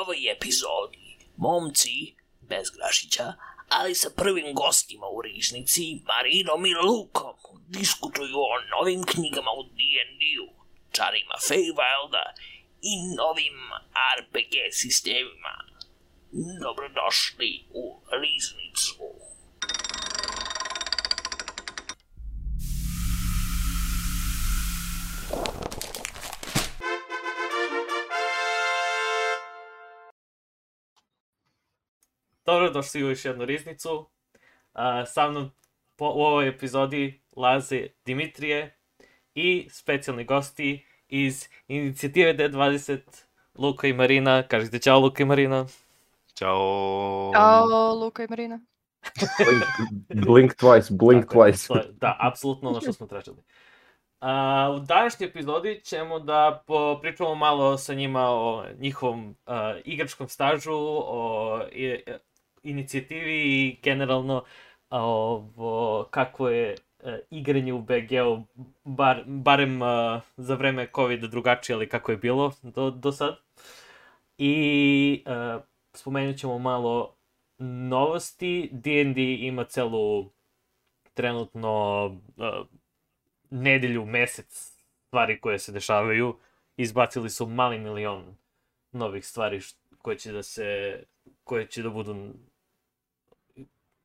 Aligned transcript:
ovoj 0.00 0.30
epizodi 0.32 1.16
momci 1.36 2.14
bez 2.40 2.70
Grašića, 2.76 3.32
ali 3.68 3.94
sa 3.94 4.10
prvim 4.16 4.54
gostima 4.54 5.06
u 5.06 5.22
Rižnici, 5.22 6.00
Marinom 6.06 6.66
i 6.66 6.74
Lukom, 6.74 7.34
diskutuju 7.68 8.36
o 8.36 8.60
novim 8.76 9.02
knjigama 9.04 9.50
u 9.60 9.62
D&D-u, 9.62 10.48
čarima 10.92 11.36
Feywilda 11.48 12.24
i 12.82 12.92
novim 13.16 13.58
RPG 14.18 14.54
sistemima. 14.72 15.54
Dobrodošli 16.62 17.64
u 17.70 18.00
Riznicu. 18.22 19.11
Dobro, 32.52 32.70
došli 32.70 33.04
u 33.04 33.08
još 33.08 33.24
jednu 33.24 33.44
riznicu. 33.44 34.06
A, 34.72 35.06
sa 35.06 35.30
mnom 35.30 35.50
po, 35.96 36.04
u 36.06 36.22
ovoj 36.22 36.48
epizodi 36.48 37.22
laze 37.36 37.86
Dimitrije 38.04 38.76
i 39.34 39.68
specijalni 39.70 40.24
gosti 40.24 40.86
iz 41.08 41.48
inicijative 41.68 42.34
D20 42.34 42.98
Luka 43.54 43.86
i 43.86 43.92
Marina. 43.92 44.42
Kažite 44.42 44.78
čao 44.78 45.00
Luka 45.00 45.22
i 45.22 45.26
Marina. 45.26 45.66
Ćao. 46.34 47.30
Ćao, 47.34 47.94
Luka 47.94 48.22
i 48.22 48.26
Marina. 48.30 48.60
Blink, 49.38 50.26
blink 50.26 50.52
twice, 50.54 50.92
blink 50.92 51.24
Tako 51.24 51.38
twice. 51.38 51.68
to 51.68 51.76
je- 51.76 51.88
Da, 51.92 52.16
apsolutno 52.20 52.70
ono 52.70 52.80
što 52.80 52.92
smo 52.92 53.06
tražili. 53.06 53.42
A, 54.20 54.70
u 54.72 54.80
današnjoj 54.80 55.28
epizodi 55.28 55.80
ćemo 55.84 56.18
da 56.20 56.62
pričamo 57.00 57.34
malo 57.34 57.78
sa 57.78 57.94
njima 57.94 58.20
o 58.22 58.64
njihovom 58.78 59.36
a, 59.46 59.74
igračkom 59.84 60.28
stažu, 60.28 60.72
o 60.74 61.60
i, 61.72 61.98
inicijativi 62.62 63.40
i 63.42 63.78
generalno 63.82 64.44
ovo, 64.90 66.04
kako 66.10 66.48
je 66.48 66.76
a, 67.04 67.18
igranje 67.30 67.72
u 67.72 67.82
BG-u, 67.82 68.42
bar, 68.84 69.22
barem 69.26 69.82
a, 69.82 70.20
za 70.36 70.54
vreme 70.54 70.88
covid 70.94 71.20
drugačije, 71.20 71.76
ali 71.76 71.88
kako 71.88 72.12
je 72.12 72.18
bilo 72.18 72.52
do, 72.62 72.90
do 72.90 73.12
sad. 73.12 73.36
I 74.38 75.22
a, 75.26 75.60
spomenut 75.92 76.36
ćemo 76.36 76.58
malo 76.58 77.16
novosti. 77.58 78.68
D&D 78.72 79.22
ima 79.34 79.64
celu 79.64 80.30
trenutno 81.14 82.10
nedelju, 83.50 84.04
mesec 84.06 84.72
stvari 85.06 85.40
koje 85.40 85.58
se 85.58 85.72
dešavaju. 85.72 86.38
Izbacili 86.76 87.30
su 87.30 87.46
mali 87.46 87.78
milion 87.78 88.36
novih 88.92 89.26
stvari 89.26 89.60
koje 89.98 90.18
će 90.18 90.32
da 90.32 90.42
se 90.42 91.02
koje 91.44 91.66
će 91.66 91.82
da 91.82 91.90
budu 91.90 92.32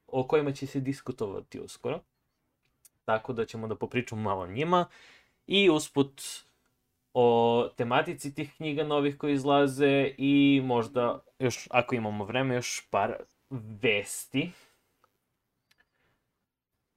o 0.07 0.27
kojima 0.27 0.51
će 0.51 0.67
se 0.67 0.79
diskutovati 0.79 1.59
uskoro. 1.59 1.99
Tako 3.05 3.33
da 3.33 3.45
ćemo 3.45 3.67
da 3.67 3.75
popričamo 3.75 4.21
malo 4.21 4.41
o 4.41 4.47
njima 4.47 4.85
i 5.47 5.69
usput 5.69 6.21
o 7.13 7.69
tematici 7.77 8.35
tih 8.35 8.53
knjiga 8.55 8.83
novih 8.83 9.17
koji 9.17 9.33
izlaze 9.33 10.13
i 10.17 10.61
možda 10.65 11.19
još, 11.39 11.67
ako 11.71 11.95
imamo 11.95 12.25
vreme, 12.25 12.55
još 12.55 12.87
par 12.89 13.15
vesti. 13.81 14.51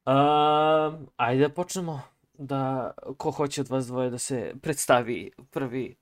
Um, 0.07 1.09
ajde 1.17 1.49
da 1.49 1.55
počnemo 1.55 2.03
da, 2.33 2.91
ko 3.19 3.31
hoće 3.31 3.61
od 3.61 3.69
vas 3.69 3.87
dvoje 3.87 4.11
da 4.11 4.19
se 4.19 4.55
predstavi 4.63 5.31
prvi 5.51 5.97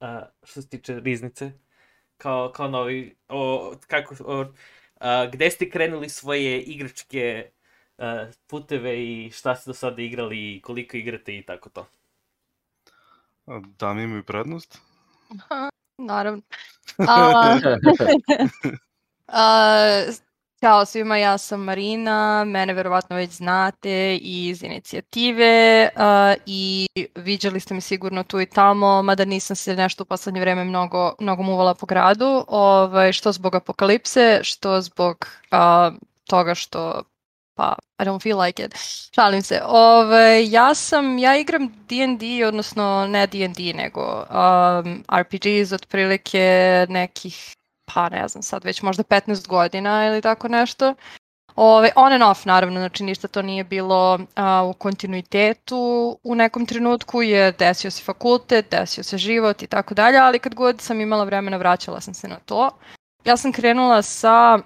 uh, 0.00 0.08
što 0.42 0.62
se 0.62 0.68
tiče 0.68 1.00
riznice, 1.00 1.52
kao, 2.16 2.52
kao 2.52 2.68
novi, 2.68 3.16
o, 3.28 3.72
kako, 3.86 4.14
o, 4.24 4.46
gde 5.32 5.50
ste 5.50 5.70
krenuli 5.70 6.08
svoje 6.08 6.62
igračke 6.62 7.50
uh, 7.98 8.04
puteve 8.46 9.04
i 9.04 9.30
šta 9.30 9.56
ste 9.56 9.70
do 9.70 9.74
sada 9.74 10.02
igrali 10.02 10.56
i 10.56 10.60
koliko 10.60 10.96
igrate 10.96 11.36
i 11.36 11.42
tako 11.42 11.68
to. 11.68 11.86
Dame 13.78 14.02
imaju 14.02 14.24
prednost. 14.24 14.78
Naravno. 15.98 16.42
A, 17.08 17.58
a, 19.26 20.02
Ćao 20.60 20.84
svima, 20.84 21.16
ja 21.16 21.38
sam 21.38 21.60
Marina, 21.60 22.44
mene 22.44 22.72
verovatno 22.72 23.16
već 23.16 23.30
znate 23.30 24.16
iz 24.16 24.62
inicijative 24.62 25.88
a, 25.96 26.34
i 26.46 26.86
viđali 27.14 27.60
ste 27.60 27.74
me 27.74 27.80
sigurno 27.80 28.22
tu 28.22 28.40
i 28.40 28.46
tamo, 28.46 29.02
mada 29.02 29.24
nisam 29.24 29.56
se 29.56 29.76
nešto 29.76 30.02
u 30.02 30.06
poslednje 30.06 30.40
vreme 30.40 30.64
mnogo, 30.64 31.14
mnogo 31.20 31.42
muvala 31.42 31.74
po 31.74 31.86
gradu, 31.86 32.44
ovaj, 32.48 33.12
što 33.12 33.32
zbog 33.32 33.54
apokalipse, 33.54 34.40
što 34.42 34.80
zbog 34.80 35.26
a, 35.50 35.90
toga 36.26 36.54
što 36.54 37.02
pa 37.54 37.74
I 37.98 38.04
don't 38.04 38.22
feel 38.22 38.38
like 38.38 38.64
it. 38.64 38.74
Šalim 39.14 39.42
se. 39.42 39.60
Ove, 39.66 40.50
ja 40.50 40.74
sam, 40.74 41.18
ja 41.18 41.36
igram 41.36 41.68
D&D, 41.88 42.46
odnosno 42.46 43.06
ne 43.06 43.26
D&D, 43.26 43.72
nego 43.72 44.24
um, 44.30 45.04
RPGs 45.20 45.72
otprilike 45.72 46.86
nekih, 46.88 47.56
pa 47.94 48.08
ne 48.08 48.28
znam 48.28 48.42
sad, 48.42 48.64
već 48.64 48.82
možda 48.82 49.02
15 49.02 49.48
godina 49.48 50.06
ili 50.06 50.22
tako 50.22 50.48
nešto. 50.48 50.94
Ove, 51.56 51.90
on 51.96 52.12
and 52.12 52.22
off, 52.22 52.44
naravno, 52.44 52.80
znači 52.80 53.04
ništa 53.04 53.28
to 53.28 53.42
nije 53.42 53.64
bilo 53.64 54.18
a, 54.36 54.62
u 54.62 54.72
kontinuitetu. 54.72 56.18
U 56.22 56.34
nekom 56.34 56.66
trenutku 56.66 57.22
je 57.22 57.52
desio 57.52 57.90
se 57.90 58.02
fakultet, 58.02 58.70
desio 58.70 59.04
se 59.04 59.18
život 59.18 59.62
i 59.62 59.66
tako 59.66 59.94
dalje, 59.94 60.18
ali 60.18 60.38
kad 60.38 60.54
god 60.54 60.80
sam 60.80 61.00
imala 61.00 61.24
vremena 61.24 61.56
vraćala 61.56 62.00
sam 62.00 62.14
se 62.14 62.28
na 62.28 62.36
to. 62.36 62.70
Ja 63.24 63.36
sam 63.36 63.52
krenula 63.52 64.02
sa 64.02 64.58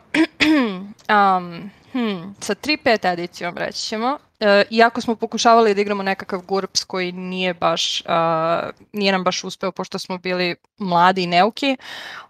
um, 1.39 1.71
Hmm, 1.95 2.35
sa 2.41 2.55
3.5 2.55 3.13
edicijom 3.13 3.57
reći 3.57 3.79
ćemo. 3.79 4.19
E, 4.41 4.65
iako 4.71 5.01
smo 5.01 5.17
pokušavali 5.17 5.75
da 5.75 5.81
igramo 5.81 6.03
nekakav 6.03 6.41
GURPS 6.41 6.85
koji 6.85 7.13
nije 7.13 7.55
baš, 7.55 8.01
uh, 8.01 8.71
nije 8.93 9.13
nam 9.13 9.25
baš 9.25 9.45
uspeo 9.45 9.73
pošto 9.73 9.99
smo 9.99 10.19
bili 10.19 10.57
mladi 10.79 11.23
i 11.23 11.27
neuki, 11.27 11.77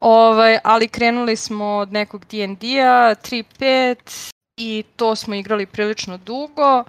ovaj, 0.00 0.58
ali 0.64 0.88
krenuli 0.88 1.36
smo 1.36 1.64
od 1.66 1.92
nekog 1.92 2.25
D&D-a, 2.25 3.14
3.5 3.14 4.32
i 4.56 4.84
to 4.97 5.16
smo 5.16 5.34
igrali 5.34 5.66
prilično 5.66 6.16
dugo. 6.19 6.84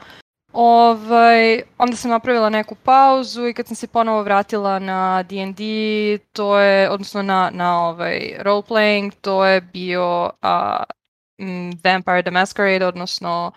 Ovaj, 0.54 1.62
onda 1.78 1.96
sam 1.96 2.12
napravila 2.12 2.50
neku 2.50 2.76
pauzu 2.76 3.48
i 3.48 3.54
kad 3.54 3.68
sam 3.68 3.76
se 3.76 3.88
ponovo 3.88 4.24
vratila 4.24 4.80
na 4.80 5.24
D&D, 5.24 5.64
to 6.32 6.60
je, 6.60 6.90
odnosno 6.90 7.22
na, 7.22 7.50
na 7.54 7.88
ovaj 7.88 8.36
role 8.40 8.62
playing, 8.62 9.12
to 9.22 9.46
je 9.46 9.62
bio 9.62 10.32
a, 10.42 10.84
Mm, 11.42 11.72
Vampire 11.84 12.22
the 12.22 12.32
Masquerade, 12.32 12.86
odnosno 12.86 13.52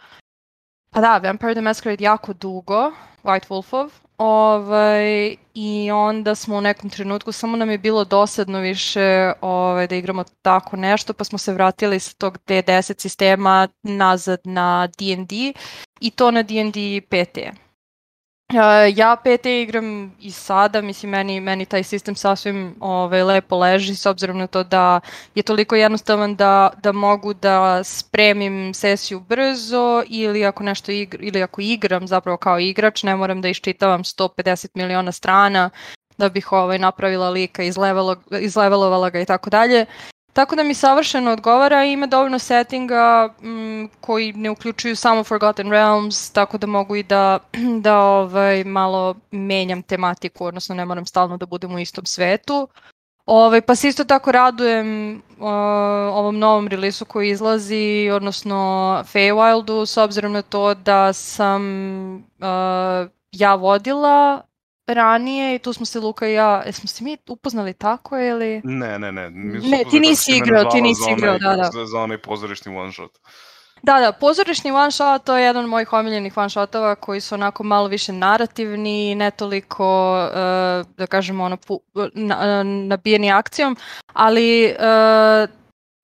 pa 0.90 1.00
da, 1.00 1.18
Vampire 1.18 1.54
the 1.54 1.62
Masquerade 1.62 2.04
jako 2.04 2.32
dugo, 2.32 2.92
White 3.22 3.48
Wolfov, 3.48 3.90
ovaj, 4.18 5.36
i 5.54 5.90
onda 5.90 6.34
smo 6.34 6.56
u 6.56 6.60
nekom 6.60 6.90
trenutku, 6.90 7.32
samo 7.32 7.56
nam 7.56 7.70
je 7.70 7.78
bilo 7.78 8.04
dosadno 8.04 8.60
više 8.60 9.32
ovaj, 9.40 9.86
da 9.86 9.96
igramo 9.96 10.24
tako 10.42 10.76
nešto, 10.76 11.12
pa 11.12 11.24
smo 11.24 11.38
se 11.38 11.52
vratili 11.52 12.00
sa 12.00 12.14
tog 12.18 12.38
D10 12.46 13.00
sistema 13.00 13.68
nazad 13.82 14.40
na 14.44 14.88
D&D 14.98 15.52
i 16.00 16.10
to 16.10 16.30
na 16.30 16.42
D&D 16.42 16.80
5 16.80 17.52
ja 18.94 19.16
PT 19.16 19.46
igram 19.46 20.12
i 20.20 20.30
sada, 20.30 20.80
mislim, 20.80 21.10
meni, 21.10 21.40
meni 21.40 21.66
taj 21.66 21.82
sistem 21.82 22.14
sasvim 22.14 22.74
ovaj, 22.80 23.22
lepo 23.22 23.58
leži, 23.58 23.96
s 23.96 24.06
obzirom 24.06 24.38
na 24.38 24.46
to 24.46 24.64
da 24.64 25.00
je 25.34 25.42
toliko 25.42 25.76
jednostavan 25.76 26.36
da, 26.36 26.70
da 26.82 26.92
mogu 26.92 27.34
da 27.34 27.84
spremim 27.84 28.74
sesiju 28.74 29.20
brzo 29.20 30.02
ili 30.08 30.44
ako 30.44 30.64
nešto 30.64 30.92
igra, 30.92 31.20
ili 31.22 31.42
ako 31.42 31.60
igram 31.60 32.06
zapravo 32.06 32.36
kao 32.36 32.58
igrač, 32.58 33.02
ne 33.02 33.16
moram 33.16 33.42
da 33.42 33.48
iščitavam 33.48 34.04
150 34.04 34.68
miliona 34.74 35.12
strana 35.12 35.70
da 36.18 36.28
bih 36.28 36.52
ovaj, 36.52 36.78
napravila 36.78 37.30
lika, 37.30 37.62
izlevelo, 37.62 38.16
izlevelovala 38.40 39.10
ga 39.10 39.20
i 39.20 39.26
tako 39.26 39.50
dalje. 39.50 39.86
Tako 40.32 40.56
da 40.56 40.62
mi 40.62 40.74
savršeno 40.74 41.30
odgovara 41.30 41.84
i 41.84 41.92
ima 41.92 42.06
dovoljno 42.06 42.38
settinga 42.38 43.34
m, 43.42 43.88
koji 44.00 44.32
ne 44.32 44.50
uključuju 44.50 44.96
samo 44.96 45.24
Forgotten 45.24 45.70
Realms, 45.70 46.30
tako 46.30 46.58
da 46.58 46.66
mogu 46.66 46.96
i 46.96 47.02
da, 47.02 47.38
da 47.84 47.98
ovaj, 47.98 48.64
malo 48.64 49.14
menjam 49.30 49.82
tematiku, 49.82 50.44
odnosno 50.44 50.74
ne 50.74 50.84
moram 50.84 51.06
stalno 51.06 51.36
da 51.36 51.46
budem 51.46 51.74
u 51.74 51.78
istom 51.78 52.06
svetu. 52.06 52.68
Ovaj, 53.26 53.60
pa 53.60 53.74
se 53.74 53.88
isto 53.88 54.04
tako 54.04 54.32
radujem 54.32 55.14
uh, 55.38 55.46
ovom 56.12 56.38
novom 56.38 56.68
relisu 56.68 57.04
koji 57.04 57.30
izlazi, 57.30 58.10
odnosno 58.12 58.54
Feywildu, 59.04 59.86
s 59.86 59.96
obzirom 59.96 60.32
na 60.32 60.42
to 60.42 60.74
da 60.74 61.12
sam 61.12 61.62
uh, 62.14 63.10
ja 63.32 63.54
vodila 63.54 64.42
ranije 64.94 65.54
i 65.54 65.58
tu 65.58 65.72
smo 65.72 65.86
se 65.86 66.00
Luka 66.00 66.28
i 66.28 66.32
ja, 66.32 66.62
jesmo 66.66 66.88
se 66.88 67.04
mi 67.04 67.16
upoznali 67.28 67.72
tako 67.72 68.18
ili... 68.18 68.60
Ne, 68.64 68.98
ne, 68.98 69.12
ne. 69.12 69.30
Ne, 69.30 69.84
ti 69.90 70.00
nisi 70.00 70.32
igrao, 70.36 70.64
ti 70.64 70.82
nisi 70.82 71.10
igrao, 71.16 71.38
da, 71.38 71.56
da. 71.56 71.70
Za, 71.72 71.86
za 71.86 71.98
onaj 72.00 72.18
pozorišni 72.18 72.76
one 72.76 72.92
shot. 72.92 73.18
Da, 73.82 74.00
da, 74.00 74.12
pozorišni 74.12 74.70
one 74.70 74.90
shot 74.90 75.24
to 75.24 75.36
je 75.36 75.44
jedan 75.44 75.64
od 75.64 75.70
mojih 75.70 75.92
omiljenih 75.92 76.36
one 76.36 76.50
shotova 76.50 76.94
koji 76.94 77.20
su 77.20 77.34
onako 77.34 77.64
malo 77.64 77.88
više 77.88 78.12
narativni, 78.12 79.14
ne 79.14 79.30
toliko, 79.30 80.14
uh, 80.28 80.86
da 80.96 81.06
kažemo, 81.06 81.44
ono, 81.44 81.56
pu, 81.56 81.80
na, 82.14 82.62
nabijeni 82.62 83.32
akcijom, 83.32 83.76
ali 84.12 84.74
uh, 84.78 85.50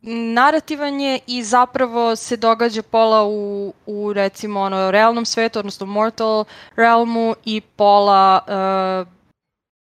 narativan 0.07 1.01
je 1.01 1.19
i 1.27 1.43
zapravo 1.43 2.17
se 2.17 2.37
događa 2.37 2.83
pola 2.83 3.25
u, 3.25 3.73
u 3.87 4.13
recimo 4.13 4.61
ono 4.61 4.91
realnom 4.91 5.25
svetu, 5.25 5.59
odnosno 5.59 5.87
mortal 5.87 6.45
realmu 6.77 7.35
i 7.45 7.61
pola 7.61 8.41
uh, 8.47 9.09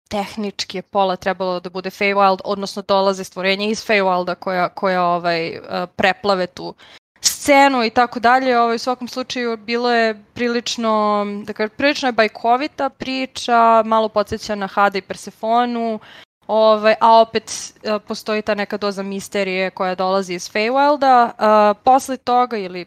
tehnički 0.10 0.78
je 0.78 0.82
pola 0.82 1.16
trebalo 1.16 1.60
da 1.60 1.70
bude 1.70 1.90
Feywild, 1.90 2.40
odnosno 2.44 2.82
dolaze 2.88 3.24
stvorenja 3.24 3.66
iz 3.66 3.86
Feywilda 3.88 4.36
koja, 4.36 4.70
koja 4.70 5.04
ovaj, 5.04 5.60
preplave 5.96 6.48
tu 6.48 6.74
scenu 7.22 7.84
i 7.84 7.90
tako 7.90 8.20
dalje. 8.20 8.60
Ovaj, 8.60 8.76
u 8.76 8.80
svakom 8.80 9.08
slučaju 9.08 9.58
bilo 9.58 9.92
je 9.92 10.24
prilično, 10.34 11.26
da 11.46 11.54
kažem, 11.54 11.76
prilično 11.78 12.08
je 12.08 12.12
bajkovita 12.14 12.90
priča, 12.90 13.84
malo 13.86 14.10
podsjeća 14.10 14.56
na 14.56 14.68
Hada 14.68 14.98
i 14.98 15.02
Persefonu, 15.02 16.00
Ovaj, 16.48 16.96
a 17.00 17.22
opet 17.22 17.74
postoji 18.08 18.42
ta 18.42 18.56
neka 18.56 18.78
doza 18.78 19.04
misterije 19.04 19.70
koja 19.70 19.96
dolazi 19.96 20.34
iz 20.34 20.52
Feywilda. 20.52 21.26
Uh, 21.26 21.78
posle 21.84 22.18
toga, 22.18 22.58
ili 22.58 22.86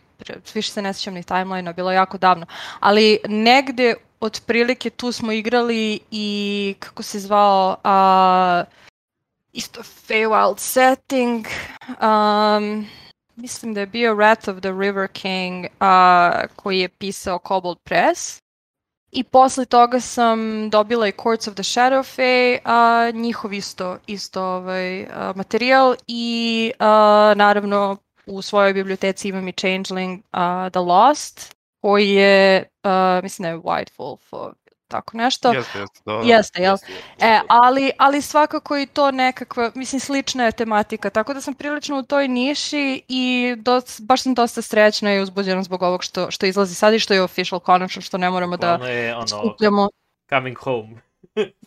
više 0.55 0.73
se 0.73 0.83
ne 0.83 0.93
sjećam 0.93 1.15
ni 1.15 1.23
timeline 1.23 1.73
bilo 1.73 1.91
je 1.91 1.95
jako 1.95 2.19
davno, 2.19 2.47
ali 2.81 3.19
negde 3.29 3.95
otprilike 4.21 4.91
tu 4.91 5.13
smo 5.13 5.33
igrali 5.33 6.01
i 6.11 6.75
kako 6.79 7.03
se 7.03 7.19
zvao 7.19 7.77
uh, 7.85 8.67
isto 9.53 9.83
Feywild 9.83 10.59
setting 10.59 11.47
um, 11.89 12.87
mislim 13.37 13.75
da 13.75 13.81
je 13.81 13.87
bio 13.87 14.15
Wrath 14.15 14.51
of 14.51 14.61
the 14.61 14.71
River 14.71 15.09
King 15.09 15.65
uh, 15.65 16.57
koji 16.57 16.81
je 16.81 16.89
pisao 16.89 17.39
Cobalt 17.49 17.79
Press 17.85 18.44
i 19.15 19.25
posle 19.25 19.65
toga 19.65 20.01
sam 20.01 20.71
dobila 20.71 21.09
i 21.09 21.13
Courts 21.23 21.49
of 21.49 21.55
the 21.55 21.63
Shadowfey, 21.63 22.59
a 22.65 23.11
njihov 23.15 23.53
isto, 23.53 23.99
isto 24.07 24.43
ovaj, 24.43 25.05
a, 25.05 25.33
materijal 25.37 25.95
i 26.07 26.73
a, 26.79 27.35
naravno 27.37 27.97
u 28.27 28.43
svojoj 28.43 28.73
biblioteci 28.73 29.29
imam 29.29 29.49
i 29.49 29.53
Changeling 29.53 30.23
uh, 30.33 30.71
The 30.73 30.81
Lost, 30.81 31.57
koji 31.81 32.11
je, 32.11 32.69
uh, 32.85 33.23
mislim 33.23 33.43
da 33.43 33.49
je 33.49 33.59
White 33.59 33.93
Wolf, 33.99 34.53
tako 34.95 35.17
nešto. 35.17 35.53
Jeste, 35.53 35.79
jeste, 35.79 36.01
da, 36.07 36.13
da. 36.13 36.21
Jeste, 36.25 36.63
jel? 36.63 36.77
E, 37.21 37.41
ali, 37.49 37.91
ali 37.99 38.23
svakako 38.23 38.79
i 38.79 38.87
to 38.87 39.11
nekakva, 39.11 39.71
mislim, 39.75 40.01
slična 40.01 40.45
je 40.45 40.53
tematika, 40.53 41.11
tako 41.11 41.35
da 41.35 41.41
sam 41.41 41.55
prilično 41.55 41.99
u 41.99 42.03
toj 42.03 42.29
niši 42.29 43.03
i 43.09 43.55
dos, 43.59 44.01
baš 44.01 44.23
sam 44.23 44.35
dosta 44.35 44.63
srećna 44.63 45.15
i 45.15 45.21
uzbuđena 45.21 45.63
zbog 45.63 45.83
ovog 45.83 46.05
što, 46.05 46.31
što 46.31 46.47
izlazi 46.47 46.75
sad 46.75 46.95
i 46.95 46.99
što 46.99 47.15
je 47.15 47.23
official 47.23 47.61
konačno, 47.61 48.03
što 48.03 48.19
ne 48.19 48.31
moramo 48.31 48.57
da 48.57 48.75
je, 48.75 49.17
ono, 49.17 49.27
skupljamo. 49.27 49.89
Coming 50.31 50.59
home. 50.59 51.04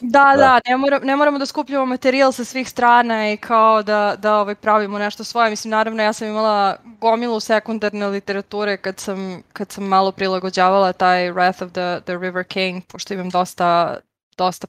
Da, 0.01 0.33
da, 0.35 0.37
da 0.37 0.61
ne, 0.67 0.77
mora, 0.77 0.99
ne 0.99 1.15
moramo 1.15 1.39
da 1.39 1.45
skupljamo 1.45 1.85
materijal 1.85 2.31
sa 2.31 2.43
svih 2.43 2.69
strana 2.69 3.31
i 3.31 3.37
kao 3.37 3.83
da, 3.83 4.15
da 4.19 4.39
ovaj, 4.39 4.55
pravimo 4.55 4.99
nešto 4.99 5.23
svoje. 5.23 5.49
Mislim, 5.49 5.71
naravno, 5.71 6.03
ja 6.03 6.13
sam 6.13 6.27
imala 6.27 6.77
gomilu 6.99 7.39
sekundarne 7.39 8.07
literature 8.07 8.77
kad 8.77 8.99
sam, 8.99 9.43
kad 9.53 9.71
sam 9.71 9.83
malo 9.83 10.11
prilagođavala 10.11 10.93
taj 10.93 11.31
Wrath 11.31 11.63
of 11.63 11.71
the, 11.71 12.01
the 12.05 12.17
River 12.17 12.43
King, 12.43 12.83
pošto 12.87 13.13
imam 13.13 13.29
dosta, 13.29 13.97
dosta 14.37 14.67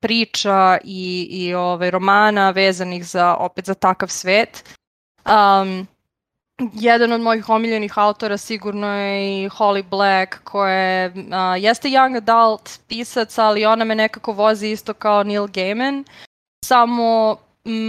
priča 0.00 0.78
i, 0.84 1.28
i 1.30 1.54
ovaj, 1.54 1.90
romana 1.90 2.50
vezanih 2.50 3.06
za, 3.06 3.34
opet 3.34 3.64
za 3.64 3.74
takav 3.74 4.08
svet. 4.08 4.64
Um, 5.26 5.86
jedan 6.72 7.12
od 7.12 7.20
mojih 7.20 7.48
omiljenih 7.48 7.98
autora 7.98 8.36
sigurno 8.36 8.94
je 8.94 9.44
i 9.44 9.48
Holly 9.48 9.82
Black, 9.82 10.38
koja 10.44 10.74
je, 10.74 11.12
a, 11.32 11.56
jeste 11.56 11.88
young 11.88 12.16
adult 12.16 12.70
pisac, 12.88 13.38
ali 13.38 13.66
ona 13.66 13.84
me 13.84 13.94
nekako 13.94 14.32
vozi 14.32 14.68
isto 14.68 14.94
kao 14.94 15.22
Neil 15.22 15.46
Gaiman, 15.46 16.04
samo 16.64 17.36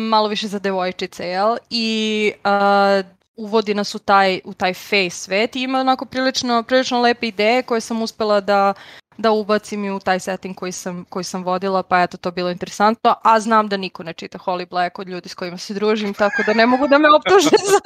malo 0.10 0.28
više 0.28 0.48
za 0.48 0.60
devojčice, 0.60 1.28
jel? 1.28 1.58
I 1.70 2.32
a, 2.44 3.02
uvodi 3.36 3.74
nas 3.74 3.96
u 3.96 4.00
taj, 4.00 4.40
u 4.44 4.54
taj 4.54 4.74
face 4.74 5.10
svet 5.10 5.56
i 5.56 5.62
ima 5.62 5.80
onako 5.80 6.06
prilično, 6.06 6.64
prilično 6.64 7.02
lepe 7.02 7.28
ideje 7.28 7.64
koje 7.64 7.82
sam 7.82 8.02
uspela 8.02 8.42
da 8.42 8.74
da 9.20 9.32
ubacim 9.32 9.96
u 9.96 10.00
taj 10.00 10.20
setting 10.20 10.56
koji 10.56 10.72
sam, 10.72 11.06
koji 11.10 11.24
sam 11.24 11.44
vodila, 11.44 11.84
pa 11.84 12.02
eto 12.02 12.18
to 12.18 12.32
bilo 12.32 12.50
interesantno, 12.50 13.16
a 13.24 13.40
znam 13.40 13.68
da 13.68 13.78
niko 13.78 14.04
ne 14.04 14.14
čita 14.14 14.38
Holly 14.38 14.70
Black 14.70 15.00
od 15.00 15.08
ljudi 15.08 15.30
s 15.30 15.34
kojima 15.34 15.58
se 15.58 15.74
družim, 15.74 16.14
tako 16.14 16.44
da 16.46 16.54
ne 16.54 16.66
mogu 16.66 16.88
da 16.88 16.98
me 16.98 17.10
optuže 17.16 17.50
za 17.72 17.80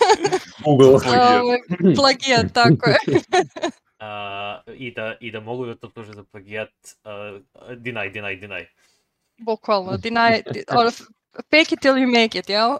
Google. 0.64 0.86
ovaj, 0.86 1.58
plagijat, 1.96 2.52
tako 2.52 2.90
je. 2.90 2.98
Uh, 4.02 4.74
i, 4.74 4.90
da, 4.90 5.16
I 5.20 5.30
da 5.30 5.40
mogu 5.40 5.66
da 5.66 5.74
to 5.74 5.86
optuže 5.86 6.12
za 6.12 6.24
plagijat, 6.24 6.70
uh, 7.04 7.42
deny, 7.76 8.12
deny, 8.12 8.40
deny. 8.40 8.66
Bukvalno, 9.38 9.96
deny, 9.96 10.42
or, 10.68 10.90
fake 11.50 11.74
it 11.74 11.80
till 11.80 11.94
you 11.94 12.06
make 12.06 12.38
it, 12.38 12.48
jel? 12.48 12.78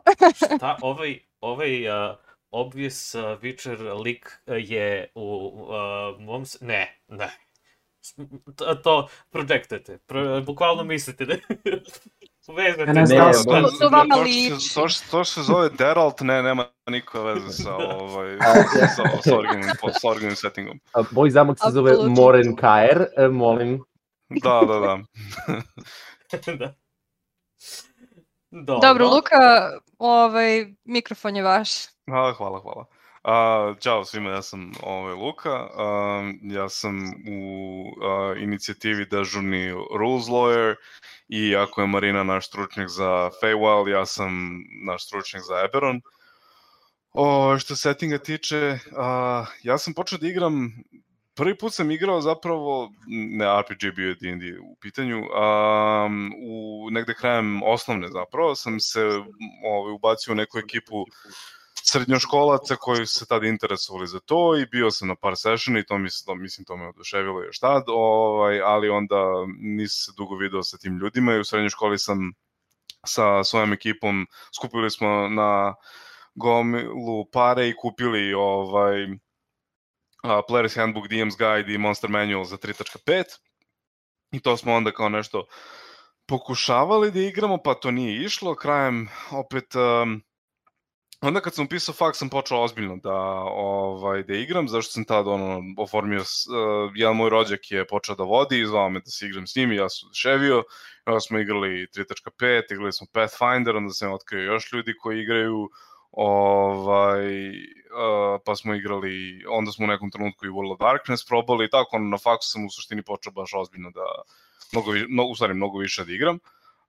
Šta, 0.57 0.79
ovaj, 0.83 1.19
ovaj 1.41 1.89
uh, 1.89 2.17
obvious 2.51 3.15
uh, 3.15 3.23
Witcher 3.23 4.03
lik 4.03 4.31
je 4.47 5.11
u 5.15 5.53
uh, 5.69 6.21
mom... 6.21 6.45
Ne, 6.61 6.99
ne, 7.09 7.31
to, 8.57 8.75
to 8.75 9.09
projektujete. 9.31 9.99
Pro, 9.99 10.41
bukvalno 10.41 10.85
mislite 10.85 11.25
da 11.25 11.35
vezate. 12.57 12.93
Ne, 12.93 13.07
znam, 13.07 13.33
to, 13.33 13.71
to 13.81 13.89
vama 13.89 14.15
liči. 14.15 14.75
To, 14.75 14.89
što, 14.89 15.11
to 15.11 15.25
što 15.25 15.25
se 15.25 15.43
zove 15.43 15.69
Deralt, 15.69 16.21
ne, 16.21 16.43
nema 16.43 16.67
nikakve 16.91 17.35
veze 17.35 17.63
sa, 17.63 17.77
ovaj, 18.01 18.39
sa, 18.97 19.05
sa, 19.23 19.37
originalnim, 19.37 19.75
sa 20.01 20.09
originalnim 20.09 20.37
settingom. 20.37 20.81
A, 20.93 21.03
Moj 21.11 21.31
zamak 21.31 21.59
se 21.59 21.71
zove. 21.71 21.93
Moren 22.09 22.57
Kaer, 22.57 23.07
e, 23.17 23.29
molim. 23.29 23.85
Da, 24.29 24.61
da, 24.67 24.79
da. 24.79 24.99
da. 26.59 26.75
Dobro. 28.51 28.89
Dobro, 28.89 29.09
Luka, 29.09 29.71
ovaj, 29.99 30.75
mikrofon 30.85 31.37
je 31.37 31.43
vaš. 31.43 31.71
Hvala, 32.07 32.33
hvala, 32.33 32.61
hvala. 32.61 32.87
Uh, 33.25 33.79
ćao 33.79 34.05
svima, 34.05 34.31
ja 34.31 34.43
sam 34.43 34.73
ovaj, 34.83 35.15
Luka, 35.15 35.65
uh, 35.65 36.35
ja 36.43 36.69
sam 36.69 36.99
u 37.29 37.83
uh, 37.83 38.43
inicijativi 38.43 39.07
dežurni 39.07 39.71
Rules 39.71 40.27
Lawyer 40.27 40.75
i 41.29 41.57
ako 41.57 41.81
je 41.81 41.87
Marina 41.87 42.23
naš 42.23 42.47
stručnjak 42.47 42.89
za 42.89 43.31
Feywild, 43.43 43.89
ja 43.89 44.07
sam 44.07 44.63
naš 44.87 45.07
stručnjak 45.07 45.43
za 45.43 45.65
Eberron. 45.65 46.01
O, 47.13 47.59
što 47.59 47.77
se 47.77 47.83
settinga 47.83 48.19
tiče, 48.19 48.79
uh, 48.91 49.47
ja 49.63 49.79
sam 49.79 49.95
počeo 49.95 50.19
da 50.19 50.29
igram, 50.29 50.73
prvi 51.35 51.59
put 51.59 51.75
sam 51.75 51.91
igrao 51.91 52.21
zapravo, 52.21 52.93
ne 53.09 53.61
RPG 53.61 53.95
bio 53.97 54.09
je 54.09 54.15
D&D 54.15 54.59
u 54.61 54.77
pitanju, 54.81 55.19
um, 55.19 56.33
u 56.47 56.89
negde 56.91 57.15
krajem 57.15 57.63
osnovne 57.63 58.09
zapravo, 58.09 58.55
sam 58.55 58.81
se 58.81 59.01
ovaj, 59.65 59.93
ubacio 59.93 60.33
u 60.33 60.37
neku 60.37 60.59
ekipu 60.59 61.05
srednjoškolaca 61.85 62.77
koji 62.77 63.07
su 63.07 63.19
se 63.19 63.27
tada 63.27 63.47
interesovali 63.47 64.07
za 64.07 64.21
to 64.21 64.57
i 64.59 64.67
bio 64.67 64.91
sam 64.91 65.09
na 65.09 65.15
par 65.15 65.37
sessiona 65.37 65.79
i 65.79 65.87
to, 65.87 65.99
mi, 65.99 66.09
to 66.27 66.35
mislim 66.35 66.65
to 66.65 66.77
me 66.77 66.89
oduševilo 66.89 67.43
još 67.43 67.59
tad, 67.59 67.83
ovaj, 67.87 68.61
ali 68.61 68.89
onda 68.89 69.23
nisam 69.59 70.13
se 70.13 70.17
dugo 70.17 70.37
video 70.37 70.63
sa 70.63 70.79
tim 70.79 70.99
ljudima 70.99 71.35
i 71.35 71.41
u 71.41 71.45
srednjoj 71.45 71.71
školi 71.71 71.99
sam 71.99 72.33
sa 73.07 73.45
svojom 73.45 73.73
ekipom 73.73 74.27
skupili 74.57 74.91
smo 74.91 75.29
na 75.29 75.75
gomilu 76.35 77.31
pare 77.33 77.69
i 77.69 77.77
kupili 77.77 78.35
ovaj 78.35 79.05
uh, 79.05 79.19
Player's 80.23 80.77
Handbook, 80.77 81.07
DM's 81.07 81.37
Guide 81.39 81.75
i 81.75 81.79
Monster 81.79 82.11
Manual 82.11 82.45
za 82.45 82.57
3.5 82.57 83.25
i 84.33 84.41
to 84.41 84.57
smo 84.57 84.75
onda 84.75 84.93
kao 84.93 85.09
nešto 85.09 85.47
pokušavali 86.27 87.11
da 87.11 87.21
igramo, 87.21 87.59
pa 87.59 87.75
to 87.75 87.91
nije 87.91 88.25
išlo. 88.25 88.55
Krajem 88.55 89.09
opet 89.31 89.75
um, 89.75 90.23
onda 91.23 91.41
kad 91.41 91.55
sam 91.55 91.65
upisao 91.65 91.95
faks 91.95 92.19
sam 92.19 92.29
počeo 92.29 92.63
ozbiljno 92.63 92.97
da 92.97 93.15
ovaj 93.55 94.23
da 94.23 94.35
igram 94.35 94.69
zašto 94.69 94.93
sam 94.93 95.05
tad 95.05 95.29
ono 95.29 95.63
oformio 95.79 96.21
uh, 96.21 96.93
jedan 96.95 97.17
moj 97.17 97.31
rođak 97.31 97.71
je 97.71 97.87
počeo 97.87 98.15
da 98.15 98.23
vodi 98.23 98.61
i 98.61 98.67
zvao 98.67 98.91
me 98.91 99.01
da 99.01 99.11
se 99.11 99.27
igram 99.27 99.47
s 99.47 99.57
njim 99.57 99.73
i 99.73 99.77
ja 99.77 99.89
sam 99.89 100.07
oduševio 100.07 100.65
onda 101.07 101.21
smo 101.21 101.39
igrali 101.39 101.87
3.5 101.97 102.73
igrali 102.73 102.93
smo 102.93 103.07
Pathfinder 103.13 103.77
onda 103.77 103.93
sam 103.93 104.13
otkrio 104.13 104.53
još 104.53 104.73
ljudi 104.73 104.95
koji 105.03 105.21
igraju 105.21 105.69
ovaj 106.13 107.49
uh, 107.49 108.41
pa 108.45 108.57
smo 108.57 108.75
igrali 108.75 109.45
onda 109.49 109.73
smo 109.73 109.85
u 109.85 109.89
nekom 109.89 110.11
trenutku 110.11 110.47
i 110.47 110.51
World 110.51 110.73
of 110.73 110.81
Darkness 110.81 111.27
probali 111.29 111.65
i 111.65 111.71
tako 111.71 111.97
ono, 111.97 112.09
na 112.09 112.19
faksu 112.19 112.51
sam 112.51 112.67
u 112.67 112.71
suštini 112.71 113.03
počeo 113.03 113.33
baš 113.33 113.55
ozbiljno 113.55 113.91
da 113.91 114.07
mnogo, 114.73 114.93
mnogo, 115.09 115.31
u 115.31 115.35
stvari 115.35 115.55
mnogo 115.55 115.79
više 115.79 116.05
da 116.05 116.13
igram. 116.13 116.39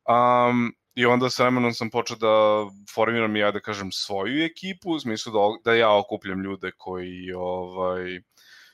Um, 0.08 0.74
I 0.96 1.06
onda 1.06 1.30
s 1.30 1.40
vremenom 1.40 1.74
sam 1.74 1.90
počeo 1.90 2.18
da 2.18 2.66
formiram 2.94 3.36
ja 3.36 3.52
da 3.52 3.60
kažem 3.60 3.92
svoju 3.92 4.44
ekipu, 4.46 4.92
u 4.92 5.00
smislu 5.00 5.34
da, 5.34 5.72
da 5.72 5.78
ja 5.78 5.98
okupljam 5.98 6.44
ljude 6.44 6.72
koji, 6.78 7.34
ovaj, 7.36 8.20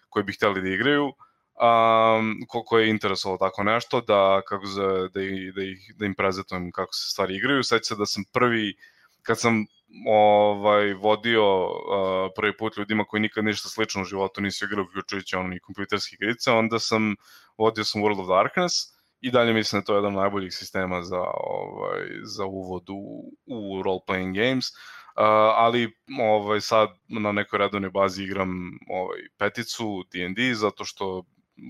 koji 0.10 0.24
bi 0.24 0.34
hteli 0.34 0.62
da 0.62 0.70
igraju, 0.70 1.06
um, 1.06 2.46
ko, 2.48 2.64
ko 2.64 2.80
je 2.80 2.90
interesovalo 2.90 3.38
tako 3.38 3.64
nešto, 3.64 4.02
da, 4.02 4.42
kako 4.48 4.66
za, 4.66 4.84
da, 4.84 5.22
da, 5.56 5.64
ih, 5.64 5.96
da 5.96 6.06
im 6.06 6.16
prezentujem 6.16 6.72
kako 6.72 6.94
se 6.94 7.12
stvari 7.12 7.36
igraju. 7.36 7.64
Sveća 7.64 7.84
se 7.84 7.96
da 7.96 8.06
sam 8.06 8.24
prvi, 8.34 8.74
kad 9.22 9.40
sam 9.40 9.66
ovaj, 10.08 10.94
vodio 10.94 11.66
uh, 11.66 12.32
prvi 12.36 12.58
put 12.58 12.78
ljudima 12.78 13.06
koji 13.06 13.22
nikad 13.22 13.46
ništa 13.46 13.70
slično 13.70 14.02
u 14.02 14.06
životu 14.06 14.42
nisu 14.42 14.66
igrali, 14.66 14.88
uključujući 14.88 15.36
ono 15.36 15.56
i 15.56 15.60
kompjuterski 15.60 16.16
igrice, 16.16 16.52
onda 16.52 16.80
sam, 16.80 17.16
vodio 17.58 17.84
sam 17.84 18.02
World 18.02 18.22
of 18.22 18.28
Darkness 18.28 18.99
i 19.22 19.32
dalje 19.32 19.54
mislim 19.54 19.82
da 19.82 19.86
to 19.86 19.94
je 19.94 19.98
jedan 19.98 20.16
od 20.16 20.22
najboljih 20.22 20.54
sistema 20.54 21.02
za, 21.02 21.24
ovaj, 21.34 22.08
za 22.24 22.46
uvod 22.46 22.90
u, 22.90 23.32
u 23.46 23.84
role-playing 23.84 24.34
games. 24.34 24.66
Uh, 24.66 25.24
ali 25.56 25.98
ovaj 26.22 26.62
sad 26.62 26.90
na 27.08 27.32
nekoj 27.32 27.60
redovnoj 27.60 27.90
bazi 27.90 28.24
igram 28.24 28.50
ovaj 28.90 29.20
peticu 29.38 30.04
D&D 30.12 30.54
zato 30.56 30.86
što 30.86 31.24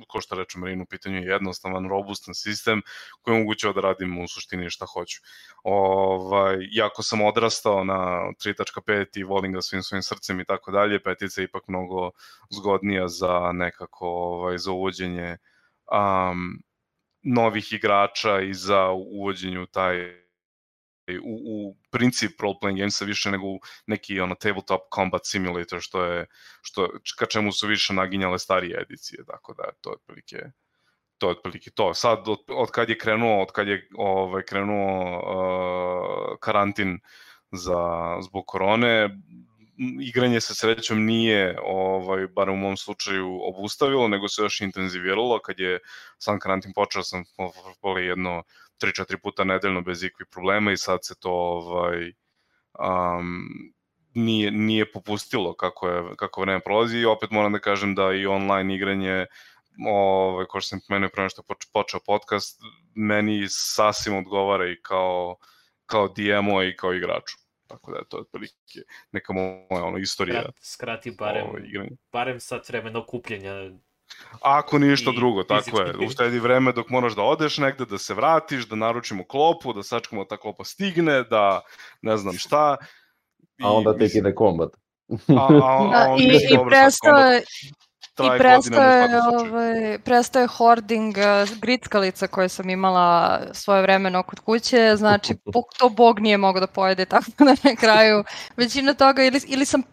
ko 0.08 0.22
što 0.22 0.36
reče 0.36 0.60
Marinu, 0.60 0.84
u 0.84 0.86
pitanju 0.86 1.18
je 1.18 1.26
jednostavan, 1.26 1.90
robustan 1.90 2.34
sistem 2.34 2.82
koji 3.22 3.36
omogućava 3.36 3.74
da 3.74 3.82
radim 3.82 4.18
u 4.18 4.28
suštini 4.28 4.70
šta 4.70 4.86
hoću. 4.86 5.22
Ovaj, 5.64 6.58
jako 6.72 7.04
sam 7.04 7.22
odrastao 7.22 7.84
na 7.84 7.96
3.5 8.46 9.20
i 9.20 9.24
volim 9.24 9.54
ga 9.54 9.62
svim 9.62 9.84
svojim 9.84 10.04
srcem 10.04 10.40
i 10.40 10.46
tako 10.46 10.72
dalje, 10.72 11.04
petica 11.04 11.42
je 11.42 11.46
ipak 11.46 11.68
mnogo 11.68 12.12
zgodnija 12.50 13.08
za 13.08 13.52
nekako 13.54 14.08
ovaj, 14.08 14.58
za 14.58 14.72
uvođenje 14.72 15.38
um, 15.92 16.62
novih 17.22 17.74
igrača 17.74 18.40
i 18.42 18.54
za 18.54 18.90
uvođenju 18.90 19.66
taj 19.66 20.20
u, 21.24 21.42
u 21.46 21.78
princip 21.92 22.42
role-playing 22.42 22.78
gamesa 22.78 23.06
više 23.06 23.32
nego 23.32 23.46
neki 23.88 24.20
ono 24.20 24.36
tabletop 24.36 24.82
combat 24.96 25.22
simulator 25.26 25.82
što 25.82 26.04
je 26.04 26.26
što 26.62 26.90
ka 27.18 27.26
čemu 27.26 27.52
su 27.52 27.68
više 27.68 27.94
naginjale 27.94 28.40
starije 28.40 28.82
edicije 28.82 29.26
tako 29.26 29.54
da 29.54 29.64
to 29.82 29.90
je 29.90 29.94
otprilike 29.94 30.38
to 31.20 31.28
je 31.28 31.32
otprilike 31.32 31.72
to. 31.72 31.94
Sad 31.94 32.28
od, 32.28 32.40
od 32.48 32.72
kad 32.72 32.90
je 32.90 32.98
krenuo 32.98 33.42
od 33.42 33.52
kad 33.52 33.68
je 33.68 33.88
ovaj 33.98 34.44
krenuo 34.44 35.20
uh, 35.20 36.38
karantin 36.40 37.00
za 37.52 38.16
zbog 38.22 38.44
korone 38.48 39.10
igranje 40.02 40.42
sa 40.42 40.54
srećom 40.54 41.06
nije 41.06 41.58
ovaj 41.64 42.28
bar 42.28 42.50
u 42.50 42.56
mom 42.56 42.78
slučaju 42.78 43.40
obustavilo 43.44 44.08
nego 44.08 44.28
se 44.28 44.42
još 44.42 44.62
intenziviralo 44.62 45.40
kad 45.40 45.60
je 45.60 45.80
sam 46.18 46.40
karantin 46.40 46.74
počeo 46.74 47.04
sam 47.04 47.24
poli 47.82 48.06
jedno 48.06 48.44
3-4 48.82 49.18
puta 49.18 49.44
nedeljno 49.44 49.82
bez 49.82 50.04
ikvih 50.04 50.28
problema 50.32 50.72
i 50.72 50.78
sad 50.78 51.00
se 51.02 51.16
to 51.20 51.32
ovaj, 51.32 52.14
um, 52.80 53.50
nije, 54.14 54.52
nije 54.52 54.92
popustilo 54.92 55.56
kako, 55.56 55.88
je, 55.88 56.04
kako 56.16 56.42
vreme 56.42 56.60
prolazi 56.60 56.98
i 56.98 57.06
opet 57.06 57.32
moram 57.32 57.52
da 57.52 57.60
kažem 57.60 57.96
da 57.96 58.14
i 58.14 58.26
online 58.26 58.76
igranje 58.76 59.26
ovaj, 59.88 60.46
ko 60.46 60.62
što 60.62 60.68
sam 60.68 60.80
pomenuo 60.88 61.10
pre 61.10 61.30
što 61.30 61.44
počeo 61.74 62.00
podcast, 62.06 62.62
meni 62.96 63.46
sasvim 63.50 64.18
odgovara 64.18 64.72
i 64.72 64.82
kao, 64.82 65.36
kao 65.86 66.08
DM-o 66.08 66.64
i 66.64 66.76
kao 66.76 66.94
igraču. 66.94 67.39
Tako 67.70 67.92
da 67.92 67.98
je 67.98 68.04
to 68.10 68.18
otprilike 68.18 68.80
neka 69.12 69.34
moja 69.34 69.84
ono, 69.84 69.98
istorija. 69.98 70.42
Skrati, 70.42 70.60
skrati 70.62 71.12
barem, 71.12 71.48
ovaj, 71.48 71.90
barem 72.12 72.40
sat 72.40 72.70
vremena 72.70 73.00
okupljenja 73.00 73.54
Ako 74.42 74.80
ništa 74.80 75.12
drugo, 75.16 75.44
tako 75.44 75.82
je. 75.82 75.94
Uštedi 76.08 76.40
vreme 76.40 76.72
dok 76.72 76.90
moraš 76.90 77.16
da 77.16 77.22
odeš 77.22 77.58
negde, 77.58 77.86
da 77.86 77.98
se 77.98 78.14
vratiš, 78.14 78.68
da 78.68 78.76
naručimo 78.76 79.24
klopu, 79.24 79.74
da 79.74 79.84
sačekamo 79.84 80.24
da 80.24 80.28
ta 80.28 80.38
klopa 80.38 80.64
stigne, 80.64 81.24
da 81.24 81.62
ne 82.02 82.18
znam 82.18 82.38
šta. 82.38 82.78
I, 83.58 83.64
a 83.64 83.72
onda 83.72 83.98
tek 83.98 84.16
ide 84.16 84.36
kombat. 84.36 84.70
A, 85.10 85.34
a, 85.34 85.48
a, 85.64 86.14
a 86.14 86.16
I, 86.20 86.26
i 86.26 86.58
prestao, 86.70 87.40
I 88.24 88.40
prestaje, 88.40 89.10
ovaj, 89.34 90.00
prestaje 90.00 90.48
hoarding 90.48 91.18
uh, 91.18 91.60
grickalica 91.62 92.28
koje 92.28 92.50
sam 92.50 92.70
imala 92.70 93.42
svoje 93.54 93.82
vremeno 93.82 94.24
kod 94.24 94.40
kuće, 94.40 94.96
znači 94.96 95.34
to 95.80 95.90
Bog 95.90 96.20
nije 96.20 96.38
mogao 96.38 96.60
da 96.60 96.68
pojede, 96.68 97.06
tako 97.06 97.26
da 97.38 97.56
na 97.70 97.76
kraju 97.80 98.24
većina 98.58 98.94
toga 98.94 99.24
ili, 99.24 99.42
ili 99.48 99.66
sam 99.66 99.84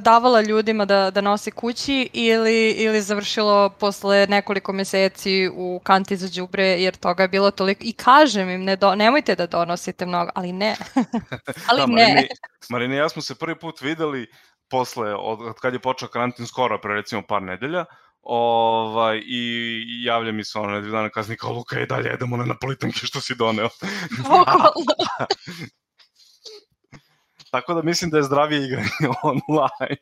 davala 0.00 0.40
ljudima 0.40 0.84
da, 0.84 1.10
da 1.10 1.20
nosi 1.20 1.50
kući 1.50 2.10
ili, 2.12 2.70
ili 2.70 3.00
završilo 3.00 3.68
posle 3.68 4.26
nekoliko 4.26 4.72
meseci 4.72 5.50
u 5.54 5.80
kanti 5.84 6.16
za 6.16 6.28
džubre 6.28 6.64
jer 6.64 6.96
toga 6.96 7.22
je 7.22 7.28
bilo 7.28 7.50
toliko 7.50 7.80
i 7.84 7.92
kažem 7.92 8.50
im 8.50 8.64
ne 8.64 8.76
do, 8.76 8.94
nemojte 8.94 9.34
da 9.34 9.46
donosite 9.46 10.06
mnogo, 10.06 10.30
ali 10.34 10.52
ne. 10.52 10.76
ali 11.68 11.80
da, 11.80 11.86
ne. 11.86 12.06
Marini, 12.06 12.28
Marini 12.70 12.96
ja 12.96 13.08
smo 13.08 13.22
se 13.22 13.34
prvi 13.34 13.58
put 13.58 13.80
videli 13.80 14.26
posle, 14.70 15.14
od, 15.14 15.40
od 15.40 15.54
kad 15.60 15.72
je 15.72 15.78
počeo 15.78 16.08
karantin 16.08 16.46
skoro, 16.46 16.80
pre 16.80 16.94
recimo 16.94 17.22
par 17.28 17.42
nedelja, 17.42 17.84
ovaj, 18.22 19.22
i 19.26 20.04
javlja 20.04 20.32
mi 20.32 20.44
se 20.44 20.58
ono 20.58 20.72
nedelju 20.72 20.92
dana 20.92 21.08
kasnije 21.08 21.36
kao 21.36 21.52
Luka, 21.52 21.80
i 21.80 21.86
dalje 21.86 22.08
jedemo 22.08 22.36
na 22.36 22.44
napolitanke 22.44 23.06
što 23.06 23.20
si 23.20 23.34
doneo. 23.34 23.68
Tako 27.50 27.74
da 27.74 27.82
mislim 27.82 28.10
da 28.10 28.16
je 28.16 28.22
zdravije 28.22 28.66
igranje 28.66 28.88
online. 29.22 29.96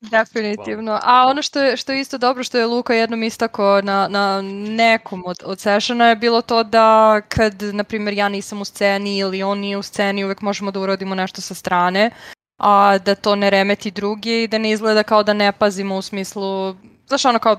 Definitivno. 0.00 1.00
A 1.02 1.26
ono 1.26 1.42
što 1.42 1.60
je, 1.60 1.76
što 1.76 1.92
je 1.92 2.00
isto 2.00 2.18
dobro, 2.18 2.44
što 2.44 2.58
je 2.58 2.66
Luka 2.66 2.94
jednom 2.94 3.22
istako 3.22 3.80
na, 3.84 4.08
na 4.08 4.42
nekom 4.68 5.22
od, 5.26 5.36
od 5.44 5.60
sessiona 5.60 6.08
je 6.08 6.16
bilo 6.16 6.42
to 6.42 6.64
da 6.64 7.20
kad, 7.28 7.62
na 7.62 7.84
primjer, 7.84 8.14
ja 8.14 8.28
nisam 8.28 8.60
u 8.60 8.64
sceni 8.64 9.18
ili 9.18 9.42
on 9.42 9.58
nije 9.58 9.76
u 9.76 9.82
sceni, 9.82 10.24
uvek 10.24 10.40
možemo 10.40 10.70
da 10.70 10.80
urodimo 10.80 11.14
nešto 11.14 11.40
sa 11.40 11.54
strane 11.54 12.10
a 12.58 12.98
da 12.98 13.14
to 13.14 13.36
ne 13.36 13.50
remeti 13.50 13.90
drugi 13.90 14.42
i 14.42 14.48
da 14.48 14.58
ne 14.58 14.70
izgleda 14.70 15.02
kao 15.02 15.22
da 15.22 15.32
ne 15.32 15.52
pazimo 15.52 15.96
u 15.96 16.02
smislu, 16.02 16.74
znaš 17.06 17.24
ono 17.24 17.38
kao 17.38 17.56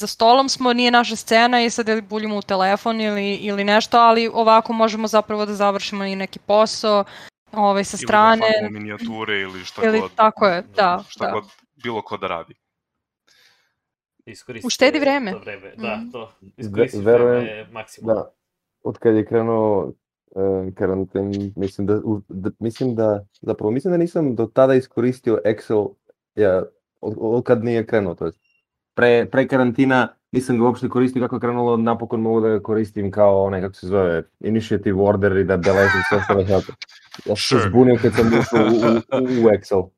za 0.00 0.06
stolom 0.06 0.48
smo, 0.48 0.72
nije 0.72 0.90
naša 0.90 1.16
scena 1.16 1.62
i 1.62 1.70
sad 1.70 1.88
ili 1.88 2.00
buljimo 2.00 2.36
u 2.36 2.42
telefon 2.42 3.00
ili, 3.00 3.34
ili 3.34 3.64
nešto, 3.64 3.98
ali 3.98 4.30
ovako 4.32 4.72
možemo 4.72 5.06
zapravo 5.08 5.46
da 5.46 5.54
završimo 5.54 6.04
i 6.04 6.16
neki 6.16 6.38
posao 6.38 7.04
ovaj, 7.52 7.84
sa 7.84 7.96
strane. 7.96 8.46
Ili 8.60 8.68
da 8.72 8.78
minijature 8.78 9.40
ili 9.40 9.64
šta 9.64 9.82
ili, 9.84 10.00
god. 10.00 10.14
Tako 10.14 10.46
je, 10.46 10.62
da. 10.76 11.04
Šta 11.08 11.26
da. 11.26 11.32
god 11.32 11.44
bilo 11.82 12.02
ko 12.02 12.16
da 12.16 12.26
radi. 12.26 12.54
Iskoristite 14.26 14.66
Uštedi 14.66 14.98
vreme. 14.98 15.32
To 15.32 15.38
vreme. 15.38 15.74
Da, 15.76 15.96
Mhm. 15.96 16.10
to. 16.10 16.32
Iskoristite 16.56 17.04
verujem 17.04 17.44
vreme 17.44 17.68
maksimum. 17.72 18.14
Da, 18.14 18.30
od 18.82 18.98
kad 18.98 19.14
je 19.14 19.26
krenuo 19.26 19.92
e, 20.36 20.72
karantin, 20.74 21.52
mislim 21.56 21.86
da, 21.86 21.96
u, 22.04 22.20
da, 22.28 22.50
mislim 22.58 22.94
da, 22.94 23.24
zapravo 23.40 23.70
mislim 23.70 23.92
da 23.92 23.98
nisam 23.98 24.34
do 24.34 24.46
tada 24.46 24.74
iskoristio 24.74 25.40
Excel 25.44 25.88
ja, 26.34 26.62
od, 27.00 27.14
od 27.18 27.44
kad 27.44 27.64
nije 27.64 27.86
krenuo, 27.86 28.14
to 28.14 28.24
jest 28.24 28.38
pre, 28.94 29.26
pre 29.30 29.48
karantina 29.48 30.08
nisam 30.32 30.58
ga 30.58 30.64
uopšte 30.64 30.88
koristio 30.88 31.22
kako 31.22 31.36
je 31.36 31.40
krenulo, 31.40 31.76
napokon 31.76 32.20
mogu 32.20 32.40
da 32.40 32.48
ga 32.48 32.60
koristim 32.60 33.10
kao 33.10 33.44
onaj, 33.44 33.60
kako 33.60 33.74
se 33.74 33.86
zove, 33.86 34.22
initiative 34.40 35.02
order 35.02 35.36
i 35.36 35.44
da 35.44 35.56
beležim 35.56 36.00
sve 36.08 36.20
što 36.24 36.34
da. 36.34 36.40
Ja 36.40 36.60
sam 36.60 36.74
se 37.24 37.34
Sure. 37.36 37.68
zbunio 37.68 37.98
kad 38.02 38.12
sam 38.14 38.26
ušao 38.26 38.60
u, 38.60 38.76
u, 39.22 39.46
u 39.46 39.50
Excel. 39.50 39.88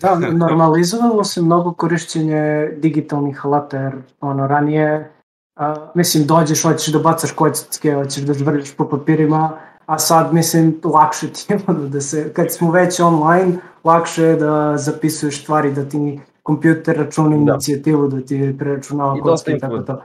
Da, 0.00 0.18
normalizovalo 0.32 1.24
se 1.24 1.42
mnogo 1.42 1.72
korišćenje 1.72 2.70
digitalnih 2.76 3.46
alata, 3.46 3.80
jer 3.80 3.92
ono, 4.20 4.46
ranije, 4.46 5.10
a, 5.56 5.90
mislim, 5.94 6.26
dođeš, 6.26 6.62
hoćeš 6.62 6.92
da 6.92 6.98
bacaš 6.98 7.32
kocke, 7.32 7.94
hoćeš 7.94 8.22
da 8.22 8.34
žvrljaš 8.34 8.76
po 8.76 8.88
papirima, 8.88 9.58
a 9.86 9.98
sad, 9.98 10.34
mislim, 10.34 10.80
lakše 10.84 11.32
ti 11.32 11.46
je 11.52 11.58
da 11.92 12.00
se, 12.00 12.32
kad 12.32 12.52
smo 12.52 12.70
već 12.70 13.00
online, 13.00 13.52
lakše 13.84 14.22
je 14.22 14.36
da 14.36 14.76
zapisuješ 14.76 15.42
stvari, 15.42 15.72
da 15.72 15.84
ti 15.84 16.20
kompjuter 16.42 16.96
računa 16.96 17.28
Da. 17.28 17.52
inicijativu, 17.52 18.08
da 18.08 18.20
ti 18.20 18.56
preračunava 18.58 19.20
kocke 19.20 19.52
i 19.52 19.58
tako 19.58 19.78
to. 19.78 20.02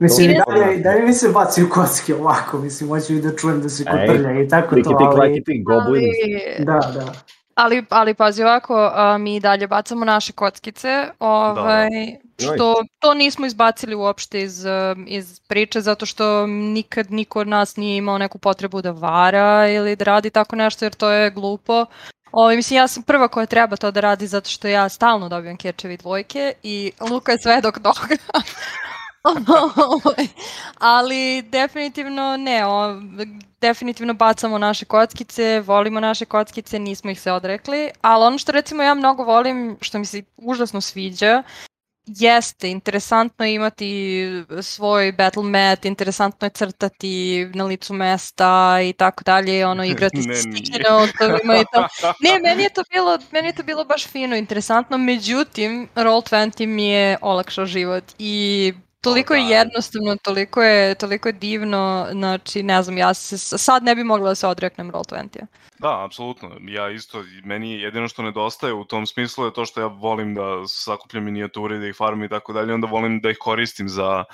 Mislim, 0.00 0.30
I 0.30 0.32
i 0.32 0.36
ne 0.36 0.42
dalje, 0.46 0.78
dalje 0.78 1.02
mi 1.02 1.12
se 1.12 1.28
bacaju 1.28 1.68
kocke 1.70 2.14
ovako, 2.14 2.58
mislim, 2.58 2.90
hoću 2.90 3.14
i 3.14 3.20
da 3.20 3.36
čujem 3.36 3.60
da 3.62 3.68
se 3.68 3.84
kotrlja 3.84 4.42
i 4.42 4.48
tako 4.48 4.74
to, 4.82 4.96
ali... 5.00 5.16
klaki 5.16 5.44
ti, 5.44 5.62
goblins. 5.66 6.16
Ali, 6.24 6.64
Da, 6.64 6.80
da. 6.94 7.12
Ali, 7.58 7.84
ali 7.90 8.14
pazi 8.14 8.42
ovako, 8.42 8.90
a, 8.94 9.18
mi 9.18 9.40
dalje 9.40 9.66
bacamo 9.66 10.04
naše 10.04 10.32
kockice, 10.32 11.08
ovaj, 11.18 11.88
što 12.38 12.74
to 12.98 13.14
nismo 13.14 13.46
izbacili 13.46 13.94
uopšte 13.94 14.40
iz, 14.42 14.64
um, 14.64 15.04
iz 15.08 15.40
priče, 15.40 15.80
zato 15.80 16.06
što 16.06 16.46
nikad 16.46 17.10
niko 17.10 17.40
od 17.40 17.48
nas 17.48 17.76
nije 17.76 17.96
imao 17.96 18.18
neku 18.18 18.38
potrebu 18.38 18.82
da 18.82 18.90
vara 18.90 19.68
ili 19.68 19.96
da 19.96 20.04
radi 20.04 20.30
tako 20.30 20.56
nešto, 20.56 20.84
jer 20.84 20.94
to 20.94 21.10
je 21.10 21.30
glupo. 21.30 21.86
Ovaj, 22.32 22.56
mislim, 22.56 22.76
ja 22.76 22.88
sam 22.88 23.02
prva 23.02 23.28
koja 23.28 23.46
treba 23.46 23.76
to 23.76 23.90
da 23.90 24.00
radi 24.00 24.26
zato 24.26 24.50
što 24.50 24.68
ja 24.68 24.88
stalno 24.88 25.28
dobijam 25.28 25.56
kečevi 25.56 25.96
dvojke 25.96 26.52
i 26.62 26.92
Luka 27.10 27.32
je 27.32 27.38
sve 27.42 27.60
dok 27.60 27.78
toga. 27.78 28.16
Ali 30.78 31.42
definitivno 31.42 32.36
ne, 32.36 32.66
o, 32.66 33.00
definitivno 33.60 34.14
bacamo 34.14 34.58
naše 34.58 34.84
kockice, 34.84 35.60
volimo 35.60 36.00
naše 36.00 36.24
kockice, 36.24 36.78
nismo 36.78 37.10
ih 37.10 37.20
se 37.20 37.32
odrekli, 37.32 37.90
ali 38.00 38.24
ono 38.24 38.38
što 38.38 38.52
recimo 38.52 38.82
ja 38.82 38.94
mnogo 38.94 39.24
volim, 39.24 39.78
što 39.80 39.98
mi 39.98 40.06
se 40.06 40.22
užasno 40.36 40.80
sviđa, 40.80 41.42
jeste 42.06 42.70
interesantno 42.70 43.44
je 43.44 43.54
imati 43.54 44.24
svoj 44.62 45.12
battle 45.12 45.42
mat, 45.42 45.84
interesantno 45.84 46.46
je 46.46 46.50
crtati 46.50 47.46
na 47.54 47.64
licu 47.64 47.94
mesta 47.94 48.78
i 48.82 48.92
tako 48.92 49.24
dalje, 49.24 49.66
ono 49.66 49.84
igrati 49.84 50.16
Ne, 50.28 50.34
sticky 50.34 50.90
notovima 50.90 51.56
i 51.56 51.64
to. 51.72 51.86
Ne, 52.20 52.40
meni 52.42 52.62
je 52.62 52.70
to 52.70 52.82
bilo, 52.92 53.18
meni 53.32 53.48
je 53.48 53.52
to 53.52 53.62
bilo 53.62 53.84
baš 53.84 54.06
fino, 54.06 54.36
interesantno, 54.36 54.98
međutim 54.98 55.88
Roll20 55.94 56.66
mi 56.66 56.86
je 56.86 57.18
olakšao 57.20 57.66
život 57.66 58.04
i 58.18 58.72
Toliko 59.00 59.34
je 59.34 59.42
da. 59.42 59.54
jednostavno, 59.54 60.16
toliko 60.16 60.62
je, 60.62 60.94
toliko 60.94 61.28
je 61.28 61.32
divno, 61.32 62.08
znači 62.12 62.62
ne 62.62 62.82
znam, 62.82 62.98
ja 62.98 63.14
se, 63.14 63.38
sad 63.38 63.82
ne 63.82 63.94
bi 63.94 64.04
mogla 64.04 64.28
da 64.28 64.34
se 64.34 64.46
odreknem 64.46 64.92
Roll20. 64.92 65.46
Da, 65.78 66.04
apsolutno. 66.04 66.50
Ja 66.60 66.90
isto, 66.90 67.24
meni 67.44 67.72
jedino 67.72 68.08
što 68.08 68.22
nedostaje 68.22 68.72
u 68.72 68.84
tom 68.84 69.06
smislu 69.06 69.44
je 69.44 69.52
to 69.52 69.66
što 69.66 69.80
ja 69.80 69.86
volim 69.86 70.34
da 70.34 70.66
sakupljam 70.66 71.24
minijature, 71.24 71.78
da 71.78 71.86
ih 71.86 71.96
farmim 71.96 72.24
i 72.24 72.28
tako 72.28 72.52
dalje, 72.52 72.74
onda 72.74 72.86
volim 72.86 73.20
da 73.20 73.30
ih 73.30 73.36
koristim 73.40 73.88
za, 73.88 74.24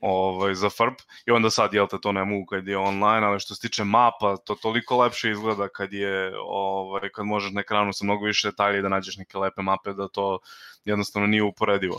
ovaj, 0.00 0.54
za 0.54 0.70
farb 0.70 0.94
i 1.26 1.30
onda 1.30 1.50
sad, 1.50 1.74
jel 1.74 1.86
te, 1.86 2.00
to 2.00 2.12
ne 2.12 2.24
mogu 2.24 2.46
kad 2.46 2.68
je 2.68 2.78
online, 2.78 3.26
ali 3.26 3.40
što 3.40 3.54
se 3.54 3.60
tiče 3.60 3.84
mapa, 3.84 4.36
to 4.36 4.54
toliko 4.54 4.96
lepše 4.96 5.30
izgleda 5.30 5.68
kad 5.68 5.92
je, 5.92 6.32
ovaj, 6.44 7.08
kad 7.08 7.26
možeš 7.26 7.52
na 7.52 7.60
ekranu 7.60 7.92
sa 7.92 8.04
mnogo 8.04 8.26
više 8.26 8.50
detalja 8.50 8.82
da 8.82 8.88
nađeš 8.88 9.16
neke 9.16 9.38
lepe 9.38 9.62
mape, 9.62 9.92
da 9.92 10.08
to 10.08 10.38
jednostavno 10.84 11.26
nije 11.26 11.42
uporedivo. 11.42 11.98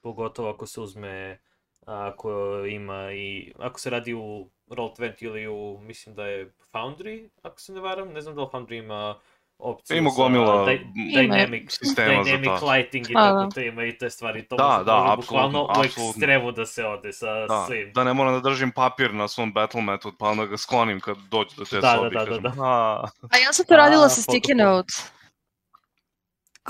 Pogotovo 0.00 0.50
ako 0.50 0.66
se 0.66 0.80
uzme, 0.80 1.38
ako 1.86 2.30
ima 2.66 3.12
i, 3.12 3.52
ako 3.58 3.80
se 3.80 3.90
radi 3.90 4.14
u 4.14 4.48
Roll20 4.68 5.12
ili 5.18 5.48
u, 5.48 5.78
mislim 5.80 6.14
da 6.14 6.24
je 6.24 6.52
Foundry, 6.72 7.28
ako 7.42 7.60
se 7.60 7.72
ne 7.72 7.80
varam, 7.80 8.08
ne 8.08 8.20
znam 8.20 8.34
da 8.34 8.42
li 8.42 8.48
Foundry 8.48 8.74
ima 8.74 9.18
opciju 9.58 9.96
Ima 9.96 10.10
gomila 10.10 10.64
di- 10.66 10.80
Ima. 11.14 11.34
dynamic, 11.34 11.64
sistema 11.70 12.24
za 12.24 12.30
dynamic 12.30 12.60
to. 12.60 12.66
lighting 12.66 13.10
i 13.10 13.14
A, 13.14 13.20
tako 13.20 13.38
da. 13.38 13.48
to 13.48 13.60
ima 13.60 13.84
i 13.84 13.98
te 13.98 14.10
stvari. 14.10 14.42
To 14.42 14.56
Da, 14.56 14.64
može, 14.64 14.84
da, 14.84 14.92
može 14.94 15.12
apsolutno, 15.12 15.48
bukvalno 15.60 15.80
u 15.80 15.84
ekstremu 15.84 16.52
da 16.52 16.66
se 16.66 16.84
ode 16.86 17.12
sa 17.12 17.46
Da, 17.46 17.64
svim. 17.66 17.92
da 17.92 18.04
ne 18.04 18.14
moram 18.14 18.34
da 18.34 18.40
držim 18.40 18.70
papir 18.72 19.14
na 19.14 19.28
svom 19.28 19.52
Battle.metu, 19.52 20.12
pa 20.18 20.28
onda 20.28 20.46
ga 20.46 20.56
sklonim 20.56 21.00
kad 21.00 21.16
dođe 21.20 21.56
do 21.56 21.64
te 21.64 21.76
Da, 21.76 21.80
da, 21.82 21.96
sobe. 21.96 22.06
i 22.06 22.10
da, 22.10 22.18
da, 22.18 22.26
kažem, 22.26 22.42
da. 22.42 22.52
"A, 22.58 23.02
A 23.30 23.38
ja 23.38 23.52
sam 23.52 23.66
to 23.66 23.76
radila 23.76 24.04
A, 24.04 24.08
sa 24.08 24.22
sticky 24.22 24.54
notes. 24.56 25.12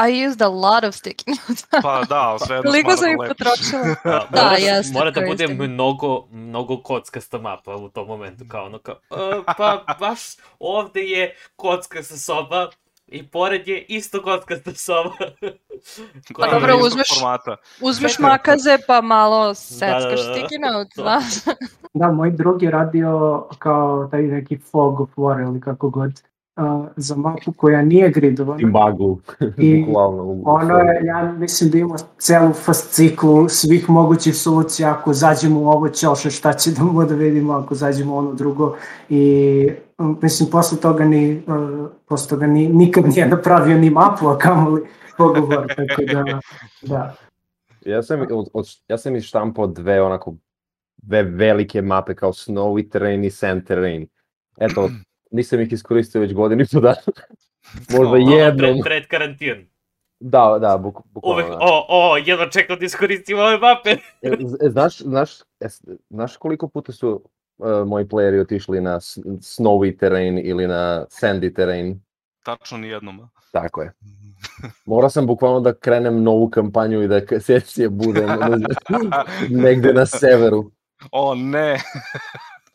I 0.01 0.27
used 0.27 0.43
a 0.43 0.49
lot 0.49 0.85
of 0.85 0.95
sticky 0.95 1.25
notes. 1.39 1.67
Pa 1.83 2.03
da, 2.05 2.37
sve 2.39 2.57
jedno 2.57 2.71
Toliko 2.71 2.93
sam 2.93 3.11
ih 3.11 3.17
potrošila. 3.29 3.83
Da, 4.05 4.27
Da, 4.31 4.43
mora, 4.43 4.57
jeste, 4.57 4.93
mora 4.93 5.11
da 5.11 5.21
bude 5.23 5.49
mnogo, 5.49 6.27
mnogo 6.29 6.77
kockasta 6.79 7.39
mapa 7.39 7.73
u 7.73 7.89
tom 7.89 8.07
momentu, 8.07 8.45
kao 8.49 8.65
ono 8.65 8.79
kao, 8.79 8.95
"E, 9.11 9.43
pa 9.57 9.85
baš 10.01 10.21
ovde 10.59 11.01
je 11.01 11.35
kockasta 11.57 12.17
soba 12.17 12.71
i 13.07 13.27
pored 13.27 13.69
je 13.69 13.81
isto 13.81 14.23
kockasta 14.23 14.71
soba. 14.75 15.11
Da, 15.41 15.51
Pa 16.39 16.47
dobro, 16.49 16.77
uzmeš- 16.77 17.15
Formata. 17.15 17.57
Uzmeš 17.81 18.19
makaze 18.19 18.79
pa 18.87 19.01
malo 19.01 19.47
da, 19.47 19.55
seckaš 19.55 20.01
da. 20.17 20.35
sticky 20.35 20.61
notes, 20.63 20.95
znaš. 20.95 21.57
Da, 21.95 22.09
moj 22.09 22.31
drug 22.31 22.63
je 22.63 22.71
radio 22.71 23.11
kao 23.59 24.09
taj 24.11 24.23
neki 24.23 24.59
Fog 24.61 25.01
of 25.01 25.09
War 25.11 25.43
ili 25.43 25.61
kako 25.61 25.91
god 25.91 26.13
uh, 26.59 26.87
za 26.97 27.17
mapu 27.17 27.53
koja 27.53 27.83
nije 27.83 28.11
gridovana. 28.11 28.61
I 28.63 28.67
bagu, 28.67 29.21
I 29.59 29.85
Ono 30.45 30.75
je, 30.75 31.01
ja 31.05 31.33
mislim 31.39 31.71
da 31.71 31.79
ima 31.79 31.97
celu 32.19 32.53
fasciklu 32.53 33.49
svih 33.49 33.91
mogućih 33.91 34.37
solucija, 34.37 34.91
ako 34.91 35.13
zađemo 35.13 35.61
u 35.61 35.67
ovo 35.67 35.89
ćoše, 35.89 36.31
šta 36.31 36.53
će 36.53 36.71
da 36.71 36.83
mu 36.83 37.05
da 37.05 37.15
vidimo, 37.15 37.53
ako 37.53 37.75
zađemo 37.75 38.17
ono 38.17 38.35
drugo. 38.35 38.77
I 39.09 39.71
mislim, 40.23 40.51
posle 40.51 40.79
toga, 40.79 41.05
ni, 41.05 41.43
uh, 41.47 41.89
posle 42.09 42.29
toga 42.29 42.47
ni, 42.47 42.69
nikad 42.69 43.05
nije 43.09 43.29
napravio 43.29 43.79
ni 43.79 43.91
mapu, 43.91 44.29
a 44.29 44.39
kamoli 44.39 44.83
pogovor, 45.19 45.75
tako 45.77 46.03
da, 46.13 46.41
da. 46.83 47.15
Ja 47.85 48.03
sam, 48.03 48.21
od, 48.21 48.49
od, 48.53 48.67
ja 48.89 48.99
sam 48.99 49.17
ištampao 49.17 49.67
dve 49.67 50.03
onako 50.03 50.35
dve 51.03 51.23
velike 51.23 51.83
mape 51.83 52.15
kao 52.15 52.33
Snowy 52.33 52.91
Terrain 52.91 53.25
i 53.25 53.31
Sand 53.31 53.67
Terrain. 53.67 54.07
Eto, 54.61 54.91
nisam 55.31 55.61
ih 55.61 55.73
iskoristio 55.73 56.21
već 56.21 56.35
godinu 56.35 56.63
i 56.63 56.81
dana. 56.81 56.95
Možda 57.91 58.13
O, 58.13 58.17
Ono 58.17 58.37
jednom. 58.37 58.59
pred, 58.59 58.85
pred 58.85 59.07
karantin. 59.07 59.69
Da, 60.21 60.59
da, 60.61 60.79
buk, 60.79 60.99
bukvalno. 61.05 61.37
Uvek, 61.37 61.49
da. 61.51 61.59
o, 61.61 61.87
o, 61.89 62.17
jedno 62.17 62.47
čekam 62.47 62.79
da 62.79 62.85
iskoristim 62.85 63.39
ove 63.39 63.59
mape. 63.59 63.91
E, 64.23 64.29
e, 64.67 64.71
Znaš, 64.71 64.99
znaš, 64.99 65.31
es- 65.61 65.85
znaš 66.11 66.37
koliko 66.37 66.69
puta 66.69 66.93
su 66.93 67.23
uh, 67.59 67.87
moji 67.87 68.05
playeri 68.05 68.41
otišli 68.41 68.81
na 68.81 69.01
Snowy 69.01 69.99
Terrain 69.99 70.39
ili 70.47 70.67
na 70.67 71.07
Sandy 71.11 71.55
Terrain? 71.55 72.01
Tačno 72.45 72.79
ni 72.79 72.89
jednom. 72.89 73.29
Tako 73.53 73.83
je. 73.83 73.93
Morao 74.87 75.11
sam 75.11 75.27
bukvalno 75.27 75.61
da 75.61 75.75
krenem 75.75 76.23
novu 76.23 76.51
kampanju 76.51 77.03
i 77.03 77.09
da 77.09 77.21
sesija 77.41 77.89
bude 77.91 78.27
negde 79.65 79.93
na 79.93 80.07
severu. 80.07 80.71
O 81.13 81.35
ne, 81.35 81.79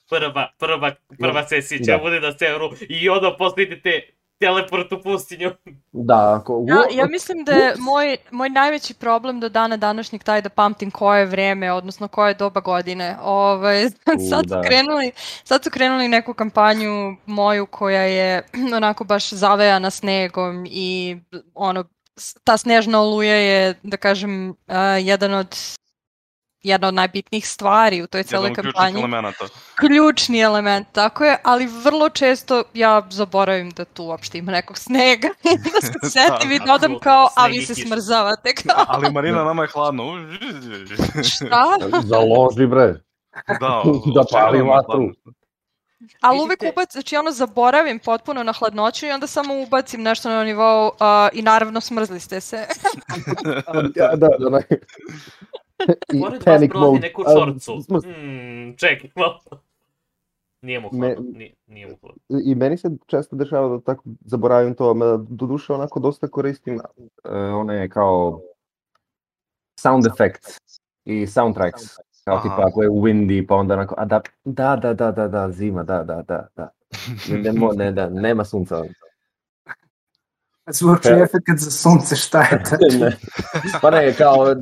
Prva, 0.09 0.51
prva, 0.59 0.91
prva 1.19 1.47
sesija 1.47 1.77
će 1.77 1.91
Da. 1.91 1.97
bude 1.97 2.19
na 2.19 2.31
severu 2.37 2.69
i 2.89 3.09
onda 3.09 3.35
posle 3.37 3.63
idete 3.63 4.01
teleport 4.39 4.91
u 4.91 5.01
pustinju. 5.01 5.51
Da, 5.91 6.39
ako... 6.39 6.65
Ja, 6.67 7.01
ja 7.01 7.07
mislim 7.07 7.43
da 7.43 7.51
je 7.51 7.73
moj, 7.77 8.17
moj 8.31 8.49
najveći 8.49 8.93
problem 8.93 9.39
do 9.39 9.49
dana 9.49 9.77
današnjeg 9.77 10.23
taj 10.23 10.41
da 10.41 10.49
pamtim 10.49 10.91
koje 10.91 11.25
vreme, 11.25 11.71
odnosno 11.71 12.07
koje 12.07 12.33
doba 12.33 12.59
godine. 12.59 13.17
Ovaj, 13.23 13.89
sad, 14.29 14.43
su 14.43 14.55
da. 14.55 14.61
krenuli, 14.61 15.11
sad 15.43 15.63
su 15.63 15.69
krenuli 15.69 16.07
neku 16.07 16.33
kampanju 16.33 17.15
moju 17.25 17.65
koja 17.65 18.01
je 18.01 18.43
onako 18.77 19.03
baš 19.03 19.29
zavejana 19.29 19.89
snegom 19.89 20.65
i 20.69 21.17
ono, 21.53 21.83
ta 22.43 22.57
snežna 22.57 23.01
oluja 23.01 23.35
je, 23.35 23.75
da 23.83 23.97
kažem, 23.97 24.49
uh, 24.49 24.55
jedan 25.01 25.33
od 25.33 25.57
jedna 26.63 26.87
od 26.87 26.93
najbitnijih 26.93 27.47
stvari 27.47 28.01
u 28.01 28.07
toj 28.07 28.19
jedan 28.19 28.29
celoj 28.29 28.49
od 28.49 28.55
ključnih 28.55 28.73
kampanji 28.73 28.99
elemenata. 28.99 29.45
ključni 29.79 30.39
element, 30.39 30.87
tako 30.91 31.23
je, 31.23 31.37
ali 31.43 31.69
vrlo 31.83 32.09
često 32.09 32.63
ja 32.73 33.07
zaboravim 33.09 33.69
da 33.69 33.85
tu 33.85 34.03
uopšte 34.03 34.37
ima 34.37 34.51
nekog 34.51 34.77
snega 34.77 35.27
da 35.73 35.87
se 35.87 35.93
setim 36.19 36.51
i 36.51 36.59
dodam 36.59 36.75
apsolutno, 36.75 36.99
kao, 36.99 37.29
a 37.35 37.47
vi 37.47 37.65
se 37.65 37.75
smrzavate 37.75 38.53
kao, 38.53 38.85
Ali 38.87 39.11
Marina, 39.11 39.43
nama 39.43 39.61
je 39.61 39.69
hladno. 39.69 40.03
šta? 41.23 41.77
Založi, 42.11 42.65
bre. 42.67 42.93
Da, 43.59 43.83
Da 44.15 44.23
pali 44.31 44.61
vatru. 44.61 45.09
Ali 46.21 46.39
uvek 46.39 46.63
ubac, 46.71 46.91
znači 46.91 47.15
ono 47.17 47.31
zaboravim 47.31 47.99
potpuno 47.99 48.43
na 48.43 48.53
hladnoću 48.53 49.05
i 49.05 49.11
onda 49.11 49.27
samo 49.27 49.61
ubacim 49.61 50.01
nešto 50.01 50.29
na 50.29 50.43
nivou 50.43 50.91
a, 50.99 51.29
i 51.33 51.41
naravno 51.41 51.81
smrzli 51.81 52.19
ste 52.19 52.41
se. 52.41 52.67
Da, 53.95 54.15
da, 54.15 54.27
da. 54.49 54.61
I 56.09 56.19
Pored 56.19 56.33
vas 56.33 56.43
panic 56.45 56.69
prolazi 56.71 56.91
mode. 56.91 56.99
neku 57.01 57.23
čorcu. 57.25 57.71
smrs- 57.73 58.05
Hmm, 58.05 58.75
čekaj 58.77 59.09
malo. 59.15 59.39
Nije 60.61 60.79
mu 60.79 60.89
Me- 60.91 61.07
hladno, 61.07 61.31
nije, 61.31 61.53
nije 61.67 61.87
mu 61.87 61.95
hladno. 61.95 62.41
I 62.45 62.55
meni 62.55 62.77
se 62.77 62.89
često 63.07 63.35
dešava 63.35 63.67
da 63.69 63.81
tako 63.81 64.03
zaboravim 64.21 64.75
to, 64.75 64.93
mada 64.93 65.17
doduše 65.19 65.73
onako 65.73 65.99
dosta 65.99 66.27
koristim 66.27 66.75
uh, 66.75 66.81
one 67.55 67.89
kao 67.89 68.41
sound 69.79 70.05
effects 70.05 70.57
i 71.05 71.27
soundtracks. 71.27 71.81
Kao 72.25 72.35
Aha. 72.35 72.43
tipa 72.43 72.67
ako 72.67 72.83
je 72.83 72.89
windy, 72.89 73.47
pa 73.47 73.55
onda 73.55 73.73
onako, 73.73 73.95
a 73.97 74.05
da, 74.05 74.21
da, 74.45 74.75
da, 74.75 74.93
da, 74.93 75.11
da, 75.11 75.27
da, 75.27 75.51
zima, 75.51 75.83
da, 75.83 76.03
da, 76.03 76.21
da, 76.21 76.47
da. 76.55 76.69
Ne, 77.29 77.53
ne, 77.53 77.69
ne, 77.75 77.91
da, 77.91 78.09
nema 78.09 78.43
sunca. 78.45 78.83
Zvuči 80.67 81.07
Ja. 81.07 81.23
efekt 81.23 81.57
za 81.57 81.71
sunce, 81.71 82.15
šta 82.15 82.41
je 82.41 82.63
to? 82.63 82.75
Pa 83.81 83.89
ne, 83.89 84.13
kao, 84.13 84.55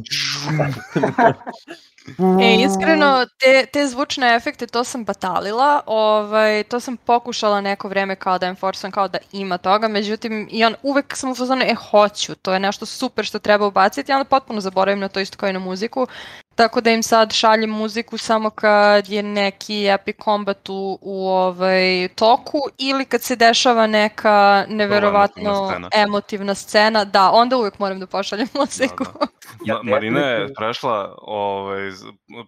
E, 2.41 2.55
iskreno, 2.55 3.25
te, 3.39 3.65
te 3.73 3.87
zvučne 3.87 4.35
efekte, 4.35 4.67
to 4.67 4.83
sam 4.83 5.03
batalila, 5.05 5.81
ovaj, 5.85 6.63
to 6.63 6.79
sam 6.79 6.97
pokušala 6.97 7.61
neko 7.61 7.87
vreme 7.87 8.15
kao 8.15 8.37
da 8.39 8.47
enforcem, 8.47 8.91
kao 8.91 9.07
da 9.07 9.17
ima 9.31 9.57
toga, 9.57 9.87
međutim, 9.87 10.47
i 10.51 10.65
on, 10.65 10.75
uvek 10.83 11.17
sam 11.17 11.31
u 11.31 11.35
fazonu, 11.35 11.61
e, 11.61 11.75
hoću, 11.91 12.35
to 12.35 12.53
je 12.53 12.59
nešto 12.59 12.85
super 12.85 13.25
što 13.25 13.39
treba 13.39 13.67
ubaciti, 13.67 14.11
i 14.11 14.15
onda 14.15 14.25
potpuno 14.25 14.61
zaboravim 14.61 14.99
na 14.99 15.07
to 15.07 15.19
isto 15.19 15.37
kao 15.37 15.49
i 15.49 15.53
na 15.53 15.59
muziku, 15.59 16.07
tako 16.55 16.81
da 16.81 16.91
im 16.91 17.03
sad 17.03 17.33
šaljem 17.33 17.69
muziku 17.69 18.17
samo 18.17 18.49
kad 18.49 19.09
je 19.09 19.23
neki 19.23 19.87
epic 19.87 20.15
combat 20.23 20.69
u, 20.69 20.99
u 21.01 21.27
ovaj, 21.27 22.07
toku, 22.15 22.59
ili 22.77 23.05
kad 23.05 23.21
se 23.21 23.35
dešava 23.35 23.87
neka 23.87 24.65
neverovatno 24.67 25.49
emotivna 25.49 25.89
scena. 25.89 25.89
emotivna 26.03 26.55
scena, 26.55 27.05
da, 27.05 27.31
onda 27.31 27.57
uvek 27.57 27.79
moram 27.79 27.99
da 27.99 28.07
pošaljem 28.07 28.47
muziku. 28.59 29.03
Da, 29.03 29.27
Ja 29.65 29.79
Ma, 29.83 29.91
Marina 29.91 30.19
je 30.19 30.53
prešla, 30.53 31.15
ovaj, 31.21 31.91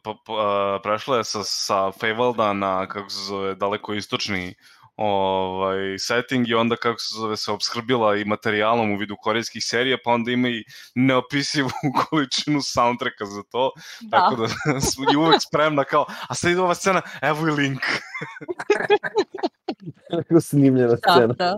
pa, 0.03 0.13
pa, 0.25 0.79
prešla 0.83 1.17
je 1.17 1.23
sa, 1.23 1.43
sa 1.43 1.91
Feyvalda 1.91 2.53
na, 2.53 2.87
kako 2.87 3.09
se 3.09 3.23
zove, 3.23 3.55
daleko 3.55 3.93
istočni 3.93 4.55
ovaj, 4.95 5.99
setting 5.99 6.47
i 6.49 6.53
onda, 6.53 6.75
kako 6.75 6.99
se 6.99 7.15
zove, 7.19 7.38
se 7.38 7.51
obskrbila 7.51 8.15
i 8.15 8.25
materijalom 8.25 8.91
u 8.91 8.97
vidu 8.97 9.15
korejskih 9.21 9.63
serija, 9.65 9.97
pa 10.06 10.12
onda 10.12 10.32
ima 10.32 10.49
i 10.49 10.63
neopisivu 10.95 11.69
količinu 12.10 12.62
soundtracka 12.62 13.25
za 13.25 13.43
to, 13.51 13.71
Da. 14.01 14.17
tako 14.17 14.36
da 14.36 14.47
smo 14.82 15.06
i 15.13 15.15
uvek 15.15 15.41
spremna 15.41 15.84
kao, 15.84 16.06
a 16.29 16.36
sad 16.36 16.51
ide 16.51 16.62
ova 16.62 16.75
scena, 16.75 17.01
evo 17.21 17.47
i 17.47 17.51
link. 17.51 17.79
Neko 20.17 20.41
snimljena 20.41 20.88
Da, 20.88 20.97
scena. 20.97 21.34
da. 21.34 21.58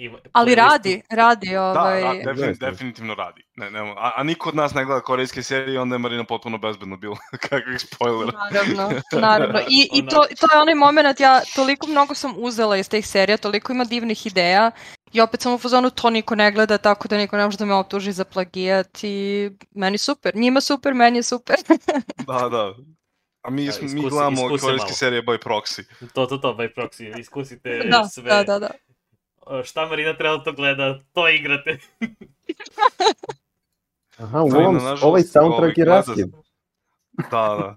Ima, 0.00 0.18
Ali 0.32 0.54
radi, 0.54 1.02
radi 1.10 1.50
Da, 1.50 1.62
ovaj... 1.62 2.02
da, 2.02 2.08
definitivno, 2.08 2.46
Jeste. 2.46 2.70
definitivno 2.70 3.14
radi. 3.14 3.42
Ne, 3.56 3.70
ne, 3.70 3.80
a, 3.96 4.12
a 4.16 4.22
niko 4.22 4.48
od 4.48 4.54
nas 4.54 4.74
ne 4.74 4.84
gleda 4.84 5.00
korejske 5.00 5.42
serije, 5.42 5.80
onda 5.80 5.94
je 5.94 5.98
Marina 5.98 6.24
potpuno 6.24 6.58
bezbedno 6.58 6.96
bila 6.96 7.16
kakvih 7.48 7.80
spoilera. 7.80 8.32
Naravno, 8.50 9.00
naravno. 9.28 9.60
I, 9.60 9.88
i 9.92 10.06
to, 10.06 10.16
to 10.40 10.54
je 10.54 10.60
onaj 10.60 10.74
moment, 10.74 11.20
ja 11.20 11.40
toliko 11.56 11.86
mnogo 11.86 12.14
sam 12.14 12.34
uzela 12.36 12.76
iz 12.76 12.88
teh 12.88 13.06
serija, 13.06 13.36
toliko 13.36 13.72
ima 13.72 13.84
divnih 13.84 14.26
ideja 14.26 14.70
I 15.12 15.20
opet 15.20 15.40
sam 15.40 15.54
u 15.54 15.58
fazonu, 15.58 15.90
to 15.90 16.10
niko 16.10 16.34
ne 16.34 16.52
gleda, 16.52 16.78
tako 16.78 17.08
da 17.08 17.16
niko 17.18 17.36
ne 17.36 17.44
može 17.44 17.58
da 17.58 17.64
me 17.64 17.74
optuži 17.74 18.12
za 18.12 18.24
plagijat 18.24 19.04
i 19.04 19.50
meni 19.70 19.98
super. 19.98 20.36
Njima 20.36 20.60
super, 20.60 20.94
meni 20.94 21.18
je 21.18 21.22
super. 21.22 21.56
Da, 22.26 22.48
da. 22.48 22.74
A 23.42 23.50
mi, 23.50 23.66
Da, 23.66 23.72
smo, 23.72 23.88
mi 23.88 24.00
iskusi- 24.00 24.10
gledamo 24.10 24.42
iskusi 24.44 24.64
korejske 24.64 24.92
serije 24.92 25.22
by 25.22 25.38
proxy. 25.38 25.84
To, 26.14 26.26
to, 26.26 26.38
to, 26.38 26.54
by 26.54 26.68
proxy, 26.76 27.20
iskusite 27.20 27.78
da, 27.90 28.04
sve. 28.04 28.22
da, 28.22 28.44
da, 28.44 28.58
da. 28.58 28.70
Šta 29.64 29.86
Marina 29.86 30.16
trenutno 30.16 30.52
gleda, 30.52 31.00
to 31.12 31.28
igrate. 31.28 31.78
Aha, 34.18 34.42
u 34.42 34.48
ovom, 34.48 34.80
ovaj 35.02 35.22
soundtrack 35.22 35.78
je 35.78 35.84
raskid. 35.84 36.26
Da, 37.12 37.28
da. 37.30 37.76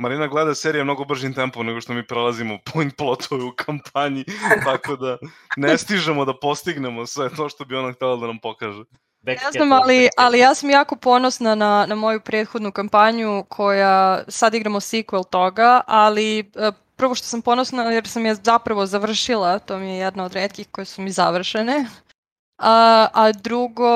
Marina 0.00 0.26
gleda 0.26 0.54
serije 0.54 0.84
mnogo 0.84 1.04
bržim 1.04 1.34
tempom 1.34 1.66
nego 1.66 1.80
što 1.80 1.92
mi 1.92 2.06
prelazimo 2.06 2.58
point 2.72 2.96
plotove 2.96 3.44
u 3.44 3.52
kampanji, 3.56 4.24
tako 4.64 4.96
da 4.96 5.18
ne 5.56 5.78
stižemo 5.78 6.24
da 6.24 6.38
postignemo 6.42 7.06
sve 7.06 7.30
to 7.36 7.48
što 7.48 7.64
bi 7.64 7.76
ona 7.76 7.92
htela 7.92 8.16
da 8.16 8.26
nam 8.26 8.38
pokaže. 8.38 8.84
Back 9.20 9.42
Ne 9.44 9.52
znam, 9.52 9.72
ali, 9.72 10.08
ali 10.16 10.38
ja 10.38 10.54
sam 10.54 10.70
jako 10.70 10.96
ponosna 10.96 11.54
na, 11.54 11.86
na 11.88 11.94
moju 11.94 12.20
prethodnu 12.20 12.72
kampanju 12.72 13.44
koja, 13.48 14.24
sad 14.28 14.54
igramo 14.54 14.80
sequel 14.80 15.24
toga, 15.30 15.80
ali 15.86 16.52
prvo 17.00 17.14
što 17.14 17.26
sam 17.26 17.42
ponosna 17.42 17.82
jer 17.82 18.08
sam 18.08 18.26
je 18.26 18.34
zapravo 18.34 18.86
završila, 18.86 19.58
to 19.58 19.78
mi 19.78 19.90
je 19.90 19.98
jedna 19.98 20.24
od 20.24 20.32
redkih 20.32 20.68
koje 20.70 20.84
su 20.84 21.02
mi 21.02 21.10
završene. 21.10 21.86
A, 22.58 23.08
a 23.12 23.32
drugo, 23.32 23.92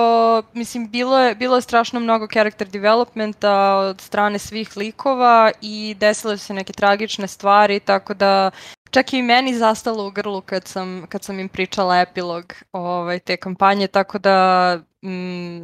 mislim, 0.53 0.91
bilo 0.91 1.19
je, 1.19 1.35
bilo 1.35 1.57
je 1.57 1.63
strašno 1.63 2.01
mnogo 2.01 2.27
character 2.27 2.69
developmenta 2.69 3.75
od 3.77 4.01
strane 4.01 4.39
svih 4.39 4.77
likova 4.77 5.53
i 5.61 5.97
desile 6.01 6.39
su 6.39 6.45
se 6.47 6.55
neke 6.55 6.73
tragične 6.73 7.29
stvari, 7.29 7.81
tako 7.81 8.15
da 8.15 8.51
čak 8.91 9.13
i 9.13 9.23
meni 9.23 9.55
zastalo 9.55 10.07
u 10.07 10.11
grlu 10.11 10.41
kad 10.41 10.67
sam, 10.67 11.07
kad 11.09 11.25
sam 11.25 11.41
im 11.41 11.49
pričala 11.49 12.01
epilog 12.01 12.55
ovaj, 12.73 13.19
te 13.19 13.37
kampanje, 13.37 13.87
tako 13.87 14.19
da 14.19 14.79
mm, 15.05 15.63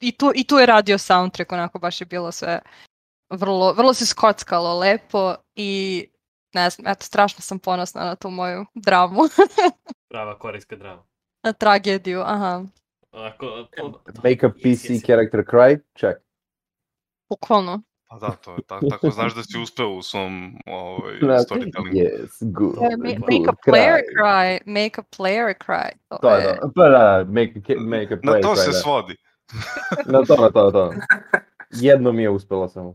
i, 0.00 0.12
tu, 0.12 0.32
i 0.34 0.44
tu 0.44 0.58
je 0.58 0.66
radio 0.66 0.98
soundtrack, 0.98 1.52
onako 1.52 1.78
baš 1.78 2.00
je 2.00 2.06
bilo 2.06 2.32
sve 2.32 2.60
vrlo, 3.30 3.72
vrlo 3.72 3.94
se 3.94 4.06
skockalo 4.06 4.78
lepo 4.78 5.34
i 5.54 6.06
ne 6.54 6.70
znam, 6.70 6.92
eto, 6.92 7.04
strašno 7.04 7.40
sam 7.40 7.58
ponosna 7.58 8.04
na 8.04 8.14
tu 8.16 8.30
moju 8.30 8.66
dramu, 8.74 9.20
Prava 10.10 10.38
korejska 10.38 10.76
drama. 10.76 11.02
na 11.42 11.52
tragediju, 11.52 12.20
aha, 12.20 12.64
Ako, 13.12 13.46
to, 13.76 14.02
Make 14.24 14.46
a 14.46 14.50
PC 14.50 14.64
yes. 14.90 15.06
character 15.06 15.40
cry, 15.42 15.78
check. 15.94 16.18
bukvalno. 17.30 17.82
Pa 18.08 18.18
da, 18.18 18.30
to 18.30 18.54
je 18.54 18.62
tako, 18.62 18.86
tako 18.86 19.10
znaš 19.10 19.34
da 19.34 19.42
si 19.42 19.58
uspeo 19.58 19.88
u 19.88 20.02
svom 20.02 20.58
ovaj, 20.66 21.14
storytellingu. 21.14 21.92
Yes, 21.94 22.28
good. 22.42 22.74
E, 22.76 22.96
ma- 22.96 22.96
good 22.96 23.20
Make 23.20 23.48
a 23.48 23.70
player 23.70 23.96
cry. 23.96 24.16
cry, 24.16 24.60
make 24.66 24.98
a 24.98 25.04
player 25.16 25.54
cry. 25.58 25.90
To 26.08 26.18
To 26.18 26.34
je 26.36 26.58
to. 26.60 26.70
Pa 26.74 26.88
da, 26.88 27.24
make, 27.24 27.52
a 27.68 27.80
make 27.80 28.14
a 28.14 28.16
Na 28.16 28.22
player 28.22 28.42
to 28.42 28.48
cry, 28.48 28.56
se 28.56 28.70
da. 28.70 28.72
svodi. 28.72 29.16
Na 30.06 30.22
to, 30.22 30.36
na 30.36 30.50
to, 30.50 30.64
na 30.64 30.70
to. 30.70 30.94
Jedno 31.86 32.12
mi 32.12 32.22
je 32.22 32.30
uspelo 32.30 32.68
samo. 32.68 32.94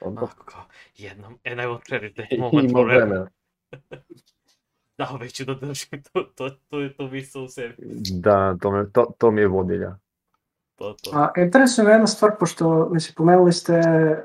Onda 0.00 0.22
Ako 0.22 0.44
kao, 0.44 0.62
jednom, 0.96 1.38
and 1.44 1.60
I 1.60 1.64
will 1.64 1.88
cherish 1.88 2.14
that 2.14 2.38
moment 2.38 2.70
ima 2.70 2.80
forever. 2.80 3.06
vremena. 3.06 3.26
Da, 4.98 5.08
uvek 5.14 5.32
ću 5.32 5.44
da 5.44 5.54
držim 5.54 6.02
to, 6.02 6.22
to, 6.24 6.50
to, 6.50 6.80
je 6.80 6.96
to 6.96 7.08
misle 7.08 7.42
u 7.42 7.48
sebi. 7.48 7.74
Da, 8.12 8.56
to, 8.60 8.70
me, 8.70 8.90
to, 8.90 9.06
to 9.18 9.30
mi 9.30 9.40
je 9.40 9.48
vodilja. 9.48 9.96
To, 10.76 10.92
to. 10.94 11.10
A, 11.14 11.32
interesuje 11.36 11.84
me 11.84 11.92
jedna 11.92 12.06
stvar, 12.06 12.30
pošto 12.40 12.88
mislim, 12.88 13.14
pomenuli 13.14 13.52
ste 13.52 13.74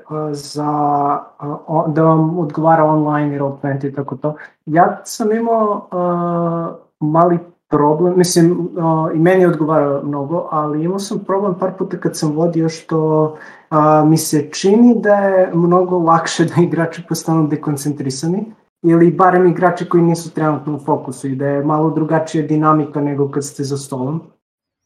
a, 0.08 0.30
za 0.32 0.64
a, 0.64 1.28
o- 1.66 1.88
da 1.88 2.02
vam 2.02 2.38
odgovara 2.38 2.84
online 2.84 3.36
i 3.36 3.40
roll20 3.40 3.88
i 3.88 3.94
tako 3.94 4.16
to. 4.16 4.36
Ja 4.66 5.00
sam 5.04 5.32
imao 5.32 5.88
a, 5.90 6.76
mali 7.00 7.38
problem, 7.72 8.14
mislim, 8.16 8.68
a, 8.78 9.10
i 9.14 9.18
meni 9.18 9.46
odgovara 9.46 10.02
mnogo, 10.04 10.48
ali 10.50 10.84
imao 10.84 10.98
sam 10.98 11.18
problem 11.18 11.54
par 11.58 11.72
puta 11.78 11.96
kad 11.96 12.16
sam 12.16 12.32
vodio 12.32 12.68
što 12.68 13.36
a, 13.70 14.04
mi 14.04 14.16
se 14.16 14.48
čini 14.50 14.94
da 15.00 15.14
je 15.14 15.50
mnogo 15.54 15.98
lakše 15.98 16.44
da 16.44 16.62
igrači 16.62 17.02
postanu 17.08 17.46
dekoncentrisani 17.48 18.44
ili 18.82 19.10
barem 19.10 19.46
igrači 19.46 19.88
koji 19.88 20.02
nisu 20.02 20.34
trenutno 20.34 20.76
u 20.76 20.78
fokusu 20.78 21.28
i 21.28 21.36
da 21.36 21.46
je 21.46 21.64
malo 21.64 21.90
drugačija 21.90 22.46
dinamika 22.46 23.00
nego 23.00 23.30
kad 23.30 23.44
ste 23.44 23.64
za 23.64 23.76
stolom. 23.76 24.20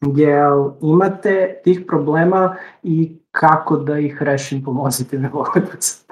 Jel 0.05 0.71
imate 0.81 1.61
tih 1.63 1.83
problema 1.87 2.55
i 2.83 3.19
kako 3.31 3.77
da 3.77 3.99
ih 3.99 4.17
rešim, 4.21 4.63
pomozite 4.63 5.17
mi 5.17 5.29
molim 5.29 5.63
vas. 5.73 6.03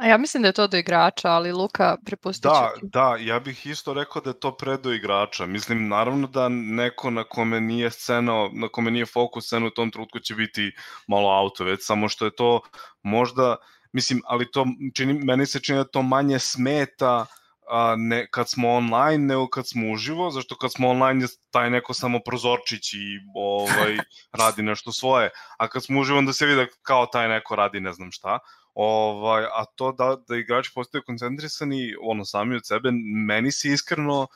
a 0.00 0.06
ja 0.06 0.18
mislim 0.18 0.42
da 0.42 0.48
je 0.48 0.52
to 0.52 0.66
do 0.66 0.76
igrača, 0.76 1.28
ali 1.28 1.52
Luka, 1.52 1.96
prepustit 2.04 2.42
Da, 2.42 2.72
ti. 2.74 2.80
da, 2.82 3.16
ja 3.20 3.40
bih 3.40 3.66
isto 3.66 3.94
rekao 3.94 4.22
da 4.22 4.30
je 4.30 4.40
to 4.40 4.56
predo 4.56 4.92
igrača. 4.92 5.46
Mislim, 5.46 5.88
naravno 5.88 6.26
da 6.26 6.48
neko 6.48 7.10
na 7.10 7.24
kome 7.24 7.60
nije 7.60 7.90
scena, 7.90 8.48
na 8.52 8.68
kome 8.68 8.90
nije 8.90 9.06
fokus 9.06 9.44
scena 9.46 9.66
u 9.66 9.70
tom 9.70 9.90
trenutku 9.90 10.18
će 10.18 10.34
biti 10.34 10.72
malo 11.06 11.30
auto, 11.30 11.64
već 11.64 11.80
samo 11.82 12.08
što 12.08 12.24
je 12.24 12.34
to 12.34 12.60
možda, 13.02 13.56
mislim, 13.92 14.22
ali 14.24 14.50
to 14.50 14.66
čini, 14.94 15.12
meni 15.12 15.46
se 15.46 15.60
čini 15.60 15.78
da 15.78 15.84
to 15.84 16.02
manje 16.02 16.38
smeta 16.38 17.26
a, 17.70 17.94
ne, 17.98 18.26
kad 18.30 18.48
smo 18.48 18.70
online 18.70 19.26
nego 19.26 19.48
kad 19.48 19.68
smo 19.68 19.92
uživo, 19.92 20.30
zašto 20.30 20.56
kad 20.56 20.72
smo 20.72 20.88
online 20.88 21.24
je 21.24 21.28
taj 21.50 21.70
neko 21.70 21.94
samo 21.94 22.20
prozorčić 22.26 22.92
i 22.94 23.20
ovaj, 23.34 23.96
radi 24.40 24.62
nešto 24.62 24.92
svoje, 24.92 25.30
a 25.58 25.68
kad 25.68 25.84
smo 25.84 26.00
uživo 26.00 26.18
onda 26.18 26.32
se 26.32 26.46
vidi 26.46 26.56
da 26.56 26.66
kao 26.82 27.06
taj 27.06 27.28
neko 27.28 27.56
radi 27.56 27.80
ne 27.80 27.92
znam 27.92 28.12
šta. 28.12 28.38
Ovaj, 28.74 29.44
a 29.44 29.64
to 29.74 29.92
da, 29.92 30.16
da 30.28 30.36
igrači 30.36 30.70
postaju 30.74 31.02
koncentrisani 31.06 31.94
ono 32.02 32.24
sami 32.24 32.56
od 32.56 32.66
sebe, 32.66 32.90
meni 33.26 33.52
se 33.52 33.68
iskreno 33.68 34.26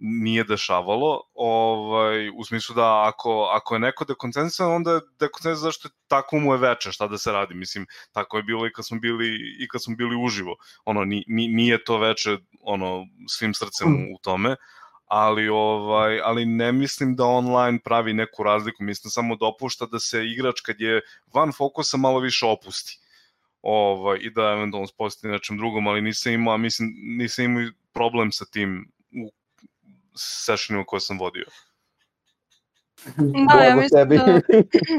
nije 0.00 0.44
dešavalo, 0.44 1.20
ovaj, 1.34 2.30
u 2.30 2.44
smislu 2.44 2.74
da 2.74 3.08
ako, 3.08 3.50
ako 3.52 3.74
je 3.74 3.78
neko 3.78 4.04
dekoncentrisan, 4.04 4.72
onda 4.72 4.92
je 4.92 5.00
dekoncentrisan 5.20 5.62
zašto 5.62 5.88
je 5.88 5.92
tako 6.06 6.38
mu 6.38 6.52
je 6.52 6.58
veče, 6.58 6.92
šta 6.92 7.08
da 7.08 7.18
se 7.18 7.32
radi, 7.32 7.54
mislim, 7.54 7.86
tako 8.12 8.36
je 8.36 8.42
bilo 8.42 8.66
i 8.66 8.72
kad 8.72 8.86
smo 8.86 8.98
bili, 8.98 9.28
i 9.58 9.68
kad 9.68 9.82
smo 9.82 9.96
bili 9.96 10.16
uživo, 10.24 10.56
ono, 10.84 11.04
ni, 11.04 11.24
ni, 11.28 11.48
nije 11.48 11.84
to 11.84 11.98
veče, 11.98 12.38
ono, 12.60 13.06
svim 13.28 13.54
srcem 13.54 13.94
u, 13.94 14.14
u 14.14 14.18
tome, 14.22 14.56
ali 15.06 15.48
ovaj 15.48 16.20
ali 16.20 16.46
ne 16.46 16.72
mislim 16.72 17.16
da 17.16 17.24
online 17.24 17.78
pravi 17.84 18.12
neku 18.12 18.42
razliku, 18.42 18.82
mislim 18.84 19.10
samo 19.10 19.36
dopušta 19.36 19.86
da 19.86 19.98
se 19.98 20.26
igrač 20.26 20.60
kad 20.60 20.80
je 20.80 21.00
van 21.34 21.52
fokusa 21.52 21.96
malo 21.96 22.20
više 22.20 22.46
opusti 22.46 23.00
ovaj, 23.62 24.18
i 24.20 24.30
da 24.30 24.42
eventualno 24.42 24.86
sposti 24.86 25.28
nečem 25.28 25.56
drugom, 25.56 25.86
ali 25.86 26.02
nisam 26.02 26.32
imao, 26.32 26.58
mislim, 26.58 26.94
nisam 27.18 27.44
imao 27.44 27.70
problem 27.92 28.32
sa 28.32 28.44
tim 28.44 28.92
u 29.24 29.30
sessionima 30.16 30.84
koje 30.84 31.00
sam 31.00 31.18
vodio. 31.18 31.44
Da, 33.52 33.64
ja 33.64 33.76
mislim 33.76 34.08
da, 34.08 34.40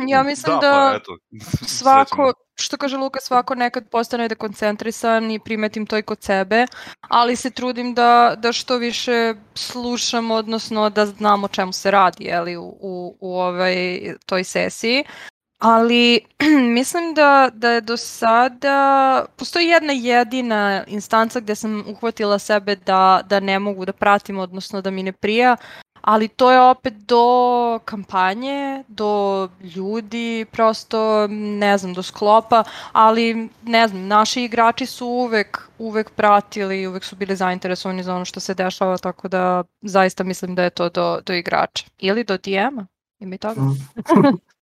ja 0.16 0.24
mislim 0.24 0.56
da, 0.56 0.68
da, 0.68 0.90
pa 0.92 0.98
eto, 0.98 1.18
svako, 1.80 2.06
srećno. 2.06 2.34
što 2.56 2.78
kaže 2.78 2.98
Luka, 2.98 3.20
svako 3.20 3.56
nekad 3.56 3.90
postane 3.90 4.28
dekoncentrisan 4.28 5.32
i 5.32 5.40
primetim 5.40 5.86
to 5.86 5.98
i 5.98 6.02
kod 6.02 6.24
sebe, 6.24 6.66
ali 7.02 7.36
se 7.36 7.50
trudim 7.50 7.94
da, 7.94 8.36
da 8.38 8.52
što 8.52 8.78
više 8.78 9.34
slušam, 9.56 10.32
odnosno 10.32 10.90
da 10.90 11.06
znam 11.06 11.44
o 11.44 11.48
čemu 11.48 11.74
se 11.74 11.92
radi 11.92 12.24
jeli, 12.24 12.58
u, 12.58 12.78
u, 12.80 13.18
u 13.20 13.40
ovaj, 13.40 14.00
toj 14.26 14.44
sesiji. 14.44 15.04
Ali 15.62 16.20
mislim 16.78 17.14
da, 17.14 17.50
da 17.54 17.70
je 17.70 17.82
do 17.82 17.98
sada, 17.98 19.26
postoji 19.36 19.68
jedna 19.68 19.94
jedina 19.94 20.84
instanca 20.88 21.40
gde 21.40 21.56
sam 21.56 21.84
uhvatila 21.88 22.40
sebe 22.40 22.76
da, 22.76 23.22
da 23.30 23.40
ne 23.40 23.60
mogu 23.60 23.86
da 23.86 23.94
pratim, 23.94 24.40
odnosno 24.40 24.82
da 24.82 24.92
mi 24.92 25.04
ne 25.04 25.12
prija, 25.12 25.58
ali 26.02 26.28
to 26.28 26.52
je 26.52 26.62
opet 26.62 26.94
do 26.94 27.80
kampanje, 27.86 28.84
do 28.88 29.50
ljudi, 29.76 30.46
prosto 30.52 31.28
ne 31.30 31.78
znam, 31.78 31.94
do 31.94 32.04
sklopa, 32.04 32.64
ali 32.92 33.50
ne 33.64 33.88
znam, 33.88 34.08
naši 34.08 34.44
igrači 34.44 34.86
su 34.86 35.08
uvek, 35.08 35.70
uvek 35.78 36.10
pratili, 36.10 36.88
uvek 36.88 37.04
su 37.04 37.16
bili 37.16 37.36
zainteresovani 37.36 38.04
za 38.04 38.16
ono 38.16 38.26
što 38.26 38.40
se 38.40 38.54
dešava, 38.54 38.98
tako 38.98 39.28
da 39.28 39.64
zaista 39.82 40.24
mislim 40.24 40.56
da 40.56 40.64
je 40.64 40.70
to 40.70 40.90
do, 40.90 41.22
do 41.26 41.34
igrača. 41.34 41.86
Ili 42.00 42.24
do 42.24 42.38
DM-a, 42.38 42.86
ima 43.20 43.36
i 43.36 43.38
toga. 43.38 43.62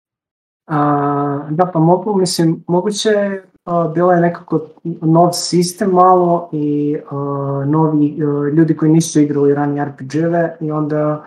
A, 0.70 1.48
da, 1.50 1.66
pa 1.66 1.80
mogu, 1.80 2.16
mislim, 2.16 2.64
moguće 2.68 3.42
a, 3.66 3.88
bila 3.94 4.14
je 4.14 4.22
nekako 4.22 4.62
nov 5.02 5.32
sistem 5.34 5.90
malo 5.90 6.50
i 6.52 6.98
a, 7.12 7.16
novi 7.68 8.18
a, 8.22 8.50
ljudi 8.50 8.78
koji 8.78 8.92
nisu 8.92 9.20
igrali 9.20 9.54
ranije 9.54 9.86
RPG-eve 9.86 10.58
i 10.60 10.72
onda 10.72 11.24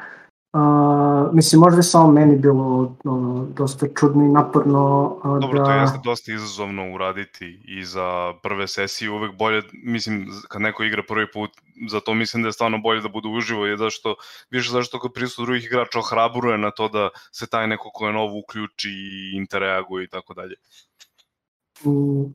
a, 0.53 1.31
mislim, 1.33 1.61
možda 1.61 1.79
je 1.79 1.83
samo 1.83 2.12
meni 2.12 2.37
bilo 2.37 2.97
a, 3.05 3.45
dosta 3.57 3.87
čudno 3.99 4.25
i 4.25 4.29
naporno 4.29 5.17
a, 5.23 5.38
Dobro, 5.38 5.59
da... 5.59 5.65
to 5.65 5.73
jeste 5.73 5.99
dosta 6.05 6.33
izazovno 6.33 6.95
uraditi 6.95 7.61
i 7.65 7.85
za 7.85 8.35
prve 8.43 8.69
sesije 8.69 9.11
uvek 9.11 9.37
bolje, 9.37 9.62
mislim, 9.73 10.29
kad 10.49 10.62
neko 10.62 10.85
igra 10.85 11.03
prvi 11.09 11.31
put, 11.33 11.51
zato 11.88 12.15
mislim 12.15 12.43
da 12.43 12.49
je 12.49 12.53
stvarno 12.53 12.79
bolje 12.79 13.01
da 13.01 13.09
bude 13.09 13.29
uživo, 13.29 13.67
je 13.67 13.77
zašto, 13.77 14.15
više 14.51 14.71
zašto 14.71 14.99
kod 14.99 15.12
prisutu 15.12 15.45
drugih 15.45 15.65
igrača 15.65 15.99
ohrabruje 15.99 16.59
na 16.59 16.71
to 16.71 16.88
da 16.88 17.09
se 17.31 17.47
taj 17.47 17.67
neko 17.67 17.91
ko 17.95 18.07
je 18.07 18.12
novo 18.12 18.38
uključi 18.38 18.91
i 18.91 19.37
interreaguje 19.37 20.05
i 20.05 20.09
tako 20.09 20.35
dalje. 20.35 20.55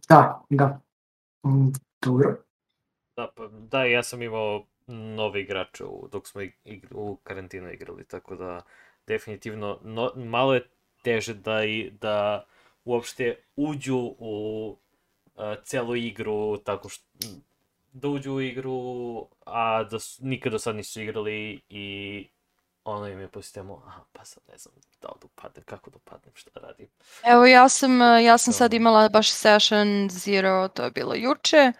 Da, 0.10 0.41
da. 0.49 0.80
Dobro. 2.01 2.38
Da, 3.17 3.27
pa, 3.36 3.47
da, 3.47 3.84
ja 3.84 4.03
sam 4.03 4.21
imao 4.21 4.65
nove 4.88 5.41
igrače 5.41 5.84
u, 5.84 6.08
dok 6.12 6.28
smo 6.28 6.41
ig, 6.41 6.88
u 6.91 7.15
karantinu 7.23 7.71
igrali, 7.71 8.08
tako 8.08 8.36
da 8.36 8.62
definitivno 9.08 9.80
no, 9.84 10.12
malo 10.15 10.54
je 10.54 10.69
teže 11.02 11.34
da, 11.34 11.63
i, 11.63 11.91
da 12.02 12.45
uopšte 12.86 13.36
uđu 13.56 14.15
u 14.17 14.78
uh, 15.36 15.43
celu 15.63 15.95
igru 15.95 16.58
tako 16.58 16.89
što 16.89 17.06
da 17.91 18.08
uđu 18.08 18.34
u 18.34 18.41
igru, 18.41 19.28
a 19.45 19.84
da 19.84 20.00
su, 20.00 20.26
nikad 20.26 20.52
do 20.52 20.60
sad 20.60 20.76
nisu 20.76 21.02
igrali 21.02 21.62
i 21.69 22.28
ono 22.84 23.08
im 23.08 23.19
je 23.19 23.28
po 23.28 23.41
sistemu, 23.41 23.82
aha, 23.86 24.02
pa 24.13 24.26
sad 24.26 24.43
ne 24.52 24.58
znam 24.58 24.76
da 25.02 25.08
li 25.08 25.13
da 25.21 25.26
upadnem, 25.26 25.63
kako 25.65 25.89
da 25.89 25.97
upadnem, 25.97 26.32
šta 26.36 26.60
da 26.60 26.67
radim. 26.67 26.88
Evo 27.26 27.45
ja 27.45 27.69
sam, 27.69 28.02
ja 28.02 28.38
sam 28.38 28.54
sad 28.54 28.73
imala 28.73 29.10
baš 29.10 29.32
session 29.32 30.10
zero, 30.10 30.67
to 30.67 30.84
je 30.84 30.91
bilo 30.91 31.13
juče, 31.15 31.71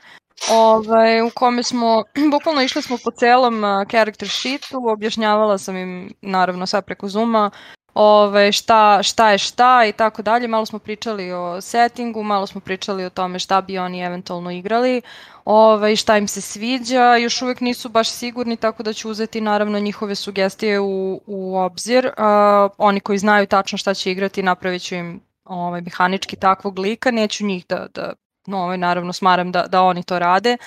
ovaj, 0.52 1.21
u 1.21 1.30
kome 1.36 1.63
smo, 1.63 2.04
bukvalno 2.32 2.62
išli 2.62 2.82
smo 2.82 2.97
po 3.04 3.12
celom 3.12 3.62
character 3.89 4.30
sheetu, 4.30 4.89
objašnjavala 4.89 5.58
sam 5.58 5.78
im 5.78 6.13
naravno 6.21 6.65
sve 6.65 6.82
preko 6.82 7.08
Zuma, 7.08 7.52
ove, 7.97 8.52
šta, 8.52 9.04
šta 9.04 9.32
je 9.32 9.38
šta 9.38 9.86
i 9.86 9.91
tako 9.91 10.21
dalje. 10.21 10.47
Malo 10.47 10.65
smo 10.65 10.80
pričali 10.80 11.32
o 11.32 11.62
settingu, 11.62 12.23
malo 12.23 12.47
smo 12.47 12.62
pričali 12.62 13.06
o 13.06 13.10
tome 13.10 13.39
šta 13.39 13.62
bi 13.62 13.78
oni 13.78 14.02
eventualno 14.02 14.52
igrali, 14.52 15.02
ove, 15.45 15.95
šta 15.95 16.17
im 16.17 16.28
se 16.28 16.41
sviđa. 16.41 17.15
Još 17.15 17.41
uvek 17.41 17.62
nisu 17.62 17.89
baš 17.89 18.10
sigurni, 18.10 18.58
tako 18.58 18.84
da 18.84 18.93
ću 18.93 19.10
uzeti 19.10 19.41
naravno 19.41 19.80
njihove 19.80 20.15
sugestije 20.15 20.80
u, 20.80 21.21
u 21.26 21.58
obzir. 21.58 22.06
Uh, 22.06 22.71
oni 22.78 23.00
koji 23.00 23.17
znaju 23.17 23.47
tačno 23.47 23.78
šta 23.78 23.93
će 23.93 24.12
igrati, 24.12 24.43
napravit 24.43 24.82
ću 24.82 24.95
im 24.95 25.21
ovaj, 25.43 25.82
mehanički 25.82 26.36
takvog 26.36 26.80
lika, 26.80 27.12
neću 27.12 27.45
njih 27.45 27.65
da, 27.69 27.88
da 27.93 28.13
no, 28.47 28.57
ovaj, 28.57 28.77
naravno 28.77 29.13
smaram 29.13 29.51
da, 29.51 29.67
da 29.67 29.81
oni 29.81 30.03
to 30.03 30.19
rade 30.19 30.57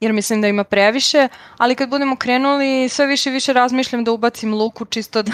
jer 0.00 0.12
mislim 0.12 0.40
da 0.40 0.48
ima 0.48 0.64
previše, 0.64 1.28
ali 1.58 1.74
kad 1.74 1.88
budemo 1.88 2.16
krenuli 2.16 2.88
sve 2.88 3.06
više 3.06 3.30
i 3.30 3.32
više 3.32 3.52
razmišljam 3.52 4.04
da 4.04 4.12
ubacim 4.12 4.54
Luku 4.54 4.84
čisto 4.84 5.22
da, 5.22 5.32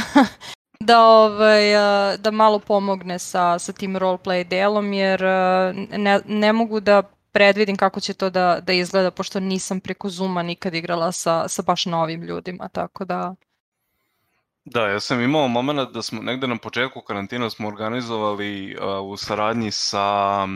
da, 0.80 1.00
ovaj, 1.00 1.72
da 2.18 2.30
malo 2.30 2.58
pomogne 2.58 3.18
sa, 3.18 3.58
sa 3.58 3.72
tim 3.72 3.96
roleplay 3.96 4.48
delom, 4.48 4.92
jer 4.92 5.22
ne, 5.98 6.20
ne 6.26 6.52
mogu 6.52 6.80
da 6.80 7.02
predvidim 7.32 7.76
kako 7.76 8.00
će 8.00 8.14
to 8.14 8.30
da, 8.30 8.60
da 8.62 8.72
izgleda, 8.72 9.10
pošto 9.10 9.40
nisam 9.40 9.80
preko 9.80 10.08
Zuma 10.08 10.42
nikad 10.42 10.74
igrala 10.74 11.12
sa, 11.12 11.48
sa 11.48 11.62
baš 11.62 11.86
novim 11.86 12.22
ljudima, 12.22 12.68
tako 12.68 13.04
da... 13.04 13.34
Da, 14.64 14.86
ja 14.88 15.00
sam 15.00 15.20
imao 15.20 15.48
moment 15.48 15.90
da 15.92 16.02
smo 16.02 16.22
negde 16.22 16.46
na 16.46 16.56
početku 16.56 17.00
karantina 17.00 17.50
smo 17.50 17.68
organizovali 17.68 18.76
uh, 18.76 19.12
u 19.12 19.16
saradnji 19.16 19.70
sa 19.70 20.46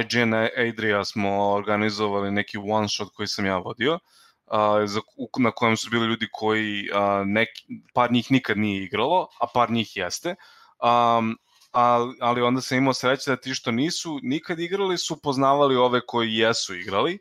IGN 0.00 0.34
Adria 0.68 1.04
smo 1.04 1.52
organizovali 1.52 2.30
neki 2.30 2.58
one 2.58 2.88
shot 2.88 3.08
koji 3.14 3.26
sam 3.26 3.46
ja 3.46 3.58
vodio. 3.58 3.98
A, 4.46 4.86
za, 4.86 5.00
na 5.38 5.50
kojem 5.50 5.76
su 5.76 5.90
bili 5.90 6.06
ljudi 6.06 6.28
koji 6.32 6.88
neki, 7.24 7.64
par 7.94 8.12
njih 8.12 8.30
nikad 8.30 8.58
nije 8.58 8.82
igralo, 8.82 9.28
a 9.40 9.46
par 9.54 9.70
njih 9.70 9.96
jeste. 9.96 10.34
Um, 10.82 11.36
ali, 11.76 12.14
ali 12.20 12.42
onda 12.42 12.60
sam 12.60 12.78
imao 12.78 12.94
sreće 12.94 13.30
da 13.30 13.36
ti 13.36 13.54
što 13.54 13.70
nisu 13.70 14.18
nikad 14.22 14.60
igrali 14.60 14.98
su 14.98 15.20
poznavali 15.22 15.76
ove 15.76 16.00
koji 16.06 16.34
jesu 16.34 16.74
igrali, 16.74 17.18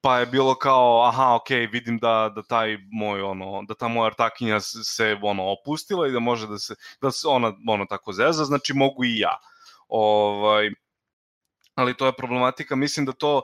pa 0.00 0.18
je 0.18 0.26
bilo 0.26 0.54
kao, 0.54 1.04
aha, 1.08 1.34
ok, 1.34 1.50
vidim 1.72 1.98
da, 1.98 2.32
da 2.34 2.42
taj 2.42 2.78
moj, 2.92 3.22
ono, 3.22 3.62
da 3.68 3.74
ta 3.74 3.88
moja 3.88 4.06
artakinja 4.06 4.60
se, 4.60 5.16
ono, 5.22 5.52
opustila 5.52 6.08
i 6.08 6.12
da 6.12 6.18
može 6.18 6.46
da 6.46 6.58
se, 6.58 6.74
da 7.02 7.10
se 7.10 7.28
ona, 7.28 7.52
ono, 7.68 7.86
tako 7.86 8.12
zeza, 8.12 8.44
znači 8.44 8.74
mogu 8.74 9.04
i 9.04 9.18
ja. 9.18 9.36
Ovaj, 9.88 10.70
ali 11.78 11.96
to 11.96 12.06
je 12.06 12.12
problematika, 12.12 12.76
mislim 12.76 13.06
da 13.06 13.12
to, 13.12 13.42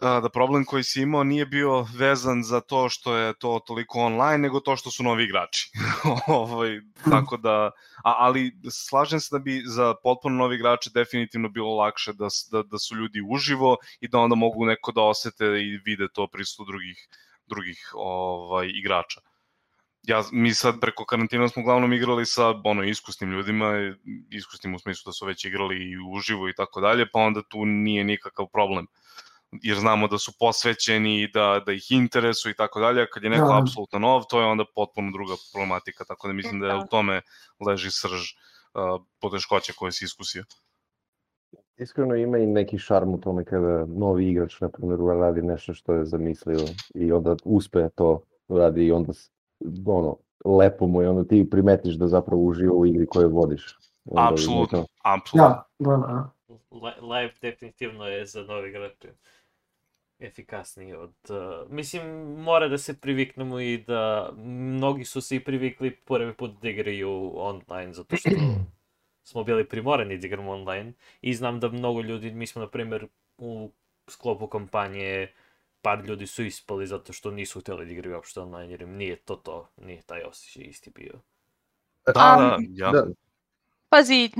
da 0.00 0.28
problem 0.32 0.64
koji 0.64 0.84
si 0.84 1.02
imao 1.02 1.24
nije 1.24 1.46
bio 1.46 1.86
vezan 1.98 2.42
za 2.42 2.60
to 2.60 2.88
što 2.88 3.16
je 3.16 3.34
to 3.38 3.60
toliko 3.66 4.00
online, 4.00 4.38
nego 4.38 4.60
to 4.60 4.76
što 4.76 4.90
su 4.90 5.02
novi 5.02 5.24
igrači. 5.24 5.70
ovaj, 6.26 6.80
tako 7.10 7.36
da, 7.36 7.70
a, 8.04 8.14
ali 8.18 8.52
slažem 8.70 9.20
se 9.20 9.28
da 9.32 9.38
bi 9.38 9.62
za 9.66 9.94
potpuno 10.02 10.36
novi 10.36 10.54
igrače 10.54 10.90
definitivno 10.94 11.48
bilo 11.48 11.74
lakše 11.76 12.12
da, 12.12 12.28
da, 12.52 12.62
da 12.62 12.78
su 12.78 12.96
ljudi 12.96 13.22
uživo 13.30 13.76
i 14.00 14.08
da 14.08 14.18
onda 14.18 14.34
mogu 14.34 14.66
neko 14.66 14.92
da 14.92 15.02
osete 15.02 15.46
i 15.46 15.80
vide 15.84 16.08
to 16.14 16.26
prisutu 16.26 16.64
drugih, 16.64 17.08
drugih 17.46 17.90
ovaj, 17.94 18.70
igrača 18.74 19.27
ja, 20.02 20.22
mi 20.32 20.54
sad 20.54 20.80
preko 20.80 21.04
karantina 21.04 21.48
smo 21.48 21.62
uglavnom 21.62 21.92
igrali 21.92 22.26
sa 22.26 22.54
ono, 22.64 22.84
iskusnim 22.84 23.30
ljudima, 23.30 23.72
iskusnim 24.30 24.74
u 24.74 24.78
smislu 24.78 25.10
da 25.10 25.12
su 25.12 25.26
već 25.26 25.44
igrali 25.44 25.76
i 25.76 25.96
uživo 26.16 26.48
i 26.48 26.54
tako 26.54 26.80
dalje, 26.80 27.06
pa 27.12 27.20
onda 27.20 27.42
tu 27.48 27.66
nije 27.66 28.04
nikakav 28.04 28.46
problem. 28.46 28.86
Jer 29.62 29.78
znamo 29.78 30.08
da 30.08 30.18
su 30.18 30.32
posvećeni 30.38 31.22
i 31.22 31.28
da, 31.32 31.62
da 31.66 31.72
ih 31.72 31.92
interesu 31.92 32.50
i 32.50 32.54
tako 32.54 32.80
dalje, 32.80 33.06
kad 33.10 33.22
je 33.22 33.30
neko 33.30 33.46
da. 33.46 33.58
apsolutno 33.62 33.98
nov, 33.98 34.22
to 34.28 34.40
je 34.40 34.46
onda 34.46 34.64
potpuno 34.74 35.12
druga 35.12 35.34
problematika, 35.52 36.04
tako 36.04 36.26
da 36.26 36.32
mislim 36.32 36.60
da 36.60 36.66
je 36.66 36.74
u 36.74 36.78
da. 36.78 36.86
tome 36.86 37.20
leži 37.66 37.90
srž 37.90 38.20
uh, 38.74 39.04
poteškoća 39.20 39.72
koje 39.76 39.92
si 39.92 40.04
iskusio. 40.04 40.44
Iskreno 41.76 42.14
ima 42.14 42.38
i 42.38 42.46
neki 42.46 42.78
šarm 42.78 43.14
u 43.14 43.20
tome 43.20 43.44
kada 43.44 43.86
novi 43.86 44.28
igrač, 44.28 44.60
na 44.60 44.68
primjer, 44.68 44.98
radi 45.20 45.42
nešto 45.42 45.74
što 45.74 45.94
je 45.94 46.04
zamislio 46.04 46.60
i 46.94 47.12
onda 47.12 47.36
uspe 47.44 47.88
to 47.94 48.20
radi 48.48 48.86
i 48.86 48.92
onda 48.92 49.12
ono, 49.86 50.16
lepo 50.44 50.86
mu 50.86 51.02
i 51.02 51.06
onda 51.06 51.24
ti 51.24 51.50
primetiš 51.50 51.94
da 51.94 52.08
zapravo 52.08 52.42
uživa 52.42 52.72
u 52.72 52.86
igri 52.86 53.06
koju 53.06 53.30
vodiš. 53.30 53.78
Apsolutno, 54.16 54.86
apsolutno. 55.04 55.64
Da, 55.78 55.96
da, 55.96 55.96
da. 55.96 56.30
Live 57.00 57.32
definitivno 57.42 58.06
je 58.06 58.26
za 58.26 58.42
novi 58.42 58.68
igrače 58.68 59.08
efikasniji 60.18 60.94
od... 60.94 61.14
Uh, 61.28 61.72
mislim, 61.72 62.02
mora 62.38 62.68
da 62.68 62.78
se 62.78 63.00
priviknemo 63.00 63.60
i 63.60 63.78
da 63.78 64.30
mnogi 64.36 65.04
su 65.04 65.20
se 65.20 65.36
i 65.36 65.44
privikli 65.44 65.96
prvi 65.96 66.34
put 66.34 66.50
da 66.62 66.68
igraju 66.68 67.32
online, 67.34 67.92
zato 67.92 68.16
što 68.16 68.30
smo 69.28 69.44
bili 69.44 69.68
primorani 69.68 70.18
da 70.18 70.26
igramo 70.26 70.52
online 70.52 70.92
i 71.20 71.34
znam 71.34 71.60
da 71.60 71.68
mnogo 71.68 72.00
ljudi, 72.00 72.30
mi 72.30 72.46
smo 72.46 72.62
na 72.62 72.68
primjer 72.68 73.06
u 73.38 73.70
sklopu 74.08 74.46
kampanje 74.46 75.28
par 75.82 76.04
ljudi 76.04 76.26
su 76.26 76.44
ispali 76.44 76.86
zato 76.86 77.12
što 77.12 77.30
nisu 77.30 77.60
hteli 77.60 77.86
da 77.86 77.92
igraju 77.92 78.16
uopšte 78.16 78.40
online, 78.40 78.70
jer 78.70 78.82
im 78.82 78.96
nije 78.96 79.16
to 79.16 79.36
to, 79.36 79.68
nije 79.76 80.02
taj 80.02 80.22
osjećaj 80.22 80.62
isti 80.62 80.90
bio. 80.90 81.12
Da, 82.06 82.12
da, 82.12 82.58
ja. 82.70 82.90
da, 82.90 83.06
Pazi, 83.90 84.30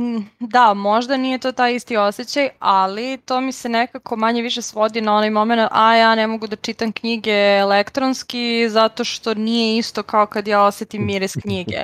da, 0.41 0.75
možda 0.75 1.17
nije 1.17 1.39
to 1.39 1.53
taj 1.53 1.75
isti 1.75 1.97
osjećaj, 1.97 2.49
ali 2.59 3.19
to 3.25 3.41
mi 3.41 3.53
se 3.53 3.69
nekako 3.69 4.17
manje 4.17 4.43
više 4.43 4.63
svodi 4.63 5.01
na 5.01 5.15
onaj 5.15 5.31
moment, 5.31 5.69
a 5.73 5.95
ja 5.95 6.15
ne 6.15 6.27
mogu 6.27 6.47
da 6.47 6.57
čitam 6.57 6.93
knjige 6.93 7.33
elektronski 7.61 8.69
zato 8.69 9.05
što 9.05 9.35
nije 9.35 9.79
isto 9.79 10.03
kao 10.03 10.27
kad 10.27 10.49
ja 10.49 10.63
osetim 10.63 11.07
miris 11.07 11.37
knjige. 11.37 11.83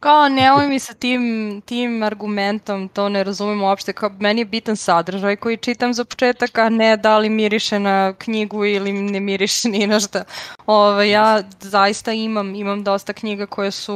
Kao, 0.00 0.28
nemoj 0.28 0.66
mi 0.66 0.78
sa 0.78 0.94
tim, 0.94 1.62
tim 1.66 2.02
argumentom, 2.02 2.88
to 2.88 3.08
ne 3.08 3.24
razumem 3.24 3.62
uopšte, 3.62 3.92
kao 3.92 4.10
meni 4.20 4.40
je 4.40 4.44
bitan 4.44 4.76
sadržaj 4.76 5.36
koji 5.36 5.56
čitam 5.56 5.94
za 5.94 6.04
početak, 6.04 6.58
a 6.58 6.68
ne 6.68 6.96
da 6.96 7.18
li 7.18 7.28
miriše 7.30 7.78
na 7.78 8.14
knjigu 8.18 8.64
ili 8.64 8.92
ne 8.92 9.20
miriše 9.20 9.68
ni 9.74 9.86
na 9.86 10.00
šta. 10.00 10.24
Ove, 10.66 11.10
ja 11.10 11.42
zaista 11.60 12.12
imam, 12.12 12.54
imam 12.54 12.84
dosta 12.84 13.12
knjiga 13.12 13.46
koje 13.46 13.70
su, 13.70 13.94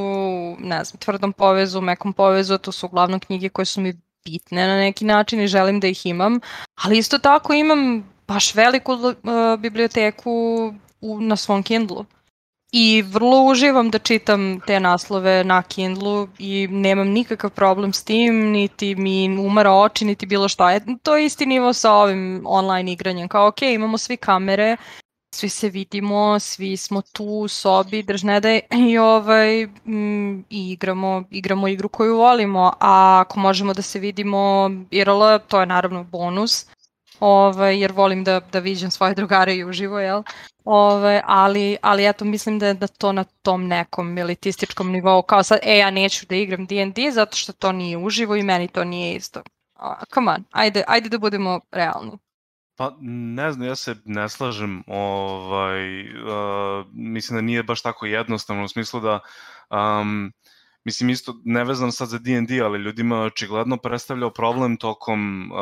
ne 0.59 0.83
znam, 0.83 0.99
tvrdom 0.99 1.33
povezu, 1.33 1.81
mekom 1.81 2.13
povezu, 2.13 2.57
to 2.57 2.71
su 2.71 2.85
uglavnom 2.85 3.08
uglavnom 3.09 3.19
knjige 3.19 3.49
koje 3.49 3.65
su 3.65 3.81
mi 3.81 3.93
bitne 4.25 4.67
na 4.67 4.77
neki 4.77 5.05
način 5.05 5.41
i 5.41 5.47
želim 5.47 5.79
da 5.79 5.87
ih 5.87 6.05
imam, 6.05 6.39
ali 6.75 6.97
isto 6.97 7.17
tako 7.17 7.53
imam 7.53 8.03
baš 8.27 8.55
veliku 8.55 8.93
uh, 8.93 9.13
biblioteku 9.59 10.31
u, 11.01 11.21
na 11.21 11.35
svom 11.35 11.63
Kindlu. 11.63 12.05
I 12.71 13.01
vrlo 13.01 13.41
uživam 13.43 13.89
da 13.89 13.99
čitam 13.99 14.59
te 14.67 14.79
naslove 14.79 15.43
na 15.43 15.61
Kindlu 15.63 16.27
i 16.39 16.67
nemam 16.67 17.07
nikakav 17.07 17.49
problem 17.49 17.93
s 17.93 18.03
tim, 18.03 18.51
niti 18.51 18.95
mi 18.95 19.37
umara 19.39 19.71
oči, 19.71 20.05
niti 20.05 20.25
bilo 20.25 20.47
šta. 20.47 20.71
E, 20.75 20.81
to 21.03 21.17
je 21.17 21.25
isti 21.25 21.45
nivo 21.45 21.73
sa 21.73 21.93
ovim 21.93 22.43
online 22.45 22.91
igranjem. 22.91 23.27
Kao, 23.27 23.47
ok, 23.47 23.61
imamo 23.61 23.97
svi 23.97 24.17
kamere, 24.17 24.77
svi 25.31 25.49
se 25.49 25.69
vidimo, 25.69 26.39
svi 26.39 26.77
smo 26.77 27.01
tu 27.01 27.25
u 27.25 27.47
sobi, 27.47 28.03
držnede 28.03 28.59
i 28.89 28.97
ovaj, 28.97 29.63
m, 29.85 30.45
i 30.49 30.71
igramo, 30.71 31.23
igramo 31.29 31.67
igru 31.67 31.89
koju 31.89 32.17
volimo, 32.17 32.73
a 32.79 33.19
ako 33.25 33.39
možemo 33.39 33.73
da 33.73 33.81
se 33.81 33.99
vidimo 33.99 34.71
IRL, 34.91 35.39
to 35.47 35.59
je 35.59 35.65
naravno 35.65 36.03
bonus, 36.03 36.65
ovaj, 37.19 37.79
jer 37.79 37.91
volim 37.91 38.23
da, 38.23 38.39
da 38.39 38.59
viđem 38.59 38.91
svoje 38.91 39.15
drugare 39.15 39.55
i 39.55 39.63
uživo, 39.63 39.99
jel? 39.99 40.23
Ove, 40.65 41.21
ali, 41.25 41.77
ali 41.81 42.07
eto, 42.07 42.25
mislim 42.25 42.59
da 42.59 42.67
je 42.67 42.73
da 42.73 42.87
to 42.87 43.11
na 43.11 43.23
tom 43.23 43.67
nekom 43.67 44.17
elitističkom 44.17 44.91
nivou, 44.91 45.21
kao 45.21 45.43
sad, 45.43 45.59
e, 45.63 45.77
ja 45.77 45.91
neću 45.91 46.25
da 46.25 46.35
igram 46.35 46.65
D&D 46.65 47.11
zato 47.11 47.37
što 47.37 47.53
to 47.53 47.71
nije 47.71 47.97
uživo 47.97 48.35
i 48.35 48.43
meni 48.43 48.67
to 48.67 48.83
nije 48.83 49.15
isto. 49.15 49.41
Come 50.13 50.31
on, 50.31 50.43
ajde, 50.51 50.83
ajde 50.87 51.09
da 51.09 51.17
budemo 51.17 51.59
realni. 51.71 52.11
Pa 52.79 52.95
ne 53.01 53.51
znam, 53.51 53.67
ja 53.67 53.75
se 53.75 53.95
ne 54.05 54.29
slažem, 54.29 54.83
ovaj, 54.87 56.01
uh, 56.01 56.85
mislim 56.93 57.37
da 57.37 57.41
nije 57.41 57.63
baš 57.63 57.81
tako 57.81 58.05
jednostavno 58.05 58.63
u 58.63 58.67
smislu 58.67 58.99
da 58.99 59.19
um, 59.69 60.31
mislim 60.85 61.09
isto 61.09 61.35
nevezano 61.45 61.91
sad 61.91 62.07
za 62.07 62.17
D&D, 62.19 62.61
ali 62.61 62.79
ljudima 62.79 63.21
očigledno 63.21 63.77
predstavljao 63.77 64.33
problem 64.33 64.77
tokom 64.77 65.51
uh, 65.51 65.57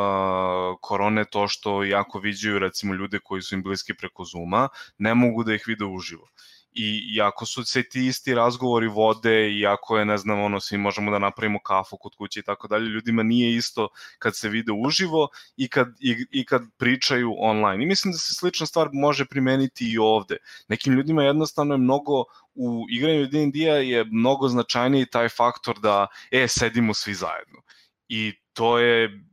korone 0.81 1.25
to 1.25 1.47
što 1.47 1.83
jako 1.83 2.19
viđaju 2.19 2.59
recimo 2.59 2.93
ljude 2.93 3.19
koji 3.23 3.41
su 3.41 3.55
im 3.55 3.63
bliski 3.63 3.93
preko 3.93 4.23
Zuma, 4.23 4.69
ne 4.97 5.15
mogu 5.15 5.43
da 5.43 5.53
ih 5.53 5.63
vide 5.67 5.85
uživo. 5.85 6.27
I, 6.73 7.17
i 7.17 7.45
su 7.45 7.65
se 7.65 7.83
ti 7.83 8.07
isti 8.07 8.33
razgovori 8.35 8.87
vode 8.87 9.51
i 9.51 9.65
ako 9.67 9.97
je, 9.97 10.05
ne 10.05 10.17
znam, 10.17 10.39
ono, 10.41 10.59
svi 10.59 10.77
možemo 10.77 11.11
da 11.11 11.19
napravimo 11.19 11.59
kafu 11.59 11.97
kod 11.97 12.15
kuće 12.15 12.39
i 12.39 12.43
tako 12.43 12.67
dalje, 12.67 12.89
ljudima 12.89 13.23
nije 13.23 13.55
isto 13.55 13.89
kad 14.19 14.35
se 14.35 14.49
vide 14.49 14.71
uživo 14.71 15.27
i 15.57 15.67
kad, 15.67 15.87
i, 15.99 16.25
i 16.31 16.45
kad 16.45 16.61
pričaju 16.77 17.33
online. 17.37 17.83
I 17.83 17.87
mislim 17.87 18.11
da 18.11 18.17
se 18.17 18.33
slična 18.33 18.65
stvar 18.65 18.89
može 18.93 19.25
primeniti 19.25 19.91
i 19.91 19.97
ovde. 19.97 20.37
Nekim 20.67 20.93
ljudima 20.93 21.23
jednostavno 21.23 21.73
je 21.73 21.77
mnogo 21.77 22.23
u 22.55 22.85
igranju 22.89 23.25
D&D-a 23.25 23.75
je 23.75 24.05
mnogo 24.05 24.47
značajniji 24.47 25.05
taj 25.05 25.29
faktor 25.29 25.79
da, 25.79 26.07
e, 26.31 26.47
sedimo 26.47 26.93
svi 26.93 27.13
zajedno. 27.13 27.61
I 28.07 28.33
to 28.53 28.79
je 28.79 29.23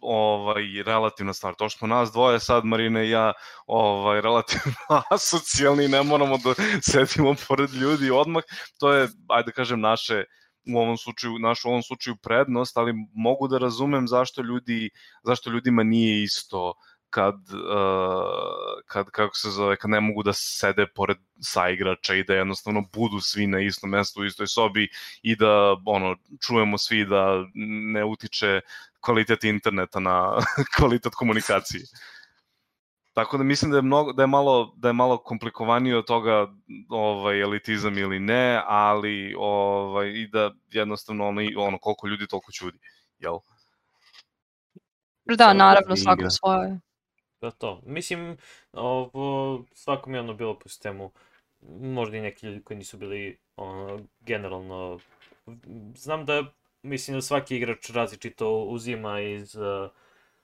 ovaj 0.00 0.82
relativna 0.86 1.32
stvar. 1.32 1.54
To 1.54 1.68
što 1.68 1.86
nas 1.86 2.12
dvoje 2.12 2.40
sad 2.40 2.64
Marina 2.64 3.02
i 3.02 3.10
ja 3.10 3.32
ovaj 3.66 4.20
relativno 4.28 5.02
asocijalni 5.10 5.88
ne 5.88 6.02
moramo 6.02 6.38
da 6.38 6.54
sedimo 6.82 7.34
pored 7.48 7.74
ljudi 7.74 8.10
odmah, 8.10 8.42
to 8.78 8.92
je 8.92 9.08
ajde 9.28 9.46
da 9.46 9.52
kažem 9.52 9.80
naše 9.80 10.24
u 10.74 10.78
ovom 10.78 10.96
slučaju 10.96 11.38
naš 11.38 11.64
u 11.64 11.68
ovom 11.68 11.82
slučaju 11.82 12.16
prednost, 12.16 12.76
ali 12.76 12.94
mogu 13.14 13.48
da 13.48 13.58
razumem 13.58 14.08
zašto 14.08 14.42
ljudi 14.42 14.90
zašto 15.24 15.50
ljudima 15.50 15.82
nije 15.82 16.22
isto 16.22 16.74
kad, 17.10 17.34
uh, 17.34 18.82
kad, 18.86 19.10
kako 19.10 19.36
se 19.36 19.50
zove, 19.50 19.76
kad 19.76 19.90
ne 19.90 20.00
mogu 20.00 20.22
da 20.22 20.32
sede 20.34 20.86
pored 20.86 21.16
saigrača 21.40 22.14
i 22.14 22.24
da 22.24 22.34
jednostavno 22.34 22.82
budu 22.92 23.20
svi 23.20 23.46
na 23.46 23.60
istom 23.60 23.90
mestu 23.90 24.20
u 24.20 24.24
istoj 24.24 24.46
sobi 24.46 24.88
i 25.22 25.36
da 25.36 25.76
ono, 25.86 26.16
čujemo 26.46 26.78
svi 26.78 27.04
da 27.04 27.44
ne 27.94 28.04
utiče 28.04 28.60
kvalitet 29.00 29.44
interneta 29.44 30.00
na 30.00 30.36
kvalitet 30.76 31.14
komunikacije. 31.14 31.82
Tako 33.12 33.38
da 33.38 33.44
mislim 33.44 33.70
da 33.70 33.76
je 33.76 33.82
mnogo 33.82 34.12
da 34.12 34.22
je 34.22 34.26
malo 34.26 34.74
da 34.76 34.88
je 34.88 34.92
malo 34.92 35.18
komplikovanije 35.18 35.96
od 35.96 36.06
toga 36.06 36.48
ovaj 36.88 37.40
elitizam 37.40 37.98
ili 37.98 38.20
ne, 38.20 38.62
ali 38.66 39.34
ovaj 39.38 40.08
i 40.08 40.28
da 40.28 40.50
jednostavno 40.70 41.28
ono, 41.28 41.40
ono 41.56 41.78
koliko 41.78 42.06
ljudi 42.06 42.26
toliko 42.26 42.52
ćudi, 42.52 42.78
jel? 43.18 43.38
Da, 45.24 45.52
naravno, 45.52 45.96
svako 45.96 46.30
svoje. 46.30 46.80
Da 47.40 47.50
to. 47.50 47.82
Mislim, 47.86 48.36
ovo, 48.72 49.64
svakom 49.74 50.14
je 50.14 50.20
ono 50.20 50.34
bilo 50.34 50.58
po 50.58 50.68
sistemu, 50.68 51.12
možda 51.80 52.16
i 52.16 52.20
neki 52.20 52.46
ljudi 52.46 52.62
koji 52.64 52.76
nisu 52.78 52.96
bili 52.96 53.38
ono, 53.56 54.00
generalno, 54.20 54.98
znam 55.94 56.24
da 56.24 56.44
mislim 56.82 57.16
da 57.16 57.22
svaki 57.22 57.56
igrač 57.56 57.90
različito 57.90 58.50
uzima 58.58 59.20
iz 59.20 59.56
uh, 59.56 59.90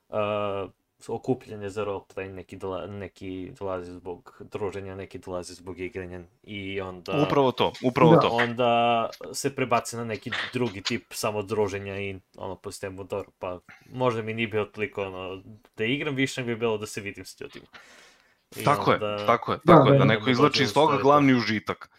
uh, 0.09 0.71
okupljanje 1.09 1.71
za 1.71 1.85
roleplay, 1.85 2.33
neki, 2.33 2.57
dola, 2.57 2.87
neki 2.87 3.53
dolazi 3.59 3.93
zbog 3.93 4.43
druženja, 4.53 4.95
neki 4.95 5.19
dolazi 5.19 5.55
zbog 5.55 5.81
igranja 5.81 6.21
i 6.43 6.81
onda... 6.81 7.23
Upravo 7.27 7.53
to, 7.53 7.73
upravo 7.83 8.15
da. 8.15 8.21
to. 8.21 8.29
Onda 8.29 9.11
se 9.33 9.55
prebace 9.55 9.97
na 9.97 10.05
neki 10.05 10.31
drugi 10.53 10.83
tip 10.83 11.05
samo 11.11 11.43
druženja 11.43 12.01
i 12.01 12.21
ono 12.37 12.57
po 12.57 12.73
sistemu 12.73 13.05
dobro, 13.05 13.31
pa 13.39 13.61
možda 13.93 14.23
mi 14.23 14.35
nije 14.35 14.49
bilo 14.49 14.65
toliko 14.65 15.03
ono, 15.03 15.43
da 15.77 15.85
igram 15.85 16.15
više, 16.15 16.43
bi 16.43 16.57
bilo 16.57 16.79
da 16.79 16.87
se 16.87 17.01
vidim 17.01 17.25
s 17.25 17.41
ljudima. 17.41 17.67
I 18.57 18.65
tako 18.65 18.91
onda, 18.91 19.07
je, 19.07 19.27
tako 19.27 19.53
je, 19.53 19.59
tako 19.67 19.89
da, 19.89 19.93
je, 19.93 19.99
da 19.99 20.05
neko 20.05 20.31
izlači 20.31 20.63
iz 20.63 20.75
toga 20.75 20.97
glavni 21.03 21.35
užitak. 21.35 21.91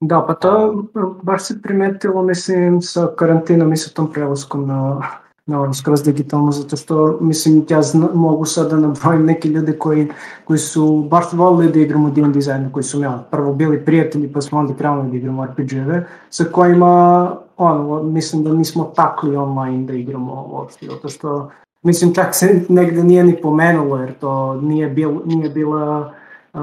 To. 0.00 0.06
Da, 0.06 0.24
pa 0.26 0.34
to 0.34 0.84
baš 1.22 1.42
se 1.42 1.62
primetilo, 1.62 2.22
mislim, 2.22 2.82
sa 2.82 3.08
karantinom 3.16 3.72
i 3.72 3.76
sa 3.76 3.90
tom 3.90 4.12
prelaskom 4.12 4.66
na 4.66 5.02
na 5.48 5.74
skroz 5.74 6.02
digitalno, 6.02 6.52
zato 6.52 6.76
što, 6.76 7.18
mislim, 7.20 7.66
ja 7.68 7.82
zna, 7.82 8.08
mogu 8.14 8.44
sad 8.44 8.70
da 8.70 8.76
nabrojim 8.76 9.26
neke 9.26 9.48
ljude 9.48 9.78
koji, 9.78 10.08
koji 10.44 10.58
su 10.58 11.06
baš 11.10 11.32
volili 11.32 11.72
da 11.72 11.78
igramo 11.78 12.10
D&D 12.10 12.40
zajedno, 12.40 12.70
koji 12.72 12.82
su 12.82 13.00
ja, 13.00 13.24
prvo 13.30 13.52
bili 13.52 13.84
prijatelji, 13.84 14.32
pa 14.32 14.40
smo 14.40 14.58
onda 14.58 14.74
krenuli 14.74 15.10
da 15.10 15.16
igramo 15.16 15.46
RPG-eve, 15.46 16.06
sa 16.30 16.44
kojima, 16.44 17.36
ono, 17.56 18.02
mislim 18.02 18.44
da 18.44 18.52
nismo 18.52 18.92
takli 18.96 19.36
online 19.36 19.86
da 19.86 19.92
igramo 19.92 20.46
uopšte, 20.50 20.86
zato 20.86 21.08
što, 21.08 21.50
mislim, 21.82 22.14
čak 22.14 22.34
se 22.34 22.64
negde 22.68 23.04
nije 23.04 23.24
ni 23.24 23.36
pomenulo, 23.42 23.96
jer 23.96 24.12
to 24.18 24.60
nije, 24.60 24.88
bil, 24.88 25.10
nije 25.24 25.50
bila, 25.50 26.12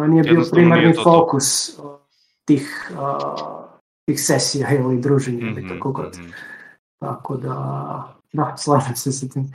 nije 0.08 0.24
bio 0.24 0.42
primarni 0.52 0.84
nije 0.84 1.04
fokus 1.04 1.76
to. 1.76 2.05
Tih, 2.46 2.92
uh, 2.92 3.66
tih 4.06 4.22
sesija 4.22 4.70
ili 4.70 5.02
druženja 5.02 5.46
mm 5.46 5.48
-hmm, 5.48 5.60
ili 5.60 5.70
tako 5.70 5.92
god. 5.92 6.18
Mm 6.18 6.22
-hmm. 6.22 6.34
Tako 7.00 7.38
da, 7.38 8.16
Da, 8.36 8.56
slažem 8.58 8.96
se 8.96 9.12
sa 9.12 9.28
tim. 9.28 9.48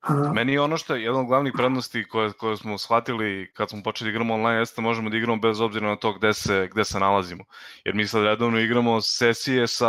A... 0.00 0.14
Meni 0.32 0.52
je 0.52 0.60
ono 0.60 0.76
što 0.76 0.94
je 0.94 1.02
jedan 1.02 1.20
od 1.20 1.26
glavnih 1.26 1.52
prednosti 1.56 2.04
koje, 2.08 2.32
koje 2.32 2.56
smo 2.56 2.78
shvatili 2.78 3.50
kad 3.54 3.70
smo 3.70 3.82
počeli 3.82 4.08
da 4.08 4.10
igramo 4.10 4.34
online 4.34 4.58
jeste 4.58 4.80
da 4.80 4.82
možemo 4.82 5.10
da 5.10 5.16
igramo 5.16 5.40
bez 5.40 5.60
obzira 5.60 5.88
na 5.88 5.96
to 5.96 6.12
gde 6.12 6.32
se, 6.32 6.68
gde 6.72 6.84
se 6.84 7.00
nalazimo. 7.00 7.44
Jer 7.84 7.94
mi 7.94 8.06
sad 8.06 8.24
redovno 8.24 8.60
igramo 8.60 9.00
sesije 9.00 9.66
sa, 9.66 9.88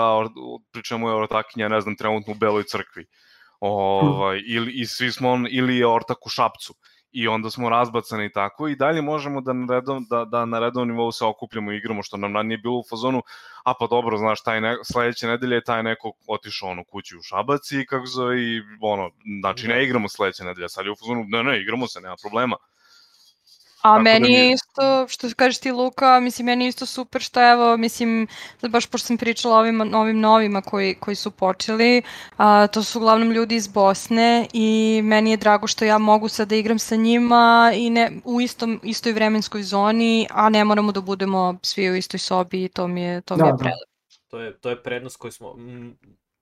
pričamo 0.72 1.10
je 1.10 1.16
ortakinja, 1.16 1.68
ne 1.68 1.82
znam, 1.82 1.96
trenutno 1.96 2.34
u 2.34 2.36
Beloj 2.36 2.64
crkvi. 2.64 3.06
Ovaj, 3.60 4.42
ili, 4.46 4.72
I 4.72 4.86
svi 4.86 5.12
smo 5.12 5.32
on, 5.32 5.48
ili 5.50 5.78
je 5.78 5.88
ortak 5.88 6.26
u 6.26 6.30
Šapcu 6.30 6.74
i 7.12 7.28
onda 7.28 7.50
smo 7.50 7.70
razbacani 7.70 8.32
tako 8.32 8.68
i 8.68 8.76
dalje 8.76 9.02
možemo 9.02 9.42
da 9.42 9.54
na, 9.54 9.74
redov, 9.74 10.00
da, 10.10 10.26
da 10.26 10.46
na 10.46 10.60
redovnom 10.60 10.90
nivou 10.90 11.12
se 11.12 11.26
okupljamo 11.26 11.72
i 11.72 11.78
igramo, 11.78 12.04
što 12.04 12.18
nam 12.18 12.48
nije 12.48 12.58
bilo 12.58 12.78
u 12.78 12.84
fazonu, 12.90 13.24
a 13.64 13.74
pa 13.80 13.88
dobro, 13.88 14.18
znaš, 14.18 14.44
taj 14.44 14.62
ne, 14.62 14.78
sledeće 14.84 15.28
nedelje 15.28 15.56
je 15.56 15.64
taj 15.64 15.84
neko 15.84 16.12
otišao 16.28 16.70
ono 16.70 16.84
kući 16.84 17.18
u 17.18 17.22
Šabac 17.22 17.72
i 17.72 17.86
kako 17.86 18.06
zove 18.06 18.42
i 18.42 18.62
ono, 18.82 19.10
znači 19.42 19.68
ne 19.68 19.76
da. 19.76 19.82
igramo 19.82 20.10
sledeće 20.10 20.44
nedelje, 20.44 20.70
sad 20.70 20.86
je 20.86 20.92
u 20.92 20.96
fazonu, 20.96 21.26
ne, 21.28 21.44
ne, 21.44 21.62
igramo 21.62 21.88
se, 21.88 22.02
nema 22.02 22.16
problema. 22.22 22.56
A 23.82 23.90
Tako 23.90 24.02
meni 24.02 24.28
da 24.28 24.38
je 24.38 24.52
isto, 24.52 25.08
što 25.08 25.28
kažeš 25.36 25.60
ti 25.60 25.72
Luka, 25.72 26.20
mislim, 26.20 26.46
meni 26.46 26.68
isto 26.68 26.86
super 26.86 27.22
što 27.22 27.52
evo, 27.52 27.78
mislim, 27.78 28.28
baš 28.70 28.86
pošto 28.88 29.08
sam 29.08 29.18
pričala 29.18 29.56
o 29.56 29.60
ovim, 29.60 29.94
ovim 29.94 30.20
novima 30.20 30.62
koji, 30.62 30.96
koji 30.96 31.16
su 31.16 31.32
počeli, 31.32 32.02
a, 32.38 32.68
to 32.68 32.84
su 32.84 33.00
uglavnom 33.00 33.32
ljudi 33.32 33.56
iz 33.56 33.68
Bosne 33.68 34.48
i 34.54 35.02
meni 35.04 35.32
je 35.32 35.38
drago 35.38 35.68
što 35.68 35.86
ja 35.86 35.98
mogu 35.98 36.28
sad 36.28 36.48
da 36.48 36.56
igram 36.56 36.80
sa 36.80 36.96
njima 36.96 37.72
i 37.76 37.90
ne, 37.90 38.12
u 38.24 38.42
istom, 38.42 38.80
istoj 38.84 39.14
vremenskoj 39.14 39.64
zoni, 39.64 40.28
a 40.30 40.50
ne 40.50 40.66
moramo 40.66 40.92
da 40.92 41.02
budemo 41.02 41.58
svi 41.64 41.90
u 41.90 41.96
istoj 41.96 42.20
sobi 42.20 42.64
i 42.64 42.70
to 42.70 42.88
mi 42.88 43.02
je, 43.02 43.22
to 43.22 43.36
da, 43.36 43.44
mi 43.44 43.50
je 43.50 43.54
da. 43.54 43.58
prelepo. 43.58 43.92
To 44.28 44.40
je, 44.40 44.58
to 44.58 44.70
je 44.70 44.84
prednost 44.84 45.18
koju 45.18 45.32
smo, 45.32 45.56
m, 45.58 45.98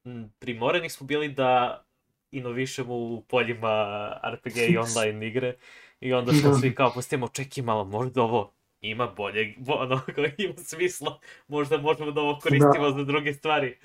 m, 0.05 0.33
primoreni 0.39 0.89
smo 0.89 1.07
bili 1.07 1.29
da 1.29 1.83
inovišemo 2.31 2.93
u 2.93 3.21
poljima 3.21 4.09
RPG 4.33 4.57
i 4.57 4.77
online 4.87 5.27
igre 5.27 5.53
I 6.01 6.13
onda 6.13 6.33
smo 6.33 6.49
da. 6.49 6.55
svi 6.55 6.75
kao 6.75 6.91
postavimo, 6.93 7.27
čekaj 7.27 7.63
malo, 7.63 7.83
možda 7.83 8.21
ovo 8.21 8.53
ima 8.81 9.07
bolje, 9.07 9.55
ono, 9.67 10.01
ima 10.37 10.53
smisla, 10.57 11.19
možda 11.47 11.77
možemo 11.77 12.11
da 12.11 12.21
ovo 12.21 12.39
koristimo 12.39 12.89
da. 12.89 12.91
za 12.91 13.03
druge 13.03 13.33
stvari. 13.33 13.77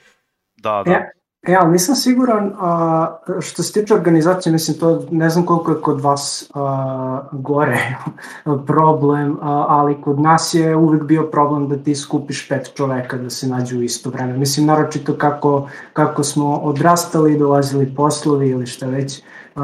Da, 0.57 0.83
da. 0.87 0.93
E, 0.93 1.13
e 1.47 1.57
ali 1.61 1.73
nisam 1.73 1.97
siguran, 1.97 2.53
a, 2.61 3.17
što 3.41 3.63
se 3.63 3.73
tiče 3.73 3.95
organizacije, 3.95 4.53
mislim, 4.53 4.79
to 4.79 5.03
ne 5.11 5.31
znam 5.31 5.47
koliko 5.47 5.71
je 5.71 5.81
kod 5.81 6.01
vas 6.01 6.51
a, 6.55 7.21
gore 7.33 7.97
problem, 8.67 9.39
a, 9.43 9.67
ali 9.69 10.01
kod 10.01 10.21
nas 10.21 10.55
je 10.55 10.77
uvek 10.77 11.03
bio 11.03 11.23
problem 11.23 11.69
da 11.69 11.77
ti 11.77 11.95
skupiš 11.95 12.49
pet 12.49 12.71
čoveka 12.75 13.17
da 13.19 13.31
se 13.31 13.49
nađu 13.49 13.79
u 13.79 13.83
isto 13.83 14.11
vreme. 14.11 14.37
Mislim, 14.37 14.67
naročito 14.67 15.15
kako, 15.15 15.69
kako 15.93 16.25
smo 16.25 16.57
odrastali, 16.57 17.39
dolazili 17.39 17.95
poslovi 17.95 18.49
ili 18.49 18.67
šta 18.67 18.87
već, 18.87 19.23
uh, 19.55 19.63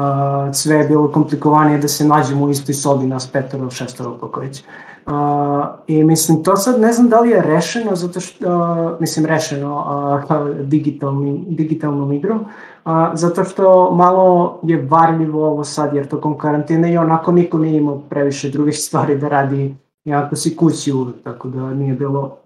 sve 0.53 0.75
je 0.75 0.87
bilo 0.87 1.11
komplikovanije 1.11 1.77
da 1.77 1.87
se 1.87 2.05
nađemo 2.05 2.45
u 2.45 2.49
istoj 2.49 2.75
sobi 2.75 3.05
nas 3.05 3.27
petoro, 3.27 3.69
šestoro, 3.69 4.17
kako 4.17 4.39
već. 4.39 4.63
Uh, 5.11 5.67
I 5.87 6.03
mislim, 6.03 6.43
to 6.43 6.55
sad 6.55 6.81
ne 6.81 6.93
znam 6.93 7.09
da 7.09 7.19
li 7.19 7.29
je 7.29 7.41
rešeno, 7.41 7.95
zato 7.95 8.19
što, 8.19 8.47
uh, 8.47 8.99
mislim, 8.99 9.25
rešeno 9.25 9.85
uh, 10.29 10.65
digitalni, 10.65 11.43
digitalnom 11.47 12.13
igrom, 12.13 12.39
uh, 12.39 12.91
zato 13.13 13.43
što 13.43 13.91
malo 13.95 14.59
je 14.63 14.87
varljivo 14.89 15.47
ovo 15.47 15.63
sad, 15.63 15.95
jer 15.95 16.07
tokom 16.07 16.37
karantene 16.37 16.93
i 16.93 16.97
onako 16.97 17.31
niko 17.31 17.57
nije 17.57 17.77
imao 17.77 17.99
previše 17.99 18.49
drugih 18.49 18.77
stvari 18.85 19.17
da 19.17 19.27
radi, 19.27 19.75
jako 20.05 20.35
si 20.35 20.55
kući 20.55 20.91
uvek, 20.93 21.15
tako 21.23 21.47
da 21.47 21.73
nije 21.73 21.93
bilo 21.93 22.37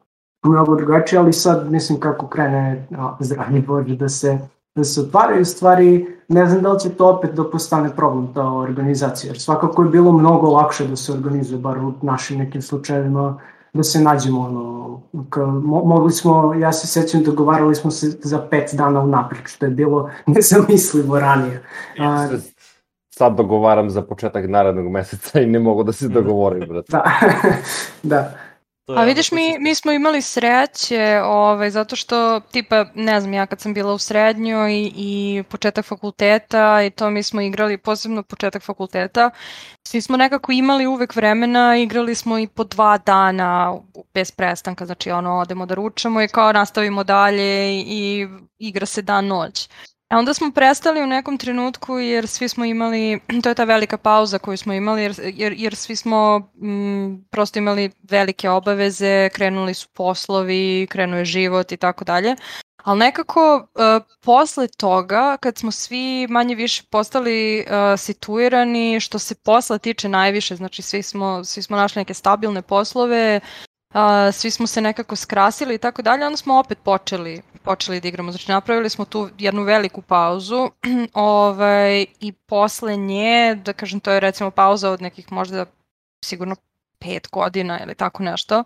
mnogo 0.46 0.76
drugačije, 0.76 1.20
ali 1.20 1.34
sad 1.34 1.72
mislim 1.72 2.00
kako 2.00 2.28
krene 2.28 2.88
a, 2.98 3.16
zdravlje 3.20 3.62
Bože 3.62 3.96
da 3.96 4.10
se 4.10 4.38
da 4.76 4.84
se 4.84 5.02
otvaraju 5.02 5.46
stvari, 5.46 6.08
ne 6.28 6.46
znam 6.46 6.62
da 6.62 6.72
li 6.72 6.80
će 6.80 6.90
to 6.90 7.10
opet 7.10 7.32
da 7.32 7.50
postane 7.50 7.96
problem 7.96 8.34
ta 8.34 8.52
organizacija, 8.52 9.30
jer 9.30 9.40
svakako 9.40 9.84
je 9.84 9.90
bilo 9.90 10.12
mnogo 10.12 10.50
lakše 10.50 10.88
da 10.88 10.96
se 10.96 11.14
organizuje, 11.14 11.60
bar 11.60 11.78
u 11.78 11.94
našim 12.02 12.38
nekim 12.38 12.62
slučajevima, 12.62 13.40
da 13.74 13.84
se 13.84 14.02
nađemo, 14.02 14.42
ono, 14.42 15.02
ka, 15.30 15.46
mo, 15.46 15.82
mogli 15.86 16.12
smo, 16.12 16.54
ja 16.54 16.72
se 16.72 16.88
sećam, 16.88 17.24
dogovarali 17.24 17.76
smo 17.76 17.92
se 17.92 18.08
za 18.24 18.48
pet 18.50 18.70
dana 18.74 19.02
u 19.02 19.08
naprijed, 19.08 19.46
što 19.46 19.66
je 19.66 19.72
bilo 19.72 20.10
nezamislivo 20.26 21.20
ranije. 21.20 21.64
A, 22.00 22.28
sad 23.10 23.36
dogovaram 23.36 23.90
za 23.90 24.02
početak 24.02 24.46
narednog 24.50 24.92
meseca 24.92 25.42
i 25.42 25.46
ne 25.46 25.60
mogu 25.60 25.84
da 25.84 25.92
se 25.92 26.08
dogovorim, 26.08 26.70
brate. 26.70 26.92
da, 26.92 27.04
da. 28.04 28.32
To 28.86 28.94
je 28.94 29.00
A 29.00 29.04
vidiš, 29.04 29.32
mi, 29.32 29.60
mi 29.60 29.76
smo 29.76 29.92
imali 29.92 30.22
sreće, 30.22 31.22
ovaj, 31.24 31.70
zato 31.70 31.96
što, 31.96 32.40
tipa, 32.40 32.86
ne 32.96 33.22
znam, 33.22 33.34
ja 33.34 33.46
kad 33.46 33.62
sam 33.62 33.74
bila 33.74 33.94
u 33.94 33.98
srednjoj 33.98 34.74
i, 34.74 34.94
i 34.96 35.44
početak 35.44 35.86
fakulteta 35.86 36.84
i 36.84 36.90
to 36.90 37.10
mi 37.10 37.24
smo 37.24 37.42
igrali, 37.42 37.78
posebno 37.78 38.24
početak 38.24 38.64
fakulteta, 38.64 39.30
svi 39.88 40.02
smo 40.02 40.18
nekako 40.18 40.52
imali 40.52 40.88
uvek 40.88 41.16
vremena, 41.16 41.78
igrali 41.78 42.16
smo 42.16 42.40
i 42.40 42.48
po 42.48 42.64
dva 42.64 42.98
dana 42.98 43.74
bez 44.14 44.32
prestanka, 44.32 44.86
znači 44.86 45.12
ono, 45.12 45.38
odemo 45.38 45.66
da 45.66 45.76
ručamo 45.76 46.22
i 46.22 46.28
kao 46.28 46.52
nastavimo 46.54 47.04
dalje 47.04 47.80
i, 47.80 47.84
i 47.88 48.28
igra 48.60 48.86
se 48.86 49.02
dan 49.02 49.28
noć. 49.28 49.70
A 50.10 50.18
onda 50.18 50.34
smo 50.34 50.52
prestali 50.52 51.04
u 51.04 51.08
nekom 51.08 51.38
trenutku 51.38 51.98
jer 52.00 52.28
svi 52.28 52.50
smo 52.50 52.66
imali, 52.66 53.20
to 53.44 53.50
je 53.50 53.56
ta 53.56 53.64
velika 53.64 53.98
pauza 53.98 54.40
koju 54.40 54.58
smo 54.58 54.74
imali 54.74 55.02
jer, 55.02 55.16
jer, 55.34 55.54
jer 55.58 55.76
svi 55.76 55.96
smo 55.96 56.40
mm, 56.40 57.26
prosto 57.30 57.60
imali 57.60 57.92
velike 58.04 58.50
obaveze, 58.50 59.30
krenuli 59.30 59.74
su 59.74 59.88
poslovi, 59.94 60.88
krenuo 60.90 61.20
je 61.20 61.26
život 61.26 61.72
i 61.72 61.78
tako 61.78 62.04
dalje. 62.04 62.36
Ali 62.84 63.00
nekako 63.00 63.56
uh, 63.56 64.04
posle 64.22 64.68
toga, 64.68 65.38
kad 65.38 65.58
smo 65.58 65.72
svi 65.72 66.28
manje 66.30 66.56
više 66.56 66.84
postali 66.90 67.60
uh, 67.60 68.00
situirani, 68.00 69.00
što 69.00 69.20
se 69.20 69.36
posla 69.36 69.78
tiče 69.78 70.10
najviše, 70.10 70.56
znači 70.56 70.82
svi 70.82 71.04
smo, 71.04 71.44
svi 71.44 71.62
smo 71.62 71.78
našli 71.78 72.00
neke 72.00 72.14
stabilne 72.14 72.62
poslove, 72.62 73.40
a, 73.94 74.32
svi 74.32 74.52
smo 74.52 74.68
se 74.68 74.82
nekako 74.82 75.16
skrasili 75.16 75.76
i 75.76 75.78
tako 75.78 76.02
dalje, 76.02 76.26
onda 76.26 76.38
smo 76.38 76.60
opet 76.60 76.78
počeli, 76.84 77.42
počeli 77.64 78.02
da 78.02 78.08
igramo. 78.08 78.32
Znači 78.32 78.52
napravili 78.52 78.90
smo 78.90 79.06
tu 79.06 79.30
jednu 79.38 79.64
veliku 79.64 80.02
pauzu 80.02 80.70
ovaj, 81.14 82.06
i 82.20 82.32
posle 82.32 82.96
nje, 82.98 83.56
da 83.66 83.74
kažem, 83.74 84.00
to 84.00 84.12
je 84.12 84.20
recimo 84.20 84.52
pauza 84.52 84.92
od 84.92 85.02
nekih 85.02 85.32
možda 85.32 85.66
sigurno 86.26 86.56
pet 87.06 87.28
godina 87.32 87.80
ili 87.84 87.96
tako 87.96 88.24
nešto, 88.24 88.64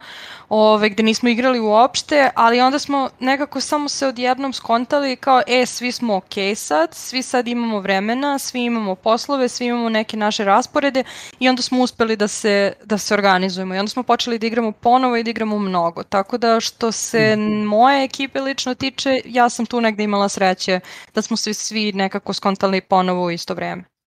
ove, 0.49 0.89
gde 0.89 1.03
nismo 1.03 1.29
igrali 1.29 1.59
uopšte, 1.59 2.29
ali 2.35 2.61
onda 2.61 2.79
smo 2.79 3.09
nekako 3.19 3.61
samo 3.61 3.89
se 3.89 4.07
odjednom 4.07 4.53
skontali 4.53 5.15
kao, 5.15 5.41
e, 5.47 5.65
svi 5.65 5.91
smo 5.91 6.15
ok 6.15 6.33
sad, 6.55 6.93
svi 6.93 7.21
sad 7.21 7.47
imamo 7.47 7.79
vremena, 7.79 8.39
svi 8.39 8.63
imamo 8.63 8.95
poslove, 8.95 9.49
svi 9.49 9.65
imamo 9.65 9.89
neke 9.89 10.17
naše 10.17 10.43
rasporede 10.43 11.03
i 11.39 11.49
onda 11.49 11.61
smo 11.61 11.81
uspeli 11.81 12.15
da 12.15 12.27
se, 12.27 12.73
da 12.83 12.97
se 12.97 13.13
organizujemo 13.13 13.75
i 13.75 13.79
onda 13.79 13.89
smo 13.89 14.03
počeli 14.03 14.39
da 14.39 14.47
igramo 14.47 14.71
ponovo 14.71 15.17
i 15.17 15.23
da 15.23 15.29
igramo 15.29 15.59
mnogo. 15.59 16.03
Tako 16.03 16.37
da 16.37 16.59
što 16.59 16.91
se 16.91 17.35
moje 17.65 18.03
ekipe 18.03 18.41
lično 18.41 18.75
tiče, 18.75 19.21
ja 19.25 19.49
sam 19.49 19.65
tu 19.65 19.81
negde 19.81 20.03
imala 20.03 20.29
sreće 20.29 20.79
da 21.15 21.21
smo 21.21 21.37
se 21.37 21.53
svi 21.53 21.91
nekako 21.93 22.33
skontali 22.33 22.81
ponovo 22.81 23.23
u 23.25 23.31
isto 23.31 23.53
vreme. 23.53 23.98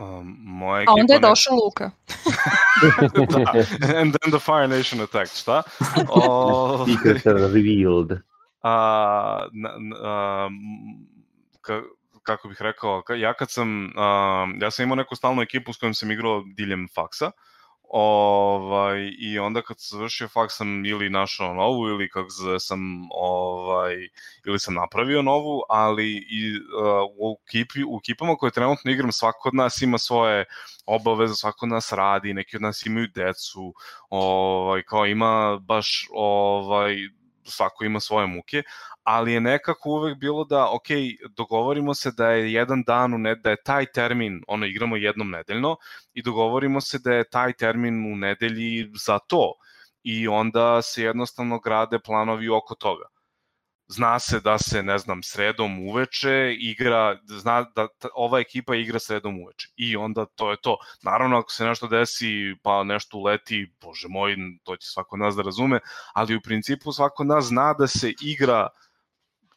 Um, 0.00 0.36
moja 0.38 0.84
A 0.88 0.92
onda 0.92 1.14
je 1.14 1.20
ne- 1.20 1.28
došao 1.28 1.54
Luka. 1.64 1.90
da. 3.28 3.50
And 4.00 4.14
then 4.16 4.30
the 4.30 4.38
Fire 4.40 4.68
Nation 4.68 5.00
attacked, 5.00 5.36
šta? 5.36 5.62
O, 6.08 6.86
Secrets 6.86 7.26
are 7.30 7.38
revealed. 7.48 8.18
a, 8.62 8.72
na, 9.52 9.70
na, 9.78 10.48
ka, 11.60 11.82
kako 12.22 12.48
bih 12.48 12.56
rekao, 12.62 13.02
ka, 13.02 13.14
ja 13.14 13.34
kad 13.34 13.50
sam, 13.50 13.92
a, 13.96 14.46
ja 14.60 14.70
sam 14.70 14.82
imao 14.82 14.96
neku 14.96 15.16
stalnu 15.16 15.42
ekipu 15.42 15.72
s 15.72 15.76
kojom 15.78 15.94
sam 15.94 16.10
igrao 16.10 16.44
diljem 16.56 16.88
faksa, 16.94 17.30
ovaj, 17.92 19.12
i 19.18 19.38
onda 19.38 19.62
kad 19.62 19.76
sam 19.80 19.98
završio 19.98 20.28
faks 20.28 20.56
sam 20.56 20.86
ili 20.86 21.10
našao 21.10 21.54
novu 21.54 21.88
ili 21.88 22.10
kako 22.10 22.30
se 22.30 22.42
zove, 22.42 22.60
sam 22.60 22.80
ovaj, 23.10 23.94
ili 24.46 24.58
sam 24.58 24.74
napravio 24.74 25.22
novu, 25.22 25.62
ali 25.68 26.06
i 26.30 26.56
uh, 26.56 27.10
u, 27.18 27.38
ekipi, 27.48 27.84
u 27.84 27.98
ekipama 28.02 28.36
koje 28.36 28.52
trenutno 28.52 28.90
igram 28.90 29.12
svako 29.12 29.48
od 29.48 29.54
nas 29.54 29.82
ima 29.82 29.98
svoje 29.98 30.44
obaveze, 30.86 31.34
svako 31.34 31.66
od 31.66 31.70
nas 31.70 31.92
radi, 31.92 32.34
neki 32.34 32.56
od 32.56 32.62
nas 32.62 32.86
imaju 32.86 33.06
decu, 33.14 33.74
ovaj, 34.10 34.82
kao 34.82 35.06
ima 35.06 35.58
baš 35.62 36.08
ovaj, 36.12 36.96
svako 37.44 37.84
ima 37.84 38.00
svoje 38.00 38.26
muke, 38.26 38.62
ali 39.02 39.32
je 39.32 39.40
nekako 39.40 39.90
uvek 39.90 40.18
bilo 40.18 40.44
da, 40.44 40.70
ok, 40.70 40.86
dogovorimo 41.36 41.94
se 41.94 42.10
da 42.10 42.30
je 42.30 42.52
jedan 42.52 42.82
dan, 42.82 43.14
u 43.14 43.18
ne, 43.18 43.34
da 43.34 43.50
je 43.50 43.62
taj 43.64 43.86
termin, 43.86 44.42
ono, 44.48 44.66
igramo 44.66 44.96
jednom 44.96 45.30
nedeljno, 45.30 45.76
i 46.14 46.22
dogovorimo 46.22 46.80
se 46.80 46.98
da 46.98 47.12
je 47.12 47.28
taj 47.30 47.52
termin 47.52 48.12
u 48.12 48.16
nedelji 48.16 48.90
za 48.94 49.18
to. 49.18 49.52
I 50.02 50.28
onda 50.28 50.82
se 50.82 51.02
jednostavno 51.02 51.58
grade 51.58 51.98
planovi 51.98 52.48
oko 52.48 52.74
toga. 52.74 53.04
Zna 53.92 54.18
se 54.18 54.40
da 54.40 54.58
se, 54.58 54.82
ne 54.82 54.98
znam, 54.98 55.22
sredom 55.22 55.88
uveče 55.88 56.54
igra, 56.58 57.16
zna 57.24 57.62
da 57.62 57.88
ta, 57.98 58.08
ova 58.14 58.40
ekipa 58.40 58.74
igra 58.74 58.98
sredom 58.98 59.42
uveče. 59.42 59.68
I 59.76 59.96
onda 59.96 60.26
to 60.26 60.50
je 60.50 60.56
to. 60.62 60.76
Naravno, 61.02 61.38
ako 61.38 61.52
se 61.52 61.64
nešto 61.64 61.86
desi, 61.86 62.54
pa 62.62 62.84
nešto 62.84 63.18
uleti, 63.18 63.74
bože 63.80 64.08
moj, 64.08 64.36
to 64.62 64.76
će 64.76 64.88
svako 64.88 65.16
od 65.16 65.20
nas 65.20 65.34
da 65.34 65.42
razume, 65.42 65.80
ali 66.14 66.36
u 66.36 66.40
principu 66.40 66.92
svako 66.92 67.22
od 67.22 67.26
nas 67.26 67.44
zna 67.44 67.74
da 67.74 67.86
se 67.86 68.12
igra 68.22 68.68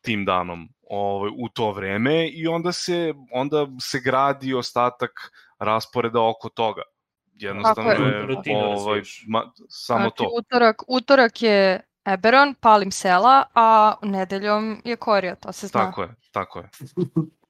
tim 0.02 0.26
danom 0.26 0.70
ovaj, 0.90 1.32
u 1.38 1.50
to 1.50 1.72
vreme 1.72 2.28
i 2.28 2.48
onda 2.48 2.72
se, 2.72 3.14
onda 3.32 3.68
se 3.82 4.00
gradi 4.00 4.54
ostatak 4.54 5.12
rasporeda 5.60 6.22
oko 6.22 6.50
toga. 6.50 6.82
Jednostavno 7.34 7.90
Tako 7.90 8.04
je. 8.04 8.10
je, 8.10 8.26
Rutina 8.26 8.66
ovaj, 8.66 9.02
ma, 9.28 9.52
samo 9.70 10.02
Znači, 10.02 10.18
to. 10.18 10.30
Utorak, 10.38 10.82
utorak 10.88 11.42
je 11.42 11.82
Eberon, 12.06 12.56
palim 12.60 12.92
sela, 12.92 13.44
a 13.56 13.96
nedeljom 14.02 14.82
je 14.86 14.96
Korija, 14.96 15.36
to 15.36 15.52
se 15.52 15.68
zna. 15.68 15.86
Tako 15.86 16.02
je, 16.02 16.16
tako 16.32 16.60
je. 16.60 16.70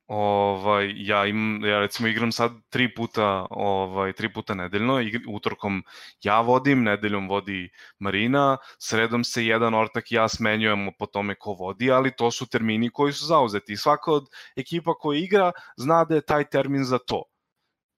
Ovaj, 0.07 0.93
ja, 0.95 1.25
im, 1.25 1.65
ja 1.65 1.79
recimo 1.79 2.07
igram 2.07 2.31
sad 2.31 2.51
tri 2.69 2.93
puta, 2.95 3.45
ovaj, 3.49 4.13
tri 4.13 4.33
puta 4.33 4.53
nedeljno, 4.53 4.99
igr, 5.01 5.19
utorkom 5.27 5.83
ja 6.23 6.41
vodim, 6.41 6.83
nedeljom 6.83 7.27
vodi 7.27 7.69
Marina, 7.99 8.57
sredom 8.79 9.23
se 9.23 9.45
jedan 9.45 9.73
ortak 9.73 10.11
i 10.11 10.15
ja 10.15 10.27
smenjujemo 10.27 10.91
po 10.99 11.05
tome 11.05 11.35
ko 11.35 11.53
vodi, 11.53 11.91
ali 11.91 12.15
to 12.15 12.31
su 12.31 12.45
termini 12.45 12.89
koji 12.89 13.13
su 13.13 13.25
zauzeti. 13.25 13.77
Svaka 13.77 14.11
od 14.11 14.27
ekipa 14.55 14.93
koja 14.93 15.19
igra 15.19 15.51
zna 15.77 16.03
da 16.05 16.15
je 16.15 16.21
taj 16.21 16.43
termin 16.43 16.83
za 16.83 16.97
to. 16.97 17.23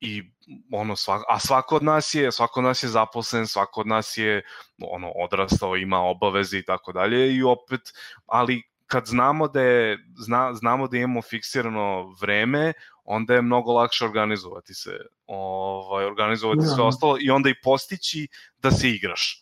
I 0.06 0.24
ono 0.72 0.96
svak, 0.96 1.24
a 1.30 1.40
svako 1.40 1.76
od 1.76 1.84
nas 1.84 2.14
je 2.14 2.32
svako 2.32 2.60
od 2.60 2.64
nas 2.64 2.84
je 2.84 2.90
zaposlen, 2.90 3.48
svako 3.48 3.82
od 3.82 3.88
nas 3.88 4.18
je 4.18 4.42
ono 4.82 5.10
odrastao, 5.10 5.76
ima 5.76 6.00
obaveze 6.00 6.58
i 6.58 6.66
tako 6.66 6.92
dalje 6.92 7.36
i 7.36 7.44
opet 7.44 7.82
ali 8.26 8.64
kad 8.88 9.06
znamo 9.06 9.48
da 9.48 9.62
je 9.62 9.98
zna, 10.18 10.54
znamo 10.54 10.88
da 10.88 10.98
imamo 10.98 11.22
fiksirano 11.22 12.16
vreme, 12.22 12.74
onda 13.04 13.34
je 13.34 13.42
mnogo 13.42 13.74
lakše 13.74 14.06
organizovati 14.06 14.74
se, 14.74 14.98
ovaj 15.28 16.06
organizovati 16.06 16.62
Da. 16.62 16.68
sve 16.68 16.84
ostalo 16.84 17.18
i 17.22 17.30
onda 17.30 17.50
i 17.50 17.62
postići 17.64 18.28
da 18.58 18.72
se 18.72 18.90
igraš. 18.90 19.42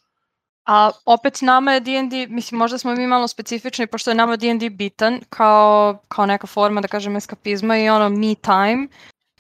A 0.66 0.92
opet 1.06 1.42
nama 1.42 1.74
je 1.74 1.80
D&D, 1.80 2.28
mislim 2.30 2.60
možda 2.60 2.78
smo 2.78 2.96
mi 2.96 3.08
malo 3.08 3.28
specifični 3.28 3.88
pošto 3.88 4.12
je 4.12 4.16
nama 4.16 4.36
D&D 4.36 4.70
bitan 4.70 5.20
kao, 5.30 5.98
kao 6.08 6.26
neka 6.26 6.48
forma 6.48 6.82
da 6.82 6.88
kažem 6.88 7.16
eskapizma 7.16 7.78
i 7.78 7.90
ono 7.90 8.10
me 8.10 8.36
time 8.36 8.88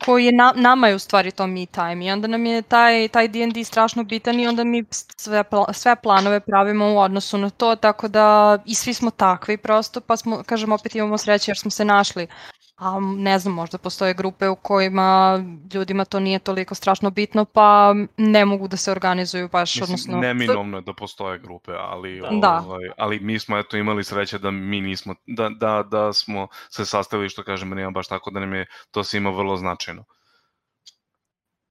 koji 0.05 0.25
je 0.25 0.31
na, 0.31 0.53
nama 0.55 0.87
je 0.87 0.95
u 0.95 0.99
stvari 0.99 1.31
to 1.31 1.47
me 1.47 1.65
time 1.65 2.05
i 2.05 2.11
onda 2.11 2.27
nam 2.27 2.45
je 2.45 2.61
taj, 2.61 3.07
taj 3.07 3.27
D&D 3.27 3.63
strašno 3.63 4.03
bitan 4.03 4.39
i 4.39 4.47
onda 4.47 4.63
mi 4.63 4.85
sve, 5.17 5.43
pla- 5.43 5.73
sve 5.73 5.95
planove 5.95 6.39
pravimo 6.39 6.93
u 6.93 6.97
odnosu 6.99 7.37
na 7.37 7.49
to 7.49 7.75
tako 7.75 8.07
da 8.07 8.57
i 8.65 8.75
svi 8.75 8.93
smo 8.93 9.11
takvi 9.11 9.57
prosto 9.57 10.01
pa 10.01 10.17
smo, 10.17 10.43
kažem 10.43 10.71
opet 10.71 10.95
imamo 10.95 11.17
sreće 11.17 11.51
jer 11.51 11.57
smo 11.57 11.71
se 11.71 11.85
našli 11.85 12.27
a 12.83 12.99
ne 12.99 13.39
znam, 13.39 13.53
možda 13.53 13.77
postoje 13.77 14.13
grupe 14.13 14.49
u 14.49 14.55
kojima 14.55 15.39
ljudima 15.73 16.05
to 16.05 16.19
nije 16.19 16.39
toliko 16.39 16.75
strašno 16.75 17.09
bitno, 17.09 17.45
pa 17.45 17.93
ne 18.17 18.45
mogu 18.45 18.67
da 18.67 18.77
se 18.77 18.91
organizuju 18.91 19.49
baš, 19.49 19.75
Mislim, 19.75 19.83
odnosno... 19.83 20.17
neminovno 20.17 20.77
je 20.77 20.81
da 20.81 20.93
postoje 20.93 21.39
grupe, 21.39 21.71
ali 21.77 22.21
Da. 22.41 22.63
ovaj, 22.67 22.89
ali 22.97 23.19
mi 23.19 23.39
smo 23.39 23.57
eto 23.57 23.77
imali 23.77 24.03
sreće 24.03 24.39
da 24.39 24.51
mi 24.51 24.81
nismo 24.81 25.15
da 25.27 25.49
da 25.49 25.83
da 25.83 26.13
smo 26.13 26.47
se 26.69 26.85
sastavili 26.85 27.29
što 27.29 27.43
kažem 27.43 27.69
nema 27.69 27.91
baš 27.91 28.07
tako 28.07 28.31
da 28.31 28.39
nam 28.39 28.53
je 28.53 28.65
to 28.91 29.03
svima 29.03 29.29
vrlo 29.29 29.57
značajno. 29.57 30.03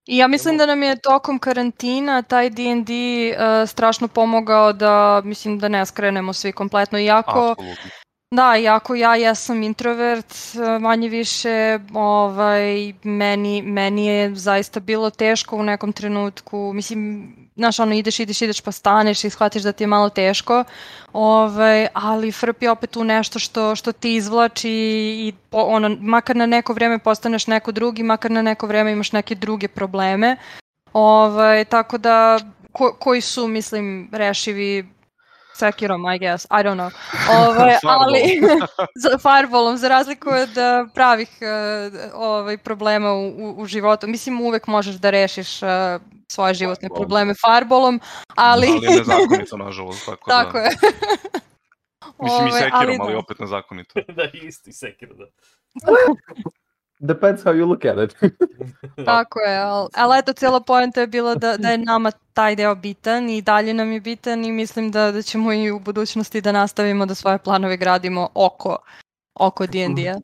I 0.06 0.16
ja 0.16 0.28
mislim 0.28 0.58
da 0.58 0.66
nam 0.66 0.82
je 0.82 1.00
tokom 1.00 1.38
karantina 1.38 2.22
taj 2.22 2.50
D&D 2.50 2.92
uh, 2.92 3.68
strašno 3.68 4.08
pomogao 4.08 4.72
da, 4.72 5.22
mislim, 5.24 5.58
da 5.58 5.68
ne 5.68 5.86
skrenemo 5.86 6.32
svi 6.32 6.52
kompletno. 6.52 6.98
Iako, 6.98 7.50
Apsolutno. 7.50 7.90
Da, 8.32 8.56
iako 8.56 8.94
ja 8.94 9.16
jesam 9.16 9.62
introvert, 9.62 10.34
uh, 10.54 10.82
manje 10.82 11.08
više, 11.08 11.78
ovaj, 11.94 12.92
meni, 13.02 13.62
meni 13.62 14.06
je 14.06 14.34
zaista 14.34 14.80
bilo 14.80 15.10
teško 15.10 15.56
u 15.56 15.62
nekom 15.62 15.92
trenutku. 15.92 16.72
Mislim, 16.74 17.32
znaš, 17.56 17.78
ono, 17.78 17.94
ideš, 17.94 18.20
ideš, 18.20 18.42
ideš 18.42 18.60
pa 18.60 18.72
staneš 18.72 19.24
i 19.24 19.30
shvatiš 19.30 19.62
da 19.62 19.72
ti 19.72 19.84
je 19.84 19.88
malo 19.88 20.08
teško, 20.08 20.64
ovaj, 21.12 21.86
ali 21.92 22.32
FRP 22.32 22.62
je 22.62 22.70
opet 22.70 22.90
tu 22.90 23.04
nešto 23.04 23.38
što, 23.38 23.76
što 23.76 23.92
ti 23.92 24.14
izvlači 24.14 24.70
i 25.18 25.32
po, 25.50 25.58
ono, 25.58 25.96
makar 26.00 26.36
na 26.36 26.46
neko 26.46 26.72
vreme 26.72 26.98
postaneš 26.98 27.46
neko 27.46 27.72
drugi, 27.72 28.02
makar 28.02 28.30
na 28.30 28.42
neko 28.42 28.66
vreme 28.66 28.92
imaš 28.92 29.12
neke 29.12 29.34
druge 29.34 29.68
probleme. 29.68 30.36
Ovaj, 30.92 31.64
tako 31.64 31.98
da, 31.98 32.38
ko, 32.72 32.96
koji 32.98 33.20
su, 33.20 33.48
mislim, 33.48 34.08
rešivi 34.12 34.84
Sekirom, 35.54 36.06
I 36.14 36.18
guess, 36.18 36.44
I 36.44 36.62
don't 36.62 36.76
know. 36.76 36.90
Ovaj, 37.30 37.74
ali, 37.98 38.40
za 39.04 39.18
fireballom, 39.18 39.76
za 39.76 39.88
razliku 39.88 40.28
od 40.28 40.58
eh, 40.58 40.84
pravih 40.94 41.28
eh, 41.40 42.10
ovaj, 42.14 42.58
problema 42.58 43.12
u, 43.12 43.54
u, 43.56 43.66
životu. 43.66 44.06
Mislim, 44.06 44.40
uvek 44.40 44.66
možeš 44.66 44.94
da 44.94 45.10
rešiš 45.10 45.62
eh, 45.62 45.98
svoje 46.28 46.54
životne 46.54 46.88
Farbolom. 46.88 47.02
probleme 47.02 47.34
farbolom, 47.46 48.00
ali... 48.34 48.66
Ali 48.66 48.86
je 48.86 48.98
nezakonito, 48.98 49.56
nažalost, 49.56 50.06
tako, 50.06 50.30
Tako 50.30 50.58
da. 50.58 50.64
je. 50.64 50.70
Mislim 52.22 52.46
i 52.46 52.50
Ovaj, 52.50 52.62
sekirom, 52.62 53.00
ali, 53.00 53.12
da. 53.12 53.18
opet 53.18 53.38
nezakonito. 53.38 54.00
da, 54.16 54.24
isto 54.32 54.70
i 54.70 54.72
Sekiro, 54.72 55.14
da. 55.14 55.24
Depends 57.04 57.42
how 57.42 57.52
you 57.52 57.66
look 57.66 57.84
at 57.84 57.98
it. 57.98 58.16
Tako 59.06 59.40
je, 59.40 59.58
ali, 59.58 59.88
ali 59.94 60.18
eto, 60.18 60.32
cijela 60.32 60.60
poenta 60.60 61.00
je 61.00 61.06
bila 61.06 61.34
da, 61.34 61.56
da 61.56 61.68
je 61.68 61.78
nama 61.78 62.10
taj 62.32 62.56
deo 62.56 62.74
bitan 62.74 63.30
i 63.30 63.42
dalje 63.42 63.74
nam 63.74 63.92
je 63.92 64.00
bitan 64.00 64.44
i 64.44 64.52
mislim 64.52 64.90
da, 64.90 65.12
da 65.12 65.22
ćemo 65.22 65.52
i 65.52 65.70
u 65.70 65.80
budućnosti 65.80 66.40
da 66.40 66.52
nastavimo 66.52 67.06
da 67.06 67.14
svoje 67.14 67.38
planove 67.38 67.76
gradimo 67.76 68.28
oko, 68.34 68.78
oko 69.34 69.66
D&D-a. 69.66 70.20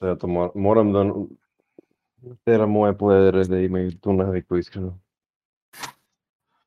Eto, 0.12 0.26
mor- 0.26 0.52
moram 0.54 0.92
da 0.92 1.04
teram 2.44 2.70
moje 2.70 2.92
playere 2.92 3.48
da 3.48 3.58
imaju 3.58 3.98
tu 3.98 4.12
naviku, 4.12 4.56
iskreno. 4.56 5.03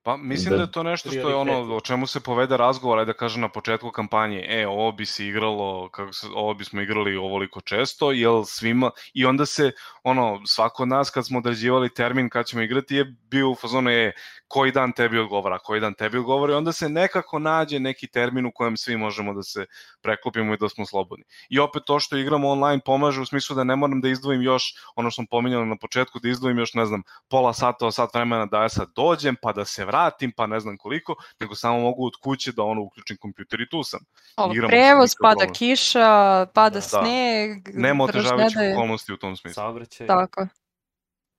Pa 0.07 0.17
mislim 0.17 0.51
Da. 0.51 0.57
da 0.57 0.63
je 0.63 0.71
to 0.71 0.83
nešto 0.83 1.09
što 1.09 1.29
je 1.29 1.35
ono 1.35 1.75
o 1.75 1.81
čemu 1.81 2.07
se 2.07 2.19
povede 2.19 2.57
razgovor, 2.57 2.99
ajde 2.99 3.13
da 3.13 3.17
kažem 3.17 3.41
na 3.41 3.49
početku 3.49 3.91
kampanje, 3.91 4.45
e, 4.49 4.67
ovo 4.67 4.91
bi 4.91 5.05
se 5.05 5.27
igralo, 5.27 5.89
kako 5.89 6.13
se, 6.13 6.27
ovo 6.33 6.53
bismo 6.53 6.81
igrali 6.81 7.17
ovoliko 7.17 7.61
često, 7.61 8.11
jel 8.11 8.43
svima, 8.43 8.91
i 9.13 9.25
onda 9.25 9.45
se, 9.45 9.71
ono, 10.03 10.41
svako 10.45 10.83
od 10.83 10.89
nas 10.89 11.09
kad 11.09 11.25
smo 11.25 11.39
određivali 11.39 11.93
termin 11.93 12.29
kad 12.29 12.45
ćemo 12.45 12.63
igrati 12.63 12.95
je 12.95 13.15
bio 13.29 13.49
u 13.49 13.55
fazonu, 13.55 13.89
e, 13.89 14.11
koji 14.47 14.71
dan 14.71 14.91
tebi 14.91 15.19
odgovara, 15.19 15.59
koji 15.59 15.81
dan 15.81 15.93
tebi 15.93 16.17
odgovara 16.17 16.53
i 16.53 16.55
onda 16.55 16.71
se 16.71 16.89
nekako 16.89 17.39
nađe 17.39 17.79
neki 17.79 18.07
termin 18.07 18.45
u 18.45 18.51
kojem 18.55 18.77
svi 18.77 18.97
možemo 18.97 19.33
da 19.33 19.43
se 19.43 19.65
preklopimo 20.01 20.53
i 20.53 20.57
da 20.57 20.69
smo 20.69 20.85
slobodni. 20.85 21.25
I 21.49 21.59
opet 21.59 21.83
to 21.85 21.99
što 21.99 22.17
igramo 22.17 22.49
online 22.49 22.81
pomaže 22.85 23.21
u 23.21 23.25
smislu 23.25 23.55
da 23.55 23.63
ne 23.63 23.75
moram 23.75 24.01
da 24.01 24.09
izdvojim 24.09 24.41
još, 24.41 24.73
ono 24.95 25.11
što 25.11 25.15
sam 25.15 25.27
pominjala 25.27 25.65
na 25.65 25.75
početku, 25.75 26.19
da 26.19 26.29
izdvojim 26.29 26.57
još, 26.57 26.73
ne 26.73 26.85
znam, 26.85 27.03
pola 27.29 27.53
sata, 27.53 27.91
sat 27.91 28.13
vremena 28.13 28.45
da 28.45 28.61
ja 28.61 28.69
sad 28.69 28.87
dođem, 28.95 29.35
pa 29.41 29.53
da 29.53 29.65
se 29.65 29.85
vratim, 29.85 29.96
pa 30.35 30.47
ne 30.47 30.59
znam 30.59 30.77
koliko, 30.77 31.15
nego 31.39 31.55
samo 31.55 31.79
mogu 31.79 32.05
od 32.05 32.13
kuće 32.23 32.51
da 32.51 32.63
ono 32.63 32.81
uključim 32.81 33.17
kompjuter 33.17 33.61
i 33.61 33.69
tu 33.69 33.83
sam. 33.83 33.99
Ovo, 34.37 34.53
prevoz, 34.67 35.11
pada 35.21 35.33
okolnosti. 35.35 35.59
kiša, 35.59 36.45
pada 36.53 36.75
Da. 36.75 36.81
sneg, 36.81 37.67
Nema 37.73 38.03
otežavajućih 38.03 38.57
daje. 38.57 38.73
okolnosti 38.73 39.13
u 39.13 39.17
tom 39.17 39.35
smislu. 39.35 39.53
Saobraćaj. 39.61 40.07
Tako. 40.07 40.47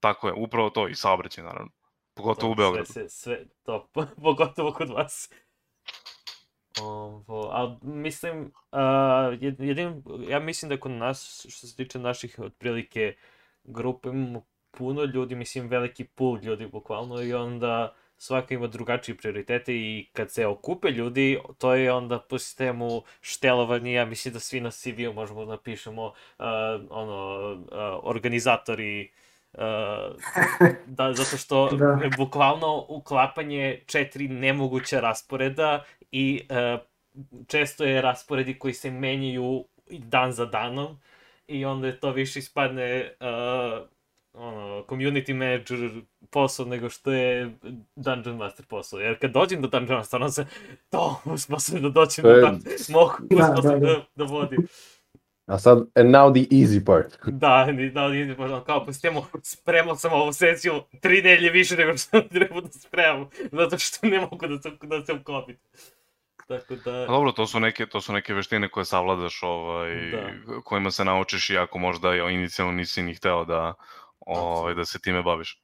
Tako 0.00 0.28
je, 0.28 0.34
upravo 0.36 0.70
to 0.70 0.88
i 0.88 0.94
saobraćaj 0.94 1.44
naravno. 1.44 1.70
Pogotovo 2.14 2.52
u 2.52 2.54
To, 2.54 2.58
Beogradu. 2.62 2.92
Sve, 2.92 3.08
sve, 3.08 3.44
to, 3.62 3.88
pogotovo 4.24 4.72
kod 4.72 4.90
vas. 4.90 5.30
Ovo, 6.82 7.48
ali 7.52 7.76
mislim, 7.82 8.52
uh, 8.72 8.78
jedin, 9.60 10.02
ja 10.28 10.38
mislim 10.40 10.68
da 10.68 10.80
kod 10.80 10.90
nas, 10.90 11.46
što 11.48 11.66
se 11.66 11.76
tiče 11.76 11.98
naših 11.98 12.38
otprilike 12.38 13.14
grupe, 13.64 14.08
imamo 14.08 14.42
puno 14.70 15.04
ljudi, 15.04 15.34
mislim 15.34 15.68
veliki 15.68 16.04
pool 16.04 16.38
ljudi 16.42 16.66
bukvalno 16.66 17.22
i 17.22 17.34
onda 17.34 17.94
svaka 18.18 18.54
ima 18.54 18.66
drugačije 18.66 19.16
prioritete 19.16 19.74
i 19.74 20.08
kad 20.12 20.30
se 20.30 20.46
okupe 20.46 20.90
ljudi, 20.90 21.38
to 21.58 21.74
je 21.74 21.92
onda 21.92 22.18
po 22.18 22.38
sistemu 22.38 23.02
štelovanja, 23.20 23.90
ja 23.90 24.04
mislim 24.04 24.34
da 24.34 24.40
svi 24.40 24.60
na 24.60 24.70
CV-u 24.70 25.12
možemo 25.12 25.44
da 25.44 25.50
napišemo 25.50 26.04
uh, 26.06 26.14
ono, 26.90 27.52
uh, 27.52 27.68
organizatori 28.02 29.12
uh, 29.52 29.60
da, 30.86 31.12
zato 31.12 31.36
što 31.36 31.68
Da. 31.78 32.04
je 32.04 32.10
bukvalno 32.16 32.86
uklapanje 32.88 33.82
četiri 33.86 34.28
nemoguća 34.28 35.00
rasporeda 35.00 35.84
i 36.12 36.42
uh, 36.50 36.80
često 37.46 37.84
je 37.84 38.02
rasporedi 38.02 38.58
koji 38.58 38.74
se 38.74 38.90
menjaju 38.90 39.64
dan 39.90 40.32
za 40.32 40.46
danom 40.46 41.00
i 41.46 41.64
onda 41.64 41.86
je 41.86 42.00
to 42.00 42.10
više 42.10 42.38
ispadne 42.38 43.12
uh, 43.20 43.88
ono, 44.38 44.84
community 44.88 45.34
manager 45.34 45.90
posao 46.30 46.66
nego 46.66 46.90
što 46.90 47.12
je 47.12 47.54
Dungeon 47.96 48.36
Master 48.36 48.66
posao. 48.66 49.00
Jer 49.00 49.18
kad 49.18 49.30
dođem 49.30 49.62
do 49.62 49.68
Dungeon 49.68 49.98
Master, 49.98 50.20
ono 50.20 50.30
se, 50.30 50.46
to, 50.90 51.20
sposobno 51.44 51.88
da 51.88 51.92
dođem 52.00 52.22
do 52.22 52.32
Dungeon, 52.34 52.60
mogu 52.88 53.12
Da, 53.30 53.44
sposobno 53.44 53.78
da, 53.78 53.86
da, 53.86 53.92
da. 53.94 54.04
da 54.14 54.24
vodim. 54.24 54.66
A 55.46 55.58
sad, 55.58 55.78
and 55.94 56.10
now 56.14 56.30
the 56.32 56.56
easy 56.56 56.84
part. 56.84 57.18
Da, 57.26 57.66
ni, 57.66 57.90
da, 57.90 58.08
ni, 58.08 58.34
možda, 58.38 58.64
kao 58.64 58.84
pustimo, 58.84 59.26
spremao 59.42 59.96
sam 59.96 60.12
ovu 60.12 60.32
sesiju 60.32 60.82
tri 61.00 61.22
nelje 61.22 61.50
više 61.50 61.76
nego 61.76 61.92
što 61.92 61.98
sam 61.98 62.28
trebao 62.28 62.60
da 62.60 62.68
spremam, 62.68 63.28
zato 63.52 63.78
što 63.78 64.06
ne 64.06 64.20
mogu 64.20 64.46
da 64.46 64.62
se, 64.62 64.70
da 64.82 65.04
se 65.04 65.12
uklopim. 65.12 65.56
Tako 66.48 66.74
da, 66.76 67.04
Pa 67.06 67.12
dobro, 67.12 67.32
to 67.32 67.46
su 67.46 67.60
neke 67.60 67.86
to 67.86 68.00
su 68.00 68.12
neke 68.12 68.34
veštine 68.34 68.68
koje 68.68 68.84
savladaš, 68.84 69.42
ovaj 69.42 70.10
Da. 70.10 70.60
kojima 70.64 70.90
se 70.90 71.04
naučiš 71.04 71.50
iako 71.50 71.78
možda 71.78 72.12
je 72.14 72.34
inicijalno 72.34 72.72
nisi 72.72 73.02
ni 73.02 73.14
hteo 73.14 73.44
da 73.44 73.74
ovaj 74.28 74.74
da 74.74 74.84
se 74.84 74.98
time 75.00 75.22
baviš. 75.22 75.62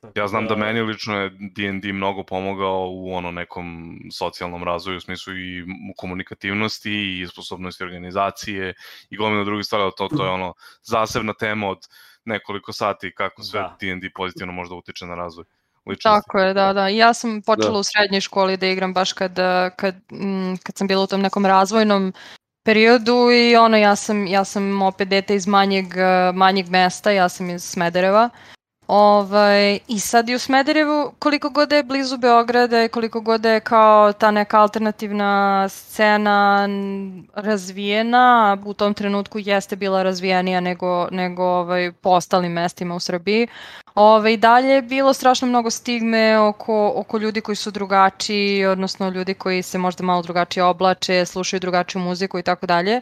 tako 0.00 0.18
Ja 0.18 0.28
znam 0.28 0.46
da 0.46 0.56
meni 0.56 0.80
lično 0.80 1.20
je 1.20 1.30
D&D 1.30 1.92
mnogo 1.92 2.22
pomogao 2.22 2.88
u 2.90 3.14
ono 3.14 3.30
nekom 3.30 3.98
socijalnom 4.12 4.64
razvoju, 4.64 4.96
u 4.96 5.00
smislu 5.00 5.36
i 5.36 5.64
komunikativnosti 5.96 7.20
i 7.20 7.26
sposobnosti 7.26 7.84
organizacije 7.84 8.74
i 9.10 9.16
gomila 9.16 9.44
drugih 9.44 9.66
stvari, 9.66 9.90
to, 9.96 10.08
to 10.08 10.24
je 10.24 10.30
ono 10.30 10.54
zasebna 10.82 11.34
tema 11.34 11.68
od 11.68 11.78
nekoliko 12.24 12.72
sati 12.72 13.14
kako 13.14 13.42
sve 13.42 13.60
Da. 13.60 13.76
D&D 13.80 14.10
pozitivno 14.14 14.52
možda 14.52 14.74
utiče 14.74 15.06
na 15.06 15.14
razvoj 15.14 15.44
ličnosti. 15.86 16.26
Tako 16.26 16.38
je, 16.38 16.54
da, 16.54 16.72
da. 16.72 16.88
Ja 16.88 17.14
sam 17.14 17.42
počela 17.42 17.72
Da. 17.72 17.78
u 17.78 17.82
srednjoj 17.82 18.20
školi 18.20 18.56
da 18.56 18.66
igram 18.66 18.94
baš 18.94 19.12
kad, 19.12 19.36
kad, 19.76 19.94
mm, 20.12 20.54
kad 20.62 20.76
sam 20.76 20.86
bila 20.86 21.02
u 21.02 21.06
tom 21.06 21.20
nekom 21.20 21.46
razvojnom 21.46 22.12
periodu 22.62 23.30
i 23.30 23.56
ono, 23.56 23.76
ja 23.76 23.96
sam, 23.96 24.26
ja 24.26 24.44
sam 24.44 24.82
opet 24.82 25.08
dete 25.08 25.34
iz 25.34 25.46
manjeg, 25.46 25.94
manjeg 26.34 26.68
mesta, 26.70 27.10
ja 27.10 27.28
sam 27.28 27.50
iz 27.50 27.64
Smedereva. 27.64 28.30
Ovaj, 28.94 29.78
I 29.88 30.00
sad 30.00 30.28
i 30.28 30.34
u 30.34 30.38
Smederevu, 30.38 31.12
koliko 31.18 31.50
god 31.50 31.68
da 31.68 31.76
je 31.76 31.82
blizu 31.82 32.16
Beograda 32.18 32.84
i 32.84 32.88
koliko 32.88 33.20
god 33.20 33.40
da 33.40 33.50
je 33.50 33.60
kao 33.60 34.12
ta 34.12 34.30
neka 34.30 34.60
alternativna 34.60 35.68
scena 35.68 36.68
razvijena, 37.34 38.58
u 38.64 38.74
tom 38.74 38.94
trenutku 38.94 39.38
jeste 39.38 39.76
bila 39.76 40.02
razvijenija 40.02 40.60
nego, 40.60 41.08
nego 41.10 41.42
ovaj, 41.44 41.92
po 41.92 42.10
ostalim 42.10 42.52
mestima 42.52 42.94
u 42.94 43.00
Srbiji. 43.00 43.48
Ove, 43.94 44.34
I 44.34 44.36
dalje 44.36 44.68
je 44.68 44.82
bilo 44.82 45.12
strašno 45.12 45.48
mnogo 45.48 45.70
stigme 45.70 46.38
oko, 46.38 46.92
oko 46.96 47.18
ljudi 47.18 47.40
koji 47.40 47.56
su 47.56 47.70
drugačiji, 47.70 48.66
odnosno 48.66 49.08
ljudi 49.08 49.34
koji 49.34 49.62
se 49.62 49.78
možda 49.78 50.04
malo 50.04 50.22
drugačije 50.22 50.64
oblače, 50.64 51.26
slušaju 51.26 51.60
drugačiju 51.60 52.02
muziku 52.02 52.38
i 52.38 52.42
tako 52.42 52.66
dalje. 52.66 53.00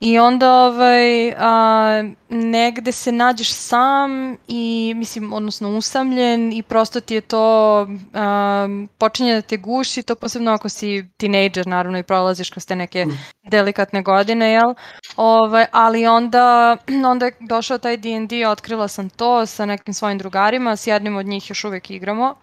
I 0.00 0.18
onda 0.18 0.52
ovaj, 0.52 1.32
a, 1.38 2.02
negde 2.28 2.92
se 2.92 3.12
nađeš 3.12 3.52
sam 3.52 4.36
i, 4.48 4.94
mislim, 4.96 5.32
odnosno 5.32 5.76
usamljen 5.76 6.52
i 6.52 6.62
prosto 6.62 7.00
ti 7.00 7.14
je 7.14 7.20
to, 7.20 7.86
a, 8.14 8.68
počinje 8.98 9.34
da 9.34 9.42
te 9.42 9.56
guši, 9.56 10.02
to 10.02 10.14
posebno 10.14 10.52
ako 10.52 10.68
si 10.68 11.06
tinejdžer, 11.16 11.66
naravno, 11.66 11.98
i 11.98 12.02
prolaziš 12.02 12.50
kroz 12.50 12.66
te 12.66 12.76
neke 12.76 13.06
delikatne 13.42 14.02
godine, 14.02 14.52
jel? 14.52 14.74
Ovaj, 15.16 15.66
ali 15.72 16.06
onda, 16.06 16.76
onda 17.12 17.26
je 17.26 17.32
došao 17.40 17.78
taj 17.78 17.96
D&D, 17.96 18.48
otkrila 18.48 18.88
sam 18.88 19.10
to 19.10 19.46
sa 19.46 19.66
nekim 19.66 19.94
svojim 19.94 20.18
drugarima, 20.18 20.76
s 20.76 20.86
jednim 20.86 21.16
od 21.16 21.26
njih 21.26 21.50
još 21.50 21.64
uvek 21.64 21.90
igramo. 21.90 22.34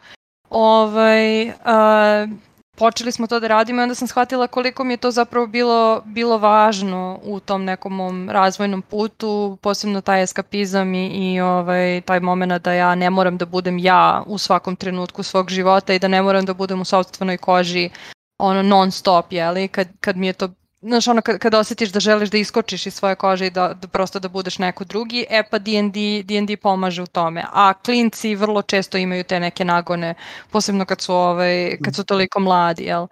Ovaj, 0.49 1.49
a, 1.49 2.27
počeli 2.76 3.11
smo 3.11 3.28
to 3.28 3.39
da 3.39 3.47
radimo 3.47 3.82
i 3.82 3.84
onda 3.84 3.95
sam 3.95 4.07
shvatila 4.07 4.47
koliko 4.47 4.84
mi 4.84 4.93
je 4.93 4.97
to 4.97 5.11
zapravo 5.11 5.47
bilo, 5.47 6.01
bilo 6.05 6.38
važno 6.38 7.19
u 7.24 7.39
tom 7.39 7.63
nekom 7.63 7.95
mom 7.95 8.30
razvojnom 8.30 8.82
putu, 8.82 9.57
posebno 9.61 10.01
taj 10.01 10.24
eskapizam 10.24 10.93
i, 10.95 11.07
i 11.07 11.41
ovaj, 11.41 12.01
taj 12.01 12.19
moment 12.19 12.63
da 12.63 12.74
ja 12.74 12.95
ne 12.95 13.09
moram 13.09 13.38
da 13.38 13.45
budem 13.45 13.78
ja 13.78 14.24
u 14.28 14.38
svakom 14.38 14.76
trenutku 14.76 15.24
svog 15.24 15.49
života 15.49 15.93
i 15.93 15.99
da 15.99 16.07
ne 16.07 16.21
moram 16.21 16.45
da 16.45 16.53
budem 16.53 16.82
u 16.82 16.86
sobstvenoj 16.86 17.38
koži 17.38 17.89
ono 18.38 18.61
non 18.63 18.91
stop, 18.91 19.34
jeli, 19.34 19.67
kad, 19.67 19.88
kad 19.99 20.17
mi 20.17 20.28
je 20.28 20.34
to 20.34 20.49
Znaš, 20.86 21.07
ono, 21.07 21.21
kad, 21.21 21.53
osjetiš 21.53 21.89
da 21.89 21.99
želiš 21.99 22.29
da 22.29 22.38
iskočiš 22.38 22.86
iz 22.86 22.93
svoje 22.93 23.15
kože 23.15 23.47
i 23.47 23.51
da, 23.51 23.73
da 23.73 23.88
prosto 23.88 24.19
da 24.19 24.29
budeš 24.29 24.59
neko 24.59 24.84
drugi, 24.84 25.25
e 25.29 25.43
pa 25.51 25.59
D&D, 25.59 26.23
D&D 26.23 26.57
pomaže 26.57 27.01
u 27.01 27.07
tome. 27.07 27.43
A 27.51 27.73
klinci 27.73 28.36
vrlo 28.36 28.61
često 28.61 28.97
imaju 28.97 29.23
te 29.23 29.39
neke 29.39 29.65
nagone, 29.65 30.15
posebno 30.51 30.86
kad 30.86 31.01
su, 31.01 31.13
ovaj, 31.13 31.77
kad 31.84 31.95
su 31.95 32.03
toliko 32.03 32.39
mladi, 32.39 32.84
jel? 32.84 33.07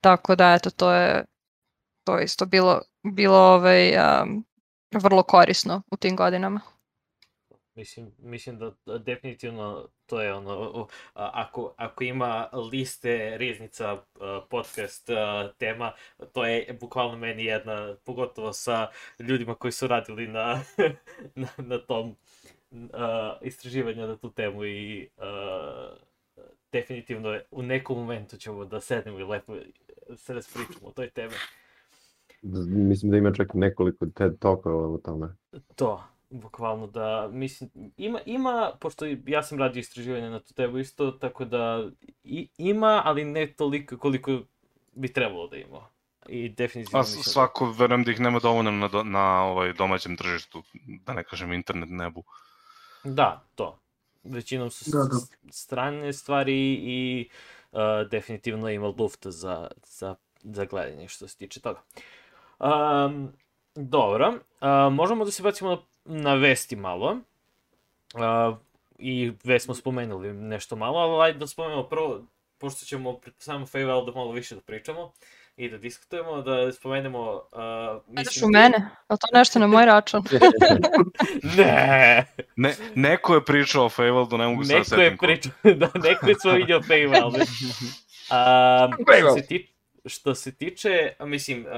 Tako 0.00 0.36
da, 0.36 0.54
eto, 0.54 0.70
to 0.70 0.92
je, 0.92 1.24
to 2.04 2.18
je 2.18 2.24
isto 2.24 2.46
bilo, 2.46 2.80
bilo 3.02 3.38
ovaj, 3.38 3.96
um, 3.96 4.44
vrlo 5.02 5.22
korisno 5.22 5.82
u 5.90 5.96
tim 5.96 6.16
godinama. 6.16 6.60
Mislim, 7.74 8.12
mislim 8.18 8.58
da 8.58 8.98
definitivno 8.98 9.88
to 10.12 10.20
je 10.20 10.34
ono, 10.34 10.52
o- 10.52 10.88
a- 11.14 11.30
ako, 11.34 11.74
ako 11.76 12.04
ima 12.04 12.48
liste 12.72 13.38
riznica 13.38 13.96
a, 14.20 14.40
podcast 14.50 15.10
a, 15.10 15.52
tema, 15.58 15.92
to 16.32 16.44
je 16.44 16.76
bukvalno 16.80 17.16
meni 17.16 17.44
jedna, 17.44 17.96
pogotovo 18.04 18.52
sa 18.52 18.88
ljudima 19.18 19.54
koji 19.54 19.72
su 19.72 19.86
radili 19.86 20.28
na, 20.28 20.60
na, 21.34 21.48
na 21.58 21.78
tom 21.78 22.16
a, 22.92 23.36
istraživanju 23.42 24.06
na 24.06 24.16
tu 24.16 24.30
temu 24.30 24.64
i 24.64 25.08
a, 25.18 25.94
definitivno 26.72 27.30
je, 27.32 27.44
u 27.50 27.62
nekom 27.62 27.98
momentu 27.98 28.36
ćemo 28.36 28.64
da 28.64 28.80
sednemo 28.80 29.18
i 29.18 29.24
lepo 29.24 29.56
se 30.16 30.34
raspričamo 30.34 30.88
o 30.88 30.92
toj 30.92 31.10
temi. 31.10 31.34
Mislim 32.66 33.10
da 33.10 33.16
ima 33.18 33.32
čak 33.32 33.54
nekoliko 33.54 34.06
TED 34.06 34.38
talkova 34.38 34.88
o 34.88 34.98
tome. 34.98 35.28
To, 35.76 36.04
bukvalno 36.32 36.86
da, 36.86 37.28
mislim, 37.32 37.70
ima, 37.96 38.20
ima, 38.26 38.72
pošto 38.80 39.04
ja 39.26 39.42
sam 39.42 39.58
radio 39.58 39.80
istraživanje 39.80 40.30
na 40.30 40.40
tu 40.40 40.54
temu 40.54 40.78
isto, 40.78 41.10
tako 41.10 41.44
da 41.44 41.88
i, 42.24 42.48
ima, 42.58 43.02
ali 43.04 43.24
ne 43.24 43.46
toliko 43.46 43.98
koliko 43.98 44.40
bi 44.92 45.12
trebalo 45.12 45.46
da 45.48 45.56
ima. 45.56 45.88
I 46.28 46.48
definitivno 46.48 46.98
A 46.98 47.02
mislim... 47.02 47.18
da- 47.18 47.22
svako, 47.22 47.70
verujem 47.70 48.04
da 48.04 48.10
ih 48.10 48.20
nema 48.20 48.38
dovoljno 48.38 48.70
na, 48.70 48.88
do- 48.88 49.04
na 49.04 49.44
ovaj 49.44 49.72
domaćem 49.72 50.16
tržištu, 50.16 50.62
da 51.06 51.12
ne 51.12 51.24
kažem 51.24 51.52
internet 51.52 51.88
nebu. 51.90 52.22
Da, 53.04 53.44
to. 53.54 53.78
Većinom 54.24 54.70
su 54.70 54.90
Da, 54.90 54.98
da. 54.98 55.50
strane 55.52 56.12
stvari 56.12 56.54
i 56.74 57.28
uh, 57.72 57.78
definitivno 58.10 58.70
ima 58.70 58.92
lufta 58.98 59.30
za, 59.30 59.68
za, 59.84 60.14
za 60.42 60.64
gledanje 60.64 61.08
što 61.08 61.28
se 61.28 61.36
tiče 61.36 61.60
toga. 61.60 61.82
Um, 62.60 63.32
dobro, 63.74 64.28
uh, 64.28 64.92
možemo 64.92 65.24
da 65.24 65.30
se 65.30 65.42
bacimo 65.42 65.70
na, 65.70 65.78
na 66.04 66.34
vesti 66.34 66.76
malo. 66.76 67.18
Uh, 68.14 68.56
I 68.98 69.32
već 69.44 69.62
smo 69.62 69.74
spomenuli 69.74 70.32
nešto 70.32 70.76
malo, 70.76 70.98
ali 70.98 71.24
ajde 71.24 71.38
da 71.38 71.46
spomenemo 71.46 71.82
prvo, 71.82 72.20
pošto 72.58 72.84
ćemo 72.84 73.18
pretpostavljamo 73.18 73.66
Feyvel 73.66 74.06
da 74.06 74.12
malo 74.12 74.32
više 74.32 74.54
da 74.54 74.60
pričamo 74.60 75.12
i 75.56 75.68
da 75.68 75.78
diskutujemo, 75.78 76.42
da 76.42 76.72
spomenemo... 76.72 77.32
Uh, 77.32 78.14
Gledaš 78.14 78.42
u 78.42 78.48
mene? 78.48 78.76
Je 78.76 79.10
li 79.10 79.18
to 79.18 79.38
nešto 79.38 79.58
na 79.58 79.66
moj 79.66 79.86
račun? 79.86 80.24
Ne! 81.56 82.26
Ne, 82.56 82.74
neko 82.94 83.34
je 83.34 83.44
pričao 83.44 83.84
o 83.84 83.88
Feyvaldu, 83.88 84.38
ne 84.38 84.46
mogu 84.46 84.64
sad 84.64 84.76
Neko 84.76 84.94
je 84.94 85.04
setim 85.04 85.18
pričao, 85.18 85.52
da, 85.80 85.90
neko 86.08 86.28
je 86.28 86.34
svoj 86.40 86.58
vidio 86.58 86.80
Paywall. 86.80 87.34
Um, 87.34 88.92
što, 89.04 89.36
se 89.36 89.46
ti, 89.46 89.72
što 90.06 90.34
se 90.34 90.54
tiče, 90.54 91.12
mislim, 91.20 91.66
uh, 91.66 91.72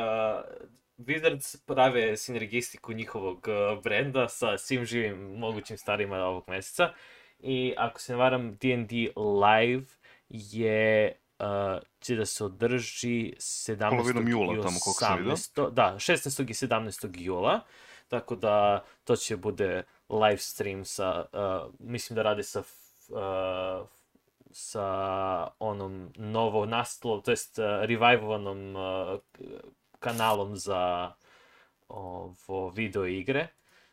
Wizards 0.99 1.57
prave 1.67 2.17
sinergistiku 2.17 2.93
njihovog 2.93 3.49
uh, 3.49 3.83
brenda 3.83 4.29
sa 4.29 4.59
svim 4.59 4.85
živim 4.85 5.39
mogućim 5.39 5.79
starima 5.79 6.17
ovog 6.17 6.45
meseca. 6.49 6.93
I 7.39 7.75
ako 7.77 8.01
se 8.01 8.13
ne 8.13 8.19
varam, 8.19 8.57
D&D 8.57 9.13
Live 9.17 9.87
je 10.29 11.19
uh, 11.39 11.83
će 12.01 12.15
da 12.17 12.27
se 12.27 12.45
održi 12.45 13.35
17. 13.37 13.91
Polovinom 13.91 14.29
jula, 14.29 14.55
i 14.55 14.63
tamo 14.63 14.79
koliko 14.85 15.01
sam. 15.01 15.25
18. 15.25 15.71
Da, 15.71 15.95
16. 15.97 16.51
i 16.51 16.55
17. 16.55 17.11
jula. 17.15 17.61
Tako 18.09 18.37
da 18.37 18.85
to 19.05 19.17
će 19.17 19.37
bude 19.37 19.83
live 20.09 20.39
stream 20.39 20.85
sa, 20.85 21.25
uh, 21.33 21.75
mislim 21.79 22.15
da 22.15 22.23
rade 22.23 22.43
sa, 22.43 22.63
uh, 23.09 23.87
sa 24.51 24.87
onom 25.59 26.13
novo 26.17 26.67
nastalo, 26.67 27.21
to 27.21 27.31
jest 27.31 27.59
uh, 27.59 27.65
revivovanom 27.65 28.77
uh, 28.77 29.21
kanalom 30.05 30.57
za 30.57 31.13
ovo 31.89 32.69
video 32.69 33.07
igre. 33.07 33.49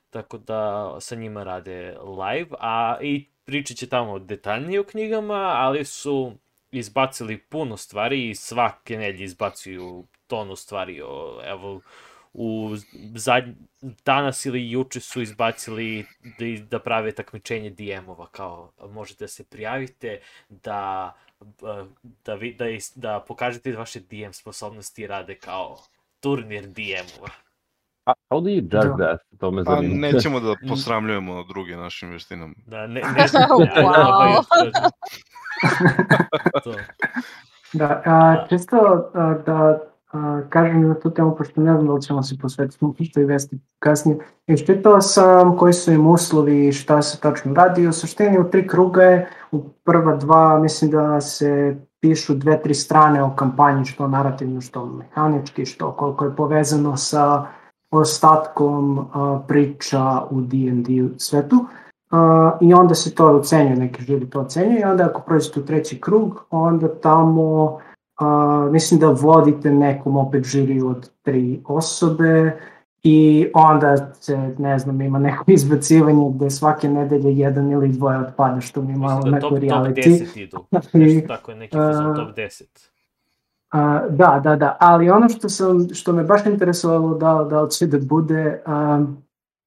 Tako 0.09 0.37
da 0.37 0.91
sa 0.99 1.15
njima 1.15 1.43
rade 1.43 1.97
live, 2.19 2.49
a 2.59 2.97
i 3.01 3.27
pričat 3.45 3.77
će 3.77 3.89
tamo 3.89 4.19
detaljnije 4.19 4.79
o 4.79 4.83
knjigama, 4.83 5.53
ali 5.57 5.85
su 5.85 6.33
izbacili 6.71 7.37
puno 7.37 7.77
stvari 7.77 8.29
i 8.29 8.35
svake 8.35 8.97
nelje 8.97 9.23
izbacuju 9.23 10.05
tonu 10.27 10.55
stvari. 10.55 11.01
O, 11.01 11.41
evo, 11.45 11.81
u 12.33 12.75
zadnj... 13.15 13.51
danas 14.05 14.45
ili 14.45 14.71
juče 14.71 14.99
su 14.99 15.21
izbacili 15.21 16.05
da, 16.39 16.65
da 16.69 16.79
prave 16.79 17.11
takmičenje 17.11 17.69
DM-ova, 17.69 18.27
kao 18.31 18.71
možete 18.89 19.23
da 19.23 19.27
se 19.27 19.43
prijavite, 19.43 20.19
da, 20.49 21.13
da, 22.25 22.33
vi, 22.35 22.53
da, 22.53 22.65
da 22.95 23.19
pokažete 23.27 23.75
vaše 23.75 23.99
DM 23.99 24.31
sposobnosti 24.31 25.07
rade 25.07 25.35
kao 25.35 25.77
turnir 26.21 26.67
DM-ova. 26.67 27.29
A, 28.05 28.13
How 28.31 28.41
do 28.41 28.49
you 28.49 28.61
judge 28.61 28.97
Da. 28.97 28.97
that? 28.97 29.19
To 29.39 29.51
me 29.51 29.63
Pa 29.63 29.75
zanima. 29.75 30.07
nećemo 30.07 30.39
da 30.39 30.55
posramljujemo 30.69 31.43
druge 31.43 31.75
našim 31.75 32.09
veštinama. 32.09 32.53
Da, 32.67 32.87
ne, 32.87 33.01
ne 33.17 33.27
znam. 33.27 33.49
Wow. 33.49 34.43
to. 36.63 36.73
Da, 37.73 38.01
a, 38.05 38.45
čisto 38.49 38.77
a, 39.13 39.33
da 39.45 39.79
a, 40.11 40.41
kažem 40.49 40.87
na 40.87 40.99
tu 40.99 41.09
temu, 41.13 41.35
pošto 41.35 41.61
ne 41.61 41.73
znam 41.73 41.87
da 41.87 41.93
li 41.93 42.01
ćemo 42.01 42.23
se 42.23 42.37
posvetiti 42.41 42.77
što 43.05 43.19
i 43.19 43.25
vesti 43.25 43.59
kasnije. 43.79 44.17
Iščitao 44.47 45.01
sam 45.01 45.57
koji 45.57 45.73
su 45.73 45.91
im 45.91 46.07
uslovi 46.07 46.67
i 46.67 46.71
šta 46.73 47.01
se 47.01 47.19
tačno 47.19 47.53
radi. 47.53 47.87
U 47.87 47.93
suštini 47.93 48.39
u 48.39 48.49
tri 48.49 48.67
kruga 48.67 49.03
je, 49.03 49.29
u 49.51 49.69
prva 49.69 50.15
dva 50.15 50.59
mislim 50.59 50.91
da 50.91 51.21
se 51.21 51.75
pišu 52.01 52.33
dve, 52.35 52.61
tri 52.61 52.73
strane 52.73 53.23
o 53.23 53.35
kampanji, 53.35 53.85
što 53.85 54.07
narativno, 54.07 54.61
što 54.61 54.85
mehanički, 54.85 55.65
što 55.65 55.91
koliko 55.91 56.25
je 56.25 56.35
povezano 56.35 56.97
sa 56.97 57.45
ostatkom 57.91 58.99
a, 58.99 59.39
priča 59.47 60.21
u 60.29 60.41
D&D 60.41 61.09
svetu. 61.17 61.65
Uh, 62.11 62.17
i 62.61 62.73
onda 62.73 62.95
se 62.95 63.15
to 63.15 63.25
ocenjuje, 63.25 63.75
neki 63.75 64.03
žiri 64.03 64.29
to 64.29 64.39
ocenjuje 64.39 64.79
i 64.81 64.83
onda 64.83 65.05
ako 65.05 65.21
prođete 65.21 65.59
u 65.59 65.65
treći 65.65 66.01
krug, 66.01 66.45
onda 66.49 66.87
tamo 66.87 67.63
uh, 67.63 68.71
mislim 68.71 68.99
da 68.99 69.07
vodite 69.07 69.71
nekom 69.71 70.17
opet 70.17 70.43
žiri 70.43 70.81
od 70.81 71.09
tri 71.21 71.61
osobe 71.67 72.59
i 73.03 73.47
onda 73.53 74.13
se, 74.13 74.37
ne 74.57 74.79
znam, 74.79 75.01
ima 75.01 75.19
neko 75.19 75.43
izbacivanje 75.51 76.31
gde 76.33 76.49
svake 76.49 76.89
nedelje 76.89 77.37
jedan 77.37 77.71
ili 77.71 77.89
dvoje 77.89 78.17
otpada, 78.17 78.61
što 78.61 78.81
mi 78.81 78.93
je 78.93 78.97
malo 78.97 79.15
Mislim 79.15 79.31
da 79.31 79.35
neko 79.35 79.49
top, 79.49 79.59
top 79.59 79.63
reality. 79.63 80.03
10 80.03 80.39
idu. 80.39 80.65
Nešto 80.93 81.27
tako 81.27 81.51
je 81.51 81.57
neki 81.57 81.77
fazon 81.77 82.11
a, 82.11 82.15
top 82.15 82.35
10. 82.37 82.63
A, 83.71 84.07
da, 84.09 84.41
da, 84.43 84.55
da, 84.55 84.77
ali 84.79 85.09
ono 85.09 85.29
što, 85.29 85.49
sam, 85.49 85.87
što 85.93 86.13
me 86.13 86.23
baš 86.23 86.45
interesovalo 86.45 87.17
da, 87.17 87.47
da 87.49 87.61
li 87.61 87.71
će 87.71 87.87
da 87.87 87.97
bude, 87.99 88.61
a, 88.65 89.05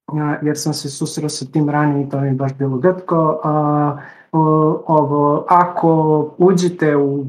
a, 0.07 0.37
jer 0.43 0.59
sam 0.59 0.75
se 0.75 0.91
susreo 0.91 1.29
sa 1.29 1.47
tim 1.53 1.71
ranije 1.71 2.07
i 2.07 2.11
to 2.11 2.21
mi 2.21 2.29
je 2.29 2.35
baš 2.35 2.55
bilo 2.55 2.77
gatko, 2.77 3.41
a, 3.45 3.51
o, 3.51 3.99
ovo, 4.87 5.45
ako 5.49 5.91
uđete 6.39 6.97
u, 6.97 7.25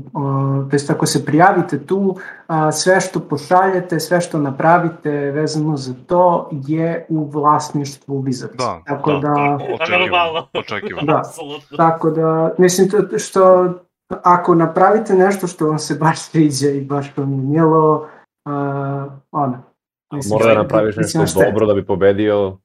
to 0.70 0.76
jest 0.76 0.90
ako 0.90 1.06
se 1.06 1.26
prijavite 1.26 1.86
tu, 1.86 2.16
sve 2.72 3.02
što 3.02 3.20
pošaljete, 3.20 4.00
sve 4.00 4.22
što 4.22 4.38
napravite 4.38 5.12
vezano 5.12 5.78
za 5.78 5.94
to 6.08 6.50
je 6.52 7.06
u 7.10 7.30
vlasništvu 7.30 8.24
Wizards. 8.24 8.58
Da, 8.58 8.82
Tako 8.86 9.12
da, 9.12 9.18
da, 9.20 9.34
da, 9.34 9.58
očekivano. 9.84 10.48
očekivano. 10.54 11.14
Da. 11.14 11.22
Tako 11.84 12.10
da, 12.10 12.54
mislim, 12.58 12.90
to, 12.90 13.18
što 13.18 13.74
ako 14.24 14.56
napravite 14.56 15.14
nešto 15.14 15.48
što 15.48 15.68
vam 15.68 15.80
se 15.80 15.96
baš 15.96 16.20
sviđa 16.20 16.70
i 16.70 16.82
baš 16.82 17.18
vam 17.18 17.32
je 17.32 17.38
milo, 17.38 18.08
uh, 18.46 19.12
ono. 19.32 19.64
mislim, 20.14 20.40
Mora 20.40 20.54
da 20.54 20.62
napraviš 20.62 20.96
nešto 20.96 21.44
dobro 21.46 21.68
da 21.68 21.74
bi 21.74 21.86
pobedio. 21.86 22.58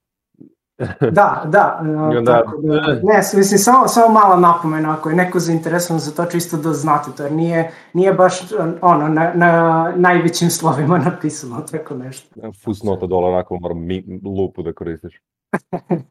Da, 1.11 1.43
da, 1.47 1.81
uh, 1.83 2.24
tako 2.24 2.57
da, 2.62 3.01
ne, 3.03 3.16
mislim, 3.16 3.59
samo, 3.59 3.89
samo 3.89 4.12
mala 4.12 4.37
napomena, 4.37 4.93
ako 4.93 5.11
je 5.11 5.16
neko 5.16 5.39
zainteresovan 5.39 6.01
za 6.01 6.12
to, 6.14 6.24
čisto 6.24 6.57
da 6.57 6.72
znate 6.72 7.11
to, 7.16 7.22
jer 7.22 7.33
nije, 7.33 7.70
nije 7.93 8.12
baš 8.12 8.41
ono, 8.81 9.09
na, 9.09 9.33
na 9.35 9.93
najvećim 9.97 10.51
slovima 10.51 10.99
napisano 11.11 11.61
tako 11.61 11.95
nešto. 11.95 12.53
Fusnota 12.64 13.07
dole, 13.07 13.28
onako 13.28 13.59
moram 13.61 13.87
mi, 13.87 14.20
lupu 14.24 14.62
da 14.62 14.72
koristiš. 14.72 15.20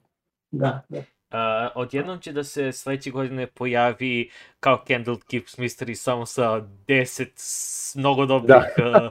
Da, 0.52 0.82
da. 0.90 1.02
Uh, 1.32 1.36
odjednom 1.76 2.20
će 2.20 2.32
da 2.32 2.44
se 2.44 2.72
sledeće 2.72 3.12
godine 3.12 3.48
pojavi 3.48 4.30
kao 4.60 4.84
Candle 4.88 5.16
Keeps 5.30 5.58
Mystery 5.58 5.96
samo 5.96 6.26
sa 6.26 6.44
10 6.88 7.28
s- 7.36 7.96
mnogo 7.96 8.26
dobrih 8.26 8.50
Da. 8.78 8.84
da. 8.84 9.10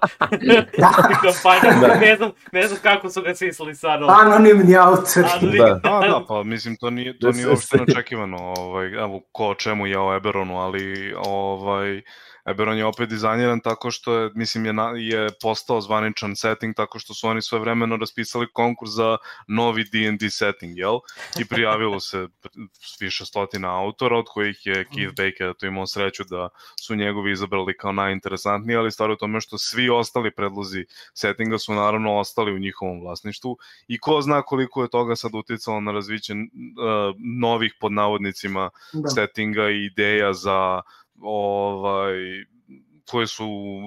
kampanja. 1.23 1.81
Da. 1.81 1.95
Ne, 1.97 2.17
znam, 2.17 2.31
ne 2.53 2.63
znam 2.63 2.79
kako 2.83 3.11
su 3.11 3.23
ga 3.23 3.35
smislili 3.35 3.75
sad. 3.75 4.03
ali- 4.03 4.13
Anonimni 4.17 4.77
autor. 4.77 5.25
ali- 5.35 5.59
Da. 5.59 5.81
A, 5.85 6.01
da, 6.01 6.25
pa 6.29 6.43
mislim, 6.43 6.77
to 6.77 6.91
nije, 6.91 7.19
to 7.19 7.27
Da 7.27 7.33
nije 7.33 7.49
uopšte 7.49 7.77
neočekivano, 7.77 8.37
ovaj, 8.59 8.87
evo, 8.87 9.21
ko 9.33 9.47
o 9.47 9.55
čemu 9.55 9.87
ja 9.87 10.03
o 10.03 10.17
Eberonu, 10.17 10.59
ali, 10.59 11.15
ovaj, 11.19 12.03
Eberon 12.51 12.79
je 12.79 12.85
opet 12.85 13.09
dizajniran 13.09 13.61
tako 13.61 13.91
što 13.91 14.15
je, 14.15 14.31
mislim, 14.35 14.67
je, 14.67 14.73
na, 14.73 14.93
je 14.97 15.29
postao 15.43 15.81
zvaničan 15.81 16.37
setting 16.37 16.77
tako 16.77 16.99
što 16.99 17.15
su 17.15 17.29
oni 17.29 17.43
sve 17.43 17.59
vremeno 17.59 17.97
raspisali 17.97 18.53
konkurs 18.53 18.91
za 18.91 19.17
novi 19.49 19.85
D&D 19.85 20.31
setting, 20.31 20.79
jel? 20.79 20.99
I 21.41 21.45
prijavilo 21.45 22.01
se 22.01 22.29
više 23.01 23.25
stotina 23.25 23.81
autora, 23.81 24.19
od 24.19 24.25
kojih 24.29 24.67
je 24.67 24.75
Keith 24.95 25.15
Baker 25.17 25.55
to 25.59 25.67
imao 25.67 25.87
sreću 25.87 26.25
da 26.25 26.49
su 26.81 26.97
njegovi 26.97 27.33
izabrali 27.33 27.77
kao 27.77 27.93
najinteresantniji, 27.93 28.77
ali 28.77 28.93
stvar 28.93 29.11
u 29.11 29.17
tome 29.17 29.41
što 29.41 29.59
svi 29.59 29.91
ostali 29.91 30.35
predlozi 30.35 30.85
settinga 31.15 31.59
su 31.59 31.75
naravno 31.75 32.17
ostali 32.17 32.53
u 32.53 32.59
njihovom 32.59 33.01
vlasništvu 33.01 33.57
i 33.89 33.99
ko 33.99 34.21
zna 34.21 34.43
koliko 34.43 34.83
je 34.83 34.91
toga 34.91 35.17
sad 35.17 35.35
uticalo 35.35 35.81
na 35.81 35.93
razviće 35.93 36.33
uh, 36.33 36.39
novih 37.41 37.75
pod 37.81 37.93
navodnicima 37.93 38.71
Da. 38.93 39.09
settinga 39.09 39.71
i 39.71 39.85
ideja 39.85 40.33
za 40.33 40.83
ovaj 41.23 42.15
koje 43.11 43.27
su 43.27 43.45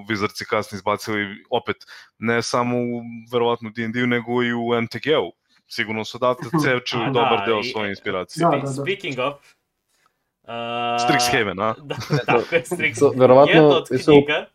Wizardsi 0.09 0.45
kasnije 0.49 0.77
izbacili 0.77 1.43
opet 1.49 1.75
ne 2.19 2.41
samo 2.41 2.77
u 2.77 3.01
verovatno 3.32 3.69
D&D-u 3.69 4.07
nego 4.07 4.43
i 4.43 4.53
u 4.53 4.82
MTG-u. 4.82 5.32
Sigurno 5.67 6.05
su 6.05 6.17
odatle 6.17 6.49
cevčili 6.63 7.05
da, 7.05 7.11
dobar 7.11 7.45
deo 7.45 7.63
svoje 7.63 7.89
inspiracije. 7.89 8.47
Da, 8.51 8.57
da, 8.57 8.61
da. 8.61 8.67
Speaking 8.67 9.19
of... 9.19 9.34
Uh, 10.43 10.49
Strixhaven, 11.07 11.61
a? 11.61 11.75
Da, 11.89 11.95
tako 12.25 12.55
je, 12.55 12.63
Strix. 12.63 12.99
To, 12.99 13.13
verovatno 13.15 13.53
Jedna 13.53 13.75
od 13.77 13.88
knjiga 13.88 14.45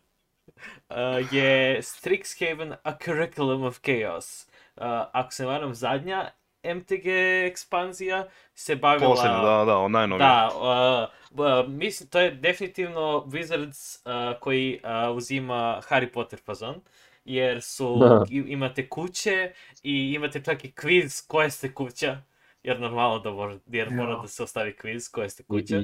uh, 0.89 1.33
je 1.33 1.81
Strixhaven 1.81 2.75
A 2.83 2.97
Curriculum 3.05 3.63
of 3.63 3.79
Chaos. 3.79 4.47
Uh, 4.75 4.83
ako 5.13 5.31
se 5.31 5.43
ne 5.43 5.49
varam, 5.49 5.73
zadnja 5.73 6.29
MTG 6.75 7.15
експанзија 7.47 8.25
се 8.55 8.75
бавила... 8.75 9.15
Последна, 9.15 9.41
да, 9.41 9.57
да, 9.65 9.79
најновија. 9.93 10.17
Да, 10.19 11.09
uh, 11.33 11.67
мислам, 11.67 12.09
тоа 12.11 12.27
е 12.27 12.31
дефинитивно 12.31 13.25
Wizards 13.31 13.81
uh, 14.05 14.35
кој 14.43 14.79
узима 15.15 15.81
Harry 15.89 16.11
Potter 16.11 16.39
фазон 16.43 16.81
jer 17.27 17.61
su, 17.61 17.99
имате 18.29 18.89
imate 18.89 19.53
и 19.83 20.13
имате 20.13 20.13
imate 20.13 20.41
čak 20.41 20.65
i 20.65 20.71
kviz 20.71 21.27
koje 21.27 21.49
ste 21.51 21.73
kuća, 21.73 22.17
jer 22.63 22.79
normalno 22.79 23.19
da 23.19 23.31
mora, 23.31 23.57
jer 23.67 23.91
mora 23.91 24.21
da 24.21 24.27
se 24.27 24.43
ostavi 24.43 24.75
kviz 24.75 25.09
koje 25.11 25.29
ste 25.29 25.43
kuća. 25.43 25.81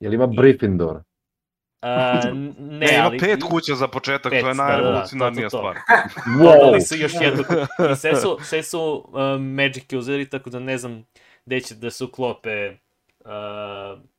Jel 0.00 0.14
ima 0.14 0.26
Gryffindor? 0.26 1.02
Uh, 1.82 1.88
ne, 2.58 2.78
Ne, 2.78 2.94
ima 2.94 3.04
ali, 3.04 3.18
pet 3.18 3.42
kuća 3.42 3.74
za 3.74 3.88
početak, 3.88 4.30
Pet, 4.30 4.40
to 4.40 4.48
je 4.48 4.54
da, 4.54 4.62
da, 4.62 4.64
da, 4.64 4.68
najrevolucionarnija 4.68 5.48
to, 5.48 5.56
to, 5.56 5.62
to. 5.62 5.74
stvar. 5.74 5.98
Dodali 6.54 6.80
su 6.80 6.96
još 6.96 7.12
jednu 7.14 7.44
i 7.92 7.96
sve 7.96 8.16
su, 8.16 8.38
sve 8.42 8.62
su 8.62 8.80
uh, 9.08 9.20
Magic 9.40 9.92
useri, 9.92 10.28
tako 10.28 10.50
da 10.50 10.58
ne 10.58 10.78
znam 10.78 11.04
gde 11.46 11.60
će 11.60 11.74
da 11.74 11.90
se 11.90 12.04
uklope 12.04 12.68
uh, 13.20 13.26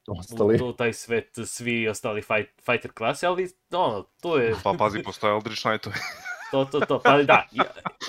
u, 0.07 0.20
Ostali. 0.20 0.59
u 0.62 0.74
taj 0.74 0.93
svet 0.93 1.38
svi 1.45 1.88
ostali 1.88 2.22
fight, 2.22 2.62
fighter 2.62 2.91
klase, 2.91 3.28
ali 3.28 3.49
ono, 3.72 4.05
tu 4.22 4.30
je 4.30 4.55
Pa 4.64 4.74
pazi, 4.74 5.03
postoje 5.03 5.32
Eldritch 5.32 5.62
Knightovi. 5.62 5.95
to, 6.51 6.66
to, 6.66 6.80
to, 6.80 6.99
pa 6.99 7.18
da, 7.18 7.47
i- 7.51 7.57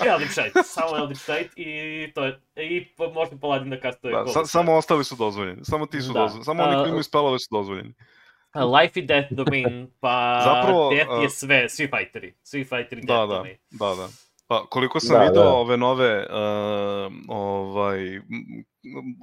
i 0.05 0.07
Eldritch 0.07 0.33
Knight, 0.33 0.57
samo 0.65 0.97
Eldritch 0.97 1.25
Knight 1.25 1.53
i 1.55 1.67
to 2.15 2.25
je, 2.25 2.39
i 2.57 2.85
po, 2.87 3.09
možda 3.09 3.37
Paladin 3.37 3.69
da 3.69 3.79
kastuje 3.79 4.13
Da, 4.15 4.27
sa, 4.27 4.45
samo 4.45 4.73
ostali 4.73 5.03
su 5.03 5.15
dozvoljeni. 5.15 5.65
Samo 5.65 5.85
ti 5.85 6.01
su 6.01 6.13
Da. 6.13 6.19
dozvoljeni. 6.19 6.45
Samo 6.45 6.63
oni 6.63 6.75
koji 6.75 6.87
imaju 6.87 7.03
spelove 7.03 7.39
su 7.39 7.47
dozvoljeni. 7.51 7.93
A, 8.53 8.65
Life 8.65 8.99
i 8.99 9.05
Death 9.05 9.27
domain, 9.31 9.87
pa 9.99 10.41
Zapravo, 10.43 10.89
Death 10.89 11.11
je 11.23 11.29
sve, 11.29 11.69
svi 11.69 11.87
fighteri, 11.87 12.33
svi 12.43 12.63
fighteri 12.63 13.01
Da, 13.01 13.13
Death 13.13 13.29
da, 13.29 13.35
domain. 13.37 13.57
da, 13.71 13.95
da. 13.95 14.07
Pa 14.47 14.65
koliko 14.69 14.99
sam 14.99 15.17
Da, 15.17 15.23
video 15.23 15.43
da. 15.43 15.53
ove 15.53 15.77
nove 15.77 16.25
uh, 16.29 17.13
ovaj, 17.27 18.19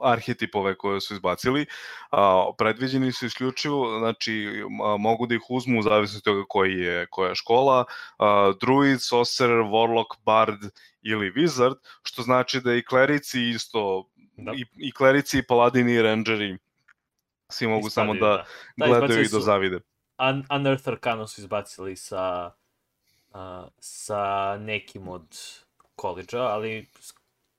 arhetipove 0.03 0.74
koje 0.74 1.01
su 1.01 1.14
izbacili, 1.14 1.66
a, 2.11 2.51
predviđeni 2.59 3.12
su 3.12 3.26
isključivo, 3.26 3.99
znači 3.99 4.49
a, 4.85 4.97
mogu 4.97 5.26
da 5.26 5.35
ih 5.35 5.41
uzmu 5.49 5.78
u 5.78 5.83
zavisnosti 5.83 6.31
od 6.31 6.35
toga 6.35 6.45
koji 6.49 6.72
je, 6.78 7.07
koja 7.11 7.28
je 7.28 7.35
škola, 7.35 7.85
a, 8.18 8.53
druid, 8.61 8.99
sorcerer, 9.03 9.57
warlock, 9.59 10.16
bard 10.24 10.59
ili 11.03 11.31
wizard, 11.33 11.74
što 12.03 12.22
znači 12.22 12.61
da 12.61 12.74
i 12.74 12.83
klerici 12.85 13.41
isto, 13.49 14.07
Da. 14.37 14.53
i, 14.57 14.64
i 14.89 14.93
klerici, 14.93 15.39
i 15.39 15.43
paladini, 15.49 15.93
i 15.93 16.03
rangeri, 16.03 16.59
svi 17.51 17.66
mogu 17.66 17.90
samo 17.90 18.14
Ispadaju, 18.14 18.36
da, 18.36 18.44
Da, 18.76 18.86
gledaju 18.88 19.20
i 19.20 19.28
da 19.28 19.40
zavide. 19.40 19.80
Un 20.20 20.44
Unearth 20.51 20.88
Arcana 20.88 21.26
su 21.26 21.40
izbacili 21.40 21.96
sa, 21.96 22.51
uh, 23.30 23.38
sa 23.78 24.22
nekim 24.59 25.09
od 25.09 25.36
koleđa, 25.96 26.40
ali 26.40 26.88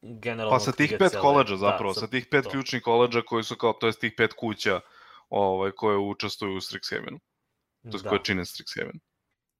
generalno... 0.01 0.51
Pa 0.51 0.59
sa 0.59 0.71
tih 0.71 0.95
pet 0.99 1.11
cele- 1.11 1.21
koleđa 1.21 1.51
da, 1.51 1.57
zapravo, 1.57 1.93
sa- 1.93 1.99
sa 1.99 2.07
tih 2.07 2.25
pet 2.25 2.43
to. 2.43 2.49
ključnih 2.49 2.81
koleđa 2.81 3.21
koji 3.21 3.43
su 3.43 3.55
kao, 3.55 3.73
to 3.73 3.87
jest 3.87 3.99
tih 3.99 4.13
pet 4.17 4.33
kuća 4.33 4.79
ovaj, 5.29 5.71
koje 5.71 5.97
učestvuju 5.97 6.53
u 6.53 6.61
Strixhavenu, 6.61 7.19
to 7.83 7.89
jest 7.89 8.03
da, 8.03 8.09
koje 8.09 8.19
čine 8.23 8.41
Strixhaven. 8.41 8.99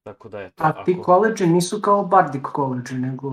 tako 0.04 0.30
da 0.30 0.40
je 0.42 0.52
to. 0.52 0.64
A 0.64 0.84
ti 0.84 0.94
ako- 0.94 1.04
koleđe 1.04 1.48
nisu 1.48 1.82
kao 1.82 2.04
Bardic 2.04 2.42
koleđe, 2.44 2.96
nego 2.96 3.30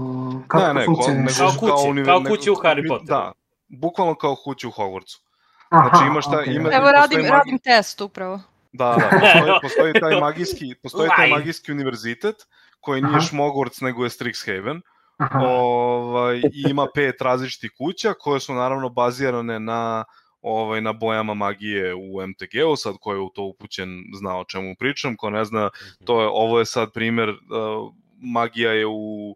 kako 0.48 0.64
ne, 0.66 0.74
ne, 0.74 0.80
nego 0.80 0.94
Kao 1.38 1.50
su 1.50 1.58
kuće, 1.58 1.72
univer- 1.72 2.04
kao 2.06 2.22
kuće 2.28 2.50
u 2.50 2.54
Harry 2.54 2.88
Potteru. 2.88 3.06
Da, 3.06 3.32
bukvalno 3.68 4.14
kao 4.14 4.36
kuće 4.44 4.66
u 4.66 4.70
Hogwartsu. 4.70 5.20
Aha, 5.70 5.88
znači 5.88 6.06
imaš 6.06 6.24
taj- 6.24 6.42
okej. 6.42 6.54
ima- 6.54 6.70
Evo 6.72 6.92
radim, 6.92 7.20
magi- 7.20 7.30
radim 7.30 7.58
test 7.58 8.00
upravo. 8.00 8.40
Da, 8.72 8.84
da, 8.90 9.08
postoji, 9.10 9.52
postoji 9.62 9.92
taj 9.92 10.20
magijski, 10.20 10.74
postoji 10.82 11.10
taj 11.16 11.28
magijski 11.28 11.72
univerzitet 11.72 12.36
koji 12.80 13.02
nije 13.02 13.10
Aha. 13.10 13.20
Šmogorts 13.20 13.80
nego 13.80 14.04
je 14.04 14.10
Strixhaven. 14.10 14.80
Aha. 15.18 15.38
ovaj, 15.40 16.36
i 16.36 16.64
ima 16.68 16.86
pet 16.94 17.20
različitih 17.20 17.70
kuća 17.72 18.14
koje 18.14 18.40
su 18.40 18.54
naravno 18.54 18.88
bazirane 18.88 19.60
na 19.60 20.04
ovaj 20.42 20.80
na 20.80 20.92
bojama 20.92 21.34
magije 21.34 21.94
u 21.94 22.22
MTG-u, 22.22 22.76
sad 22.76 22.94
ko 23.00 23.12
je 23.12 23.18
u 23.18 23.28
to 23.28 23.42
upućen 23.44 23.88
zna 24.14 24.36
o 24.36 24.44
čemu 24.44 24.74
pričam, 24.78 25.16
ko 25.16 25.30
ne 25.30 25.44
zna, 25.44 25.70
Mhm. 25.74 26.04
to 26.04 26.20
je, 26.22 26.28
ovo 26.28 26.58
je 26.58 26.66
sad 26.66 26.92
primer, 26.92 27.28
uh, 27.28 27.36
magija 28.22 28.72
je 28.72 28.86
u 28.86 29.34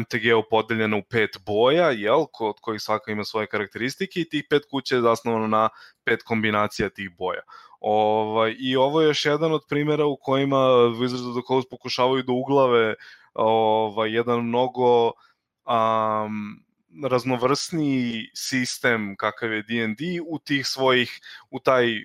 MTG-u 0.00 0.42
podeljena 0.50 0.96
u 0.96 1.02
pet 1.02 1.30
boja, 1.46 1.90
jel, 1.90 2.26
ko- 2.32 2.48
od 2.48 2.60
kojih 2.60 2.82
svaka 2.82 3.12
ima 3.12 3.24
svoje 3.24 3.46
karakteristike 3.46 4.20
i 4.20 4.28
tih 4.28 4.44
pet 4.50 4.62
kuća 4.70 4.94
je 4.94 5.02
zasnovano 5.02 5.46
na 5.46 5.68
pet 6.04 6.22
kombinacija 6.22 6.88
tih 6.88 7.10
boja. 7.18 7.40
Ovaj, 7.80 8.56
I 8.58 8.76
ovo 8.76 9.00
je 9.00 9.06
još 9.06 9.24
jedan 9.24 9.52
od 9.52 9.62
primjera 9.68 10.06
u 10.06 10.16
kojima 10.16 10.56
Wizards 11.00 11.30
of 11.30 11.36
the 11.36 11.46
Coast 11.48 11.70
pokušavaju 11.70 12.22
da 12.22 12.32
uglave 12.32 12.94
ovaj, 13.34 14.14
jedan 14.14 14.46
mnogo 14.46 15.06
um, 15.06 16.64
raznovrsniji 17.04 18.30
sistem 18.34 19.16
kakav 19.16 19.52
je 19.52 19.62
D&D 19.62 20.20
u 20.26 20.38
tih 20.38 20.66
svojih, 20.66 21.20
u 21.50 21.58
taj 21.58 21.98
uh, 21.98 22.02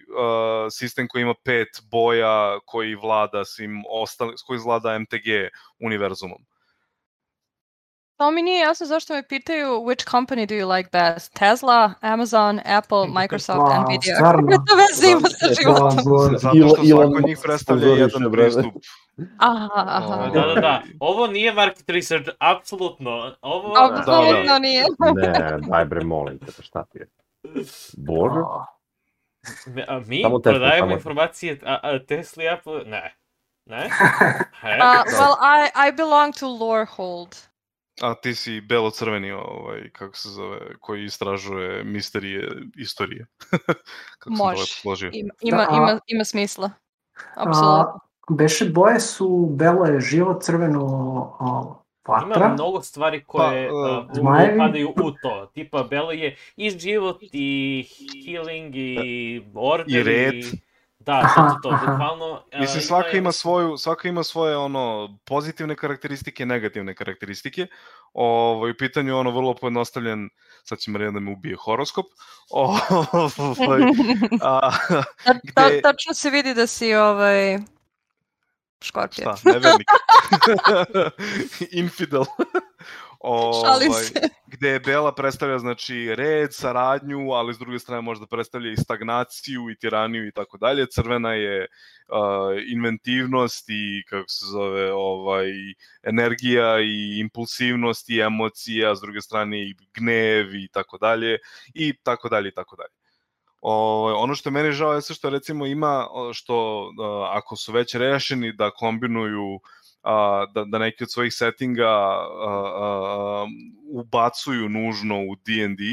sistem 0.71 1.07
koji 1.07 1.21
ima 1.21 1.33
pet 1.43 1.67
boja 1.91 2.59
koji 2.65 2.95
vlada 2.95 3.45
svim 3.45 3.83
ostalim, 3.89 4.35
koji 4.47 4.59
vlada 4.59 4.99
MTG 4.99 5.27
univerzumom. 5.79 6.45
To 8.17 8.31
mi 8.31 8.41
nije 8.41 8.59
jasno 8.59 8.85
zašto 8.85 9.13
me 9.13 9.23
pitaju 9.23 9.67
which 9.67 10.05
company 10.07 10.45
do 10.45 10.55
you 10.55 10.75
like 10.75 10.89
best? 10.91 11.33
Tesla, 11.33 11.93
Amazon, 12.01 12.59
Apple, 12.65 13.07
Microsoft, 13.09 13.59
Wow, 13.59 13.83
Nvidia. 13.83 14.15
stvarno? 14.17 14.41
Kakve 14.41 14.55
to 14.57 14.75
veze 14.75 15.11
ima 15.11 15.29
sa 15.29 15.47
životom? 15.61 15.91
Zato 15.91 16.69
što 16.69 16.85
svako 16.85 17.15
od 17.15 17.25
njih 17.25 17.37
predstavlja 17.43 17.87
jedan 17.87 18.31
pristup. 18.31 18.73
Aha, 19.37 19.69
aha. 19.75 20.15
O, 20.15 20.29
Da, 20.29 20.41
da, 20.45 20.61
da. 20.61 20.81
Ovo 20.99 21.27
nije 21.27 21.53
market 21.53 21.89
research, 21.89 22.29
apsolutno. 22.39 23.35
Ovo... 23.41 23.73
Apsolutno 23.91 24.59
nije. 24.59 24.83
Ne, 25.15 25.57
daj 25.69 25.85
bre, 25.85 26.03
molim 26.03 26.39
te, 26.39 26.45
pa 26.57 26.63
šta 26.63 26.83
ti 26.83 26.97
je? 26.97 27.07
Bože? 27.97 28.39
Me- 29.67 29.85
A 29.87 29.99
mi 29.99 30.21
Samo 30.21 30.39
Tesla, 30.39 30.51
prodajemo 30.51 30.85
samo. 30.85 30.95
informacije, 30.95 31.59
a, 31.65 31.79
a 31.83 31.99
Tesla 31.99 32.43
i 32.43 32.49
Apple, 32.49 32.83
ne. 32.85 33.15
Ne? 33.65 33.89
He? 34.61 34.69
Uh, 34.69 35.03
well, 35.07 35.35
I, 35.41 35.89
I 35.89 35.91
belong 35.91 36.35
to 36.35 36.47
Lorehold. 36.49 37.35
A 38.01 38.13
ti 38.13 38.35
si 38.35 38.61
belo-crveni, 38.61 39.31
ovaj, 39.31 39.89
kako 39.89 40.17
se 40.17 40.29
zove, 40.29 40.59
koji 40.79 41.03
istražuje 41.03 41.83
misterije 41.83 42.51
istorije. 42.75 43.25
kako 44.19 44.29
Može. 44.29 44.49
lepo 44.51 44.65
složio. 44.81 45.11
Ima, 45.13 45.33
ima, 45.41 45.57
Da, 45.57 45.63
a- 45.63 45.77
ima, 45.77 45.99
ima 46.07 46.23
smisla. 46.23 46.71
Apsolutno. 47.35 47.79
A, 47.79 47.99
beše 48.29 48.65
boje 48.65 48.99
su 48.99 49.47
belo 49.51 49.85
je 49.85 49.99
živo, 49.99 50.39
crveno 50.41 50.85
a, 51.39 51.75
Ima 52.07 52.27
vatra. 52.27 52.53
mnogo 52.53 52.81
stvari 52.81 53.23
koje 53.23 53.69
Pa, 53.69 53.75
uh, 53.75 54.05
uh, 54.05 54.11
zmajevi? 54.13 54.57
padaju 54.57 54.89
u 54.89 55.11
to. 55.11 55.51
Tipa, 55.53 55.83
Belo 55.83 56.11
je 56.11 56.35
i 56.55 56.69
život, 56.69 57.17
i 57.21 57.85
healing, 58.25 58.75
i 58.75 59.41
order, 59.55 59.97
I 59.99 60.03
red. 60.03 60.33
Da, 61.05 61.21
to, 61.21 61.25
Aha, 61.25 61.49
to, 61.53 61.69
to, 61.69 61.69
aha. 61.69 61.91
bukvalno... 61.91 62.25
uh, 62.53 62.59
Mislim, 62.59 62.81
svaka 62.81 63.07
je- 63.07 63.17
ima 63.17 63.31
svoju, 63.31 63.77
svaka 63.77 64.07
ima 64.07 64.23
svoje 64.23 64.57
ono 64.57 65.17
pozitivne 65.25 65.75
karakteristike 65.75 66.45
negativne 66.45 66.95
karakteristike. 66.95 67.67
Ovaj 68.13 68.71
u 68.71 68.77
pitanju 68.79 69.09
je 69.09 69.15
ono 69.15 69.31
vrlo 69.31 69.53
pojednostavljen, 69.55 70.29
sad 70.63 70.79
će 70.79 70.91
Marija 70.91 71.11
da 71.11 71.19
me 71.19 71.31
ubije 71.31 71.55
horoskop. 71.55 72.05
Ovaj, 72.49 73.81
a, 74.41 74.71
Ta, 75.23 75.33
ta, 75.55 75.69
gde- 75.69 75.81
tačno 75.81 76.13
se 76.13 76.29
vidi 76.29 76.53
da 76.53 76.67
si 76.67 76.95
ovaj... 76.95 77.57
Škorpija. 78.81 79.35
šta, 79.35 79.49
nevernik. 79.49 79.87
Infidel. 81.73 82.23
Šalim 83.63 83.91
Ovaj, 83.91 84.03
se. 84.03 84.13
gde 84.53 84.69
je 84.69 84.79
Bela 84.79 85.15
predstavlja 85.15 85.59
znači 85.59 86.15
red, 86.15 86.53
saradnju, 86.53 87.31
ali 87.31 87.53
s 87.53 87.57
druge 87.57 87.79
strane 87.79 88.01
možda 88.01 88.25
predstavlja 88.25 88.71
i 88.71 88.77
stagnaciju 88.77 89.69
i 89.69 89.75
tiraniju 89.75 90.27
i 90.27 90.31
tako 90.31 90.57
dalje. 90.57 90.85
Crvena 90.85 91.33
je 91.33 91.61
uh, 91.61 92.17
inventivnost 92.73 93.65
i 93.69 94.03
kako 94.09 94.29
se 94.29 94.45
zove 94.45 94.93
ovaj 94.93 95.47
energija 96.03 96.79
i 96.79 97.19
impulsivnost 97.19 98.09
i 98.09 98.19
emocija, 98.19 98.95
s 98.95 99.01
druge 99.01 99.21
strane 99.21 99.61
i 99.61 99.75
gnev 99.93 100.55
i 100.55 100.67
tako 100.67 100.97
dalje 100.97 101.37
i 101.73 101.93
tako 102.03 102.29
dalje 102.29 102.47
i 102.47 102.53
tako 102.53 102.75
dalje. 102.75 102.93
Ovaj 103.61 104.13
ono 104.13 104.35
što 104.35 104.49
je 104.49 104.53
meni 104.53 104.71
žao 104.71 104.93
je 104.93 105.01
što 105.01 105.29
recimo 105.29 105.65
ima 105.65 106.07
o, 106.11 106.33
što 106.33 106.81
uh, 106.83 106.91
ako 107.29 107.55
su 107.55 107.71
već 107.71 107.95
rešeni 107.95 108.53
da 108.53 108.71
kombinuju 108.71 109.59
a, 110.05 110.45
da, 110.53 110.63
da 110.65 110.77
neki 110.77 111.03
od 111.03 111.11
svojih 111.11 111.33
settinga 111.33 111.87
a, 111.87 112.27
a, 112.47 113.47
ubacuju 113.91 114.69
nužno 114.69 115.19
u 115.19 115.35
D&D. 115.35 115.83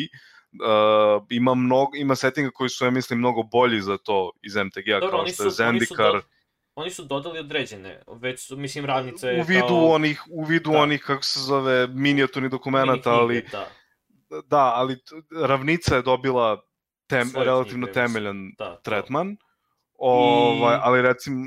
Uh, 0.53 1.27
ima 1.31 1.55
mnogo 1.55 1.91
ima 1.97 2.17
settinga 2.17 2.51
koji 2.51 2.71
su 2.71 2.85
ja 2.85 2.91
mislim 2.91 3.19
mnogo 3.19 3.43
bolji 3.43 3.81
za 3.81 3.99
to 3.99 4.31
iz 4.43 4.57
MTG-a 4.57 5.11
kao 5.11 5.27
što 5.27 5.45
je 5.45 5.51
Zendikar 5.51 6.13
do, 6.13 6.23
oni 6.75 6.91
su 6.91 7.05
dodali 7.05 7.39
određene, 7.39 8.03
već 8.07 8.47
su, 8.47 8.57
mislim, 8.57 8.85
ravnica 8.85 9.29
je 9.29 9.41
u 9.41 9.45
vidu 9.45 9.67
kao... 9.69 9.87
onih 9.87 10.23
u 10.31 10.45
vidu 10.45 10.71
Da. 10.71 10.79
onih 10.79 11.03
kako 11.07 11.23
se 11.23 11.41
zove 11.41 11.87
minijaturnih 11.87 12.43
mini 12.43 12.51
dokumenata 12.51 13.03
knjige, 13.03 13.11
ali 13.11 13.45
Da, 13.51 13.67
da 14.47 14.73
ali 14.75 14.97
ravnica 15.47 15.97
je 15.97 16.03
dobila 16.03 16.63
tem, 17.07 17.27
Svoje 17.27 17.45
relativno 17.45 17.87
knjige, 17.87 18.01
temeljan 18.01 18.53
da, 18.59 18.81
tretman 18.81 19.37
ovaj 19.99 20.77
I- 20.77 20.81
ali 20.83 21.03
recimo 21.03 21.47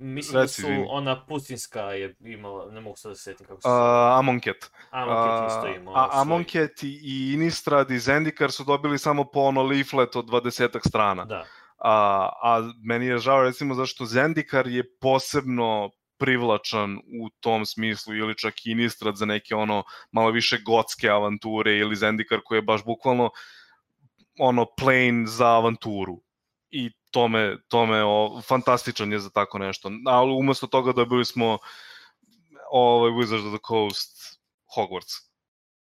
mislim 0.00 0.40
da 0.40 0.48
su 0.48 0.66
ona 0.88 1.24
putinska 1.26 1.80
je 1.80 2.14
imala, 2.20 2.70
ne 2.70 2.80
mogu 2.80 2.96
sad 2.96 3.10
da 3.10 3.14
se 3.14 3.22
setim 3.22 3.46
kako 3.46 3.60
se 3.60 3.68
Uh. 3.68 3.74
Amonket. 4.18 4.70
Amonket 4.90 5.50
isto 5.50 5.66
ima. 5.80 5.92
a, 5.94 6.08
Amonket 6.12 6.82
i, 6.82 7.00
i 7.02 7.32
Inistrad 7.34 7.90
i 7.90 7.98
Zendikar 7.98 8.52
su 8.52 8.64
dobili 8.64 8.98
samo 8.98 9.24
po 9.24 9.40
ono 9.40 9.62
leaflet 9.62 10.16
od 10.16 10.24
20 10.24 10.88
strana. 10.88 11.24
Da, 11.24 11.44
A, 11.78 12.28
a 12.42 12.72
meni 12.82 13.06
je 13.06 13.18
žao 13.18 13.42
recimo 13.42 13.74
zašto 13.74 14.04
Zendikar 14.04 14.66
je 14.66 14.84
posebno 15.00 15.90
privlačan 16.18 16.96
u 16.96 17.30
tom 17.40 17.66
smislu 17.66 18.14
ili 18.14 18.36
čak 18.36 18.66
i 18.66 18.70
Inistrad 18.70 19.16
za 19.16 19.26
neke 19.26 19.54
ono 19.54 19.82
malo 20.12 20.30
više 20.30 20.58
gotske 20.64 21.08
avanture 21.08 21.76
ili 21.76 21.96
Zendikar 21.96 22.40
koji 22.44 22.58
je 22.58 22.62
baš 22.62 22.84
bukvalno 22.84 23.30
ono 24.38 24.66
plain 24.78 25.26
za 25.26 25.46
avanturu 25.46 26.20
tome, 27.10 27.56
tome 27.68 28.04
o, 28.04 28.40
fantastičan 28.48 29.12
je 29.12 29.18
za 29.18 29.30
tako 29.30 29.58
nešto. 29.58 29.90
Ali 30.06 30.32
umesto 30.32 30.66
toga 30.66 30.92
dobili 30.92 31.24
smo 31.24 31.58
ovaj 32.70 33.10
Wizards 33.10 33.46
of 33.46 33.54
the 33.54 33.64
Coast 33.68 34.40
Hogwarts. 34.76 35.30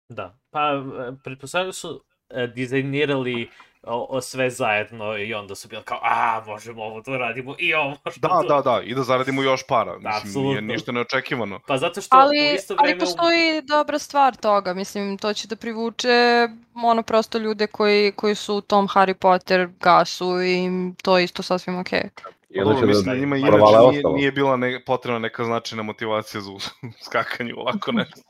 da. 0.10 0.40
Pa, 0.50 0.84
pretpostavljam 1.24 1.70
da 1.70 1.74
su 1.74 2.04
e, 2.30 2.48
dizajnirali 2.48 3.50
o, 3.84 4.08
o 4.10 4.22
sve 4.22 4.50
zajedno 4.50 5.18
i 5.18 5.34
onda 5.34 5.56
su 5.56 5.68
bili 5.68 5.84
kao, 5.84 6.00
a, 6.04 6.44
možemo 6.46 6.84
ovo 6.84 7.02
da 7.02 7.18
radimo 7.18 7.56
i 7.60 7.74
ovo 7.74 7.96
možemo 8.06 8.22
Da, 8.22 8.42
to. 8.42 8.62
da, 8.62 8.72
da, 8.72 8.82
i 8.82 8.96
da 8.96 9.04
zaradimo 9.04 9.44
još 9.44 9.68
para. 9.68 9.94
Mislim, 9.94 10.04
nije 10.04 10.18
apsolutno. 10.20 10.62
ništa 10.64 10.92
neočekivano. 10.92 11.60
Pa 11.68 11.78
zato 11.78 12.02
što 12.02 12.18
u 12.18 12.20
Ali, 12.20 12.54
isto 12.56 12.76
ali 12.78 12.88
vreme... 12.88 12.98
u- 12.98 13.00
postoji 13.00 13.62
dobra 13.62 14.00
stvar 14.00 14.36
toga, 14.36 14.74
mislim, 14.74 15.18
to 15.18 15.34
će 15.34 15.48
da 15.48 15.56
privuče 15.56 16.48
ono 16.76 17.04
prosto 17.04 17.38
ljude 17.38 17.68
koji, 17.68 18.12
koji 18.12 18.36
su 18.36 18.56
u 18.56 18.62
tom 18.62 18.88
Harry 18.88 19.14
Potter 19.14 19.68
gasu 19.80 20.42
i 20.44 20.70
to 21.02 21.18
je 21.18 21.24
isto 21.24 21.44
sasvim 21.44 21.80
okej. 21.80 22.02
Dobro, 22.50 22.70
onda 22.70 22.80
će 22.80 22.86
mislim 22.86 23.06
da 23.06 23.12
da 23.12 23.20
njima 23.20 23.48
provale 23.48 23.72
inače 23.84 24.04
nije, 24.04 24.16
nije 24.16 24.32
bila 24.32 24.58
ne, 24.58 24.84
potrebna 24.86 25.20
neka 25.20 25.44
značajna 25.44 25.84
motivacija 25.84 26.42
za 26.42 26.52
skakanje 27.06 27.54
u 27.54 27.60
ovako 27.60 27.92
nešto. 27.92 28.22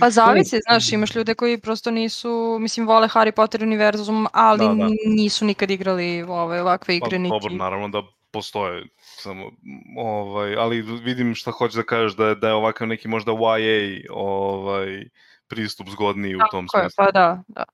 Pa 0.00 0.10
zavisi, 0.10 0.60
znaš, 0.68 0.92
imaš 0.92 1.14
ljude 1.14 1.34
koji 1.34 1.58
prosto 1.58 1.90
nisu, 1.90 2.58
mislim, 2.60 2.86
vole 2.86 3.08
Harry 3.08 3.30
Potter 3.30 3.62
univerzum, 3.62 4.26
ali 4.32 4.58
Da, 4.58 4.74
da. 4.74 4.84
ni- 4.84 4.96
nisu 5.06 5.44
nikad 5.44 5.70
igrali 5.70 6.22
ove, 6.22 6.60
ovakve 6.62 7.00
Pa, 7.00 7.06
igre, 7.06 7.18
niti... 7.18 7.30
dobro, 7.30 7.54
naravno 7.54 7.88
da 7.88 8.02
postoje 8.30 8.86
samo 9.00 9.50
ovaj 9.96 10.56
ali 10.56 10.82
vidim 10.82 11.34
šta 11.34 11.50
hoćeš 11.50 11.76
da 11.76 11.82
kažeš 11.82 12.16
da 12.16 12.26
je 12.26 12.34
da 12.34 12.48
je 12.48 12.54
ovakav 12.54 12.88
neki 12.88 13.08
možda 13.08 13.32
YA 13.32 14.06
ovaj 14.10 15.04
pristup 15.46 15.88
zgodniji 15.88 16.36
u 16.36 16.38
tom 16.50 16.66
Tako 16.66 16.78
je, 16.78 16.90
smislu. 16.90 17.04
pa 17.04 17.10
da, 17.10 17.42
da. 17.48 17.64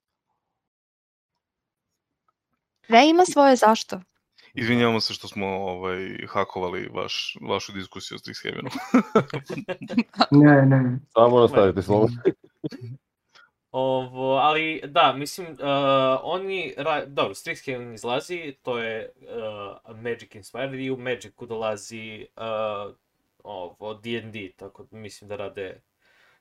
Sve 2.86 3.08
ima 3.08 3.24
svoje 3.24 3.56
zašto. 3.56 4.00
Izvinjavamo 4.54 5.00
se 5.00 5.14
što 5.14 5.28
smo 5.28 5.46
ovaj 5.46 6.26
hakovali 6.28 6.88
vaš 6.88 7.36
vašu 7.48 7.72
diskusiju 7.72 8.18
s 8.18 8.22
Strixhavenu. 8.22 8.70
Ne, 10.30 10.66
ne. 10.66 10.98
Samo 11.12 11.40
nastavite 11.40 11.82
slovo. 11.82 12.08
Ovo, 13.70 14.34
ali 14.36 14.82
da, 14.84 15.12
mislim, 15.12 15.46
uh, 15.46 15.58
oni, 16.22 16.74
ra... 16.76 17.06
dobro, 17.06 17.34
Strixhaven 17.34 17.94
izlazi, 17.94 18.54
to 18.62 18.78
je 18.78 19.12
uh, 19.86 19.96
Magic 19.96 20.34
Inspired 20.34 20.80
i 20.80 20.90
u 20.90 20.96
Magicu 20.96 21.46
dolazi 21.46 22.26
uh, 22.36 22.94
ovo, 23.44 23.94
D&D, 23.94 24.52
tako 24.56 24.84
da 24.84 24.96
mislim 24.96 25.28
da 25.28 25.36
rade, 25.36 25.80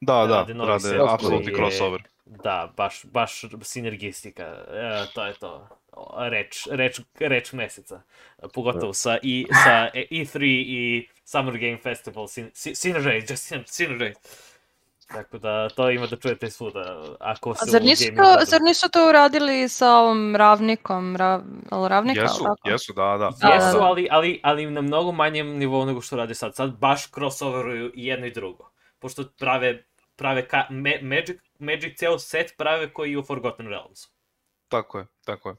Da, 0.01 0.25
da, 0.27 0.35
Rade 0.35 0.53
novi 0.53 0.69
rade 0.69 0.79
set 0.79 0.99
apsolutni 1.09 1.55
crossover. 1.55 2.01
da, 2.25 2.73
baš, 2.77 3.05
baš 3.05 3.41
sinergistika, 3.63 4.45
uh, 4.67 5.13
to 5.13 5.25
je 5.25 5.33
to, 5.33 5.67
reč, 6.19 6.67
reč, 6.71 6.99
reč 7.19 7.53
meseca, 7.53 8.01
pogotovo 8.53 8.93
sa, 8.93 9.17
i, 9.21 9.45
sa 9.63 9.89
E3 9.93 10.37
i 10.67 11.07
Summer 11.25 11.57
Game 11.57 11.77
Festival, 11.77 12.27
sin, 12.27 12.51
sin, 12.53 12.73
Synergy, 12.73 13.31
just 13.31 13.51
Syn- 13.51 13.63
Synergy. 13.65 14.13
Tako 15.07 15.37
da 15.37 15.69
to 15.69 15.89
ima 15.89 16.07
da 16.07 16.15
čujete 16.15 16.49
svuda, 16.49 17.03
ako 17.19 17.51
A 17.51 17.55
se 17.55 17.71
zar 17.71 17.81
u 17.81 17.85
nisu, 17.85 18.03
gamingu 18.03 18.23
to, 18.23 18.29
radite. 18.29 18.45
zar 18.45 18.61
nisu 18.61 18.89
to 18.89 19.09
uradili 19.09 19.69
sa 19.69 19.89
ovom 19.89 20.35
ravnikom, 20.35 21.15
rav, 21.15 21.41
ravnika, 21.87 22.21
Jesu, 22.21 22.43
tako? 22.43 22.69
jesu, 22.69 22.93
da, 22.93 23.03
da. 23.17 23.29
Da, 23.41 23.47
Jesu, 23.47 23.77
da. 23.77 23.83
ali, 23.83 24.07
ali, 24.11 24.39
ali 24.43 24.65
na 24.65 24.81
mnogo 24.81 25.11
manjem 25.11 25.57
nivou 25.57 25.85
nego 25.85 26.01
što 26.01 26.15
rade 26.15 26.35
sad. 26.35 26.55
Sad 26.55 26.71
baš 26.71 27.07
crossoveruju 27.07 27.91
i 27.95 28.05
jedno 28.05 28.25
i 28.25 28.31
drugo. 28.31 28.69
Pošto 28.99 29.23
prave, 29.39 29.83
prave 30.19 30.47
ka, 30.47 30.67
me, 30.69 30.99
Magic, 31.01 31.37
Magic 31.59 31.97
ceo 31.97 32.19
set 32.19 32.53
prave 32.57 32.93
koji 32.93 33.11
je 33.11 33.17
u 33.17 33.23
Forgotten 33.23 33.67
Realms. 33.67 33.99
Tako 34.67 34.99
je, 34.99 35.05
tako 35.25 35.49
je. 35.49 35.55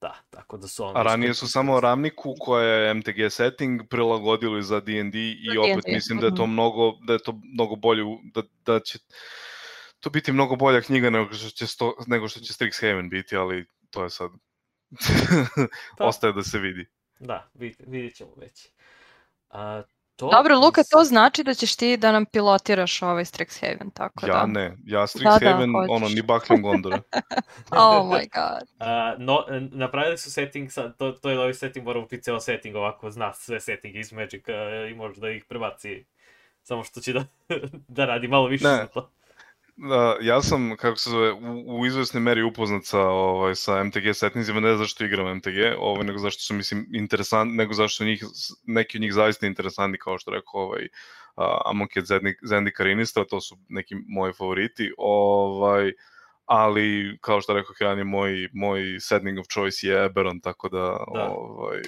Da, 0.00 0.14
tako 0.30 0.56
da 0.56 0.68
su 0.68 0.84
ono... 0.84 0.98
A 0.98 1.02
ranije 1.02 1.34
su 1.34 1.48
samo 1.48 1.80
Ravniku 1.80 2.34
koja 2.40 2.68
je 2.68 2.94
MTG 2.94 3.30
setting 3.30 3.80
prilagodili 3.90 4.62
za 4.62 4.80
D&D 4.80 5.18
i 5.18 5.58
opet 5.58 5.84
mislim 5.86 6.18
da 6.18 6.26
je 6.26 6.34
to 6.34 6.46
mnogo 6.46 6.92
da 7.06 7.12
je 7.12 7.18
to 7.18 7.40
mnogo 7.54 7.76
bolje 7.76 8.02
da, 8.34 8.42
da 8.64 8.80
će 8.80 8.98
to 10.00 10.10
biti 10.10 10.32
mnogo 10.32 10.56
bolja 10.56 10.80
knjiga 10.80 11.10
nego 11.10 11.34
što 11.34 11.50
će 11.50 11.66
sto, 11.66 11.94
nego 12.06 12.28
što 12.28 12.40
će 12.40 12.52
Strixhaven 12.52 13.10
biti, 13.10 13.36
ali 13.36 13.66
to 13.90 14.04
je 14.04 14.10
sad 14.10 14.30
Pa. 15.98 16.04
ostaje 16.04 16.32
da 16.32 16.42
se 16.42 16.58
vidi. 16.58 16.86
Da, 17.18 17.50
vid, 17.54 17.74
vidit 17.86 18.16
ćemo 18.16 18.34
već. 18.36 18.68
A, 19.50 19.82
to 20.16 20.30
Dobro, 20.30 20.58
Luka, 20.58 20.82
to 20.90 21.04
znači 21.04 21.44
da 21.44 21.54
ćeš 21.54 21.76
ti 21.76 21.96
da 21.96 22.12
nam 22.12 22.26
pilotiraš 22.26 23.02
ovaj 23.02 23.24
Strixhaven, 23.24 23.92
tako 23.94 24.26
Ja 24.26 24.34
da. 24.34 24.46
ne, 24.46 24.76
ja 24.84 25.00
Strixhaven 25.00 25.72
hoćeš. 25.72 25.90
ono 25.90 26.08
ni 26.08 26.22
bakljom 26.22 26.62
Gondora. 26.62 27.00
Oh 27.70 28.06
my 28.06 28.28
god. 28.32 28.68
A, 28.80 29.14
no, 29.18 29.44
napravili 29.72 30.18
su 30.18 30.32
setting, 30.32 30.70
sad, 30.70 30.96
to, 30.96 31.12
to 31.12 31.30
je 31.30 31.36
novi 31.36 31.54
setting, 31.54 31.86
mora 31.86 32.00
biti 32.00 32.22
ceo 32.22 32.40
setting 32.40 32.76
ovako, 32.76 33.10
zna 33.10 33.32
sve 33.32 33.60
setting 33.60 33.96
iz 33.96 34.12
Magica 34.12 34.52
i 34.90 34.94
može 34.94 35.20
da 35.20 35.30
ih 35.30 35.44
prebaci. 35.44 36.04
Samo 36.62 36.84
što 36.84 37.00
će 37.00 37.12
da, 37.12 37.24
da 37.88 38.04
radi 38.04 38.28
malo 38.28 38.46
više 38.46 38.64
Ne. 38.64 38.76
za 38.76 38.86
to. 38.86 39.10
Da, 39.76 40.16
ja 40.20 40.42
sam, 40.42 40.76
kako 40.76 40.96
se 40.96 41.10
zove, 41.10 41.32
u, 41.32 41.78
u 41.80 41.86
izvesnoj 41.86 42.20
meri 42.20 42.42
upoznat 42.42 42.84
sa, 42.84 43.00
ovaj, 43.00 43.54
sa 43.54 43.84
MTG 43.84 44.14
setnizima, 44.14 44.60
ne 44.60 44.76
zašto 44.76 45.04
igram 45.04 45.36
MTG, 45.36 45.56
ovaj, 45.78 46.04
nego 46.04 46.18
zašto 46.18 46.42
su, 46.42 46.54
mislim, 46.54 46.86
interesant, 46.92 47.54
nego 47.54 47.74
zašto 47.74 47.96
su 47.96 48.04
njih, 48.04 48.24
neki 48.62 48.98
od 48.98 49.02
njih 49.02 49.14
zaista 49.14 49.46
interesantni, 49.46 49.98
kao 49.98 50.18
što 50.18 50.30
rekao, 50.30 50.60
ovaj, 50.60 50.82
uh, 51.36 51.44
Amonkhet, 51.64 52.04
Zendik, 52.04 52.38
Zendikar 52.42 52.86
i 52.86 52.94
Nistra, 52.94 53.24
to 53.24 53.40
su 53.40 53.56
neki 53.68 53.94
moji 54.08 54.32
favoriti, 54.32 54.92
ovaj, 54.98 55.92
ali, 56.44 57.18
kao 57.20 57.40
što 57.40 57.54
rekao 57.54 57.74
Hran, 57.78 57.98
moj, 58.06 58.48
moj 58.52 58.82
setting 59.00 59.38
of 59.38 59.46
choice 59.52 59.86
je 59.86 60.04
Eberron, 60.04 60.40
tako 60.40 60.68
da, 60.68 61.04
Da. 61.14 61.28
ovaj, 61.30 61.82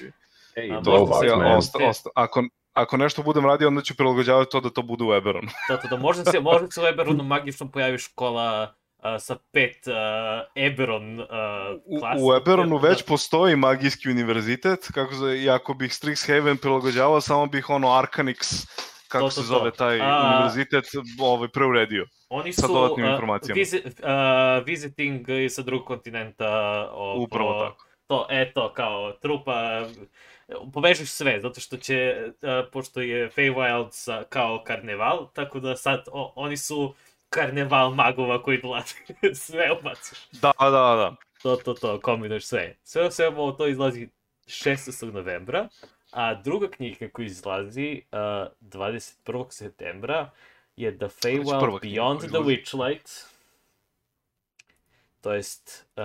Ej, 0.57 0.71
to, 0.85 1.07
man. 1.37 1.57
osta, 1.57 1.79
osta, 1.89 2.11
ako, 2.15 2.45
ako 2.77 2.97
nešto 2.97 3.23
budem 3.23 3.47
radio, 3.47 3.69
onda 3.69 3.83
ću 3.83 3.97
prilagođavati 3.97 4.51
to 4.51 4.61
da 4.61 4.71
to 4.71 4.83
bude 4.83 5.05
u 5.05 5.15
Eberron. 5.15 5.47
Zato 5.69 5.89
da 5.89 5.97
možda 5.97 6.25
se, 6.25 6.41
možda 6.41 6.71
se 6.71 6.83
u 6.83 6.87
Eberonu 6.87 7.25
magično 7.25 7.69
pojavi 7.69 7.99
škola 7.99 8.75
a, 8.99 9.19
sa 9.19 9.37
pet 9.53 9.89
a, 9.89 10.45
Eberon 10.57 11.21
a, 11.21 11.75
U, 11.87 11.99
klasa. 11.99 12.19
u 12.21 12.35
Eberonu 12.35 12.79
Da, 12.79 12.89
već 12.89 13.03
postoji 13.03 13.57
magijski 13.57 14.11
univerzitet, 14.11 14.89
kako 14.95 15.15
se, 15.15 15.43
i 15.43 15.51
ako 15.51 15.75
bih 15.75 15.91
Strixhaven 15.93 16.57
prilagođavao, 16.57 17.21
samo 17.21 17.47
bih 17.47 17.71
ono 17.71 17.89
Arcanix, 17.89 18.67
kako 19.09 19.25
To, 19.25 19.31
se 19.31 19.37
to, 19.37 19.43
to. 19.43 19.47
zove 19.49 19.71
taj 19.71 20.01
A- 20.01 20.23
univerzitet, 20.29 20.85
ovaj, 21.21 21.49
preuredio. 21.49 22.07
Oni 22.29 22.53
sa 22.53 22.67
su 22.67 22.73
dodatnim 22.75 23.07
a, 23.07 23.11
informacijama. 23.11 23.57
vizi- 23.57 23.83
a, 24.03 24.63
visiting 24.67 25.27
sa 25.49 25.63
drugog 25.63 25.87
kontinenta. 25.87 26.49
O, 26.93 27.15
Upravo 27.19 27.65
tako. 27.65 27.85
To, 28.07 28.27
eto, 28.31 28.73
kao 28.73 29.13
trupa, 29.13 29.85
povežiš 30.73 31.11
sve, 31.11 31.41
zato 31.41 31.61
što 31.61 31.77
će, 31.77 32.15
a, 32.43 32.65
pošto 32.73 33.01
je 33.01 33.31
Feywild 33.31 33.89
sa, 33.91 34.25
kao 34.29 34.63
karneval, 34.67 35.29
tako 35.33 35.61
da 35.61 35.77
sad 35.77 36.05
o, 36.13 36.33
oni 36.37 36.57
su 36.57 36.95
karneval 37.31 37.95
magova 37.95 38.43
koji 38.43 38.63
dolaze, 38.63 38.95
sve 39.47 39.73
ubaciš. 39.81 40.19
Da, 40.33 40.53
da, 40.61 40.71
da. 40.71 41.17
To, 41.43 41.57
to, 41.57 41.75
to, 41.75 42.01
kombinuješ 42.01 42.47
sve. 42.47 42.77
Sve 42.83 43.07
o 43.07 43.11
svemu 43.11 43.57
to 43.57 43.67
izlazi 43.67 44.09
16. 44.47 45.13
novembra, 45.13 45.69
a 46.11 46.35
druga 46.35 46.71
knjiga 46.71 47.09
koja 47.13 47.27
izlazi 47.27 48.03
uh, 48.13 48.19
21. 48.61 49.47
septembra 49.51 50.31
je 50.77 50.99
The 50.99 51.07
Feywild 51.07 51.81
Beyond 51.81 52.19
the? 52.19 52.39
Witchlight. 52.39 53.27
To 55.21 55.35
jest 55.35 55.87
uh, 55.97 56.03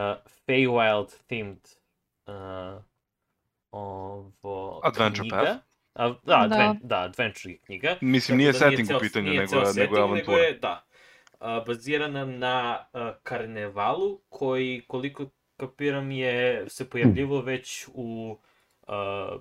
Feywild 0.48 1.10
themed 1.28 1.60
uh, 2.28 2.82
ovo 3.72 4.82
Adventure 4.84 5.22
knjiga. 5.22 5.38
Path? 5.38 5.60
A, 5.94 6.08
da, 6.08 6.16
Da. 6.24 6.38
adven, 6.38 6.80
da, 6.84 7.00
adventure 7.00 7.58
knjiga. 7.58 7.98
Mislim, 8.02 8.34
Tako 8.34 8.38
nije 8.38 8.52
da 8.52 8.58
setting 8.60 8.88
ceo- 8.88 8.98
u 8.98 9.00
pitanju, 9.00 9.26
nije 9.26 9.40
nego, 9.40 9.56
je- 9.56 9.60
nego 9.60 9.74
setting, 9.74 9.96
je 9.96 10.02
avantura. 10.02 10.38
je, 10.38 10.54
da, 10.54 10.86
a, 11.40 11.60
bazirana 11.62 12.26
na 12.26 12.58
a, 12.94 13.14
karnevalu, 13.24 14.20
koji, 14.30 14.84
koliko 14.88 15.26
kapiram, 15.58 16.12
je 16.12 16.66
se 16.70 16.90
pojavljivo 16.90 17.42
već 17.42 17.88
u 17.94 18.38
a, 18.88 19.38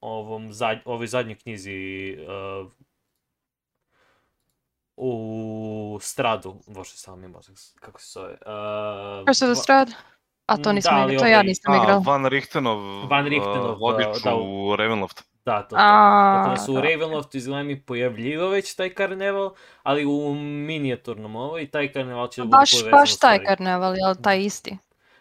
ovom 0.00 0.52
zadnj, 0.52 0.80
ovoj 0.84 1.06
zadnjoj 1.06 1.36
knjizi 1.36 1.76
a, 2.20 2.66
u 4.96 5.98
Stradu, 6.02 6.60
bože, 6.66 6.90
samo 6.90 7.16
mi 7.16 7.28
mozak, 7.28 7.54
kako 7.76 8.00
se 8.00 8.10
zove? 8.10 8.32
Uh, 8.32 9.24
Curse 9.26 9.44
of 9.44 9.50
the 9.50 9.62
Strad? 9.62 9.90
A 10.50 10.56
to 10.56 10.70
Mm, 10.70 10.74
nisam 10.74 10.94
da, 10.96 11.02
ali 11.02 11.12
igrala, 11.12 11.20
to 11.20 11.30
ja 11.30 11.36
ovaj- 11.36 11.46
nisam 11.46 11.72
A, 11.72 11.76
igrala. 11.76 11.98
Van 12.00 12.26
Richtenov, 12.26 12.78
Van 13.06 13.26
Richtenov, 13.26 13.70
uh, 13.72 13.78
vodič 13.80 14.22
da, 14.24 14.34
u 14.34 14.76
Ravenloft. 14.76 15.22
Da, 15.44 15.62
to, 15.62 15.68
to. 15.68 15.76
A, 15.78 16.46
da 16.48 16.56
su 16.56 16.72
u 16.72 16.74
da. 16.74 16.80
Ravenloftu 16.80 17.36
izgleda 17.36 17.62
mi 17.62 17.80
pojavljivo 17.82 18.48
već 18.48 18.74
taj 18.74 18.90
karneval, 18.90 19.50
ali 19.82 20.04
u 20.06 20.34
minijaturnom 20.34 21.36
ovo 21.36 21.58
i 21.58 21.66
taj 21.66 21.92
karneval 21.92 22.28
će 22.28 22.40
da 22.40 22.44
bude 22.44 22.56
Baš, 22.56 22.70
povezan 22.72 22.90
baš 22.90 23.14
u 23.14 23.18
taj 23.18 23.44
karneval, 23.44 23.94
jel 23.96 24.14
taj 24.22 24.40
isti? 24.40 24.76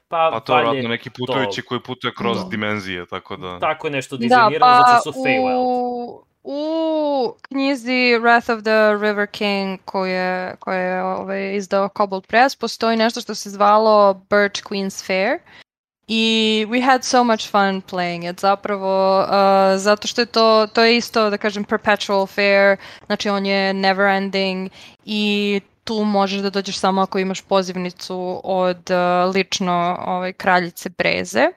Pa, 0.08 0.30
A 0.34 0.40
to 0.40 0.54
je 0.54 0.62
vjerojatno 0.62 0.90
neki 0.90 1.10
putujući 1.10 1.62
to. 1.62 1.68
koji 1.68 1.82
putuje 1.82 2.14
kroz 2.14 2.38
Da. 2.38 2.50
dimenzije, 2.50 3.06
tako 3.06 3.38
da... 3.38 3.60
Tako 3.60 3.88
je 3.88 3.92
nešto 3.92 4.18
Da, 4.18 4.20
dizajnirano, 4.20 4.60
pa 4.82 4.88
zato 4.90 5.14
su 5.14 5.20
Feywild. 5.20 5.56
u, 5.58 6.24
u 6.44 7.34
knjizi 7.42 8.18
Wrath 8.22 8.54
of 8.54 8.64
the 8.64 9.08
River 9.08 9.28
King 9.28 9.80
koju 9.86 10.12
je, 10.12 10.56
koju 10.60 10.76
je 10.76 11.04
ovaj, 11.04 11.56
izdao 11.56 11.90
Cobalt 11.98 12.28
Press 12.28 12.56
postoji 12.56 12.98
nešto 12.98 13.22
što 13.22 13.36
se 13.36 13.50
zvalo 13.50 14.14
Birch 14.14 14.64
Queen's 14.64 15.06
Fair 15.06 15.40
i 16.08 16.66
we 16.70 16.82
had 16.82 17.04
so 17.04 17.24
much 17.24 17.52
fun 17.52 17.82
playing 17.82 18.30
it. 18.32 18.40
Zapravo 18.40 19.20
uh, 19.20 19.28
zato 19.78 20.08
što 20.08 20.22
je 20.22 20.26
to, 20.26 20.68
to 20.74 20.84
je 20.84 20.98
isto 20.98 21.30
da 21.30 21.38
kažem 21.38 21.64
perpetual 21.64 22.28
fair, 22.28 22.78
znači 23.06 23.30
on 23.30 23.46
je 23.46 23.74
never 23.74 24.08
ending 24.08 24.72
i 25.06 25.62
tu 25.84 26.04
možeš 26.04 26.42
da 26.42 26.50
dođeš 26.50 26.78
samo 26.78 27.02
ako 27.02 27.20
imaš 27.20 27.42
pozivnicu 27.42 28.42
od 28.44 28.92
uh, 28.92 29.36
lično 29.36 29.98
ovaj, 30.08 30.34
kraljice 30.34 30.90
Breze 30.90 31.48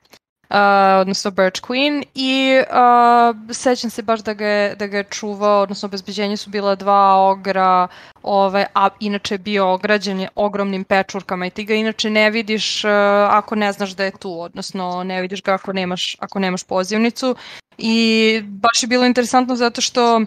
odnosno 1.01 1.31
Birch 1.31 1.61
Queen 1.63 2.05
i 2.15 2.61
uh, 2.61 3.55
sećam 3.55 3.91
se 3.91 4.03
baš 4.03 4.21
da 4.21 4.35
ga, 4.35 4.47
je, 4.47 4.75
da 4.75 4.87
ga 4.87 4.97
je 4.97 5.05
čuvao, 5.05 5.63
odnosno 5.63 5.87
obezbeđenje 5.87 6.37
su 6.37 6.51
bila 6.51 6.75
dva 6.75 7.17
ogra, 7.17 7.89
ovaj, 8.23 8.65
a 8.75 8.89
inače 9.01 9.35
je 9.35 9.39
bio 9.39 9.73
ograđen 9.73 10.27
ogromnim 10.35 10.85
pečurkama 10.85 11.47
i 11.47 11.51
ti 11.51 11.65
ga 11.65 11.75
inače 11.75 12.11
ne 12.11 12.31
vidiš 12.31 12.85
uh, 12.85 12.91
ako 13.31 13.55
ne 13.55 13.73
znaš 13.73 13.91
da 13.91 14.05
je 14.05 14.11
tu, 14.11 14.41
odnosno 14.41 15.05
ne 15.05 15.21
vidiš 15.21 15.43
ga 15.43 15.55
ako 15.55 15.73
nemaš, 15.73 16.17
ako 16.21 16.39
nemaš 16.39 16.65
pozivnicu. 16.65 17.37
I 17.79 18.41
baš 18.45 18.83
je 18.83 18.87
bilo 18.87 19.07
interesantno 19.07 19.57
zato 19.57 19.81
što 19.81 20.17
uh, 20.17 20.25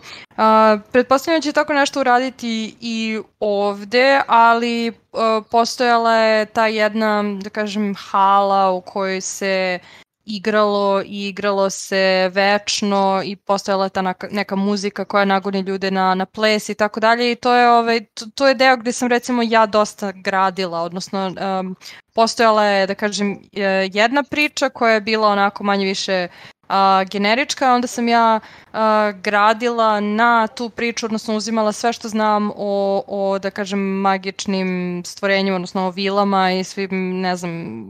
pretpostavljam 0.92 1.40
da 1.40 1.44
će 1.44 1.52
tako 1.52 1.74
nešto 1.74 2.00
uraditi 2.00 2.76
i 2.82 3.20
ovde, 3.40 4.22
ali 4.28 4.90
uh, 4.90 5.46
postojala 5.52 6.16
je 6.16 6.46
ta 6.46 6.68
jedna, 6.68 7.24
da 7.42 7.50
kažem, 7.50 7.96
hala 7.96 8.72
u 8.72 8.82
kojoj 8.82 9.22
se 9.22 9.80
igralo 10.26 11.02
i 11.06 11.28
igralo 11.28 11.70
se 11.70 12.30
večno 12.34 13.22
i 13.26 13.36
postojala 13.36 13.90
ta 13.90 14.14
neka, 14.32 14.56
muzika 14.56 15.06
koja 15.06 15.26
nagoni 15.26 15.60
ljude 15.60 15.92
na, 15.92 16.16
na 16.16 16.26
ples 16.26 16.70
i 16.70 16.76
tako 16.76 17.00
dalje. 17.00 17.32
I 17.32 17.36
to 17.36 17.54
je, 17.54 17.70
ovaj, 17.70 18.06
to, 18.06 18.26
to 18.36 18.48
je 18.48 18.54
deo 18.54 18.78
gde 18.78 18.92
sam 18.92 19.08
recimo 19.08 19.42
ja 19.44 19.66
dosta 19.66 20.12
gradila, 20.12 20.82
odnosno 20.82 21.28
um, 21.60 21.76
postojala 22.14 22.64
je, 22.64 22.88
da 22.88 22.96
kažem, 22.96 23.40
e, 23.54 23.90
jedna 23.94 24.24
priča 24.24 24.70
koja 24.70 24.94
je 24.94 25.02
bila 25.02 25.28
onako 25.28 25.64
manje 25.64 25.86
više 25.86 26.28
a, 26.68 27.04
generička, 27.12 27.74
onda 27.74 27.88
sam 27.88 28.08
ja 28.08 28.40
a, 28.74 29.12
gradila 29.12 30.00
na 30.00 30.48
tu 30.48 30.70
priču, 30.70 31.06
odnosno 31.06 31.36
uzimala 31.36 31.72
sve 31.72 31.94
što 31.94 32.10
znam 32.10 32.52
o, 32.56 33.04
o 33.08 33.40
da 33.40 33.50
kažem, 33.50 33.80
magičnim 33.80 35.04
stvorenjima, 35.06 35.56
odnosno 35.56 35.88
o 35.88 35.92
vilama 35.92 36.52
i 36.52 36.64
svim, 36.64 37.20
ne 37.22 37.36
znam, 37.36 37.86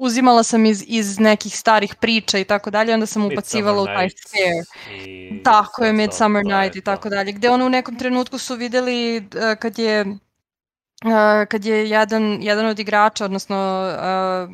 uzimala 0.00 0.42
sam 0.42 0.66
iz, 0.66 0.84
iz 0.86 1.18
nekih 1.18 1.58
starih 1.58 1.94
priča 1.94 2.38
i 2.38 2.44
tako 2.44 2.70
dalje, 2.70 2.94
onda 2.94 3.06
sam 3.06 3.26
ubacivala 3.26 3.82
u 3.82 3.86
taj 3.86 4.08
fair. 4.30 4.64
I 4.98 5.42
Tako 5.42 5.84
je, 5.84 5.92
Midsummer 5.92 6.44
Night 6.44 6.76
i 6.76 6.80
tako 6.80 7.08
dalje, 7.08 7.32
gde 7.32 7.50
ono 7.50 7.66
u 7.66 7.68
nekom 7.68 7.96
trenutku 7.96 8.38
su 8.38 8.54
videli 8.54 9.18
uh, 9.18 9.22
kad 9.58 9.78
je 9.78 10.00
uh, 10.00 11.46
kad 11.48 11.64
je 11.64 11.90
jedan, 11.90 12.42
jedan 12.42 12.66
od 12.66 12.78
igrača, 12.78 13.24
odnosno 13.24 13.88
uh, 13.94 14.50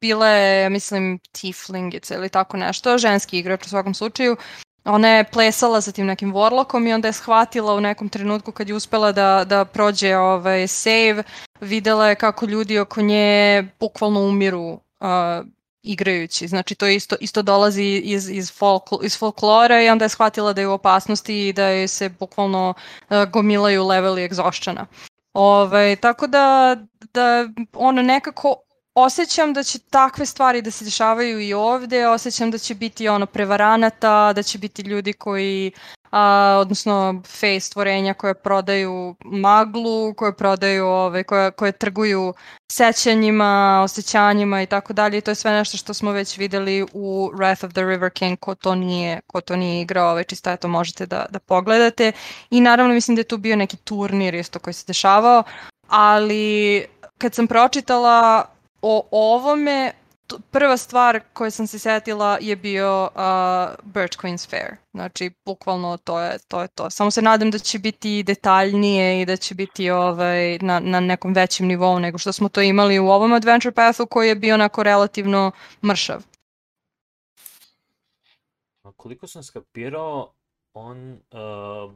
bila 0.00 0.28
je, 0.28 0.62
ja 0.62 0.68
mislim, 0.68 1.18
tieflingica 1.32 2.14
ili 2.14 2.28
tako 2.28 2.56
nešto, 2.56 2.98
ženski 2.98 3.38
igrač 3.38 3.66
u 3.66 3.68
svakom 3.68 3.94
slučaju, 3.94 4.36
ona 4.84 5.08
je 5.08 5.24
plesala 5.24 5.80
sa 5.80 5.92
tim 5.92 6.06
nekim 6.06 6.32
vorlokom 6.32 6.86
i 6.86 6.92
onda 6.92 7.08
je 7.08 7.12
shvatila 7.12 7.74
u 7.74 7.80
nekom 7.80 8.08
trenutku 8.08 8.52
kad 8.52 8.68
je 8.68 8.74
uspela 8.74 9.12
da, 9.12 9.44
da 9.44 9.64
prođe 9.64 10.16
ovaj 10.16 10.66
save, 10.68 11.22
videla 11.60 12.08
je 12.08 12.14
kako 12.14 12.46
ljudi 12.46 12.78
oko 12.78 13.02
nje 13.02 13.68
bukvalno 13.80 14.20
umiru 14.20 14.72
uh, 14.72 14.78
igrajući. 15.82 16.48
Znači 16.48 16.74
to 16.74 16.86
isto, 16.86 17.16
isto 17.20 17.42
dolazi 17.42 17.84
iz, 18.04 18.30
iz, 18.30 18.52
folkl, 18.52 18.94
iz 19.02 19.18
folklora 19.18 19.82
i 19.82 19.88
onda 19.88 20.04
je 20.04 20.08
shvatila 20.08 20.52
da 20.52 20.60
je 20.60 20.68
u 20.68 20.72
opasnosti 20.72 21.48
i 21.48 21.52
da 21.52 21.68
joj 21.68 21.88
se 21.88 22.08
bukvalno 22.08 22.74
uh, 23.10 23.24
gomilaju 23.24 23.86
leveli 23.86 24.24
egzošćana. 24.24 24.86
Ove, 25.32 25.96
tako 25.96 26.26
da, 26.26 26.76
da 27.14 27.48
ono 27.74 28.02
nekako 28.02 28.56
osjećam 28.94 29.52
da 29.52 29.62
će 29.62 29.78
takve 29.78 30.26
stvari 30.26 30.62
da 30.62 30.70
se 30.70 30.84
dešavaju 30.84 31.40
i 31.40 31.54
ovde, 31.54 32.08
osjećam 32.08 32.50
da 32.50 32.58
će 32.58 32.74
biti 32.74 33.08
ono 33.08 33.26
prevaranata, 33.26 34.32
da 34.32 34.42
će 34.42 34.58
biti 34.58 34.82
ljudi 34.82 35.12
koji 35.12 35.72
a, 36.10 36.56
odnosno 36.60 37.22
fej 37.26 37.60
stvorenja 37.60 38.14
koje 38.14 38.34
prodaju 38.34 39.16
maglu, 39.24 40.14
koje 40.14 40.36
prodaju 40.36 40.86
ove, 40.86 41.24
koje, 41.24 41.50
koje 41.50 41.72
trguju 41.72 42.34
sećanjima, 42.72 43.80
osjećanjima 43.84 44.62
i 44.62 44.66
tako 44.66 44.92
dalje. 44.92 45.20
To 45.20 45.30
je 45.30 45.34
sve 45.34 45.52
nešto 45.52 45.76
što 45.76 45.94
smo 45.94 46.12
već 46.12 46.38
videli 46.38 46.86
u 46.92 47.30
Wrath 47.34 47.66
of 47.66 47.72
the 47.72 47.82
River 47.82 48.10
King 48.10 48.38
ko 48.38 48.54
to 48.54 48.74
nije, 48.74 49.20
ko 49.26 49.40
to 49.40 49.56
nije 49.56 49.82
igrao, 49.82 50.10
ovaj, 50.10 50.24
čisto 50.24 50.56
to 50.56 50.68
možete 50.68 51.06
da, 51.06 51.26
da 51.30 51.38
pogledate. 51.38 52.12
I 52.50 52.60
naravno 52.60 52.94
mislim 52.94 53.14
da 53.14 53.20
je 53.20 53.28
tu 53.28 53.38
bio 53.38 53.56
neki 53.56 53.76
turnir 53.76 54.34
isto 54.34 54.58
koji 54.58 54.74
se 54.74 54.84
dešavao, 54.86 55.42
ali 55.88 56.86
kad 57.18 57.34
sam 57.34 57.46
pročitala 57.46 58.44
o 58.82 59.08
ovome, 59.10 59.92
prva 60.50 60.76
stvar 60.76 61.20
koju 61.32 61.50
sam 61.50 61.66
se 61.66 61.78
setila 61.78 62.38
je 62.40 62.56
bio 62.56 63.02
uh, 63.02 63.92
Birch 63.94 64.18
Queen's 64.18 64.50
Fair. 64.50 64.76
Znači, 64.92 65.30
bukvalno 65.44 65.96
to 65.96 66.20
je, 66.20 66.38
to 66.48 66.62
je 66.62 66.68
to. 66.68 66.90
Samo 66.90 67.10
se 67.10 67.22
nadam 67.22 67.50
da 67.50 67.58
će 67.58 67.78
biti 67.78 68.22
detaljnije 68.22 69.22
i 69.22 69.26
da 69.26 69.36
će 69.36 69.54
biti 69.54 69.90
ovaj, 69.90 70.58
na, 70.58 70.80
na 70.80 71.00
nekom 71.00 71.32
većem 71.32 71.66
nivou 71.66 71.98
nego 71.98 72.18
što 72.18 72.32
smo 72.32 72.48
to 72.48 72.60
imali 72.60 72.98
u 72.98 73.08
ovom 73.08 73.32
Adventure 73.32 73.74
Pathu 73.74 74.06
koji 74.06 74.28
je 74.28 74.34
bio 74.34 74.54
onako 74.54 74.82
relativno 74.82 75.50
mršav. 75.84 76.22
A 78.82 78.92
koliko 78.92 79.26
sam 79.26 79.42
skapirao, 79.42 80.32
on 80.74 81.12
uh, 81.12 81.92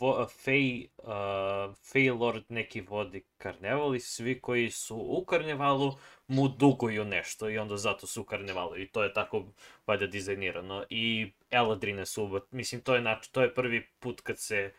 vo, 0.00 0.26
Fey, 0.44 0.88
uh, 0.98 1.74
Fey 1.92 2.18
Lord 2.20 2.44
neki 2.48 2.80
vodi 2.80 3.24
karneval 3.38 3.94
i 3.94 4.00
svi 4.00 4.40
koji 4.40 4.70
su 4.70 4.96
u 4.96 5.24
karnevalu 5.24 5.92
mu 6.26 6.48
duguju 6.48 7.04
nešto 7.04 7.50
i 7.50 7.58
onda 7.58 7.76
zato 7.76 8.06
su 8.06 8.20
u 8.20 8.24
karnevalu 8.24 8.78
i 8.78 8.88
to 8.88 9.02
je 9.02 9.12
tako 9.12 9.44
valjda 9.86 10.06
dizajnirano 10.06 10.84
i 10.90 11.32
Eladrine 11.50 12.06
su, 12.06 12.40
mislim 12.50 12.80
to 12.80 12.94
je, 12.94 13.00
nač, 13.00 13.28
to 13.28 13.42
je 13.42 13.54
prvi 13.54 13.86
put 13.98 14.20
kad 14.20 14.38
se 14.38 14.72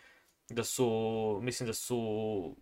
da 0.50 0.64
su, 0.64 1.40
mislim 1.44 1.68
da 1.68 1.74
su 1.74 1.98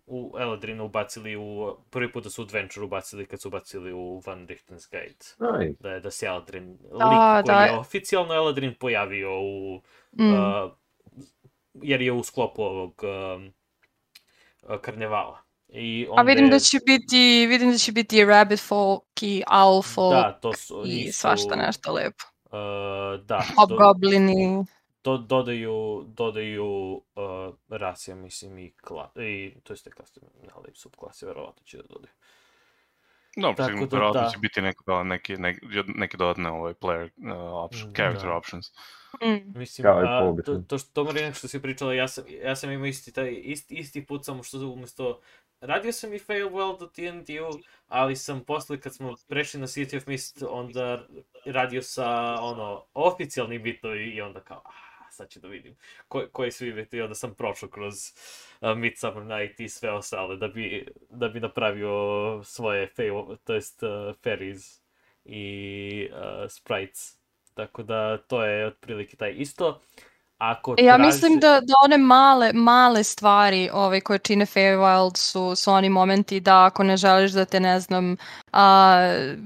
u 0.06 0.34
Eladrina 0.38 0.84
ubacili 0.84 1.36
u, 1.36 1.76
prvi 1.90 2.12
put 2.12 2.24
da 2.24 2.30
su 2.30 2.42
Adventure 2.42 2.84
ubacili 2.84 3.26
kad 3.26 3.40
su 3.40 3.48
ubacili 3.48 3.92
u 3.92 4.22
Van 4.26 4.46
Richten's 4.46 4.90
Guide 4.90 5.54
Aj, 5.58 5.72
da 5.80 5.90
je 5.90 6.00
da 6.00 6.10
se 6.10 6.26
Eladrin, 6.26 6.70
lik 6.70 6.88
Da, 6.98 7.42
koji 7.44 7.54
da. 7.54 7.62
je 7.62 7.78
oficijalno 7.78 8.34
Eladrin 8.34 8.74
pojavio 8.74 9.40
u, 9.40 9.82
Mm. 10.12 10.32
uh, 10.32 10.72
jer 11.82 12.00
je 12.00 12.12
u 12.12 12.22
sklopu 12.22 12.62
ovog 12.62 13.02
um, 13.02 13.52
uh, 14.62 14.80
karnevala. 14.80 15.38
I 15.68 16.06
A 16.08 16.10
onda 16.10 16.22
vidim 16.22 16.44
je- 16.44 16.50
da 16.50 16.58
će 16.58 16.78
biti, 16.86 17.46
vidim 17.46 17.70
da 17.70 17.78
će 17.78 17.92
biti 17.92 18.24
Rabbit 18.24 18.60
Folk 18.60 19.22
i 19.22 19.42
Owl 19.48 19.94
Folk 19.94 20.12
Da, 20.14 20.32
to 20.32 20.52
su, 20.52 20.82
i 20.86 20.94
nisu, 20.94 21.18
svašta 21.20 21.56
nešto 21.56 21.92
lepo. 21.92 22.24
Uh, 22.44 22.50
da, 23.24 23.38
do, 23.38 23.54
Hobgoblini. 23.56 24.64
do, 25.04 25.16
dodaju, 25.18 26.04
dodaju 26.06 26.66
uh, 26.94 27.02
rasija, 27.68 28.16
mislim, 28.16 28.58
i, 28.58 28.72
kla, 28.76 29.12
i 29.16 29.54
to 29.62 29.72
jeste 29.72 29.90
klase, 29.90 30.20
ali 30.54 30.68
subklase, 30.74 31.26
verovatno 31.26 31.62
će 31.64 31.76
da 31.76 31.82
dodaju. 31.82 32.12
Dobro, 33.36 33.56
Tako 33.56 33.78
sigurno, 33.78 34.12
da, 34.12 34.20
da. 34.20 34.28
će 34.28 34.38
biti 34.38 34.62
neki, 34.62 34.78
da, 34.86 35.02
neki, 35.02 35.36
neki, 35.36 35.60
neke 35.86 36.16
dodatne 36.16 36.50
ovaj, 36.50 36.74
player 36.74 37.10
uh, 37.16 37.64
option, 37.64 37.90
Mm, 37.90 37.94
character 37.94 38.28
da. 38.28 38.36
options. 38.36 38.66
Mm. 39.22 39.58
Mislim, 39.58 39.86
i 39.86 39.90
a, 39.90 40.34
to, 40.44 40.62
to, 40.68 40.78
što, 40.78 40.90
to 40.92 41.04
Marina 41.04 41.32
što 41.32 41.48
si 41.48 41.62
pričala, 41.62 41.94
ja 41.94 42.08
sam, 42.08 42.24
ja 42.44 42.56
sam 42.56 42.70
imao 42.70 42.86
isti, 42.86 43.12
taj, 43.12 43.40
isti, 43.42 43.74
isti 43.74 44.06
put, 44.06 44.24
samo 44.24 44.42
što 44.42 44.58
umesto 44.68 45.20
radio 45.60 45.92
sam 45.92 46.14
i 46.14 46.18
Fail 46.18 46.48
World 46.48 46.84
u 46.84 46.88
TNT-u, 46.88 47.58
ali 47.88 48.16
sam 48.16 48.44
posle 48.44 48.80
kad 48.80 48.94
smo 48.94 49.14
prešli 49.28 49.60
na 49.60 49.66
City 49.66 49.96
of 49.96 50.06
Mist, 50.06 50.42
onda 50.48 51.06
radio 51.46 51.82
sa 51.82 52.36
ono, 52.40 52.84
oficijalnim 52.94 53.62
bitovi 53.62 54.04
i 54.04 54.20
onda 54.20 54.40
kao, 54.40 54.62
ah, 54.64 54.89
sad 55.10 55.30
ću 55.30 55.40
da 55.40 55.48
vidim 55.48 55.76
ko, 56.08 56.26
koji 56.32 56.50
su 56.50 56.64
bitovi 56.64 57.00
i 57.00 57.02
onda 57.02 57.14
sam 57.14 57.34
prošao 57.34 57.68
kroz 57.68 57.94
uh, 58.60 58.78
Midsummer 58.78 59.24
Night 59.24 59.60
i 59.60 59.68
sve 59.68 59.90
ostale 59.90 60.36
da 60.36 60.48
bi, 60.48 60.86
da 61.10 61.28
bi 61.28 61.40
napravio 61.40 62.40
svoje 62.44 62.86
fail, 62.86 63.36
to 63.44 63.54
jest 63.54 63.82
uh, 63.82 64.14
fairies 64.22 64.82
i 65.24 66.08
uh, 66.12 66.50
sprites. 66.50 67.20
Tako 67.54 67.82
da 67.82 68.18
to 68.18 68.44
je 68.44 68.66
otprilike 68.66 69.16
taj 69.16 69.34
isto. 69.36 69.80
Ako 70.40 70.74
Ja 70.78 70.94
traže- 70.94 71.02
mislim 71.04 71.40
da, 71.40 71.60
da 71.60 71.74
one 71.84 71.98
male, 71.98 72.52
male 72.52 73.04
stvari 73.04 73.70
ove, 73.72 74.00
koje 74.00 74.18
čine 74.18 74.46
Feywild 74.46 75.16
su, 75.16 75.56
su 75.56 75.72
oni 75.72 75.88
momenti 75.88 76.40
da 76.40 76.64
ako 76.64 76.82
ne 76.82 76.96
želiš 76.96 77.32
da 77.32 77.44
te, 77.44 77.60
ne 77.60 77.80
znam, 77.80 78.16
a, 78.52 78.96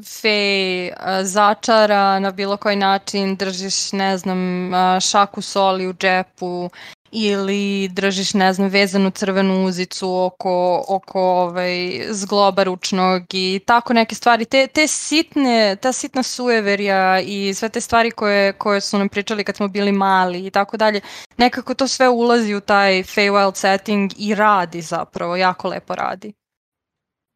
Fey 0.01 0.91
a, 0.97 1.25
začara 1.25 2.19
na 2.19 2.31
bilo 2.31 2.57
koji 2.57 2.77
način, 2.77 3.37
držiš, 3.37 3.93
ne 3.93 4.19
znam, 4.19 4.39
a, 4.75 5.01
šaku 5.01 5.43
soli 5.43 5.89
u 5.89 5.93
džepu 5.93 6.71
ili 7.15 7.89
držiš, 7.89 8.35
ne 8.35 8.53
znam, 8.53 8.69
vezanu 8.69 9.11
crvenu 9.11 9.65
uzicu 9.65 10.17
oko, 10.17 10.85
oko 10.89 11.21
ovaj, 11.21 12.07
zgloba 12.11 12.63
ručnog 12.63 13.23
i 13.33 13.61
tako 13.67 13.93
neke 13.93 14.15
stvari. 14.15 14.45
Te, 14.45 14.67
te 14.67 14.87
sitne, 14.87 15.77
ta 15.77 15.93
sitna 15.93 16.23
sueverja 16.23 17.21
i 17.21 17.55
sve 17.55 17.69
te 17.69 17.81
stvari 17.81 18.11
koje, 18.11 18.53
koje 18.53 18.81
su 18.81 18.99
nam 18.99 19.09
pričali 19.09 19.45
kad 19.45 19.57
smo 19.57 19.69
bili 19.69 19.93
mali 19.93 20.47
i 20.47 20.51
tako 20.51 20.77
dalje, 20.77 21.01
nekako 21.37 21.75
to 21.75 21.89
sve 21.89 22.09
ulazi 22.09 22.55
u 22.55 22.61
taj 22.61 23.03
Feywild 23.03 23.55
setting 23.55 24.13
i 24.19 24.35
radi 24.35 24.81
zapravo, 24.81 25.37
jako 25.37 25.69
lepo 25.69 25.95
radi. 25.95 26.33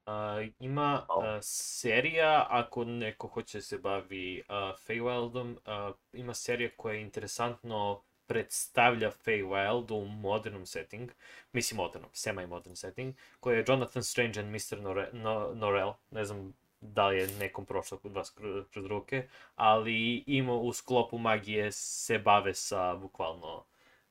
A, 0.07 0.47
ima 0.59 1.07
a, 1.09 1.39
serija, 1.43 2.47
ako 2.51 2.85
neko 2.85 3.29
hoće 3.29 3.61
se 3.61 3.79
bavi 3.79 4.43
a, 4.49 4.73
Feywildom, 4.87 5.57
a, 5.67 5.93
ima 6.13 6.35
serija 6.35 6.71
koja 6.77 6.95
je 6.95 7.03
interesantno 7.03 8.03
predstavlja 8.29 9.11
Feywild 9.25 9.93
u 9.93 10.07
modernom 10.07 10.67
setting, 10.67 11.11
mislim 11.53 11.77
modernom, 11.77 12.11
semi-modern 12.15 12.77
setting, 12.77 13.15
koja 13.41 13.59
je 13.59 13.65
Jonathan 13.69 14.05
Strange 14.05 14.41
and 14.41 14.51
Mr. 14.51 14.83
Nore, 14.83 15.11
no, 15.15 15.53
Norrell, 15.55 15.93
ne 16.11 16.25
znam 16.25 16.55
da 16.83 17.09
li 17.09 17.19
je 17.19 17.29
nekom 17.29 17.67
prošlo 17.67 17.99
kod 17.99 18.13
vas 18.13 18.37
kro- 18.37 18.65
kroz 18.73 18.87
ruke, 18.87 19.29
ali 19.57 20.25
ima 20.27 20.55
u 20.55 20.73
sklopu 20.73 21.19
magije 21.19 21.73
se 21.73 22.19
bave 22.21 22.55
sa 22.55 22.97
bukvalno 22.97 23.65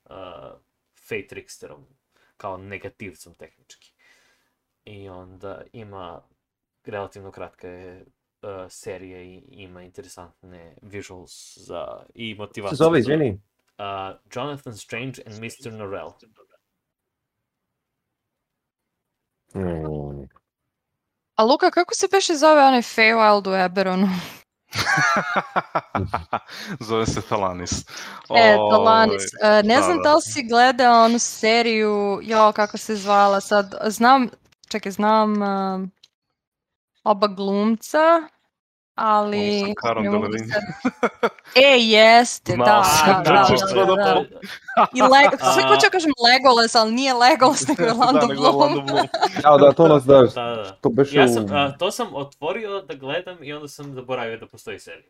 uh, 0.05 0.11
Fey 1.09 1.27
Tricksterom, 1.29 1.85
kao 2.37 2.57
negativcom 2.57 3.35
tehnički. 3.35 3.93
I 4.85 5.09
onda 5.09 5.63
ima 5.73 6.21
relativno 6.85 7.31
kratka 7.31 7.69
je 7.69 8.05
uh, 8.41 8.49
serija 8.69 9.21
i 9.23 9.43
ima 9.51 9.83
interesantne 9.83 10.75
visuals 10.81 11.57
za 11.57 11.87
i 12.15 12.35
Se 12.63 12.75
motivaciju. 12.75 12.75
zove, 12.75 12.99
za- 12.99 12.99
izvini. 12.99 13.39
Uh, 13.77 14.17
Jonathan 14.35 14.73
Strange 14.73 15.21
and 15.25 15.35
Mr. 15.35 15.71
Norrell. 15.71 16.13
Mm. 19.55 20.27
A 21.35 21.43
Luka, 21.43 21.71
kako 21.71 21.95
se 21.95 22.07
beše 22.11 22.35
zove 22.35 22.63
onaj 22.63 22.81
Feywild 22.81 23.47
u 23.47 23.55
Eberonu? 23.55 24.07
Zove 26.87 27.05
se 27.05 27.21
Thalanis. 27.21 27.85
E, 28.35 28.55
Dalanis. 28.71 29.23
E, 29.43 29.63
ne 29.63 29.75
da, 29.75 29.81
znam 29.81 29.97
da. 29.97 30.03
da 30.03 30.13
li 30.13 30.21
si 30.21 30.43
gledao 30.43 31.05
onu 31.05 31.19
seriju, 31.19 32.19
jo, 32.23 32.51
kako 32.55 32.77
se 32.77 32.95
zvala 32.95 33.41
sad, 33.41 33.75
znam, 33.85 34.29
čekaj, 34.69 34.91
znam 34.91 35.41
um, 35.41 35.91
oba 37.03 37.27
glumca, 37.27 38.21
ali... 38.97 39.73
Sa 39.81 39.93
mogu 39.93 40.09
Delevingne. 40.11 40.55
E, 41.55 41.77
jeste, 41.79 42.53
Znao 42.53 42.65
da, 42.67 42.83
sam 42.83 43.07
da, 43.07 43.21
da 43.21 43.31
da, 43.31 43.75
da, 43.75 43.85
da 43.85 43.95
da, 43.95 44.03
da. 44.03 44.13
pom- 44.15 44.25
I 44.93 45.01
le, 45.01 45.07
A- 45.39 45.53
sve 45.53 45.63
ko 45.63 45.75
ću 45.75 45.87
kažem 45.91 46.11
Legolas, 46.23 46.75
ali 46.75 46.91
nije 46.91 47.13
Legolas, 47.15 47.67
nego 47.67 47.83
je 47.83 47.93
Lando 48.01 48.19
da, 48.19 48.27
Bloom. 48.27 48.55
Orlando 48.55 48.81
Bloom. 48.83 49.07
Ja, 49.43 49.57
da, 49.57 49.71
to 49.71 49.87
nas 49.87 50.03
da, 50.03 50.13
Da, 50.15 50.43
da, 50.45 50.55
da. 50.55 50.71
to 50.71 50.89
beše 50.89 51.17
Ja 51.17 51.25
u... 51.25 51.27
sam, 51.27 51.45
a, 51.47 51.71
to 51.71 51.91
sam 51.91 52.07
otvorio 52.13 52.81
da 52.81 52.93
gledam 52.95 53.43
i 53.43 53.53
onda 53.53 53.67
sam 53.67 53.93
zaboravio 53.93 54.37
da 54.37 54.47
postoji 54.47 54.79
serija. 54.79 55.09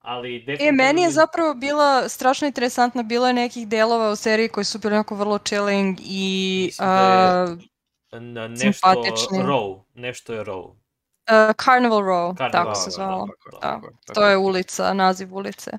Ali 0.00 0.36
E, 0.36 0.38
definitivno... 0.38 0.72
meni 0.74 1.02
je 1.02 1.10
zapravo 1.10 1.54
bila 1.54 2.08
strašno 2.08 2.46
interesantna, 2.46 3.02
bilo 3.02 3.26
je 3.26 3.32
nekih 3.34 3.68
delova 3.68 4.10
u 4.10 4.16
seriji 4.16 4.48
koji 4.48 4.64
su 4.64 4.78
bili 4.78 4.94
onako 4.94 5.14
vrlo 5.14 5.38
chilling 5.38 5.98
i 6.00 6.62
Mislim 6.64 6.88
da 6.88 7.02
je- 7.02 7.44
uh, 7.44 7.58
na 8.12 8.48
nešto 8.48 8.60
simpatični. 8.72 9.38
Row, 9.38 9.80
nešto 9.94 10.32
je 10.32 10.44
Row. 10.44 10.70
Uh, 11.30 11.54
Carnival 11.64 12.00
Row, 12.00 12.36
Carnival 12.36 12.64
tako 12.64 12.74
se 12.74 12.90
da, 12.90 12.90
zvalo. 12.90 13.26
Da, 13.26 13.60
tako 13.60 13.86
je, 13.86 13.92
tako 14.06 14.14
To 14.14 14.26
je 14.26 14.36
ulica, 14.36 14.94
naziv 14.94 15.34
ulice. 15.34 15.70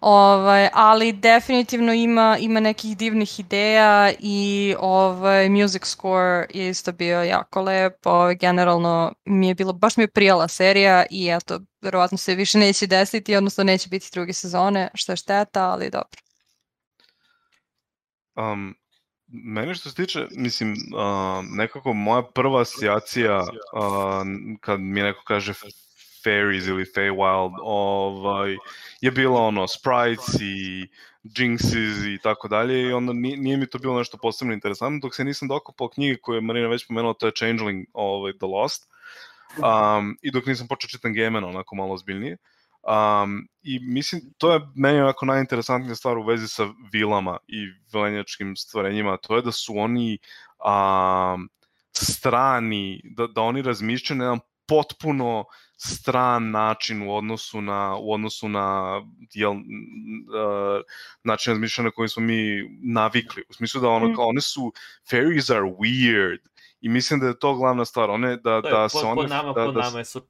Ovaj, 0.00 0.68
ali 0.72 1.12
definitivno 1.12 1.92
ima, 1.92 2.36
ima 2.40 2.60
nekih 2.60 2.96
divnih 2.96 3.40
ideja 3.40 4.12
i 4.18 4.74
ovaj, 4.78 5.48
music 5.48 5.86
score 5.86 6.46
je 6.54 6.68
isto 6.68 6.92
bio 6.92 7.22
jako 7.22 7.62
lep. 7.62 8.06
Ovaj, 8.06 8.34
generalno 8.34 9.12
mi 9.24 9.48
je 9.48 9.54
bilo, 9.54 9.72
baš 9.72 9.96
mi 9.96 10.02
je 10.02 10.08
prijala 10.08 10.48
serija 10.48 11.04
i 11.10 11.28
eto, 11.28 11.60
verovatno 11.82 12.18
se 12.18 12.34
više 12.34 12.58
neće 12.58 12.86
desiti, 12.86 13.36
odnosno 13.36 13.64
neće 13.64 13.88
biti 13.88 14.10
druge 14.12 14.32
sezone, 14.32 14.90
što 14.94 15.12
je 15.12 15.16
šteta, 15.16 15.70
ali 15.70 15.90
dobro. 15.90 16.20
Um, 18.36 18.74
meni 19.34 19.74
što 19.74 19.88
se 19.88 19.94
tiče, 19.94 20.26
mislim, 20.30 20.72
uh, 20.72 21.44
nekako 21.50 21.92
moja 21.92 22.22
prva 22.22 22.60
asocijacija 22.60 23.40
uh, 23.40 23.48
kad 24.60 24.80
mi 24.80 25.02
neko 25.02 25.22
kaže 25.24 25.52
fairies 26.24 26.66
ili 26.66 26.84
Feywild, 26.84 27.54
ovaj, 27.62 28.56
je 29.00 29.10
bila 29.10 29.40
ono 29.40 29.68
sprites 29.68 30.40
i 30.40 30.88
jinxes 31.24 32.14
i 32.14 32.18
tako 32.22 32.48
dalje 32.48 32.82
i 32.82 32.92
onda 32.92 33.12
nije, 33.12 33.36
nije 33.36 33.56
mi 33.56 33.66
to 33.66 33.78
bilo 33.78 33.98
nešto 33.98 34.16
posebno 34.16 34.54
interesantno 34.54 34.98
dok 35.02 35.14
se 35.14 35.24
nisam 35.24 35.48
dokopao 35.48 35.88
knjige 35.88 36.16
koje 36.16 36.36
je 36.36 36.40
Marina 36.40 36.68
već 36.68 36.86
pomenula, 36.86 37.14
to 37.14 37.26
je 37.26 37.32
Changeling 37.32 37.86
ovaj, 37.92 38.32
The 38.32 38.46
Lost 38.46 38.88
um, 39.56 40.18
i 40.22 40.30
dok 40.30 40.46
nisam 40.46 40.68
počeo 40.68 40.88
čitam 40.88 41.12
Gemena 41.12 41.48
onako 41.48 41.76
malo 41.76 41.92
ozbiljnije. 41.92 42.36
Um, 42.86 43.48
I 43.62 43.78
mislim, 43.80 44.22
to 44.38 44.52
je 44.52 44.60
meni 44.74 45.00
onako 45.00 45.26
najinteresantnija 45.26 45.94
stvar 45.94 46.18
u 46.18 46.22
vezi 46.22 46.48
sa 46.48 46.66
vilama 46.92 47.38
i 47.48 47.66
vilenjačkim 47.92 48.56
stvorenjima, 48.56 49.16
to 49.16 49.36
je 49.36 49.42
da 49.42 49.52
su 49.52 49.72
oni 49.76 50.18
um, 50.64 51.48
strani, 51.92 53.00
da, 53.04 53.26
da 53.26 53.40
oni 53.42 53.62
razmišljaju 53.62 54.18
na 54.18 54.24
jedan 54.24 54.40
potpuno 54.66 55.44
stran 55.76 56.50
način 56.50 57.02
u 57.02 57.16
odnosu 57.16 57.60
na 57.60 57.96
u 57.96 58.12
odnosu 58.12 58.48
na 58.48 59.00
jel, 59.34 59.52
uh, 59.52 59.58
način 61.24 61.52
razmišljanja 61.52 61.84
na 61.86 61.90
koji 61.90 62.08
smo 62.08 62.22
mi 62.22 62.62
navikli. 62.82 63.42
U 63.48 63.52
smislu 63.52 63.80
da 63.80 63.88
ono, 63.88 64.08
Mm. 64.08 64.14
kao, 64.14 64.26
one 64.28 64.40
su 64.40 64.72
fairies 65.10 65.50
are 65.50 65.60
weird 65.60 66.38
i 66.80 66.88
mislim 66.88 67.20
da 67.20 67.26
je 67.26 67.38
to 67.38 67.54
glavna 67.54 67.84
stvar. 67.84 68.10
One 68.10 68.36
da 68.36 68.62
To 68.62 68.68
je, 68.68 68.72
da 68.72 68.82
po, 68.82 68.88
se 68.88 68.98
po 69.02 69.08
one 69.08 69.28
nama, 69.28 69.52
da, 69.52 69.66
po 69.66 69.72
da, 69.72 69.80
nama 69.80 70.04
su 70.04 70.20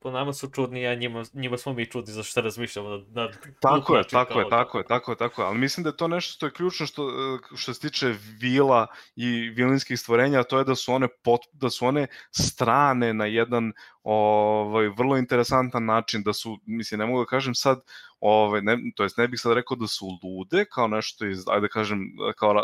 po 0.00 0.10
nama 0.10 0.32
su 0.32 0.48
čudni, 0.50 0.86
a 0.86 0.94
njima, 0.94 1.24
njima 1.32 1.58
smo 1.58 1.72
mi 1.72 1.86
čudni 1.86 2.12
za 2.12 2.22
što 2.22 2.40
razmišljamo 2.40 2.88
na, 2.88 2.96
na 3.22 3.30
Tako 3.60 3.96
je, 3.96 4.04
tako 4.04 4.40
je, 4.40 4.48
tako 4.50 4.78
je, 4.78 4.84
tako 4.84 5.12
je, 5.12 5.16
tako 5.16 5.42
je, 5.42 5.46
ali 5.46 5.58
mislim 5.58 5.84
da 5.84 5.90
je 5.90 5.96
to 5.96 6.08
nešto 6.08 6.32
što 6.32 6.46
je 6.46 6.52
ključno 6.52 6.86
što, 6.86 7.08
e, 7.08 7.56
što 7.56 7.74
se 7.74 7.80
tiče 7.80 8.14
vila 8.40 8.86
i 9.16 9.50
vilinskih 9.50 10.00
stvorenja, 10.00 10.40
a 10.40 10.44
to 10.44 10.58
je 10.58 10.64
da 10.64 10.74
su 10.74 10.92
one, 10.92 11.08
pot, 11.24 11.40
da 11.52 11.70
su 11.70 11.86
one 11.86 12.06
strane 12.30 13.14
na 13.14 13.26
jedan 13.26 13.72
ovaj, 14.02 14.88
vrlo 14.88 15.16
interesantan 15.16 15.84
način, 15.84 16.22
da 16.22 16.32
su, 16.32 16.58
mislim, 16.66 17.00
ne 17.00 17.06
mogu 17.06 17.20
da 17.20 17.26
kažem 17.26 17.54
sad, 17.54 17.80
ovaj, 18.22 18.62
ne, 18.62 18.78
to 18.96 19.02
jest 19.02 19.16
ne 19.18 19.28
bih 19.28 19.40
sad 19.40 19.52
rekao 19.52 19.76
da 19.76 19.86
su 19.86 20.06
lude, 20.22 20.64
kao 20.64 20.88
nešto 20.88 21.26
iz, 21.26 21.44
ajde 21.48 21.60
da 21.60 21.68
kažem, 21.68 22.00
kao 22.36 22.54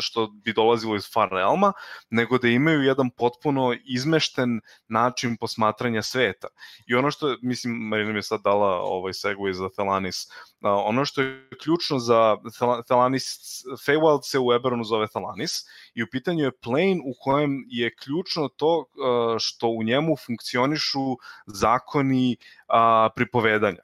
što 0.00 0.26
bi 0.26 0.52
dolazilo 0.52 0.96
iz 0.96 1.12
Far 1.12 1.28
Realma, 1.32 1.72
nego 2.10 2.38
da 2.38 2.48
imaju 2.48 2.82
jedan 2.82 3.10
potpuno 3.10 3.74
izmešten 3.84 4.60
način 4.88 5.36
posmatranja 5.36 6.02
sveta. 6.02 6.48
I 6.86 6.94
ono 6.94 7.10
što, 7.10 7.36
mislim, 7.42 7.74
Marina 7.74 8.12
mi 8.12 8.18
je 8.18 8.22
sad 8.22 8.40
dala 8.44 8.80
ovaj 8.82 9.12
segway 9.12 9.52
za 9.52 9.68
Thelanis, 9.68 10.16
ono 10.60 11.04
što 11.04 11.22
je 11.22 11.48
ključno 11.62 11.98
za 11.98 12.36
Thela- 12.58 12.82
Thelanis, 12.84 13.24
Feywild 13.86 14.20
se 14.22 14.38
u 14.38 14.52
Eberonu 14.52 14.84
zove 14.84 15.08
Thelanis 15.08 15.52
i 15.94 16.02
u 16.02 16.06
pitanju 16.10 16.44
je 16.44 16.58
plane 16.62 17.00
u 17.04 17.14
kojem 17.20 17.64
je 17.68 17.94
ključno 17.96 18.48
to 18.48 18.84
što 19.38 19.68
u 19.68 19.82
njemu 19.82 20.16
funkcionišu 20.26 21.16
zakoni 21.46 22.36
pripovedanja. 23.16 23.82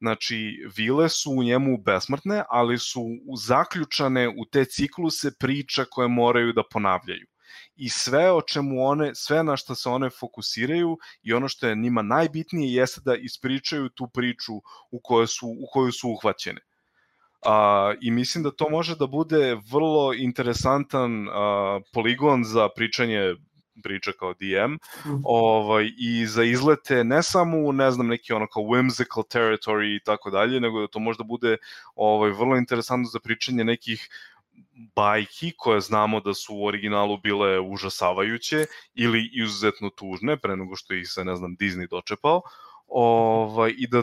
Znači, 0.00 0.36
vile 0.76 1.08
su 1.08 1.30
u 1.30 1.42
njemu 1.42 1.78
besmrtne, 1.78 2.42
ali 2.48 2.78
su 2.78 3.02
zaključane 3.46 4.28
u 4.28 4.44
te 4.52 4.64
cikluse 4.64 5.30
priča 5.38 5.84
koje 5.90 6.08
moraju 6.08 6.52
da 6.52 6.62
ponavljaju. 6.70 7.26
I 7.76 7.88
sve 7.88 8.32
o 8.32 8.42
čemu 8.42 8.84
one, 8.86 9.14
sve 9.14 9.42
na 9.44 9.56
što 9.56 9.74
se 9.74 9.88
one 9.88 10.10
fokusiraju 10.10 10.96
i 11.22 11.32
ono 11.32 11.48
što 11.48 11.68
je 11.68 11.76
njima 11.76 12.02
najbitnije 12.02 12.74
jeste 12.74 13.00
da 13.04 13.16
ispričaju 13.16 13.88
tu 13.88 14.08
priču 14.14 14.52
u 14.90 15.00
kojoj 15.02 15.26
su, 15.26 15.46
u 15.48 15.66
koju 15.72 15.92
su 15.92 16.08
uhvaćene. 16.10 16.60
A, 17.46 17.94
I 18.00 18.10
mislim 18.10 18.44
da 18.44 18.50
to 18.50 18.68
može 18.70 18.96
da 18.96 19.06
bude 19.06 19.58
vrlo 19.72 20.12
interesantan 20.14 21.28
a, 21.28 21.80
poligon 21.92 22.44
za 22.44 22.68
pričanje 22.76 23.34
priča 23.82 24.12
kao 24.12 24.34
DM 24.34 24.76
ovaj, 25.24 25.90
i 25.98 26.26
za 26.26 26.44
izlete 26.44 27.04
ne 27.04 27.22
samo 27.22 27.58
u, 27.58 27.72
ne 27.72 27.90
znam, 27.90 28.06
neki 28.06 28.32
ono 28.32 28.46
kao 28.46 28.62
whimsical 28.62 29.22
territory 29.36 29.96
i 29.96 30.04
tako 30.04 30.30
dalje, 30.30 30.60
nego 30.60 30.80
da 30.80 30.86
to 30.86 30.98
možda 30.98 31.24
bude 31.24 31.56
ovaj, 31.94 32.30
vrlo 32.30 32.56
interesantno 32.56 33.08
za 33.08 33.20
pričanje 33.20 33.64
nekih 33.64 34.08
bajki 34.96 35.52
koje 35.56 35.80
znamo 35.80 36.20
da 36.20 36.34
su 36.34 36.54
u 36.54 36.66
originalu 36.66 37.16
bile 37.16 37.60
užasavajuće 37.60 38.66
ili 38.94 39.30
izuzetno 39.32 39.90
tužne 39.90 40.36
pre 40.36 40.56
nego 40.56 40.76
što 40.76 40.94
ih 40.94 41.08
se, 41.08 41.24
ne 41.24 41.36
znam, 41.36 41.56
Disney 41.56 41.88
dočepao 41.90 42.42
ovaj, 42.88 43.74
i 43.76 43.86
da 43.86 44.02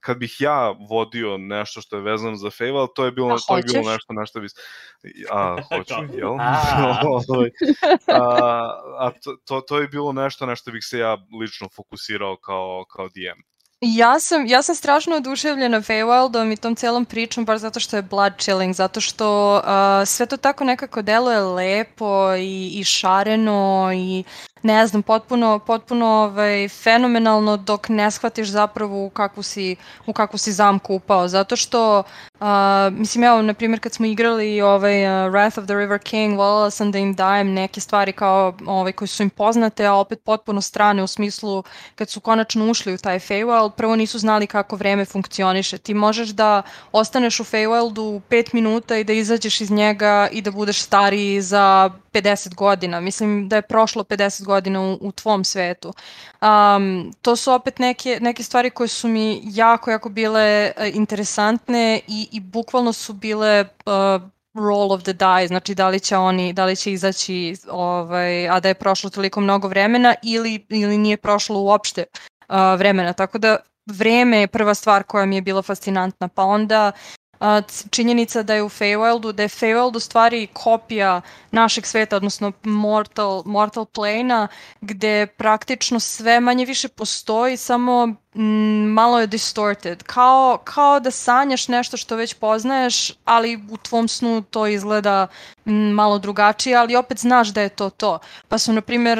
kad 0.00 0.18
bih 0.18 0.36
ja 0.40 0.74
vodio 0.88 1.38
nešto 1.38 1.80
što 1.80 1.96
je 1.96 2.02
vezano 2.02 2.36
za 2.36 2.50
Feywild, 2.50 2.88
to 2.94 3.04
je 3.04 3.12
bilo, 3.12 3.34
A 3.34 3.38
to 3.48 3.56
je 3.56 3.62
bilo 3.62 3.92
nešto 3.92 4.12
na 4.12 4.26
što 4.26 4.40
bi... 4.40 4.48
A, 5.30 5.56
hoću, 5.68 5.94
Kao, 5.94 6.04
jel? 6.18 6.40
a. 6.40 7.00
Ovaj, 7.28 7.50
a, 8.08 8.20
a 8.98 9.10
to, 9.24 9.36
to, 9.44 9.60
to 9.60 9.78
je 9.78 9.88
bilo 9.88 10.12
nešto 10.12 10.46
na 10.46 10.56
što 10.56 10.70
bih 10.70 10.84
se 10.84 10.98
ja 10.98 11.16
lično 11.40 11.68
fokusirao 11.76 12.36
kao, 12.36 12.84
kao 12.92 13.08
DM. 13.08 13.40
Ja 13.80 14.20
sam, 14.20 14.46
ja 14.46 14.62
sam 14.62 14.74
strašno 14.74 15.16
oduševljena 15.16 15.80
Feywildom 15.80 16.52
i 16.52 16.56
tom 16.56 16.76
celom 16.76 17.04
pričom 17.04 17.44
baš 17.44 17.60
zato 17.60 17.80
što 17.80 17.96
je 17.96 18.02
blood 18.02 18.32
chilling, 18.38 18.74
zato 18.74 19.00
što 19.00 19.56
uh, 19.56 20.08
sve 20.08 20.26
to 20.26 20.36
tako 20.36 20.64
nekako 20.64 21.02
deluje 21.02 21.40
lepo 21.40 22.34
i, 22.34 22.72
i 22.74 22.84
šareno 22.84 23.90
i 23.94 24.24
ne 24.64 24.86
znam, 24.86 25.02
potpuno, 25.02 25.58
potpuno 25.58 26.06
ovaj, 26.06 26.68
fenomenalno 26.68 27.56
dok 27.56 27.88
ne 27.88 28.10
shvatiš 28.10 28.48
zapravo 28.48 29.04
u 29.04 29.10
kakvu 29.10 29.42
si, 29.42 29.76
u 30.06 30.12
kakvu 30.12 30.38
si 30.38 30.52
zamku 30.52 30.94
upao, 30.94 31.28
zato 31.28 31.56
što 31.56 32.02
uh, 32.40 32.46
mislim, 32.90 33.24
evo, 33.24 33.42
na 33.42 33.54
primjer, 33.54 33.80
kad 33.80 33.92
smo 33.92 34.06
igrali 34.06 34.60
ovaj, 34.60 35.06
uh, 35.06 35.32
Wrath 35.32 35.58
of 35.60 35.64
the 35.64 35.74
River 35.74 35.98
King, 35.98 36.38
voljela 36.38 36.70
sam 36.70 36.92
da 36.92 36.98
im 36.98 37.14
dajem 37.14 37.52
neke 37.52 37.80
stvari 37.80 38.12
kao 38.12 38.54
ovaj, 38.66 38.92
koje 38.92 39.08
su 39.08 39.22
im 39.22 39.30
poznate, 39.30 39.86
a 39.86 39.94
opet 39.94 40.22
potpuno 40.24 40.60
strane 40.60 41.02
u 41.02 41.06
smislu 41.06 41.62
kad 41.94 42.10
su 42.10 42.20
konačno 42.20 42.70
ušli 42.70 42.94
u 42.94 42.98
taj 42.98 43.18
Feywild, 43.18 43.70
prvo 43.70 43.96
nisu 43.96 44.18
znali 44.18 44.46
kako 44.46 44.76
vreme 44.76 45.04
funkcioniše. 45.04 45.78
Ti 45.78 45.94
možeš 45.94 46.28
da 46.28 46.62
ostaneš 46.92 47.40
u 47.40 47.44
Feywildu 47.44 48.20
5 48.30 48.54
minuta 48.54 48.96
i 48.96 49.04
da 49.04 49.12
izađeš 49.12 49.60
iz 49.60 49.70
njega 49.70 50.28
i 50.32 50.42
da 50.42 50.50
budeš 50.50 50.82
stariji 50.82 51.42
za 51.42 51.90
50 52.14 52.54
godina. 52.54 53.00
Mislim 53.00 53.48
da 53.48 53.56
je 53.56 53.62
prošlo 53.62 54.04
50 54.04 54.44
godina 54.44 54.80
u, 54.80 54.98
u 55.00 55.12
tvom 55.12 55.44
svetu. 55.44 55.92
Um, 56.42 57.12
to 57.22 57.36
su 57.36 57.52
opet 57.52 57.78
neke, 57.78 58.18
neke 58.20 58.42
stvari 58.42 58.70
koje 58.70 58.88
su 58.88 59.08
mi 59.08 59.40
jako, 59.44 59.90
jako 59.90 60.08
bile 60.08 60.72
uh, 60.76 60.96
interesantne 60.96 62.00
i, 62.08 62.28
i 62.32 62.40
bukvalno 62.40 62.92
su 62.92 63.12
bile 63.12 63.64
uh, 63.86 64.22
roll 64.54 64.92
of 64.92 65.02
the 65.02 65.12
die, 65.12 65.48
znači 65.48 65.74
da 65.74 65.88
li 65.88 66.00
će 66.00 66.16
oni, 66.16 66.52
da 66.52 66.64
li 66.64 66.76
će 66.76 66.92
izaći, 66.92 67.56
ovaj, 67.70 68.48
a 68.48 68.60
da 68.60 68.68
je 68.68 68.74
prošlo 68.74 69.10
toliko 69.10 69.40
mnogo 69.40 69.68
vremena 69.68 70.14
ili, 70.22 70.66
ili 70.68 70.98
nije 70.98 71.16
prošlo 71.16 71.60
uopšte 71.60 72.04
uh, 72.48 72.56
vremena, 72.78 73.12
tako 73.12 73.38
da 73.38 73.56
vreme 73.86 74.38
je 74.38 74.46
prva 74.46 74.74
stvar 74.74 75.02
koja 75.02 75.26
mi 75.26 75.36
je 75.36 75.42
bila 75.42 75.62
fascinantna, 75.62 76.28
pa 76.28 76.42
onda 76.42 76.92
činjenica 77.90 78.42
da 78.42 78.54
je 78.54 78.62
u 78.62 78.68
Feywildu, 78.68 79.32
da 79.32 79.42
je 79.42 79.48
Feywild 79.48 79.96
u 79.96 80.00
stvari 80.00 80.46
kopija 80.52 81.20
našeg 81.50 81.86
sveta, 81.86 82.16
odnosno 82.16 82.52
Mortal, 82.62 83.42
Mortal 83.46 83.84
Plane-a, 83.84 84.48
gde 84.80 85.26
praktično 85.26 86.00
sve 86.00 86.40
manje 86.40 86.64
više 86.64 86.88
postoji, 86.88 87.56
samo 87.56 88.06
mm, 88.34 88.92
malo 88.92 89.20
je 89.20 89.26
distorted. 89.26 90.02
Kao, 90.02 90.58
kao 90.64 91.00
da 91.00 91.10
sanjaš 91.10 91.68
nešto 91.68 91.96
što 91.96 92.16
već 92.16 92.34
poznaješ, 92.34 93.12
ali 93.24 93.60
u 93.70 93.76
tvom 93.76 94.08
snu 94.08 94.42
to 94.50 94.66
izgleda 94.66 95.26
mm, 95.66 95.72
malo 95.72 96.18
drugačije, 96.18 96.76
ali 96.76 96.96
opet 96.96 97.18
znaš 97.18 97.48
da 97.48 97.62
je 97.62 97.68
to 97.68 97.90
to. 97.90 98.18
Pa 98.48 98.58
su, 98.58 98.72
na 98.72 98.80
primjer, 98.80 99.18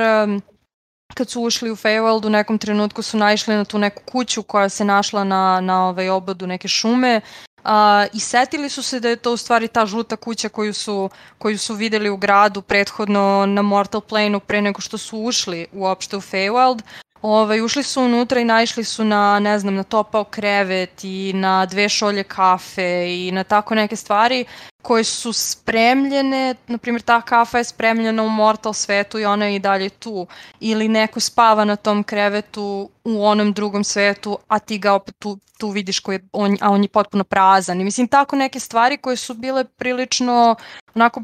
kad 1.14 1.30
su 1.30 1.42
ušli 1.42 1.70
u 1.70 1.76
Feywild 1.76 2.26
u 2.26 2.30
nekom 2.30 2.58
trenutku 2.58 3.02
su 3.02 3.18
naišli 3.18 3.54
na 3.54 3.64
tu 3.64 3.78
neku 3.78 4.02
kuću 4.12 4.42
koja 4.42 4.68
se 4.68 4.84
našla 4.84 5.24
na, 5.24 5.60
na 5.60 5.88
ovaj 5.88 6.08
obodu 6.08 6.46
neke 6.46 6.68
šume 6.68 7.20
a, 7.64 8.06
i 8.12 8.20
setili 8.20 8.68
su 8.68 8.82
se 8.82 9.00
da 9.00 9.08
je 9.08 9.16
to 9.16 9.32
u 9.32 9.36
stvari 9.36 9.68
ta 9.68 9.86
žuta 9.86 10.16
kuća 10.16 10.48
koju 10.48 10.74
su, 10.74 11.10
koju 11.38 11.58
su 11.58 11.74
videli 11.74 12.10
u 12.10 12.16
gradu 12.16 12.62
prethodno 12.62 13.46
na 13.46 13.62
Mortal 13.62 14.00
Plane-u 14.00 14.40
pre 14.40 14.62
nego 14.62 14.80
što 14.80 14.98
su 14.98 15.18
ušli 15.18 15.66
uopšte 15.72 16.16
u 16.16 16.20
Feywild. 16.20 16.82
Ovaj, 17.22 17.60
ušli 17.60 17.82
su 17.82 18.02
unutra 18.02 18.40
i 18.40 18.44
naišli 18.44 18.84
su 18.84 19.04
na, 19.04 19.38
ne 19.38 19.58
znam, 19.58 19.74
na 19.74 19.82
topao 19.82 20.24
krevet 20.24 21.04
i 21.04 21.32
na 21.34 21.66
dve 21.66 21.88
šolje 21.88 22.24
kafe 22.24 23.06
i 23.08 23.30
na 23.32 23.44
tako 23.44 23.74
neke 23.74 23.96
stvari 23.96 24.44
koje 24.84 25.04
su 25.04 25.32
spremljene, 25.32 26.54
na 26.66 26.78
primjer 26.78 27.02
ta 27.02 27.20
kafa 27.20 27.58
je 27.58 27.64
spremljena 27.64 28.22
u 28.22 28.28
Mortal 28.28 28.72
svetu 28.72 29.18
i 29.18 29.24
ona 29.24 29.46
je 29.46 29.56
i 29.56 29.58
dalje 29.58 29.88
tu, 29.88 30.26
ili 30.60 30.88
neko 30.88 31.20
spava 31.20 31.64
na 31.64 31.76
tom 31.76 32.02
krevetu 32.02 32.90
u 33.04 33.24
onom 33.24 33.52
drugom 33.52 33.84
svetu, 33.84 34.38
a 34.48 34.58
ti 34.58 34.78
ga 34.78 34.92
opet 34.92 35.14
tu, 35.18 35.38
tu 35.58 35.68
vidiš 35.68 36.00
koji 36.00 36.16
je, 36.16 36.28
on, 36.32 36.56
a 36.60 36.70
on 36.70 36.82
je 36.82 36.88
potpuno 36.88 37.24
prazan. 37.24 37.80
I 37.80 37.84
mislim 37.84 38.08
tako 38.08 38.36
neke 38.36 38.60
stvari 38.60 38.96
koje 38.96 39.16
su 39.16 39.34
bile 39.34 39.64
prilično 39.64 40.56
onako 40.94 41.22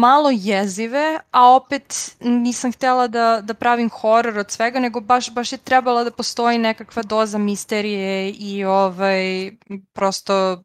malo 0.00 0.30
jezive, 0.32 1.20
a 1.30 1.54
opet 1.54 2.16
nisam 2.20 2.72
htjela 2.72 3.08
da, 3.08 3.40
da 3.42 3.54
pravim 3.54 3.90
horor 3.90 4.38
od 4.38 4.50
svega, 4.50 4.80
nego 4.80 5.00
baš, 5.00 5.30
baš 5.30 5.52
je 5.52 5.58
trebala 5.58 6.04
da 6.04 6.10
postoji 6.10 6.58
nekakva 6.58 7.02
doza 7.02 7.38
misterije 7.38 8.30
i 8.30 8.64
ovaj, 8.64 9.50
prosto 9.92 10.62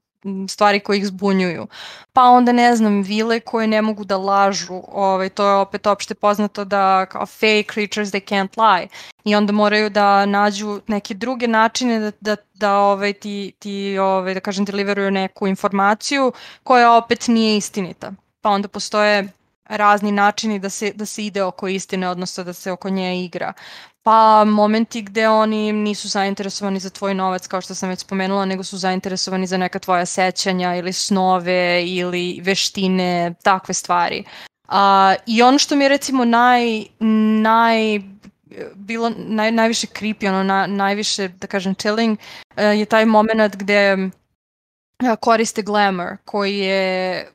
stvari 0.50 0.80
koje 0.80 0.98
ih 0.98 1.08
zbunjuju. 1.08 1.68
Pa 2.14 2.24
onda 2.24 2.52
ne 2.52 2.76
znam, 2.76 3.02
vile 3.02 3.40
koje 3.40 3.68
ne 3.68 3.82
mogu 3.82 4.04
da 4.04 4.18
lažu, 4.18 4.82
ovaj, 4.88 5.30
to 5.30 5.48
je 5.48 5.56
opet 5.56 5.88
opšte 5.88 6.16
poznato 6.16 6.66
da 6.66 7.06
kao 7.06 7.26
fake 7.26 7.66
creatures 7.74 8.12
they 8.12 8.24
can't 8.30 8.58
lie 8.58 8.88
i 9.24 9.36
onda 9.36 9.54
moraju 9.54 9.90
da 9.90 10.26
nađu 10.26 10.82
neke 10.88 11.14
druge 11.14 11.48
načine 11.48 12.00
da, 12.00 12.12
da, 12.22 12.36
da 12.54 12.78
ovaj, 12.78 13.14
ti, 13.14 13.54
ti 13.60 13.98
ovaj, 13.98 14.34
da 14.34 14.40
kažem, 14.40 14.66
deliveruju 14.66 15.12
neku 15.12 15.48
informaciju 15.48 16.32
koja 16.64 16.94
opet 16.94 17.28
nije 17.28 17.58
istinita. 17.58 18.12
Pa 18.42 18.50
onda 18.50 18.68
postoje 18.68 19.28
razni 19.72 20.12
načini 20.12 20.60
da 20.60 20.70
se, 20.70 20.92
da 20.96 21.06
se 21.06 21.26
ide 21.26 21.44
oko 21.44 21.68
istine, 21.68 22.10
odnosno 22.10 22.44
da 22.44 22.54
se 22.54 22.72
oko 22.72 22.90
nje 22.90 23.24
igra. 23.24 23.54
Pa 24.04 24.44
momenti 24.46 25.02
gde 25.02 25.28
oni 25.30 25.72
nisu 25.72 26.08
zainteresovani 26.08 26.80
za 26.80 26.90
tvoj 26.90 27.14
novac, 27.14 27.48
kao 27.48 27.62
što 27.62 27.76
sam 27.76 27.90
već 27.90 28.00
spomenula, 28.00 28.46
nego 28.46 28.64
su 28.64 28.78
zainteresovani 28.78 29.48
za 29.48 29.58
neka 29.58 29.80
tvoja 29.80 30.06
sećanja 30.06 30.76
ili 30.76 30.94
snove 30.94 31.86
ili 31.86 32.40
veštine, 32.44 33.34
takve 33.44 33.74
stvari. 33.74 34.24
A, 34.68 35.16
I 35.26 35.42
ono 35.42 35.58
što 35.58 35.76
mi 35.76 35.86
je 35.86 35.90
recimo 35.90 36.26
naj, 36.26 36.86
naj 37.42 38.02
bilo 38.76 39.12
naj, 39.18 39.52
najviše 39.52 39.88
creepy, 39.88 40.28
ono 40.28 40.44
na, 40.44 40.68
najviše, 40.68 41.28
da 41.28 41.48
kažem, 41.48 41.76
chilling, 41.76 42.20
eh, 42.56 42.66
je 42.66 42.86
taj 42.86 43.06
moment 43.06 43.56
gde 43.56 44.10
koriste 45.20 45.62
glamour, 45.62 46.18
koji 46.26 46.58
je, 46.58 47.28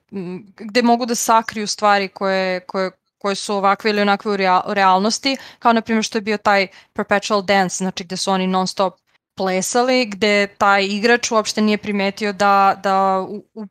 gde 0.57 0.83
mogu 0.83 1.07
da 1.07 1.15
sakriju 1.15 1.67
stvari 1.67 2.09
koje, 2.09 2.61
koje, 2.61 2.91
koje 3.19 3.35
su 3.35 3.55
ovakve 3.55 3.91
ili 3.91 4.01
onakve 4.01 4.33
u 4.33 4.37
realnosti, 4.75 5.37
kao 5.59 5.73
na 5.73 5.81
primjer 5.81 6.05
što 6.05 6.19
je 6.19 6.23
bio 6.23 6.37
taj 6.37 6.67
perpetual 6.93 7.43
dance, 7.43 7.77
znači 7.77 8.05
gde 8.05 8.17
su 8.17 8.31
oni 8.31 8.47
non 8.47 8.67
stop 8.67 8.95
plesali, 9.37 10.07
gde 10.07 10.47
taj 10.47 10.87
igrač 10.87 11.31
uopšte 11.31 11.63
nije 11.63 11.79
primetio 11.79 12.33
da, 12.33 12.81
da 12.83 13.27
u, 13.29 13.45
u, 13.55 13.67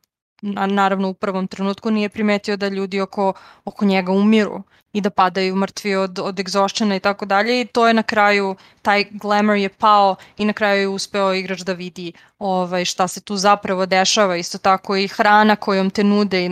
na- 0.46 0.66
naravno 0.66 1.08
u 1.08 1.14
prvom 1.14 1.46
trenutku 1.46 1.90
nije 1.90 2.08
primetio 2.08 2.56
da 2.56 2.68
ljudi 2.68 3.00
oko, 3.00 3.32
oko 3.64 3.84
njega 3.84 4.12
umiru 4.12 4.62
i 4.92 5.00
da 5.00 5.10
padaju 5.10 5.56
mrtvi 5.56 5.94
od, 5.96 6.18
od 6.18 6.40
egzošćena 6.40 6.96
i 6.96 7.00
tako 7.00 7.26
dalje 7.26 7.60
i 7.60 7.64
to 7.64 7.88
je 7.88 7.94
na 7.94 8.02
kraju, 8.02 8.56
taj 8.82 9.04
glamour 9.10 9.56
je 9.56 9.68
pao 9.68 10.16
i 10.38 10.44
na 10.44 10.52
kraju 10.52 10.80
je 10.80 10.88
uspeo 10.88 11.34
igrač 11.34 11.60
da 11.60 11.72
vidi 11.72 12.12
ovaj, 12.38 12.84
šta 12.84 13.08
se 13.08 13.20
tu 13.20 13.36
zapravo 13.36 13.86
dešava. 13.86 14.36
Isto 14.36 14.58
tako 14.58 14.96
i 14.96 15.08
hrana 15.08 15.56
kojom 15.56 15.90
te 15.90 16.04
nude, 16.04 16.50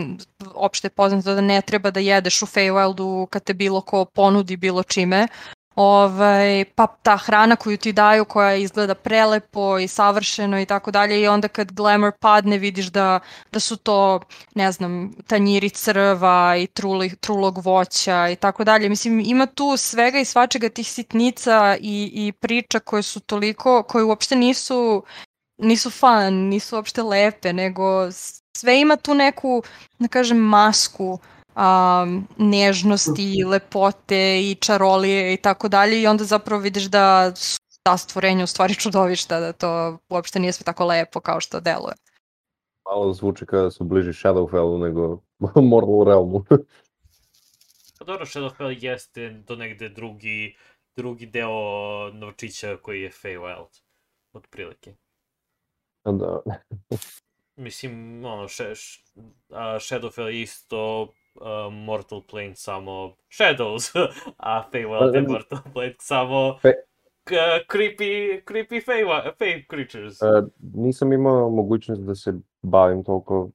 opšte 0.53 0.85
je 0.85 0.89
poznato 0.89 1.33
da 1.35 1.41
ne 1.41 1.61
treba 1.61 1.91
da 1.91 1.99
jedeš 1.99 2.41
u 2.41 2.45
Feywildu 2.45 3.27
kad 3.29 3.43
te 3.43 3.53
bilo 3.53 3.81
ko 3.81 4.05
ponudi 4.05 4.57
bilo 4.57 4.83
čime, 4.83 5.27
Ovaj, 5.75 6.65
pa 6.75 6.87
ta 6.87 7.17
hrana 7.17 7.55
koju 7.55 7.77
ti 7.77 7.93
daju 7.93 8.25
koja 8.25 8.55
izgleda 8.55 8.95
prelepo 8.95 9.79
i 9.79 9.87
savršeno 9.87 10.61
i 10.61 10.65
tako 10.65 10.91
dalje 10.91 11.21
i 11.21 11.27
onda 11.27 11.47
kad 11.47 11.71
glamour 11.71 12.11
padne 12.19 12.57
vidiš 12.57 12.85
da, 12.85 13.19
da 13.51 13.59
su 13.59 13.77
to, 13.77 14.19
ne 14.55 14.71
znam, 14.71 15.13
tanjiri 15.27 15.69
crva 15.69 16.55
i 16.57 16.67
truli, 16.67 17.15
trulog 17.15 17.57
voća 17.65 18.29
i 18.29 18.35
tako 18.35 18.63
dalje. 18.63 18.89
Mislim, 18.89 19.19
ima 19.19 19.45
tu 19.45 19.77
svega 19.77 20.19
i 20.19 20.25
svačega 20.25 20.69
tih 20.69 20.87
sitnica 20.87 21.77
i, 21.79 22.11
i 22.13 22.31
priča 22.31 22.79
koje 22.79 23.03
su 23.03 23.19
toliko, 23.19 23.83
koje 23.83 24.03
uopšte 24.03 24.35
nisu 24.35 25.03
nisu 25.57 25.89
fun, 25.89 26.33
nisu 26.49 26.75
uopšte 26.75 27.03
lepe, 27.03 27.53
nego 27.53 28.11
sve 28.57 28.81
ima 28.81 28.95
tu 28.95 29.13
neku, 29.13 29.63
da 29.99 30.07
kažem, 30.07 30.37
masku 30.37 31.19
um, 31.55 32.27
nežnosti, 32.37 33.43
lepote 33.47 34.41
i 34.41 34.55
čarolije 34.55 35.33
i 35.33 35.37
tako 35.37 35.67
dalje 35.67 36.01
i 36.01 36.07
onda 36.07 36.23
zapravo 36.23 36.61
vidiš 36.61 36.83
da 36.83 37.35
su 37.35 37.57
ta 37.83 37.97
stvorenja 37.97 38.43
u 38.43 38.47
stvari 38.47 38.75
čudovišta, 38.83 39.39
da 39.39 39.53
to 39.53 39.97
uopšte 40.09 40.39
nije 40.39 40.53
sve 40.53 40.63
tako 40.63 40.85
lepo 40.85 41.19
kao 41.19 41.39
što 41.39 41.59
deluje. 41.59 41.95
Malo 42.85 43.13
zvuči 43.13 43.45
kada 43.45 43.71
su 43.71 43.83
bliži 43.83 44.09
Shadowfellu 44.09 44.79
nego 44.79 45.21
Mortal 45.71 46.03
Realmu. 46.05 46.43
Pa 47.99 48.05
dobro, 48.05 48.25
Shadowfell 48.25 48.83
jeste 48.83 49.29
do 49.29 49.55
negde 49.55 49.89
drugi, 49.89 50.55
drugi 50.95 51.25
deo 51.25 52.09
novčića 52.13 52.77
koji 52.81 53.01
je 53.01 53.11
Feywild, 53.11 53.81
otprilike. 54.33 54.95
da. 56.05 56.41
Mislim, 57.55 58.25
ono, 58.25 58.47
še, 58.47 58.75
š, 58.75 59.03
a, 59.49 59.79
Shadowfell 59.79 60.41
isto 60.41 61.13
a, 61.41 61.69
Mortal 61.71 62.21
Plane 62.29 62.55
samo 62.55 63.15
Shadows, 63.29 63.91
a 64.37 64.69
Feywild 64.71 65.15
je 65.15 65.21
Mortal 65.21 65.59
Plane 65.73 65.95
samo 65.99 66.57
Fe- 66.63 66.83
k- 67.23 67.65
creepy, 67.71 68.41
creepy 68.45 68.85
fey, 68.85 69.31
fey 69.37 69.67
creatures. 69.69 70.21
E, 70.21 70.25
nisam 70.73 71.13
imao 71.13 71.49
mogućnost 71.49 72.01
da 72.01 72.15
se 72.15 72.33
bavim 72.61 73.03
toliko 73.03 73.49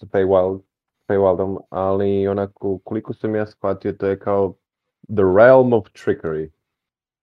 sa 0.00 0.06
Feywild, 0.06 0.60
Feywildom, 1.08 1.58
ali 1.70 2.28
onako, 2.28 2.78
koliko 2.84 3.14
sam 3.14 3.34
ja 3.34 3.46
shvatio, 3.46 3.92
to 3.92 4.06
je 4.06 4.18
kao 4.18 4.54
the 5.08 5.22
realm 5.36 5.72
of 5.72 5.84
trickery. 5.86 6.50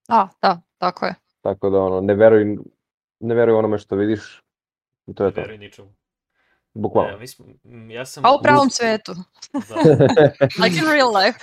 A, 0.09 0.27
da, 0.41 0.61
tako 0.77 1.05
je. 1.05 1.15
Tako 1.41 1.69
da 1.69 1.79
ono, 1.79 2.01
ne 2.01 2.13
veruj, 2.13 2.57
ne 3.19 3.35
veruj 3.35 3.55
onome 3.55 3.77
što 3.77 3.95
vidiš 3.95 4.43
i 5.07 5.13
to 5.13 5.25
je 5.25 5.33
to. 5.33 5.41
Veruj 5.41 5.57
ničemu. 5.57 5.93
E, 6.79 6.81
Bukvalno. 6.81 7.17
mi 7.17 7.27
smo, 7.27 7.45
m, 7.63 7.91
ja 7.91 8.05
sam... 8.05 8.25
A 8.25 8.35
u 8.35 8.41
pravom 8.43 8.69
svetu. 8.69 9.13
Da. 9.53 9.75
Like 10.63 10.77
in 10.77 10.91
real 10.91 11.11
life. 11.15 11.39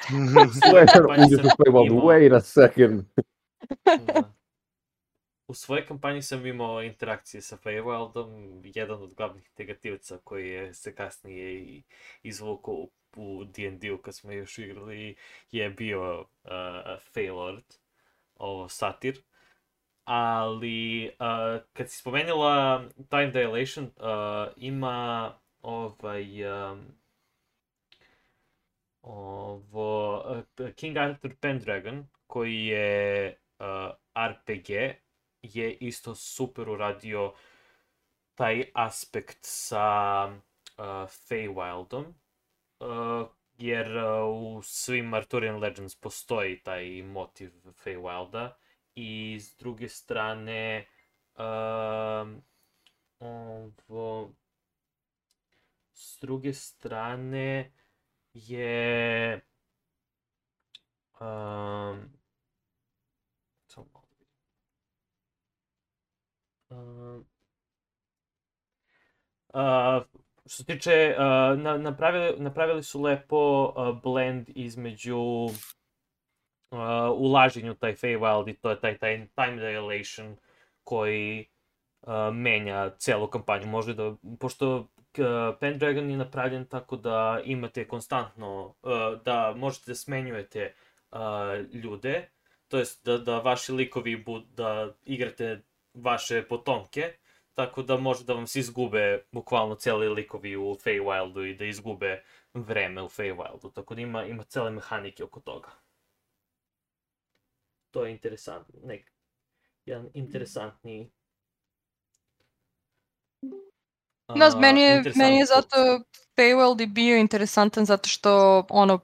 Sve 0.61 0.81
uđeš 1.27 1.45
u 1.45 1.63
Feywild, 1.63 1.87
imao- 1.87 2.03
wait 2.03 2.37
a 2.37 2.41
second. 2.41 3.05
Da. 3.85 4.33
U 5.49 5.55
svojoj 5.55 5.87
kampanji 5.87 6.23
sam 6.23 6.47
imao 6.47 6.83
interakcije 6.83 7.41
sa 7.43 7.57
Feywildom, 7.57 8.61
jedan 8.75 9.03
od 9.03 9.15
glavnih 9.15 9.51
negativaca 9.59 10.19
koji 10.25 10.49
je 10.49 10.75
se 10.75 10.95
kasnije 10.95 11.83
izvukao 12.23 12.75
u- 12.75 12.91
u 13.17 13.45
D&D-u 13.45 13.99
kad 13.99 14.15
smo 14.15 14.33
još 14.33 14.59
igrali 14.59 15.17
je 15.51 15.71
bio 15.71 16.21
uh, 16.21 16.27
Feylord, 17.15 17.77
ovo 18.37 18.69
satir. 18.69 19.23
Ali 20.07 21.11
uh, 21.19 21.63
kad 21.73 21.91
si 21.91 21.99
spomenula 21.99 22.85
Time 23.11 23.31
Dilation, 23.31 23.85
uh, 23.85 24.53
ima 24.57 25.33
ovaj 25.63 26.45
um, 26.47 26.85
ovo, 29.03 30.23
uh, 30.61 30.71
King 30.77 30.97
Arthur 30.97 31.35
Pendragon, 31.41 32.07
koji 32.27 32.67
je 32.67 33.39
uh, 33.59 33.91
RPG, 34.31 34.71
je 35.43 35.75
isto 35.81 36.15
super 36.15 36.69
uradio 36.69 37.35
taj 38.35 38.65
aspekt 38.75 39.39
sa 39.41 40.25
uh, 40.27 40.85
Feywildom, 41.29 42.05
uh, 42.81 43.29
jer 43.59 43.97
uh, 43.97 44.57
u 44.57 44.63
svim 44.63 45.15
Arthurian 45.15 45.59
Legends 45.59 45.95
postoji 46.01 46.63
taj 46.63 47.03
motiv 47.03 47.53
Feywilda 47.85 48.51
i 48.97 49.41
s 49.41 49.57
druge 49.57 49.89
strane 49.89 50.87
um, 51.39 52.43
ovo, 53.19 54.35
s 55.93 56.19
druge 56.21 56.53
strane 56.53 57.73
je 58.33 59.41
um, 61.21 62.13
samo 63.67 63.87
a, 69.55 70.03
što 70.47 70.49
se 70.49 70.65
tiče, 70.65 71.17
uh, 71.19 71.59
na, 71.63 71.79
napravili, 71.79 72.41
napravili 72.41 72.83
su 72.83 73.03
lepo 73.03 73.65
uh, 73.65 74.03
blend 74.03 74.49
između 74.55 75.17
uh, 76.71 76.79
ulaženju 77.17 77.75
taj 77.75 77.95
Feywild 77.95 78.49
i 78.51 78.55
to 78.55 78.71
je 78.71 78.81
taj, 78.81 78.99
taj 78.99 79.29
time 79.35 79.57
dilation 79.57 80.37
koji 80.85 81.47
uh, 82.03 82.13
menja 82.33 82.91
celu 82.99 83.27
kampanju. 83.27 83.67
Može 83.67 83.95
da, 83.95 84.15
pošto 84.41 84.77
uh, 84.77 84.87
Pendragon 85.61 86.11
je 86.11 86.17
napravljen 86.17 86.65
tako 86.65 86.97
da 86.97 87.41
imate 87.45 87.89
konstantno, 87.89 88.75
uh, 88.83 89.23
da 89.25 89.55
možete 89.57 89.91
da 89.91 89.95
smenjujete 89.95 90.75
uh, 91.11 91.19
ljude, 91.73 92.29
to 92.69 92.79
jest 92.79 93.05
da, 93.05 93.19
da 93.19 93.39
vaši 93.39 93.73
likovi 93.73 94.17
bud, 94.17 94.45
da 94.55 94.95
igrate 95.05 95.63
vaše 95.95 96.43
potomke, 96.49 97.13
tako 97.55 97.83
da 97.83 97.97
može 97.97 98.25
da 98.25 98.35
vam 98.35 98.47
se 98.47 98.61
izgube 98.61 99.25
bukvalno 99.33 99.75
cijeli 99.75 100.09
likovi 100.09 100.57
u 100.57 100.75
Feywildu 100.85 101.51
i 101.51 101.55
da 101.55 101.65
izgube 101.65 102.23
vreme 102.55 103.03
u 103.03 103.09
Feywildu, 103.09 103.73
tako 103.75 103.95
da 103.95 104.01
ima, 104.01 104.25
ima 104.25 104.43
cele 104.43 104.71
mehanike 104.71 105.25
oko 105.25 105.41
toga. 105.41 105.86
To 107.97 108.05
je 108.05 108.13
interesantno, 108.13 108.81
nek, 108.85 109.13
jedan 109.87 110.09
interesantni 110.15 111.11
Da, 114.35 114.51
meni 114.59 114.81
je, 114.81 115.03
meni 115.15 115.37
je 115.39 115.47
zato 115.47 115.77
Feywild 116.37 116.83
i 116.83 116.87
bio 116.87 117.17
interesantan 117.17 117.85
zato 117.85 118.09
što 118.09 118.65
ono 118.71 118.99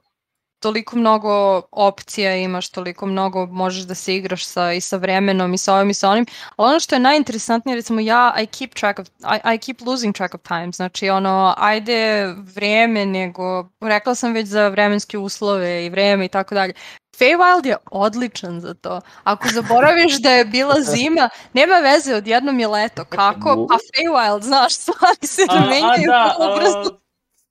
toliko 0.59 0.95
mnogo 0.95 1.61
opcija 1.71 2.35
imaš, 2.35 2.69
toliko 2.69 3.05
mnogo 3.05 3.45
možeš 3.45 3.83
da 3.83 3.95
se 3.95 4.15
igraš 4.15 4.45
sa, 4.45 4.73
i 4.73 4.81
sa 4.81 4.97
vremenom 4.97 5.53
i 5.53 5.57
sa 5.57 5.75
ovim 5.75 5.89
i 5.89 5.93
sa 5.93 6.09
onim, 6.09 6.25
ali 6.55 6.69
ono 6.69 6.79
što 6.79 6.95
je 6.95 6.99
najinteresantnije, 6.99 7.75
recimo 7.75 7.99
ja, 7.99 8.35
I 8.41 8.45
keep 8.45 8.73
track 8.73 8.99
of, 8.99 9.07
I, 9.07 9.55
I 9.55 9.57
keep 9.57 9.81
losing 9.81 10.15
track 10.15 10.35
of 10.35 10.41
time, 10.41 10.71
znači 10.71 11.09
ono, 11.09 11.53
ajde 11.57 12.33
vreme, 12.55 13.05
nego, 13.05 13.69
rekla 13.81 14.15
sam 14.15 14.33
već 14.33 14.47
za 14.47 14.67
vremenske 14.67 15.17
uslove 15.17 15.85
i 15.85 15.89
vreme 15.89 16.25
i 16.25 16.29
tako 16.29 16.55
dalje. 16.55 16.73
Feywild 17.13 17.65
je 17.65 17.77
odličan 17.85 18.61
za 18.61 18.73
to. 18.73 19.01
Ako 19.23 19.47
zaboraviš 19.47 20.21
da 20.21 20.31
je 20.31 20.45
bila 20.45 20.75
zima, 20.91 21.29
nema 21.53 21.75
veze, 21.75 22.15
odjednom 22.15 22.59
je 22.59 22.67
leto. 22.67 23.05
Kako? 23.05 23.67
Pa 23.69 23.77
Feywild, 23.89 24.41
znaš, 24.41 24.73
stvari 24.73 25.17
se 25.23 25.41
A, 25.49 25.55
a 25.55 25.59
menjaju 25.59 26.07
da, 26.07 26.35
vrlo 26.39 26.55
brzo. 26.55 26.77
a, 26.79 26.97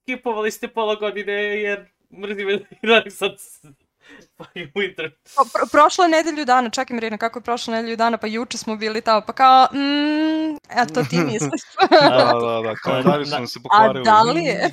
skipovali 0.02 0.50
ste 0.50 0.68
pola 0.68 0.94
godine 0.94 1.32
jer 1.62 1.90
mrzim 2.12 2.48
je 2.48 2.58
da 2.82 3.10
sad 3.10 3.32
winter. 4.74 5.10
Pa, 5.36 5.42
Pro, 5.44 5.66
prošlo 5.72 6.04
je 6.04 6.10
nedelju 6.10 6.44
dana, 6.44 6.70
čekaj 6.70 6.94
Marina, 6.94 7.18
kako 7.18 7.38
je 7.38 7.42
prošlo 7.42 7.74
nedelju 7.74 7.96
dana, 7.96 8.16
pa 8.16 8.26
juče 8.26 8.58
smo 8.58 8.76
bili 8.76 9.00
tamo, 9.00 9.20
pa 9.20 9.32
kao, 9.32 9.68
mm, 9.72 10.54
eto 10.82 11.04
ti 11.04 11.16
misliš. 11.32 11.60
Da, 11.90 11.98
da, 12.00 12.60
da, 12.62 12.74
su 12.76 13.08
Na- 13.10 13.24
nam 13.28 13.46
se 13.46 13.58
A 13.58 13.62
pokvarili. 13.62 14.04
da 14.04 14.22
li 14.22 14.44
je? 14.44 14.70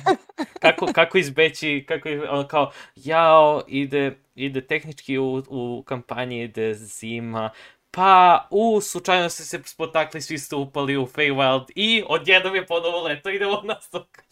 kako, 0.60 0.86
kako 0.86 1.18
izbeći, 1.18 1.84
kako 1.88 2.08
je, 2.08 2.20
kao, 2.48 2.70
jao, 2.94 3.62
ide, 3.68 4.18
ide 4.44 4.66
tehnički 4.66 5.18
u, 5.18 5.42
u 5.48 5.82
kampanji, 5.86 6.42
ide 6.42 6.74
zima, 6.74 7.50
pa, 7.90 8.46
u, 8.50 8.80
slučajno 8.80 9.28
se 9.28 9.62
spotakli, 9.64 10.20
svi 10.20 10.38
ste 10.38 10.56
upali 10.56 10.96
u 10.96 11.06
Feywild 11.06 11.70
i 11.74 12.04
odjednom 12.08 12.54
je 12.54 12.66
ponovo 12.66 13.02
leto, 13.02 13.30
idemo 13.30 13.60
nastavak. 13.64 14.24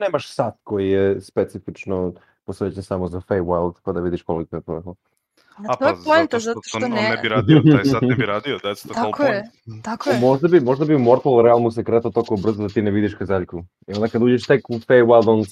Nemaš 0.00 0.34
sat 0.34 0.54
koji 0.62 0.90
je 0.90 1.20
specifično 1.20 2.14
posvećen 2.44 2.82
samo 2.82 3.08
za 3.08 3.20
Feywild, 3.20 3.74
pa 3.84 3.92
da 3.92 4.00
vidiš 4.00 4.22
koliko 4.22 4.56
je 4.56 4.62
to. 4.62 4.94
A 5.58 5.76
to 5.76 5.88
je 5.88 5.94
pa 5.94 6.00
poenta, 6.04 6.38
zato 6.38 6.40
što, 6.40 6.48
zato 6.48 6.60
što 6.68 6.78
on, 6.78 6.84
on 6.84 6.90
ne 6.90 7.10
ne... 7.10 7.16
bi 7.16 7.28
radio, 7.28 7.62
taj 7.72 7.84
sat 7.84 8.02
ne 8.02 8.14
bi 8.14 8.26
radio, 8.26 8.58
that's 8.64 8.82
the 8.82 8.92
whole 8.92 9.10
Tako 9.10 9.22
je, 9.22 9.42
point. 9.66 9.84
tako 9.84 10.10
je. 10.10 10.18
Možda 10.20 10.48
bi, 10.48 10.60
možda 10.60 10.84
bi 10.84 10.94
u 10.94 10.98
Mortal 10.98 11.42
Realmu 11.42 11.70
se 11.70 11.84
kretao 11.84 12.10
toliko 12.10 12.36
brzo 12.36 12.62
da 12.62 12.68
ti 12.68 12.82
ne 12.82 12.90
vidiš 12.90 13.14
kazaljku. 13.14 13.64
I 13.86 13.94
onda 13.94 14.08
kad 14.08 14.22
uđeš 14.22 14.46
tek 14.46 14.70
u 14.70 14.78
Feywild, 14.78 15.28
on 15.28 15.44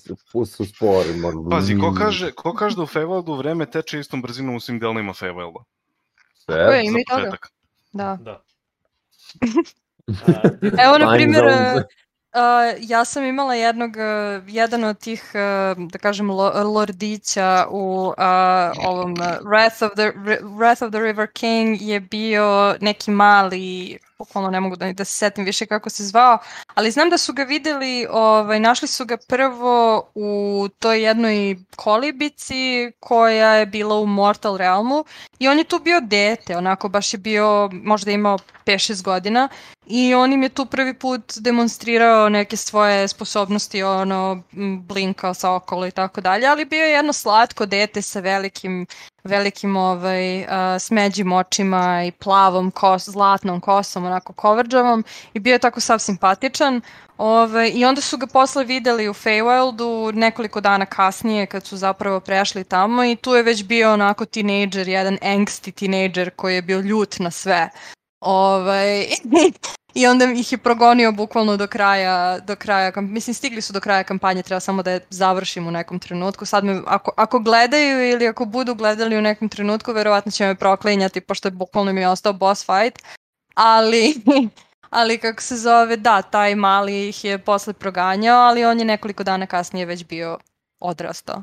su 0.47 0.64
spori. 0.66 1.16
možda- 1.16 1.51
Pazi, 1.51 1.78
ko 1.78 1.94
kaže, 1.94 2.32
ko 2.32 2.55
kaže 2.55 2.76
da 2.76 2.82
u 2.82 2.86
Feywildu 2.86 3.39
vreme 3.39 3.66
teče 3.66 4.01
istom 4.01 4.22
brzinom 4.22 4.56
u 4.56 4.60
svim 4.60 4.78
delima 4.78 5.12
Feywilda? 5.12 5.62
sve. 6.35 6.55
Tako 6.56 6.72
je, 6.72 6.85
ima 6.85 6.98
i 6.98 7.05
toga. 7.10 7.36
Da. 7.93 8.18
Da. 8.22 8.43
A, 10.26 10.85
Evo, 10.85 10.98
na 10.98 11.14
primjer. 11.14 11.44
Uh, 12.35 12.89
ja 12.89 13.05
sam 13.05 13.24
imala 13.24 13.55
jednog, 13.55 13.97
uh, 13.97 14.48
jedan 14.48 14.85
od 14.85 14.98
tih, 14.98 15.32
uh, 15.35 15.86
da 15.89 15.98
kažem, 15.98 16.31
lo, 16.31 16.52
lordića 16.73 17.66
u 17.70 18.12
uh, 18.19 18.89
ovom 18.89 19.12
uh, 19.12 19.19
Wrath, 19.19 19.86
of 19.86 19.93
the, 19.93 20.12
Wrath 20.43 20.85
of 20.85 20.90
the 20.90 21.01
River 21.01 21.27
King 21.32 21.82
je 21.82 22.01
bio 22.01 22.77
neki 22.81 23.11
mali, 23.11 23.98
bukvalno 24.18 24.50
ne 24.50 24.60
mogu 24.60 24.76
da, 24.76 24.92
da 24.92 25.04
se 25.04 25.16
setim 25.16 25.44
više 25.44 25.66
kako 25.66 25.90
se 25.90 26.04
zvao, 26.04 26.38
ali 26.74 26.90
znam 26.90 27.10
da 27.10 27.18
su 27.18 27.32
ga 27.32 27.42
videli, 27.42 28.06
ovaj, 28.10 28.60
našli 28.60 28.88
su 28.88 29.04
ga 29.04 29.16
prvo 29.28 30.08
u 30.14 30.68
toj 30.78 31.02
jednoj 31.02 31.56
kolibici 31.76 32.92
koja 33.00 33.54
je 33.54 33.66
bila 33.66 34.00
u 34.00 34.06
Mortal 34.06 34.56
Realmu 34.56 35.04
i 35.38 35.48
on 35.48 35.58
je 35.58 35.64
tu 35.64 35.78
bio 35.78 36.00
dete, 36.00 36.56
onako 36.56 36.88
baš 36.88 37.14
je 37.14 37.18
bio, 37.18 37.70
možda 37.72 38.10
imao 38.10 38.38
5-6 38.66 39.02
godina 39.02 39.48
i 39.86 40.14
on 40.14 40.32
im 40.32 40.42
je 40.42 40.48
tu 40.48 40.66
prvi 40.66 40.94
put 40.94 41.32
demonstrirao 41.36 42.28
neke 42.28 42.56
svoje 42.56 43.08
sposobnosti, 43.08 43.82
ono, 43.82 44.42
blinkao 44.80 45.34
sa 45.34 45.54
okolo 45.54 45.86
i 45.86 45.90
tako 45.90 46.20
dalje, 46.20 46.46
ali 46.46 46.64
bio 46.64 46.84
je 46.84 46.92
jedno 46.92 47.12
slatko 47.12 47.66
dete 47.66 48.02
sa 48.02 48.20
velikim, 48.20 48.86
velikim 49.24 49.76
ovaj, 49.76 50.46
a, 50.48 50.78
smeđim 50.78 51.32
očima 51.32 52.04
i 52.06 52.12
plavom 52.12 52.70
kos, 52.70 53.08
zlatnom 53.08 53.60
kosom, 53.60 54.04
onako 54.14 54.32
kovrđavom 54.32 55.04
i 55.34 55.40
bio 55.40 55.52
je 55.52 55.58
tako 55.58 55.80
sav 55.80 55.98
simpatičan. 55.98 56.80
Ove, 57.18 57.70
I 57.70 57.84
onda 57.84 58.00
su 58.00 58.16
ga 58.16 58.26
posle 58.26 58.64
videli 58.64 59.08
u 59.08 59.14
Feywildu 59.14 60.14
nekoliko 60.14 60.60
dana 60.60 60.86
kasnije 60.86 61.46
kad 61.46 61.66
su 61.66 61.76
zapravo 61.76 62.20
prešli 62.20 62.64
tamo 62.64 63.04
i 63.04 63.16
tu 63.16 63.34
je 63.34 63.42
već 63.42 63.64
bio 63.64 63.92
onako 63.92 64.24
tinejdžer, 64.24 64.88
jedan 64.88 65.18
angsty 65.22 65.72
tinejdžer 65.72 66.30
koji 66.30 66.54
je 66.54 66.62
bio 66.62 66.80
ljut 66.80 67.18
na 67.18 67.30
sve. 67.30 67.70
Ovaj, 68.20 69.06
I 69.94 70.06
onda 70.06 70.24
ih 70.24 70.52
je 70.52 70.58
progonio 70.58 71.12
bukvalno 71.12 71.56
do 71.56 71.66
kraja, 71.66 72.38
do 72.38 72.56
kraja, 72.56 72.92
mislim 72.96 73.34
stigli 73.34 73.60
su 73.60 73.72
do 73.72 73.80
kraja 73.80 74.04
kampanje, 74.04 74.42
treba 74.42 74.60
samo 74.60 74.82
da 74.82 74.90
je 74.90 75.00
završim 75.10 75.66
u 75.66 75.70
nekom 75.70 75.98
trenutku. 75.98 76.46
Sad 76.46 76.64
me, 76.64 76.82
ako, 76.86 77.10
ako 77.16 77.38
gledaju 77.38 78.10
ili 78.10 78.28
ako 78.28 78.44
budu 78.44 78.74
gledali 78.74 79.18
u 79.18 79.22
nekom 79.22 79.48
trenutku, 79.48 79.92
verovatno 79.92 80.32
će 80.32 80.46
me 80.46 80.54
proklinjati, 80.54 81.20
pošto 81.20 81.48
je 81.48 81.52
bukvalno 81.52 81.92
mi 81.92 82.00
je 82.00 82.08
ostao 82.08 82.32
boss 82.32 82.66
fight. 82.66 83.02
Ali, 83.55 84.14
ali 84.90 85.18
kako 85.18 85.43
se 85.43 85.56
zove, 85.56 85.97
da, 85.97 86.22
taj 86.22 86.55
mali 86.55 87.09
ih 87.09 87.24
je 87.24 87.39
posle 87.39 87.72
proganjao, 87.72 88.40
ali 88.40 88.64
on 88.64 88.78
je 88.78 88.85
nekoliko 88.85 89.24
dana 89.24 89.47
kasnije 89.47 89.86
već 89.86 90.05
bio 90.05 90.39
odrastao. 90.81 91.43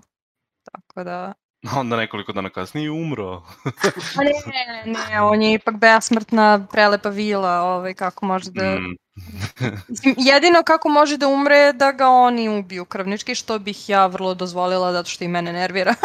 Tako 0.72 1.04
da... 1.04 1.34
Onda 1.76 1.98
nekoliko 1.98 2.34
dana 2.34 2.50
kasnije 2.50 2.92
umro. 2.92 3.42
A 4.18 4.24
ne, 4.24 4.32
ne, 4.46 4.94
ne, 4.94 5.22
on 5.22 5.42
je 5.42 5.54
ipak 5.54 5.78
besmrtna, 5.78 6.68
prelepa 6.72 7.10
vila, 7.10 7.62
ovaj, 7.62 7.94
kako 7.94 8.26
može 8.26 8.52
da... 8.52 8.76
Mm. 8.76 8.96
Mislim, 9.90 10.16
jedino 10.18 10.64
kako 10.64 10.90
može 10.90 11.18
da 11.18 11.28
umre 11.28 11.56
je 11.56 11.74
da 11.74 11.92
ga 11.92 12.08
oni 12.08 12.60
ubiju 12.60 12.86
krvnički, 12.86 13.36
što 13.36 13.60
bih 13.60 13.90
ja 13.90 14.08
vrlo 14.08 14.34
dozvolila, 14.34 14.92
zato 14.92 15.10
što 15.10 15.24
i 15.24 15.28
mene 15.28 15.54
nervira. 15.54 15.96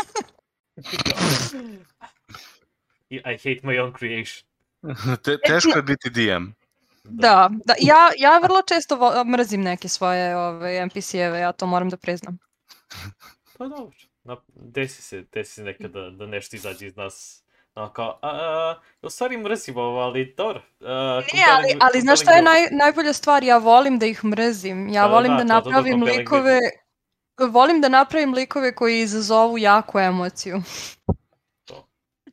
I 3.11 3.19
hate 3.23 3.61
my 3.63 3.79
own 3.81 3.99
creation. 3.99 4.47
Te, 5.25 5.39
teško 5.47 5.71
je 5.77 5.83
biti 5.83 6.11
DM. 6.11 6.45
da, 7.05 7.51
da, 7.65 7.75
ja, 7.81 8.11
ja 8.19 8.39
vrlo 8.39 8.63
često 8.75 8.97
vo- 8.97 9.25
mrzim 9.25 9.61
neke 9.63 9.89
svoje 9.89 10.37
ove, 10.37 10.81
NPC-eve, 10.87 11.39
ja 11.39 11.53
to 11.53 11.67
moram 11.67 11.89
da 11.89 11.97
priznam. 11.97 12.39
Pa 13.59 13.67
dobro. 13.67 13.97
Na, 14.25 14.37
desi 14.55 15.03
se, 15.03 15.25
desi 15.33 15.53
se 15.55 15.63
nekada 15.63 16.11
da 16.11 16.27
nešto 16.27 16.57
izađe 16.57 16.87
iz 16.87 16.97
nas. 16.97 17.43
No, 17.75 17.93
kao, 17.93 18.19
a, 18.23 18.29
a, 18.29 18.81
u 19.03 19.11
stvari 19.11 19.37
mrzim 19.37 19.77
ovo, 19.77 20.01
ali 20.01 20.35
dobro. 20.37 20.63
a, 20.81 21.21
Ne, 21.35 21.45
ali, 21.51 21.77
ali 21.81 22.01
znaš 22.01 22.21
šta 22.21 22.33
je 22.33 22.43
naj, 22.43 22.69
najbolja 22.71 23.13
stvar? 23.13 23.45
Ja 23.45 23.59
volim 23.59 23.99
da 23.99 24.07
ih 24.07 24.25
mrzim. 24.25 24.89
Ja 24.89 25.03
Da, 25.03 25.09
da, 25.09 25.15
volim 25.15 25.37
da, 25.37 25.45
da 25.45 25.55
to- 25.55 25.61
to- 25.61 25.71
to 25.71 25.71
napravim 25.71 26.03
likove... 26.03 26.59
Volim 27.51 27.81
da 27.81 27.89
napravim 27.89 28.35
likove 28.35 28.75
koji 28.75 29.01
izazovu 29.01 29.59
jaku 29.59 29.99
emociju. 29.99 30.63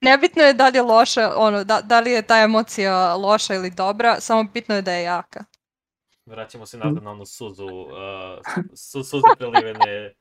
Nebitno 0.04 0.44
je 0.44 0.54
da 0.54 0.68
li 0.68 0.78
je 0.78 0.82
loša, 0.82 1.34
ono, 1.38 1.64
da, 1.64 1.82
da 1.82 2.00
li 2.00 2.12
je 2.12 2.22
ta 2.22 2.38
emocija 2.38 3.16
loša 3.16 3.56
ili 3.56 3.70
dobra, 3.70 4.20
samo 4.20 4.50
bitno 4.54 4.76
je 4.76 4.82
da 4.82 4.92
je 4.92 5.04
jaka. 5.04 5.44
Vraćamo 6.26 6.66
se 6.66 6.78
nazad 6.78 7.04
na 7.04 7.12
onu 7.12 7.26
suzu, 7.26 7.66
uh, 7.66 7.90
su, 8.76 9.04
suze 9.04 9.28
prelivene 9.38 10.14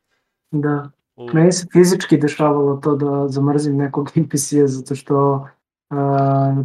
Da. 0.51 0.91
u... 1.17 1.29
Meni 1.33 1.53
se 1.53 1.67
fizički 1.73 2.17
dešavalo 2.17 2.77
to 2.77 2.97
da 2.97 3.29
zamrzim 3.29 3.77
nekog 3.77 4.11
NPC-a 4.15 4.67
zato 4.67 4.95
što 4.95 5.49
a, 5.91 6.63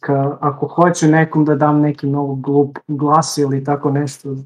ka, 0.00 0.36
ako 0.40 0.66
hoću 0.66 1.06
nekom 1.06 1.44
da 1.44 1.54
dam 1.54 1.80
neki 1.80 2.06
mnogo 2.06 2.34
glup 2.34 2.78
glas 2.86 3.38
ili 3.38 3.64
tako 3.64 3.90
nešto, 3.90 4.36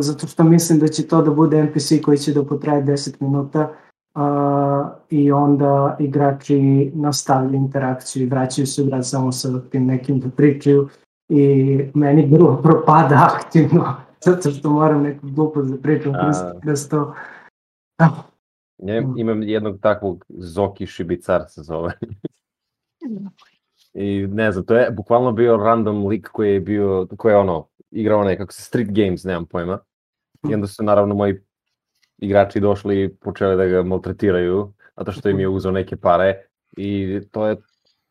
zato 0.00 0.26
što 0.26 0.44
mislim 0.44 0.78
da 0.78 0.88
će 0.88 1.08
to 1.08 1.22
da 1.22 1.30
bude 1.30 1.62
NPC 1.62 1.92
koji 2.04 2.18
će 2.18 2.32
da 2.32 2.44
potraje 2.44 2.82
10 2.82 3.14
minuta 3.20 3.72
a, 4.16 4.90
i 5.10 5.32
onda 5.32 5.96
igrači 6.00 6.60
nastavljaju 6.94 7.54
interakciju 7.56 8.22
i 8.22 8.28
vraćaju 8.28 8.66
se 8.66 8.82
u 8.82 8.86
grad 8.86 9.08
samo 9.08 9.32
sa 9.32 9.48
tim 9.62 9.86
nekim 9.86 10.20
da 10.20 10.28
pričaju 10.28 10.88
i 11.28 11.44
meni 11.94 12.26
bilo 12.26 12.56
propada 12.62 13.30
aktivno 13.36 13.94
zato 14.24 14.50
što 14.50 14.70
moram 14.70 15.02
neku 15.02 15.26
glupost 15.28 15.70
da 15.70 15.78
pričam 15.78 16.14
A. 16.14 16.18
kroz- 16.18 16.60
kroz 16.62 16.88
to. 16.88 17.14
Ah, 17.98 18.08
Ja 18.78 19.00
Mm. 19.00 19.18
imam 19.18 19.42
jednog 19.42 19.78
takvog 19.80 20.24
Zoki 20.28 20.86
Šibicar 20.86 21.44
se 21.48 21.62
zove. 21.62 21.92
I 23.94 24.26
ne 24.26 24.52
znam, 24.52 24.64
to 24.64 24.76
je 24.76 24.90
bukvalno 24.90 25.32
bio 25.32 25.56
random 25.56 26.06
lik 26.06 26.28
koji 26.28 26.52
je 26.52 26.60
bio, 26.60 27.06
koji 27.16 27.32
je 27.32 27.36
ono, 27.36 27.66
igrao 27.90 28.20
onaj, 28.20 28.36
kako 28.36 28.52
se, 28.52 28.62
Street 28.62 28.88
Games, 28.92 29.24
nemam 29.24 29.46
pojma. 29.46 29.78
I 30.50 30.54
onda 30.54 30.66
su 30.66 30.84
naravno 30.84 31.14
moji 31.14 31.40
igrači 32.18 32.60
došli 32.60 33.02
i 33.02 33.08
počeli 33.14 33.56
da 33.56 33.66
ga 33.66 33.82
maltretiraju, 33.82 34.72
zato 34.96 35.12
što 35.12 35.28
im 35.28 35.40
je 35.40 35.48
uzeo 35.48 35.72
neke 35.72 35.96
pare. 35.96 36.42
I 36.76 37.20
to 37.30 37.46
je, 37.46 37.56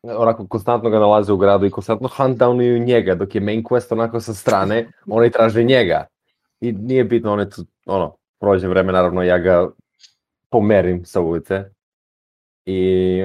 onako, 0.02 0.46
konstantno 0.46 0.90
ga 0.90 0.98
nalaze 0.98 1.32
u 1.32 1.36
gradu 1.36 1.66
i 1.66 1.70
konstantno 1.70 2.08
huntdownuju 2.08 2.84
njega, 2.84 3.14
dok 3.14 3.34
je 3.34 3.40
main 3.40 3.62
quest 3.62 3.92
onako 3.92 4.20
sa 4.20 4.34
strane, 4.34 4.88
oni 5.10 5.30
traže 5.30 5.62
njega. 5.62 6.06
I 6.60 6.72
nije 6.72 7.04
bitno, 7.04 7.32
on 7.32 7.40
je 7.40 7.50
tu, 7.50 7.64
ono, 7.86 8.16
prođe 8.40 8.68
vreme, 8.68 8.92
naravno, 8.92 9.22
ja 9.22 9.38
ga 9.38 9.68
pomerim 10.50 11.04
sa 11.04 11.20
ulice. 11.20 11.64
I 12.66 13.24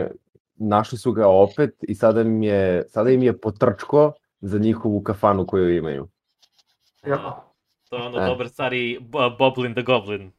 našli 0.55 0.97
su 0.97 1.11
ga 1.11 1.27
opet 1.27 1.75
i 1.81 1.95
sada 1.95 2.21
im 2.21 2.43
je, 2.43 2.83
sada 2.89 3.09
im 3.09 3.23
je 3.23 3.37
potrčko 3.37 4.13
za 4.41 4.59
njihovu 4.59 5.01
kafanu 5.01 5.45
koju 5.47 5.77
imaju. 5.77 6.07
ja. 7.05 7.43
To 7.89 7.97
je 7.97 8.03
ono 8.03 8.17
E. 8.21 8.25
dobar 8.25 8.49
stari 8.49 8.99
Bo- 9.01 9.29
Boblin 9.39 9.73
the 9.73 9.83
Goblin. 9.83 10.31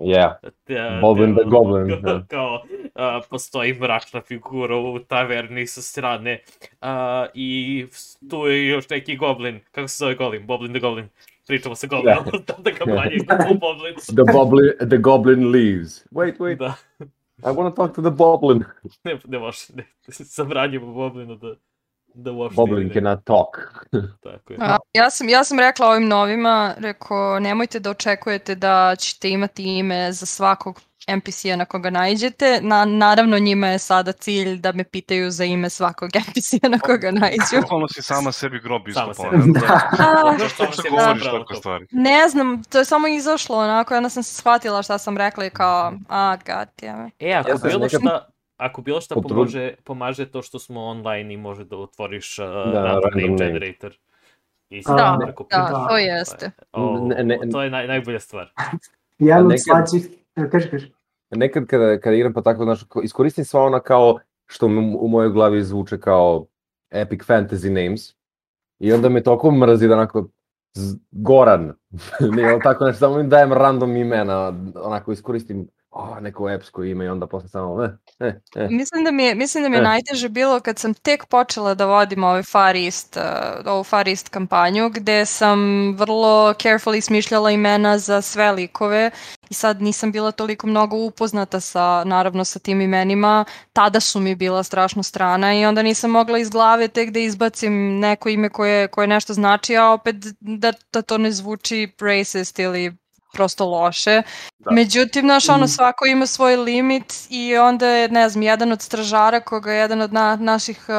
Yeah. 0.00 0.32
Te- 0.64 0.98
Boblin 1.00 1.34
te- 1.34 1.40
the 1.42 1.50
Goblin, 1.50 1.88
Kao, 2.02 2.12
da. 2.14 2.24
kao 2.28 2.62
a, 2.94 3.20
postoji 3.30 3.74
mračna 3.74 4.20
figura 4.20 4.76
u 4.76 4.98
taverni 4.98 5.66
sa 5.66 5.82
strane 5.82 6.40
a, 6.80 7.26
i 7.34 7.86
tu 8.30 8.46
je 8.46 8.68
još 8.68 8.88
neki 8.88 9.16
goblin. 9.16 9.60
Kako 9.72 9.88
se 9.88 9.96
zove 9.96 10.14
goblin? 10.14 10.46
Boblin 10.46 10.72
the 10.72 10.80
Goblin. 10.80 11.08
Pričamo 11.46 11.74
sa 11.74 11.86
goblinom 11.86 12.24
Da. 12.46 12.54
da 12.58 12.70
kampanje 12.72 13.16
u 13.50 13.58
Boblin. 13.58 13.94
The 13.94 14.32
goblin, 14.32 14.88
the 14.88 14.96
goblin 14.98 15.50
leaves. 15.50 16.06
Wait, 16.10 16.38
wait, 16.38 16.58
Da, 16.58 16.74
I 17.40 17.50
want 17.50 17.70
to 17.70 17.76
talk 17.76 17.94
to 17.96 18.02
the 18.02 18.10
goblin. 18.10 18.64
ne, 19.04 19.18
ne 19.28 19.38
može, 19.38 19.58
ne, 19.74 19.84
zabranjimo 20.08 20.92
Boblinu 20.92 21.36
da, 21.36 21.54
da 22.18 22.32
uopšte 22.32 22.56
ide. 22.80 22.94
cannot 22.94 23.24
talk. 23.24 23.56
Tako 24.24 24.52
je. 24.52 24.58
A, 24.60 24.76
ja, 24.92 25.10
sam, 25.10 25.28
ja 25.28 25.44
sam 25.44 25.58
rekla 25.58 25.88
ovim 25.88 26.08
novima, 26.08 26.74
rekao, 26.78 27.40
nemojte 27.40 27.80
da 27.80 27.90
očekujete 27.90 28.54
da 28.54 28.96
ćete 28.98 29.30
imati 29.30 29.78
ime 29.78 30.12
za 30.12 30.26
svakog 30.26 30.80
NPC-a 31.08 31.56
na 31.56 31.64
koga 31.64 31.90
najđete. 31.90 32.60
Na, 32.62 32.84
naravno 32.84 33.38
njima 33.38 33.68
je 33.68 33.78
sada 33.78 34.12
cilj 34.12 34.56
da 34.56 34.72
me 34.72 34.84
pitaju 34.84 35.30
za 35.30 35.44
ime 35.44 35.70
svakog 35.70 36.10
NPC-a 36.28 36.68
na 36.68 36.78
koga 36.78 37.10
najđu. 37.10 37.60
Bukvalno 37.62 37.88
si 37.94 38.02
sama 38.02 38.32
sebi 38.32 38.60
grob 38.60 38.82
Sama 38.88 39.10
iskopala. 39.12 39.30
sebi. 39.30 39.52
ne 39.52 39.60
znam 39.60 39.60
zašto. 39.60 39.96
A, 39.98 40.36
Zato 40.38 40.48
što 40.48 40.64
Zašto 40.64 40.82
se 40.82 40.88
govoriš 40.90 41.22
zapravo 41.22 41.38
tako 41.38 41.54
stvari? 41.54 41.86
ne 41.90 42.28
znam, 42.28 42.62
to 42.64 42.78
je 42.78 42.84
samo 42.84 43.08
izašlo 43.08 43.56
onako, 43.58 43.96
onda 43.96 44.08
sam 44.08 44.22
se 44.22 44.34
shvatila 44.34 44.82
šta 44.82 44.98
sam 44.98 45.16
rekla 45.16 45.44
i 45.44 45.50
kao, 45.50 45.92
a, 46.08 46.36
god 46.36 46.68
damn 46.82 47.06
it. 47.06 47.14
E, 47.18 47.32
ako 47.32 47.50
Ja 47.50 47.56
bilo 47.56 47.88
šta, 47.88 48.28
ako 48.58 48.82
bilo 48.82 49.00
šta 49.00 49.14
Potrud- 49.14 49.28
pomože, 49.28 49.74
pomaže 49.84 50.26
to 50.26 50.42
što 50.42 50.58
smo 50.58 50.80
online 50.82 51.34
i 51.34 51.38
može 51.38 51.64
da 51.64 51.76
otvoriš 51.76 52.38
uh, 52.38 52.44
Da, 52.46 52.82
random 52.82 53.10
name 53.16 53.36
generator. 53.38 53.98
I 54.70 54.82
Da, 54.82 54.94
da, 55.20 55.32
Da, 55.50 55.86
to 55.88 55.96
jeste. 55.98 56.50
O, 56.72 57.06
Ne, 57.08 57.24
ne, 57.24 57.38
to 57.52 57.62
je 57.62 57.70
naj, 57.70 57.86
najbolja 57.86 58.20
stvar. 58.20 58.52
Jedan 59.18 59.42
od 59.42 59.48
nekad- 59.48 59.62
slađih, 59.88 60.08
kaži, 60.50 60.70
kaži. 60.70 60.92
Nekad 61.30 61.66
kada, 61.66 62.00
kada 62.00 62.16
igram 62.16 62.32
pa 62.32 62.42
tako, 62.42 62.64
znaš, 62.64 62.82
ko- 62.84 63.02
iskoristim 63.02 63.44
sva 63.44 63.62
ona 63.62 63.80
kao, 63.80 64.18
što 64.46 64.68
mi 64.68 64.96
u 64.96 65.08
mojoj 65.08 65.30
glavi 65.30 65.62
zvuče 65.62 66.00
kao 66.00 66.46
epic 66.90 67.20
fantasy 67.20 67.70
names. 67.74 68.14
I 68.78 68.92
onda 68.92 69.08
me 69.08 69.22
toliko 69.22 69.50
mrzi 69.50 69.88
da 69.88 69.94
onako, 69.94 70.28
z- 70.74 70.96
Goran, 71.12 71.72
ne, 72.36 72.58
tako 72.62 72.84
nešto, 72.84 72.98
samo 72.98 73.20
im 73.20 73.28
dajem 73.28 73.52
random 73.52 73.96
imena, 73.96 74.52
onako 74.76 75.12
iskoristim 75.12 75.68
o, 75.90 76.20
neko 76.20 76.50
epsko 76.50 76.84
ime 76.84 77.04
i 77.04 77.08
onda 77.08 77.26
posle 77.26 77.48
samo, 77.48 77.84
eh, 77.84 77.90
eh, 78.20 78.40
eh. 78.56 78.68
Mislim 78.70 79.04
da 79.04 79.10
mi 79.10 79.24
je, 79.24 79.34
mislim 79.34 79.62
da 79.62 79.68
mi 79.68 79.76
je 79.76 79.80
E. 79.80 79.82
najteže 79.82 80.28
bilo 80.28 80.60
kad 80.60 80.78
sam 80.78 80.94
tek 80.94 81.26
počela 81.26 81.74
da 81.74 81.86
vodim 81.86 82.24
ovaj 82.24 82.42
Far 82.42 82.76
East, 82.76 83.16
uh, 83.16 83.66
ovu 83.66 83.84
Far 83.84 84.08
East 84.08 84.28
kampanju, 84.28 84.90
gde 84.90 85.26
sam 85.26 85.58
vrlo 85.96 86.54
carefully 86.54 87.00
smišljala 87.00 87.50
imena 87.50 87.98
za 87.98 88.22
sve 88.22 88.52
likove 88.52 89.10
i 89.50 89.54
sad 89.54 89.82
nisam 89.82 90.12
bila 90.12 90.32
toliko 90.32 90.66
mnogo 90.66 90.96
upoznata 90.96 91.60
sa, 91.60 92.04
naravno, 92.04 92.44
sa 92.44 92.58
tim 92.58 92.80
imenima. 92.80 93.44
Tada 93.72 94.00
su 94.00 94.20
mi 94.20 94.34
bila 94.34 94.62
strašno 94.62 95.02
strana 95.02 95.54
i 95.54 95.64
onda 95.64 95.82
nisam 95.82 96.10
mogla 96.10 96.38
iz 96.38 96.50
glave 96.50 96.88
tek 96.88 97.10
da 97.10 97.20
izbacim 97.20 97.98
neko 97.98 98.28
ime 98.28 98.48
koje, 98.48 98.88
koje 98.88 99.06
nešto 99.06 99.34
znači, 99.34 99.76
a 99.76 99.86
opet 99.86 100.16
da, 100.40 100.72
da 100.92 101.02
to 101.02 101.18
ne 101.18 101.32
zvuči 101.32 101.92
racist 102.00 102.58
ili 102.58 102.96
prosto 103.32 103.66
loše. 103.66 104.22
Da. 104.58 104.70
Međutim, 104.70 105.22
znaš, 105.22 105.48
ono, 105.48 105.58
Mhm. 105.58 105.66
svako 105.66 106.06
ima 106.06 106.26
svoj 106.26 106.56
limit 106.56 107.04
i 107.30 107.56
onda 107.56 107.86
je, 107.86 108.08
ne 108.08 108.28
znam, 108.28 108.42
jedan 108.42 108.72
od 108.72 108.82
stražara 108.82 109.40
koga 109.40 109.72
je 109.72 109.78
jedan 109.78 110.00
od 110.00 110.12
na, 110.12 110.36
naših 110.36 110.84
uh, 110.88 110.94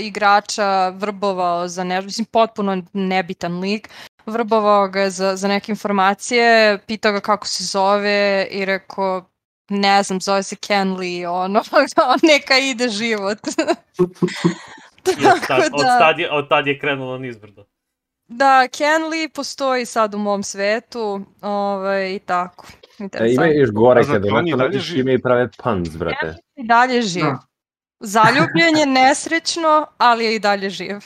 igrača 0.00 0.56
vrbovao 0.88 1.68
za 1.68 1.84
nešto, 1.84 2.04
mislim, 2.04 2.24
potpuno 2.24 2.82
nebitan 2.92 3.60
lik, 3.60 3.88
vrbovao 4.26 4.88
ga 4.88 5.00
je 5.00 5.10
za, 5.10 5.36
za 5.36 5.48
neke 5.48 5.72
informacije, 5.72 6.78
pitao 6.78 7.12
ga 7.12 7.20
kako 7.20 7.46
se 7.46 7.64
zove 7.64 8.46
i 8.50 8.64
rekao, 8.64 9.24
ne 9.68 10.02
znam, 10.02 10.20
zove 10.20 10.42
se 10.42 10.56
Ken 10.56 10.92
Lee, 10.92 11.28
ono, 11.28 11.62
neka 12.32 12.58
ide 12.58 12.88
život. 12.88 13.38
Od, 15.06 15.40
Tako 15.40 15.62
od, 15.66 15.82
da- 15.82 15.98
tad 15.98 16.18
je, 16.18 16.30
od 16.32 16.48
tad 16.48 16.66
je 16.66 16.78
krenulo 16.78 17.18
nizbrdo. 17.18 17.64
Da, 18.28 18.68
Ken 18.68 19.08
Lee 19.10 19.28
postoji 19.28 19.86
sad 19.86 20.14
u 20.14 20.18
mom 20.18 20.42
svetu, 20.42 21.20
ovaj, 21.40 22.14
i 22.14 22.18
tako. 22.18 22.66
E, 23.12 23.32
ima 23.32 23.46
još 23.46 23.70
gore 23.70 24.00
A 24.00 24.02
znači, 24.02 24.22
kada 24.22 24.64
on 24.64 24.72
živi? 24.72 25.00
ime 25.00 25.14
i 25.14 25.22
prave 25.22 25.48
puns, 25.62 25.96
brate. 25.96 26.36
I 26.56 26.66
dalje 26.66 27.02
živ. 27.02 27.24
Da. 27.24 27.38
Zaljubljen 28.00 28.76
je 28.78 28.86
nesrećno, 28.86 29.86
ali 29.98 30.24
je 30.24 30.36
i 30.36 30.38
dalje 30.38 30.70
živ. 30.70 30.96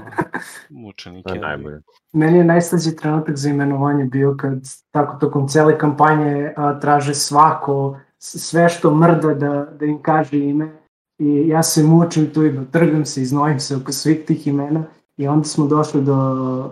Mučenik 0.70 1.26
je 1.28 1.34
je. 1.34 1.40
najbolje. 1.40 1.80
Meni 2.12 2.38
je 2.38 2.44
najslađi 2.44 2.96
trenutak 2.96 3.36
za 3.36 3.48
imenovanje 3.48 4.04
bio 4.04 4.36
kad 4.38 4.58
tako 4.90 5.16
tokom 5.20 5.48
cele 5.48 5.78
kampanje 5.78 6.52
a, 6.56 6.80
traže 6.80 7.14
svako, 7.14 7.98
sve 8.18 8.68
što 8.68 8.94
mrda 8.94 9.34
da, 9.34 9.66
da 9.78 9.84
im 9.86 10.02
kaže 10.02 10.38
ime 10.38 10.72
i 11.18 11.48
ja 11.48 11.62
se 11.62 11.82
mučim 11.82 12.32
tu 12.34 12.46
i 12.46 12.52
trgam 12.72 13.04
se 13.04 13.22
i 13.22 13.26
znojim 13.26 13.60
se 13.60 13.76
oko 13.76 13.92
svih 13.92 14.24
tih 14.26 14.46
imena 14.46 14.84
i 15.16 15.28
onda 15.28 15.44
smo 15.44 15.66
došli 15.66 16.02
do 16.02 16.16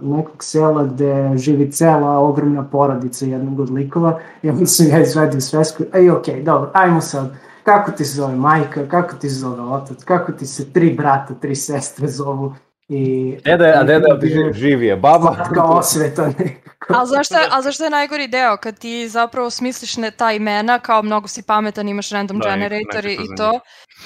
nekog 0.03 0.45
sela 0.45 0.85
gde 0.85 1.33
živi 1.37 1.73
cela 1.73 2.19
ogromna 2.19 2.65
porodica 2.65 3.27
jednog 3.27 3.61
od 3.61 3.71
likova. 3.71 4.19
I 4.43 4.51
onda 4.51 4.67
sam 4.67 4.87
ja 4.87 5.01
izvedio 5.01 5.41
svesku, 5.41 5.83
ej 5.95 6.11
okej, 6.11 6.43
dobro, 6.43 6.71
ajmo 6.75 7.01
sad, 7.01 7.33
kako 7.63 7.91
ti 7.91 8.05
se 8.05 8.17
zove 8.17 8.37
majka, 8.37 8.89
kako 8.89 9.17
ti 9.17 9.31
se 9.31 9.37
zove 9.37 9.63
otac, 9.63 10.05
kako 10.05 10.33
ti 10.33 10.47
se 10.47 10.73
tri 10.73 10.95
brata, 10.95 11.35
tri 11.35 11.57
sestre 11.57 12.09
zovu 12.09 12.55
i... 12.89 13.37
Deda, 13.45 13.65
a 13.65 13.83
deda 13.83 14.19
ži- 14.23 14.53
živi 14.55 14.87
je, 14.87 14.97
baba. 14.97 15.35
Slatka 15.35 15.65
osveta 15.65 16.27
nekako. 16.27 16.65
A 16.89 17.07
zašto, 17.07 17.39
je, 17.39 17.49
a 17.51 17.63
zašto 17.63 17.85
je 17.85 17.91
najgori 17.91 18.29
deo? 18.29 18.57
Kad 18.57 18.79
ti 18.79 19.09
zapravo 19.09 19.51
smisliš 19.51 19.97
ne, 19.97 20.11
ta 20.11 20.33
imena, 20.33 20.79
kao 20.79 21.03
mnogo 21.03 21.29
si 21.29 21.43
pametan, 21.43 21.89
imaš 21.89 22.11
random 22.11 22.39
Da, 22.39 22.49
i 22.49 22.53
generator 22.53 23.05
ne 23.05 23.13
i, 23.13 23.17
za 23.17 23.35
to. 23.37 23.61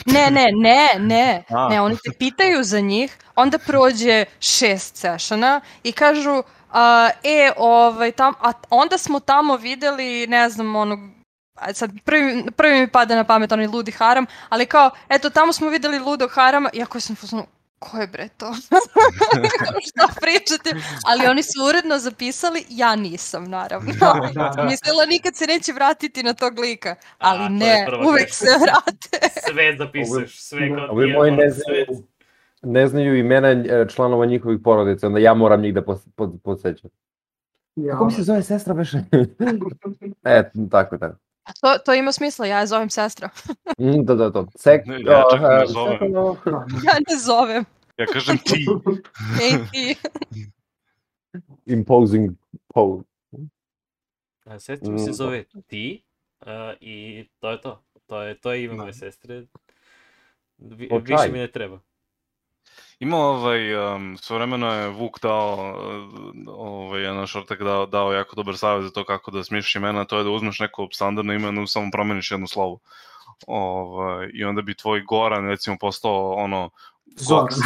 Ne, 0.06 0.30
ne, 0.30 0.46
ne, 0.52 0.88
ne. 0.98 1.44
A. 1.48 1.68
Ne, 1.68 1.80
oni 1.80 1.96
te 1.96 2.10
pitaju 2.18 2.64
za 2.64 2.80
njih, 2.80 3.16
onda 3.36 3.58
prođe 3.58 4.24
šest 4.40 4.96
sessiona 4.96 5.60
i 5.82 5.92
kažu, 5.92 6.42
a, 6.72 7.10
e, 7.24 7.50
ovaj, 7.56 8.12
tam, 8.12 8.34
a 8.40 8.52
onda 8.70 8.98
smo 8.98 9.20
tamo 9.20 9.56
videli, 9.56 10.26
ne 10.26 10.48
znam, 10.48 10.76
onog, 10.76 10.98
sad 11.72 11.90
prvi, 12.04 12.44
prvi 12.56 12.80
mi 12.80 12.88
pada 12.88 13.16
na 13.16 13.24
pamet 13.24 13.52
onaj 13.52 13.66
ludi 13.66 13.90
haram, 13.92 14.26
ali 14.48 14.66
kao, 14.66 14.90
eto, 15.08 15.30
tamo 15.30 15.52
smo 15.52 15.68
videli 15.68 15.98
ludog 15.98 16.30
harama, 16.34 16.70
iako 16.72 17.00
sam 17.00 17.16
fuzonu, 17.16 17.46
ko 17.78 17.98
je 17.98 18.06
bre 18.06 18.28
to? 18.36 18.52
Šta 19.88 20.08
pričate? 20.20 20.70
Ali 21.06 21.26
oni 21.30 21.42
su 21.42 21.64
uredno 21.68 21.98
zapisali, 21.98 22.64
ja 22.68 22.96
nisam, 22.96 23.44
naravno. 23.44 23.92
Da, 24.00 24.30
da, 24.34 24.52
da. 24.56 24.64
Mislila 24.64 25.06
nikad 25.06 25.36
se 25.36 25.46
neće 25.46 25.72
vratiti 25.72 26.22
na 26.22 26.34
tog 26.34 26.58
lika, 26.58 26.94
ali 27.18 27.44
A, 27.44 27.48
ne, 27.48 27.86
uvek 28.08 28.28
se 28.30 28.46
vrate. 28.62 29.28
Sve 29.50 29.76
zapisuješ, 29.78 30.40
sve 30.40 30.74
kao 30.74 30.86
Ovi 30.90 31.06
ti 31.06 31.10
je, 31.10 31.16
moji 31.16 31.30
ne 31.30 31.50
znaju, 31.50 31.86
ne 32.62 32.86
znaju 32.86 33.18
imena 33.18 33.48
e, 33.48 33.86
članova 33.88 34.26
njihovih 34.26 34.58
porodica, 34.64 35.06
onda 35.06 35.18
ja 35.18 35.34
moram 35.34 35.60
njih 35.60 35.74
da 35.74 35.82
pos, 35.84 36.08
pod, 36.16 36.40
podsjećam. 36.44 36.90
Ja, 37.76 37.92
Kako 37.92 38.04
mi 38.04 38.12
se 38.12 38.22
zove 38.22 38.42
sestra 38.42 38.74
beše? 38.74 38.98
e, 40.24 40.50
tako, 40.70 40.98
tako. 40.98 41.27
To, 41.60 41.78
to 41.78 41.94
ima 41.94 42.12
smisla, 42.12 42.46
ja 42.46 42.60
je 42.60 42.66
zovem 42.66 42.90
sestra. 42.90 43.28
Mm, 43.78 44.04
da, 44.04 44.14
da, 44.14 44.32
to. 44.32 44.46
Sek, 44.54 44.86
Ne, 44.86 45.00
ja 45.00 45.24
čak 45.30 45.40
ne 45.40 45.46
a, 45.46 45.66
zovem. 45.66 45.98
Ja 46.86 46.92
ne 47.08 47.16
zovem. 47.18 47.64
Ja 47.98 48.06
kažem 48.06 48.38
ti. 48.38 48.66
Ej 49.42 49.58
ti. 49.72 49.94
imposing 51.66 52.36
pose. 52.68 53.04
A, 54.44 54.58
Sestra 54.58 54.90
mi 54.90 54.98
se 54.98 55.10
Mm. 55.10 55.14
zove 55.14 55.44
ti 55.66 56.04
a, 56.40 56.74
i 56.80 57.28
to 57.40 57.50
je 57.50 57.60
to. 57.60 57.84
To 58.06 58.22
je, 58.22 58.40
to 58.40 58.52
je 58.52 58.64
ime 58.64 58.74
Da. 58.76 58.82
moje 58.82 58.92
sestre. 58.92 59.46
Vi, 60.58 60.88
više 61.02 61.32
mi 61.32 61.38
ne 61.38 61.50
treba. 61.50 61.80
Ima 63.00 63.16
ovaj, 63.16 63.94
um, 63.94 64.16
svojevremeno 64.16 64.74
je 64.74 64.88
Vuk 64.88 65.20
dao, 65.22 65.54
uh, 65.54 66.54
ovaj, 66.56 67.02
jedan 67.02 67.26
šortak 67.26 67.62
dao, 67.62 67.86
dao 67.86 68.12
jako 68.12 68.36
dobar 68.36 68.56
savjet 68.56 68.84
za 68.84 68.90
to 68.90 69.04
kako 69.04 69.30
da 69.30 69.44
smišljaš 69.44 69.74
imena, 69.74 70.04
to 70.04 70.18
je 70.18 70.24
da 70.24 70.30
uzmeš 70.30 70.60
neko 70.60 70.88
standardno 70.92 71.32
ime, 71.32 71.52
no 71.52 71.66
samo 71.66 71.90
promeniš 71.92 72.30
jedno 72.30 72.46
slovo. 72.46 72.78
Ovaj, 73.46 74.30
I 74.34 74.44
onda 74.44 74.62
bi 74.62 74.74
tvoj 74.74 75.00
Goran, 75.00 75.48
recimo, 75.48 75.76
postao 75.80 76.32
ono. 76.32 76.70
Goks, 77.28 77.56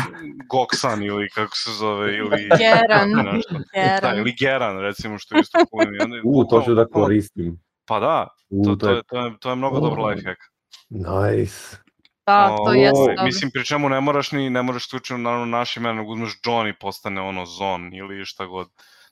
Goksan 0.51 1.03
ili 1.03 1.29
kako 1.29 1.57
se 1.57 1.71
zove, 1.71 2.17
ili... 2.17 2.49
Geran. 2.65 3.11
nešto. 3.11 3.55
Da, 3.75 3.99
Geran. 4.01 4.19
ili 4.19 4.35
Geran, 4.39 4.79
recimo, 4.79 5.19
što 5.19 5.37
je 5.37 5.41
isto 5.41 5.59
cool. 5.59 5.95
I 5.95 6.03
onda 6.03 6.17
je 6.17 6.23
U, 6.25 6.45
to 6.45 6.63
ću 6.63 6.75
da 6.75 6.87
koristim. 6.87 7.61
Pa 7.85 8.01
da, 8.01 8.29
U, 8.51 8.65
to, 8.65 8.77
to, 8.77 8.91
je, 8.91 9.03
to, 9.03 9.25
je, 9.25 9.33
to 9.41 9.51
je 9.51 9.57
mnogo 9.57 9.81
dobar 9.81 9.99
lifehack. 9.99 10.41
Nice. 10.89 11.82
Da, 12.27 12.57
to 12.57 12.73
jeste 12.73 12.99
dobro. 13.09 13.25
Mislim, 13.25 13.51
pri 13.51 13.65
čemu 13.65 13.89
ne 13.89 14.01
moraš 14.01 14.33
ni, 14.33 14.51
ne 14.51 14.63
moraš 14.63 14.89
slučajno 14.89 15.23
naravno 15.23 15.47
naše 15.47 15.81
ime, 15.81 15.95
nego 15.95 16.13
uzmeš 16.13 16.41
John 16.47 16.69
i 16.69 16.79
postane 16.81 17.21
ono 17.21 17.47
Zon 17.47 17.95
ili 17.95 18.25
šta 18.25 18.47
god. 18.47 18.69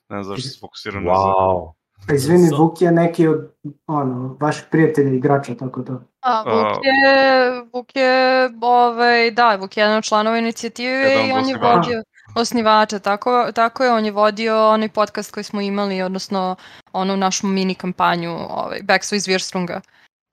Ne 0.09 0.23
znam 0.23 0.23
zašto 0.23 0.49
se 0.49 0.59
fokusiram 0.59 1.03
na 1.03 1.15
Z. 1.15 1.17
Wow. 1.17 1.73
Pa 2.07 2.13
izvini, 2.13 2.49
So- 2.49 2.57
Vuk 2.57 2.81
je 2.81 2.91
neki 2.91 3.27
od 3.27 3.55
ono, 3.87 4.37
vaših 4.41 4.63
prijatelja 4.71 5.13
igrača, 5.13 5.55
tako 5.55 5.81
da. 5.81 5.99
A, 6.21 6.43
Vuk 6.43 6.83
je, 6.83 7.61
Vuk 7.73 7.95
je, 7.95 8.49
ovaj, 8.61 9.31
da, 9.31 9.55
Vuk 9.55 9.77
je 9.77 9.81
jedan 9.81 9.97
od 9.97 10.03
članova 10.03 10.37
inicijative 10.37 10.91
Jedan 10.91 11.29
i 11.29 11.31
on 11.31 11.49
je 11.49 11.57
vodio 11.57 12.03
osnivača, 12.35 12.99
tako, 12.99 13.51
tako 13.55 13.83
je, 13.83 13.91
on 13.91 14.05
je 14.05 14.11
vodio 14.11 14.69
onaj 14.69 14.89
podcast 14.89 15.33
koji 15.33 15.43
smo 15.43 15.61
imali, 15.61 16.01
odnosno 16.01 16.55
onu 16.93 17.17
našu 17.17 17.47
mini 17.47 17.75
kampanju, 17.75 18.31
ovaj, 18.31 18.79
Backstreet 18.83 19.17
iz 19.17 19.27
Virstrunga. 19.27 19.81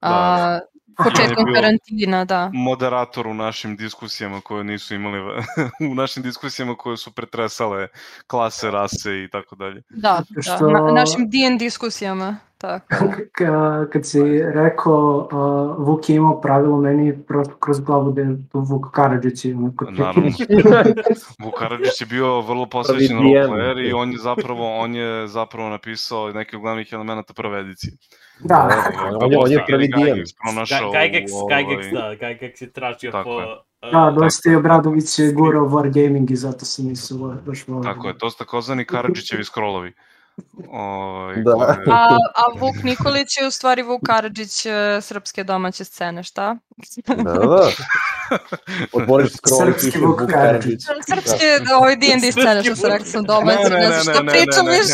A, 0.02 0.58
početkom 0.96 1.44
karantina, 1.54 2.24
da. 2.24 2.50
moderator 2.54 3.26
u 3.26 3.34
našim 3.34 3.76
diskusijama 3.76 4.40
koje 4.40 4.64
nisu 4.64 4.94
imali, 4.94 5.42
u 5.90 5.94
našim 5.94 6.22
diskusijama 6.22 6.74
koje 6.74 6.96
su 6.96 7.12
pretresale 7.12 7.88
klase, 8.26 8.70
rase 8.70 9.24
i 9.24 9.28
tako 9.32 9.56
dalje. 9.56 9.82
Da, 9.90 10.22
da, 10.30 10.42
Što- 10.42 10.70
na, 10.70 10.80
našim 10.92 11.30
D&D 11.30 11.64
diskusijama, 11.64 12.36
tako. 12.58 12.86
K- 13.32 13.90
kad 13.92 14.06
si 14.06 14.22
rekao 14.54 15.28
uh, 15.32 15.86
Vuk 15.86 16.08
je 16.08 16.16
imao 16.16 16.40
pravilo, 16.40 16.80
meni 16.80 17.06
je 17.06 17.22
prošlo 17.22 17.54
kroz 17.60 17.80
glavu 17.80 18.12
da 18.12 18.20
je 18.20 18.36
to 18.52 18.58
Vuk 18.58 18.86
Karadžić 18.92 19.44
Naravno. 19.90 20.30
Vuk 21.44 21.54
Karadžić 21.58 22.00
je 22.00 22.06
bio 22.06 22.40
vrlo 22.40 22.66
posvećen 22.66 23.18
roleplayer 23.18 23.88
i 23.88 23.92
on 23.92 24.12
je 24.12 24.18
zapravo, 24.18 24.76
on 24.78 24.94
je 24.94 25.28
zapravo 25.28 25.68
napisao 25.68 26.32
neke 26.32 26.56
od 26.56 26.62
glavnih 26.62 26.88
elemenata 26.92 27.34
prve 27.34 27.60
edicije. 27.60 27.92
Da, 28.40 28.68
On 29.14 29.32
je- 29.32 29.38
on 29.38 29.52
je 29.52 29.64
prvi 29.66 29.90
pronašao 30.42 30.92
Gygax, 30.92 31.24
u, 31.34 31.48
Gygax, 31.48 31.92
ovaj, 31.92 32.16
da, 32.16 32.26
Gygax 32.26 32.62
je 32.62 32.70
tražio 32.70 33.10
Tako 33.12 33.24
po... 33.24 33.40
je. 33.40 33.46
a, 33.82 33.90
da, 34.04 34.10
dosta 34.12 34.50
je 34.50 34.56
Obradović 34.56 35.18
je 35.18 35.32
gurao 35.32 35.64
Wargaming 35.64 36.30
i 36.30 36.36
zato 36.36 36.64
se 36.64 36.82
nisu 36.82 37.18
baš 37.46 37.68
volili. 37.68 37.84
Tako 37.84 38.08
je, 38.08 38.18
to 38.18 38.30
su 38.30 38.38
takozvani 38.38 38.84
Karadžićevi 38.84 39.44
scrollovi. 39.44 39.92
Ovaj, 40.70 41.36
Da. 41.36 41.52
A, 41.88 42.08
a 42.34 42.42
Vuk 42.54 42.82
Nikolić 42.82 43.36
je 43.36 43.46
u 43.46 43.50
stvari 43.50 43.82
Vuk 43.82 44.00
Karadžić 44.02 44.66
e, 44.66 44.70
srpske 45.00 45.44
domaće 45.44 45.84
scene, 45.84 46.22
šta? 46.22 46.56
Da, 47.06 47.14
da. 47.24 47.70
Otvoriš 48.92 49.32
scroll 49.32 49.68
i 49.68 49.74
piše 49.74 49.98
Vuk 49.98 50.20
Vuk 50.20 50.30
Karadžić. 50.30 50.80
Srpske, 51.08 51.44
ovaj 51.74 51.96
D&D 51.96 52.32
scene, 52.32 52.64
što 52.64 52.76
sam 52.76 52.90
rekla 52.90 53.06
sam 53.06 53.24
domaće, 53.24 53.58
Ne, 53.60 53.70
ne, 53.70 53.80
ne, 53.80 53.88
ne, 53.88 54.00
što 54.02 54.12
ne, 54.12 54.22
ne, 54.22 54.30
pričam 54.32 54.64
ne, 54.64 54.72
ne. 54.72 54.78
više. 54.78 54.92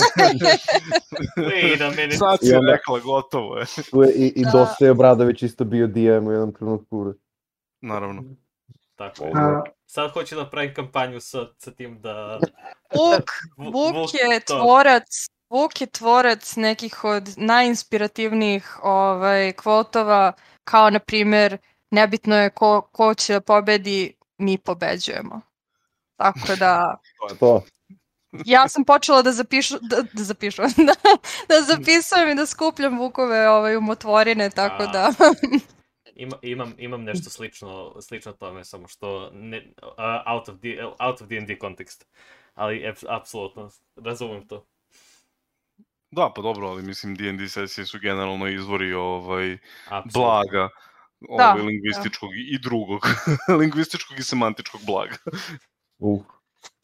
Sad 2.18 2.38
si 2.40 2.54
onda- 2.54 2.72
rekla, 2.72 2.98
gotovo 3.00 3.56
je. 3.56 3.64
Tu 3.90 4.02
je 4.02 4.12
I, 4.12 4.26
i 4.26 4.44
Da. 4.44 4.50
dosta 4.50 4.84
je 4.84 4.90
Obradović 4.90 5.42
isto 5.42 5.64
bio 5.64 5.86
DM 5.86 5.98
u 6.26 6.32
jednom 6.32 6.52
trenutku. 6.52 7.12
Naravno. 7.80 8.22
Tako 8.96 9.24
je. 9.24 9.32
A, 9.34 9.62
Sad 9.86 10.10
hoću 10.12 10.36
da 10.36 10.50
pravim 10.50 10.74
kampanju 10.74 11.20
sa, 11.20 11.38
sa 11.58 11.70
tim 11.70 12.00
da... 12.00 12.38
Vuk, 12.90 13.30
Vu- 13.58 13.72
Vuk 13.92 14.10
je 14.14 14.40
to. 14.40 14.58
tvorac, 14.58 15.26
Vuk 15.55 15.81
je 15.81 15.86
tvorac 15.86 16.56
nekih 16.56 17.05
od 17.05 17.35
najinspirativnijih 17.36 18.78
ovaj, 18.82 19.52
kvotova, 19.52 20.32
kao 20.64 20.90
na 20.90 20.98
primjer, 20.98 21.59
nebitno 21.90 22.36
je 22.36 22.51
ko, 22.51 22.89
ko 22.93 23.14
će 23.14 23.32
da 23.32 23.40
pobedi, 23.40 24.14
mi 24.39 24.59
pobeđujemo. 24.59 25.40
Tako 26.16 26.56
da, 26.59 26.97
To. 27.39 27.62
ja 28.44 28.68
sam 28.68 28.85
počela 28.85 29.22
da 29.22 29.32
zapišu, 29.32 29.78
da, 29.81 30.02
da 30.12 30.22
zapišu, 30.22 30.62
da, 30.89 30.94
da 31.48 31.62
zapisujem 31.62 32.31
i 32.31 32.35
da 32.35 32.47
skupljam 32.47 32.98
Vukove 32.98 33.48
ovaj, 33.48 33.76
umotvorine, 33.76 34.51
tako 34.51 34.82
A. 34.82 34.86
da, 34.86 35.12
Ima, 36.16 36.36
imam, 36.43 36.74
imam 36.78 37.05
nešto 37.05 37.31
slično, 37.31 38.01
slično 38.01 38.32
tome, 38.32 38.64
samo 38.64 38.89
što 38.89 39.31
ne, 39.32 39.72
uh, 39.82 40.32
out, 40.35 40.48
of 40.48 40.59
the, 40.59 40.82
out 41.01 41.20
of 41.20 41.28
D&D 41.28 41.59
kontekst. 41.59 42.06
Ali, 42.55 42.94
apsolutno, 43.09 43.70
razumem 43.97 44.48
to. 44.48 44.66
Da, 46.14 46.32
pa 46.36 46.42
dobro, 46.42 46.66
ali 46.66 46.82
mislim 46.82 47.14
D&D 47.14 47.48
sesije 47.48 47.86
su 47.86 47.98
generalno 48.02 48.48
izvori 48.48 48.92
ovaj, 48.92 49.58
Apsolutno. 49.88 50.20
blaga, 50.20 50.68
Da, 51.38 51.50
ovaj, 51.50 51.62
lingvističkog 51.62 52.30
i 52.34 52.58
drugog, 52.58 53.00
lingvističkog 53.60 54.18
i 54.18 54.22
semantičkog 54.22 54.80
blaga. 54.86 55.16
Uh. 55.98 56.22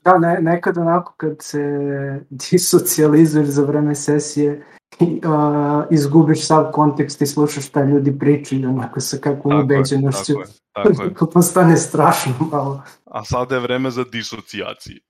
Da, 0.04 0.18
ne, 0.18 0.38
nekad 0.40 0.78
onako 0.78 1.14
kad 1.16 1.36
se 1.40 1.60
disocijalizuješ 2.50 3.48
za 3.48 3.62
vreme 3.64 3.94
sesije 3.94 4.66
i 5.00 5.20
uh, 5.24 5.84
izgubiš 5.90 6.46
sav 6.46 6.70
kontekst 6.72 7.22
i 7.22 7.26
slušaš 7.26 7.66
šta 7.68 7.84
ljudi 7.84 8.18
pričaju 8.18 8.68
onako 8.68 9.00
sa 9.00 9.16
kakvom 9.16 9.60
ubeđenošću. 9.60 10.34
tako 10.34 10.40
je, 10.40 10.46
tako 10.72 11.02
je. 11.02 11.08
Kako 11.14 11.26
postane 11.26 11.76
strašno 11.76 12.34
malo. 12.52 12.82
A 13.04 13.24
sada 13.24 13.54
je 13.54 13.60
vreme 13.60 13.90
za 13.90 14.04
disocijaciju. 14.12 15.00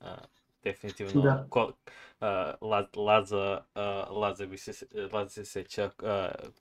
A, 0.00 0.16
definitivno 0.64 1.22
Da. 1.22 1.46
ko, 1.50 1.72
uh, 2.22 2.68
La, 2.68 2.86
Laza, 2.96 3.60
uh, 3.74 4.16
Laza, 4.16 4.46
bi 4.46 4.58
se, 4.58 4.86
Laza 5.12 5.30
se 5.30 5.44
seća 5.44 5.90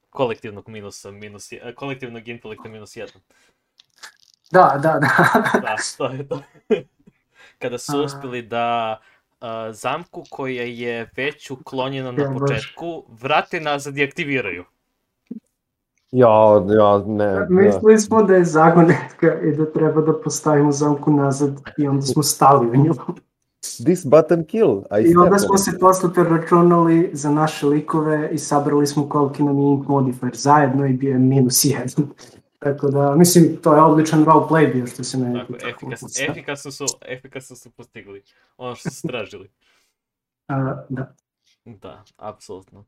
kolektivnog 0.10 0.70
minusa, 0.70 1.12
minus, 1.12 1.52
je- 1.52 1.76
kolektivnog 1.76 2.28
intelekta 2.28 2.70
minus 2.70 2.96
jedan. 2.96 3.22
Da, 4.52 4.80
da, 4.84 5.00
da. 5.00 5.60
Da, 5.62 5.76
to 5.98 6.06
je 6.06 6.28
to. 6.28 6.42
Kada 7.60 7.78
su 7.78 8.04
uspeli 8.04 8.42
da 8.42 8.98
zamku 9.72 10.24
koja 10.30 10.64
je 10.64 11.10
već 11.16 11.52
uklonjena 11.52 12.12
na 12.12 12.40
početku, 12.40 13.06
vrate 13.22 13.60
nazad 13.60 13.98
i 13.98 14.04
aktiviraju. 14.04 14.66
Ja, 16.12 16.64
ja, 16.80 17.04
ne. 17.08 17.26
Da. 17.34 17.48
Mislili 17.50 18.00
smo 18.00 18.24
da 18.24 18.36
je 18.36 18.46
zagonetka 18.46 19.42
i 19.42 19.56
da 19.56 19.72
treba 19.72 20.02
da 20.02 20.22
postavimo 20.22 20.72
zamku 20.72 21.12
nazad 21.12 21.62
i 21.78 21.88
onda 21.88 22.02
smo 22.02 22.24
stali 22.24 22.68
u 22.68 22.76
nju. 22.76 22.94
This 23.62 24.06
button 24.06 24.44
kill, 24.46 24.84
I 25.00 25.12
I 25.12 25.16
onda 25.16 25.40
smo 25.40 25.52
on 25.52 25.58
se 25.58 25.78
posle 25.80 26.14
preračunali 26.14 27.10
za 27.14 27.32
naše 27.32 27.66
likove 27.66 28.30
i 28.32 28.38
sabrali 28.38 28.88
smo 28.88 29.10
koliki 29.10 29.44
nam 29.44 29.60
je 29.60 29.72
int 29.72 29.88
modifier 29.88 30.32
zajedno 30.36 30.86
i 30.86 30.94
bio 30.94 31.12
je 31.12 31.20
minus 31.20 31.66
jedan. 31.66 32.10
Tako 32.64 32.90
da, 32.90 33.16
mislim, 33.16 33.58
to 33.64 33.76
je 33.76 33.82
odličan 33.82 34.26
roleplay 34.26 34.74
bio 34.74 34.88
što 34.88 35.04
se 35.04 35.18
mene 35.18 35.40
Tako, 35.40 35.54
tiče. 35.54 35.68
efikasno, 35.70 36.08
efikasno, 36.30 36.72
su, 36.72 36.86
efikasno 37.02 37.56
su 37.56 37.70
postigli 37.72 38.24
ono 38.58 38.76
što 38.76 38.90
su 38.90 39.08
tražili. 39.08 39.50
A, 40.48 40.84
da. 40.90 41.14
Da, 41.66 42.04
apsolutno. 42.18 42.86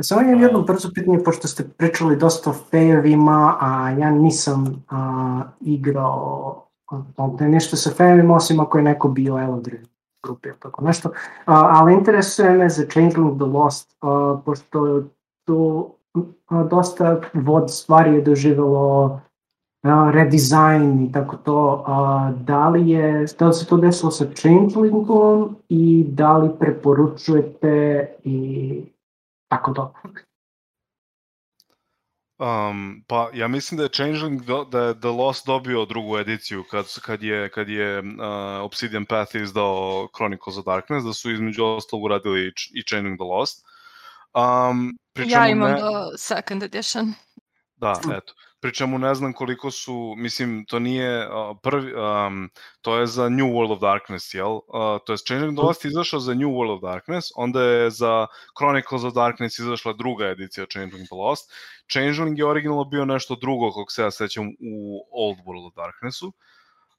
Samo 0.00 0.20
imam 0.20 0.42
jedno 0.42 0.62
brzo 0.62 0.90
pitanje, 0.94 1.18
pošto 1.24 1.48
ste 1.48 1.68
pričali 1.68 2.16
dosta 2.16 2.50
o 2.50 2.54
fejevima, 2.70 3.56
a 3.60 3.90
ja 3.90 4.10
nisam 4.10 4.84
a, 4.88 5.42
igrao 5.60 6.66
a, 7.16 7.36
nešto 7.40 7.76
sa 7.76 7.90
fejevima, 7.90 8.34
osim 8.34 8.60
ako 8.60 8.78
je 8.78 8.84
neko 8.84 9.08
bio 9.08 9.38
Eldrin 9.38 9.89
grupi 10.22 10.48
ili 10.48 10.58
tako 10.60 10.84
nešto. 10.84 11.08
A, 11.44 11.54
ali 11.54 11.94
interesuje 11.94 12.50
me 12.50 12.68
za 12.68 12.86
Changeling 12.86 13.36
the 13.36 13.44
Lost, 13.44 13.96
a, 14.00 14.40
pošto 14.44 15.02
tu 15.44 15.90
a, 16.48 16.62
dosta 16.62 17.20
vod 17.34 17.70
stvari 17.70 18.14
je 18.14 18.22
doživelo 18.22 19.20
a, 19.82 20.10
redesign 20.10 21.04
i 21.04 21.12
tako 21.12 21.36
to. 21.36 21.84
A, 21.86 22.32
da, 22.36 22.68
li 22.68 22.90
je, 22.90 23.26
da 23.38 23.46
li 23.46 23.54
se 23.54 23.66
to 23.66 23.76
desilo 23.76 24.10
sa 24.10 24.24
Changelingom 24.34 25.56
i 25.68 26.04
da 26.08 26.36
li 26.36 26.50
preporučujete 26.58 28.06
i 28.24 28.82
tako 29.48 29.72
to. 29.72 29.92
Um, 32.40 33.04
pa 33.08 33.30
ja 33.34 33.48
mislim 33.48 33.78
da 33.78 33.82
je 33.82 33.88
Changeling 33.88 34.42
do, 34.42 34.64
da 34.64 34.82
je 34.82 35.00
The 35.00 35.08
Lost 35.08 35.46
dobio 35.46 35.84
drugu 35.84 36.18
ediciju 36.18 36.64
kad, 36.70 37.00
kad 37.02 37.22
je, 37.22 37.50
kad 37.50 37.68
je 37.68 37.98
uh, 37.98 38.04
Obsidian 38.62 39.06
Path 39.06 39.36
izdao 39.36 40.08
Chronicles 40.16 40.56
of 40.56 40.64
Darkness, 40.64 41.06
da 41.06 41.12
su 41.12 41.30
između 41.30 41.64
ostalog 41.64 42.04
uradili 42.04 42.40
i, 42.46 42.52
i 42.74 42.82
Changeling 42.82 43.18
the 43.18 43.24
Lost. 43.24 43.64
Um, 44.34 44.98
Ja 45.28 45.48
imam 45.48 45.70
ne, 45.70 45.80
do 45.80 46.16
second 46.18 46.62
edition. 46.62 47.14
Da, 47.76 48.00
eto. 48.16 48.32
Pri 48.60 48.74
čemu 48.74 48.98
ne 48.98 49.14
znam 49.14 49.32
koliko 49.32 49.70
su, 49.70 50.14
mislim, 50.16 50.64
to 50.68 50.78
nije 50.78 51.28
uh, 51.28 51.56
prvi, 51.62 51.94
um, 51.94 52.50
to 52.82 52.98
je 52.98 53.06
za 53.06 53.28
New 53.28 53.46
World 53.46 53.72
of 53.72 53.80
Darkness, 53.80 54.34
jel? 54.34 54.52
Uh, 54.52 54.62
to 55.06 55.12
je 55.12 55.18
Changing 55.26 55.56
the 55.56 55.62
Lost 55.62 55.84
izašao 55.84 56.20
za 56.20 56.34
New 56.34 56.48
World 56.48 56.74
of 56.74 56.82
Darkness, 56.82 57.28
onda 57.36 57.62
je 57.62 57.90
za 57.90 58.26
Chronicles 58.58 59.04
of 59.04 59.14
Darkness 59.14 59.58
izašla 59.58 59.92
druga 59.92 60.26
edicija 60.26 60.66
Changing 60.66 61.06
the 61.06 61.14
Lost. 61.14 61.52
Changeling 61.92 62.38
je 62.38 62.46
originalno 62.46 62.84
bio 62.84 63.04
nešto 63.04 63.36
drugo, 63.40 63.70
kog 63.70 63.92
se 63.92 64.02
ja 64.02 64.10
sećam, 64.10 64.48
u 64.48 65.06
Old 65.12 65.38
World 65.46 65.66
of 65.66 65.74
Darknessu. 65.74 66.32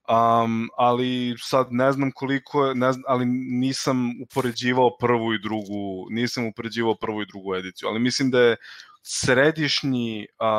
Um, 0.09 0.69
ali 0.77 1.35
sad 1.39 1.67
ne 1.69 1.91
znam 1.91 2.11
koliko 2.11 2.65
je, 2.65 2.75
ne 2.75 2.91
znam, 2.91 3.03
ali 3.07 3.25
nisam 3.59 4.11
upoređivao 4.23 4.97
prvu 4.99 5.33
i 5.33 5.41
drugu, 5.41 6.07
nisam 6.09 6.47
upoređivao 6.47 6.95
prvu 6.95 7.21
i 7.21 7.25
drugu 7.25 7.55
ediciju, 7.55 7.89
ali 7.89 7.99
mislim 7.99 8.31
da 8.31 8.41
je 8.41 8.55
središnji 9.01 10.27
a, 10.39 10.51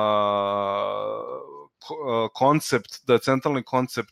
ko- 1.79 2.05
a, 2.09 2.29
koncept, 2.35 3.07
da 3.07 3.13
je 3.13 3.19
centralni 3.19 3.63
koncept 3.63 4.11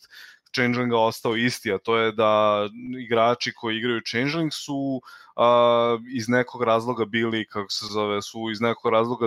Changelinga 0.55 0.99
ostao 0.99 1.37
isti, 1.37 1.73
a 1.73 1.79
to 1.79 1.97
je 1.97 2.13
da 2.13 2.69
igrači 3.01 3.53
koji 3.55 3.77
igraju 3.77 4.01
Changeling 4.01 4.53
su 4.53 5.01
a, 5.37 5.99
iz 6.17 6.29
nekog 6.29 6.63
razloga 6.63 7.05
bili, 7.05 7.47
kako 7.47 7.71
se 7.71 7.87
zove, 7.87 8.23
su 8.23 8.51
iz 8.53 8.61
nekog 8.61 8.93
razloga 8.93 9.27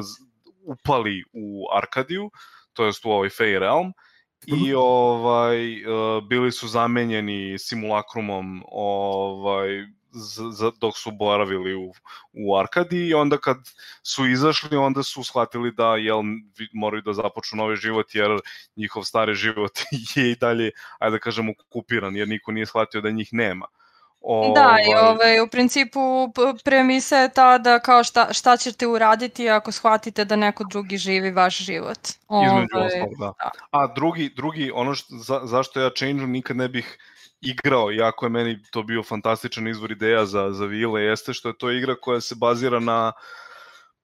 upali 0.64 1.24
u 1.34 1.66
Arkadiju, 1.74 2.32
to 2.74 2.86
jest 2.86 3.06
u 3.06 3.10
ovaj 3.10 3.30
Fey 3.30 3.60
Realm, 3.60 3.94
i 4.46 4.74
ovaj 4.74 5.74
e, 5.74 5.84
bili 6.30 6.52
su 6.52 6.68
zamenjeni 6.68 7.60
simulakrumom 7.60 8.64
ovaj 8.72 9.68
z, 10.14 10.42
za, 10.52 10.72
dok 10.80 10.98
su 10.98 11.12
boravili 11.12 11.76
u, 11.76 11.94
u 12.34 12.58
Arkadi 12.58 13.08
i 13.08 13.14
onda 13.14 13.38
kad 13.38 13.58
su 14.04 14.28
izašli 14.28 14.78
onda 14.78 15.04
su 15.04 15.24
shvatili 15.24 15.72
da 15.72 15.96
jel 15.96 16.22
moraju 16.74 17.02
da 17.02 17.14
započnu 17.14 17.58
novi 17.58 17.76
život 17.76 18.16
jer 18.16 18.40
njihov 18.76 19.04
stari 19.04 19.36
život 19.36 19.72
je 20.16 20.32
i 20.32 20.36
dalje 20.36 20.72
ajde 21.00 21.12
da 21.12 21.20
kažemo 21.20 21.54
okupiran 21.68 22.16
jer 22.16 22.28
niko 22.28 22.52
nije 22.52 22.66
shvatio 22.66 23.02
da 23.02 23.12
njih 23.12 23.30
nema. 23.32 23.66
Da, 24.56 24.78
i 24.88 24.94
Ovaj, 24.94 25.12
ovaj, 25.12 25.40
u 25.40 25.48
principu 25.48 26.00
premisa 26.64 27.18
je 27.18 27.30
ta 27.30 27.58
da 27.58 27.80
kao 27.80 28.04
šta, 28.04 28.34
šta 28.34 28.58
ćete 28.58 28.88
uraditi 28.88 29.50
ako 29.50 29.72
shvatite 29.72 30.26
da 30.26 30.36
neko 30.36 30.64
drugi 30.64 30.98
živi 30.98 31.32
vaš 31.32 31.58
život. 31.58 32.00
Između 32.46 32.76
Ovaj, 32.76 32.88
ostalog, 32.88 33.10
da. 33.20 33.26
da. 33.26 33.52
A 33.72 33.88
drugi, 33.88 34.30
drugi 34.36 34.72
ono 34.74 34.96
što, 34.96 35.16
za, 35.16 35.42
zašto 35.44 35.82
ja 35.82 35.90
Change 35.98 36.28
nikad 36.28 36.58
ne 36.58 36.70
bih 36.70 36.98
igrao, 37.44 37.92
iako 37.92 38.26
je 38.26 38.30
meni 38.30 38.58
to 38.72 38.84
bio 38.84 39.04
fantastičan 39.04 39.68
izvor 39.68 39.92
ideja 39.92 40.26
za, 40.26 40.52
za 40.52 40.66
vile, 40.66 41.02
jeste 41.02 41.34
što 41.34 41.50
je 41.50 41.58
to 41.58 41.72
igra 41.72 41.96
koja 42.02 42.22
se 42.22 42.36
bazira 42.36 42.80
na 42.80 43.12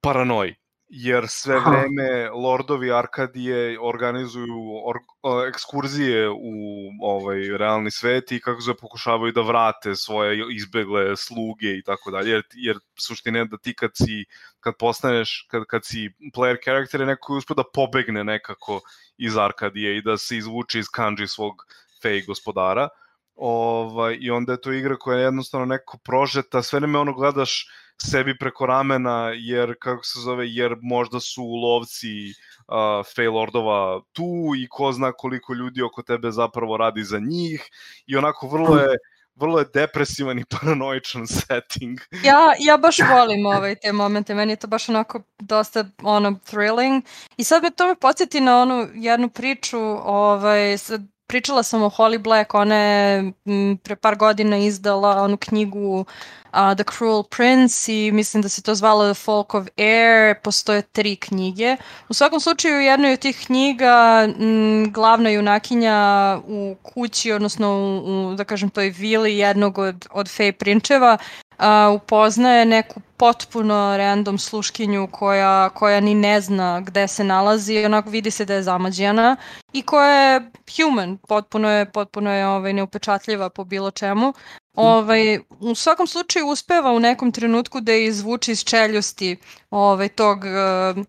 paranoji 0.01 0.55
jer 0.89 1.27
sve 1.27 1.59
vreme 1.59 2.29
lordovi 2.29 2.91
Arkadije 2.91 3.79
organizuju 3.81 4.57
or, 4.85 4.97
o, 5.21 5.45
ekskurzije 5.45 6.29
u 6.29 6.53
ovaj 7.01 7.57
realni 7.57 7.91
svet 7.91 8.31
i 8.31 8.39
kako 8.41 8.61
se 8.61 8.73
pokušavaju 8.73 9.33
da 9.33 9.41
vrate 9.41 9.95
svoje 9.95 10.45
izbegle 10.51 11.15
sluge 11.15 11.77
i 11.77 11.83
tako 11.83 12.11
dalje 12.11 12.31
jer, 12.31 12.43
jer 12.53 12.77
suština 12.95 13.39
je 13.39 13.45
da 13.45 13.57
ti 13.57 13.73
kad 13.73 13.91
si 13.93 14.25
kad 14.59 14.73
postaneš 14.79 15.45
kad, 15.49 15.65
kad 15.65 15.85
si 15.85 16.09
player 16.35 16.63
character 16.63 17.01
je 17.01 17.07
neko 17.07 17.25
koji 17.27 17.37
uspe 17.37 17.53
da 17.53 17.63
pobegne 17.73 18.23
nekako 18.23 18.81
iz 19.17 19.37
Arkadije 19.37 19.97
i 19.97 20.01
da 20.01 20.17
se 20.17 20.37
izvuče 20.37 20.79
iz 20.79 20.89
kanđi 20.89 21.27
svog 21.27 21.53
fej 22.01 22.21
gospodara 22.25 22.89
ovaj, 23.39 24.17
i 24.21 24.31
onda 24.31 24.51
je 24.51 24.61
to 24.61 24.71
igra 24.71 24.97
koja 24.97 25.17
je 25.17 25.23
jednostavno 25.23 25.65
neko 25.65 25.97
prožeta, 25.97 26.61
sve 26.61 26.79
vreme 26.79 26.99
ono 26.99 27.13
gledaš 27.13 27.67
sebi 27.97 28.37
preko 28.37 28.65
ramena, 28.65 29.31
jer, 29.35 29.75
kako 29.79 30.03
se 30.03 30.19
zove, 30.19 30.47
jer 30.47 30.75
možda 30.81 31.19
su 31.19 31.43
lovci 31.43 32.33
uh, 32.67 32.73
Fey 33.15 33.33
Lordova 33.33 34.01
tu 34.13 34.25
i 34.57 34.67
ko 34.69 34.91
zna 34.91 35.11
koliko 35.11 35.53
ljudi 35.53 35.81
oko 35.81 36.01
tebe 36.01 36.31
zapravo 36.31 36.77
radi 36.77 37.03
za 37.03 37.19
njih 37.19 37.69
i 38.07 38.15
onako 38.15 38.47
vrlo 38.47 38.77
je 38.77 38.97
vrlo 39.39 39.59
je 39.59 39.65
depresivan 39.73 40.39
i 40.39 40.45
paranoičan 40.45 41.27
setting. 41.37 41.99
Ja, 42.23 42.53
ja 42.59 42.77
baš 42.77 42.97
volim 42.99 43.45
ovaj, 43.45 43.75
te 43.75 43.93
momente, 43.93 44.35
meni 44.35 44.51
je 44.51 44.55
to 44.55 44.67
baš 44.67 44.89
onako 44.89 45.21
dosta 45.39 45.85
ono, 46.03 46.39
thrilling. 46.45 47.03
I 47.37 47.43
sad 47.43 47.63
me 47.63 47.71
to 47.71 47.87
me 47.87 47.95
podsjeti 47.95 48.41
na 48.41 48.61
onu 48.61 48.87
jednu 48.93 49.29
priču, 49.29 49.79
ovaj, 50.03 50.77
sad, 50.77 51.01
pričala 51.29 51.63
sam 51.63 51.83
o 51.83 51.89
Holly 51.89 52.17
Black, 52.17 52.53
ona 52.53 52.75
je 52.75 53.33
m, 53.45 53.77
pre 53.83 53.95
par 53.95 54.15
godina 54.15 54.57
izdala 54.57 55.21
onu 55.23 55.37
knjigu 55.37 56.05
uh, 56.53 56.75
The 56.75 56.83
Cruel 56.97 57.23
Prince 57.23 57.93
i 57.93 58.11
mislim 58.11 58.43
da 58.43 58.49
se 58.49 58.61
to 58.61 58.75
zvalo 58.75 59.13
The 59.13 59.21
Folk 59.23 59.53
of 59.53 59.67
Air, 59.77 60.35
postoje 60.43 60.81
tri 60.81 61.15
knjige. 61.15 61.77
U 62.09 62.13
svakom 62.13 62.39
slučaju 62.39 62.77
u 62.77 62.81
jednoj 62.81 63.13
od 63.13 63.19
tih 63.19 63.43
knjiga 63.45 64.27
m, 64.39 64.91
glavna 64.91 65.29
junakinja 65.29 66.39
u 66.47 66.75
kući, 66.83 67.31
odnosno 67.31 67.67
u, 67.69 68.31
u 68.31 68.35
da 68.35 68.43
kažem 68.43 68.69
toj 68.69 68.89
vili 68.89 69.37
jednog 69.37 69.77
od, 69.77 70.07
od 70.11 70.29
fej 70.29 70.51
prinčeva 70.51 71.17
a, 71.59 71.89
upoznaje 71.89 72.65
neku 72.65 73.01
potpuno 73.17 73.97
random 73.97 74.37
sluškinju 74.37 75.07
koja, 75.11 75.69
koja 75.69 75.99
ni 75.99 76.15
ne 76.15 76.41
zna 76.41 76.81
gde 76.81 77.07
se 77.07 77.23
nalazi 77.23 77.73
i 77.73 77.85
onako 77.85 78.09
vidi 78.09 78.31
se 78.31 78.45
da 78.45 78.53
je 78.53 78.63
zamađena 78.63 79.35
i 79.73 79.81
koja 79.81 80.09
je 80.09 80.51
human, 80.77 81.17
potpuno 81.17 81.69
je, 81.69 81.91
potpuno 81.91 82.33
je 82.33 82.47
ovaj, 82.47 82.73
neupečatljiva 82.73 83.49
po 83.49 83.63
bilo 83.63 83.91
čemu. 83.91 84.33
Ovaj, 84.77 85.39
u 85.59 85.75
svakom 85.75 86.07
slučaju 86.07 86.47
uspeva 86.47 86.91
u 86.91 86.99
nekom 86.99 87.31
trenutku 87.31 87.81
da 87.81 87.91
je 87.91 88.05
izvuče 88.05 88.51
iz 88.51 88.63
čeljusti 88.63 89.37
ovaj, 89.69 90.09
tog 90.09 90.37
uh, 90.37 91.05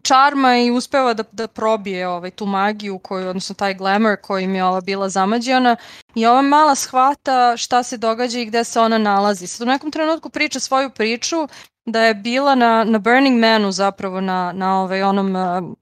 čarma 0.00 0.56
i 0.56 0.70
uspeva 0.70 1.14
da, 1.14 1.24
da 1.32 1.46
probije 1.46 2.08
ovaj, 2.08 2.30
tu 2.30 2.46
magiju, 2.46 2.98
koju, 2.98 3.28
odnosno 3.28 3.54
taj 3.54 3.74
glamour 3.74 4.16
kojim 4.22 4.54
je 4.54 4.64
ova 4.64 4.80
bila 4.80 5.08
zamađena 5.08 5.76
i 6.14 6.26
ova 6.26 6.42
mala 6.42 6.74
shvata 6.74 7.56
šta 7.56 7.82
se 7.82 7.96
događa 7.96 8.38
i 8.38 8.44
gde 8.46 8.64
se 8.64 8.80
ona 8.80 8.98
nalazi. 8.98 9.46
Sad 9.46 9.68
u 9.68 9.70
nekom 9.70 9.90
trenutku 9.90 10.30
priča 10.30 10.60
svoju 10.60 10.90
priču 10.90 11.48
da 11.84 12.00
je 12.00 12.14
bila 12.14 12.54
na, 12.54 12.84
na 12.84 12.98
Burning 12.98 13.40
Manu 13.40 13.72
zapravo 13.72 14.20
na, 14.20 14.52
na 14.52 14.80
ovaj, 14.80 15.02
onom 15.02 15.36
uh, 15.36 15.76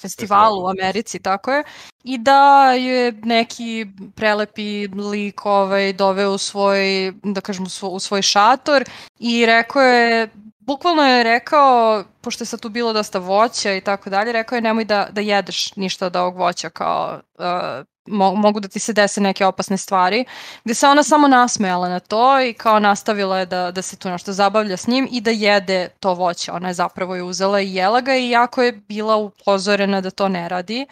festivalu 0.00 0.64
u 0.64 0.68
Americi, 0.68 1.18
tako 1.18 1.52
je, 1.52 1.64
i 2.04 2.18
da 2.18 2.72
je 2.72 3.12
neki 3.12 3.86
prelepi 4.14 4.88
lik 4.88 5.46
ovaj, 5.46 5.92
doveo 5.92 6.30
u 6.30 6.38
svoj, 6.38 7.12
da 7.22 7.40
kažem, 7.40 7.64
u 7.64 7.68
svoj, 7.68 7.90
u 7.92 7.98
svoj 7.98 8.22
šator 8.22 8.84
i 9.18 9.46
rekao 9.46 9.82
je 9.82 10.28
bukvalno 10.66 11.02
je 11.02 11.24
rekao, 11.24 12.04
pošto 12.20 12.42
je 12.42 12.46
sad 12.46 12.60
tu 12.60 12.68
bilo 12.68 12.92
dosta 12.92 13.18
voća 13.18 13.72
i 13.74 13.80
tako 13.80 14.10
dalje, 14.10 14.32
rekao 14.32 14.56
je 14.56 14.62
nemoj 14.62 14.84
da, 14.84 15.08
da 15.12 15.20
jedeš 15.20 15.76
ništa 15.76 16.06
od 16.06 16.16
ovog 16.16 16.36
voća 16.36 16.70
kao 16.70 17.20
uh, 17.38 17.86
mo, 18.06 18.34
mogu 18.34 18.60
da 18.60 18.68
ti 18.68 18.78
se 18.78 18.92
dese 18.92 19.20
neke 19.20 19.46
opasne 19.46 19.76
stvari, 19.76 20.24
gde 20.64 20.74
se 20.74 20.88
ona 20.88 21.02
samo 21.02 21.28
nasmejala 21.28 21.88
na 21.88 22.00
to 22.00 22.40
i 22.40 22.52
kao 22.52 22.78
nastavila 22.78 23.38
je 23.38 23.46
da, 23.46 23.70
da 23.70 23.82
se 23.82 23.96
tu 23.96 24.10
nešto 24.10 24.32
zabavlja 24.32 24.76
s 24.76 24.86
njim 24.86 25.08
i 25.10 25.20
da 25.20 25.30
jede 25.30 25.88
to 26.00 26.14
voće. 26.14 26.52
Ona 26.52 26.68
je 26.68 26.74
zapravo 26.74 27.16
je 27.16 27.22
uzela 27.22 27.60
i 27.60 27.74
jela 27.74 28.00
ga 28.00 28.16
i 28.16 28.30
jako 28.30 28.62
je 28.62 28.72
bila 28.72 29.16
upozorena 29.16 30.00
da 30.00 30.10
to 30.10 30.28
ne 30.28 30.48
radi. 30.48 30.86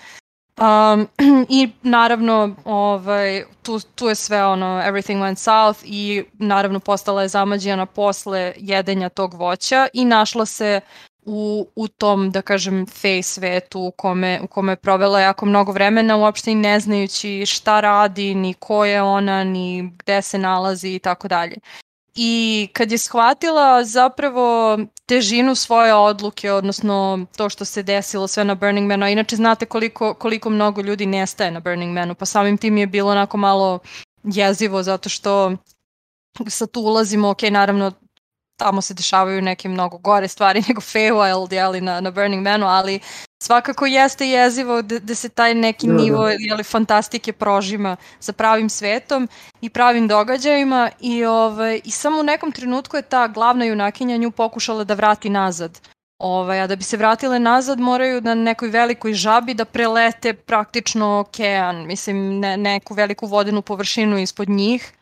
Um, 0.61 1.09
I 1.49 1.71
naravno, 1.83 2.55
ovaj, 2.65 3.45
tu, 3.63 3.81
tu 3.95 4.09
je 4.09 4.15
sve 4.15 4.47
ono, 4.47 4.67
everything 4.67 5.19
went 5.19 5.37
south 5.37 5.81
i 5.85 6.25
naravno 6.33 6.81
postala 6.81 7.23
je 7.23 7.29
zamađena 7.29 7.87
posle 7.87 8.53
jedenja 8.57 9.09
tog 9.09 9.35
voća 9.35 9.89
i 9.93 10.05
našla 10.05 10.47
se 10.47 10.81
u, 11.27 11.67
u 11.77 11.89
tom, 11.89 12.31
da 12.31 12.43
kažem, 12.43 12.87
fej 12.87 13.23
svetu 13.23 13.81
u 13.81 13.91
kome, 13.91 14.41
u 14.43 14.47
kome 14.47 14.73
je 14.73 14.77
provela 14.77 15.21
jako 15.21 15.47
mnogo 15.47 15.73
vremena, 15.73 16.17
uopšte 16.17 16.53
i 16.53 16.55
ne 16.55 16.81
znajući 16.81 17.47
šta 17.47 17.81
radi, 17.81 18.35
ni 18.35 18.55
ko 18.55 18.85
je 18.85 19.03
ona, 19.03 19.45
ni 19.45 19.93
gde 19.99 20.23
se 20.23 20.39
nalazi 20.39 20.95
i 20.95 20.99
tako 20.99 21.29
dalje. 21.29 21.57
I 22.15 22.69
kad 22.73 22.93
je 22.93 22.99
shvatila 22.99 23.85
zapravo 23.85 24.79
težinu 25.07 25.55
svoje 25.55 25.95
odluke, 25.95 26.53
odnosno 26.53 27.27
to 27.37 27.49
što 27.49 27.65
se 27.65 27.83
desilo 27.83 28.27
sve 28.27 28.45
na 28.45 28.55
Burning 28.55 28.89
Manu, 28.89 29.07
a 29.07 29.09
inače 29.09 29.37
znate 29.37 29.67
koliko, 29.67 30.15
koliko 30.15 30.51
mnogo 30.51 30.83
ljudi 30.83 31.07
nestaje 31.07 31.51
na 31.51 31.61
Burning 31.61 31.95
Manu, 31.95 32.15
pa 32.15 32.27
samim 32.27 32.59
tim 32.59 32.77
je 32.77 32.87
bilo 32.87 33.11
onako 33.11 33.37
malo 33.37 33.79
jezivo 34.25 34.83
zato 34.83 35.09
što 35.09 35.53
sad 36.49 36.71
tu 36.71 36.81
ulazimo, 36.81 37.31
ok, 37.31 37.43
naravno 37.43 37.93
tamo 38.57 38.83
se 38.83 38.95
dešavaju 38.95 39.43
neke 39.43 39.69
mnogo 39.69 39.99
gore 39.99 40.29
stvari 40.29 40.63
nego 40.69 40.81
Feywild, 40.81 41.53
jeli, 41.53 41.81
na, 41.81 42.01
na 42.01 42.11
Burning 42.11 42.43
Manu, 42.43 42.67
ali 42.67 43.01
svakako 43.43 43.87
jeste 43.87 44.29
jezivo 44.29 44.83
da, 44.83 44.99
da 44.99 45.15
se 45.15 45.29
taj 45.29 45.55
neki 45.55 45.87
da, 45.87 45.93
nivo 45.93 46.25
da. 46.25 46.31
jeli, 46.31 46.65
fantastike 46.65 47.33
prožima 47.33 47.97
sa 48.21 48.33
pravim 48.33 48.69
svetom 48.71 49.29
i 49.61 49.71
pravim 49.71 50.09
događajima 50.09 50.91
i, 51.01 51.25
ovaj, 51.25 51.81
i 51.85 51.91
samo 51.91 52.21
u 52.21 52.23
nekom 52.23 52.53
trenutku 52.53 52.97
je 52.97 53.03
ta 53.03 53.29
glavna 53.29 53.65
junakinja 53.65 54.17
nju 54.17 54.31
pokušala 54.31 54.85
da 54.85 54.95
vrati 54.95 55.29
nazad. 55.29 55.81
Ovaj, 56.19 56.61
a 56.61 56.67
da 56.67 56.77
bi 56.77 56.83
se 56.83 56.97
vratile 56.97 57.39
nazad 57.39 57.81
moraju 57.81 58.21
na 58.21 58.35
nekoj 58.35 58.69
velikoj 58.69 59.13
žabi 59.13 59.55
da 59.55 59.65
prelete 59.65 60.33
praktično 60.35 61.19
okean, 61.19 61.87
mislim 61.87 62.41
ne, 62.41 62.57
neku 62.57 62.95
veliku 62.95 63.27
vodenu 63.27 63.63
površinu 63.63 64.19
ispod 64.19 64.49
njih 64.49 64.93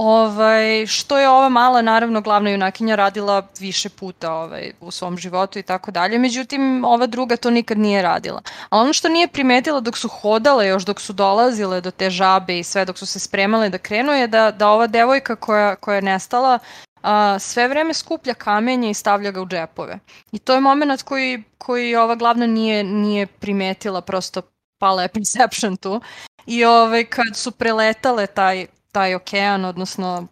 Ovaj, 0.00 0.86
što 0.86 1.18
je 1.18 1.28
ova 1.28 1.48
mala, 1.48 1.82
naravno, 1.82 2.20
glavna 2.20 2.50
junakinja 2.50 2.94
radila 2.94 3.42
više 3.58 3.88
puta 3.88 4.32
ovaj, 4.32 4.72
u 4.80 4.90
svom 4.90 5.18
životu 5.18 5.58
i 5.58 5.62
tako 5.62 5.90
dalje. 5.90 6.18
Međutim, 6.18 6.84
ova 6.84 7.06
druga 7.06 7.36
to 7.36 7.50
nikad 7.50 7.78
nije 7.78 8.02
radila. 8.02 8.42
A 8.70 8.78
ono 8.78 8.92
što 8.92 9.08
nije 9.08 9.28
primetila 9.28 9.80
dok 9.80 9.96
su 9.96 10.08
hodale, 10.08 10.66
još 10.66 10.84
dok 10.84 11.00
su 11.00 11.12
dolazile 11.12 11.80
do 11.80 11.90
te 11.90 12.10
žabe 12.10 12.58
i 12.58 12.64
sve 12.64 12.84
dok 12.84 12.98
su 12.98 13.06
se 13.06 13.18
spremale 13.18 13.68
da 13.68 13.78
krenu 13.78 14.12
je 14.12 14.26
da, 14.26 14.50
da 14.50 14.68
ova 14.68 14.86
devojka 14.86 15.36
koja, 15.36 15.76
koja 15.76 15.96
je 15.96 16.02
nestala 16.02 16.58
a, 17.02 17.38
sve 17.38 17.68
vreme 17.68 17.94
skuplja 17.94 18.34
kamenje 18.34 18.90
i 18.90 18.94
stavlja 18.94 19.30
ga 19.30 19.42
u 19.42 19.46
džepove. 19.46 19.98
I 20.32 20.38
to 20.38 20.54
je 20.54 20.60
moment 20.60 21.02
koji, 21.02 21.42
koji 21.58 21.96
ova 21.96 22.14
glavna 22.14 22.46
nije, 22.46 22.84
nije 22.84 23.26
primetila, 23.26 24.00
prosto 24.00 24.42
pala 24.78 25.02
je 25.02 25.08
perception 25.18 25.76
tu. 25.76 26.00
I 26.46 26.64
ovaj, 26.64 27.04
kad 27.04 27.36
su 27.36 27.50
preletale 27.50 28.26
taj, 28.26 28.66
taj 28.92 29.14
okean, 29.14 29.64
odnosno 29.64 30.26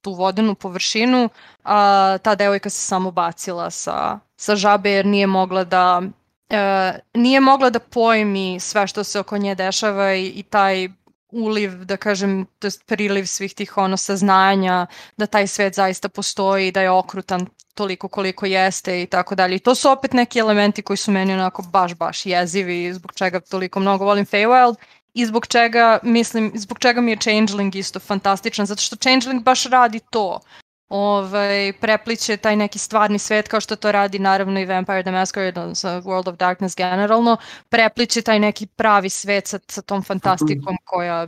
tu 0.00 0.12
vodenu 0.12 0.54
površinu, 0.54 1.28
a 1.64 2.18
ta 2.22 2.34
devojka 2.34 2.70
se 2.70 2.80
samo 2.80 3.10
bacila 3.10 3.70
sa, 3.70 4.18
sa 4.36 4.56
žabe 4.56 4.90
jer 4.90 5.06
nije 5.06 5.26
mogla 5.26 5.64
da 5.64 6.02
e, 6.50 6.98
nije 7.14 7.40
mogla 7.40 7.70
da 7.70 7.78
pojmi 7.78 8.60
sve 8.60 8.86
što 8.86 9.04
se 9.04 9.20
oko 9.20 9.38
nje 9.38 9.54
dešava 9.54 10.14
i, 10.14 10.26
i 10.26 10.42
taj 10.42 10.88
uliv, 11.32 11.84
da 11.84 11.96
kažem, 11.96 12.46
to 12.58 12.66
je 12.66 12.70
priliv 12.86 13.26
svih 13.26 13.54
tih 13.54 13.78
ono 13.78 13.96
saznanja 13.96 14.86
da 15.16 15.26
taj 15.26 15.46
svet 15.46 15.74
zaista 15.74 16.08
postoji, 16.08 16.72
da 16.72 16.82
je 16.82 16.90
okrutan 16.90 17.46
toliko 17.74 18.08
koliko 18.08 18.46
jeste 18.46 19.02
i 19.02 19.06
tako 19.06 19.34
dalje. 19.34 19.58
To 19.58 19.74
su 19.74 19.90
opet 19.90 20.12
neki 20.12 20.38
elementi 20.38 20.82
koji 20.82 20.96
su 20.96 21.10
meni 21.10 21.32
onako 21.32 21.62
baš, 21.62 21.94
baš 21.94 22.26
jezivi, 22.26 22.92
zbog 22.92 23.12
čega 23.12 23.40
toliko 23.40 23.80
mnogo 23.80 24.04
volim 24.04 24.26
Feywild 24.26 24.74
i 25.14 25.26
zbog 25.26 25.46
čega, 25.46 25.98
mislim, 26.02 26.52
zbog 26.54 26.78
čega 26.78 27.00
mi 27.00 27.10
je 27.10 27.16
Changeling 27.16 27.76
isto 27.76 28.00
fantastičan, 28.00 28.66
zato 28.66 28.82
što 28.82 28.96
Changeling 28.96 29.42
baš 29.42 29.64
radi 29.64 30.00
to. 30.10 30.40
Ovaj, 30.88 31.72
prepliče 31.80 32.36
taj 32.36 32.56
neki 32.56 32.78
stvarni 32.78 33.18
svet 33.18 33.48
kao 33.48 33.60
što 33.60 33.76
to 33.76 33.92
radi 33.92 34.18
naravno 34.18 34.60
i 34.60 34.64
Vampire 34.64 35.02
the 35.02 35.10
Masquerade, 35.10 35.74
World 36.02 36.28
of 36.28 36.36
Darkness 36.36 36.76
generalno, 36.76 37.36
prepliče 37.68 38.22
taj 38.22 38.38
neki 38.38 38.66
pravi 38.66 39.10
svet 39.10 39.46
sa, 39.46 39.58
sa 39.68 39.82
tom 39.82 40.02
fantastikom 40.02 40.76
koja, 40.84 41.26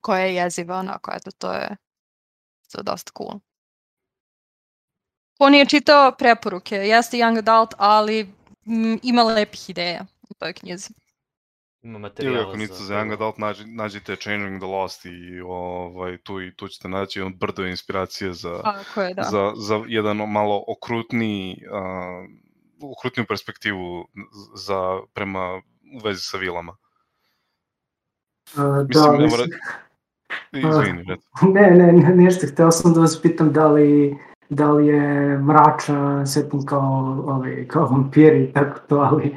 koja 0.00 0.20
je 0.24 0.34
jeziva, 0.34 0.76
onako, 0.76 1.12
eto, 1.14 1.30
to 1.30 1.52
je, 1.52 1.76
to 2.72 2.78
je 2.78 2.82
dosta 2.82 3.12
cool. 3.18 3.40
Ko 5.38 5.48
nije 5.48 5.66
čitao 5.66 6.12
preporuke, 6.12 6.76
jeste 6.76 7.16
young 7.16 7.38
adult, 7.38 7.74
ali 7.78 8.20
m, 8.66 8.98
ima 9.02 9.22
lepih 9.22 9.70
ideja 9.70 10.06
u 10.30 10.34
toj 10.34 10.52
knjizi 10.52 11.01
ima 11.82 11.98
materijala 11.98 12.38
Ili 12.38 12.48
ako 12.48 12.56
niste 12.56 12.84
za 12.84 12.94
Young 12.94 13.12
Adult, 13.12 13.38
nađi, 13.38 13.64
nađite 13.66 14.16
Changing 14.16 14.60
the 14.60 14.66
Lost 14.66 15.04
i 15.04 15.40
ovaj, 15.40 16.18
tu, 16.18 16.42
i 16.42 16.54
tu 16.54 16.68
ćete 16.68 16.88
naći 16.88 17.20
on 17.20 17.34
brdo 17.34 17.66
inspiracije 17.66 18.32
za, 18.32 18.62
Tako 18.62 19.02
je, 19.02 19.14
da. 19.14 19.22
za, 19.22 19.52
za 19.56 19.84
jedan 19.86 20.16
malo 20.16 20.64
okrutni, 20.68 21.64
uh, 21.70 22.90
okrutniju 22.98 23.26
perspektivu 23.28 24.08
za, 24.54 25.00
prema 25.14 25.62
u 25.94 25.98
vezi 26.04 26.20
sa 26.20 26.38
vilama. 26.38 26.76
Uh, 28.56 28.88
mislim, 28.88 29.04
da, 29.04 29.18
ne 29.18 29.26
mora... 29.28 29.44
Izvini, 30.52 31.02
uh, 31.02 31.54
ne, 31.54 31.70
ne, 31.70 31.92
ne, 31.92 32.14
nešto, 32.14 32.46
hteo 32.46 32.70
sam 32.70 32.94
da 32.94 33.00
vas 33.00 33.22
pitam 33.22 33.52
da 33.52 33.68
li, 33.68 34.18
da 34.48 34.70
li 34.70 34.86
je 34.86 35.38
mrača 35.38 36.26
setting 36.26 36.64
kao, 36.64 37.24
ovaj, 37.26 37.68
kao 37.68 37.86
vampiri, 37.86 38.52
tako 38.52 38.78
to, 38.88 38.96
ali 38.96 39.36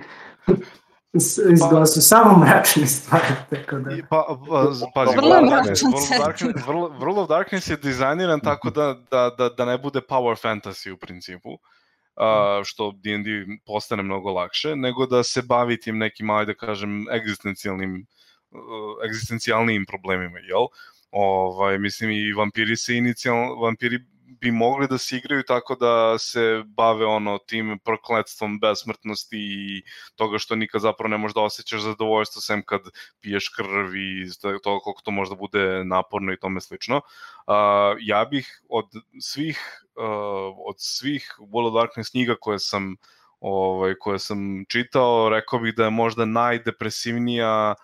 izgleda 1.51 1.85
su 1.85 2.01
samo 2.01 2.37
mračne 2.37 2.87
stvari, 2.87 3.25
tako 3.49 3.79
da... 3.79 3.89
Pa, 4.09 4.37
pa, 4.49 4.71
pazi, 4.95 5.15
vrlo 5.15 5.49
Darkness, 5.49 5.83
of 5.83 6.25
Darkness, 6.25 6.67
World 6.67 7.19
of 7.19 7.29
Darkness 7.29 7.69
je 7.69 7.77
dizajniran 7.77 8.39
tako 8.39 8.69
da, 8.69 8.95
da, 9.11 9.29
da, 9.37 9.49
da 9.49 9.65
ne 9.65 9.77
bude 9.77 10.01
power 10.01 10.35
fantasy 10.43 10.91
u 10.91 10.97
principu, 10.97 11.49
uh, 11.51 12.63
što 12.63 12.91
D&D 12.91 13.29
postane 13.65 14.03
mnogo 14.03 14.31
lakše, 14.31 14.75
nego 14.75 15.05
da 15.05 15.23
se 15.23 15.41
bavi 15.41 15.79
tim 15.79 15.97
nekim, 15.97 16.29
ajde 16.29 16.53
da 16.53 16.57
kažem, 16.67 17.05
egzistencijalnim, 17.09 18.05
uh, 18.51 18.59
egzistencijalnim 19.05 19.85
problemima, 19.85 20.39
jel? 20.39 20.67
Ovaj, 21.11 21.77
mislim, 21.79 22.11
i 22.11 22.33
vampiri 22.33 22.77
se 22.77 22.97
inicijalno, 22.97 23.55
vampiri 23.55 23.99
bi 24.27 24.51
mogli 24.51 24.87
da 24.87 24.97
se 24.97 25.17
igraju 25.17 25.43
tako 25.43 25.75
da 25.75 26.17
se 26.17 26.63
bave 26.65 27.05
ono 27.05 27.37
tim 27.37 27.79
prokletstvom 27.83 28.59
besmrtnosti 28.59 29.37
i 29.37 29.83
toga 30.15 30.37
što 30.37 30.55
nikad 30.55 30.81
zapravo 30.81 31.09
ne 31.09 31.17
možeš 31.17 31.35
da 31.35 31.41
osjećaš 31.41 31.81
zadovoljstvo 31.81 32.41
sem 32.41 32.63
kad 32.65 32.81
piješ 33.21 33.49
krv 33.49 33.95
i 33.95 34.29
to 34.41 34.79
koliko 34.79 35.01
to 35.03 35.11
možda 35.11 35.35
bude 35.35 35.83
naporno 35.85 36.33
i 36.33 36.39
tome 36.39 36.61
slično. 36.61 36.95
Uh, 36.95 37.53
ja 37.99 38.25
bih 38.25 38.61
od 38.69 38.85
svih 39.19 39.85
uh, 39.95 40.55
od 40.67 40.75
svih 40.77 41.35
World 41.39 41.67
of 41.67 41.73
Darkness 41.73 42.11
knjiga 42.11 42.35
koje 42.39 42.59
sam 42.59 42.95
ovaj, 43.39 43.93
koje 43.99 44.19
sam 44.19 44.65
čitao, 44.69 45.29
rekao 45.29 45.59
bih 45.59 45.75
da 45.75 45.83
je 45.83 45.89
možda 45.89 46.25
najdepresivnija 46.25 47.75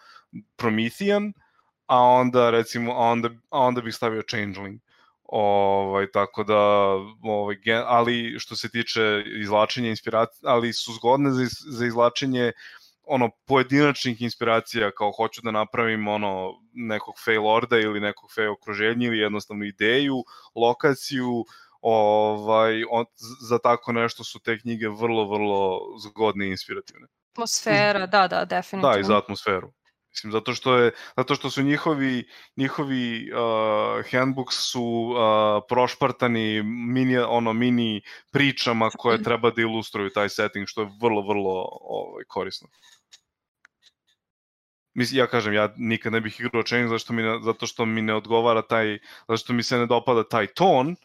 Promethean, 0.56 1.34
a 1.86 2.00
onda 2.02 2.50
recimo 2.50 2.92
a 2.92 3.12
onda, 3.12 3.30
a 3.50 3.60
onda 3.60 3.82
bih 3.82 3.96
stavio 3.96 4.22
Changeling 4.22 4.82
Ovaj, 5.32 6.12
tako 6.12 6.44
da, 6.44 6.60
ovaj, 7.24 7.56
gen, 7.56 7.84
ali 7.86 8.36
što 8.40 8.56
se 8.56 8.70
tiče 8.70 9.24
izlačenja 9.42 9.90
inspiracije, 9.90 10.50
ali 10.50 10.74
su 10.74 10.94
zgodne 10.94 11.32
za, 11.32 11.46
za 11.70 11.86
izlačenje 11.86 12.52
ono 13.04 13.30
pojedinačnih 13.46 14.22
inspiracija 14.22 14.92
kao 14.92 15.12
hoću 15.12 15.42
da 15.44 15.52
napravim 15.52 16.08
ono 16.08 16.54
nekog 16.74 17.16
fail 17.26 17.44
lorda 17.44 17.80
ili 17.80 18.00
nekog 18.00 18.32
fail 18.36 18.52
okruženja 18.52 19.08
ili 19.08 19.18
jednostavnu 19.18 19.66
ideju, 19.66 20.24
lokaciju, 20.56 21.46
ovaj 21.82 22.84
on, 22.90 23.06
za 23.50 23.60
tako 23.60 23.92
nešto 23.92 24.24
su 24.24 24.40
te 24.40 24.60
knjige 24.60 24.90
vrlo 24.90 25.30
vrlo 25.30 25.80
zgodne 26.04 26.46
i 26.46 26.50
inspirativne. 26.50 27.08
Atmosfera, 27.32 28.06
da, 28.06 28.28
da, 28.28 28.46
definitivno. 28.46 28.94
Da, 28.94 29.00
i 29.00 29.04
za 29.04 29.18
atmosferu. 29.18 29.74
Mislim, 30.12 30.32
zato 30.32 30.54
što, 30.54 30.78
je, 30.78 30.92
zato 31.18 31.36
što 31.36 31.50
su 31.50 31.64
njihovi, 31.64 32.24
njihovi 32.56 33.32
uh, 33.32 34.12
handbooks 34.12 34.56
su 34.56 34.84
uh, 34.84 35.64
prošpartani 35.70 36.64
mini, 36.64 37.18
ono, 37.18 37.54
mini 37.54 38.02
pričama 38.32 38.90
koje 38.90 39.24
treba 39.24 39.52
da 39.52 39.62
ilustruju 39.62 40.10
taj 40.10 40.30
setting, 40.30 40.68
što 40.68 40.82
je 40.82 40.90
vrlo, 41.02 41.22
vrlo 41.22 41.68
ovaj, 41.82 42.24
korisno. 42.28 42.68
Mislim, 44.94 45.20
ja 45.20 45.28
kažem, 45.28 45.54
ja 45.54 45.74
nikad 45.78 46.14
ne 46.14 46.22
bih 46.22 46.40
igrao 46.40 46.64
Chain 46.64 46.88
zato 46.88 47.00
što 47.00 47.14
mi 47.14 47.22
ne, 47.22 47.40
zato 47.44 47.68
što 47.68 47.86
mi 47.86 48.02
ne 48.02 48.14
odgovara 48.14 48.62
taj, 48.62 49.00
zato 49.28 49.38
što 49.38 49.54
mi 49.54 49.64
se 49.64 49.78
ne 49.78 49.86
dopada 49.86 50.24
taj 50.24 50.48
ton, 50.48 50.96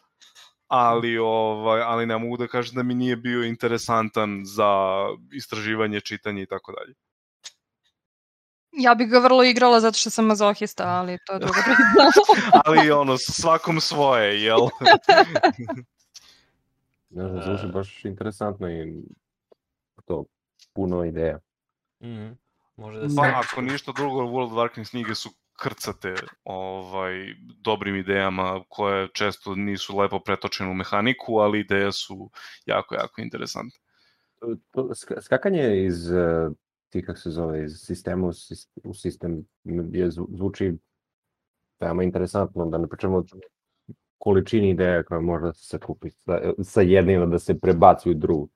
ali 0.67 1.17
ovaj 1.17 1.81
ali 1.81 2.05
ne 2.05 2.17
mogu 2.17 2.37
da 2.37 2.47
kažem 2.47 2.75
da 2.75 2.83
mi 2.83 2.95
nije 2.95 3.15
bio 3.15 3.43
interesantan 3.43 4.41
za 4.45 4.71
istraživanje, 5.31 6.01
čitanje 6.01 6.41
i 6.41 6.45
tako 6.45 6.71
dalje. 6.71 7.06
Ja 8.71 8.95
bih 8.95 9.09
ga 9.09 9.19
vrlo 9.19 9.43
igrala 9.43 9.79
zato 9.79 9.97
što 9.97 10.09
sam 10.09 10.25
mazohista, 10.25 10.83
ali 10.83 11.17
to 11.25 11.33
je 11.33 11.39
druga 11.39 11.59
priča. 11.65 11.81
ali 12.65 12.91
ono 12.91 13.17
svakom 13.17 13.81
svoje, 13.81 14.43
jel? 14.43 14.59
Ne 17.09 17.29
znam, 17.29 17.43
zvuči 17.43 17.73
baš 17.73 18.05
interesantno 18.05 18.69
i 18.71 19.03
to 20.05 20.25
puno 20.73 21.05
ideja. 21.05 21.39
Mhm. 22.03 22.27
Može 22.75 22.99
da 22.99 23.09
se... 23.09 23.15
Pa 23.15 23.41
ako 23.45 23.61
ništa 23.61 23.91
drugo, 23.91 24.21
World 24.21 24.51
of 24.51 24.55
Darkness 24.55 24.89
knjige 24.89 25.15
su 25.15 25.29
krcate 25.57 26.15
ovaj, 26.43 27.13
dobrim 27.63 27.95
idejama 27.95 28.63
koje 28.69 29.07
često 29.13 29.55
nisu 29.55 29.97
lepo 29.97 30.19
pretočene 30.19 30.69
u 30.69 30.73
mehaniku, 30.73 31.37
ali 31.37 31.59
ideje 31.59 31.91
su 31.91 32.29
jako, 32.65 32.95
jako 32.95 33.21
interesantne. 33.21 33.79
Skakanje 35.21 35.85
iz 35.85 36.11
uh, 36.11 36.51
ti 36.89 37.01
kako 37.05 37.19
se 37.19 37.29
zove, 37.29 37.63
iz 37.65 37.71
sistema 37.77 38.27
u, 38.27 38.31
sis- 38.31 38.69
u 38.83 38.93
sistem 38.93 39.45
je, 39.91 40.11
zvu- 40.11 40.29
zvuči 40.37 40.73
veoma 41.79 42.03
interesantno, 42.03 42.65
da 42.65 42.77
ne 42.77 42.87
pričamo 42.87 43.17
o 43.17 43.23
količini 44.17 44.69
ideja 44.69 45.03
koja 45.03 45.19
može 45.19 45.45
da 45.45 45.53
se 45.53 45.79
kupi 45.79 46.09
sa, 46.09 46.39
sa 46.63 46.81
jednim 46.81 47.29
da 47.31 47.39
se 47.39 47.59
prebaci 47.59 48.09
u 48.09 48.13
drugu. 48.13 48.49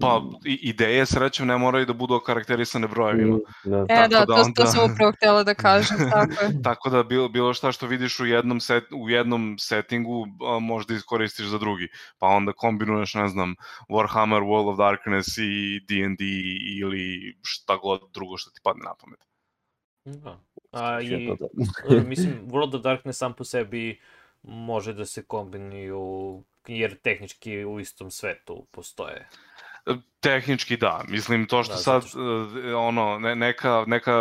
Pa 0.00 0.22
i- 0.44 0.58
ideje 0.62 1.06
srećom 1.06 1.46
ne 1.46 1.56
moraju 1.56 1.86
da 1.86 1.92
budu 1.92 2.14
okarakterisane 2.14 2.88
brojevima. 2.88 3.38
Da. 3.64 3.86
E, 3.88 4.08
da, 4.08 4.08
da 4.08 4.26
to, 4.26 4.34
onda- 4.34 4.52
to 4.54 4.66
sam 4.66 4.92
upravo 4.92 5.12
htjela 5.12 5.42
da 5.42 5.54
kažem, 5.66 5.96
tako 6.10 6.44
je. 6.44 6.62
Tako 6.62 6.90
da 6.90 7.02
bilo, 7.02 7.28
bilo 7.28 7.54
šta 7.54 7.72
što 7.72 7.86
vidiš 7.86 8.20
u 8.20 8.26
jednom, 8.26 8.60
set, 8.60 8.84
u 8.92 9.10
jednom 9.10 9.56
settingu 9.58 10.26
a, 10.46 10.58
možda 10.58 10.94
iskoristiš 10.94 11.46
za 11.46 11.58
drugi. 11.58 11.88
Pa 12.18 12.26
onda 12.26 12.52
kombinuješ, 12.52 13.14
ne 13.14 13.28
znam, 13.28 13.54
Warhammer, 13.88 14.42
World 14.42 14.70
of 14.70 14.78
Darkness 14.78 15.28
i 15.38 15.80
D&D 15.80 16.24
ili 16.80 17.34
šta 17.42 17.76
god 17.76 18.00
drugo 18.12 18.36
što 18.36 18.50
ti 18.50 18.60
padne 18.62 18.82
na 18.84 18.94
pamet. 19.00 19.20
Da. 20.04 20.40
A, 20.72 21.00
i, 21.00 21.26
to 21.28 21.36
da? 21.40 21.96
e, 21.96 22.00
mislim, 22.00 22.34
World 22.46 22.76
of 22.76 22.82
Darkness 22.82 23.18
sam 23.18 23.32
po 23.32 23.44
sebi 23.44 24.00
može 24.42 24.92
da 24.92 25.04
se 25.06 25.22
kombinuju, 25.24 26.44
jer 26.66 26.96
tehnički 26.96 27.64
u 27.64 27.80
istom 27.80 28.10
svetu 28.10 28.66
postoje. 28.70 29.28
Tehnički 30.20 30.76
da, 30.76 31.04
mislim 31.08 31.46
to 31.46 31.62
što 31.62 31.72
Da, 31.74 31.78
sad 31.78 32.02
zato 32.02 32.18
e, 32.68 32.74
ono 32.74 33.18
ne, 33.18 33.36
neka 33.36 33.84
neka 33.86 34.12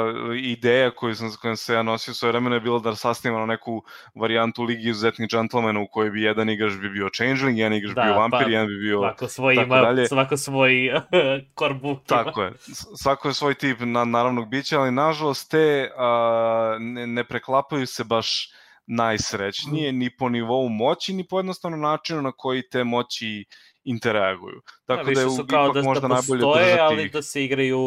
ideja 0.41 0.91
koju 0.91 1.15
sam 1.15 1.31
kojom 1.41 1.57
se 1.57 1.73
ja 1.73 1.83
nosio 1.83 2.13
svoje 2.13 2.31
vremena 2.31 2.55
je 2.55 2.59
bilo 2.59 2.79
da 2.79 2.95
sastavimo 2.95 3.45
neku 3.45 3.83
varijantu 4.15 4.63
Ligi 4.63 4.89
izuzetnih 4.89 5.29
džentlmena 5.29 5.79
u 5.79 5.87
kojoj 5.91 6.09
bi 6.11 6.21
jedan 6.21 6.49
igrač 6.49 6.73
bi 6.73 6.89
bio 6.89 7.09
changeling, 7.15 7.57
jedan 7.57 7.73
igrač 7.73 7.95
Da, 7.95 8.01
bio 8.01 8.13
vampir, 8.13 8.43
pa, 8.43 8.49
jedan 8.49 8.67
bi 8.67 8.79
bio 8.79 8.99
Svako 8.99 9.27
svoj 9.27 9.55
tako 9.55 9.65
ima, 9.65 9.81
dalje. 9.81 10.07
svako 10.07 10.37
svoj 10.37 10.91
book 11.81 11.99
ima. 12.11 12.23
Tako 12.23 12.43
je. 12.43 12.53
Svako 13.01 13.27
je 13.27 13.33
svoj 13.33 13.53
tip 13.53 13.77
na, 13.79 14.05
naravnog 14.05 14.49
bića, 14.49 14.79
ali 14.79 14.91
nažalost 14.91 15.51
te 15.51 15.89
a, 15.97 16.77
ne, 16.79 17.07
ne 17.07 17.23
preklapaju 17.23 17.87
se 17.87 18.03
baš 18.03 18.51
najsrećnije 18.87 19.91
ni 19.91 20.09
po 20.17 20.29
nivou 20.29 20.69
moći, 20.69 21.13
ni 21.13 21.27
po 21.27 21.39
jednostavnom 21.39 21.81
načinu 21.81 22.21
na 22.21 22.31
koji 22.31 22.69
te 22.69 22.83
moći 22.83 23.45
interaguju. 23.87 24.61
Tako 24.85 25.03
da, 25.03 25.09
više 25.09 25.21
je 25.21 25.27
ipak 25.43 25.73
da, 25.73 25.81
možda 25.81 26.07
da 26.07 26.13
najbolje 26.13 26.41
postoje, 26.41 26.65
držati 26.65 26.81
ali 26.81 27.05
ih. 27.05 27.11
da 27.11 27.21
se 27.21 27.45
igraju 27.45 27.79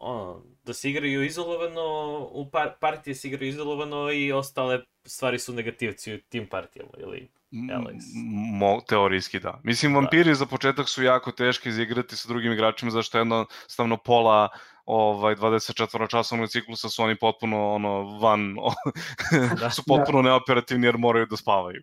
ono, 0.00 0.42
da 0.64 0.74
se 0.74 0.90
igraju 0.90 1.24
izolovano, 1.24 2.18
u 2.32 2.50
par, 2.50 2.72
partije 2.80 3.14
se 3.14 3.28
igraju 3.28 3.48
izolovano 3.48 4.12
i 4.12 4.32
ostale 4.32 4.80
stvari 5.04 5.38
su 5.38 5.52
negativci 5.52 6.14
u 6.14 6.18
tim 6.28 6.46
partijama, 6.46 6.90
ili 6.98 7.28
Alex. 7.52 8.02
Mo, 8.52 8.80
teorijski 8.88 9.40
da. 9.40 9.60
Mislim, 9.64 9.94
vampiri 9.94 10.34
za 10.34 10.46
početak 10.46 10.88
su 10.88 11.02
jako 11.02 11.32
teški 11.32 11.68
izigrati 11.68 12.16
sa 12.16 12.28
drugim 12.28 12.52
igračima, 12.52 12.90
zašto 12.90 13.18
jednostavno 13.18 13.96
pola 13.96 14.48
ovaj 14.84 15.34
24 15.34 16.10
časovnog 16.10 16.48
ciklusa 16.48 16.88
su 16.88 17.02
oni 17.02 17.16
potpuno 17.16 17.74
ono 17.74 18.18
van 18.18 18.54
Da. 19.60 19.70
su 19.76 19.82
potpuno 19.86 20.22
neoperativni 20.22 20.86
jer 20.86 20.98
moraju 20.98 21.26
da 21.26 21.36
spavaju. 21.36 21.82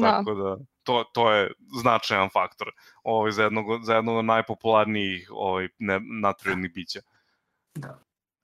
Da. 0.00 0.10
Tako 0.10 0.34
da 0.34 0.56
to, 0.82 1.04
to 1.12 1.32
je 1.32 1.52
značajan 1.80 2.28
faktor 2.32 2.68
ovaj 3.02 3.32
za 3.32 3.42
jednog 3.42 3.84
za 3.84 3.94
jednog 3.94 4.16
od 4.16 4.24
najpopularnijih 4.24 5.30
ovaj 5.32 5.68
ne, 5.78 6.00
nadprirodnih 6.22 6.72
bića. 6.74 7.00
Da. 7.74 7.98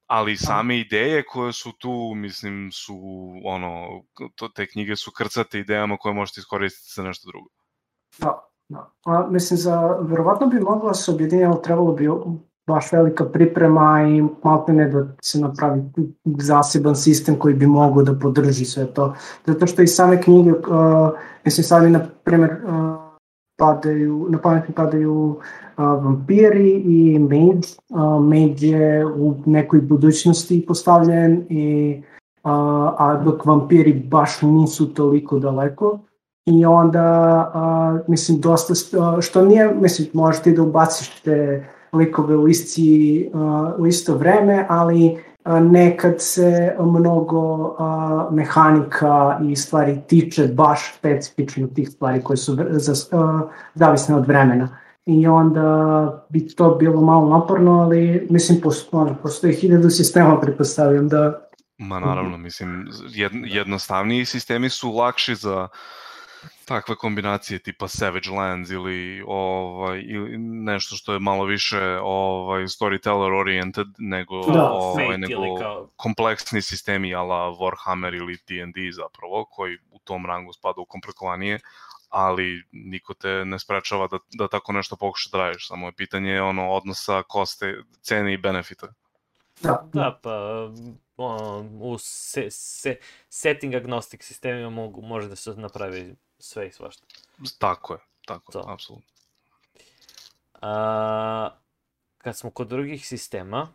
Ali 0.07 0.37
same 0.37 0.79
ideje 0.79 1.25
koje 1.27 1.53
su 1.53 1.73
tu, 1.73 2.13
mislim, 2.17 2.73
su 2.73 2.97
ono, 3.45 4.03
to, 4.35 4.49
te 4.49 4.67
knjige 4.67 4.97
su 4.97 5.13
krcate 5.13 5.59
idejama 5.59 5.97
koje 5.97 6.15
možete 6.15 6.41
iskoristiti 6.41 6.95
za 6.95 7.03
nešto 7.03 7.29
drugo. 7.31 7.49
Da, 8.19 8.49
da. 8.69 8.91
A, 9.05 9.27
mislim, 9.31 9.59
za, 9.59 9.97
verovatno 10.01 10.47
bi 10.47 10.61
mogla 10.61 10.95
se 10.95 11.11
objediniti, 11.11 11.45
ali 11.45 11.63
trebalo 11.63 11.93
bi 11.93 12.09
baš 12.71 12.93
velika 12.93 13.25
priprema 13.25 14.03
i 14.09 14.23
malo 14.43 14.65
ne 14.69 14.89
da 14.89 15.07
se 15.23 15.41
napravi 15.41 15.83
zaseban 16.25 16.97
sistem 16.97 17.39
koji 17.39 17.55
bi 17.55 17.67
mogao 17.67 18.03
da 18.03 18.15
podrži 18.15 18.65
sve 18.65 18.87
to. 18.87 19.15
Zato 19.47 19.67
što 19.67 19.83
i 19.83 19.87
same 19.87 20.23
knjige, 20.23 20.53
uh, 20.53 20.59
mislim, 21.45 21.65
sad 21.65 21.85
mi, 21.85 21.91
na 21.91 22.01
primjer, 22.25 22.51
uh, 22.51 23.11
padaju, 23.59 24.27
na 24.29 24.39
pamet 24.39 24.69
mi 24.69 24.75
padaju 24.75 25.15
uh, 25.15 25.37
vampiri 25.77 26.71
i 26.71 27.19
mage. 27.19 27.69
Uh, 27.89 28.25
mage 28.25 28.67
je 28.67 29.07
u 29.07 29.35
nekoj 29.47 29.81
budućnosti 29.81 30.65
postavljen 30.69 31.47
i 31.49 31.97
uh, 32.45 32.51
a 32.99 33.21
dok 33.25 33.47
vampiri 33.47 33.93
baš 33.93 34.43
nisu 34.43 34.95
toliko 34.95 35.39
daleko 35.39 35.99
i 36.47 36.65
onda, 36.65 37.53
uh, 37.55 38.09
mislim, 38.09 38.41
dosta, 38.41 38.73
uh, 38.73 39.21
što 39.21 39.45
nije, 39.45 39.75
mislim, 39.75 40.09
možeš 40.13 40.43
ti 40.43 40.53
da 40.53 40.63
ubaciš 40.63 41.21
te 41.21 41.67
likove 41.93 42.37
u, 42.37 42.49
isti, 42.49 43.31
u 43.79 43.87
isto 43.87 44.15
vreme, 44.15 44.67
ali 44.69 45.19
nekad 45.61 46.15
se 46.19 46.77
mnogo 46.81 47.77
mehanika 48.31 49.41
i 49.49 49.57
stvari 49.57 50.01
tiče 50.07 50.47
baš 50.47 50.95
specifično 50.99 51.67
tih 51.67 51.89
stvari 51.89 52.23
koje 52.23 52.37
su 52.37 52.57
zavisne 53.75 54.15
od 54.15 54.27
vremena. 54.27 54.69
I 55.07 55.27
onda 55.27 56.27
bi 56.29 56.49
to 56.49 56.75
bilo 56.75 57.01
malo 57.01 57.39
naporno, 57.39 57.81
ali 57.81 58.27
mislim, 58.31 58.61
posto, 58.61 58.99
ono, 58.99 59.17
postoji 59.23 59.55
hiljadu 59.55 59.91
sistema, 59.91 60.41
pretpostavljam 60.41 61.09
da 61.09 61.51
Ma 61.81 62.01
naravno, 62.01 62.37
mislim, 62.37 62.89
jed, 63.09 63.33
jednostavniji 63.35 64.25
sistemi 64.25 64.69
su 64.69 64.91
lakši 64.93 65.35
za 65.35 65.69
takve 66.71 66.97
kombinacije 66.97 67.59
tipa 67.59 67.89
Savage 67.89 68.31
Lands 68.31 68.71
ili 68.71 69.23
ovaj 69.27 70.03
ili 70.07 70.39
nešto 70.39 70.97
što 70.97 71.13
je 71.13 71.19
malo 71.19 71.45
više 71.45 71.81
ovaj 72.03 72.63
storyteller 72.63 73.41
oriented 73.41 73.87
nego 73.99 74.47
Da, 74.47 74.71
ovaj 74.71 75.07
Fate 75.07 75.19
nego 75.19 75.57
kao, 75.59 75.89
kompleksni 75.97 76.63
sistemi 76.63 77.15
ala 77.15 77.51
Warhammer 77.51 78.17
ili 78.17 78.39
D&D 78.49 78.93
zapravo 78.93 79.45
koji 79.45 79.79
u 79.91 79.99
tom 79.99 80.27
rangu 80.27 80.53
spada 80.53 80.81
u 80.81 80.85
komplikovanije 80.85 81.61
ali 82.09 82.63
niko 82.73 83.15
te 83.15 83.45
ne 83.45 83.59
sprečava 83.59 84.07
da, 84.07 84.19
da 84.33 84.49
tako 84.49 84.73
nešto 84.73 84.97
pokuša 84.97 85.29
da 85.33 85.39
radiš, 85.39 85.69
samo 85.69 85.87
je 85.87 85.93
pitanje 85.93 86.43
ono 86.43 86.71
odnosa 86.71 87.23
koste, 87.23 87.83
cene 88.01 88.35
i 88.35 88.37
benefita. 88.37 88.87
da, 89.63 89.89
da, 89.93 90.19
pa 90.23 90.33
ono, 91.17 91.69
u 91.81 91.99
se, 91.99 92.47
se, 92.51 92.97
setting 93.29 93.75
agnostic 93.75 94.25
sistemima 94.25 94.71
mogu, 94.71 95.03
može 95.03 95.29
da 95.29 95.37
se 95.37 95.51
napravi 95.51 96.17
sve 96.41 96.69
i 96.69 96.73
svašta. 96.73 97.07
Tako 97.59 97.95
je, 97.95 98.01
tako, 98.27 98.53
To. 98.53 98.65
apsolutno. 98.69 99.11
A, 100.55 101.51
kad 102.19 102.39
smo 102.39 102.51
kod 102.51 102.69
drugih 102.69 103.07
sistema, 103.07 103.73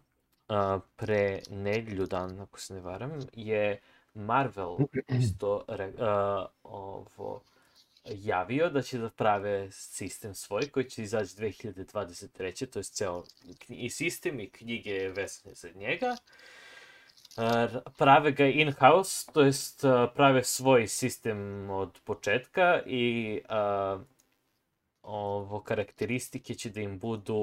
a, 0.48 0.80
pre 0.96 1.42
nedlju 1.50 2.06
dan, 2.06 2.40
ako 2.40 2.60
se 2.60 2.74
ne 2.74 2.80
varam, 2.80 3.20
je 3.34 3.82
Marvel 4.14 4.78
isto 5.22 5.66
re, 5.68 5.94
a, 6.00 6.46
ovo, 6.64 7.42
javio 8.06 8.70
da 8.70 8.82
će 8.82 8.98
da 8.98 9.10
prave 9.10 9.72
sistem 9.72 10.36
svoj 10.36 10.70
koji 10.70 10.90
će 10.90 11.04
izaći 11.04 11.36
2023. 11.36 12.66
To 12.66 12.80
je 12.80 12.84
ceo 12.84 13.24
i 13.68 13.90
sistem 13.90 14.40
i 14.40 14.50
knjige 14.50 15.10
vezane 15.10 15.56
za 15.56 15.70
njega. 15.76 16.08
A, 16.08 16.16
prave 17.98 18.32
ga 18.32 18.46
in-house, 18.46 19.32
to 19.34 19.42
jest 19.42 19.86
a, 19.86 20.08
prave 20.16 20.44
svoj 20.44 20.88
sistem 20.88 21.70
od 21.70 22.00
početka 22.04 22.82
i 22.86 23.42
a, 23.50 24.00
ovo 25.02 25.60
karakteristike 25.60 26.56
će 26.56 26.70
da 26.70 26.82
im 26.82 27.00
budu 27.00 27.36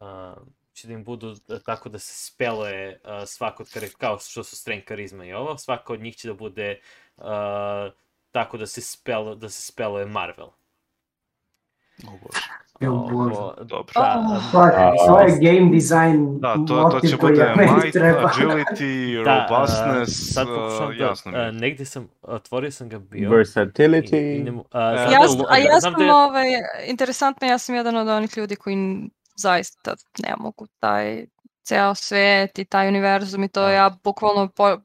uh, 0.00 0.36
će 0.72 0.86
da 0.86 0.92
im 0.92 1.04
budu 1.04 1.36
tako 1.64 1.88
da 1.88 1.98
se 1.98 2.26
speluje 2.32 3.00
svako 3.26 3.62
od 3.62 3.94
kao 3.98 4.18
što 4.18 4.44
su 4.44 4.56
strength, 4.56 4.86
karizma 4.86 5.24
i 5.24 5.32
ovo, 5.32 5.58
svaka 5.58 5.92
od 5.92 6.00
njih 6.00 6.16
će 6.16 6.28
da 6.28 6.34
bude 6.34 6.80
uh, 7.16 7.24
tako 8.30 8.56
da 8.56 8.66
se 8.66 8.80
spel 8.80 9.34
da 9.34 9.48
se 9.48 9.72
speluje 9.72 10.06
Marvel. 10.06 10.48
O 12.06 12.10
Bože. 12.10 12.63
Ovo- 12.80 13.54
Dobro. 13.60 13.92
Da, 13.94 14.24
Oh. 14.26 14.52
To 14.52 14.64
je, 14.64 14.72
A, 14.76 14.92
to 15.06 15.20
je 15.20 15.38
game 15.42 15.70
design 15.70 16.40
Da, 16.40 16.54
to, 16.58 16.88
to 16.92 17.00
će 17.00 17.16
koji 17.16 17.32
bude 17.32 17.42
ja 17.42 17.54
meni 17.56 17.70
might, 17.72 17.92
treba. 17.92 18.30
agility, 18.30 18.94
da, 19.24 19.46
robustness, 19.48 20.32
sad 20.34 20.48
uh, 20.48 20.54
pokušavam 20.54 20.96
da, 20.98 21.04
jasno 21.04 21.30
mi 21.32 21.38
je. 21.38 21.44
a, 21.44 21.50
negdje 21.50 21.86
sam, 21.86 22.08
otvorio 22.22 22.70
sam 22.70 22.88
ga 22.88 22.98
bio. 23.00 23.20
I, 23.20 23.22
i 23.24 23.28
Versatility. 23.28 24.12
ne 24.42 24.50
E, 24.50 24.52
znam 24.72 25.12
Ja, 25.12 25.18
da 25.28 25.44
a 25.48 25.58
ja 25.58 25.80
sam, 25.80 25.92
da 25.94 26.04
je- 26.04 26.12
ovaj, 26.14 26.46
interesantno, 26.86 27.46
ja 27.46 27.58
sam 27.58 27.74
jedan 27.74 27.96
od 27.96 28.08
onih 28.08 28.36
ljudi 28.36 28.56
koji 28.56 29.00
zaista 29.36 29.94
ne 30.18 30.34
mogu 30.38 30.66
taj 30.80 31.26
ceo 31.62 31.94
svet 31.94 32.58
i 32.58 32.64
taj 32.64 32.88
univerzum 32.88 33.44
i 33.44 33.48
to 33.48 33.60
Da. 33.60 33.70
ja 33.70 33.90
bukvalno 34.04 34.48
po, 34.48 34.76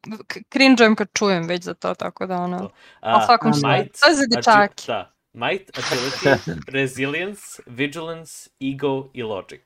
cringe-ujem 0.49 0.95
kad 0.95 1.07
čujem 1.13 1.43
već 1.43 1.63
za 1.63 1.73
to, 1.73 1.93
tako 1.93 2.25
da 2.25 2.37
ono, 2.37 2.69
a 2.99 3.25
svakom 3.25 3.49
a, 3.49 3.53
slučaju, 3.53 3.73
might, 3.75 3.99
to 4.01 4.09
je 4.09 4.15
za 4.15 4.23
dječake. 4.27 4.83
da, 4.87 5.11
might, 5.33 5.71
agility, 5.77 6.37
resilience, 6.67 7.41
vigilance, 7.67 8.49
ego 8.61 9.09
i 9.13 9.23
logic. 9.23 9.61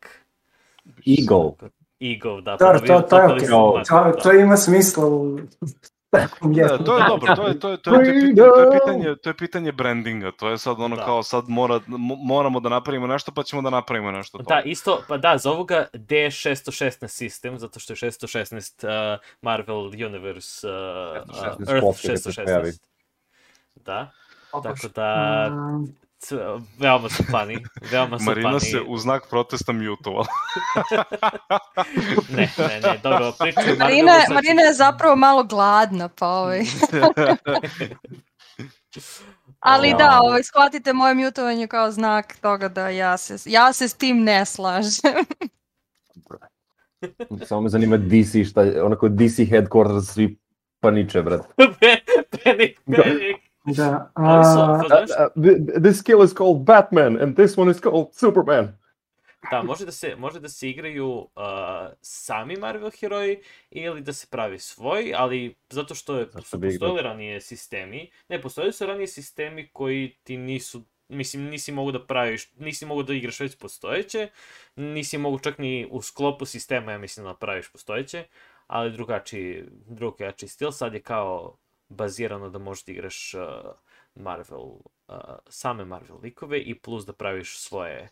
Ego. 1.08 1.56
Ego, 2.02 2.42
da. 2.42 2.58
Ponovio, 2.58 3.02
to, 3.02 3.02
to 3.02 3.18
je 3.18 3.24
Okay. 3.30 3.50
To, 3.50 3.84
da. 4.06 4.12
to 4.24 4.32
ima 4.34 4.58
smisla 4.58 5.08
u 5.08 5.40
Da, 6.12 6.78
to 6.86 6.98
je 6.98 7.04
dobro, 7.08 7.36
to 7.36 7.48
je, 7.48 7.60
to 7.60 7.70
je, 7.70 7.82
to 7.82 7.96
je, 7.96 8.36
to 8.36 8.46
je, 8.46 8.54
to 8.54 8.62
je 8.62 8.72
pitanje, 8.80 9.16
to 9.24 9.30
je 9.30 9.38
pitanje 9.38 9.72
brandinga, 9.72 10.32
to 10.32 10.50
je 10.50 10.58
sad 10.58 10.80
ono 10.80 10.96
Da. 10.96 11.06
kao 11.06 11.24
sad 11.24 11.46
mora, 11.48 11.80
mo- 11.88 12.26
moramo 12.26 12.60
da 12.60 12.70
napravimo 12.70 13.08
nešto 13.08 13.32
pa 13.32 13.44
ćemo 13.44 13.62
da 13.62 13.70
napravimo 13.70 14.12
nešto 14.12 14.38
to. 14.38 14.44
Da, 14.44 14.62
isto, 14.66 15.04
pa 15.08 15.18
da, 15.18 15.38
zovu 15.38 15.64
ga 15.64 15.88
D616 15.94 17.08
sistem, 17.08 17.60
zato 17.60 17.80
što 17.80 17.94
je 17.94 17.98
616 17.98 18.88
uh, 19.16 19.20
Marvel 19.42 19.88
Universe 19.88 20.68
uh, 20.70 20.74
uh, 21.30 21.36
616 21.36 21.76
Earth 21.76 21.82
kopi 21.82 22.10
kad 22.14 22.24
se 22.24 22.34
pojavi. 22.46 22.72
616. 22.72 22.80
Da. 23.76 24.12
Tako 24.54 24.88
da, 24.88 25.50
Mm, 25.50 25.86
c- 26.20 26.36
veoma 26.80 27.10
su 27.10 27.24
funny, 27.24 27.58
veoma 27.84 28.20
su 28.20 28.26
Marina 28.26 28.50
funny. 28.50 28.72
se 28.72 28.82
u 28.82 28.98
znak 28.98 29.24
protesta 29.30 29.72
mutovala. 29.74 30.26
Ne, 32.30 32.50
ne, 32.60 32.80
ne, 32.82 33.00
dobro, 33.04 33.34
pričam 33.40 33.64
o 33.66 33.76
Marina, 33.78 34.12
sad- 34.20 34.34
Marina 34.34 34.62
je 34.62 34.74
zapravo 34.74 35.16
malo 35.16 35.44
gladna, 35.44 36.08
pa 36.10 36.28
ovaj. 36.28 36.62
Ali 39.62 39.90
Ja. 39.90 39.98
da, 39.98 40.20
ovaj, 40.22 40.44
shvatite 40.44 40.94
moje 40.94 41.14
mutovanje 41.16 41.68
kao 41.68 41.92
znak 41.92 42.38
toga 42.38 42.68
da 42.68 42.90
ja 42.90 43.18
se, 43.18 43.36
ja 43.46 43.74
se 43.74 43.88
s 43.88 43.94
tim 43.94 44.20
ne 44.20 44.46
slažem. 44.46 45.14
Samo 47.42 47.62
me 47.62 47.70
zanima 47.70 47.98
DC, 48.00 48.44
šta 48.44 48.62
onako 48.84 49.10
DC 49.10 49.20
headquarters 49.42 50.02
svi 50.04 50.38
paniče, 50.80 51.22
brat. 51.22 51.42
Panic, 52.44 52.78
panic. 52.88 53.38
Da, 53.66 54.12
Ali 54.14 54.44
znaš, 54.88 55.10
th- 55.36 55.82
this 55.84 56.00
skill 56.00 56.24
is 56.24 56.34
called 56.34 56.58
Batman 56.58 57.22
and 57.22 57.36
this 57.36 57.58
one 57.58 57.72
is 57.72 57.82
called 57.82 58.08
Superman. 58.12 58.84
da, 59.52 59.64
može 59.64 59.86
da 59.86 59.92
se, 59.92 60.16
može 60.16 60.40
da 60.40 60.50
se 60.50 60.70
igraju 60.70 61.08
uh, 61.10 61.28
sami 62.02 62.56
Marvel 62.56 62.92
heroji 63.00 63.40
ili 63.72 64.02
da 64.02 64.14
se 64.14 64.28
pravi 64.30 64.60
svoj, 64.60 65.14
ali 65.18 65.56
zato 65.70 65.96
što 65.96 66.16
je, 66.16 66.28
su 66.44 66.62
postojali 66.62 67.02
ranije 67.02 67.42
sistemi, 67.42 68.12
ne, 68.30 68.42
postojali 68.42 68.74
su 68.74 68.86
ranije 68.86 69.08
sistemi 69.08 69.70
koji 69.74 70.18
ti 70.24 70.38
nisu, 70.38 70.84
mislim, 71.10 71.44
nisi 71.44 71.72
mogu 71.72 71.92
da 71.92 72.06
praviš, 72.06 72.52
nisi 72.56 72.86
mogu 72.86 73.04
da 73.04 73.14
igraš 73.14 73.40
već 73.40 73.58
postojeće, 73.58 74.30
nisi 74.76 75.18
mogu 75.18 75.40
čak 75.40 75.58
ni 75.58 75.88
u 75.92 76.02
sklopu 76.02 76.46
sistema, 76.46 76.92
ja 76.92 76.98
mislim, 76.98 77.24
da 77.24 77.30
napraviš 77.30 77.72
postojeće, 77.72 78.24
ali 78.68 78.92
drugačiji, 78.92 79.64
drugačiji 79.88 80.50
stil, 80.50 80.72
sad 80.72 80.94
je 80.94 81.02
kao 81.02 81.58
bazirano 81.94 82.50
da 82.50 82.60
možeš 82.60 82.86
da 82.86 82.92
igraš 82.92 83.34
uh, 83.34 83.42
Marvel, 84.16 84.62
uh, 84.62 85.16
same 85.48 85.86
Marvel 85.86 86.18
likove 86.20 86.60
i 86.60 86.76
plus 86.76 87.06
da 87.06 87.14
praviš 87.14 87.60
svoje 87.60 88.10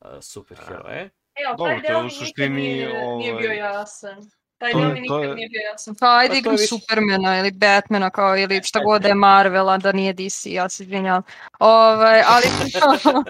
uh, 0.00 0.06
superheroje. 0.22 1.10
Evo, 1.36 1.54
Dobro, 1.56 1.66
taj 1.66 1.76
je 1.76 1.82
deo 1.82 1.98
u 1.98 2.02
mi 2.02 2.04
nikad 2.04 2.18
suštini, 2.18 2.48
nije- 2.52 2.88
nije 3.16 3.34
bio 3.34 3.46
ovaj, 3.46 3.56
jasan. 3.56 4.30
Taj 4.58 4.72
to 4.72 4.78
deo 4.80 4.88
mi 4.90 5.06
to 5.08 5.16
nikad 5.16 5.28
je- 5.28 5.34
nije 5.34 5.48
bio 5.48 5.60
jasan. 5.62 5.94
Pa 6.00 6.16
ajde 6.16 6.32
Pa 6.32 6.38
igram 6.38 6.54
više- 6.54 6.66
Supermana 6.66 7.38
ili 7.38 7.52
Batmana 7.52 8.10
kao 8.10 8.36
ili 8.38 8.62
šta 8.62 8.80
god 8.80 9.02
da 9.02 9.08
je 9.08 9.14
Marvela, 9.14 9.78
da 9.78 9.92
nije 9.92 10.12
DC, 10.12 10.46
ja 10.46 10.68
se 10.68 10.82
izvinjavam. 10.82 11.22
Ovaj, 11.58 12.22
ali... 12.26 12.44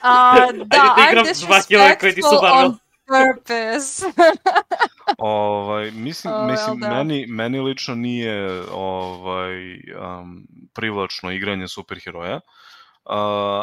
A, 0.00 0.34
da, 0.34 0.44
Ajde 0.48 0.64
da 0.64 0.94
igram 1.10 1.24
dva 1.40 1.60
heroja 1.60 1.98
koji 1.98 2.14
ti 2.14 2.22
su 2.22 2.28
Marvel. 2.42 2.66
on 2.66 2.78
purpose. 3.12 4.06
Ovaj, 5.18 5.90
mislim, 5.90 6.34
O, 6.34 6.46
mislim 6.46 6.78
jel 6.82 6.90
da? 6.90 6.96
meni, 6.96 7.26
meni 7.26 7.60
lično 7.60 7.94
nije 7.94 8.62
ovaj, 8.72 9.54
um, 9.74 10.46
privlačno 10.72 11.30
igranje 11.32 11.68
superheroja, 11.68 12.36
uh, 12.36 12.42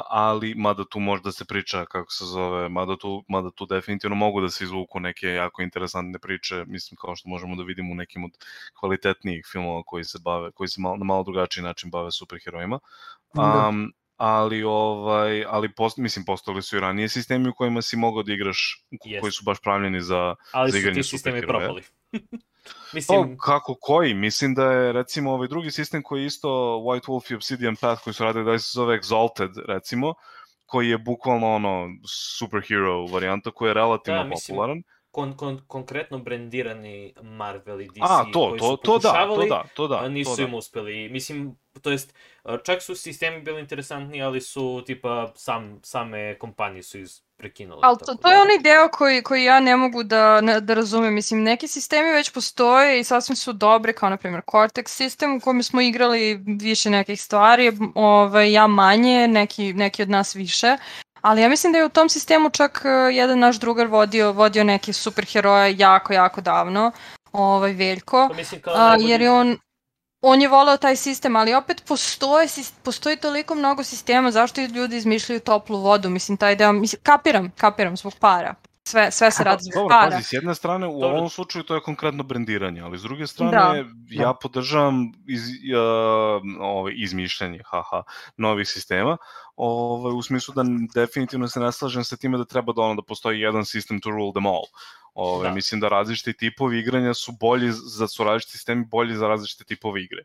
ali 0.09 0.55
mada 0.55 0.83
tu 0.89 0.99
može 0.99 1.21
da 1.23 1.31
se 1.31 1.45
priča, 1.45 1.85
kako 1.85 2.11
se 2.11 2.25
zove, 2.25 2.69
mada 2.69 2.97
tu, 2.97 3.23
mada 3.27 3.51
tu 3.51 3.65
definitivno 3.65 4.15
mogu 4.15 4.41
da 4.41 4.49
se 4.49 4.63
izvuku 4.63 4.99
neke 4.99 5.27
jako 5.27 5.61
interesantne 5.61 6.19
priče, 6.19 6.63
mislim 6.67 6.97
kao 7.01 7.15
što 7.15 7.29
možemo 7.29 7.55
da 7.55 7.63
vidimo 7.63 7.91
u 7.91 7.95
nekim 7.95 8.23
od 8.23 8.31
kvalitetnijih 8.79 9.45
filmova 9.51 9.83
koji 9.85 10.03
se 10.03 10.19
bave, 10.23 10.51
koji 10.51 10.67
se 10.67 10.81
malo, 10.81 10.97
na 10.97 11.05
malo 11.05 11.23
drugačiji 11.23 11.63
način 11.63 11.91
bave 11.91 12.11
superherojima. 12.11 12.79
Da. 13.33 13.73
Ali 14.19 14.63
ovaj 14.63 15.45
ali 15.47 15.73
post, 15.73 15.97
mislim 15.97 16.25
postojali 16.25 16.61
su 16.61 16.77
i 16.77 16.79
ranije 16.79 17.09
sistemi 17.09 17.49
u 17.49 17.53
kojima 17.53 17.81
si 17.81 17.97
mogao 17.97 18.23
da 18.23 18.33
igraš 18.33 18.85
Jest. 19.05 19.21
koji 19.21 19.31
su 19.31 19.43
baš 19.43 19.61
pravljeni 19.61 20.01
za 20.01 20.35
Ali 20.51 20.71
za 20.71 20.75
su 20.75 20.79
igranje 20.79 21.01
ti 21.01 21.07
sistemi 21.07 21.41
propali. 21.41 21.83
Pa, 22.91 22.93
Mislim, 22.93 23.37
kako 23.37 23.75
koji? 23.81 24.13
Mislim 24.13 24.53
da 24.55 24.71
je 24.71 24.93
recimo 24.93 25.31
ovaj 25.31 25.47
drugi 25.47 25.71
sistem 25.71 26.03
koji 26.03 26.21
je 26.21 26.25
isto 26.25 26.49
White 26.85 27.07
Wolf 27.07 27.31
i 27.31 27.35
Obsidian 27.35 27.75
Path 27.75 28.03
koji 28.03 28.13
su 28.13 28.23
radili 28.23 28.45
da 28.45 28.59
se 28.59 28.69
zove 28.73 28.99
Exalted 28.99 29.65
recimo 29.67 30.13
koji 30.65 30.89
je 30.89 30.97
bukvalno 30.97 31.55
ono 31.55 31.87
superhero 32.39 33.05
varijanta 33.05 33.51
koji 33.51 33.69
je 33.69 33.73
relativno 33.73 34.23
Da, 34.23 34.29
mislim, 34.29 34.55
popularan. 34.55 34.83
Kon, 35.19 35.33
kon, 35.37 35.61
konkretno 35.67 36.19
brendirani 36.19 37.13
Marvel 37.21 37.81
i 37.81 37.87
DC 37.87 38.01
A, 38.01 38.23
to, 38.33 38.49
koji 38.49 38.59
to, 38.59 38.65
su 38.65 38.77
to 38.77 38.97
da, 38.99 39.27
to 39.35 39.45
da, 39.45 39.63
to 39.75 39.87
da. 39.87 39.99
a 39.99 40.09
nisu 40.09 40.31
to 40.31 40.35
da. 40.35 40.43
im 40.43 40.53
uspeli. 40.53 41.09
Mislim, 41.09 41.55
to 41.81 41.91
jest, 41.91 42.13
čak 42.63 42.81
su 42.81 42.95
sistemi 42.95 43.41
bili 43.41 43.59
interesantni, 43.59 44.21
ali 44.21 44.41
su, 44.41 44.83
tipa, 44.85 45.31
sam, 45.35 45.79
same 45.83 46.39
kompanije 46.39 46.83
su 46.83 46.99
iz 46.99 47.21
prekinule. 47.37 47.79
Ali 47.83 47.97
to, 47.97 48.05
to 48.05 48.29
je 48.29 48.35
da. 48.35 48.41
onaj 48.41 48.59
deo 48.59 48.89
koji, 48.91 49.23
koji 49.23 49.43
ja 49.43 49.59
ne 49.59 49.75
mogu 49.77 50.03
da, 50.03 50.41
ne- 50.41 50.61
da 50.61 50.73
razumem. 50.73 51.13
Mislim, 51.13 51.43
neki 51.43 51.67
sistemi 51.67 52.11
već 52.11 52.31
postoje 52.33 52.99
i 52.99 53.03
sasvim 53.03 53.35
su 53.35 53.53
dobri, 53.53 53.93
kao 53.93 54.09
na 54.09 54.17
primjer 54.17 54.41
Cortex 54.51 54.87
sistem 54.87 55.35
u 55.35 55.39
kojem 55.39 55.63
smo 55.63 55.81
igrali 55.81 56.43
više 56.59 56.89
nekih 56.89 57.21
stvari, 57.21 57.71
ovaj, 57.95 58.51
ja 58.51 58.67
manje, 58.67 59.27
neki, 59.27 59.73
neki 59.73 60.01
od 60.01 60.09
nas 60.09 60.35
više. 60.35 60.77
Ali 61.21 61.41
ja 61.41 61.49
mislim 61.49 61.73
da 61.73 61.79
je 61.79 61.85
u 61.85 61.89
tom 61.89 62.09
sistemu 62.09 62.49
čak 62.49 62.81
eh, 62.85 63.15
jedan 63.15 63.39
naš 63.39 63.59
drugar 63.59 63.87
vodio, 63.87 64.31
vodio 64.31 64.63
neke 64.63 64.93
superheroje 64.93 65.75
jako, 65.77 66.13
jako 66.13 66.41
davno, 66.41 66.91
ovaj 67.31 67.73
Veljko. 67.73 68.27
Pa 68.29 68.35
mislim, 68.35 68.61
kao 68.61 68.73
A, 68.77 68.95
jer 68.99 69.21
je 69.21 69.31
on 69.31 69.57
on 70.21 70.41
je 70.41 70.47
voleo 70.47 70.77
taj 70.77 70.95
sistem, 70.95 71.35
ali 71.35 71.53
opet 71.53 71.83
postoje, 71.87 72.47
postoji 72.83 73.17
toliko 73.17 73.55
mnogo 73.55 73.83
sistema, 73.83 74.31
zašto 74.31 74.61
ljudi 74.61 74.97
izmišljaju 74.97 75.39
toplu 75.39 75.77
vodu, 75.79 76.09
mislim, 76.09 76.37
taj 76.37 76.55
deo, 76.55 76.73
mislim, 76.73 77.01
kapiram, 77.03 77.51
kapiram, 77.57 77.97
zbog 77.97 78.13
para. 78.19 78.55
Sve, 78.89 79.11
sve 79.11 79.31
se 79.31 79.43
radi 79.43 79.63
zbog 79.63 79.89
para. 79.89 80.11
pazi, 80.11 80.23
s 80.23 80.33
jedne 80.33 80.55
strane, 80.55 80.87
u 80.87 80.99
Dobro. 80.99 81.07
ovom 81.17 81.29
slučaju 81.29 81.63
to 81.63 81.75
je 81.75 81.81
konkretno 81.81 82.23
brendiranje, 82.23 82.81
ali 82.81 82.97
s 82.97 83.01
druge 83.01 83.27
strane, 83.27 83.51
Da. 83.51 83.83
ja 84.09 84.33
podržavam 84.41 85.11
iz, 85.27 85.41
uh, 85.47 86.41
ovaj, 86.59 86.93
izmišljanje, 86.95 87.61
haha, 87.65 88.03
novih 88.37 88.67
sistema, 88.67 89.17
ovaj, 89.55 90.13
u 90.13 90.21
smislu 90.21 90.53
da 90.53 90.63
definitivno 90.93 91.47
se 91.47 91.59
ne 91.59 91.71
slažem 91.71 92.03
sa 92.03 92.17
time 92.17 92.37
da 92.37 92.45
treba 92.45 92.73
da 92.73 92.81
ono 92.81 92.95
da 92.95 93.01
postoji 93.01 93.39
jedan 93.39 93.65
sistem 93.65 94.01
to 94.01 94.09
rule 94.09 94.31
them 94.33 94.45
all. 94.45 94.65
Ove, 95.13 95.47
Da. 95.47 95.53
Mislim 95.53 95.81
da 95.81 95.87
različiti 95.87 96.33
tipovi 96.33 96.79
igranja 96.79 97.13
su 97.13 97.31
bolji, 97.39 97.71
za 97.71 98.07
su 98.07 98.23
različiti 98.23 98.51
sistemi 98.51 98.85
bolji 98.85 99.15
za 99.15 99.27
različite 99.27 99.63
tipove 99.63 100.03
igre. 100.03 100.23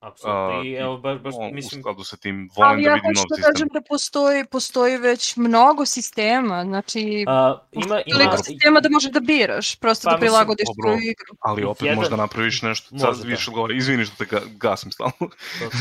Apsolutno, 0.00 0.62
i 0.64 0.72
evo, 0.72 0.98
baš, 0.98 1.18
baš, 1.18 1.34
On, 1.38 1.50
u 1.50 1.54
mislim, 1.54 1.82
skladu 1.82 2.04
sa 2.04 2.16
tim 2.16 2.48
volim 2.56 2.70
Ali 2.72 2.82
da 2.82 2.88
ja 2.88 2.94
vidim 2.94 3.08
hoću 3.08 3.18
nov 3.18 3.24
da 3.28 3.34
sistem. 3.36 3.52
kažem 3.52 3.68
da 3.72 3.80
postoji, 3.88 4.44
postoji 4.44 4.96
već 4.98 5.36
mnogo 5.36 5.86
sistema, 5.86 6.64
znači 6.64 7.24
a, 7.28 7.58
ima, 7.72 8.00
ima, 8.06 8.18
toliko 8.18 8.36
sistema 8.44 8.80
da 8.80 8.88
možeš 8.88 9.10
da 9.12 9.20
biraš, 9.20 9.76
prosto 9.76 10.04
Pa, 10.04 10.10
da 10.10 10.16
mislim, 10.16 10.26
prilagodiš 10.28 10.66
dobro. 10.66 10.82
svoju 10.90 11.10
igru. 11.10 11.36
Ali 11.40 11.64
opet 11.64 11.82
Jedan- 11.82 11.96
možda 11.96 12.16
napraviš 12.16 12.62
nešto, 12.62 12.98
sad 12.98 13.16
da. 13.18 13.28
više 13.28 13.50
govori, 13.50 13.76
izvini 13.76 14.04
što 14.04 14.16
te 14.16 14.24
ga, 14.24 14.40
gasim 14.56 14.92
stalno. 14.92 15.12
to, 15.18 15.28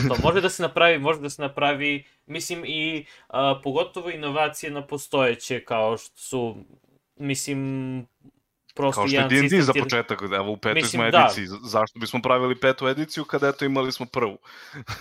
to, 0.08 0.16
to. 0.16 0.22
Može 0.24 0.42
da 0.42 0.50
se 0.50 0.62
napravi, 0.64 1.00
može 1.00 1.20
da 1.22 1.30
se 1.30 1.42
napravi, 1.42 2.04
mislim 2.26 2.64
i 2.66 3.06
a, 3.28 3.62
pogotovo 3.64 4.10
inovacije 4.10 4.72
na 4.72 4.88
postojeće 4.88 5.64
kao 5.66 5.98
što 5.98 6.18
su, 6.18 6.56
mislim, 7.16 7.60
prosto 8.80 9.02
Kao 9.02 9.08
što 9.08 9.18
je 9.18 9.28
D&D 9.28 9.62
za 9.62 9.74
početak, 9.74 10.22
evo 10.22 10.52
u 10.52 10.58
petoj 10.58 10.74
Mislim, 10.74 10.90
smo 11.02 11.12
da. 11.12 11.20
ediciji, 11.26 11.48
Z- 11.48 11.60
zašto 11.64 12.00
bismo 12.00 12.20
pravili 12.22 12.60
petu 12.60 12.88
ediciju 12.88 13.26
kada 13.26 13.48
eto 13.48 13.66
imali 13.66 13.92
smo 13.92 14.06
prvu? 14.06 14.38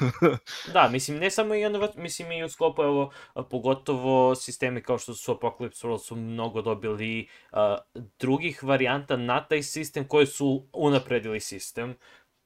Da, 0.74 0.88
mislim, 0.88 1.18
ne 1.18 1.30
samo 1.30 1.54
i 1.54 1.60
inovat, 1.62 1.96
mislim 1.96 2.32
i 2.32 2.44
u 2.44 2.48
sklopu, 2.48 2.82
evo, 2.82 3.10
pogotovo 3.50 4.34
sistemi 4.34 4.82
kao 4.82 4.98
što 4.98 5.14
su 5.14 5.34
Apocalypse 5.34 5.86
World 5.86 5.98
su 5.98 6.16
mnogo 6.16 6.62
dobili 6.62 7.28
a, 7.52 7.78
drugih 8.18 8.64
varijanta 8.64 9.16
na 9.16 9.44
taj 9.44 9.62
sistem 9.62 10.08
koji 10.08 10.26
su 10.26 10.68
unapredili 10.72 11.40
sistem. 11.40 11.94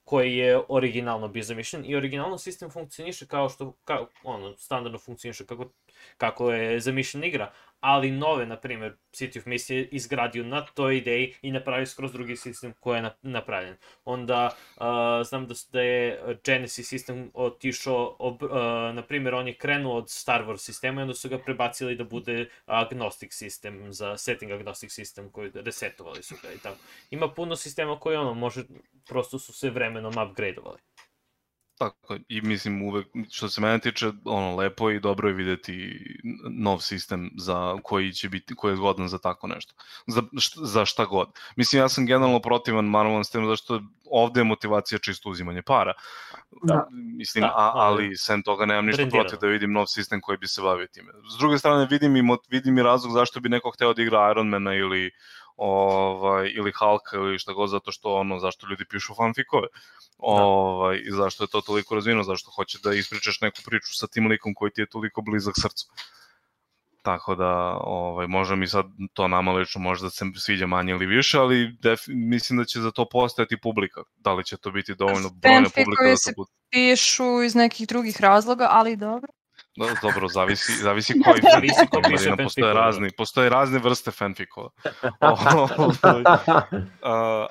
koji 0.05 0.37
je 0.37 0.61
originalno 0.69 1.29
bio 1.29 1.43
zamišljen 1.43 1.85
i 1.87 1.97
originalno 1.97 2.39
sistem 2.39 2.71
funkcioniše 2.71 3.27
kao 3.27 3.49
što 3.49 3.73
kao 3.85 4.09
ono 4.25 4.57
standardno 4.57 4.99
funkcioniše 4.99 5.47
kako 5.47 5.71
kako 6.17 6.53
je 6.53 6.81
zamišljena 6.81 7.27
igra, 7.27 7.53
ali 7.83 8.11
nove, 8.11 8.47
na 8.47 8.57
primjer, 8.57 8.97
City 9.13 9.39
of 9.39 9.47
Mist 9.47 9.71
je 9.71 9.89
izgradio 9.89 10.45
na 10.45 10.67
toj 10.67 10.97
ideji 10.97 11.35
i 11.43 11.53
napravio 11.53 11.87
skroz 11.87 12.13
drugi 12.13 12.37
sistem 12.37 12.75
koji 12.81 12.99
je 12.99 13.11
napravljen. 13.23 13.77
Onda, 14.05 14.57
uh, 14.77 14.85
znam 15.27 15.47
da, 15.47 15.55
da 15.73 15.81
je 15.81 16.21
Genesis 16.45 16.89
sistem 16.89 17.31
otišao, 17.35 18.17
ob, 18.19 18.43
uh, 18.43 18.51
na 18.95 19.03
primjer, 19.09 19.35
on 19.35 19.49
je 19.49 19.55
krenuo 19.55 19.97
od 19.97 20.11
Star 20.11 20.45
Wars 20.45 20.57
sistema 20.57 21.01
i 21.01 21.03
onda 21.03 21.15
su 21.15 21.29
ga 21.29 21.39
prebacili 21.39 21.97
da 21.97 22.05
bude 22.05 22.49
agnostic 22.67 23.35
sistem, 23.35 23.93
za 23.93 24.17
setting 24.17 24.53
agnostic 24.53 24.93
sistem 24.93 25.31
koji 25.31 25.51
resetovali 25.55 26.23
su 26.23 26.35
ga 26.43 26.53
i 26.53 26.59
tako. 26.59 26.79
Ima 27.11 27.29
puno 27.29 27.57
sistema 27.57 27.99
koji 27.99 28.17
ono, 28.17 28.35
može, 28.35 28.63
prosto 29.09 29.39
su 29.39 29.53
se 29.53 29.71
vremenom 29.71 30.13
upgradeovali. 30.31 30.79
Tako, 31.83 32.17
i 32.29 32.41
mislim 32.41 32.83
uvek, 32.83 33.07
što 33.31 33.49
se 33.49 33.61
mene 33.61 33.79
tiče, 33.79 34.13
ono, 34.25 34.57
lepo 34.57 34.91
i 34.91 35.01
dobro 35.01 35.29
je 35.29 35.35
videti 35.35 36.05
nov 36.51 36.79
sistem 36.79 37.31
za 37.37 37.77
koji 37.83 38.13
će 38.13 38.29
biti, 38.29 38.55
koji 38.55 38.73
je 38.73 38.77
zgodan 38.77 39.09
za 39.09 39.19
tako 39.19 39.47
nešto. 39.47 39.75
Za, 40.07 40.23
za 40.63 40.85
šta 40.85 41.05
god. 41.05 41.29
Mislim, 41.57 41.83
ja 41.83 41.89
sam 41.89 42.07
generalno 42.07 42.41
protivan 42.41 42.85
Marvelom 42.85 43.25
sistemu, 43.25 43.49
zašto 43.49 43.81
ovde 44.11 44.41
je 44.41 44.45
motivacija 44.45 44.99
čisto 44.99 45.31
uzimanje 45.31 45.63
para. 45.63 45.93
Da. 46.63 46.87
Mislim, 46.91 47.43
da, 47.43 47.49
a, 47.49 47.73
ali 47.75 48.17
sem 48.17 48.43
toga 48.43 48.67
nemam 48.67 48.87
ništa 48.87 49.07
protiv 49.11 49.39
da 49.39 49.47
vidim 49.47 49.73
nov 49.73 49.87
sistem 49.87 50.21
koji 50.21 50.39
bi 50.39 50.49
se 50.49 50.63
bavio 50.63 50.87
time. 50.87 51.13
S 51.35 51.39
druge 51.39 51.59
strane, 51.59 51.87
vidim 51.91 52.17
i, 52.17 52.23
vidim 52.49 52.79
i 52.79 52.83
razlog 52.83 53.13
zašto 53.13 53.41
bi 53.41 53.49
neko 53.49 53.71
hteo 53.71 53.95
da 53.95 54.03
igra 54.03 54.31
Ironmana 54.31 54.75
ili 54.75 55.11
ovaj, 55.57 56.53
ili 56.55 56.73
Hulk 56.73 57.03
ili 57.15 57.39
šta 57.39 57.53
god, 57.53 57.71
zato 57.71 57.93
što 57.93 58.15
ono, 58.15 58.39
zašto 58.39 58.67
ljudi 58.67 58.85
pišu 58.91 59.15
fanfikove. 59.15 59.67
Da. 59.73 59.77
Ovaj, 60.19 60.97
I 60.97 61.11
zašto 61.11 61.45
je 61.45 61.49
to 61.49 61.61
toliko 61.61 61.95
razvino, 61.95 62.23
zašto 62.23 62.51
hoće 62.51 62.79
da 62.85 62.95
ispričaš 62.95 63.41
neku 63.41 63.59
priču 63.65 63.95
sa 63.95 64.07
tim 64.07 64.27
likom 64.27 64.55
koji 64.55 64.71
ti 64.71 64.81
je 64.81 64.87
toliko 64.87 65.23
blizak 65.23 65.55
srcu. 65.57 65.87
Tako 67.03 67.35
da, 67.35 67.79
ovaj, 67.81 68.27
možda 68.27 68.57
mi 68.57 68.67
sad 68.67 68.87
to 69.13 69.29
nama 69.29 69.53
lično 69.53 69.81
možda 69.81 70.11
se 70.11 70.25
sviđa 70.37 70.67
manje 70.67 70.93
ili 70.93 71.07
više, 71.07 71.39
ali 71.39 71.77
def, 71.81 72.01
mislim 72.07 72.59
da 72.59 72.65
će 72.65 72.81
za 72.81 72.91
to 72.91 73.09
postojati 73.09 73.61
publika. 73.61 74.03
Da 74.17 74.33
li 74.33 74.45
će 74.45 74.57
to 74.57 74.71
biti 74.71 74.95
dovoljno 74.95 75.31
brojna 75.31 75.69
publika 75.75 76.05
da 76.05 76.33
bude? 76.37 76.51
pišu 76.71 77.43
iz 77.43 77.55
nekih 77.55 77.89
drugih 77.89 78.21
razloga, 78.21 78.69
ali 78.71 78.97
dobro. 78.97 79.33
Da, 79.77 79.87
dobro, 80.03 80.29
zavisi, 80.29 80.73
zavisi 80.87 81.13
koji 81.25 81.41
zavisi 81.55 81.87
ko 81.91 82.01
piše 82.11 82.25
fanfikova. 82.25 82.45
Postoje 82.45 82.75
razni, 82.75 83.11
postoje 83.11 83.51
razne 83.51 83.79
vrste 83.79 84.11
fanfikova. 84.11 84.69
uh, 84.69 85.01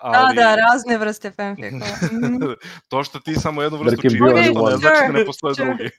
ali... 0.02 0.36
Da, 0.36 0.42
da, 0.42 0.56
razne 0.56 0.98
vrste 0.98 1.32
fanfikova. 1.32 2.56
to 2.90 3.04
što 3.04 3.20
ti 3.20 3.36
samo 3.36 3.62
jednu 3.62 3.78
vrstu 3.78 4.02
čitaš, 4.02 4.20
to 4.54 4.70
ne 4.70 4.78
znači 4.78 5.08
da 5.08 5.20
ne 5.20 5.26
postoje 5.26 5.54
drugi. 5.56 5.90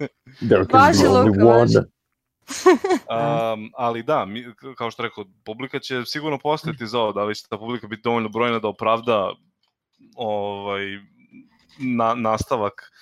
Važi, 0.72 1.06
Luka, 1.06 1.44
važi. 1.44 1.78
um, 1.78 3.70
ali 3.76 4.02
da, 4.02 4.24
mi, 4.24 4.44
kao 4.76 4.90
što 4.90 5.02
rekao, 5.02 5.24
publika 5.44 5.78
će 5.78 6.04
sigurno 6.04 6.38
postojati 6.38 6.86
za 6.86 6.98
ovo, 6.98 7.12
da 7.12 7.24
li 7.24 7.34
će 7.34 7.42
ta 7.48 7.58
publika 7.58 7.86
biti 7.86 8.02
dovoljno 8.02 8.28
brojna 8.28 8.58
da 8.58 8.68
opravda 8.68 9.32
ovaj, 10.16 10.84
na, 11.78 12.14
nastavak 12.14 12.92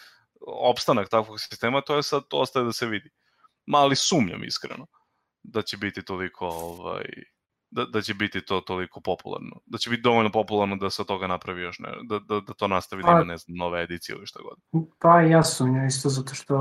opstanak 0.47 1.09
takvog 1.09 1.41
sistema, 1.41 1.81
to 1.81 1.97
je 1.97 2.03
sad, 2.03 2.23
to 2.29 2.39
ostaje 2.39 2.65
da 2.65 2.73
se 2.73 2.87
vidi. 2.87 3.11
Mali 3.67 3.97
sumnjam 3.97 4.45
iskreno 4.45 4.87
da 5.43 5.63
će 5.63 5.77
biti 5.77 6.05
toliko 6.05 6.47
ovaj, 6.47 7.05
da, 7.71 7.85
da 7.85 8.03
će 8.03 8.15
biti 8.15 8.45
to 8.45 8.61
toliko 8.61 9.01
popularno. 9.01 9.61
Da 9.67 9.79
će 9.79 9.91
biti 9.91 10.03
dovoljno 10.03 10.31
popularno 10.33 10.77
da 10.77 10.91
se 10.91 11.03
od 11.03 11.09
toga 11.09 11.27
napravi 11.27 11.63
još 11.63 11.79
ne, 11.79 11.89
da, 12.09 12.19
da, 12.19 12.41
da 12.41 12.53
to 12.55 12.69
nastavi 12.69 13.03
da 13.03 13.11
ima, 13.11 13.25
ne 13.25 13.39
znam, 13.39 13.57
nove 13.57 13.83
edicije 13.83 14.17
ili 14.17 14.27
šta 14.27 14.41
god. 14.43 14.87
Pa 14.99 15.21
ja 15.21 15.45
sumnjam 15.45 15.87
isto 15.87 16.09
zato 16.09 16.35
što 16.35 16.57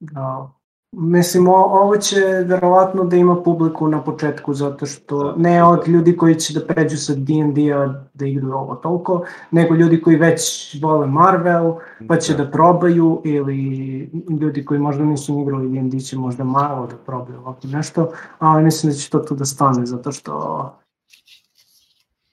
da, 0.00 0.52
Mislim, 0.92 1.48
ovo 1.48 1.96
će 1.96 2.20
verovatno 2.20 3.04
da 3.04 3.16
ima 3.16 3.42
publiku 3.42 3.88
na 3.88 4.04
početku, 4.04 4.54
zato 4.54 4.86
što 4.86 5.24
da. 5.24 5.34
ne 5.36 5.64
od 5.64 5.88
ljudi 5.88 6.16
koji 6.16 6.34
će 6.34 6.54
da 6.54 6.66
pređu 6.66 6.96
sa 6.96 7.14
D&D-a 7.14 8.04
da 8.14 8.26
igraju 8.26 8.54
ovo 8.54 8.74
toliko, 8.74 9.24
nego 9.50 9.74
ljudi 9.74 10.02
koji 10.02 10.16
već 10.16 10.76
vole 10.82 11.06
Marvel, 11.06 11.74
pa 12.08 12.16
će 12.16 12.34
da, 12.34 12.44
da 12.44 12.50
probaju, 12.50 13.22
ili 13.24 14.10
ljudi 14.40 14.64
koji 14.64 14.80
možda 14.80 15.04
nisu 15.04 15.40
igrali 15.40 15.68
D&D 15.68 16.00
će 16.00 16.18
možda 16.18 16.44
malo 16.44 16.86
da 16.86 16.96
probaju 16.96 17.38
ovako 17.38 17.66
nešto, 17.66 18.10
ali 18.38 18.64
mislim 18.64 18.92
da 18.92 18.98
će 18.98 19.10
to 19.10 19.18
tu 19.18 19.34
da 19.34 19.44
stane, 19.44 19.86
zato 19.86 20.12
što 20.12 20.74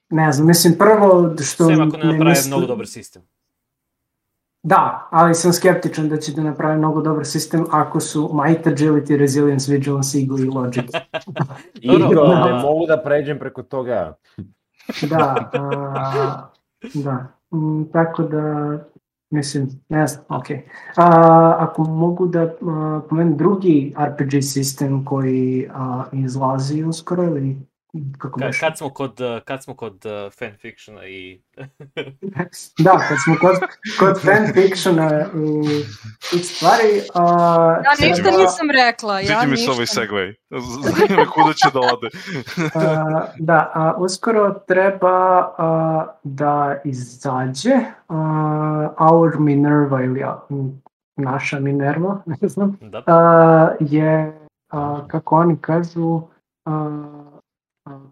ne 0.09 0.31
znam, 0.31 0.47
mislim 0.47 0.73
prvo 0.77 1.35
što... 1.43 1.65
Sve 1.65 1.73
ako 1.73 1.97
ne 1.97 2.05
napravi 2.05 2.29
mislim... 2.29 2.47
mnogo 2.47 2.67
dobar 2.67 2.87
sistem. 2.87 3.21
Da, 4.67 5.07
ali 5.09 5.35
sam 5.35 5.53
skeptičan 5.53 6.09
da 6.09 6.17
će 6.17 6.31
da 6.31 6.43
napravi 6.43 6.77
mnogo 6.77 7.01
dobar 7.01 7.25
sistem 7.25 7.65
ako 7.71 7.99
su 7.99 8.31
Might, 8.33 8.65
Agility, 8.65 9.17
Resilience, 9.17 9.71
Vigilance, 9.71 10.19
Eagle 10.19 10.41
i 10.41 10.45
Logic. 10.45 10.91
Igro, 11.81 12.27
da. 12.27 12.45
ne 12.45 12.61
mogu 12.61 12.85
da 12.87 13.01
pređem 13.03 13.39
preko 13.39 13.63
toga. 13.63 14.17
da, 15.09 15.49
a, 15.53 16.49
da. 16.93 17.27
Mm, 17.57 17.83
tako 17.93 18.23
da, 18.23 18.77
mislim, 19.29 19.69
ne 19.89 20.07
znam, 20.07 20.25
ok. 20.29 20.45
A, 20.97 21.55
ako 21.59 21.83
mogu 21.83 22.27
da 22.27 22.53
pomenem 23.09 23.37
drugi 23.37 23.95
RPG 23.99 24.41
sistem 24.41 25.05
koji 25.05 25.69
a, 25.73 26.03
izlazi 26.11 26.83
uskoro 26.83 27.23
ili 27.23 27.57
kako 28.17 28.39
Ka, 28.39 28.49
kad 28.59 28.77
smo 28.77 28.89
kod, 28.89 29.21
uh, 29.21 29.43
kad 29.45 29.63
smo 29.63 29.75
kod 29.75 30.05
uh, 30.05 30.33
fanfictiona 30.33 31.05
i... 31.05 31.41
da, 32.85 32.91
kad 32.91 33.17
smo 33.25 33.35
kod, 33.41 33.55
kod 33.99 34.21
fanfictiona 34.21 35.21
i 35.21 35.83
tih 36.31 36.45
stvari... 36.45 37.01
Uh, 37.15 37.21
ja 37.85 38.07
ništa 38.07 38.23
treba... 38.23 38.37
nisam 38.37 38.67
rekla. 38.71 39.19
Ja 39.19 39.45
mi 39.47 39.57
se 39.57 39.71
ovaj 39.71 39.85
segway. 39.85 40.33
Zanima 40.97 41.25
kuda 41.25 41.53
će 41.53 41.67
da 41.73 41.79
ode. 41.79 42.07
uh, 42.75 43.23
da, 43.39 43.93
uh, 43.97 44.01
uskoro 44.01 44.53
treba 44.67 45.39
uh, 45.39 46.13
da 46.23 46.81
izađe 46.85 47.75
uh, 48.09 49.11
Our 49.11 49.39
Minerva 49.39 50.03
ili 50.03 50.23
uh, 50.23 50.65
naša 51.17 51.59
Minerva, 51.59 52.21
ne 52.41 52.47
znam, 52.47 52.77
da. 52.81 52.97
uh, 52.97 53.91
je, 53.91 54.39
uh, 54.73 55.07
kako 55.07 55.35
oni 55.35 55.57
kažu, 55.61 56.21
uh, 56.65 57.26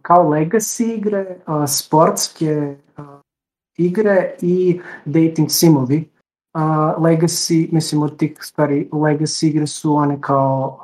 kao 0.06 0.30
legacy 0.30 0.84
igre, 0.98 1.38
sportske 1.68 2.76
igre 3.78 4.36
i 4.42 4.82
dating 5.06 5.50
simovi. 5.50 6.10
Legacy, 6.98 7.68
mislim 7.72 8.04
od 8.04 8.18
tih 8.18 8.38
stvari, 8.42 8.90
legacy 8.92 9.48
igre 9.48 9.68
su 9.68 9.96
one 9.96 10.22
kao 10.22 10.80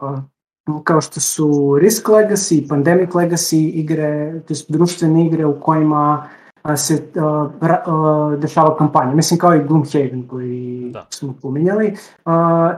kao 0.84 1.02
što 1.02 1.19
su 1.19 1.77
Risk 1.81 2.07
Legacy, 2.07 2.69
Pandemic 2.69 3.10
Legacy 3.10 3.72
igre, 3.73 4.41
to 4.48 4.53
društvene 4.69 5.26
igre 5.26 5.45
u 5.45 5.60
kojima 5.60 6.30
se 6.75 6.93
uh, 7.15 7.51
ra, 7.61 7.83
uh, 7.88 8.39
dešava 8.39 8.77
kampanja. 8.77 9.15
Mislim 9.15 9.39
kao 9.39 9.55
i 9.55 9.63
Gloomhaven 9.63 10.27
koji 10.27 10.89
da. 10.93 11.05
smo 11.09 11.33
pominjali. 11.41 11.93
Uh, 12.25 12.33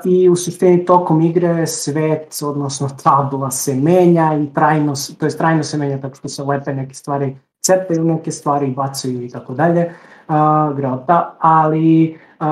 I 0.05 0.29
u 0.29 0.35
suštini 0.35 0.85
tokom 0.85 1.21
igre 1.21 1.67
svet, 1.67 2.39
odnosno 2.43 2.89
tabla 3.03 3.51
se 3.51 3.75
menja 3.75 4.33
i 4.33 4.53
trajno, 4.53 4.93
to 5.19 5.25
je 5.25 5.37
trajno 5.37 5.63
se 5.63 5.77
menja 5.77 6.01
tako 6.01 6.15
što 6.15 6.27
se 6.27 6.43
lepe 6.43 6.73
neke 6.73 6.93
stvari, 6.93 7.37
cepaju 7.61 8.03
neke 8.03 8.31
stvari, 8.31 8.71
bacaju 8.71 9.21
i 9.21 9.29
tako 9.29 9.53
dalje. 9.53 9.93
Uh, 10.27 10.35
grota, 10.77 11.35
ali 11.39 12.17
uh, 12.39 12.47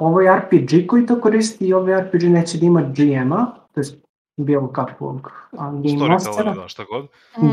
ovo 0.00 0.20
je 0.20 0.36
RPG 0.36 0.86
koji 0.88 1.06
to 1.06 1.20
koristi 1.20 1.66
i 1.66 1.74
ovaj 1.74 2.00
RPG 2.00 2.22
neće 2.22 2.58
da 2.58 2.66
ima 2.66 2.82
GM-a, 2.82 3.46
to 3.74 3.80
je 3.80 3.86
bilo 4.36 4.68
kakvog 4.68 5.32
game 5.52 6.08
mastera. 6.08 6.54
Da, 6.54 6.68
šta 6.68 6.84
god. 6.84 7.06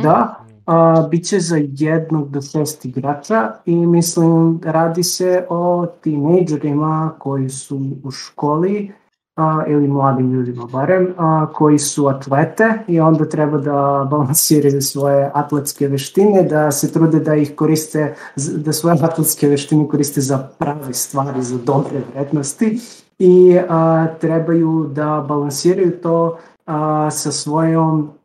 Da, 0.03 0.45
a, 0.70 1.08
bit 1.12 1.26
će 1.26 1.40
za 1.40 1.58
jednog 1.62 2.30
do 2.30 2.41
šest 2.41 2.86
igrača 2.86 3.52
i 3.66 3.76
mislim 3.76 4.62
radi 4.64 5.04
se 5.04 5.46
o 5.50 5.86
tinejdžerima 6.02 7.12
koji 7.20 7.50
su 7.50 7.82
u 8.04 8.12
školi 8.12 8.91
a, 9.36 9.64
ili 9.68 9.88
mladim 9.88 10.32
ljudima 10.32 10.66
barem, 10.66 11.14
a, 11.18 11.48
koji 11.54 11.80
su 11.80 12.08
atlete 12.08 12.74
i 12.88 13.00
onda 13.00 13.26
treba 13.26 13.58
da 13.58 14.08
balansiraju 14.12 14.82
svoje 14.82 15.32
atletske 15.34 15.88
veštine, 15.88 16.44
da 16.44 16.72
se 16.72 16.91
trude 16.94 17.20
da 17.20 17.36
ih 17.36 17.56
koriste, 17.56 18.16
da 18.36 18.74
svoje 18.74 18.98
atletske 19.02 19.48
veštine 19.48 19.88
koriste 19.88 20.22
za 20.22 20.38
prave 20.38 20.94
stvari, 20.94 21.44
za 21.44 21.58
dobre 21.66 22.02
vrednosti 22.14 22.80
i 23.20 23.60
a, 23.70 24.08
trebaju 24.22 24.90
da 24.94 25.26
balansiraju 25.28 25.91
to 26.02 26.38
a, 26.66 27.12
sa 27.12 27.32
svojom 27.32 28.19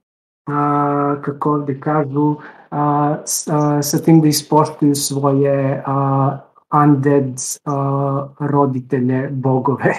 a, 0.47 1.17
kako 1.25 1.51
ovde 1.51 1.81
kažu, 1.81 2.37
a, 2.71 3.17
a, 3.51 3.83
sa 3.83 3.99
tim 3.99 4.21
da 4.21 4.29
ispoštuju 4.29 4.95
svoje 4.95 5.83
a, 5.87 6.39
undead 6.73 7.35
a, 7.65 8.29
roditelje, 8.41 9.29
bogove. 9.31 9.95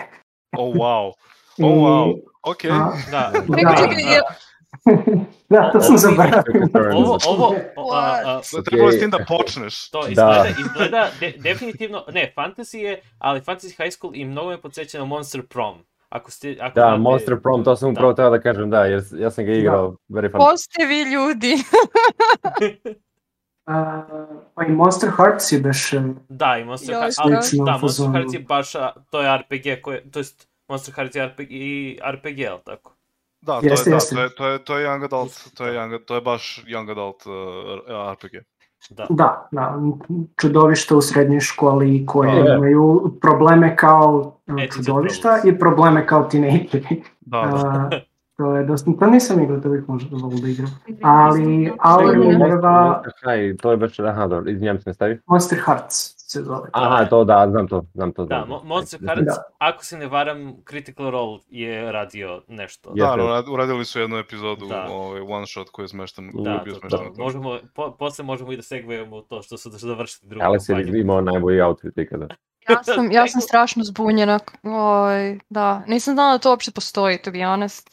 Oh, 0.58 0.76
wow. 0.76 1.12
Oh, 1.62 1.74
wow. 1.74 2.20
Ok. 2.44 2.66
A, 2.66 2.92
da. 3.12 3.32
da. 3.48 3.76
Čekaj, 3.76 4.20
da, 5.50 5.72
to 5.72 5.82
sam 5.82 5.98
zaboravio. 5.98 6.44
Ovo, 6.96 7.18
ovo, 7.28 7.56
a, 7.94 8.22
a, 8.26 8.42
je 8.58 8.64
trebalo 8.64 8.92
s 8.92 9.00
tim 9.00 9.10
da 9.10 9.26
počneš. 9.28 9.90
to 9.90 10.02
Da. 10.02 10.10
izgleda, 10.10 10.46
izgleda 10.60 11.10
de, 11.20 11.34
definitivno, 11.38 12.04
ne, 12.12 12.34
fantasy 12.38 12.78
je, 12.78 13.02
ali 13.20 13.42
Fantasy 13.42 13.84
High 13.84 13.94
School 13.94 14.16
i 14.16 14.26
mnogo 14.26 14.50
me 14.50 14.62
podsjeća 14.62 15.00
na 15.00 15.06
Monster 15.06 15.48
Prom. 15.48 15.78
Ako 16.10 16.32
ste, 16.32 16.58
ako 16.62 16.76
Da, 16.76 16.82
znate- 16.82 16.98
Monster 17.00 17.42
Prom, 17.42 17.64
to 17.64 17.76
sam 17.76 17.90
Da. 17.90 17.92
upravo 17.92 18.14
teo 18.14 18.30
da 18.30 18.42
kažem, 18.42 18.70
da, 18.70 18.86
jer 18.86 19.04
ja 19.14 19.32
sam 19.32 19.46
ga 19.46 19.52
igrao, 19.54 19.96
very 20.10 20.32
fun. 20.32 20.40
Ko 20.40 20.58
ste 20.58 20.86
vi 20.86 21.02
ljudi? 21.04 21.56
A, 23.66 24.04
pa 24.56 24.66
i 24.66 24.72
Monster 24.72 25.10
Hearts 25.10 25.52
je 25.52 25.60
baš 25.60 25.94
e, 25.94 26.02
Da, 26.30 26.58
i 26.58 26.66
Monster 26.66 26.96
Hearts, 26.96 27.16
ali, 27.20 27.32
da, 27.66 27.76
u 27.76 27.80
Monster. 27.82 28.08
Hearts 28.08 28.34
je 28.34 28.40
baš, 28.40 28.76
a, 28.76 28.94
to 29.12 29.22
je 29.22 29.38
RPG 29.38 29.82
koje, 29.82 30.12
to 30.12 30.20
jest, 30.20 30.48
Monster 30.70 30.94
Hearts 30.94 31.16
je 31.16 31.28
RPG 31.28 31.52
i 31.52 32.00
RPG, 32.12 32.40
jel 32.40 32.58
tako? 32.66 32.94
Da, 33.42 33.60
to 33.60 33.66
Jeste, 33.68 33.90
je, 33.90 33.92
da, 33.92 33.96
jeste. 33.96 34.16
to 34.16 34.22
je, 34.22 34.30
to 34.30 34.48
je, 34.48 34.64
to 34.64 34.78
je 34.78 34.88
young 34.88 35.06
adult, 35.06 35.32
to 35.54 35.66
je, 35.66 35.74
young, 35.74 36.06
to 36.06 36.16
je 36.16 36.22
baš 36.22 36.64
young 36.68 36.92
adult 36.92 37.26
uh, 37.26 37.34
RPG. 38.14 38.36
Da. 38.90 39.06
Da, 39.10 39.48
da, 39.52 39.80
čudovišta 40.42 40.96
u 40.98 41.02
srednjoj 41.02 41.40
školi 41.40 42.06
koje 42.06 42.44
Da. 42.44 42.56
imaju 42.56 43.14
probleme 43.22 43.76
kao 43.76 44.38
e, 44.60 44.68
čudovišta 44.70 45.42
i 45.46 45.60
probleme 45.60 46.08
kao 46.08 46.24
tinejdžeri. 46.24 47.04
Da, 47.22 47.38
da. 47.38 47.90
A, 47.96 48.00
to 48.38 48.56
je 48.56 48.64
dosta, 48.64 48.92
to 49.00 49.08
nisam 49.08 49.44
igrao, 49.44 49.60
to 49.60 49.70
bih 49.70 49.84
možda 49.88 50.18
volio 50.18 50.40
da 50.40 50.48
igram. 50.48 50.80
Ali 51.02 51.66
Čekaj, 51.66 52.18
Minerva, 52.18 52.88
Monster 52.88 53.14
High, 53.24 53.62
to 53.62 53.72
je 53.72 53.78
baš, 53.78 54.00
aha, 54.00 54.28
dobro, 54.28 54.52
izvinjam 54.52 54.80
se, 54.80 54.90
nastavi. 54.90 55.20
Monster 55.28 55.60
Hearts 55.66 56.15
se 56.36 56.44
zove. 56.44 56.70
Aha, 56.74 57.06
to 57.06 57.24
da, 57.24 57.48
znam 57.50 57.68
to, 57.68 57.86
znam 57.94 58.12
to. 58.12 58.26
Da, 58.26 58.36
znam. 58.38 58.50
Mo- 58.50 58.64
Monster 58.64 59.00
Da. 59.00 59.08
Hearts, 59.08 59.26
Da. 59.28 59.44
ako 59.60 59.86
se 59.86 59.98
ne 59.98 60.08
varam, 60.08 60.54
Critical 60.70 61.10
Role 61.10 61.40
je 61.48 61.92
radio 61.92 62.42
nešto. 62.48 62.92
Da, 62.92 63.16
urad- 63.16 63.50
uradili 63.50 63.86
su 63.86 64.00
jednu 64.00 64.18
epizodu, 64.18 64.68
Da. 64.68 64.88
ovaj, 64.92 65.22
one 65.22 65.48
shot 65.48 65.70
koji 65.70 65.84
je 65.84 65.88
smešten, 65.88 66.32
koji 66.32 66.44
Da, 66.44 66.52
je 66.52 66.60
bio 66.60 66.76
smešten. 66.76 67.00
na 67.00 67.06
tome. 67.06 67.18
možemo, 67.18 67.60
po, 67.76 67.92
posle 67.92 68.26
možemo 68.26 68.52
i 68.52 68.56
da 68.56 68.62
segvejemo 68.64 69.16
u 69.16 69.22
to 69.22 69.42
što 69.42 69.58
su 69.58 69.70
završili 69.72 70.30
drugu 70.30 70.46
Ali 70.46 70.60
se 70.60 70.74
imao 70.94 71.22
najbolji 71.22 71.62
outfit 71.62 71.98
ikada. 71.98 72.28
Ja 72.70 72.84
sam, 72.84 73.12
ja 73.12 73.28
sam 73.28 73.42
strašno 73.42 73.84
zbunjena. 73.84 74.40
Oj, 74.64 75.40
da. 75.50 75.84
Nisam 75.88 76.14
znala 76.14 76.32
da 76.32 76.38
to 76.38 76.50
uopšte 76.50 76.72
postoji, 76.72 77.18
to 77.18 77.32
be 77.32 77.44
honest. 77.44 77.90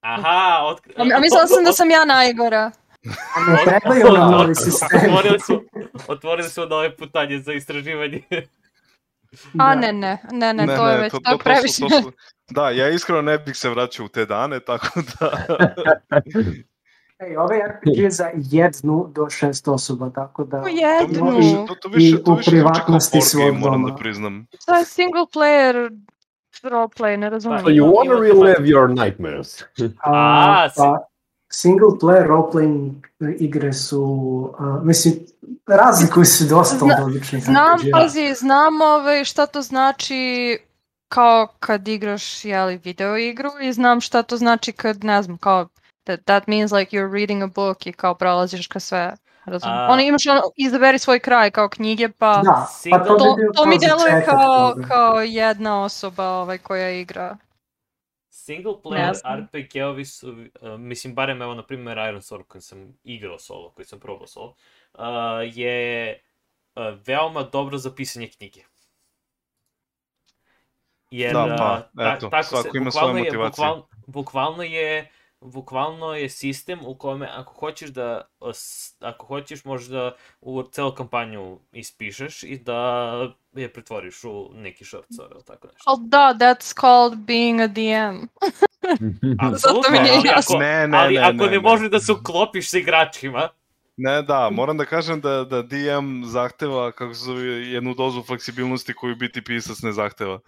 Aha, 0.00 0.38
otkri... 0.64 0.94
A, 0.96 1.02
a 1.16 1.20
mislila 1.20 1.46
sam 1.46 1.64
da 1.64 1.72
sam 1.80 1.90
ja 1.90 2.04
najgora. 2.04 2.70
Ne 3.04 3.64
trebaju 3.66 4.12
nam 4.12 4.30
novi 4.30 4.54
sistemi. 4.54 5.02
Otvorili 5.08 5.40
su, 5.40 5.62
otvorili 6.08 6.48
su 6.48 6.66
nove 6.66 6.96
putanje 6.96 7.38
za 7.38 7.52
istraživanje. 7.52 8.22
A 8.30 8.44
Da. 9.54 9.74
ne, 9.74 9.92
ne, 9.92 10.18
ne, 10.32 10.54
ne, 10.54 10.66
to 10.66 10.88
je 10.88 10.98
već, 10.98 11.12
to, 11.12 11.18
su- 11.28 11.38
previše. 11.38 11.80
to 11.80 12.02
su- 12.02 12.12
da, 12.50 12.70
ja 12.70 12.88
iskreno 12.88 13.22
ne 13.22 13.38
bih 13.38 13.56
se 13.56 13.70
vraćao 13.70 14.06
u 14.06 14.08
te 14.08 14.26
dane, 14.26 14.60
tako 14.60 14.88
da... 15.10 15.30
Ej, 17.20 17.36
ovaj 17.36 17.58
RPG 17.60 17.96
je 17.96 18.10
za 18.10 18.30
jednu 18.34 19.08
do 19.08 19.30
šest 19.30 19.68
osoba, 19.68 20.10
tako 20.10 20.44
da... 20.44 20.56
U 20.56 20.62
To, 20.62 20.68
jednu. 20.68 21.30
više, 21.30 21.56
to, 21.68 21.74
to 21.74 21.88
više, 21.88 22.08
I 22.08 22.24
to 22.24 22.32
u 22.32 22.34
više 22.34 22.50
kao 22.50 22.52
privatnosti 22.52 23.18
board 23.18 23.32
game, 23.34 23.50
svog 23.50 23.58
moram 23.60 23.84
da 23.84 23.94
priznam. 23.94 24.46
To 24.66 24.74
je 24.74 24.84
single 24.84 25.22
player 25.24 25.90
roleplay, 26.62 27.16
ne 27.16 27.30
razumijem. 27.30 27.62
So 27.62 27.70
you 27.70 27.84
wanna 27.86 28.20
relive 28.20 28.68
your 28.68 29.04
nightmares. 29.04 29.62
A, 29.98 30.68
pa, 30.76 30.98
single 31.52 31.88
player 32.00 32.26
role-playing 32.26 32.90
igre 33.38 33.72
su, 33.72 34.54
a, 34.58 34.80
mislim, 34.82 35.14
razlikuju 35.66 36.24
se 36.24 36.44
dosta 36.44 36.84
od 36.84 36.90
običnih 37.06 37.44
Znam, 37.44 37.78
pazi, 37.92 38.34
znam 38.34 38.80
ovaj, 38.80 39.24
šta 39.24 39.46
to 39.46 39.62
znači 39.62 40.58
kao 41.08 41.46
kad 41.60 41.88
igraš 41.88 42.44
jeli, 42.44 42.80
video 42.84 43.16
igru 43.16 43.50
i 43.62 43.72
znam 43.72 44.00
šta 44.00 44.22
to 44.22 44.36
znači 44.36 44.72
kad, 44.72 45.04
ne 45.04 45.22
znam, 45.22 45.38
kao 45.38 45.68
that, 46.04 46.20
that 46.24 46.46
means 46.46 46.72
like 46.72 46.96
you're 46.96 47.12
reading 47.12 47.42
a 47.42 47.46
book 47.46 47.86
i 47.86 47.92
kao 47.92 48.14
prolaziš 48.14 48.66
ka 48.66 48.80
sve. 48.80 49.16
Razum. 49.44 49.70
A- 49.70 49.88
Ono 49.90 50.02
imaš 50.02 50.26
ono, 50.26 50.40
izaberi 50.56 50.98
svoj 50.98 51.18
kraj 51.18 51.50
kao 51.50 51.68
knjige, 51.68 52.08
pa 52.08 52.40
Da, 52.44 52.68
pa 52.90 52.98
to, 52.98 53.14
to, 53.16 53.36
to 53.54 53.66
mi 53.66 53.78
deluje 53.78 54.24
kao, 54.24 54.74
kao 54.88 55.20
jedna 55.20 55.84
osoba 55.84 56.28
ovaj, 56.28 56.58
koja 56.58 56.90
igra. 56.90 57.36
Single 58.44 58.72
player. 58.84 59.12
RPG-ovi 59.24 60.04
su, 60.04 60.30
uh, 60.60 60.78
mislim, 60.78 61.14
barem 61.14 61.42
evo, 61.42 61.54
na 61.54 61.66
primjer, 61.66 61.98
Iron 61.98 62.20
Sword 62.20 62.42
koji 62.42 62.62
sam 62.62 62.98
igrao 63.04 63.38
solo, 63.38 63.70
koji 63.70 63.86
sam 63.86 64.00
probao 64.00 64.26
solo, 64.26 64.54
uh, 64.94 65.04
je 65.54 66.18
uh, 66.74 66.82
veoma 67.06 67.42
dobro 67.42 67.78
za 67.78 67.94
pisanje 67.94 68.28
knjige. 68.28 68.60
Jer, 71.10 71.32
Da, 71.32 71.44
uh, 71.44 71.50
pa, 71.58 71.88
ta- 71.96 72.14
eto, 72.16 72.28
tako 72.28 72.48
svako 72.48 72.62
se, 72.62 72.78
ima 72.78 72.90
je, 73.18 73.24
motivacije. 73.24 73.48
bukvalno, 73.66 73.88
bukvalno 74.06 74.62
je 74.62 75.10
bukvalno 75.44 76.14
je 76.14 76.28
sistem 76.28 76.78
u 76.86 76.94
kome 76.94 77.28
ako 77.32 77.54
hoćeš 77.54 77.90
da 77.90 78.22
ako 79.00 79.26
hoćeš 79.26 79.64
možeš 79.64 79.88
da 79.88 80.14
u 80.40 80.62
celu 80.62 80.94
kampanju 80.94 81.58
ispišeš 81.72 82.42
i 82.42 82.58
da 82.58 83.12
je 83.52 83.72
pretvoriš 83.72 84.24
u 84.24 84.50
neki 84.54 84.84
short 84.84 85.06
story 85.10 85.30
ili 85.34 85.44
tako 85.44 85.66
nešto. 85.66 85.82
Ali 85.86 86.00
da, 86.02 86.34
that's 86.38 86.80
called 86.80 87.18
being 87.18 87.60
a 87.60 87.66
DM. 87.66 88.26
Zato 89.62 89.90
mi 89.90 89.98
nije 89.98 90.14
ali 90.16 90.28
jasno. 90.28 90.56
ako, 90.56 90.64
Ne, 90.64 90.88
ne, 90.88 90.98
ali 90.98 91.14
ne, 91.14 91.20
ako 91.20 91.32
ne, 91.32 91.46
ne, 91.46 91.50
ne. 91.50 91.60
možeš 91.60 91.90
da 91.90 92.00
se 92.00 92.12
uklopiš 92.12 92.70
sa 92.70 92.78
igračima, 92.78 93.48
Ne, 93.96 94.22
da, 94.22 94.50
moram 94.50 94.76
da 94.76 94.84
kažem 94.84 95.20
da, 95.20 95.44
da 95.44 95.62
DM 95.62 96.24
zahteva, 96.24 96.92
kako 96.92 97.14
se 97.14 97.24
zove, 97.24 97.42
jednu 97.44 97.94
dozu 97.94 98.22
fleksibilnosti 98.22 98.94
koju 98.94 99.16
biti 99.16 99.44
pisac 99.44 99.82
ne 99.82 99.92
zahteva. 99.92 100.40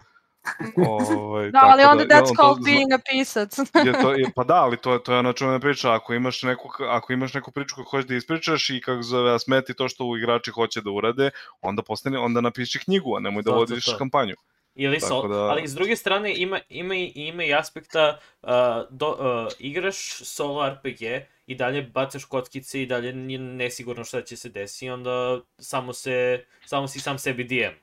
Ovaj, 0.77 1.51
Da, 1.51 1.59
ali 1.63 1.83
onda 1.83 2.05
da, 2.05 2.15
that's 2.15 2.27
to 2.27 2.33
called 2.35 2.57
zna- 2.57 2.65
being 2.65 2.91
a 2.93 2.99
pisac. 3.11 3.57
Je 3.85 3.93
to, 3.93 4.11
je, 4.11 4.25
pa 4.35 4.43
da, 4.43 4.53
ali 4.55 4.77
to, 4.77 4.97
to 4.97 5.13
je 5.13 5.19
ona 5.19 5.33
čuvena 5.33 5.59
priča, 5.59 5.93
ako 5.93 6.13
imaš, 6.13 6.43
neku, 6.43 6.69
ako 6.79 7.13
imaš 7.13 7.33
neku 7.33 7.51
priču 7.51 7.75
koju 7.75 7.85
hoćeš 7.85 8.07
da 8.07 8.15
ispričaš 8.15 8.69
i 8.69 8.81
kako 8.81 9.01
zove, 9.01 9.33
a 9.33 9.39
smeti 9.39 9.73
to 9.73 9.89
što 9.89 10.17
igrači 10.17 10.51
hoće 10.51 10.81
da 10.81 10.89
urade, 10.89 11.29
onda 11.61 11.81
postane, 11.81 12.19
onda 12.19 12.41
napiši 12.41 12.79
knjigu, 12.79 13.15
a 13.15 13.19
nemoj 13.19 13.43
da 13.43 13.45
To, 13.45 13.51
to, 13.51 13.57
vodiš 13.59 13.85
to. 13.85 13.97
kampanju. 13.97 14.35
ili 14.75 14.99
Tako 14.99 15.07
sol, 15.07 15.29
da- 15.29 15.35
ali 15.35 15.67
s 15.67 15.73
druge 15.73 15.95
strane 15.95 16.33
ima, 16.35 16.59
ima, 16.69 16.95
i, 16.95 17.11
ima 17.15 17.43
i 17.43 17.53
aspekta 17.53 18.19
uh, 18.41 18.49
do, 18.89 19.09
uh, 19.09 19.51
igraš 19.59 19.95
solo 20.13 20.69
RPG 20.69 21.01
i 21.47 21.55
dalje 21.55 21.81
bacaš 21.83 22.25
kockice 22.25 22.81
i 22.81 22.85
dalje 22.85 23.13
nije 23.13 23.39
nesigurno 23.39 24.03
šta 24.03 24.21
će 24.21 24.37
se 24.37 24.49
desiti, 24.49 24.89
onda 24.89 25.39
samo, 25.57 25.93
se, 25.93 26.45
samo 26.65 26.87
si 26.87 26.99
sam 26.99 27.17
sebi 27.17 27.43
DM. 27.43 27.75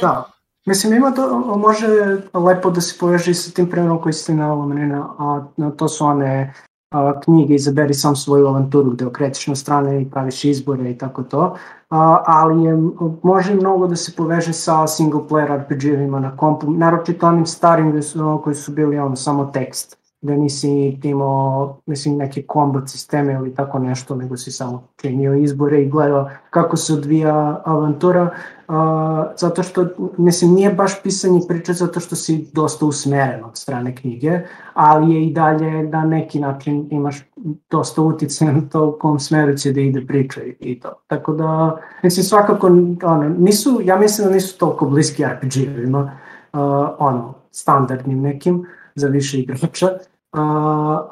Da. 0.00 0.24
Mislim, 0.66 0.92
ima 0.92 1.10
to, 1.10 1.56
može 1.56 1.86
lepo 2.34 2.70
da 2.70 2.80
se 2.80 2.98
poveže 3.00 3.30
i 3.30 3.34
sa 3.34 3.50
tim 3.50 3.70
primjerom 3.70 4.02
koji 4.02 4.12
ste 4.12 4.34
Marina, 4.34 5.14
a 5.18 5.44
no, 5.56 5.70
to 5.70 5.88
su 5.88 6.04
one 6.04 6.54
a, 6.90 7.20
knjige 7.20 7.54
Izaberi 7.54 7.94
sam 7.94 8.16
svoju 8.16 8.46
avanturu 8.46 8.90
gde 8.90 9.06
okrećeš 9.06 9.46
na 9.46 9.56
strane 9.56 10.02
i 10.02 10.10
praviš 10.10 10.44
izbore 10.44 10.90
i 10.90 10.98
tako 10.98 11.22
to, 11.22 11.56
a, 11.90 12.22
ali 12.26 12.64
je, 12.64 12.76
može 13.22 13.54
mnogo 13.54 13.86
da 13.86 13.96
se 13.96 14.12
poveže 14.16 14.52
sa 14.52 14.86
single 14.86 15.20
player 15.30 15.60
RPG-evima 15.60 16.20
na 16.20 16.36
kompu, 16.36 16.70
naročito 16.70 17.26
onim 17.26 17.46
starim 17.46 17.90
gde 17.90 18.02
su, 18.02 18.40
koji 18.44 18.56
su 18.56 18.72
bili 18.72 18.98
ono, 18.98 19.16
samo 19.16 19.44
tekst, 19.44 19.98
gde 20.26 20.36
nisi 20.36 20.98
imao 21.02 21.76
mislim, 21.86 22.16
neke 22.16 22.42
kombat 22.42 22.88
sisteme 22.88 23.32
ili 23.32 23.54
tako 23.54 23.78
nešto, 23.78 24.14
nego 24.14 24.36
si 24.36 24.52
samo 24.52 24.88
činio 24.96 25.34
izbore 25.34 25.82
i 25.82 25.88
gledao 25.88 26.30
kako 26.50 26.76
se 26.76 26.92
odvija 26.92 27.62
avantura, 27.64 28.30
a, 28.68 29.32
zato 29.36 29.62
što, 29.62 29.86
mislim, 30.18 30.54
nije 30.54 30.72
baš 30.72 31.02
pisanje 31.02 31.40
priče 31.48 31.72
zato 31.72 32.00
što 32.00 32.16
si 32.16 32.48
dosta 32.52 32.86
usmeren 32.86 33.44
od 33.44 33.56
strane 33.56 33.96
knjige, 33.96 34.40
ali 34.74 35.14
je 35.14 35.26
i 35.26 35.32
dalje 35.32 35.82
na 35.82 36.04
neki 36.04 36.40
način 36.40 36.88
imaš 36.90 37.24
dosta 37.70 38.02
uticaja 38.02 38.52
na 38.52 38.60
to 38.72 38.88
u 38.88 38.98
kom 38.98 39.20
smeru 39.20 39.56
će 39.56 39.72
da 39.72 39.80
ide 39.80 40.06
priča 40.06 40.42
i, 40.42 40.56
i 40.60 40.80
to. 40.80 40.92
Tako 41.06 41.32
da, 41.32 41.78
mislim, 42.02 42.24
svakako, 42.24 42.66
ono, 43.02 43.28
nisu, 43.38 43.80
ja 43.84 43.98
mislim 43.98 44.28
da 44.28 44.34
nisu 44.34 44.58
toliko 44.58 44.86
bliski 44.86 45.24
RPG-evima, 45.24 46.10
ono, 46.98 47.34
standardnim 47.50 48.20
nekim, 48.20 48.66
za 48.94 49.08
više 49.08 49.40
igrača, 49.40 49.88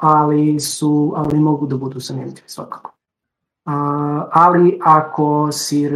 ali 0.01 0.61
su, 0.61 1.13
ali 1.17 1.41
mogu 1.41 1.67
da 1.67 1.77
budu 1.77 2.01
zanimljivi 2.01 2.41
svakako. 2.47 2.91
Ali 4.33 4.79
ako, 4.83 5.53
si, 5.53 5.89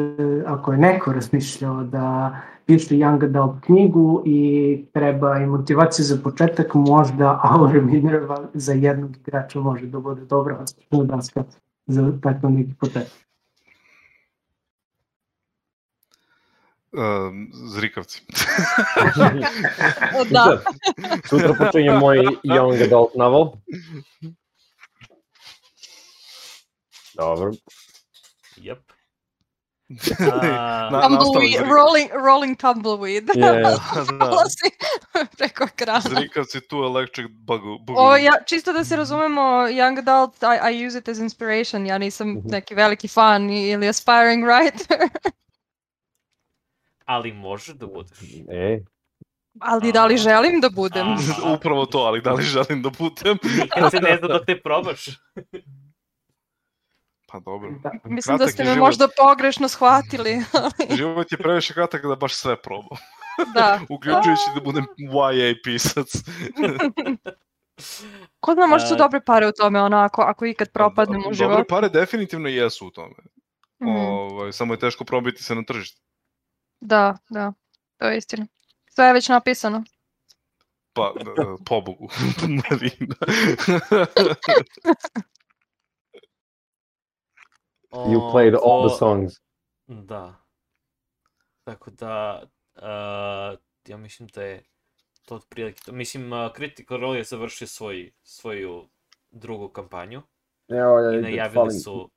ako 0.46 0.72
je 0.72 0.78
neko 0.78 1.12
razmišljao 1.12 1.84
da 1.84 2.36
piše 2.66 2.94
Young 2.94 3.24
Adult 3.24 3.60
knjigu 3.60 4.22
i 4.26 4.84
treba 4.92 5.38
i 5.38 5.46
motivacija 5.46 6.04
za 6.04 6.16
početak, 6.24 6.74
možda 6.74 7.42
Our 7.54 7.82
Minerva 7.82 8.44
za 8.54 8.72
jednog 8.72 9.16
igrača 9.16 9.60
može 9.60 9.86
da 9.86 10.00
bude 10.00 10.24
dobra 10.24 10.64
daska 10.90 11.44
za 11.86 12.12
takav 12.22 12.50
neki 12.50 12.74
početak. 12.80 13.27
Um, 16.92 17.50
zrikavci. 17.52 18.22
da. 20.30 20.60
Sutra 21.28 21.54
počinje 21.54 21.92
moj 21.92 22.18
young 22.42 22.82
adult 22.82 23.14
novel. 23.14 23.52
Dobro. 27.14 27.52
Yep. 28.56 28.78
A, 30.20 30.88
Na- 30.92 31.02
Tumbleweed, 31.02 31.50
nastavak 31.52 31.76
rolling, 31.76 32.10
rolling 32.24 32.56
tumbleweed. 32.60 33.28
Je, 33.34 33.40
je. 33.46 33.62
da, 33.62 33.76
Prolazi 34.18 34.70
preko 35.38 35.64
ekrana. 35.64 36.00
zrikavci 36.00 36.60
tu 36.68 36.76
electric 36.84 37.26
bugu. 37.30 37.78
bugu. 37.78 38.00
O, 38.00 38.16
ja, 38.16 38.32
čisto 38.46 38.72
da 38.72 38.84
se 38.84 38.96
razumemo, 38.96 39.66
young 39.68 39.98
adult, 39.98 40.42
I, 40.42 40.70
I 40.72 40.86
use 40.86 40.98
it 40.98 41.08
as 41.08 41.18
inspiration. 41.18 41.86
Ja 41.86 41.98
nisam 41.98 42.42
neki 42.44 42.74
veliki 42.74 43.08
fan 43.08 43.50
ili 43.50 43.88
aspiring 43.88 44.44
writer. 44.44 45.08
Ali 47.08 47.32
može 47.32 47.74
da 47.74 47.86
budeš. 47.86 48.18
E, 48.50 48.80
Ali 49.60 49.92
da 49.92 50.06
li 50.06 50.16
želim 50.16 50.60
da 50.60 50.70
budem? 50.70 51.06
A. 51.08 51.16
Upravo 51.54 51.86
to, 51.86 51.98
ali 51.98 52.20
da 52.20 52.32
li 52.32 52.42
želim 52.44 52.82
da 52.82 52.90
budem? 52.90 53.38
Nikad 53.60 53.90
se 53.90 54.00
ne 54.00 54.16
zna 54.16 54.28
dok 54.28 54.46
te 54.46 54.60
probaš. 54.60 55.06
Pa 57.26 57.40
dobro. 57.40 57.70
Da. 57.82 57.90
Mislim 58.04 58.34
da 58.34 58.38
Kratak 58.38 58.52
ste 58.52 58.62
je 58.62 58.66
me 58.66 58.74
život. 58.74 58.86
možda 58.86 59.08
pogrešno 59.18 59.68
shvatili. 59.68 60.38
Život 60.98 61.32
je 61.32 61.38
previše 61.38 61.74
kratak 61.74 62.02
da 62.02 62.16
baš 62.16 62.34
sve 62.34 62.62
probam. 62.62 62.98
da. 63.54 63.80
Uključujući 63.88 64.42
da 64.54 64.60
budem 64.60 64.86
YA 64.98 65.54
pisac. 65.64 66.06
Ko 68.40 68.54
zna, 68.54 68.66
možda 68.66 68.88
su 68.88 68.96
dobre 68.96 69.20
pare 69.20 69.46
u 69.46 69.52
tome, 69.52 69.82
ono, 69.82 69.96
ako, 69.96 70.22
ako 70.22 70.46
ikad 70.46 70.68
propadnem 70.72 71.20
u 71.20 71.24
Dobre 71.24 71.36
životu. 71.36 71.64
pare 71.68 71.88
definitivno 71.88 72.48
jesu 72.48 72.86
u 72.86 72.90
tome. 72.90 73.14
Mhm. 73.82 73.90
Ovaj, 73.90 74.52
samo 74.52 74.74
je 74.74 74.78
teško 74.78 75.04
probiti 75.04 75.42
se 75.42 75.54
na 75.54 75.62
tržište. 75.64 76.00
Da, 76.80 77.16
da, 77.30 77.52
to 77.96 78.06
je 78.06 78.18
istina. 78.18 78.46
Sve 78.90 79.04
je 79.04 79.12
već 79.12 79.28
napisano. 79.28 79.84
Pa, 80.92 81.12
e, 81.20 81.64
pobogu. 81.66 82.08
Marina. 82.70 83.14
you 87.92 88.32
played 88.32 88.54
all 88.64 88.88
the 88.88 88.98
songs. 88.98 89.32
Da. 89.86 90.34
Tako 91.64 91.90
da, 91.90 92.42
uh, 92.74 93.58
ja 93.88 93.96
mislim 93.96 94.28
da 94.28 94.42
je 94.42 94.64
to 95.24 95.34
otprilike 95.34 95.80
to. 95.84 95.92
Mislim, 95.92 96.32
uh, 96.32 96.52
Critical 96.56 97.00
Role 97.00 97.18
je 97.18 97.24
završio 97.24 97.66
svoj, 97.66 98.12
svoju 98.22 98.88
drugu 99.30 99.68
kampanju 99.68 100.22
Evo, 100.68 100.98
ja, 100.98 101.12
i 101.12 101.16
ja, 101.16 101.20
najavili 101.20 101.72
su, 101.72 102.10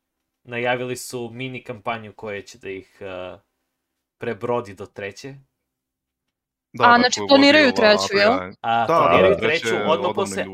najavili 0.44 0.96
su 0.96 1.30
mini 1.34 1.64
kampanju 1.64 2.14
koja 2.14 2.42
će 2.42 2.58
da 2.58 2.70
ih 2.70 2.98
uh, 3.02 3.40
prebrodi 4.22 4.74
do 4.74 4.86
treće. 4.86 5.36
Da, 6.74 6.84
A, 6.86 6.92
da, 6.92 6.98
znači 6.98 7.22
planiraju 7.28 7.72
treću, 7.72 8.18
jel? 8.18 8.34
A 8.62 8.86
Da, 8.88 9.08
planiraju 9.08 9.36
da, 9.36 9.42
treću 9.42 9.76
odmah 9.88 10.12
posle, 10.16 10.46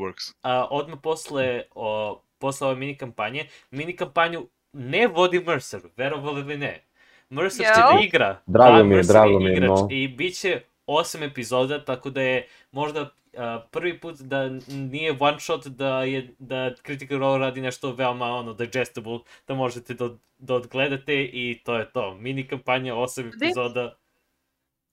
a, 0.42 0.66
odmah 0.70 0.98
posle, 1.02 1.62
o, 1.74 2.20
posle 2.38 2.66
ove 2.66 2.76
mini 2.76 2.96
kampanje. 2.96 3.48
Mini 3.70 3.96
kampanju 3.96 4.48
ne 4.72 5.06
vodi 5.06 5.40
Mercer, 5.40 5.80
verovali 5.96 6.40
ili 6.40 6.56
ne. 6.56 6.84
Mercer 7.30 7.66
će 7.66 7.80
da 7.80 8.00
igra. 8.04 8.40
Drago 8.46 8.76
da, 8.76 8.84
mi 8.84 8.94
je, 8.94 9.02
drago 9.02 9.38
mi 9.38 9.50
je, 9.50 9.60
no. 9.60 9.88
I 9.90 10.08
bit 10.08 10.40
će 10.40 10.60
osam 10.88 11.22
epizoda, 11.22 11.84
tako 11.84 12.10
da 12.10 12.22
je 12.22 12.48
možda 12.72 13.10
a, 13.36 13.62
prvi 13.70 14.00
put 14.00 14.16
da 14.20 14.48
nije 14.68 15.16
one 15.20 15.40
shot 15.40 15.66
da 15.66 16.02
je 16.02 16.34
da 16.38 16.74
Critical 16.86 17.18
Role 17.18 17.38
radi 17.38 17.60
nešto 17.60 17.92
veoma 17.92 18.26
ono 18.26 18.52
digestible 18.54 19.18
da 19.48 19.54
možete 19.54 19.94
da, 19.94 20.08
da 20.38 20.54
odgledate 20.54 21.14
i 21.24 21.60
to 21.64 21.76
je 21.78 21.90
to. 21.92 22.14
Mini 22.14 22.48
kampanja 22.48 22.94
osam 22.94 23.28
epizoda 23.28 23.96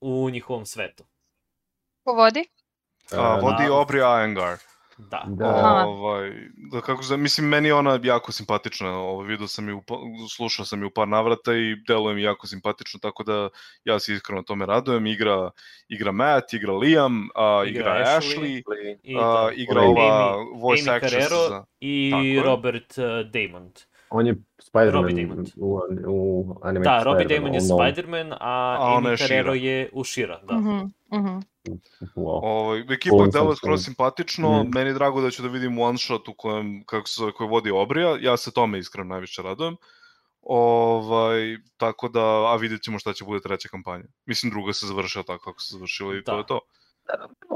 u 0.01 0.29
njihovom 0.29 0.65
svetu. 0.65 1.03
Ko 2.03 2.13
vodi? 2.13 2.45
A, 3.11 3.37
E, 3.37 3.41
vodi 3.41 3.63
da. 3.63 3.73
Aubrey 3.73 4.01
Iyengar. 4.01 4.74
Da. 4.97 5.23
Da. 5.27 5.83
Ovaj, 5.87 6.31
da 6.71 6.81
kako 6.81 7.03
se, 7.03 7.17
mislim, 7.17 7.47
meni 7.47 7.67
je 7.67 7.73
ona 7.73 7.99
jako 8.03 8.31
simpatična, 8.31 8.99
ovaj, 8.99 9.27
vidio 9.27 9.47
sam 9.47 9.67
je, 9.67 9.73
u, 9.73 9.81
pa- 9.81 9.99
slušao 10.35 10.65
sam 10.65 10.81
je 10.81 10.85
u 10.87 10.89
par 10.89 11.07
navrata 11.07 11.53
i 11.53 11.75
deluje 11.87 12.15
mi 12.15 12.21
jako 12.21 12.47
simpatično, 12.47 12.99
tako 12.99 13.23
da 13.23 13.49
ja 13.83 13.99
se 13.99 14.13
iskreno 14.13 14.41
tome 14.41 14.65
radujem. 14.65 15.05
Igra, 15.07 15.49
igra 15.87 16.11
Matt, 16.11 16.53
igra 16.53 16.73
Liam, 16.73 17.27
a, 17.35 17.63
igra, 17.67 17.81
Igra 17.81 18.19
Ashley, 18.19 18.63
Ashley. 18.63 18.97
I 19.03 19.15
a, 19.19 19.49
igra 19.55 19.81
Amy- 19.81 19.89
ova 19.89 20.35
voice 20.61 20.89
Amy 20.89 20.95
actress 20.95 21.13
Carrero 21.13 21.47
za... 21.49 21.63
i 21.79 22.11
Tako 22.11 22.23
je. 22.23 22.43
Robert 22.43 22.97
uh, 22.97 23.31
Damon. 23.31 23.71
On 24.09 24.27
je 24.27 24.35
Spider-Man 24.61 25.45
u, 25.57 25.79
u 26.07 26.55
Animated 26.63 26.83
Da, 26.83 27.03
Robbie 27.03 27.25
Damon 27.25 27.53
je 27.53 27.61
Spider-Man, 27.61 28.33
a, 28.33 28.37
A 28.79 28.91
je 28.91 28.97
Amy 28.97 29.17
Carrero 29.17 29.53
je 29.53 29.89
u 29.93 30.03
Shira, 30.03 30.41
da. 30.43 30.55
Mhm, 30.55 30.77
mhm. 31.13 31.39
Wow. 32.15 32.39
Ovaj, 32.43 32.79
ekipa 32.81 33.15
deluje 33.25 33.31
to. 33.47 33.55
skroz 33.55 33.85
simpatično, 33.85 34.59
Mhm. 34.59 34.69
meni 34.69 34.89
je 34.89 34.93
drago 34.93 35.21
da 35.21 35.31
ću 35.31 35.41
da 35.41 35.49
vidim 35.49 35.79
one 35.79 35.97
shot 35.97 36.27
u 36.27 36.33
kojem, 36.33 36.83
kako 36.85 37.07
se 37.07 37.31
koji 37.31 37.49
vodi 37.49 37.71
Obrija, 37.71 38.17
ja 38.21 38.37
se 38.37 38.51
tome 38.51 38.79
iskreno 38.79 39.07
najviše 39.07 39.41
radujem. 39.41 39.75
Ovaj, 40.41 41.39
tako 41.77 42.09
da, 42.09 42.21
a 42.21 42.55
vidjet 42.55 42.81
ćemo 42.81 42.99
šta 42.99 43.13
će 43.13 43.25
bude 43.25 43.39
treća 43.41 43.69
kampanja. 43.69 44.03
Mislim, 44.25 44.51
druga 44.51 44.73
se 44.73 44.87
završila 44.87 45.23
tako 45.23 45.43
kako 45.43 45.59
se 45.59 45.73
završila 45.73 46.15
i 46.15 46.23
to 46.23 46.31
Da. 46.31 46.37
je 46.37 46.45
to. 46.45 46.59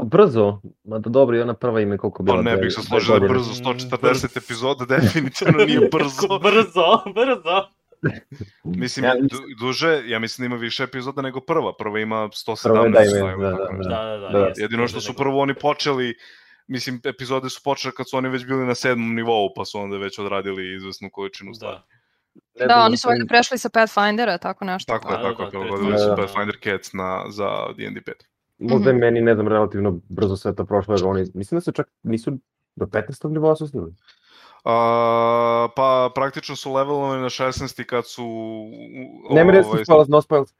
Brzo, 0.03 0.61
mada 0.83 1.09
dobro 1.09 1.37
i 1.37 1.41
ona 1.41 1.53
prva 1.53 1.81
ime 1.81 1.97
koliko 1.97 2.23
bila. 2.23 2.37
Pa 2.37 2.41
ne 2.43 2.57
bih 2.57 2.73
se 2.73 2.81
složio 2.81 3.19
da 3.19 3.25
je 3.25 3.29
brzo, 3.29 3.51
Mm, 3.51 3.55
140 3.55 3.99
brzo. 4.01 4.27
epizoda 4.35 4.85
definitivno 4.95 5.65
nije 5.65 5.79
brzo. 5.93 6.39
brzo, 6.39 6.87
brzo. 7.05 7.78
Mislim, 8.63 9.05
Ja 9.05 9.13
mislim- 9.13 9.41
duže, 9.59 10.03
ja 10.05 10.19
mislim 10.19 10.43
da 10.43 10.55
ima 10.55 10.61
više 10.61 10.83
epizoda 10.83 11.21
nego 11.21 11.39
prva. 11.41 11.73
Prva 11.75 11.99
ima 11.99 12.15
117. 12.25 12.63
Prva 12.63 12.85
je 12.85 13.37
da 13.37 13.49
da, 13.49 13.57
tako 13.57 13.71
da, 13.73 13.77
nešto. 13.77 13.89
Da, 13.89 14.03
da, 14.03 14.17
da. 14.17 14.29
Da. 14.29 14.45
jeste, 14.45 14.61
Jedino 14.61 14.87
što 14.87 15.01
su 15.01 15.13
prvo 15.13 15.39
oni 15.39 15.53
počeli, 15.53 16.15
mislim, 16.67 17.01
epizode 17.05 17.49
su 17.49 17.61
počele 17.63 17.93
kad 17.93 18.09
su 18.09 18.17
oni 18.17 18.29
već 18.29 18.45
bili 18.45 18.65
na 18.65 18.75
sedmom 18.75 19.15
nivou, 19.15 19.53
pa 19.55 19.65
su 19.65 19.79
onda 19.79 19.97
već 19.97 20.19
odradili 20.19 20.75
izvesnu 20.75 21.09
količinu 21.11 21.53
stvari. 21.53 21.77
Da. 21.77 21.85
Ne 22.55 22.67
Da, 22.67 22.73
znam, 22.73 22.85
oni 22.85 22.97
su 22.97 23.07
valjda 23.07 23.25
prešli 23.25 23.57
sa 23.57 23.69
Pathfindera, 23.69 24.37
tako 24.37 24.65
nešto. 24.65 24.93
Tako 24.93 25.11
je, 25.11 25.17
Da, 25.17 25.23
da, 25.23 25.29
tako 25.29 25.41
je, 25.41 25.45
da, 25.45 25.49
prilagodili 25.49 25.97
su 25.97 26.05
Da, 26.05 26.09
da. 26.09 26.15
Pathfinder 26.15 26.57
Cats 26.63 26.93
na, 26.93 27.25
za 27.29 27.45
D&D 27.77 28.01
5. 28.01 28.13
Možda 28.59 28.89
je 28.89 28.93
Mhm. 28.93 28.99
meni, 28.99 29.21
ne 29.21 29.33
znam, 29.33 29.47
relativno 29.47 29.99
brzo 30.09 30.35
sve 30.35 30.55
to 30.55 30.65
prošlo, 30.65 30.95
jer 30.95 31.05
oni, 31.05 31.25
mislim 31.33 31.55
da 31.57 31.61
su 31.61 31.71
čak, 31.71 31.87
nisu 32.03 32.31
do 32.75 32.85
15. 32.85 33.29
nivoa 33.29 33.55
su 33.55 33.67
snili. 33.67 33.91
A, 34.63 35.67
pa 35.75 36.09
praktično 36.15 36.55
su 36.55 36.73
levelovani 36.73 37.21
na 37.21 37.29
16 37.29 37.83
kad 37.83 38.07
su... 38.07 38.25
Ne 39.29 39.43
mi 39.43 39.51
reći 39.51 39.67
ovaj, 39.69 39.83
spoilers, 39.85 40.09
no 40.09 40.21
spoilers. 40.21 40.51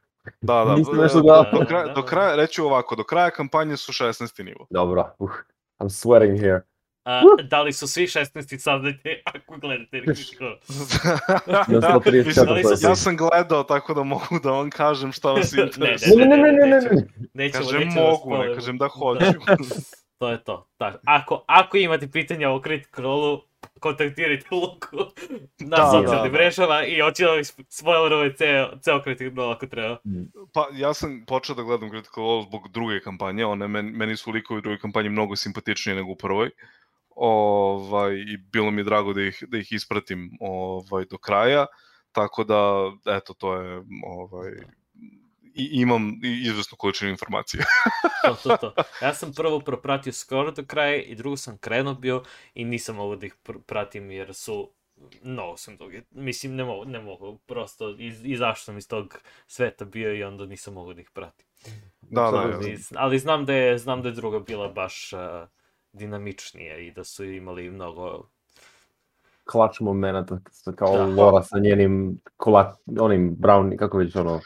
Da, 0.42 0.66
da. 0.66 0.76
Nisam 0.76 0.98
nešto 0.98 1.18
do, 1.18 1.24
gledao. 1.24 1.44
do, 1.54 1.66
kraja, 1.66 1.86
Da, 1.86 1.94
do 1.94 2.02
da. 2.02 2.08
kraja, 2.08 2.36
reću 2.36 2.66
ovako, 2.66 2.96
do 2.96 3.04
kraja 3.04 3.30
kampanje 3.32 3.78
su 3.78 3.92
16. 3.94 4.44
nivo. 4.44 4.68
Dobro, 4.70 5.16
uh, 5.20 5.30
I'm 5.80 5.90
sweating 5.90 6.40
here. 6.40 6.62
A, 7.06 7.22
da 7.44 7.62
li 7.62 7.74
su 7.74 7.88
svi 7.88 8.04
16 8.04 8.58
savdete 8.58 9.22
ako 9.34 9.58
gledate 9.58 10.02
Critical? 10.06 10.56
Na 11.48 11.64
134 11.90 12.26
Mislim, 12.26 12.46
Ali 12.50 12.78
su 12.78 12.88
ja 12.88 12.96
sam 12.96 13.18
gledao, 13.18 13.64
tako 13.64 13.94
da 13.94 14.04
mogu 14.04 14.40
da 14.44 14.52
vam 14.52 14.70
kažem 14.70 15.12
šta 15.12 15.32
vas 15.32 15.52
Ne, 15.54 15.64
interesuje. 15.64 16.16
Ne, 16.18 16.38
ne, 16.38 16.38
ne, 16.38 16.52
ne, 16.52 16.68
ne, 16.68 16.80
ne. 17.34 17.52
Kažem 17.52 17.80
nećemo 17.80 18.02
mogu, 18.02 18.30
ne 18.30 18.38
spoiler- 18.38 18.56
kažem 18.56 18.78
da 18.78 18.88
hoću. 18.88 19.26
To 20.18 20.30
je 20.30 20.44
to. 20.44 20.68
Tako. 20.78 20.98
Ako, 21.06 21.44
ako 21.48 21.78
imate 21.78 22.08
pitanja 22.08 22.50
o 22.50 22.62
Critical 22.62 23.04
Role-u, 23.04 23.42
kontaktirajte 23.80 24.48
Luku 24.52 24.98
na 25.60 25.78
Da, 25.78 25.86
socijalnim 25.92 26.32
da, 26.32 26.38
da. 26.38 26.38
mrežama 26.38 26.84
i 26.84 27.00
hoće 27.02 27.24
da 27.24 27.44
spoilerove 27.70 28.36
ceo, 28.36 28.70
ceo 28.82 29.02
Critical 29.04 29.36
Role 29.36 29.54
ako 29.54 29.68
treba. 29.68 29.98
Pa 30.54 30.68
ja 30.74 30.94
sam 30.94 31.24
počeo 31.28 31.56
da 31.56 31.64
gledam 31.64 31.90
Critical 31.90 32.24
Role 32.24 32.44
zbog 32.44 32.68
druge 32.72 33.00
kampanje, 33.00 33.46
one 33.46 33.68
meni, 33.68 33.92
meni 33.92 34.18
su 34.18 34.32
likovi 34.32 34.58
u 34.58 34.62
drugoj 34.62 34.80
kampanji 34.80 35.10
mnogo 35.10 35.36
simpatičniji 35.36 35.96
nego 35.96 36.12
u 36.12 36.16
prvoj. 36.16 36.50
Ovaj, 37.16 38.16
I 38.16 38.38
bilo 38.38 38.72
mi 38.72 38.82
je 38.82 38.84
drago 38.84 39.14
da 39.14 39.22
ih, 39.22 39.44
da 39.48 39.58
ih 39.58 39.72
ispratim 39.72 40.38
ovaj, 40.40 41.06
do 41.10 41.18
kraja, 41.18 41.66
tako 42.12 42.44
da, 42.44 42.92
eto, 43.06 43.34
to 43.34 43.56
je, 43.56 43.84
ovaj, 44.06 44.52
i, 45.60 45.70
imam 45.82 46.20
izvesnu 46.24 46.78
količinu 46.78 47.12
informacije. 47.12 47.66
To, 48.26 48.36
to, 48.44 48.58
to. 48.58 48.74
Ja 49.02 49.14
sam 49.14 49.34
prvo 49.34 49.60
propratio 49.60 50.14
skoro 50.14 50.52
do 50.52 50.64
kraja 50.66 51.02
i 51.02 51.16
drugo 51.16 51.38
sam 51.38 51.58
krenuo 51.58 51.94
bio 51.94 52.24
i 52.54 52.66
nisam 52.66 52.96
mogu 52.96 53.16
da 53.16 53.26
ih 53.26 53.36
pr- 53.46 53.62
pratim 53.62 54.12
jer 54.12 54.34
su 54.34 54.72
mnogo 55.24 55.58
sam 55.58 55.78
dugi. 55.78 56.02
Mislim, 56.12 56.56
ne 56.56 56.64
mogu, 56.64 56.86
ne 56.86 57.02
mogu. 57.02 57.38
Prosto 57.46 57.96
iz, 57.98 58.26
izašao 58.26 58.64
sam 58.64 58.78
iz 58.78 58.88
tog 58.88 59.20
sveta 59.48 59.86
bio 59.86 60.16
i 60.16 60.24
onda 60.24 60.46
nisam 60.46 60.74
mogu 60.74 60.94
da 60.94 61.02
ih 61.02 61.10
pratim. 61.14 61.48
Da, 62.02 62.22
da, 62.22 62.32
Sad, 62.32 62.66
ja. 62.66 62.78
Ali, 62.96 63.20
znam 63.20 63.46
da 63.46 63.54
je, 63.54 63.78
znam 63.78 64.02
da 64.02 64.10
je 64.10 64.16
druga 64.16 64.40
bila 64.40 64.68
baš 64.68 65.14
uh, 65.14 65.20
dinamičnija 65.94 66.78
i 66.78 66.92
da 66.92 67.04
su 67.04 67.24
imali 67.24 67.70
mnogo... 67.70 68.30
Klač 69.44 69.80
momenta, 69.80 70.40
kao 70.76 70.98
Da. 70.98 71.06
Lora 71.06 71.44
sa 71.44 71.60
njenim 71.60 72.22
kola, 72.38 72.78
onim 73.00 73.38
brown, 73.38 73.78
kako 73.78 73.98
već 73.98 74.16
ono, 74.16 74.40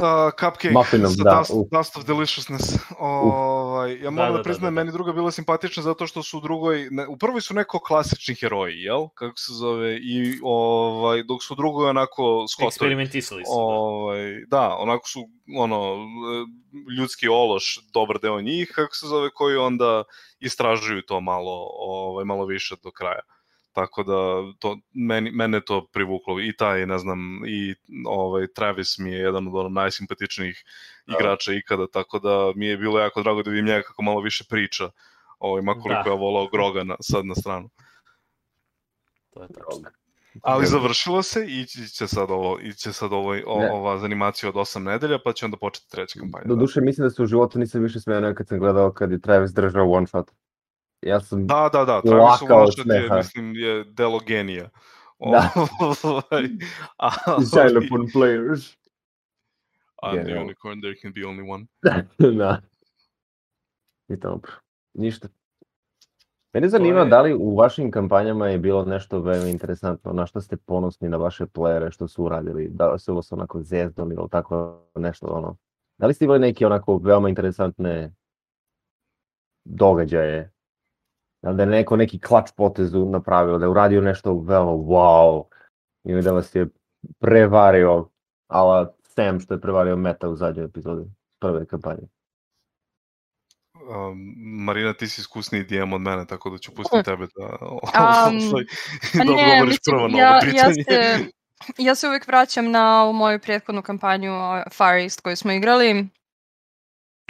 Uh, 0.00 0.32
cupcake 0.40 0.72
Muffinom, 0.72 1.12
sa 1.12 1.22
da, 1.22 1.36
dust, 1.38 1.52
dust 1.72 1.96
of 1.96 2.04
Deliciousness. 2.04 2.78
Ovaj, 2.98 4.00
ja 4.00 4.10
moram 4.10 4.32
da, 4.32 4.32
da, 4.32 4.36
da, 4.36 4.42
priznajem, 4.42 4.74
da, 4.74 4.80
da. 4.80 4.84
meni 4.84 4.92
druga 4.92 5.12
bila 5.12 5.30
simpatična 5.30 5.82
zato 5.82 6.06
što 6.06 6.22
su 6.22 6.38
u 6.38 6.40
drugoj, 6.40 6.88
ne, 6.90 7.06
u 7.06 7.16
prvoj 7.16 7.40
su 7.40 7.54
neko 7.54 7.78
klasični 7.78 8.34
heroji, 8.34 8.76
jel? 8.76 9.08
Kako 9.14 9.38
se 9.38 9.52
zove, 9.52 9.96
i 9.96 10.38
ovaj, 10.42 11.22
dok 11.22 11.42
su 11.42 11.54
u 11.54 11.56
drugoj 11.56 11.90
onako 11.90 12.46
skotovi. 12.48 12.68
Eksperimentisali 12.68 13.44
su. 13.44 13.50
Da. 13.50 13.56
Ovaj, 13.56 14.44
da, 14.48 14.76
onako 14.78 15.08
su 15.08 15.28
ono 15.56 15.96
ljudski 16.98 17.28
ološ, 17.28 17.78
dobar 17.92 18.18
deo 18.18 18.40
njih, 18.40 18.72
kako 18.74 18.94
se 18.94 19.06
zove, 19.06 19.30
koji 19.30 19.56
onda 19.56 20.04
istražuju 20.40 21.02
to 21.02 21.20
malo, 21.20 21.68
ovaj 21.78 22.24
malo 22.24 22.44
više 22.46 22.74
do 22.82 22.90
kraja. 22.90 23.20
Tako 23.72 24.02
da 24.02 24.14
to 24.58 24.78
meni 24.92 25.30
mene 25.30 25.60
to 25.60 25.86
privuklo 25.92 26.40
i 26.40 26.52
taj 26.56 26.86
ne 26.86 26.98
znam 26.98 27.42
i 27.46 27.74
ovaj 28.06 28.46
Travis 28.46 28.98
mi 28.98 29.12
je 29.12 29.18
jedan 29.18 29.48
od 29.48 29.54
ono 29.54 29.68
najsimpatičnijih 29.68 30.64
igrača 31.06 31.52
ikada 31.52 31.86
tako 31.86 32.18
da 32.18 32.52
mi 32.56 32.66
je 32.66 32.76
bilo 32.76 32.98
jako 33.00 33.22
drago 33.22 33.42
da 33.42 33.50
vidim 33.50 33.66
njega 33.66 33.82
kako 33.82 34.02
malo 34.02 34.20
više 34.20 34.44
priča. 34.48 34.90
Ovaj 35.38 35.62
makoliko 35.62 36.02
Da. 36.04 36.10
ja 36.10 36.16
volao 36.16 36.46
Groga 36.46 36.84
na, 36.84 36.96
sad 37.00 37.26
na 37.26 37.34
stranu. 37.34 37.70
To 39.30 39.42
je 39.42 39.48
tačno. 39.48 39.90
Ali 40.42 40.66
završilo 40.66 41.22
se 41.22 41.46
i 41.48 41.66
će 41.66 42.06
sad 42.06 42.30
ovo, 42.30 42.58
ići 42.62 42.78
će 42.78 42.92
sad 42.92 43.12
ovo, 43.12 43.30
o, 43.46 43.60
Ne. 43.60 43.72
ova 43.72 44.04
animacija 44.04 44.48
od 44.48 44.54
8 44.54 44.78
nedelja, 44.78 45.18
pa 45.24 45.32
će 45.32 45.44
onda 45.44 45.56
početi 45.56 45.90
treća 45.90 46.20
kampanja. 46.20 46.44
Do 46.44 46.54
duše 46.54 46.80
mislim 46.80 47.06
da 47.06 47.10
se 47.10 47.22
u 47.22 47.26
životu 47.26 47.58
nisam 47.58 47.82
više 47.82 48.00
smijao 48.00 48.34
kad 48.34 48.48
sam 48.48 48.58
gledao 48.58 48.92
kad 48.92 49.12
je 49.12 49.20
Travis 49.20 49.50
držao 49.50 49.90
one 49.90 50.06
shot. 50.06 50.30
Ja 51.02 51.20
sam... 51.20 51.46
Da, 51.46 51.70
da, 51.72 51.84
da, 51.84 52.02
Travis 52.02 52.38
Shot 52.38 52.86
je, 52.86 53.16
mislim, 53.16 53.54
je 53.54 53.84
delo 53.84 54.20
genija. 54.20 54.68
Da. 55.22 55.50
Ovaj, 56.02 56.42
Xylophone 57.40 58.12
players. 58.14 58.76
I'm 60.02 60.10
the 60.12 60.16
Genijalno. 60.16 60.42
unicorn, 60.42 60.80
there 60.80 60.94
can 60.94 61.12
be 61.12 61.20
only 61.20 61.50
one. 61.50 61.66
da. 62.38 62.60
I 64.08 64.16
dobro. 64.16 64.52
Ništa. 64.94 65.28
Mene 66.52 66.68
zanima 66.68 66.98
je- 67.00 67.04
da 67.04 67.20
li 67.22 67.34
u 67.34 67.56
vašim 67.56 67.90
kampanjama 67.90 68.48
je 68.48 68.58
bilo 68.58 68.84
nešto 68.84 69.20
veoma 69.20 69.46
interesantno, 69.46 70.12
na 70.12 70.26
što 70.26 70.40
ste 70.40 70.56
ponosni 70.56 71.08
na 71.08 71.16
vaše 71.16 71.44
playere, 71.44 71.90
što 71.92 72.08
su 72.08 72.24
uradili, 72.24 72.68
da 72.68 72.92
li 72.92 72.98
su 72.98 73.14
vas 73.14 73.32
onako 73.32 73.62
zezdali 73.62 74.14
ili 74.14 74.28
tako 74.30 74.82
nešto 74.94 75.26
ono. 75.26 75.56
Da 75.98 76.06
li 76.06 76.14
ste 76.14 76.24
imali 76.24 76.40
neke 76.40 76.66
onako 76.66 76.96
veoma 76.98 77.28
interesantne 77.28 78.12
događaje? 79.64 80.52
Da 81.42 81.50
li 81.50 81.56
da 81.56 81.62
je 81.62 81.68
neko 81.68 81.96
neki 81.96 82.20
klač 82.20 82.50
potezu 82.56 83.04
napravio, 83.04 83.58
da 83.58 83.64
je 83.64 83.70
uradio 83.70 84.00
nešto 84.00 84.40
veoma 84.40 84.72
wow, 84.72 85.44
ili 86.04 86.22
da 86.22 86.32
vas 86.32 86.54
je 86.54 86.66
prevario, 87.18 88.08
ala 88.48 88.92
Sam 89.02 89.40
što 89.40 89.54
je 89.54 89.60
prevario 89.60 89.96
Meta 89.96 90.28
u 90.28 90.36
zadnjoj 90.36 90.64
epizodi 90.64 91.10
prve 91.40 91.66
kampanje. 91.66 92.08
Um, 93.80 94.34
Marina, 94.64 94.92
ti 94.92 95.08
si 95.08 95.20
iskusniji 95.20 95.64
DM 95.64 95.92
od 95.92 96.00
mene, 96.00 96.26
tako 96.26 96.50
da 96.50 96.58
ću 96.58 96.74
pustiti 96.74 97.02
tebe 97.04 97.26
da, 97.36 97.58
Pa 97.92 98.30
da 99.14 99.24
ne, 99.24 99.32
odgovoriš 99.32 99.78
mislim, 99.78 99.96
prvo 99.96 100.08
na 100.08 100.18
ja, 100.18 100.28
ovo 100.28 100.36
ja, 100.36 100.40
pitanje. 100.44 100.84
se, 100.84 101.26
ja 101.78 101.94
se 101.94 102.08
uvijek 102.08 102.26
vraćam 102.26 102.70
na 102.70 103.02
ovu 103.02 103.12
moju 103.12 103.38
prethodnu 103.38 103.82
kampanju 103.82 104.32
Far 104.72 104.96
East 104.96 105.20
koju 105.20 105.36
smo 105.36 105.52
igrali, 105.52 106.08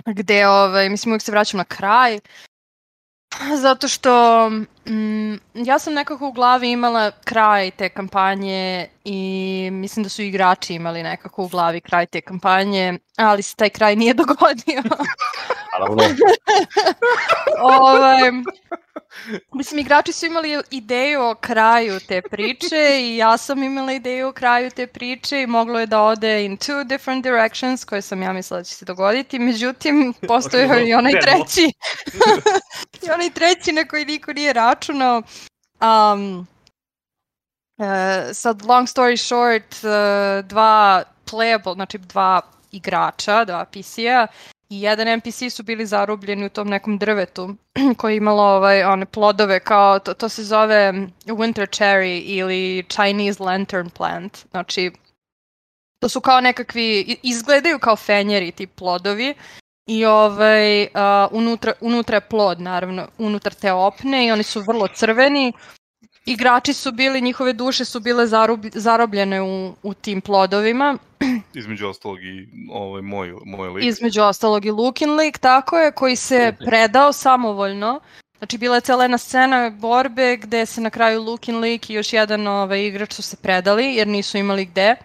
gde, 0.06 0.48
ovaj, 0.48 0.88
mislim, 0.88 1.12
uvijek 1.12 1.22
se 1.22 1.32
vraćam 1.32 1.58
na 1.58 1.64
kraj, 1.64 2.20
zato 3.56 3.88
što 3.88 4.50
ja 5.54 5.78
sam 5.78 5.94
nekako 5.94 6.28
u 6.28 6.32
glavi 6.32 6.70
imala 6.70 7.10
kraj 7.24 7.70
te 7.70 7.88
kampanje 7.88 8.88
i 9.04 9.68
mislim 9.72 10.02
da 10.02 10.08
su 10.08 10.22
igrači 10.22 10.74
imali 10.74 11.02
nekako 11.02 11.44
u 11.44 11.48
glavi 11.48 11.80
kraj 11.80 12.06
te 12.06 12.20
kampanje, 12.20 12.98
ali 13.16 13.42
se 13.42 13.56
taj 13.56 13.70
kraj 13.70 13.96
nije 13.96 14.14
dogodio. 14.22 14.82
Naravno, 15.72 16.02
ovaj, 17.80 18.32
mislim, 19.52 19.78
igrači 19.78 20.12
su 20.12 20.26
imali 20.26 20.62
ideju 20.70 21.22
o 21.22 21.34
kraju 21.34 22.00
te 22.08 22.22
priče 22.22 23.00
i 23.00 23.16
ja 23.16 23.36
sam 23.36 23.62
imala 23.62 23.92
ideju 23.92 24.28
o 24.28 24.32
kraju 24.32 24.70
te 24.70 24.86
priče 24.86 25.42
i 25.42 25.46
moglo 25.46 25.80
je 25.80 25.86
da 25.86 26.02
ode 26.02 26.44
in 26.44 26.58
two 26.58 26.84
different 26.84 27.24
directions 27.24 27.84
koje 27.84 28.02
sam 28.02 28.22
ja 28.22 28.32
mislila 28.32 28.60
da 28.60 28.64
će 28.64 28.74
se 28.74 28.84
dogoditi, 28.84 29.38
međutim, 29.38 30.14
postojao 30.28 30.80
i 30.80 30.94
onaj 30.94 31.12
treći. 31.20 31.72
I 33.06 33.10
onaj 33.10 33.30
treći 33.30 33.72
na 33.72 33.84
koji 33.84 34.04
niko 34.04 34.32
nije 34.32 34.52
računao. 34.80 35.22
Um, 35.80 36.46
e, 37.78 38.34
sad, 38.34 38.62
long 38.62 38.88
story 38.88 39.16
short, 39.16 39.84
e, 39.84 40.42
dva 40.42 41.04
playable, 41.26 41.74
znači 41.74 41.98
dva 41.98 42.40
igrača, 42.72 43.44
dva 43.44 43.64
PC-a, 43.64 44.26
i 44.68 44.80
jedan 44.80 45.08
NPC 45.08 45.50
su 45.50 45.62
bili 45.62 45.86
zarobljeni 45.86 46.46
u 46.46 46.48
tom 46.48 46.68
nekom 46.68 46.98
drvetu 46.98 47.56
koji 47.98 48.12
je 48.12 48.16
imalo 48.16 48.42
ovaj, 48.42 48.84
one 48.84 49.06
plodove 49.06 49.60
kao, 49.60 49.98
to, 49.98 50.14
to 50.14 50.28
se 50.28 50.44
zove 50.44 50.92
winter 51.26 51.66
cherry 51.66 52.22
ili 52.24 52.84
Chinese 52.88 53.42
lantern 53.42 53.90
plant. 53.90 54.38
Znači, 54.50 54.92
to 56.00 56.08
su 56.08 56.20
kao 56.20 56.40
nekakvi, 56.40 57.16
izgledaju 57.22 57.78
kao 57.78 57.96
fenjeri 57.96 58.52
ti 58.52 58.66
plodovi 58.66 59.34
i 59.90 60.04
ovaj, 60.04 60.86
a, 60.94 61.28
unutra, 61.32 61.72
unutra 61.80 62.16
je 62.16 62.20
plod 62.20 62.60
naravno, 62.60 63.08
unutar 63.18 63.54
te 63.54 63.72
opne 63.72 64.26
i 64.26 64.30
oni 64.30 64.42
su 64.42 64.60
vrlo 64.60 64.88
crveni. 64.94 65.52
Igrači 66.26 66.72
su 66.72 66.92
bili, 66.92 67.20
njihove 67.20 67.52
duše 67.52 67.84
su 67.84 68.00
bile 68.00 68.26
zarub, 68.26 68.66
zarobljene 68.74 69.42
u, 69.42 69.74
u 69.82 69.94
tim 69.94 70.20
plodovima 70.20 70.98
Između 71.60 71.88
ostalog 71.88 72.18
i 72.24 72.48
ovaj, 72.72 73.02
moj, 73.02 73.32
moj 73.44 73.68
lik. 73.68 73.84
između 73.84 74.22
ostalog 74.22 74.66
i 74.66 74.70
Lukin 74.70 75.14
lik, 75.14 75.38
tako 75.38 75.78
je, 75.78 75.92
koji 75.92 76.16
se 76.16 76.56
predao 76.66 77.12
samovoljno. 77.12 78.00
Znači, 78.38 78.58
bila 78.58 78.74
je 78.74 78.80
cijela 78.80 79.04
jedna 79.04 79.18
scena 79.18 79.70
borbe 79.70 80.36
gde 80.36 80.66
se 80.66 80.80
na 80.80 80.90
kraju 80.90 81.22
Lukin 81.22 81.58
lik 81.58 81.90
i 81.90 81.94
još 81.94 82.12
jedan 82.12 82.46
ovaj, 82.46 82.86
igrač 82.86 83.12
su 83.12 83.22
se 83.22 83.36
predali 83.36 83.94
jer 83.94 84.08
nisu 84.08 84.38
imali 84.38 84.64
gde. 84.64 84.96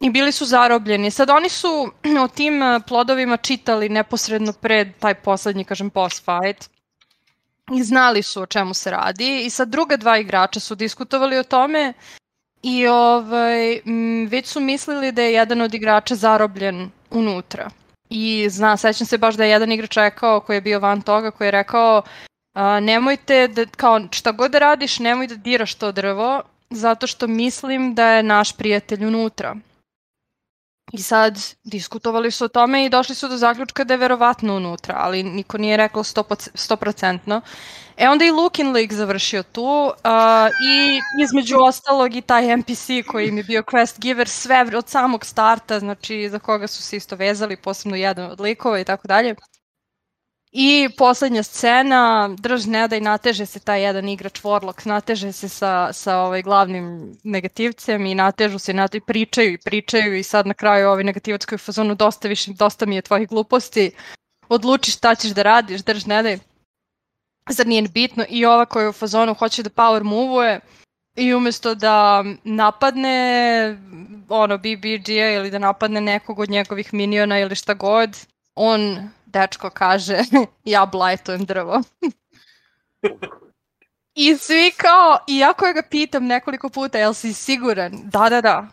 I 0.00 0.10
bili 0.10 0.32
su 0.32 0.44
zarobljeni. 0.44 1.10
Sad 1.10 1.30
oni 1.30 1.48
su 1.48 1.92
o 2.24 2.28
tim 2.28 2.62
eh, 2.62 2.80
plodovima 2.86 3.36
čitali 3.36 3.88
neposredno 3.88 4.52
pred 4.52 4.88
taj 4.98 5.14
poslednji, 5.14 5.64
kažem, 5.64 5.90
boss 5.94 6.22
fight. 6.24 6.70
I 7.72 7.82
znali 7.82 8.22
su 8.22 8.42
o 8.42 8.46
čemu 8.46 8.74
se 8.74 8.90
radi. 8.90 9.44
I 9.44 9.50
sad 9.50 9.68
druga 9.68 9.96
dva 9.96 10.18
igrača 10.18 10.60
su 10.60 10.74
diskutovali 10.74 11.38
o 11.38 11.42
tome 11.42 11.92
i 12.62 12.86
ovaj, 12.86 13.80
već 14.28 14.46
su 14.46 14.60
mislili 14.60 15.12
da 15.12 15.22
je 15.22 15.32
jedan 15.32 15.60
od 15.60 15.74
igrača 15.74 16.14
zarobljen 16.14 16.90
unutra. 17.10 17.70
I 18.10 18.46
zna, 18.50 18.76
sećam 18.76 19.06
se 19.06 19.18
baš 19.18 19.34
da 19.34 19.44
je 19.44 19.50
jedan 19.50 19.72
igrač 19.72 19.96
rekao, 19.96 20.40
koji 20.40 20.56
je 20.56 20.60
bio 20.60 20.80
van 20.80 21.02
toga, 21.02 21.30
koji 21.30 21.46
je 21.46 21.50
rekao 21.50 22.02
a, 22.54 22.80
nemojte 22.80 23.48
da, 23.48 23.66
kao 23.66 24.00
šta 24.10 24.32
god 24.32 24.50
da 24.50 24.58
radiš, 24.58 24.98
nemoj 24.98 25.26
da 25.26 25.34
diraš 25.34 25.74
to 25.74 25.92
drvo, 25.92 26.42
zato 26.70 27.06
što 27.06 27.26
mislim 27.26 27.94
da 27.94 28.06
je 28.08 28.22
naš 28.22 28.56
prijatelj 28.56 29.04
unutra. 29.04 29.56
I 30.92 31.02
sad 31.02 31.38
diskutovali 31.64 32.30
su 32.30 32.44
o 32.44 32.48
tome 32.48 32.84
i 32.84 32.88
došli 32.88 33.14
su 33.14 33.28
do 33.28 33.36
zaključka 33.36 33.84
da 33.84 33.94
je 33.94 33.98
verovatno 33.98 34.56
unutra, 34.56 34.94
ali 34.98 35.22
niko 35.22 35.58
nije 35.58 35.76
rekao 35.76 36.04
100%. 36.04 36.50
100%. 36.54 37.40
E 37.96 38.08
onda 38.08 38.24
i 38.24 38.30
Lukin 38.30 38.72
League 38.72 38.96
završio 38.96 39.42
tu 39.42 39.62
uh, 39.62 39.92
i 40.68 41.00
između 41.24 41.56
ostalog 41.58 42.16
i 42.16 42.20
taj 42.20 42.56
NPC 42.56 42.88
koji 43.06 43.28
im 43.28 43.36
je 43.36 43.44
bio 43.44 43.62
quest 43.62 44.00
giver 44.00 44.28
sve 44.28 44.66
od 44.76 44.88
samog 44.88 45.24
starta, 45.24 45.78
znači 45.78 46.28
za 46.28 46.38
koga 46.38 46.66
su 46.66 46.82
se 46.82 46.96
isto 46.96 47.16
vezali, 47.16 47.56
posebno 47.56 47.96
jedan 47.96 48.30
od 48.30 48.40
likova 48.40 48.80
i 48.80 48.84
tako 48.84 49.08
dalje. 49.08 49.34
I 50.52 50.88
poslednja 50.98 51.42
scena, 51.42 52.28
drž 52.38 52.66
ne 52.66 52.88
daj, 52.88 53.00
nateže 53.00 53.46
se 53.46 53.60
taj 53.60 53.82
jedan 53.82 54.08
igrač 54.08 54.40
Warlock, 54.42 54.86
nateže 54.86 55.32
se 55.32 55.48
sa, 55.48 55.92
sa 55.92 56.16
ovaj 56.18 56.42
glavnim 56.42 57.16
negativcem 57.22 58.06
i 58.06 58.14
natežu 58.14 58.58
se, 58.58 58.74
nate, 58.74 59.00
pričaju 59.00 59.52
i 59.52 59.58
pričaju 59.58 60.16
i 60.16 60.22
sad 60.22 60.46
na 60.46 60.54
kraju 60.54 60.88
ovaj 60.88 61.04
negativac 61.04 61.44
koji 61.44 61.56
je 61.56 61.62
u 61.62 61.66
fazonu 61.66 61.94
dosta, 61.94 62.28
više, 62.28 62.52
dosta 62.52 62.86
mi 62.86 62.94
je 62.94 63.02
tvojih 63.02 63.28
gluposti, 63.28 63.90
odluči 64.48 64.90
šta 64.90 65.14
ćeš 65.14 65.30
da 65.30 65.42
radiš, 65.42 65.80
drž 65.80 66.06
ne 66.06 66.22
daj. 66.22 66.38
Zar 67.50 67.66
nije 67.66 67.82
bitno? 67.82 68.24
I 68.28 68.44
ova 68.46 68.66
koja 68.66 68.82
je 68.82 68.88
u 68.88 68.92
fazonu 68.92 69.34
hoće 69.34 69.62
da 69.62 69.70
power 69.70 70.02
move-uje 70.02 70.60
i 71.16 71.34
umesto 71.34 71.74
da 71.74 72.24
napadne 72.44 73.76
ono 74.28 74.58
BBG-a 74.58 75.30
ili 75.30 75.50
da 75.50 75.58
napadne 75.58 76.00
nekog 76.00 76.38
od 76.38 76.50
njegovih 76.50 76.94
miniona 76.94 77.38
ili 77.38 77.54
šta 77.54 77.74
god, 77.74 78.16
on, 78.60 79.10
dečko, 79.26 79.70
kaže 79.70 80.18
ja 80.64 80.86
blajtujem 80.86 81.44
drvo. 81.44 81.82
I 84.14 84.36
svi 84.36 84.72
kao, 84.76 85.18
iako 85.26 85.66
ja 85.66 85.72
ga 85.72 85.82
pitam 85.82 86.26
nekoliko 86.26 86.68
puta, 86.68 86.98
jel 86.98 87.14
si 87.14 87.32
siguran? 87.32 87.92
Da, 88.04 88.28
da, 88.28 88.40
da. 88.40 88.66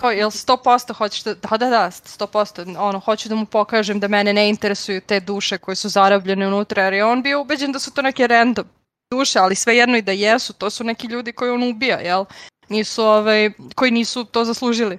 Kao, 0.00 0.10
jel 0.10 0.30
100% 0.30 0.94
hoćeš 0.94 1.22
da, 1.22 1.34
da, 1.34 1.56
da, 1.56 1.70
da, 1.70 1.90
100%, 1.90 2.76
ono, 2.78 2.98
hoću 2.98 3.28
da 3.28 3.34
mu 3.34 3.46
pokažem 3.46 4.00
da 4.00 4.08
mene 4.08 4.32
ne 4.32 4.48
interesuju 4.48 5.00
te 5.00 5.20
duše 5.20 5.58
koje 5.58 5.76
su 5.76 5.88
zarabljene 5.88 6.46
unutra, 6.46 6.82
jer 6.82 6.92
je 6.92 7.04
on 7.04 7.22
bio 7.22 7.40
ubeđen 7.40 7.72
da 7.72 7.78
su 7.78 7.94
to 7.94 8.02
neke 8.02 8.26
random 8.26 8.64
duše, 9.10 9.38
ali 9.38 9.54
svejedno 9.54 9.96
i 9.96 10.02
da 10.02 10.12
jesu, 10.12 10.52
to 10.52 10.70
su 10.70 10.84
neki 10.84 11.06
ljudi 11.06 11.32
koji 11.32 11.50
on 11.50 11.70
ubija, 11.70 11.98
jel? 11.98 12.24
Nisu, 12.68 13.04
ovaj, 13.04 13.50
koji 13.74 13.90
nisu 13.90 14.24
to 14.24 14.44
zaslužili. 14.44 14.98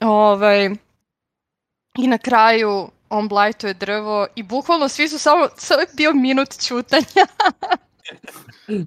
Ovaj, 0.00 0.70
I 1.98 2.06
na 2.06 2.18
kraju 2.18 2.88
on 3.14 3.28
blajtuje 3.28 3.74
drvo 3.74 4.26
i 4.34 4.42
bukvalno 4.42 4.88
svi 4.88 5.08
su 5.08 5.18
samo, 5.18 5.48
samo 5.56 5.80
je 5.80 5.86
bio 5.92 6.12
minut 6.12 6.58
ćutanja. 6.60 7.26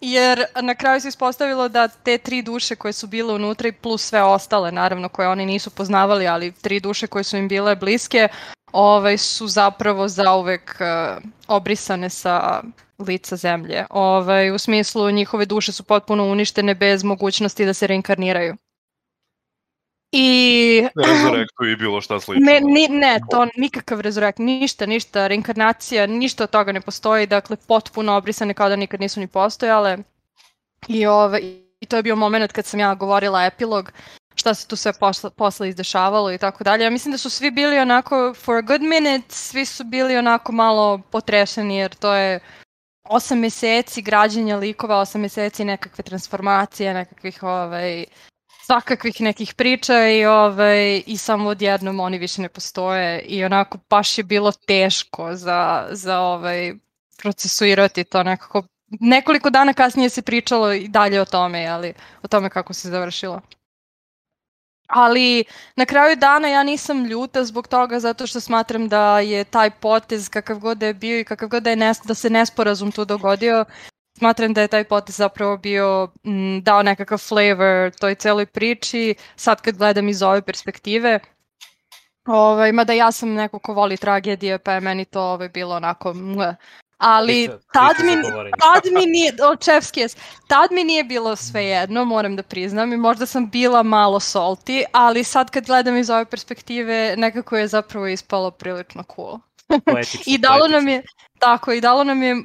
Jer 0.00 0.44
na 0.62 0.74
kraju 0.74 1.00
se 1.00 1.08
ispostavilo 1.08 1.68
da 1.68 1.88
te 1.88 2.18
tri 2.18 2.42
duše 2.42 2.76
koje 2.76 2.92
su 2.92 3.06
bile 3.06 3.34
unutra 3.34 3.68
i 3.68 3.72
plus 3.72 4.02
sve 4.02 4.22
ostale, 4.22 4.72
naravno, 4.72 5.08
koje 5.08 5.28
oni 5.28 5.46
nisu 5.46 5.70
poznavali, 5.70 6.28
ali 6.28 6.52
tri 6.52 6.80
duše 6.80 7.06
koje 7.06 7.24
su 7.24 7.36
im 7.36 7.48
bile 7.48 7.76
bliske, 7.76 8.28
ovaj, 8.72 9.18
su 9.18 9.48
zapravo 9.48 10.08
zauvek 10.08 10.76
uh, 10.80 11.22
obrisane 11.48 12.10
sa 12.10 12.62
lica 12.98 13.36
zemlje. 13.36 13.86
Ovaj, 13.90 14.50
u 14.50 14.58
smislu 14.58 15.10
njihove 15.10 15.46
duše 15.46 15.72
su 15.72 15.84
potpuno 15.84 16.24
uništene 16.24 16.74
bez 16.74 17.04
mogućnosti 17.04 17.66
da 17.66 17.74
se 17.74 17.86
reinkarniraju. 17.86 18.56
I... 20.12 20.86
Rezurektu 21.06 21.66
i 21.66 21.76
bilo 21.76 22.00
šta 22.00 22.20
slično. 22.20 22.44
Ne, 22.46 22.60
ni, 22.60 22.88
ne, 22.88 23.20
to 23.30 23.46
nikakav 23.56 24.00
rezurekt, 24.00 24.38
ništa, 24.38 24.86
ništa, 24.86 25.26
reinkarnacija, 25.26 26.06
ništa 26.06 26.44
od 26.44 26.50
toga 26.50 26.72
ne 26.72 26.80
postoji, 26.80 27.26
dakle 27.26 27.56
potpuno 27.56 28.16
obrisane 28.16 28.54
kao 28.54 28.68
da 28.68 28.76
nikad 28.76 29.00
nisu 29.00 29.20
ni 29.20 29.26
postojale. 29.26 29.98
I, 30.88 31.06
ove, 31.06 31.40
I 31.80 31.86
to 31.88 31.96
je 31.96 32.02
bio 32.02 32.16
moment 32.16 32.52
kad 32.52 32.66
sam 32.66 32.80
ja 32.80 32.94
govorila 32.94 33.44
epilog, 33.44 33.92
šta 34.34 34.54
se 34.54 34.68
tu 34.68 34.76
sve 34.76 34.92
posle, 34.92 35.30
posle 35.30 35.68
izdešavalo 35.68 36.32
i 36.32 36.38
tako 36.38 36.64
dalje. 36.64 36.84
Ja 36.84 36.90
mislim 36.90 37.12
da 37.12 37.18
su 37.18 37.30
svi 37.30 37.50
bili 37.50 37.78
onako, 37.78 38.34
for 38.34 38.56
a 38.56 38.60
good 38.60 38.82
minute, 38.82 39.26
svi 39.28 39.64
su 39.64 39.84
bili 39.84 40.16
onako 40.16 40.52
malo 40.52 41.00
potrešeni 41.10 41.76
jer 41.76 41.94
to 41.94 42.14
je 42.14 42.40
osam 43.04 43.38
meseci 43.38 44.02
građenja 44.02 44.56
likova, 44.56 44.96
osam 44.96 45.20
meseci 45.20 45.64
nekakve 45.64 46.04
transformacije, 46.04 46.94
nekakvih 46.94 47.42
ovaj, 47.42 48.04
svakakvih 48.68 49.20
nekih 49.20 49.54
priča 49.54 50.08
i, 50.08 50.24
ovaj, 50.24 51.02
i 51.06 51.16
samo 51.16 51.48
odjednom 51.48 52.00
oni 52.00 52.18
više 52.18 52.42
ne 52.42 52.48
postoje 52.48 53.20
i 53.20 53.44
onako 53.44 53.78
baš 53.90 54.18
je 54.18 54.24
bilo 54.24 54.52
teško 54.52 55.34
za, 55.34 55.88
za 55.90 56.20
ovaj, 56.20 56.74
procesuirati 57.18 58.04
to 58.04 58.22
nekako. 58.22 58.62
Nekoliko 59.00 59.50
dana 59.50 59.72
kasnije 59.72 60.08
se 60.08 60.22
pričalo 60.22 60.72
i 60.72 60.88
dalje 60.88 61.20
o 61.20 61.24
tome, 61.24 61.66
ali 61.66 61.92
o 62.22 62.28
tome 62.28 62.50
kako 62.50 62.74
se 62.74 62.88
završilo. 62.88 63.40
Ali 64.88 65.44
na 65.76 65.86
kraju 65.86 66.16
dana 66.16 66.48
ja 66.48 66.62
nisam 66.62 67.04
ljuta 67.04 67.44
zbog 67.44 67.68
toga 67.68 68.00
zato 68.00 68.26
što 68.26 68.40
smatram 68.40 68.88
da 68.88 69.20
je 69.20 69.44
taj 69.44 69.70
potez 69.70 70.28
kakav 70.28 70.58
god 70.58 70.78
da 70.78 70.86
je 70.86 70.94
bio 70.94 71.20
i 71.20 71.24
kakav 71.24 71.48
god 71.48 71.62
da, 71.62 71.70
je 71.70 71.76
nes, 71.76 71.98
da 72.04 72.14
se 72.14 72.30
nesporazum 72.30 72.92
tu 72.92 73.04
dogodio, 73.04 73.64
smatram 74.18 74.54
da 74.54 74.60
je 74.60 74.68
taj 74.68 74.84
potez 74.84 75.16
zapravo 75.16 75.56
bio 75.56 76.08
m, 76.24 76.60
dao 76.62 76.82
nekakav 76.82 77.18
flavor 77.18 77.90
toj 78.00 78.14
celoj 78.14 78.46
priči, 78.46 79.14
sad 79.36 79.60
kad 79.60 79.76
gledam 79.76 80.08
iz 80.08 80.22
ove 80.22 80.42
perspektive. 80.42 81.20
Ovaj, 82.26 82.72
mada 82.72 82.92
ja 82.92 83.12
sam 83.12 83.34
neko 83.34 83.58
ko 83.58 83.72
voli 83.72 83.96
tragedije, 83.96 84.58
pa 84.58 84.72
je 84.72 84.80
meni 84.80 85.04
to 85.04 85.22
ovaj, 85.22 85.48
bilo 85.48 85.76
onako 85.76 86.12
mle. 86.14 86.56
Ali 86.98 87.50
tad 87.72 87.96
mi, 88.04 88.12
tad 88.64 88.82
mi 88.92 89.06
nije, 89.06 89.32
o, 89.52 89.56
čefski 89.56 90.00
jes, 90.00 90.16
tad 90.46 90.72
mi 90.72 90.84
nije 90.84 91.04
bilo 91.04 91.36
sve 91.36 91.64
jedno, 91.64 92.04
moram 92.04 92.36
da 92.36 92.42
priznam, 92.42 92.92
i 92.92 92.96
možda 92.96 93.26
sam 93.26 93.50
bila 93.50 93.82
malo 93.82 94.20
salty, 94.20 94.84
ali 94.92 95.24
sad 95.24 95.50
kad 95.50 95.66
gledam 95.66 95.96
iz 95.96 96.10
ove 96.10 96.24
perspektive, 96.24 97.14
nekako 97.16 97.56
je 97.56 97.68
zapravo 97.68 98.06
ispalo 98.06 98.50
prilično 98.50 99.04
cool. 99.16 99.38
Poetično, 99.84 100.22
I 100.26 100.38
dalo 100.38 100.58
poetično. 100.58 100.78
nam 100.78 100.88
je, 100.88 101.02
tako, 101.38 101.72
i 101.72 101.80
dalo 101.80 102.04
nam 102.04 102.22
je, 102.22 102.34
uh, 102.34 102.44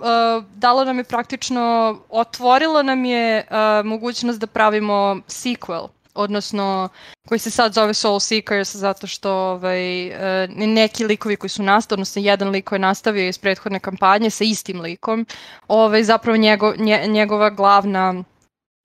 dalo 0.55 0.85
nam 0.85 0.97
je 0.97 1.03
praktično, 1.03 1.97
otvorilo 2.09 2.83
nam 2.83 3.05
je 3.05 3.47
uh, 3.49 3.85
mogućnost 3.85 4.39
da 4.39 4.47
pravimo 4.47 5.19
sequel, 5.27 5.87
odnosno 6.13 6.89
koji 7.27 7.39
se 7.39 7.51
sad 7.51 7.73
zove 7.73 7.93
Soul 7.93 8.19
Seekers 8.19 8.75
zato 8.75 9.07
što 9.07 9.31
ovaj, 9.33 10.07
uh, 10.07 10.13
neki 10.55 11.05
likovi 11.05 11.35
koji 11.35 11.49
su 11.49 11.63
nastali, 11.63 11.95
odnosno 11.95 12.21
jedan 12.21 12.49
lik 12.49 12.65
koji 12.65 12.77
je 12.77 12.81
nastavio 12.81 13.27
iz 13.27 13.37
prethodne 13.37 13.79
kampanje 13.79 14.29
sa 14.29 14.43
istim 14.43 14.81
likom, 14.81 15.25
ovaj, 15.67 16.03
zapravo 16.03 16.37
njego, 16.37 16.73
nje, 16.77 17.03
njegova 17.07 17.49
glavna 17.49 18.23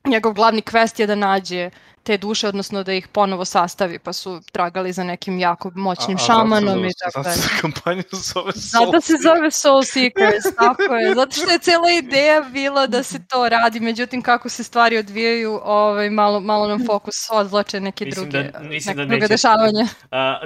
njegov 0.05 0.33
glavni 0.33 0.63
quest 0.63 1.01
je 1.01 1.07
da 1.07 1.15
nađe 1.17 1.71
te 2.03 2.19
duše, 2.19 2.49
odnosno 2.49 2.83
da 2.83 2.93
ih 2.93 3.09
ponovo 3.09 3.45
sastavi, 3.45 3.99
pa 3.99 4.13
su 4.13 4.41
tragali 4.53 4.93
za 4.93 5.05
nekim 5.05 5.39
jako 5.39 5.71
moćnim 5.75 6.19
šamanom 6.19 6.85
i 6.85 6.91
tako 6.95 7.11
Zato 7.13 7.23
dalje. 7.23 7.37
se 7.39 7.49
kampanja 7.61 8.03
zove 8.13 8.23
Soul 8.53 8.87
Zato 8.87 9.01
se 9.01 9.13
zove 9.19 9.51
Soul 9.53 9.83
Seekers, 9.85 10.45
tako 10.57 10.83
je. 10.95 11.15
Zato 11.15 11.33
što 11.33 11.51
je 11.51 11.59
cela 11.59 11.91
ideja 11.93 12.41
bila 12.43 12.87
da 12.87 13.03
se 13.03 13.27
to 13.27 13.49
radi, 13.49 13.81
međutim 13.81 14.23
kako 14.23 14.49
se 14.49 14.65
stvari 14.65 14.99
odvijaju, 14.99 15.61
ovaj, 15.65 16.11
malo, 16.11 16.41
malo 16.41 16.69
nam 16.69 16.87
fokus 16.87 17.15
odvlače 17.31 17.81
neke 17.81 18.05
Mislim 18.05 18.31
druge, 18.31 18.43
da- 18.45 18.59
neke 18.61 18.85
da 18.87 18.95
druge 18.97 19.15
neće- 19.15 19.29
dešavanja. 19.29 19.83
Uh, 19.83 19.89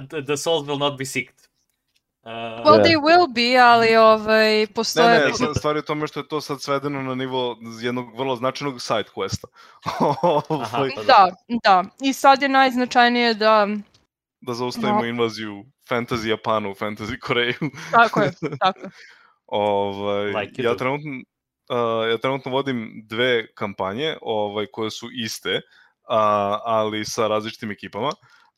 the, 0.09 0.25
the 0.25 0.37
souls 0.37 0.63
will 0.63 0.79
not 0.79 0.99
be 0.99 1.05
seeked. 1.05 1.42
Uh, 2.23 2.31
Well, 2.31 2.77
Da. 2.77 2.83
they 2.83 2.97
will 2.97 3.27
be, 3.29 3.59
ali 3.59 3.97
ovaj, 3.97 4.59
Ne, 4.59 4.67
postoje... 4.67 5.19
ne, 5.21 5.35
sa- 5.35 5.55
stvar 5.55 5.77
je 5.77 5.81
u 5.81 5.85
tome 5.85 6.07
što 6.07 6.21
je 6.21 6.29
to 6.29 6.41
sad 6.41 6.63
svedeno 6.63 7.03
na 7.03 7.15
nivo 7.15 7.57
jednog 7.81 8.19
vrlo 8.19 8.37
značajnog 8.37 8.83
side 8.83 9.05
questa. 9.15 9.47
Ovaj, 10.49 10.91
pa 10.97 11.03
Da, 11.03 11.29
da. 11.63 11.85
I 12.01 12.13
sad 12.13 12.43
je 12.43 12.49
najznačajnije 12.49 13.35
da... 13.35 13.69
da 14.41 14.55
zaustavimo 14.55 14.99
No. 14.99 15.05
invaziju 15.07 15.65
fantasy 15.91 16.27
Japanu 16.27 16.71
u 16.71 16.75
fantasy 16.75 17.19
Koreju. 17.19 17.55
Tako 17.91 18.21
je, 18.21 18.33
tako 18.61 18.81
je. 18.81 18.91
Ovaj, 19.47 20.25
Like 20.27 20.63
ja 20.63 20.71
do. 20.71 20.79
trenutno 20.79 21.11
uh, 21.71 22.11
ja 22.11 22.19
trenutno 22.19 22.53
vodim 22.53 23.03
dve 23.05 23.55
kampanje, 23.55 24.17
ovaj 24.23 24.67
koje 24.67 24.91
su 24.91 25.09
iste, 25.15 25.61
a, 26.09 26.19
ali 26.65 27.05
sa 27.05 27.27
različitim 27.29 27.71
ekipama. 27.71 28.11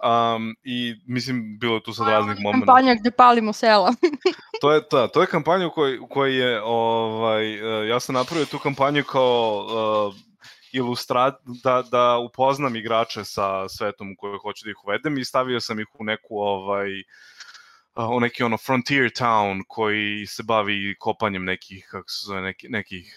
Um, 0.04 0.56
I 0.64 0.94
mislim 1.06 1.58
bilo 1.58 1.74
je 1.74 1.82
tu 1.82 1.92
sad 1.92 2.08
raznih 2.08 2.36
momenta. 2.40 2.66
Kampanja 2.66 2.94
gde 2.94 3.10
palimo 3.10 3.52
sela. 3.52 3.94
To 4.60 4.72
je 4.72 4.88
ta, 4.88 5.08
to 5.08 5.20
je 5.20 5.26
kampanja 5.26 5.66
u 5.66 5.70
kojoj, 5.70 5.98
u 5.98 6.06
kojoj 6.06 6.36
je 6.36 6.62
ovaj 6.62 7.62
uh, 7.62 7.88
ja 7.88 8.00
sam 8.00 8.14
napravio 8.14 8.46
tu 8.46 8.58
kampanju 8.58 9.04
kao 9.04 9.66
uh, 10.08 10.14
ilustrat 10.72 11.34
da 11.62 11.82
da 11.90 12.18
upoznam 12.18 12.76
igrače 12.76 13.24
sa 13.24 13.68
svetom 13.68 14.12
u 14.12 14.14
koji 14.18 14.38
hoću 14.42 14.64
da 14.64 14.70
ih 14.70 14.84
uvedem 14.84 15.18
i 15.18 15.24
stavio 15.24 15.60
sam 15.60 15.80
ih 15.80 15.86
u 15.98 16.04
neku 16.04 16.38
ovaj 16.38 16.90
uh, 17.96 18.10
u 18.16 18.20
neki 18.20 18.42
ono 18.42 18.56
frontier 18.56 19.10
town 19.10 19.62
koji 19.68 20.26
se 20.26 20.42
bavi 20.42 20.96
kopanjem 20.98 21.44
nekih 21.44 21.86
kako 21.90 22.08
se 22.08 22.26
zove 22.26 22.42
neki, 22.42 22.68
nekih 22.68 23.16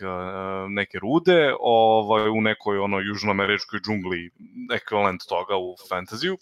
neke 0.70 1.00
rude 1.00 1.54
ovaj 1.60 2.30
u 2.30 2.42
nekoj 2.42 2.78
ono 2.78 3.00
južnoameričkoj 3.00 3.80
džungli 3.80 4.32
ekvivalent 4.74 5.22
toga 5.28 5.56
u 5.58 5.76
fantaziju 5.90 6.38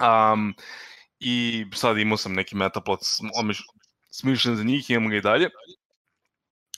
um, 0.00 0.54
i 1.20 1.66
sad 1.74 1.98
imao 1.98 2.16
sam 2.16 2.32
neki 2.32 2.56
metaplot 2.56 3.00
smišljen 4.10 4.56
za 4.56 4.64
njih, 4.64 4.90
imamo 4.90 5.08
ga 5.08 5.16
i 5.16 5.20
dalje. 5.20 5.50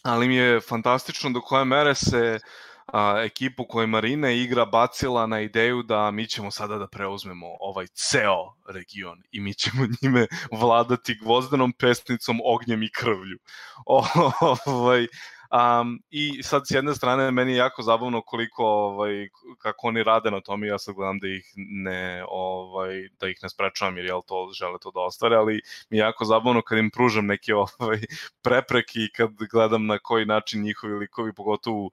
Ali 0.03 0.29
mi 0.29 0.37
je 0.37 0.61
fantastično 0.61 1.31
do 1.31 1.41
koje 1.41 1.65
mere 1.65 1.95
se 1.95 2.39
a, 2.87 3.23
ekipu 3.25 3.65
koju 3.69 3.87
Marina 3.87 4.31
igra 4.31 4.65
bacila 4.65 5.27
na 5.27 5.41
ideju 5.41 5.83
da 5.83 6.11
mi 6.11 6.27
ćemo 6.27 6.51
sada 6.51 6.79
da 6.79 6.87
preuzmemo 6.87 7.47
ovaj 7.61 7.87
ceo 7.87 8.55
region 8.69 9.23
i 9.31 9.41
mi 9.41 9.55
ćemo 9.55 9.87
njime 10.03 10.27
vladati 10.53 11.19
gvozdenom 11.23 11.73
pesnicom, 11.73 12.41
ognjem 12.45 12.83
i 12.83 12.91
krvlju. 12.93 13.39
ovaj, 14.67 15.07
Um, 15.51 16.03
I 16.11 16.43
sad 16.43 16.63
s 16.67 16.71
jedne 16.71 16.95
strane 16.95 17.31
meni 17.31 17.53
je 17.53 17.57
jako 17.57 17.83
zabavno 17.83 18.23
koliko 18.23 18.65
ovaj 18.65 19.29
kako 19.59 19.87
oni 19.87 20.03
rade 20.03 20.31
na 20.31 20.41
tome, 20.41 20.67
ja 20.67 20.79
sad 20.79 20.95
gledam 20.95 21.19
da 21.19 21.29
ih 21.29 21.53
ne 21.57 22.25
ovaj 22.29 23.09
da 23.21 23.29
ih 23.29 23.39
ne 23.43 23.49
sprečavam 23.49 23.97
jer 23.97 24.07
jel 24.07 24.23
to 24.27 24.51
žele 24.53 24.79
to 24.81 24.91
da 24.91 25.01
ostvare, 25.01 25.37
ali 25.37 25.61
mi 25.91 25.97
je 25.97 26.01
jako 26.01 26.25
zabavno 26.25 26.63
kad 26.63 26.79
im 26.79 26.91
pružam 26.91 27.27
neke 27.27 27.55
ovaj 27.79 28.01
prepreke 28.43 28.99
i 29.01 29.13
kad 29.13 29.31
gledam 29.53 29.87
na 29.87 29.99
koji 29.99 30.27
način 30.27 30.63
njihovi 30.63 30.95
likovi 30.95 31.33
pogotovo 31.35 31.91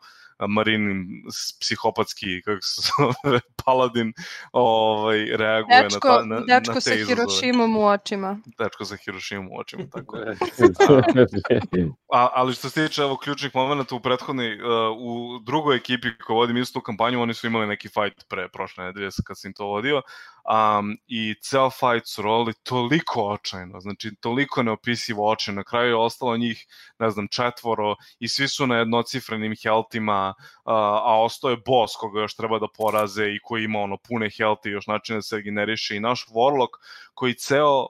Marin 0.48 1.06
psihopatski 1.60 2.42
kako 2.46 2.62
se 2.62 2.82
zove 2.98 3.40
paladin 3.66 4.14
ovaj 4.52 5.26
reaguje 5.26 5.78
na 5.78 5.84
Dečko, 5.84 6.08
ta, 6.08 6.26
na, 6.26 6.40
dečko 6.40 6.74
na 6.74 6.82
sa 6.82 6.90
te 6.90 6.96
izazove. 6.96 7.16
Hirošimom 7.16 7.78
u 7.78 7.86
očima. 7.86 8.40
Dečko 8.60 8.86
sa 8.86 8.96
Hirošimom 8.96 9.48
u 9.52 9.60
očima, 9.60 9.84
tako 9.96 10.18
je. 10.18 10.38
A, 12.14 12.30
ali 12.34 12.54
što 12.54 12.70
se 12.70 12.88
tiče 12.88 13.02
evo 13.02 13.18
ključnih 13.18 13.56
momenta 13.56 13.96
u 13.96 14.00
prethodnoj, 14.00 14.56
uh, 14.56 14.68
u 14.98 15.40
drugoj 15.40 15.76
ekipi 15.76 16.08
koja 16.26 16.36
vodim 16.36 16.58
istu 16.58 16.82
kampanju, 16.82 17.22
oni 17.22 17.34
su 17.34 17.48
imali 17.48 17.68
neki 17.68 17.88
fight 17.88 18.28
pre 18.30 18.48
prošle 18.48 18.86
nedelje 18.86 19.10
kad 19.26 19.40
sam 19.40 19.50
im 19.50 19.54
to 19.54 19.66
vodio. 19.66 20.02
Um, 20.44 20.98
I 21.08 21.36
ceo 21.42 21.70
fight 21.70 22.08
su 22.08 22.22
rolili 22.22 22.54
toliko 22.64 23.22
očajno, 23.22 23.80
znači 23.80 24.16
toliko 24.20 24.64
neopisivo 24.64 25.32
očajno. 25.32 25.60
Na 25.60 25.64
kraju 25.64 25.88
je 25.88 25.96
ostalo 25.96 26.38
njih, 26.38 26.66
ne 27.00 27.10
znam, 27.10 27.28
četvoro 27.28 27.96
i 28.20 28.28
svi 28.28 28.48
su 28.48 28.68
na 28.68 28.78
jednocifrenim 28.78 29.54
heltima, 29.64 30.34
uh, 30.38 30.74
a 30.76 31.22
ostao 31.22 31.52
je 31.52 31.62
boss 31.66 31.96
koga 31.96 32.22
još 32.22 32.36
treba 32.36 32.60
da 32.60 32.68
poraze 32.78 33.26
i 33.26 33.40
koji 33.44 33.64
ima 33.64 33.80
ono 33.80 33.98
pune 33.98 34.30
health 34.38 34.66
i 34.66 34.70
još 34.70 34.88
način 34.88 35.16
da 35.16 35.22
se 35.22 35.36
regeneriše. 35.36 35.96
I 35.96 36.00
naš 36.00 36.26
Warlock 36.28 36.78
koji 37.14 37.34
ceo 37.34 37.88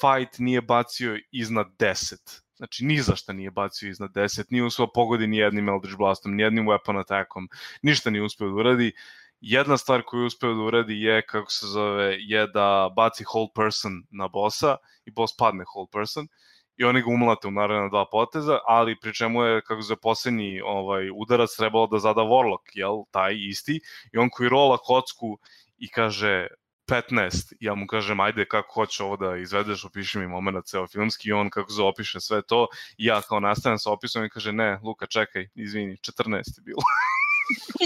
fight 0.00 0.38
nije 0.38 0.62
bacio 0.62 1.18
iznad 1.30 1.66
10. 1.78 2.44
Znači, 2.56 2.84
ni 2.84 3.00
za 3.02 3.16
šta 3.16 3.32
nije 3.32 3.50
bacio 3.50 3.90
iznad 3.90 4.10
10, 4.10 4.44
nije 4.50 4.64
uspeo 4.64 4.86
pogodi 4.94 5.26
ni 5.26 5.36
jednim 5.36 5.68
Eldritch 5.68 5.98
Blastom, 5.98 6.34
ni 6.34 6.42
jednim 6.42 6.66
Weapon 6.66 7.00
Attackom, 7.00 7.48
ništa 7.82 8.10
nije 8.10 8.22
uspeo 8.22 8.48
da 8.48 8.54
uradi. 8.54 8.92
Jedna 9.40 9.76
stvar 9.76 10.02
koju 10.02 10.20
je 10.20 10.26
uspeo 10.26 10.54
da 10.54 10.62
uradi 10.62 11.00
je, 11.00 11.22
kako 11.26 11.50
se 11.52 11.66
zove, 11.66 12.16
je 12.18 12.46
da 12.46 12.90
baci 12.96 13.24
whole 13.24 13.48
person 13.54 13.92
na 14.10 14.28
bossa 14.28 14.76
i 15.04 15.10
boss 15.10 15.36
padne 15.36 15.64
whole 15.64 15.88
person 15.92 16.28
i 16.76 16.84
oni 16.84 17.02
ga 17.02 17.10
umlate 17.10 17.48
u 17.48 17.50
naravno 17.50 17.88
dva 17.88 18.06
poteza, 18.12 18.58
ali 18.66 19.00
pri 19.00 19.14
čemu 19.14 19.42
je, 19.42 19.62
kako 19.62 19.82
zove, 19.82 20.00
poslednji 20.00 20.60
ovaj, 20.60 21.10
udarac 21.14 21.56
trebalo 21.56 21.86
da 21.86 21.98
zada 21.98 22.20
Warlock, 22.20 22.74
jel, 22.74 23.04
taj 23.10 23.34
isti, 23.48 23.80
i 24.12 24.18
on 24.18 24.30
koji 24.30 24.48
rola 24.48 24.78
kocku 24.78 25.38
i 25.78 25.88
kaže 25.88 26.46
15. 26.86 27.54
Ja 27.60 27.74
mu 27.74 27.86
kažem, 27.86 28.20
ajde 28.20 28.44
kako 28.44 28.74
hoćeš 28.74 29.00
ovo 29.00 29.16
da 29.16 29.36
izvedeš, 29.36 29.84
opiši 29.84 30.18
mi 30.18 30.26
moment 30.26 30.66
ceo 30.66 30.86
filmski 30.86 31.28
i 31.28 31.32
on 31.32 31.50
kako 31.50 31.72
se 31.72 31.82
opiše 31.82 32.20
sve 32.20 32.42
to. 32.42 32.66
I 32.96 33.06
ja 33.06 33.22
kao 33.22 33.40
nastavim 33.40 33.78
sa 33.78 33.90
opisom 33.90 34.24
i 34.24 34.30
kaže, 34.30 34.52
ne, 34.52 34.80
Luka, 34.82 35.06
čekaj, 35.06 35.48
izvini, 35.54 35.96
14 35.96 36.34
je 36.34 36.62
bilo. 36.64 36.82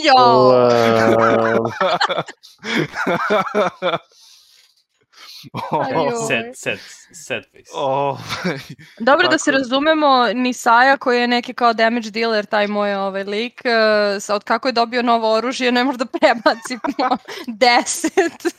Jo! 0.05 0.14
Wow. 0.14 1.72
Sad, 6.28 6.45
sad, 6.55 6.78
sad 7.15 7.43
face. 7.45 7.70
Ovaj, 7.74 8.59
Dobro 9.01 9.28
da 9.28 9.39
se 9.39 9.51
Tako- 9.51 9.59
razumemo, 9.59 10.27
Nisaja 10.35 10.97
koji 10.97 11.20
je 11.20 11.28
neki 11.28 11.55
kao 11.55 11.73
damage 11.73 12.11
dealer, 12.11 12.47
taj 12.47 12.66
moj 12.66 12.95
ovaj 12.95 13.24
lik, 13.24 13.61
eh, 13.65 13.70
sa- 14.20 14.35
od 14.35 14.45
kako 14.45 14.69
je 14.69 14.73
dobio 14.73 15.03
novo 15.03 15.35
oružje, 15.35 15.73
ne 15.73 15.85
može 15.85 15.99
da 15.99 16.05
prebaci 16.07 16.78
po 16.82 17.16
10. 17.47 18.55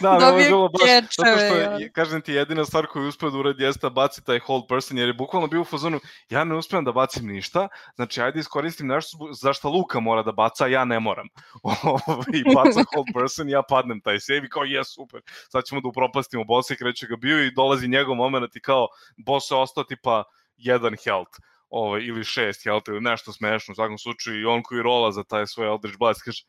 Da, 0.00 0.10
ali 0.10 0.24
ovo 0.24 0.28
je 0.28 0.30
Dobije 0.30 0.48
bilo 0.48 0.68
baš, 0.68 0.82
zato 0.82 1.06
što, 1.10 1.24
je, 1.56 1.92
kažem 1.92 2.20
ti, 2.20 2.32
jedina 2.32 2.64
stvar 2.64 2.86
koju 2.86 3.02
je 3.02 3.08
uspeo 3.08 3.30
da 3.30 3.38
uradi 3.38 3.62
jeste 3.64 3.80
da 3.82 3.90
baci 3.90 4.24
taj 4.24 4.38
hold 4.38 4.62
person, 4.68 4.98
jer 4.98 5.08
je 5.08 5.14
bukvalno 5.14 5.46
bio 5.48 5.60
u 5.60 5.64
fazonu, 5.64 6.00
ja 6.30 6.44
ne 6.44 6.56
uspijem 6.56 6.84
da 6.84 6.92
bacim 6.92 7.26
ništa, 7.26 7.68
znači 7.94 8.22
ajde 8.22 8.40
iskoristim 8.40 8.86
nešto 8.86 9.16
za 9.32 9.52
šta 9.52 9.68
Luka 9.68 10.00
mora 10.00 10.22
da 10.22 10.32
baca, 10.32 10.66
ja 10.66 10.84
ne 10.84 11.00
moram. 11.00 11.26
Ovaj, 11.62 12.24
I 12.34 12.54
baca 12.54 12.84
hold 12.94 13.06
person, 13.14 13.48
ja 13.48 13.62
padnem 13.68 14.00
taj 14.00 14.20
save 14.20 14.38
i 14.38 14.48
kao, 14.48 14.62
je, 14.64 14.84
super, 14.84 15.20
sad 15.52 15.62
ćemo 15.74 15.80
da 15.80 15.88
upropastimo 15.88 16.44
bossa 16.44 16.74
i 16.74 16.76
kreće 16.76 17.06
ga 17.06 17.16
bio 17.16 17.44
i 17.44 17.50
dolazi 17.50 17.88
njegov 17.88 18.14
moment 18.14 18.56
i 18.56 18.60
kao, 18.60 18.88
boss 19.16 19.50
je 19.50 19.56
ostao 19.56 19.84
tipa 19.84 20.24
jedan 20.56 20.96
health 21.04 21.38
ovaj, 21.70 22.02
ili 22.02 22.24
šest 22.24 22.64
health 22.64 22.88
ili 22.88 23.00
nešto 23.00 23.32
smešno 23.32 23.72
u 23.72 23.74
svakom 23.74 23.98
slučaju 23.98 24.40
i 24.40 24.44
on 24.44 24.62
koji 24.62 24.82
rola 24.82 25.12
za 25.12 25.24
taj 25.24 25.46
svoj 25.46 25.66
Eldritch 25.66 25.98
Blast 25.98 26.22
kaže 26.22 26.44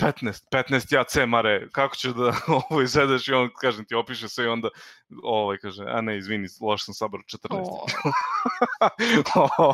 15, 0.00 0.42
15 0.50 0.94
ja 0.94 1.04
C 1.04 1.26
mare, 1.26 1.68
kako 1.72 1.96
ćeš 1.96 2.10
da 2.10 2.32
ovo 2.70 2.82
izvedeš 2.82 3.28
i 3.28 3.32
on, 3.32 3.50
kažem 3.60 3.84
ti, 3.84 3.94
opiše 3.94 4.28
sve 4.28 4.44
i 4.44 4.48
onda, 4.48 4.68
ovaj, 5.22 5.58
kaže, 5.58 5.84
a 5.88 6.00
ne, 6.00 6.18
izvini, 6.18 6.48
loš 6.60 6.84
sam 6.84 6.94
sabrao 6.94 7.22
14. 7.22 7.46
O. 7.50 7.86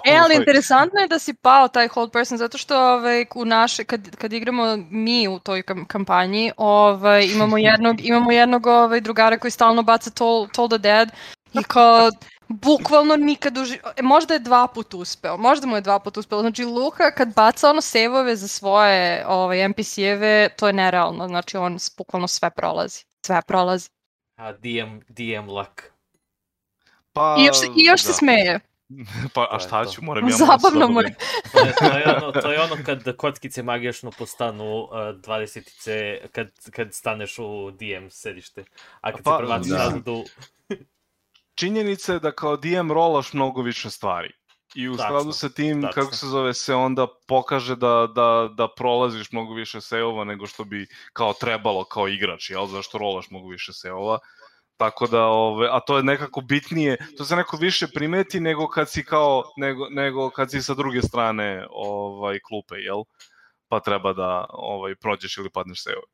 E, 0.04 0.16
ali 0.16 0.34
Ovaj, 0.34 0.36
interesantno 0.36 1.00
je 1.00 1.08
da 1.08 1.18
si 1.18 1.34
pao 1.34 1.68
taj 1.68 1.88
hold 1.88 2.12
person, 2.12 2.38
zato 2.38 2.58
što 2.58 2.78
ovaj, 2.78 3.26
u 3.34 3.44
naše, 3.44 3.84
kad, 3.84 4.16
kad 4.16 4.32
igramo 4.32 4.76
mi 4.90 5.28
u 5.28 5.38
toj 5.38 5.62
kam- 5.62 5.86
kampanji, 5.86 6.52
ovaj, 6.56 7.26
imamo 7.34 7.58
jednog, 7.68 8.04
imamo 8.04 8.32
jednog 8.32 8.66
ovaj, 8.66 9.00
drugara 9.00 9.38
koji 9.38 9.50
stalno 9.50 9.82
baca 9.82 10.10
Toll, 10.10 10.48
Toll 10.48 10.68
the 10.68 10.78
Dead 10.78 11.08
i 11.52 11.62
kao, 11.62 12.10
bukvalno 12.48 13.16
nikad 13.16 13.58
uži... 13.58 13.78
e, 13.96 14.02
možda 14.02 14.34
je 14.34 14.40
dva 14.40 14.66
put 14.68 14.94
uspeo, 14.94 15.36
možda 15.36 15.66
mu 15.66 15.76
je 15.76 15.80
dva 15.80 15.98
put 15.98 16.16
uspeo. 16.16 16.40
Znači, 16.40 16.64
Luka 16.64 17.10
kad 17.10 17.34
baca 17.34 17.70
ono 17.70 17.80
save-ove 17.80 18.36
za 18.36 18.48
svoje 18.48 19.24
ovaj, 19.28 19.68
NPC-eve, 19.68 20.48
to 20.56 20.66
je 20.66 20.72
nerealno, 20.72 21.28
znači 21.28 21.56
on 21.56 21.78
bukvalno 21.98 22.28
sve 22.28 22.50
prolazi. 22.50 23.04
Sve 23.26 23.42
prolazi. 23.46 23.88
A 24.36 24.52
DM, 24.52 24.98
DM 25.08 25.48
luck. 25.48 25.82
pa, 27.12 27.36
I 27.40 27.44
još, 27.44 27.60
se- 27.60 27.66
i 27.76 27.84
još 27.84 28.02
se 28.02 28.08
da. 28.08 28.12
smeje. 28.12 28.60
Pa, 29.34 29.48
a 29.50 29.58
šta 29.58 29.84
ću, 29.86 30.04
moram 30.04 30.28
ja 30.28 30.36
Zabavno 30.36 30.88
mu 30.88 31.00
je. 31.00 31.14
To 31.52 31.58
je, 31.66 31.74
to 31.74 31.98
je, 31.98 32.16
ono, 32.16 32.32
to 32.32 32.52
je 32.52 32.60
ono 32.60 32.76
kad 32.86 33.16
kockice 33.16 33.62
magijašno 33.62 34.10
postanu 34.10 34.82
uh, 34.82 34.90
20-ice 34.90 36.20
kad, 36.32 36.50
kad 36.70 36.94
staneš 36.94 37.38
u 37.38 37.70
DM 37.70 38.08
sedište. 38.10 38.64
A 39.00 39.12
kad 39.12 39.22
Pa, 39.24 39.30
se 39.30 39.38
prebaciš 39.38 39.70
da. 39.70 39.78
nazad 39.78 40.08
u... 40.08 40.24
Činjenica 41.56 42.12
je 42.12 42.20
da 42.20 42.32
kao 42.32 42.56
DM 42.56 42.92
rolaš 42.92 43.32
mnogo 43.32 43.62
više 43.62 43.90
stvari. 43.90 44.32
I 44.74 44.88
u 44.88 44.96
skladu 44.96 45.32
sa 45.32 45.48
tim, 45.48 45.82
tačno. 45.82 46.02
kako 46.02 46.14
se 46.14 46.26
zove, 46.26 46.54
se 46.54 46.74
onda 46.74 47.06
pokaže 47.28 47.76
da, 47.76 48.08
da, 48.14 48.48
da 48.54 48.68
prolaziš 48.76 49.32
mnogo 49.32 49.54
više 49.54 49.80
seova 49.80 50.24
nego 50.24 50.46
što 50.46 50.64
bi 50.64 50.86
kao 51.12 51.32
trebalo 51.32 51.84
kao 51.84 52.08
igrač, 52.08 52.50
jel? 52.50 52.66
Zašto 52.66 52.98
rolaš 52.98 53.30
mnogo 53.30 53.48
više 53.48 53.72
seova. 53.72 54.18
Tako 54.76 55.06
da, 55.06 55.24
ove, 55.24 55.68
a 55.72 55.80
to 55.80 55.96
je 55.96 56.02
nekako 56.02 56.40
bitnije, 56.40 56.96
to 57.16 57.24
se 57.24 57.36
neko 57.36 57.56
više 57.56 57.86
primeti 57.94 58.40
nego 58.40 58.68
kad 58.68 58.90
si 58.90 59.04
kao, 59.04 59.42
nego, 59.56 59.88
nego 59.90 60.30
kad 60.30 60.50
si 60.50 60.62
sa 60.62 60.74
druge 60.74 61.02
strane 61.02 61.66
ovaj, 61.70 62.38
klupe, 62.40 62.74
jel? 62.74 63.02
Pa 63.68 63.80
treba 63.80 64.12
da 64.12 64.46
ovaj, 64.48 64.94
prođeš 64.94 65.38
ili 65.38 65.50
padneš 65.50 65.82
seove. 65.82 66.06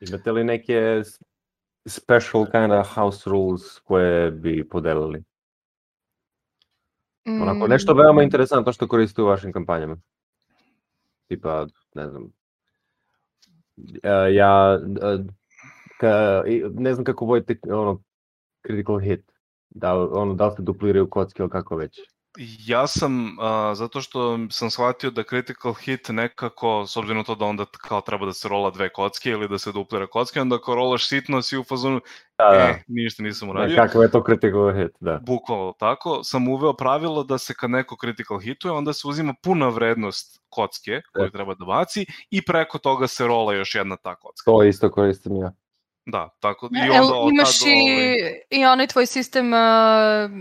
Imate 0.00 0.32
li 0.32 0.44
neke 0.44 1.02
special 1.86 2.46
kind 2.50 2.72
of 2.72 2.94
house 2.94 3.30
rules 3.30 3.78
koje 3.78 4.30
bi 4.30 4.68
podelili? 4.68 5.24
Onako, 7.26 7.66
nešto 7.66 7.94
Mm. 7.94 7.98
veoma 7.98 8.22
interesantno 8.22 8.72
što 8.72 8.88
koristite 8.88 9.22
u 9.22 9.26
vašim 9.26 9.52
kampanjama. 9.52 9.96
Tipa, 11.28 11.66
ne 11.94 12.08
znam, 12.08 12.32
e, 14.02 14.34
ja 14.34 14.80
e, 15.02 15.24
ka, 16.00 16.42
ne 16.74 16.94
znam 16.94 17.04
kako 17.04 17.24
vodite 17.24 17.72
ono, 17.72 18.02
critical 18.66 18.98
hit. 18.98 19.32
Da, 19.70 19.94
ono, 19.94 20.34
da 20.34 20.46
li 20.46 20.56
se 20.56 20.62
dupliraju 20.62 21.10
kocke 21.10 21.42
ili 21.42 21.50
kako 21.50 21.76
već. 21.76 22.00
Ja 22.66 22.86
sam, 22.86 23.36
a, 23.40 23.74
zato 23.74 24.00
što 24.00 24.38
sam 24.50 24.70
shvatio 24.70 25.10
da 25.10 25.22
critical 25.22 25.72
hit 25.74 26.08
nekako, 26.08 26.86
s 26.86 26.96
obzirom 26.96 27.16
na 27.18 27.24
to 27.24 27.34
da 27.34 27.44
onda 27.44 27.64
kao 27.88 28.00
treba 28.00 28.26
da 28.26 28.32
se 28.32 28.48
rola 28.48 28.70
dve 28.70 28.88
kocke 28.88 29.30
ili 29.30 29.48
da 29.48 29.58
se 29.58 29.72
duplira 29.72 30.06
kocke, 30.06 30.40
onda 30.40 30.56
ako 30.56 30.74
rolaš 30.74 31.08
sitno 31.08 31.42
si 31.42 31.58
u 31.58 31.64
fazonu, 31.64 32.00
Da, 32.38 32.44
da. 32.44 32.56
e, 32.56 32.82
ništa 32.88 33.22
nisam 33.22 33.48
Da, 33.48 33.52
uradio. 33.52 33.76
kakav 33.76 34.02
je 34.02 34.10
to 34.10 34.22
critical 34.26 34.74
hit, 34.74 34.90
da. 35.00 35.20
Bukvalno 35.26 35.72
tako, 35.78 36.24
sam 36.24 36.48
uveo 36.48 36.72
pravilo 36.72 37.24
da 37.24 37.38
se 37.38 37.54
kad 37.54 37.70
neko 37.70 37.96
critical 38.00 38.38
hituje, 38.38 38.72
onda 38.72 38.92
se 38.92 39.08
uzima 39.08 39.34
puna 39.42 39.68
vrednost 39.68 40.40
kocke 40.48 41.00
koju 41.12 41.24
Da. 41.24 41.30
treba 41.30 41.54
da 41.54 41.64
baci 41.64 42.06
i 42.30 42.42
preko 42.44 42.78
toga 42.78 43.06
se 43.06 43.26
rola 43.26 43.54
još 43.54 43.74
jedna 43.74 43.96
ta 43.96 44.14
kocka. 44.14 44.44
To 44.44 44.64
isto 44.64 44.90
koristim 44.90 45.36
ja. 45.36 45.52
Da, 46.06 46.28
tako 46.40 46.66
i 46.72 46.78
Jel 46.78 47.04
onda 47.04 47.14
od 47.14 47.32
imaš 47.32 47.58
tad, 47.58 47.68
i, 47.68 47.72
ovaj, 47.72 48.40
i 48.50 48.64
onaj 48.64 48.86
tvoj 48.86 49.06
sistem 49.06 49.52
uh, 49.52 49.58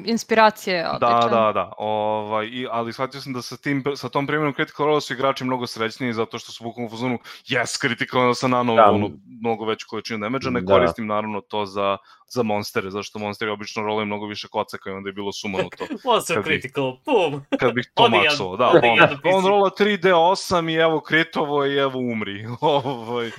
inspiracije 0.06 0.90
odličan. 0.90 1.22
Da, 1.22 1.28
da, 1.30 1.52
da. 1.54 1.72
Ovaj, 1.78 2.46
i, 2.46 2.68
ali 2.72 2.94
shvatio 2.94 3.22
sam 3.22 3.34
da 3.34 3.42
sa, 3.42 3.58
tim, 3.58 3.84
sa 3.96 4.10
tom 4.10 4.28
primjerom 4.28 4.54
Critical 4.54 4.86
Role 4.86 5.02
su 5.02 5.14
igrači 5.14 5.44
mnogo 5.44 5.68
srećniji 5.68 6.14
zato 6.14 6.40
što 6.40 6.52
su 6.52 6.64
bukvalno 6.64 6.88
u 6.88 6.90
fazonu 6.90 7.18
yes, 7.48 7.80
Critical 7.80 8.22
onda 8.22 8.34
sam 8.34 8.52
nano 8.52 8.76
Da. 8.76 8.92
ono, 8.92 9.10
mnogo 9.42 9.66
veću 9.66 9.86
količinu 9.90 10.20
damage 10.20 10.50
ne 10.50 10.62
Da. 10.62 10.74
koristim 10.74 11.08
naravno 11.08 11.42
to 11.42 11.66
za, 11.66 11.98
za 12.28 12.44
monstere, 12.44 12.90
zašto 12.92 13.20
monsteri 13.20 13.52
obično 13.52 13.84
rolaju 13.84 14.06
mnogo 14.06 14.26
više 14.26 14.48
kocaka 14.48 14.90
i 14.90 14.94
onda 14.94 15.10
je 15.10 15.14
bilo 15.14 15.32
sumanuto. 15.32 15.86
Monster 16.06 16.36
Kad 16.38 16.44
bi- 16.46 16.50
critical, 16.50 16.98
pum! 17.06 17.42
Kad 17.60 17.74
bih 17.74 17.92
to 17.94 18.10
maksovao, 18.10 18.58
da, 18.58 18.68
on, 18.68 18.80
jedan 18.84 19.18
on 19.24 19.46
rola 19.46 19.70
3D8 19.80 20.72
i 20.72 20.76
evo 20.76 21.00
kritovo 21.00 21.66
i 21.66 21.76
evo 21.78 22.00
umri. 22.00 22.46
Ovaj, 22.62 23.32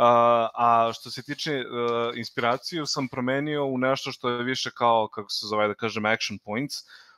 A, 0.00 0.48
a 0.54 0.92
što 0.94 1.10
se 1.10 1.22
tiče 1.22 1.52
uh, 1.52 2.16
inspiraciju 2.16 2.86
sam 2.86 3.08
promenio 3.08 3.64
u 3.64 3.78
nešto 3.78 4.12
što 4.12 4.28
je 4.28 4.44
više 4.44 4.70
kao, 4.70 5.08
kako 5.08 5.30
se 5.30 5.46
zove 5.46 5.68
da 5.68 5.74
kažem, 5.74 6.06
action 6.06 6.38
points, 6.38 6.74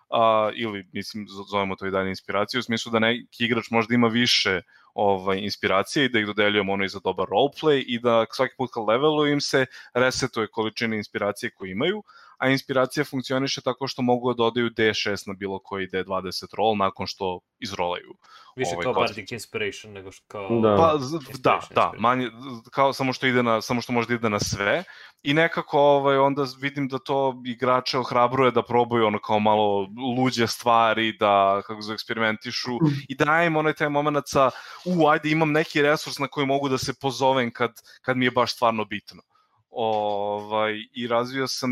uh, 0.08 0.52
ili 0.56 0.88
mislim 0.92 1.26
zovemo 1.50 1.76
to 1.76 1.86
i 1.86 1.90
dalje 1.90 2.08
inspiraciju, 2.08 2.58
u 2.58 2.62
smislu 2.62 2.92
da 2.92 2.98
neki 2.98 3.44
igrač 3.44 3.70
možda 3.70 3.94
ima 3.94 4.08
više 4.08 4.60
ovaj, 4.94 5.38
inspiracije 5.38 6.04
i 6.04 6.08
da 6.08 6.18
ih 6.18 6.26
dodeljujemo 6.26 6.72
ono 6.72 6.84
i 6.84 6.88
za 6.88 7.00
dobar 7.04 7.28
roleplay 7.28 7.84
i 7.86 7.98
da 8.00 8.24
svaki 8.32 8.54
put 8.58 8.70
kad 8.74 8.88
leveluju 8.88 9.32
im 9.32 9.40
se 9.40 9.66
resetuje 9.94 10.48
količina 10.48 10.96
inspiracije 10.96 11.50
koju 11.50 11.70
imaju, 11.70 12.02
a 12.40 12.48
inspiracija 12.48 13.04
funkcioniše 13.04 13.60
tako 13.60 13.88
što 13.88 14.02
mogu 14.02 14.32
da 14.32 14.36
dodaju 14.36 14.70
D6 14.70 15.28
na 15.28 15.34
bilo 15.34 15.58
koji 15.58 15.88
D20 15.88 16.56
roll 16.56 16.76
nakon 16.76 17.06
što 17.06 17.40
izrolaju. 17.58 18.14
Više 18.56 18.70
Ovaj, 18.74 18.82
kao 18.82 18.94
kockice. 18.94 19.20
Bardic 19.20 19.32
Inspiration 19.32 19.92
nego 19.92 20.12
što 20.12 20.24
kao... 20.28 20.60
Da. 20.60 20.76
Pa 20.76 20.98
da, 21.38 21.60
da, 21.74 21.92
manje 21.98 22.30
kao 22.72 22.92
samo 22.92 23.12
što 23.12 23.26
ide 23.26 23.42
na 23.42 23.60
samo 23.60 23.80
što 23.80 23.92
može 23.92 24.08
da 24.08 24.14
ide 24.14 24.28
na 24.28 24.40
sve 24.40 24.84
i 25.22 25.34
nekako 25.34 25.78
ovaj 25.80 26.16
onda 26.16 26.46
vidim 26.60 26.88
da 26.88 26.98
to 26.98 27.42
igrače 27.46 27.98
ohrabruje 27.98 28.50
da 28.50 28.62
probaju 28.62 29.06
ono 29.06 29.18
kao 29.18 29.38
malo 29.38 29.88
luđe 30.16 30.46
stvari, 30.46 31.16
da 31.18 31.62
kako 31.66 31.82
se 31.82 31.92
eksperimentišu 31.92 32.70
i 33.08 33.14
da 33.14 33.42
im 33.42 33.56
onaj 33.56 33.72
taj 33.72 33.88
momenat 33.88 34.24
sa 34.26 34.50
u 34.84 35.08
ajde 35.08 35.30
imam 35.30 35.52
neki 35.52 35.82
resurs 35.82 36.18
na 36.18 36.28
koji 36.28 36.46
mogu 36.46 36.68
da 36.68 36.78
se 36.78 36.94
pozovem 37.00 37.52
kad 37.52 37.70
kad 38.02 38.16
mi 38.16 38.24
je 38.24 38.30
baš 38.30 38.54
stvarno 38.54 38.84
bitno. 38.84 39.22
Ovaj 39.70 40.74
i 40.94 41.06
razvio 41.06 41.48
sam 41.48 41.70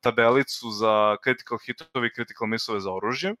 tabelicu 0.00 0.70
za 0.70 1.16
critical 1.24 1.58
hitove 1.66 2.06
i 2.06 2.14
critical 2.14 2.48
missove 2.48 2.80
za 2.80 2.92
oružje 2.92 3.34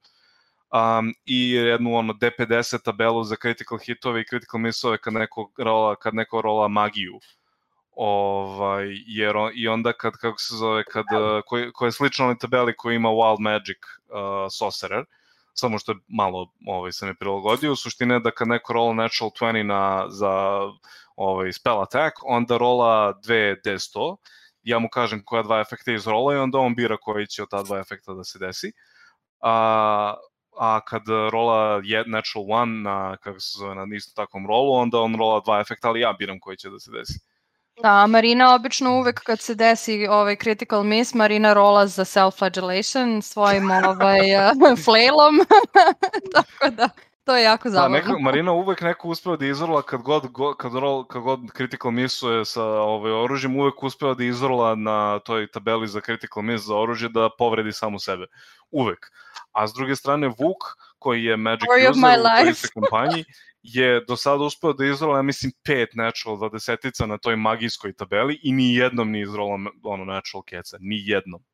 um, 0.72 1.14
i 1.26 1.50
jednu 1.50 1.94
ono 1.94 2.12
D50 2.12 2.82
tabelu 2.82 3.24
za 3.24 3.36
critical 3.36 3.78
hitove 3.78 4.20
i 4.20 4.24
critical 4.24 4.60
missove 4.60 4.98
kad 4.98 5.12
neko 5.12 5.50
rola, 5.58 5.96
kad 5.96 6.14
neko 6.14 6.42
rola 6.42 6.68
magiju. 6.68 7.20
Ovaj, 8.00 8.86
jer 9.06 9.36
on, 9.36 9.52
i 9.54 9.68
onda 9.68 9.92
kad, 9.92 10.12
kako 10.12 10.38
se 10.38 10.56
zove, 10.56 10.84
kad, 10.84 11.04
uh, 11.12 11.42
koji, 11.46 11.72
koja 11.72 11.86
je 11.86 11.92
slično 11.92 12.24
onoj 12.24 12.38
tabeli 12.38 12.76
koja 12.76 12.94
ima 12.94 13.08
Wild 13.08 13.40
Magic 13.40 13.78
uh, 14.08 14.18
Sorcerer, 14.50 15.04
samo 15.54 15.78
što 15.78 15.92
je 15.92 15.98
malo 16.08 16.52
ovaj, 16.66 16.92
sam 16.92 17.08
je 17.08 17.14
prilagodio, 17.14 17.72
u 17.72 17.76
suštini 17.76 18.14
je 18.14 18.20
da 18.20 18.30
kad 18.30 18.48
neko 18.48 18.72
rola 18.72 18.94
natural 18.94 19.30
20 19.40 19.62
na, 19.62 20.04
za 20.08 20.60
ovaj, 21.16 21.52
spell 21.52 21.82
attack, 21.82 22.16
onda 22.22 22.56
rola 22.58 23.14
2 23.24 23.56
D100, 23.64 24.16
ja 24.62 24.78
mu 24.78 24.88
kažem 24.88 25.22
koja 25.24 25.42
dva 25.42 25.60
efekta 25.60 25.92
iz 25.92 26.06
rola 26.06 26.34
i 26.34 26.38
onda 26.38 26.58
on 26.58 26.74
bira 26.74 26.96
koji 26.96 27.26
će 27.26 27.42
od 27.42 27.50
ta 27.50 27.62
dva 27.62 27.78
efekta 27.78 28.14
da 28.14 28.24
se 28.24 28.38
desi. 28.38 28.72
A, 29.40 30.14
a 30.58 30.80
kad 30.80 31.02
rola 31.32 31.80
je 31.84 32.04
natural 32.06 32.44
one 32.48 32.82
na, 32.82 33.16
kako 33.16 33.40
se 33.40 33.58
zove, 33.58 33.74
na 33.74 33.86
isto 33.96 34.12
takvom 34.22 34.46
rolu, 34.46 34.72
onda 34.72 35.00
on 35.00 35.16
rola 35.16 35.40
dva 35.40 35.60
efekta, 35.60 35.88
ali 35.88 36.00
ja 36.00 36.12
biram 36.18 36.40
koji 36.40 36.56
će 36.56 36.70
da 36.70 36.78
se 36.78 36.90
desi. 36.90 37.18
Da, 37.82 38.06
Marina 38.06 38.54
obično 38.54 38.98
uvek 38.98 39.20
kad 39.20 39.40
se 39.40 39.54
desi 39.54 40.06
ovaj 40.06 40.36
critical 40.36 40.82
miss, 40.84 41.14
Marina 41.14 41.52
rola 41.52 41.86
za 41.86 42.04
self-flagellation 42.04 43.20
svojim 43.20 43.70
ovaj, 43.70 44.20
flailom, 44.84 45.38
tako 46.34 46.70
da 46.70 46.88
to 47.28 47.36
je 47.36 47.44
jako 47.44 47.68
Da, 47.68 47.72
zabavno. 47.72 47.96
neka, 47.96 48.12
Marina 48.20 48.52
uvek 48.52 48.80
neko 48.80 49.08
uspeva 49.08 49.36
da 49.36 49.46
izrola 49.46 49.82
kad 49.82 50.02
god, 50.02 50.26
go, 50.32 50.54
kad, 50.54 50.74
rol, 50.74 51.04
kad 51.04 51.22
god 51.22 51.40
critical 51.56 51.90
missuje 51.90 52.44
sa 52.44 52.64
ovaj, 52.64 53.12
oružjem, 53.12 53.56
uvek 53.56 53.82
uspeva 53.82 54.14
da 54.14 54.24
izrola 54.24 54.74
na 54.74 55.18
toj 55.18 55.50
tabeli 55.50 55.88
za 55.88 56.00
critical 56.00 56.42
miss 56.42 56.64
za 56.64 56.76
oružje 56.76 57.08
da 57.08 57.28
povredi 57.38 57.72
samu 57.72 57.98
sebe. 57.98 58.26
Uvek. 58.70 59.10
A 59.52 59.68
s 59.68 59.74
druge 59.74 59.96
strane, 59.96 60.28
Vuk, 60.28 60.64
koji 60.98 61.24
je 61.24 61.36
Magic 61.36 61.68
Story 61.68 61.90
user 61.90 62.20
u 62.20 62.62
toj 62.62 62.70
kampanji, 62.80 63.24
je 63.62 64.04
do 64.08 64.16
sada 64.16 64.44
uspeo 64.44 64.72
da 64.72 64.86
izrola, 64.86 65.18
ja 65.18 65.22
mislim, 65.22 65.52
pet 65.64 65.88
natural 65.94 66.36
dvadesetica 66.36 67.06
na 67.06 67.18
toj 67.18 67.36
magijskoj 67.36 67.92
tabeli 67.92 68.40
i 68.42 68.52
ni 68.52 68.74
jednom 68.74 69.10
ni 69.10 69.20
izrola 69.20 69.58
ono, 69.82 70.04
natural 70.04 70.42
keca. 70.42 70.76
Ni 70.80 70.96
jednom. 71.04 71.44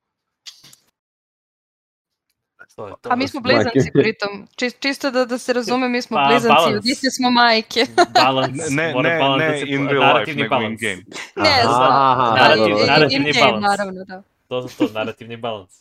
To 2.68 2.86
je 2.86 2.94
to. 3.00 3.08
A 3.10 3.16
mi 3.16 3.28
smo 3.28 3.40
blizanci 3.40 3.68
Majke. 3.76 3.92
pritom. 3.94 4.48
Či, 4.56 4.70
čisto 4.72 5.10
da, 5.10 5.24
da 5.24 5.38
se 5.38 5.52
razume, 5.52 5.88
mi 5.88 6.02
smo 6.02 6.16
Pa, 6.16 6.24
blizanci, 6.24 6.54
balans. 6.56 6.86
iste 6.86 7.10
smo 7.10 7.30
majke. 7.32 7.86
balans, 8.16 8.70
Ne, 8.70 8.86
ne, 8.94 9.18
balans 9.18 9.40
ne 9.40 9.48
da 9.50 9.56
in 9.66 9.88
real 9.88 9.94
life, 9.94 10.06
narativni 10.06 10.42
nego 10.42 10.54
in 10.54 10.60
balans. 10.60 10.80
game. 10.80 11.02
Ne 11.38 11.62
znam. 11.62 11.82
aha, 11.82 12.26
Da, 12.30 12.44
narativ- 12.44 12.68
in- 12.68 12.78
in- 12.78 12.86
narativni 12.86 13.28
in-game, 13.28 13.46
balans. 13.46 13.62
naravno, 13.62 14.04
da. 14.04 14.22
To 14.48 14.62
to, 14.68 14.88
narativni 14.94 15.36
balans. 15.38 15.72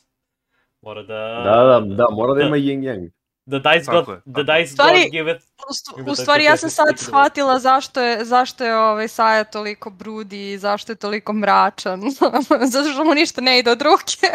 Mora 0.82 1.04
da... 1.04 1.14
Da, 1.46 1.56
da, 1.64 1.96
da, 1.96 2.06
mora 2.12 2.34
da 2.34 2.42
ima 2.42 2.58
yin 2.58 2.82
yang. 2.82 3.10
The 3.46 3.60
dice 3.60 3.86
Tako 3.86 4.04
god, 4.04 4.16
je, 4.18 4.34
the 4.36 4.44
dice 4.44 4.74
Stvari- 4.74 5.24
god 5.26 5.38
stu- 5.70 6.00
Ima 6.00 6.12
u 6.12 6.16
stvari 6.16 6.44
ja 6.44 6.58
sam 6.58 6.70
sad 6.70 6.88
shvatila 6.98 7.60
zašto 7.60 8.02
je, 8.02 8.26
zašto 8.26 8.64
je 8.66 8.78
ovaj 8.78 9.08
Saja 9.08 9.44
toliko 9.46 9.90
brudi 9.90 10.52
i 10.52 10.58
zašto 10.58 10.92
je 10.92 10.96
toliko 10.96 11.34
mračan. 11.34 12.02
Zato 12.66 12.90
što 12.90 13.04
mu 13.04 13.14
ništa 13.14 13.42
ne 13.42 13.60
ide 13.60 13.72
od 13.72 13.82
ruke. 13.82 14.28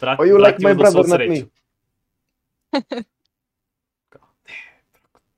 Brat, 0.00 0.20
Oh, 0.20 0.24
you 0.24 0.38
brat 0.38 0.46
like 0.46 0.62
my 0.62 0.74
brother, 0.74 1.08
not 1.08 1.20
me. 1.28 1.44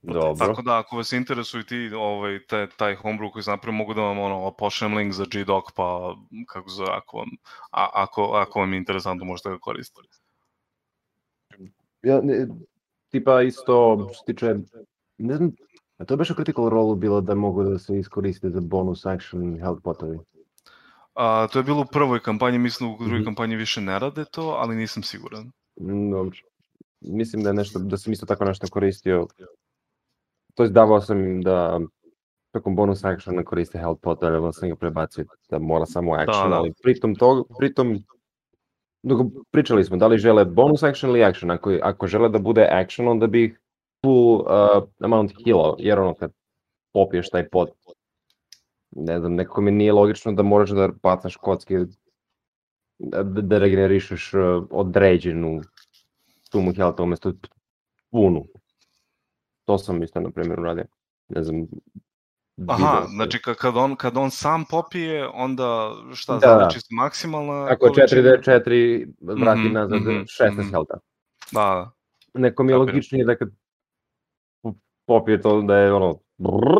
Dobro. 0.02 0.46
Tako 0.46 0.62
da, 0.62 0.78
ako 0.78 0.96
vas 0.96 1.12
interesuju 1.12 1.64
ti, 1.64 1.90
ovaj, 1.94 2.38
te, 2.46 2.68
taj 2.76 2.96
homebrew 2.96 3.32
koji 3.32 3.42
sam 3.42 3.52
napravio, 3.52 3.78
mogu 3.78 3.94
da 3.94 4.00
vam 4.00 4.18
ono, 4.18 4.54
pošlem 4.58 4.94
link 4.94 5.12
za 5.12 5.24
GDoc, 5.24 5.64
pa 5.76 6.16
kako 6.46 6.70
zove, 6.70 6.88
ako 6.92 7.16
vam, 7.16 7.28
a, 7.70 7.88
ako, 7.92 8.22
ako 8.22 8.60
vam 8.60 8.72
je 8.72 8.78
interesantno, 8.78 9.24
možete 9.24 9.48
ga 9.48 9.58
koristiti. 9.58 10.08
Ja, 12.02 12.20
ne, 12.22 12.46
tipa 13.08 13.42
isto 13.42 14.08
što 14.12 14.14
se 14.14 14.24
tiče, 14.26 14.54
ne 15.18 15.36
znam, 15.36 15.52
a 15.98 16.04
to 16.04 16.14
je 16.14 16.18
baš 16.18 16.30
u 16.30 16.34
Critical 16.34 16.68
Role 16.68 16.96
bilo 16.96 17.20
da 17.20 17.34
mogu 17.34 17.62
da 17.64 17.78
se 17.78 17.98
iskoriste 17.98 18.50
za 18.50 18.60
bonus 18.60 19.06
action 19.06 19.58
health 19.58 19.82
potovi. 19.82 20.18
A, 21.14 21.46
to 21.52 21.58
je 21.58 21.62
bilo 21.62 21.80
u 21.80 21.90
prvoj 21.92 22.20
kampanji, 22.20 22.58
mislim 22.58 22.90
da 22.90 22.94
u 22.94 22.98
drugoj 23.08 23.24
kampanji 23.24 23.56
više 23.56 23.80
ne 23.80 23.98
rade 23.98 24.24
to, 24.24 24.42
ali 24.42 24.76
nisam 24.76 25.02
siguran. 25.02 25.50
Dobro. 26.10 26.36
Mislim 27.00 27.42
da 27.42 27.48
je 27.48 27.54
nešto, 27.54 27.78
da 27.78 27.96
sam 27.96 28.12
isto 28.12 28.26
tako 28.26 28.44
nešto 28.44 28.66
koristio. 28.70 29.26
To 30.54 30.62
jest 30.62 30.74
davao 30.74 31.00
sam 31.00 31.24
im 31.24 31.42
da 31.42 31.80
tokom 32.52 32.76
bonus 32.76 33.04
actiona 33.04 33.44
koriste 33.44 33.78
health 33.78 34.00
pot, 34.02 34.22
ali 34.22 34.52
sam 34.52 34.68
ga 34.68 34.76
prebacio 34.76 35.24
da 35.50 35.58
mora 35.58 35.86
samo 35.86 36.14
action, 36.14 36.50
da. 36.50 36.56
ali 36.56 36.72
pritom 36.82 37.14
to, 37.14 37.44
pritom 37.58 37.98
dok 39.02 39.26
pričali 39.50 39.84
smo 39.84 39.96
da 39.96 40.06
li 40.06 40.18
žele 40.18 40.44
bonus 40.44 40.82
action 40.82 41.10
ili 41.10 41.24
action, 41.24 41.50
ako, 41.50 41.78
ako 41.82 42.06
žele 42.06 42.28
da 42.28 42.38
bude 42.38 42.68
action, 42.70 43.08
onda 43.08 43.26
bih 43.26 43.60
full 44.04 44.40
uh, 44.40 44.82
amount 45.00 45.32
healao, 45.44 45.76
jer 45.78 45.98
ono 45.98 46.14
kad 46.14 46.32
popiješ 46.92 47.30
taj 47.30 47.48
pot, 47.48 47.70
ne 48.90 49.18
znam, 49.18 49.34
nekako 49.34 49.60
mi 49.60 49.70
nije 49.70 49.92
logično 49.92 50.32
da 50.32 50.42
moraš 50.42 50.70
da 50.70 50.88
bacaš 51.02 51.36
kocke 51.36 51.78
da, 52.98 53.22
da 53.22 53.58
regenerišeš 53.58 54.34
uh, 54.34 54.40
određenu 54.70 55.60
sumu 56.52 56.72
healtha 56.72 57.02
umesto 57.02 57.32
punu. 58.10 58.44
To 59.64 59.78
sam 59.78 60.02
isto, 60.02 60.20
na 60.20 60.30
primjer, 60.30 60.60
uradio. 60.60 60.84
Ne 61.28 61.44
znam, 61.44 61.66
Aha, 62.68 62.76
video 62.78 63.02
sam. 63.02 63.10
znači 63.10 63.38
ka- 63.38 63.54
kad 63.54 63.76
on, 63.76 63.96
kad 63.96 64.16
on 64.16 64.30
sam 64.30 64.64
popije, 64.64 65.28
onda 65.28 65.90
šta, 66.14 66.32
Da, 66.34 66.40
da, 66.40 66.46
da. 66.46 66.58
znači 66.58 66.80
se 66.80 66.86
maksimalna 66.90 67.64
Ako 67.64 67.86
je 67.86 67.92
količina? 67.92 68.22
4D4, 68.22 69.06
vrati 69.20 69.60
Mhm, 69.60 69.72
nazad 69.72 70.00
mhm, 70.02 70.10
16 70.10 70.52
mhm. 70.52 70.70
healtha. 70.70 70.94
Da, 71.52 71.60
da. 71.60 71.90
Neko 72.34 72.62
mi 72.62 72.72
je 72.72 72.76
logičnije 72.76 73.24
da 73.24 73.36
kad 73.36 73.48
po- 74.62 74.74
popije 75.06 75.40
to 75.40 75.62
da 75.62 75.76
je 75.76 75.92
ono... 75.92 76.18
brrr, 76.38 76.78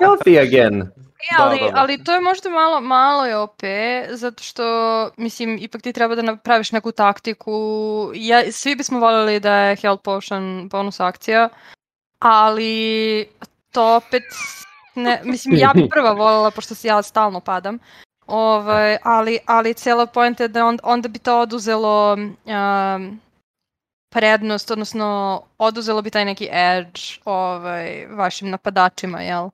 healthy 0.00 0.38
again. 0.38 0.90
E, 1.20 1.36
Da, 1.36 1.44
ali, 1.44 1.58
da, 1.58 1.70
da. 1.70 1.80
ali 1.80 2.04
to 2.04 2.14
je 2.14 2.20
možda 2.20 2.48
malo, 2.48 2.80
malo 2.80 3.26
je 3.26 3.36
OP, 3.36 3.60
zato 4.10 4.42
što, 4.42 4.64
mislim, 5.16 5.58
ipak 5.60 5.82
ti 5.82 5.92
treba 5.92 6.14
da 6.14 6.22
napraviš 6.22 6.72
neku 6.72 6.92
taktiku. 6.92 7.52
Ja, 8.14 8.52
svi 8.52 8.74
bismo 8.74 9.00
voljeli 9.00 9.40
da 9.40 9.56
je 9.56 9.76
Health 9.76 10.02
Potion 10.02 10.68
bonus 10.68 11.00
akcija, 11.00 11.48
ali 12.18 13.28
to 13.72 13.96
opet, 13.96 14.22
ne, 14.94 15.20
mislim, 15.24 15.56
ja 15.56 15.72
bi 15.74 15.88
prva 15.88 16.12
voljela, 16.12 16.50
pošto 16.50 16.74
se 16.74 16.88
ja 16.88 17.02
stalno 17.02 17.40
padam, 17.40 17.78
ovaj, 18.26 18.96
ali, 19.02 19.38
ali 19.46 19.74
cijela 19.74 20.06
point 20.06 20.40
je 20.40 20.48
da 20.48 20.66
on, 20.66 20.78
onda 20.82 21.08
bi 21.08 21.18
to 21.18 21.40
oduzelo 21.40 22.12
um, 22.12 23.20
prednost, 24.10 24.70
odnosno 24.70 25.42
oduzelo 25.58 26.02
bi 26.02 26.10
taj 26.10 26.24
neki 26.24 26.48
edge 26.52 27.00
ovaj, 27.24 28.06
vašim 28.06 28.50
napadačima, 28.50 29.22
jel? 29.22 29.50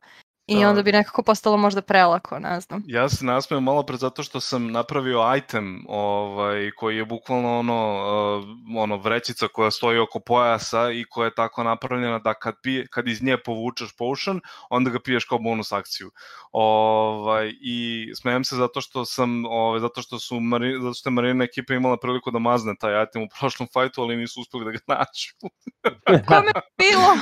I 0.47 0.61
Da. 0.61 0.69
onda 0.69 0.83
bi 0.83 0.93
nekako 0.93 1.23
postalo 1.23 1.57
možda 1.57 1.83
prelako, 1.83 2.39
ne 2.39 2.61
znam. 2.61 2.83
Ja 2.87 3.09
se 3.09 3.25
nasmejem 3.25 3.65
malo 3.65 3.83
pre 3.83 3.97
zato 3.97 4.23
što 4.23 4.41
sam 4.41 4.73
napravio 4.73 5.35
item 5.37 5.85
ovaj, 5.89 6.71
koji 6.77 6.97
je 6.97 7.05
bukvalno 7.05 7.59
ono, 7.59 7.95
uh, 8.39 8.45
ono 8.83 8.97
vrećica 8.97 9.49
koja 9.49 9.71
stoji 9.71 9.99
oko 9.99 10.21
pojasa 10.21 10.91
i 10.91 11.05
koja 11.11 11.25
je 11.25 11.35
tako 11.35 11.63
napravljena 11.63 12.19
da 12.19 12.35
kad, 12.35 12.55
pije, 12.63 12.87
kad 12.91 13.09
iz 13.09 13.23
nje 13.23 13.37
povučeš 13.45 13.97
potion, 13.99 14.41
onda 14.71 14.91
ga 14.91 14.99
piješ 15.01 15.25
kao 15.25 15.39
bonus 15.39 15.73
akciju. 15.73 16.11
Ovaj, 16.53 17.53
I 17.61 18.07
smejem 18.21 18.45
se 18.45 18.57
zato 18.57 18.81
što 18.81 19.05
sam, 19.05 19.45
ovaj, 19.47 19.81
zato 19.81 20.03
što 20.03 20.19
su 20.19 20.41
Mari, 20.41 20.75
zato 20.83 20.95
što 20.95 21.09
je 21.09 21.13
Marina 21.13 21.45
ekipa 21.45 21.75
imala 21.75 21.97
priliku 21.97 22.31
da 22.31 22.39
mazne 22.39 22.75
taj 22.81 23.05
item 23.05 23.23
u 23.23 23.29
prošlom 23.41 23.69
fajtu, 23.73 24.03
ali 24.03 24.17
nisu 24.17 24.41
uspeli 24.41 24.65
da 24.65 24.71
ga 24.71 24.79
nađu. 24.95 25.51
Kome 26.27 26.53
bilo? 26.79 27.17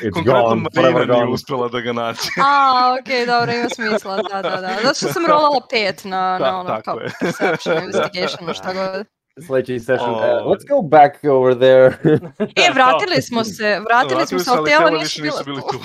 It's 0.00 0.12
Konkretno 0.14 0.42
gone, 0.48 0.92
Marina 0.92 1.25
nije 1.26 1.34
uspela 1.34 1.68
da 1.68 1.80
ga 1.80 1.92
nađe. 1.92 2.20
A, 2.46 2.96
okej, 3.00 3.26
dobro, 3.26 3.52
ima 3.52 3.68
smisla, 3.68 4.16
da, 4.22 4.42
da, 4.42 4.56
da. 4.56 4.76
Zato 4.82 4.94
što 4.94 5.08
sam 5.08 5.26
rolala 5.26 5.60
pet 5.70 6.04
na, 6.04 6.38
Da, 6.38 6.50
na 6.50 6.60
ono 6.60 6.68
tako 6.68 6.82
kao 6.84 6.98
je. 6.98 7.10
perception, 7.20 7.76
investigation, 7.76 8.54
šta 8.54 8.72
god. 8.72 9.06
Sledeći 9.46 9.78
session, 9.80 10.10
uh, 10.10 10.16
Ovaj. 10.16 10.30
let's 10.32 10.68
go 10.68 10.82
back 10.82 11.24
over 11.24 11.54
there. 11.54 12.18
E, 12.56 12.70
vratili 12.74 13.22
smo 13.22 13.44
se, 13.44 13.80
vratili 13.88 14.26
smo 14.26 14.38
se, 14.38 14.50
ali 14.50 14.70
tela 14.70 14.90
nisu 14.90 15.22
bila 15.22 15.42
bili 15.44 15.60
tu. 15.60 15.68
tu. 15.72 15.78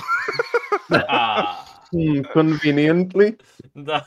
A, 1.10 1.44
Hmm, 1.92 2.24
Conveniently. 2.34 3.34
da. 3.74 4.06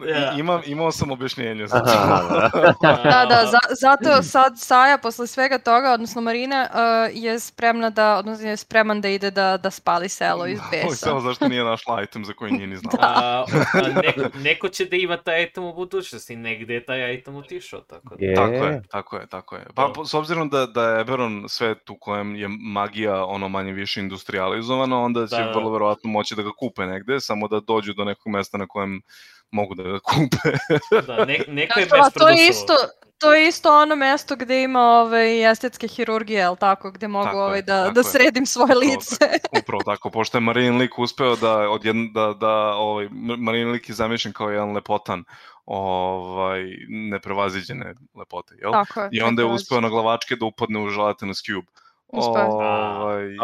I- 0.00 0.40
Imam, 0.40 0.60
imao 0.66 0.92
sam 0.92 1.10
objašnjenje 1.10 1.66
za 1.66 1.78
to. 1.78 1.90
Aha, 1.90 2.50
Da, 3.04 3.26
da, 3.26 3.46
za, 3.46 3.58
zato 3.80 4.22
sad 4.22 4.52
Saja 4.56 4.98
posle 4.98 5.26
svega 5.26 5.58
toga, 5.58 5.92
odnosno 5.92 6.20
Marina, 6.22 6.68
uh, 6.68 6.78
je 7.14 7.40
spremna 7.40 7.90
da, 7.90 8.16
odnosno 8.16 8.48
je 8.48 8.56
spreman 8.56 9.00
da 9.00 9.08
ide 9.08 9.30
da, 9.30 9.56
da 9.56 9.70
spali 9.70 10.08
selo 10.08 10.46
iz 10.46 10.58
Ovo 10.62 10.68
besa. 10.72 10.96
samo 10.96 11.20
zašto 11.20 11.48
nije 11.48 11.64
našla 11.64 12.02
item 12.02 12.24
za 12.24 12.32
koji 12.32 12.52
nije 12.52 12.66
ni 12.66 12.76
znala. 12.76 12.98
A, 13.00 13.44
a 13.74 14.00
neko, 14.02 14.38
neko 14.38 14.68
će 14.68 14.84
da 14.84 14.96
ima 14.96 15.16
taj 15.16 15.42
item 15.42 15.64
u 15.64 15.74
budućnosti, 15.74 16.36
negde 16.36 16.74
je 16.74 16.84
taj 16.84 17.14
item 17.14 17.36
otišao, 17.36 17.80
tako 17.80 18.08
da. 18.10 18.26
Je. 18.26 18.34
Tako 18.34 18.52
je, 18.54 18.82
tako 18.90 19.16
je, 19.16 19.26
tako 19.26 19.56
je. 19.56 19.66
Pa 19.74 19.92
po- 19.94 20.04
s 20.04 20.14
obzirom 20.14 20.48
da, 20.48 20.66
da 20.66 20.84
je 20.84 21.00
Eberron 21.00 21.44
svet 21.48 21.90
u 21.90 21.96
kojem 21.96 22.36
je 22.36 22.48
magija 22.62 23.24
ono 23.24 23.48
manje 23.48 23.72
više 23.72 24.00
industrializovana, 24.00 24.98
onda 24.98 25.26
će 25.26 25.36
Da, 25.36 25.42
da. 25.42 25.50
vrlo 25.50 25.70
verovatno 25.70 26.10
moći 26.10 26.34
da 26.34 26.42
ga 26.42 26.50
kupe 26.50 26.82
negde, 26.82 27.20
samo 27.20 27.48
da 27.48 27.60
dođu 27.60 27.92
do 27.92 28.04
nekog 28.04 28.26
mesta 28.26 28.58
na 28.58 28.66
kojem 28.66 29.02
mogu 29.50 29.74
da 29.74 29.82
ga 29.82 29.98
kupe. 29.98 30.50
Da, 31.06 31.24
ne, 31.24 31.38
neko 31.48 31.80
je 31.80 31.86
mass 31.98 32.14
to 32.14 32.28
je 32.28 32.48
isto, 32.48 32.74
to 33.18 33.34
je 33.34 33.48
isto 33.48 33.82
ono 33.82 33.96
mesto 33.96 34.36
gde 34.36 34.62
ima 34.62 34.80
ovaj, 34.80 35.50
estetske 35.50 35.88
hirurgije, 35.88 36.38
jel 36.38 36.56
tako, 36.56 36.90
gde 36.90 37.08
mogu 37.08 37.24
Tako 37.24 37.38
je, 37.38 37.44
ovaj, 37.44 37.62
da, 37.62 37.82
tako 37.82 37.94
da 37.94 38.00
je. 38.00 38.04
sredim 38.04 38.46
svoje 38.46 38.64
Upravo 38.64 38.80
lice. 38.80 39.16
Upravo 39.60 39.82
tako, 39.82 40.10
pošto 40.10 40.38
je 40.38 40.42
Marin 40.42 40.76
lik 40.76 40.98
uspeo 40.98 41.36
da, 41.36 41.70
odjedno, 41.70 42.08
da, 42.14 42.34
da 42.40 42.74
ovaj, 42.74 43.08
Marin 43.38 43.70
lik 43.70 43.88
je 43.88 43.94
zamišljen 43.94 44.32
kao 44.32 44.50
jedan 44.50 44.72
lepotan, 44.72 45.24
ovaj, 45.66 46.64
neprevaziđene 46.88 47.94
lepote, 48.14 48.54
jel? 48.58 48.72
Tako 48.72 49.00
je. 49.00 49.08
I 49.12 49.22
onda 49.22 49.42
je 49.42 49.46
uspeo 49.46 49.80
na 49.80 49.88
glavačke 49.88 50.36
da 50.36 50.46
upadne 50.46 50.80
u 50.80 50.88
želatinous 50.88 51.42
cube. 51.42 51.66
Uspeo 52.08 52.42
je. 52.42 52.48
Ovaj, 52.48 53.26
i 53.34 53.38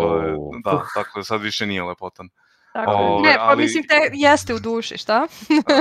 to 0.00 0.16
je, 0.16 0.36
da, 0.64 0.84
tako 0.94 1.18
da 1.18 1.24
sad 1.24 1.40
više 1.40 1.66
nije 1.66 1.82
lepotan. 1.82 2.28
Tako. 2.72 2.90
Ovaj, 2.92 3.22
ne, 3.22 3.36
pa 3.36 3.42
ali- 3.42 3.62
mislim, 3.62 3.84
te, 3.84 3.94
jeste 4.12 4.54
u 4.54 4.58
duši, 4.58 4.98
šta? 4.98 5.26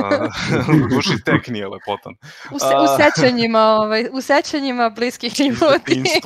U 0.86 0.96
duši 0.96 1.24
tek 1.26 1.48
nije 1.48 1.68
lepotan. 1.68 2.14
U, 2.52 2.60
se, 2.60 2.66
u 2.66 2.88
sećanjima, 2.98 3.60
ovaj, 3.62 4.06
u 4.12 4.22
sećanjima 4.22 4.90
bliskih 4.90 5.40
ljudi. 5.40 6.04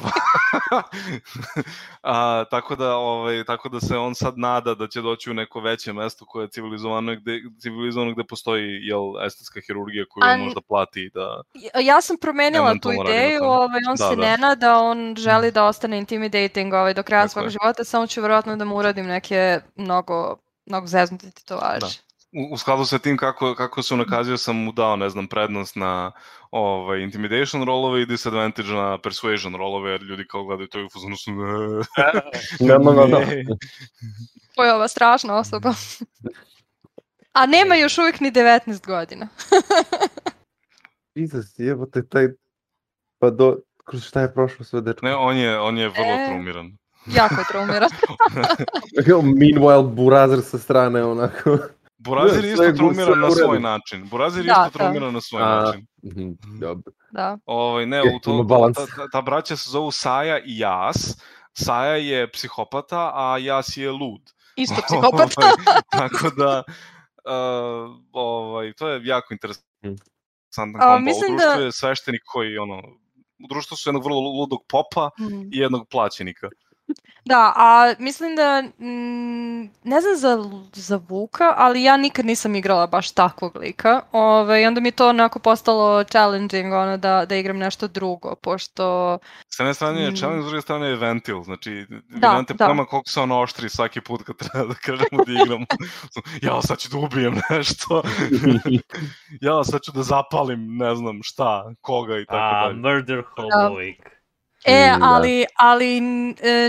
A, 2.03 2.45
tako 2.45 2.75
da 2.75 2.95
ovaj 2.95 3.43
tako 3.43 3.69
da 3.69 3.79
se 3.79 3.97
on 3.97 4.15
sad 4.15 4.37
nada 4.37 4.75
da 4.75 4.87
će 4.87 5.01
doći 5.01 5.31
u 5.31 5.33
neko 5.33 5.59
veće 5.59 5.93
mesto 5.93 6.25
koje 6.25 6.43
je 6.43 6.49
civilizovano 6.49 7.15
gde 7.15 7.31
civilizovano 7.59 8.11
gde 8.13 8.23
postoji 8.23 8.63
jel 8.81 9.25
estetska 9.25 9.59
hirurgija 9.67 10.05
koju 10.09 10.23
A 10.23 10.27
on 10.27 10.33
n- 10.33 10.43
možda 10.43 10.61
plati 10.61 11.11
da 11.13 11.41
Ja 11.81 12.01
sam 12.01 12.17
promenila 12.17 12.73
tu 12.81 12.89
ideju, 12.93 13.43
ovaj, 13.43 13.81
on 13.89 13.95
Da, 13.97 14.09
se 14.09 14.15
da. 14.15 14.21
ne 14.21 14.37
nada, 14.37 14.77
on 14.77 15.15
želi 15.17 15.51
da 15.51 15.63
ostane 15.63 15.97
intimidating 15.97 16.73
ovaj, 16.73 16.93
do 16.93 17.03
kraja 17.03 17.23
Tako 17.23 17.31
svog 17.31 17.45
je. 17.45 17.49
života, 17.49 17.83
samo 17.83 18.07
ću 18.07 18.21
verovatno 18.21 18.55
da 18.55 18.65
mu 18.65 18.75
uradim 18.75 19.05
neke 19.05 19.59
mnogo, 19.75 20.37
mnogo 20.65 20.87
zeznute 20.87 21.31
tetovaže. 21.31 21.79
Da. 21.79 21.87
u, 22.33 22.53
u 22.53 22.57
skladu 22.57 22.85
sa 22.85 22.99
tim 22.99 23.17
kako, 23.17 23.55
kako 23.55 23.83
se 23.83 23.93
unakazio 23.93 24.37
sam 24.37 24.55
mu 24.55 24.71
dao, 24.71 24.95
ne 24.95 25.09
znam, 25.09 25.27
prednost 25.27 25.75
na 25.75 26.11
ovaj, 26.51 27.01
intimidation 27.01 27.63
rolove 27.63 28.01
i 28.01 28.05
disadvantage 28.05 28.69
na 28.69 28.97
persuasion 28.97 29.55
rolove, 29.55 29.91
jer 29.91 30.01
ljudi 30.01 30.27
kao 30.27 30.43
gledaju 30.43 30.67
to 30.67 30.79
i 30.79 30.85
u 30.85 30.89
fazonu 30.89 31.15
su... 31.17 31.31
No, 32.59 32.77
no. 32.77 33.07
Ne. 33.07 33.43
Ko 34.55 34.63
je 34.63 34.73
ova 34.73 34.87
strašna 34.87 35.37
osoba? 35.37 35.73
A 37.33 37.45
nema 37.45 37.75
još 37.75 37.97
uvijek 37.97 38.19
ni 38.19 38.31
19 38.31 38.85
godina. 38.85 39.27
Jesus, 41.15 41.45
jebote, 41.57 42.07
taj... 42.07 42.27
Pa 43.19 43.29
do... 43.29 43.57
Kroz 43.85 44.03
šta 44.03 44.21
je 44.21 44.33
prošlo 44.33 44.65
sve, 44.65 44.81
dečko? 44.81 45.05
Ne, 45.05 45.15
on 45.15 45.37
je, 45.37 45.59
on 45.59 45.77
je 45.77 45.89
vrlo 45.89 46.13
E. 46.13 46.25
traumiran. 46.27 46.77
Jako 47.07 47.35
je 47.35 47.45
traumiran. 47.45 47.89
Meanwhile, 49.35 49.83
Burazer 49.85 50.41
sa 50.41 50.57
strane, 50.57 51.03
onako... 51.03 51.57
Burazir 51.97 52.41
Ne, 52.41 52.47
je 52.47 52.53
isto 52.53 52.71
traumiran 52.73 53.19
na 53.19 53.31
svoj 53.31 53.59
način. 53.59 54.09
Burazir 54.09 54.45
je 54.45 54.47
Da, 54.47 54.51
isto 54.51 54.63
da. 54.63 54.69
traumiran 54.75 55.13
na 55.13 55.21
svoj 55.21 55.41
A. 55.41 55.45
način. 55.47 55.85
Mhm, 56.05 56.29
Dobro. 56.59 56.91
Da. 57.11 57.37
Ovaj, 57.45 57.85
ne, 57.85 58.01
u 58.01 58.19
to, 58.19 58.45
ta, 58.73 58.85
ta, 58.85 59.07
ta 59.09 59.21
braća 59.21 59.55
se 59.55 59.69
zovu 59.69 59.91
Saja 59.91 60.37
i 60.37 60.57
Jas. 60.57 61.17
Saja 61.53 61.95
je 61.95 62.31
psihopata, 62.31 63.11
a 63.15 63.37
Jas 63.37 63.77
je 63.77 63.91
lud. 63.91 64.21
Isto 64.55 64.75
psihopata. 64.87 65.41
Ovaj, 65.41 65.53
tako 65.91 66.29
da, 66.29 66.63
uh, 67.25 67.95
ovaj, 68.11 68.73
to 68.73 68.87
je 68.87 69.01
jako 69.03 69.33
interesantan 69.33 69.95
A, 70.75 70.79
kombo. 70.85 70.99
mislim 70.99 71.33
u 71.33 71.37
društvu 71.37 71.59
da- 71.59 71.65
je 71.65 71.71
sveštenik 71.71 72.21
koji, 72.25 72.57
ono, 72.57 72.75
u 73.39 73.47
društvu 73.49 73.77
su 73.77 73.89
jednog 73.89 74.03
vrlo 74.03 74.19
ludog 74.19 74.59
popa 74.69 75.09
Mhm. 75.19 75.41
i 75.41 75.57
jednog 75.57 75.87
plaćenika. 75.91 76.47
Da, 77.25 77.53
a 77.55 77.93
mislim 77.99 78.35
da, 78.35 78.61
mm, 78.79 79.61
ne 79.83 80.01
znam 80.01 80.15
za, 80.17 80.37
za 80.73 80.99
Vuka, 81.09 81.53
ali 81.57 81.83
ja 81.83 81.97
nikad 81.97 82.25
nisam 82.25 82.55
igrala 82.55 82.87
baš 82.87 83.11
takvog 83.11 83.55
lika. 83.57 84.01
Ove, 84.11 84.61
I 84.61 84.65
onda 84.65 84.81
mi 84.81 84.87
je 84.87 84.91
to 84.91 85.09
onako 85.09 85.39
postalo 85.39 86.03
challenging, 86.03 86.73
ono, 86.73 86.97
da, 86.97 87.25
da 87.25 87.35
igram 87.35 87.57
nešto 87.57 87.87
drugo, 87.87 88.35
pošto... 88.35 89.17
S 89.49 89.59
jedne 89.59 89.73
strane 89.73 90.01
je 90.03 90.11
Mm. 90.11 90.15
challenge, 90.15 90.43
s 90.43 90.45
druge 90.45 90.61
strane 90.61 90.87
je 90.87 90.95
ventil. 90.95 91.41
Znači, 91.43 91.71
vi 91.71 92.01
Da, 92.07 92.31
nemate 92.31 92.53
da. 92.53 92.65
pojma 92.65 92.85
koliko 92.85 93.09
se 93.09 93.19
ono 93.21 93.39
oštri 93.39 93.69
svaki 93.69 94.01
put 94.01 94.23
kad 94.23 94.35
treba 94.37 94.65
da 94.67 94.73
krenemo 94.73 95.23
da 95.25 95.31
igramo. 95.43 95.65
ja 96.47 96.61
sad 96.61 96.77
ću 96.79 96.89
da 96.89 96.97
ubijem 96.97 97.41
nešto. 97.49 98.01
ja 99.47 99.63
sad 99.63 99.81
ću 99.81 99.91
da 99.91 100.03
zapalim 100.03 100.77
ne 100.77 100.95
znam 100.95 101.19
šta, 101.23 101.73
koga 101.81 102.17
i 102.19 102.25
tako 102.25 102.55
A, 102.55 102.61
dalje. 102.63 102.75
Murder 102.75 103.23
Hoboic. 103.35 103.97
E, 104.65 104.89
da. 104.89 104.97
ali, 105.03 105.45
ali 105.55 105.97
e, 105.97 106.01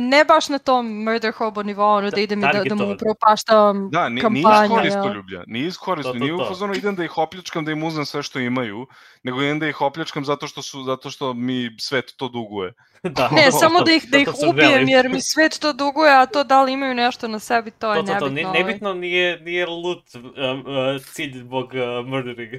ne 0.03 0.25
baš 0.25 0.49
na 0.49 0.59
tom 0.59 1.05
murder 1.05 1.33
hobo 1.33 1.63
nivou, 1.63 1.89
ono, 1.89 2.03
da 2.03 2.11
Ta- 2.11 2.21
idem 2.21 2.39
i 2.39 2.43
da, 2.43 2.63
da 2.65 2.75
mu 2.77 2.97
propaštam 2.97 3.91
Da, 3.91 4.09
ni, 4.09 4.15
nije 4.15 4.23
kampanja. 4.43 4.65
iz 4.65 4.71
koristoljublja, 4.71 5.43
nije 5.47 5.67
iz 5.67 5.75
To, 5.75 5.81
koristoljublja, 5.81 6.21
to, 6.21 6.25
nije 6.25 6.35
u 6.35 6.39
to. 6.39 6.49
fazonu 6.49 6.75
idem 6.75 6.95
da 6.95 7.05
ih 7.05 7.19
opljačkam, 7.19 7.65
da 7.65 7.73
im 7.73 7.83
uzmem 7.83 8.05
sve 8.07 8.23
što 8.23 8.39
imaju, 8.39 8.87
nego 9.23 9.43
idem 9.43 9.59
da 9.59 9.69
ih 9.69 9.81
opljačkam 9.81 10.25
zato 10.25 10.47
što 10.47 10.63
su 10.63 10.83
zato 10.83 11.11
što 11.11 11.35
mi 11.35 11.71
svet 11.79 12.15
to 12.17 12.29
duguje. 12.29 12.73
da. 13.05 13.29
Ne, 13.29 13.53
samo 13.53 13.81
da 13.81 13.93
ih, 13.93 14.05
da 14.05 14.19
ih 14.19 14.29
ubijem, 14.43 14.71
želim. 14.71 14.89
jer 14.89 15.09
mi 15.09 15.21
svet 15.23 15.59
to 15.59 15.73
duguje, 15.73 16.13
a 16.13 16.27
to 16.27 16.45
da 16.45 16.63
li 16.63 16.73
imaju 16.73 16.95
nešto 16.95 17.29
na 17.29 17.39
sebi, 17.39 17.71
to 17.71 17.95
je 17.95 17.97
To, 17.97 18.03
to, 18.05 18.19
to, 18.19 18.21
nebitno. 18.21 18.31
ni- 18.33 18.45
ovaj. 18.47 18.59
nebitno 18.61 18.95
nije, 18.95 19.41
nije 19.41 19.67
loot 19.67 20.05
um, 20.15 20.25
uh, 20.25 20.35
cilj 21.05 21.39
zbog 21.39 21.65
uh, 21.67 22.07
murdering. 22.07 22.53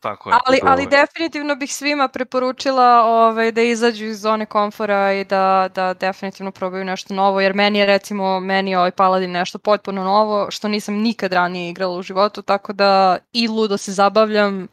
Tako 0.00 0.30
je. 0.30 0.36
Ali, 0.38 0.58
ali 0.64 0.82
je. 0.82 0.86
definitivno 0.88 1.56
bih 1.56 1.74
svima 1.74 2.08
preporučila 2.08 3.02
ovaj, 3.02 3.52
da 3.52 3.62
izađu 3.62 4.04
iz 4.04 4.20
zone 4.20 4.46
komfora 4.48 5.12
i 5.12 5.24
da, 5.24 5.68
da 5.74 5.94
definitivno 5.94 6.52
probaju 6.52 6.84
nešto 6.84 7.14
novo, 7.14 7.40
jer 7.40 7.54
meni 7.54 7.78
je 7.78 7.86
recimo, 7.86 8.40
meni 8.40 8.70
je 8.70 8.78
ovaj 8.78 8.90
Paladin 8.90 9.30
nešto 9.30 9.58
potpuno 9.58 10.04
novo, 10.04 10.50
što 10.50 10.68
nisam 10.68 10.94
nikad 10.94 11.32
ranije 11.32 11.70
igrala 11.70 11.96
u 11.96 12.02
životu, 12.02 12.42
tako 12.42 12.72
da 12.72 13.18
i 13.32 13.48
ludo 13.48 13.76
se 13.76 13.92
zabavljam, 13.92 14.68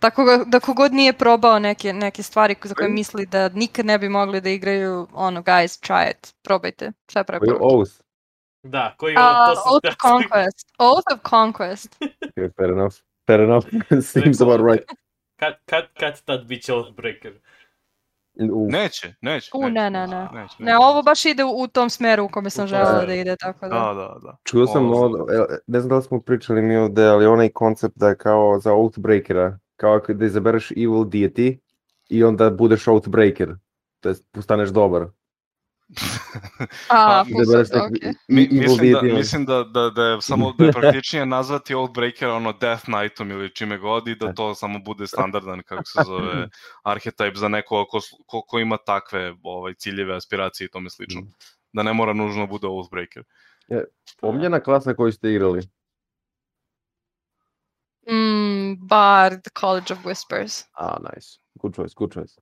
tako 0.00 0.24
da 0.46 0.60
kogod 0.60 0.92
nije 0.92 1.12
probao 1.12 1.58
neke, 1.58 1.92
neke 1.92 2.22
stvari 2.22 2.56
za 2.64 2.74
koje 2.74 2.88
misli 2.88 3.26
da 3.26 3.48
nikad 3.48 3.86
ne 3.86 3.98
bi 3.98 4.08
mogli 4.08 4.40
da 4.40 4.50
igraju, 4.50 5.08
ono, 5.14 5.42
guys, 5.42 5.86
try 5.88 6.10
it, 6.10 6.34
probajte, 6.42 6.92
sve 7.10 7.24
Koji 7.24 7.36
je 7.36 7.40
preporučujem. 7.40 7.78
Oath? 7.80 7.92
da, 8.62 8.94
koji 8.96 9.14
Uh, 9.14 9.20
to 9.48 9.56
su 9.56 9.74
Oath 9.74 9.88
of 9.88 9.96
Conquest. 9.96 10.66
Oath 10.78 11.12
of 11.12 11.20
Conquest. 11.22 11.96
Okay, 12.00 12.50
fair 12.56 12.70
enough. 12.70 12.94
Fair 13.26 13.40
enough. 13.40 13.66
Seems 14.12 14.40
about 14.40 14.60
right. 14.60 14.84
Kad, 15.36 15.54
kad, 15.66 15.84
kad 15.98 16.22
tad 16.24 16.46
bit 16.46 16.62
će 16.62 16.74
Oathbreaker? 16.74 17.32
U, 18.52 18.68
Neće, 18.70 19.14
neće. 19.20 19.50
U, 19.54 19.60
neće, 19.62 19.72
ne, 19.74 19.90
ne, 19.90 20.06
ne. 20.06 20.28
Neće, 20.32 20.54
Ne, 20.58 20.78
ovo 20.78 21.02
baš 21.02 21.24
ide 21.24 21.44
u 21.44 21.66
tom 21.66 21.90
smeru 21.90 22.24
u 22.24 22.28
kome 22.28 22.50
sam 22.50 22.66
želela 22.66 23.04
da 23.04 23.14
ide, 23.14 23.36
tako 23.36 23.68
da. 23.68 23.74
Da, 23.74 23.94
da, 23.94 24.18
da. 24.22 24.36
Čuo 24.44 24.66
sam, 24.66 24.86
Ovo- 24.86 25.04
ovo, 25.04 25.32
e, 25.32 25.58
ne 25.66 25.80
znam 25.80 25.88
da 25.88 25.96
li 25.96 26.02
smo 26.02 26.20
pričali 26.20 26.62
mi 26.62 26.76
ovde, 26.76 27.06
ali 27.06 27.26
onaj 27.26 27.48
koncept 27.48 27.94
da 27.96 28.08
je 28.08 28.16
kao 28.16 28.60
za 28.60 28.72
Oathbreakera, 28.72 29.58
kao 29.76 30.00
da 30.08 30.24
izabereš 30.24 30.70
evil 30.70 31.04
deity 31.04 31.58
i 32.08 32.24
onda 32.24 32.50
budeš 32.50 32.88
Oathbreaker, 32.88 33.54
to 34.00 34.08
jest 34.08 34.24
postaneš 34.32 34.68
dobar. 34.68 35.06
A, 36.88 37.08
Da 37.08 37.24
full 37.24 37.42
izabereš 37.42 37.68
set, 37.68 37.76
neki 37.76 37.96
okej. 37.96 38.12
Mi, 38.28 38.48
mislim, 38.50 38.92
da, 38.92 39.02
mislim 39.02 39.44
da, 39.46 39.64
da, 39.64 39.90
da 39.90 40.04
je 40.04 40.22
samo 40.22 40.52
da 40.52 40.64
je 40.64 40.72
praktičnije 40.72 41.26
nazvati 41.26 41.74
Oathbreaker 41.74 42.28
ono 42.28 42.52
Death 42.52 42.84
Knightom 42.84 43.30
ili 43.30 43.54
čime 43.54 43.78
god 43.78 44.08
i 44.08 44.14
da 44.14 44.32
to 44.32 44.54
samo 44.54 44.78
bude 44.78 45.06
standardan 45.06 45.62
kako 45.62 45.84
se 45.84 45.98
zove 46.06 46.48
arhetip 46.84 47.36
za 47.36 47.48
neko 47.48 47.86
ko, 47.90 48.00
ko, 48.26 48.42
ko 48.42 48.58
ima 48.58 48.76
takve 48.76 49.34
ovaj, 49.42 49.74
ciljeve, 49.74 50.16
aspiracije 50.16 50.64
i 50.64 50.70
tome 50.70 50.90
slično. 50.90 51.22
Da 51.72 51.82
ne 51.82 51.92
mora 51.92 52.12
nužno 52.12 52.46
bude 52.46 52.66
Oathbreaker. 52.66 53.22
Omljena 54.22 54.60
klasa 54.60 54.94
koju 54.94 55.12
ste 55.12 55.30
igrali. 55.30 55.60
Mm, 58.10 58.86
Bard, 58.86 59.40
College 59.60 59.92
of 59.92 59.98
Whispers. 60.04 60.64
A, 60.72 60.96
nice. 61.00 61.38
Good 61.54 61.74
choice, 61.74 61.94
good 61.96 62.12
choice. 62.12 62.40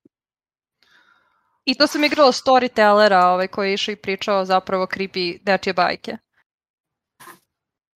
I 1.68 1.74
to 1.74 1.86
sam 1.86 2.04
igrala 2.04 2.32
storytellera 2.32 3.24
ovaj, 3.24 3.48
koji 3.48 3.68
je 3.68 3.74
išao 3.74 3.92
i 3.92 3.96
pričao 3.96 4.44
zapravo 4.44 4.86
creepy 4.86 5.38
dečje 5.42 5.72
bajke. 5.72 6.16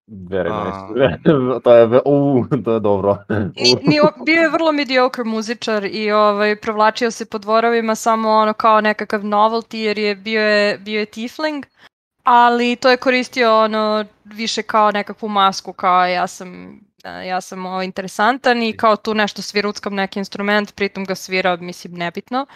Very 0.07 0.51
A. 0.53 0.89
nice. 0.95 1.23
to 1.65 1.75
je, 1.75 2.01
u, 2.05 2.45
to 2.65 2.73
je 2.73 2.81
dobro. 2.81 3.19
Ni, 3.29 3.77
ni, 3.89 4.01
o- 4.01 4.25
bio 4.25 4.43
je 4.43 4.51
vrlo 4.51 4.73
mediocre 4.73 5.25
muzičar 5.25 5.85
i 5.85 6.13
ovaj, 6.13 6.57
provlačio 6.57 7.11
se 7.11 7.25
po 7.27 7.39
dvorovima 7.39 7.95
samo 7.95 8.31
ono 8.31 8.53
kao 8.53 8.81
nekakav 8.81 9.21
novelty 9.21 9.77
jer 9.77 9.99
je 9.99 10.15
bio 10.17 10.43
je, 10.43 10.79
bio 10.79 11.01
je 11.01 11.07
tiefling, 11.07 11.67
ali 12.23 12.77
to 12.77 12.91
je 12.91 12.97
koristio 12.97 13.59
ono 13.59 14.05
više 14.25 14.63
kao 14.63 14.91
nekakvu 14.91 15.29
masku 15.29 15.73
kao 15.73 16.07
ja 16.07 16.27
sam 16.27 16.81
ja 17.05 17.41
sam 17.41 17.67
ovo 17.67 17.83
interesantan 17.83 18.63
i 18.63 18.77
kao 18.77 18.97
tu 18.97 19.15
nešto 19.15 19.43
sviruckam 19.43 19.95
neki 19.95 20.19
instrument, 20.19 20.75
pritom 20.75 21.05
ga 21.05 21.15
svira, 21.15 21.57
mislim, 21.57 21.93
nebitno. 21.93 22.47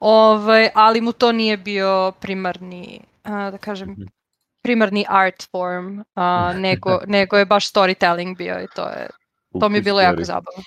Ovaj, 0.00 0.68
ali 0.74 1.00
mu 1.00 1.12
to 1.12 1.32
nije 1.32 1.56
bio 1.56 2.12
primarni, 2.20 3.00
a, 3.22 3.50
da 3.50 3.58
kažem, 3.58 3.96
primarni 4.62 5.04
art 5.08 5.50
form, 5.50 6.00
a, 6.14 6.52
nego, 6.66 7.00
nego 7.06 7.36
je 7.36 7.46
baš 7.46 7.72
storytelling 7.72 8.36
bio 8.36 8.62
i 8.62 8.66
to 8.74 8.82
je 8.82 9.08
to 9.60 9.68
mi 9.68 9.78
je 9.78 9.82
bilo 9.82 10.00
jako 10.00 10.24
zabavno. 10.24 10.62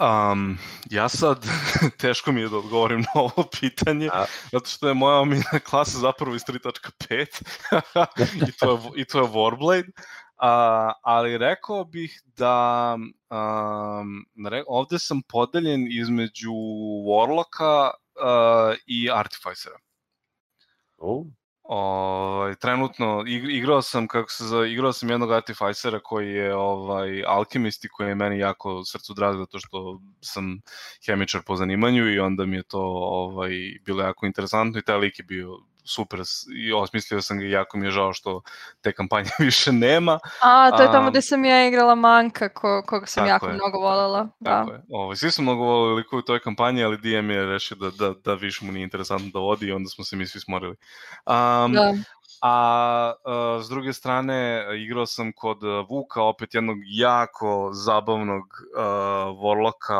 Um, 0.00 0.58
ja 0.90 1.08
sad, 1.08 1.46
teško 2.00 2.32
mi 2.32 2.40
je 2.40 2.48
da 2.48 2.56
odgovorim 2.56 3.00
na 3.00 3.08
ovo 3.14 3.48
pitanje, 3.60 4.08
A. 4.12 4.24
zato 4.52 4.70
što 4.70 4.88
je 4.88 4.94
moja 4.94 5.16
omiljena 5.16 5.60
klasa 5.64 5.98
zapravo 5.98 6.34
iz 6.34 6.42
3.5 6.42 8.44
i, 8.48 8.52
to 8.52 8.72
je, 8.72 9.02
i 9.02 9.04
to 9.04 9.18
je 9.18 9.24
Warblade, 9.24 9.90
a, 10.36 10.92
ali 11.02 11.38
rekao 11.38 11.84
bih 11.84 12.22
da 12.36 12.96
um, 13.30 14.26
re, 14.50 14.62
ovde 14.66 14.98
sam 14.98 15.22
podeljen 15.22 15.86
između 15.90 16.52
Warlocka 17.06 17.90
uh, 17.90 18.76
i 18.86 19.10
Artificera. 19.10 19.78
Oh, 20.98 21.26
Ovaj 21.68 22.54
trenutno 22.54 23.06
ig- 23.26 23.50
igrao 23.56 23.82
sam 23.82 24.08
kako 24.08 24.30
se 24.30 24.44
zove, 24.44 24.72
igrao 24.72 24.92
sam 24.92 25.10
jednog 25.10 25.32
artificera 25.32 26.00
koji 26.00 26.30
je 26.30 26.54
ovaj 26.54 27.24
alkemist 27.26 27.84
i 27.84 27.88
koji 27.88 28.08
je 28.08 28.14
meni 28.14 28.38
jako 28.38 28.84
srcu 28.84 29.14
drag 29.14 29.36
zato 29.36 29.58
što 29.58 30.00
sam 30.20 30.60
hemičar 31.06 31.42
po 31.46 31.56
zanimanju 31.56 32.12
i 32.12 32.18
onda 32.18 32.46
mi 32.46 32.56
je 32.56 32.62
to 32.62 32.80
ovaj 33.00 33.50
bilo 33.84 34.02
jako 34.02 34.26
interesantno 34.26 34.78
i 34.78 34.82
taj 34.82 34.96
lik 34.96 35.18
je 35.18 35.24
bio 35.24 35.58
super 35.86 36.20
i 36.56 36.72
osmislio 36.72 37.22
sam 37.22 37.38
ga 37.38 37.44
i 37.44 37.50
jako 37.50 37.78
mi 37.78 37.86
je 37.86 37.90
žao 37.90 38.12
što 38.12 38.42
te 38.80 38.92
kampanje 38.92 39.30
više 39.48 39.72
nema. 39.72 40.18
A, 40.42 40.70
to 40.76 40.82
je 40.82 40.92
tamo 40.92 41.06
Am, 41.06 41.10
gde 41.10 41.22
sam 41.22 41.44
ja 41.44 41.68
igrala 41.68 41.94
Manka, 41.94 42.48
ko, 42.48 42.82
koga 42.86 43.06
sam 43.06 43.26
jako 43.26 43.46
je. 43.46 43.54
mnogo 43.54 43.78
voljela. 43.78 44.28
Da. 44.40 44.50
Tako 44.50 44.72
je. 44.72 44.82
Ovo, 44.90 45.16
svi 45.16 45.30
su 45.30 45.42
mnogo 45.42 45.64
volili 45.64 45.96
likove 45.96 46.18
u 46.18 46.22
toj 46.22 46.40
kampanji, 46.40 46.84
ali 46.84 46.96
DM 46.98 47.30
je 47.30 47.46
rešio 47.46 47.76
da, 47.76 47.90
da, 47.90 48.14
da 48.24 48.34
više 48.34 48.64
mu 48.64 48.72
nije 48.72 48.84
interesantno 48.84 49.30
da 49.32 49.38
vodi 49.38 49.66
i 49.66 49.72
onda 49.72 49.88
smo 49.88 50.04
se 50.04 50.16
mi 50.16 50.26
svi 50.26 50.40
smorili. 50.40 50.76
Um, 51.26 51.72
Da. 51.72 51.94
A 52.46 53.14
uh, 53.24 53.64
s 53.64 53.68
druge 53.68 53.92
strane, 53.92 54.66
igrao 54.78 55.06
sam 55.06 55.32
kod 55.32 55.64
uh, 55.64 55.88
Vuka, 55.90 56.22
opet 56.22 56.54
jednog 56.54 56.78
jako 56.86 57.70
zabavnog 57.72 58.42
uh, 58.42 59.40
vorloka, 59.40 59.98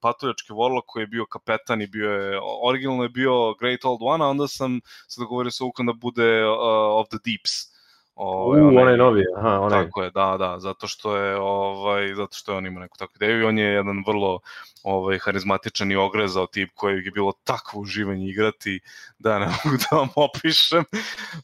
patujački 0.00 0.52
vorlok 0.52 0.84
koji 0.86 1.02
je 1.02 1.06
bio 1.06 1.26
kapetan 1.26 1.82
i 1.82 1.86
bio 1.86 2.10
je, 2.10 2.40
originalno 2.68 3.02
je 3.02 3.08
bio 3.08 3.54
Great 3.60 3.84
Old 3.84 4.00
One, 4.02 4.24
a 4.24 4.28
onda 4.28 4.48
sam 4.48 4.80
se 5.08 5.20
dogovorio 5.20 5.50
sa 5.50 5.64
Vukom 5.64 5.86
da 5.86 5.92
bude 5.92 6.44
uh, 6.44 6.56
Of 7.00 7.08
the 7.08 7.18
Deeps. 7.24 7.73
Ovaj, 8.14 8.60
U, 8.60 8.66
onaj 8.66 8.96
novi, 8.96 9.22
aha, 9.36 9.60
onaj. 9.60 9.84
Tako 9.84 10.02
je, 10.02 10.10
da, 10.10 10.36
da, 10.38 10.58
zato 10.58 10.86
što 10.86 11.16
je 11.16 11.36
ovaj 11.36 12.14
zato 12.14 12.36
što 12.36 12.52
je 12.52 12.58
on 12.58 12.66
ima 12.66 12.80
neku 12.80 12.98
takvu 12.98 13.12
ideju 13.16 13.40
i 13.40 13.44
on 13.44 13.58
je 13.58 13.64
jedan 13.64 14.04
vrlo 14.06 14.40
ovaj 14.82 15.18
harizmatičan 15.18 15.92
i 15.92 15.96
ogrezao 15.96 16.46
tip 16.46 16.70
koji 16.74 17.04
je 17.04 17.10
bilo 17.10 17.32
takvo 17.44 17.80
uživanje 17.80 18.26
igrati 18.28 18.80
da 19.18 19.38
ne 19.38 19.46
mogu 19.64 19.76
da 19.76 19.96
vam 19.96 20.08
opišem. 20.16 20.84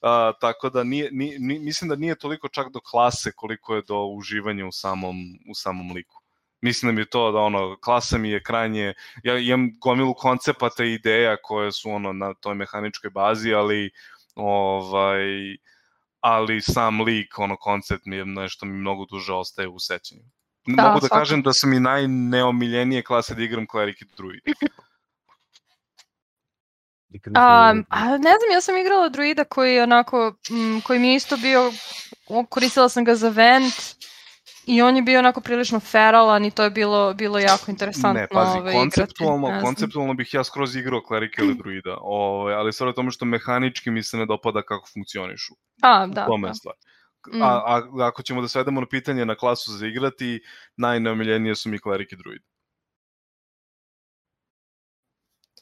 A, 0.02 0.32
tako 0.40 0.70
da 0.70 0.84
nije, 0.84 1.08
ni, 1.12 1.36
ni, 1.38 1.58
mislim 1.58 1.88
da 1.88 1.96
nije 1.96 2.14
toliko 2.14 2.48
čak 2.48 2.72
do 2.72 2.80
klase 2.80 3.32
koliko 3.32 3.74
je 3.74 3.82
do 3.82 4.04
uživanja 4.04 4.66
u 4.66 4.72
samom 4.72 5.16
u 5.50 5.54
samom 5.54 5.92
liku. 5.92 6.20
Mislim 6.60 6.88
da 6.88 6.94
mi 6.94 7.00
je 7.00 7.10
to 7.10 7.32
da 7.32 7.38
ono, 7.38 7.76
klasa 7.80 8.18
mi 8.18 8.30
je 8.30 8.42
krajnje, 8.42 8.94
ja 9.22 9.38
imam 9.38 9.70
gomilu 9.80 10.14
koncepata 10.14 10.84
i 10.84 10.92
ideja 10.92 11.36
koje 11.42 11.72
su 11.72 11.90
ono 11.90 12.12
na 12.12 12.34
toj 12.34 12.54
mehaničkoj 12.54 13.10
bazi, 13.10 13.54
ali 13.54 13.90
ovaj, 14.34 15.22
ali 16.20 16.60
sam 16.60 17.00
lik, 17.00 17.38
ono, 17.38 17.56
koncept 17.56 18.02
mi 18.06 18.16
je 18.16 18.24
nešto 18.24 18.66
mi 18.66 18.72
mnogo 18.72 19.04
duže 19.04 19.32
ostaje 19.32 19.68
u 19.68 19.78
sećanju. 19.78 20.22
Da, 20.66 20.82
Mogu 20.82 20.94
da 20.94 21.00
svakako. 21.00 21.18
kažem 21.20 21.42
da 21.42 21.52
su 21.52 21.66
mi 21.68 21.80
najneomiljenije 21.80 23.02
klase 23.04 23.34
da 23.34 23.42
igram 23.42 23.66
Cleric 23.70 24.00
i 24.00 24.04
Druid. 24.16 24.42
Nisam 27.08 27.32
A, 27.34 27.72
ne 28.10 28.18
znam, 28.38 28.50
ja 28.52 28.60
sam 28.60 28.76
igrala 28.76 29.08
druida 29.08 29.44
koji 29.44 29.74
je 29.74 29.82
onako, 29.82 30.34
m, 30.50 30.80
koji 30.80 30.98
mi 30.98 31.08
je 31.08 31.14
isto 31.14 31.36
bio, 31.36 31.72
koristila 32.48 32.88
sam 32.88 33.04
ga 33.04 33.14
za 33.14 33.28
vent 33.28 33.74
i 34.66 34.82
on 34.82 34.96
je 34.96 35.02
bio 35.02 35.18
onako 35.18 35.40
prilično 35.40 35.80
feralan 35.80 36.44
i 36.44 36.50
to 36.50 36.64
je 36.64 36.70
bilo, 36.70 37.14
bilo 37.14 37.38
jako 37.38 37.70
interesantno 37.70 38.20
Ne, 38.20 38.28
pazi, 38.28 38.58
ovaj, 38.58 38.72
konceptualno, 38.72 39.48
igrati. 39.48 39.64
konceptualno 39.64 40.14
bih 40.14 40.34
ja 40.34 40.44
skroz 40.44 40.76
igrao 40.76 41.00
Cleric 41.08 41.32
ili 41.38 41.54
Druida, 41.54 41.96
ovaj, 42.00 42.54
ali 42.54 42.72
stvar 42.72 42.88
je 42.88 42.90
u 42.90 42.94
tome 42.94 43.10
što 43.10 43.24
mehanički 43.24 43.90
mi 43.90 44.02
se 44.02 44.16
ne 44.16 44.26
dopada 44.26 44.62
kako 44.62 44.88
funkcionišu. 44.94 45.54
A, 45.82 46.06
U 46.10 46.14
da, 46.14 46.26
tome 46.26 46.48
da. 46.48 46.54
stvar. 46.54 46.74
Mm. 47.32 47.42
A, 47.42 47.46
a, 47.46 48.06
ako 48.06 48.22
ćemo 48.22 48.40
da 48.40 48.48
svedemo 48.48 48.80
na 48.80 48.86
pitanje 48.86 49.24
na 49.24 49.34
klasu 49.34 49.72
za 49.72 49.86
igrati, 49.86 50.40
najneomiljenije 50.76 51.54
su 51.54 51.68
mi 51.68 51.78
Cleric 51.78 52.12
i 52.12 52.16
Druid. 52.16 52.42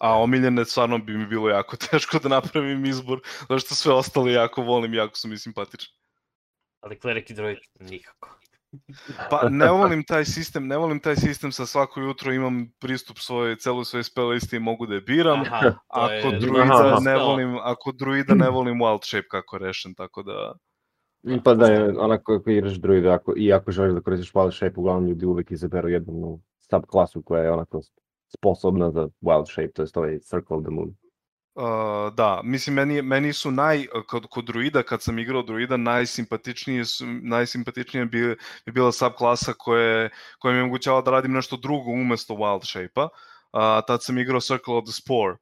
A 0.00 0.22
omiljene 0.22 0.64
stvarno 0.64 0.98
bi 0.98 1.18
mi 1.18 1.26
bilo 1.26 1.48
jako 1.48 1.76
teško 1.90 2.18
da 2.18 2.28
napravim 2.28 2.84
izbor, 2.84 3.20
zato 3.40 3.58
što 3.58 3.74
sve 3.74 3.92
ostale 3.92 4.32
jako 4.32 4.62
volim, 4.62 4.94
jako 4.94 5.16
su 5.16 5.28
mi 5.28 5.38
simpatični. 5.38 5.94
Ali 6.80 7.00
Cleric 7.00 7.30
i 7.30 7.34
Droid 7.34 7.58
nikako. 7.80 8.38
Pa 9.30 9.48
ne 9.48 9.70
volim 9.70 10.04
taj 10.04 10.24
sistem, 10.24 10.66
ne 10.66 10.76
volim 10.76 11.00
taj 11.00 11.16
sistem 11.16 11.52
sa 11.52 11.66
svako 11.66 12.00
jutro 12.00 12.32
imam 12.32 12.66
pristup 12.78 13.18
svoje, 13.18 13.56
celoj 13.56 13.84
svojoj 13.84 14.04
spell 14.04 14.28
listi 14.28 14.56
i 14.56 14.60
mogu 14.60 14.86
da 14.86 14.94
je 14.94 15.00
biram. 15.00 15.40
Aha, 15.40 15.74
Ako 15.88 16.28
je... 16.28 16.38
druida 16.38 16.86
Aha. 16.86 16.98
ne 17.00 17.16
volim, 17.16 17.58
ako 17.62 17.92
druida 17.92 18.34
ne 18.34 18.50
volim 18.50 18.78
wild 18.78 19.08
shape 19.08 19.28
kako 19.30 19.56
je 19.56 19.66
rešen, 19.66 19.94
tako 19.94 20.22
da 20.22 20.54
Mm, 21.22 21.38
Pa 21.44 21.54
da, 21.54 21.66
onako 21.98 22.34
ako 22.34 22.50
igraš 22.50 22.72
druida, 22.72 23.12
ako, 23.12 23.34
i 23.36 23.52
ako 23.52 23.70
želiš 23.70 23.94
da 23.94 24.00
koristiš 24.00 24.32
wild 24.32 24.56
shape, 24.56 24.80
uglavnom 24.80 25.08
ljudi 25.08 25.26
uvek 25.26 25.50
izaberu 25.50 25.88
jednu 25.88 26.40
sub 26.70 26.82
klasu 26.86 27.22
koja 27.22 27.42
je 27.42 27.52
onako 27.52 27.80
sposobna 28.28 28.90
za 28.90 29.08
wild 29.22 29.52
shape, 29.52 29.72
to 29.72 29.82
je 29.82 29.88
ovaj 29.94 30.18
Circle 30.18 30.56
of 30.56 30.62
the 30.62 30.70
Moon. 30.70 30.94
Uh, 31.58 32.14
da, 32.14 32.40
mislim, 32.44 32.74
meni, 32.74 33.02
meni 33.02 33.32
su 33.32 33.50
naj, 33.50 33.86
kod, 34.06 34.26
kod 34.30 34.44
druida, 34.44 34.82
kad 34.82 35.02
sam 35.02 35.18
igrao 35.18 35.42
druida, 35.42 35.76
najsimpatičnije 35.76 36.84
su, 36.84 37.06
najsimpatičnije 37.06 38.04
bi, 38.06 38.36
bi 38.66 38.72
bila 38.72 38.92
sub 38.92 39.12
klasa 39.18 39.52
koja, 39.58 40.08
koja 40.38 40.52
mi 40.52 40.58
je 40.58 40.62
omogućava 40.62 41.00
da 41.02 41.10
radim 41.10 41.32
nešto 41.32 41.56
drugo 41.56 41.90
umesto 41.90 42.34
wild 42.34 42.64
shape-a. 42.64 43.04
Uh, 43.04 43.84
tad 43.86 44.04
sam 44.04 44.18
igrao 44.18 44.40
Circle 44.40 44.74
of 44.74 44.84
the 44.84 44.92
Spore, 44.92 45.34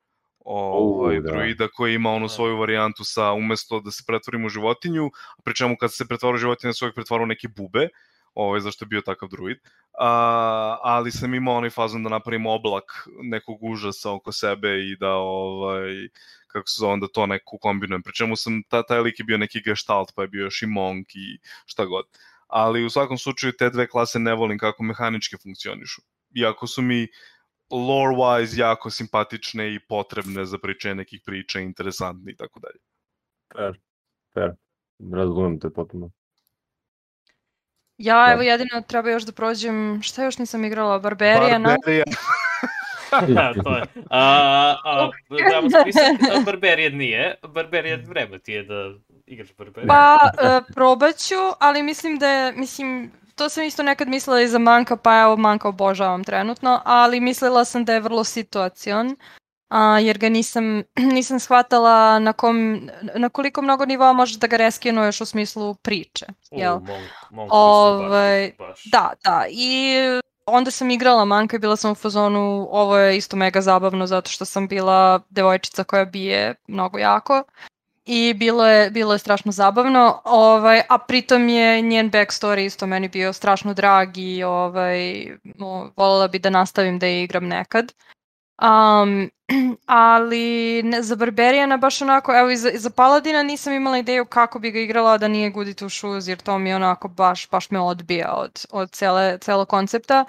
ovaj, 0.45 1.21
da. 1.21 1.33
druida 1.33 1.69
koji 1.69 1.95
ima 1.95 2.11
onu 2.11 2.27
Da. 2.27 2.29
svoju 2.29 2.57
varijantu 2.57 3.05
sa 3.05 3.33
umesto 3.33 3.81
da 3.81 3.91
se 3.91 4.05
pretvorim 4.07 4.45
u 4.45 4.49
životinju, 4.49 5.11
pri 5.45 5.55
čemu 5.55 5.77
kad 5.81 5.93
se 5.93 6.09
pretvara 6.09 6.35
u 6.35 6.39
životinju 6.39 6.73
se 6.73 6.85
uvijek 6.85 6.95
pretvara 6.95 7.23
u 7.23 7.27
neke 7.27 7.49
bube, 7.49 7.89
ovaj, 8.37 8.61
zašto 8.61 8.85
je 8.85 8.89
bio 8.89 9.01
takav 9.01 9.29
druid. 9.29 9.59
A, 9.99 10.79
ali 10.83 11.11
sam 11.11 11.35
imao 11.35 11.57
onaj 11.57 11.71
fazon 11.71 12.03
da 12.03 12.09
napravim 12.09 12.47
oblak 12.47 13.09
nekog 13.23 13.59
užasa 13.61 14.13
oko 14.13 14.33
sebe 14.33 14.69
i 14.69 14.97
da 15.01 15.13
ovaj 15.15 16.09
kako 16.47 16.69
se 16.69 16.81
zove, 16.81 16.97
da 17.01 17.09
to 17.09 17.27
neko 17.27 17.59
kombinujem. 17.59 18.03
Pri 18.03 18.15
čemu 18.15 18.37
sam, 18.37 18.63
ta, 18.69 18.83
taj 18.83 19.01
lik 19.01 19.19
je 19.19 19.25
bio 19.25 19.39
neki 19.39 19.61
gestalt, 19.65 20.13
pa 20.15 20.23
je 20.23 20.29
bio 20.29 20.45
još 20.45 20.63
i 20.63 20.67
monk 20.67 21.15
i 21.15 21.39
šta 21.67 21.85
god. 21.85 22.05
Ali 22.47 22.85
u 22.85 22.91
svakom 22.91 23.19
slučaju 23.19 23.53
te 23.59 23.71
dve 23.71 23.87
klase 23.87 24.19
ne 24.19 24.35
volim 24.35 24.59
kako 24.59 24.83
mehanički 24.83 25.37
funkcionišu. 25.43 26.03
Iako 26.35 26.67
su 26.67 26.83
mi 26.83 27.09
lore-wise 27.71 28.59
jako 28.61 28.91
simpatične 28.91 29.75
i 29.75 29.81
potrebne 29.89 30.45
za 30.45 30.59
pričanje 30.59 30.95
nekih 30.95 31.21
priča, 31.27 31.61
interesantne 31.61 32.33
i 32.33 32.37
tako 32.37 32.61
dalje. 32.61 32.79
Fair, 33.53 33.81
fair. 34.35 34.51
Razumem 35.13 35.61
te 35.61 35.71
potpuno. 35.71 36.11
Ja 37.99 38.27
Da. 38.27 38.33
evo 38.33 38.43
jedino 38.43 38.81
treba 38.81 39.11
još 39.11 39.23
da 39.23 39.33
prođem, 39.33 40.01
šta 40.03 40.25
još 40.25 40.39
nisam 40.39 40.65
igrala, 40.65 40.99
Barberijana. 40.99 41.69
Barbarian, 41.69 42.05
Da, 43.29 43.55
to 43.65 43.77
je. 43.77 43.83
A, 44.11 44.77
a, 44.85 45.11
da, 45.71 45.81
spisati, 45.81 46.45
Barbarian 46.45 46.93
nije. 46.93 47.35
Barbarian 47.49 48.05
vreme 48.07 48.39
ti 48.39 48.53
je 48.53 48.63
da 48.63 48.91
igraš 49.27 49.49
Barbarian. 49.59 49.89
Pa, 49.89 50.19
uh, 50.25 50.65
probat 50.75 51.17
ću, 51.17 51.35
ali 51.59 51.83
mislim 51.83 52.19
da 52.19 52.29
je, 52.29 52.53
mislim, 52.53 53.13
to 53.35 53.49
sam 53.49 53.65
isto 53.65 53.83
nekad 53.83 54.09
mislila 54.09 54.41
i 54.41 54.49
za 54.49 54.59
Manka, 54.59 54.97
pa 54.97 55.21
evo 55.21 55.37
Manka 55.37 55.69
obožavam 55.69 56.25
trenutno, 56.25 56.81
ali 56.85 57.21
mislila 57.21 57.65
sam 57.65 57.85
da 57.85 57.95
je 57.95 58.01
vrlo 58.01 58.25
situacion, 58.25 59.17
a, 59.69 59.99
jer 59.99 60.19
ga 60.19 60.29
nisam, 60.29 60.83
nisam 61.17 61.41
shvatala 61.41 62.19
na, 62.19 62.33
kom, 62.33 62.89
na 63.15 63.29
koliko 63.29 63.63
mnogo 63.63 63.85
nivoa 63.85 64.13
možeš 64.13 64.37
da 64.37 64.47
ga 64.47 64.57
reskinuješ 64.57 65.21
u 65.21 65.27
smislu 65.27 65.75
priče, 65.75 66.27
U, 66.51 66.59
jel? 66.59 66.79
Monk, 66.79 67.11
Monk 67.31 67.51
Ovaj, 67.53 68.53
baš, 68.59 68.69
baš. 68.69 68.85
Da, 68.85 69.13
da, 69.25 69.45
i 69.51 69.95
onda 70.47 70.71
sam 70.71 70.91
igrala 70.91 71.25
Manka 71.25 71.57
i 71.57 71.59
bila 71.59 71.77
sam 71.77 71.93
u 71.93 71.95
fazonu, 71.95 72.69
ovo 72.71 72.97
je 72.97 73.17
isto 73.17 73.37
mega 73.37 73.61
zabavno 73.61 74.07
zato 74.07 74.31
što 74.31 74.45
sam 74.45 74.69
bila 74.69 75.21
devojčica 75.31 75.85
koja 75.85 76.05
bije 76.05 76.55
mnogo 76.69 76.99
jako 76.99 77.43
i 78.07 78.35
bilo 78.35 78.67
je, 78.67 78.91
bilo 78.91 79.13
je 79.13 79.19
strašno 79.19 79.53
zabavno, 79.53 80.21
ovaj, 80.25 80.83
a 80.89 80.99
pritom 80.99 81.49
je 81.49 81.81
njen 81.83 82.11
backstory 82.11 82.65
isto 82.65 82.87
meni 82.87 83.09
bio 83.09 83.33
strašno 83.33 83.75
drag 83.75 84.19
i 84.19 84.43
ovaj, 84.43 85.27
o, 85.61 85.91
voljela 85.97 86.29
bi 86.29 86.39
da 86.39 86.51
nastavim 86.51 86.99
da 86.99 87.07
je 87.07 87.23
igram 87.23 87.47
nekad. 87.47 87.93
Um, 88.63 89.31
ali 89.87 90.83
ne, 90.83 91.03
za 91.03 91.17
Barberijana 91.17 91.77
baš 91.77 92.03
onako, 92.03 92.39
evo 92.39 92.51
i 92.51 92.57
za, 92.57 92.71
i 92.71 92.79
za 92.79 92.91
Paladina 92.91 93.43
nisam 93.43 93.73
imala 93.73 93.99
ideju 93.99 94.25
kako 94.25 94.59
bi 94.59 94.71
ga 94.71 94.81
igrala 94.81 95.19
da 95.19 95.29
nije 95.29 95.53
Goody 95.53 95.83
Two 95.85 95.99
Shoes, 95.99 96.29
jer 96.29 96.39
to 96.39 96.59
mi 96.59 96.75
onako 96.75 97.09
baš, 97.09 97.51
baš 97.51 97.71
me 97.71 97.81
odbija 97.81 98.33
od, 98.33 98.67
od 98.71 98.91
cele, 98.91 99.39
celog 99.39 99.69
koncepta. 99.69 100.25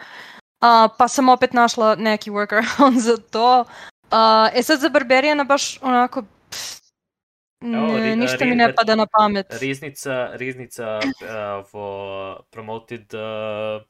A, 0.62 0.88
pa 0.98 1.08
sam 1.08 1.30
opet 1.30 1.54
našla 1.54 1.96
neki 1.96 2.32
workaround 2.32 2.98
za 3.10 3.18
to. 3.18 3.66
A, 4.12 4.50
e 4.54 4.64
sad 4.64 4.80
za 4.80 4.90
Barberijana 4.90 5.44
baš 5.44 5.82
onako, 5.82 6.22
pff, 6.50 6.82
ne, 7.62 7.78
ri- 7.80 8.16
ništa 8.16 8.46
ri- 8.46 8.50
mi 8.50 8.56
ne 8.56 8.76
pada 8.76 8.96
na 8.96 9.08
pamet. 9.18 9.46
Riznica, 9.50 10.30
Riznica 10.34 11.00
uh, 11.00 12.38
promoted 12.52 13.14
uh, 13.14 13.82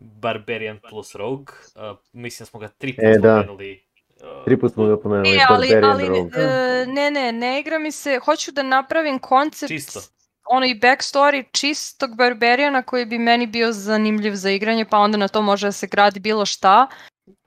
Barbarian 0.00 0.78
plus 0.90 1.14
Rogue. 1.14 1.54
Uh, 1.90 1.96
mislim 2.12 2.44
da 2.44 2.48
smo 2.48 2.60
ga 2.60 2.68
tri 2.68 2.92
puta 2.92 3.06
E, 3.06 3.10
da. 3.12 3.18
spomenuli. 3.18 3.84
Uh, 4.16 4.44
Tri 4.44 4.56
put 4.56 4.72
smo 4.72 4.86
ga 4.86 4.96
pomenuli, 4.96 5.28
E, 5.30 5.38
ali, 5.48 5.68
Barbarian 5.68 5.92
ali 5.92 6.08
Rogue. 6.08 6.30
e, 6.36 6.86
ne, 6.86 7.10
ne, 7.10 7.32
ne 7.32 7.60
igra 7.60 7.78
mi 7.78 7.92
se, 7.92 8.18
hoću 8.18 8.52
da 8.52 8.62
napravim 8.62 9.18
koncept 9.18 9.68
Čisto. 9.68 10.00
ono 10.44 10.66
i 10.66 10.74
backstory 10.74 11.44
čistog 11.52 12.16
Barberijana 12.16 12.82
koji 12.82 13.04
bi 13.06 13.18
meni 13.18 13.46
bio 13.46 13.72
zanimljiv 13.72 14.34
za 14.34 14.50
igranje, 14.50 14.84
pa 14.84 14.98
onda 14.98 15.16
na 15.16 15.28
to 15.28 15.42
može 15.42 15.66
da 15.66 15.72
se 15.72 15.86
gradi 15.86 16.20
bilo 16.20 16.46
šta. 16.46 16.86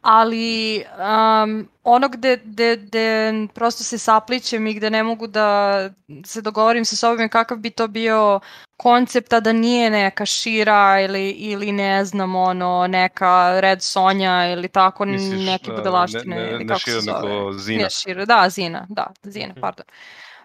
Ali 0.02 0.84
um, 0.98 1.70
ono 1.84 2.10
gde, 2.10 2.40
gde, 2.44 2.76
gde 2.78 3.34
prosto 3.54 3.84
se 3.84 3.98
saplićem 3.98 4.68
i 4.68 4.74
gde 4.74 4.90
ne 4.90 5.04
mogu 5.04 5.28
da 5.28 5.90
se 6.26 6.42
dogovorim 6.42 6.86
sa 6.86 6.96
sobom 6.96 7.20
je 7.20 7.30
kakav 7.30 7.58
bi 7.58 7.70
to 7.70 7.88
bio 7.88 8.40
koncept, 8.78 9.34
a 9.34 9.40
da 9.40 9.54
nije 9.54 9.90
neka 9.90 10.26
šira 10.26 11.02
ili, 11.02 11.30
ili 11.30 11.72
ne 11.72 12.06
znam, 12.06 12.36
ono, 12.36 12.88
neka 12.88 13.60
Red 13.60 13.82
Sonja 13.84 14.52
ili 14.52 14.68
tako, 14.68 15.06
misliš, 15.06 15.46
neke 15.46 15.72
uh, 15.72 15.78
budalaštine 15.78 16.36
ne, 16.36 16.52
ne, 16.52 16.58
ne 16.60 16.68
kako 16.68 16.80
šira, 16.80 17.02
se 17.02 17.06
zove. 17.06 17.34
nego 17.34 17.54
Zina. 17.54 17.84
Ne 17.84 17.90
šira, 17.90 18.26
da, 18.26 18.50
Zina, 18.50 18.86
da, 18.90 19.08
Zina, 19.24 19.48
Mhm. 19.54 19.62
pardon. 19.62 19.86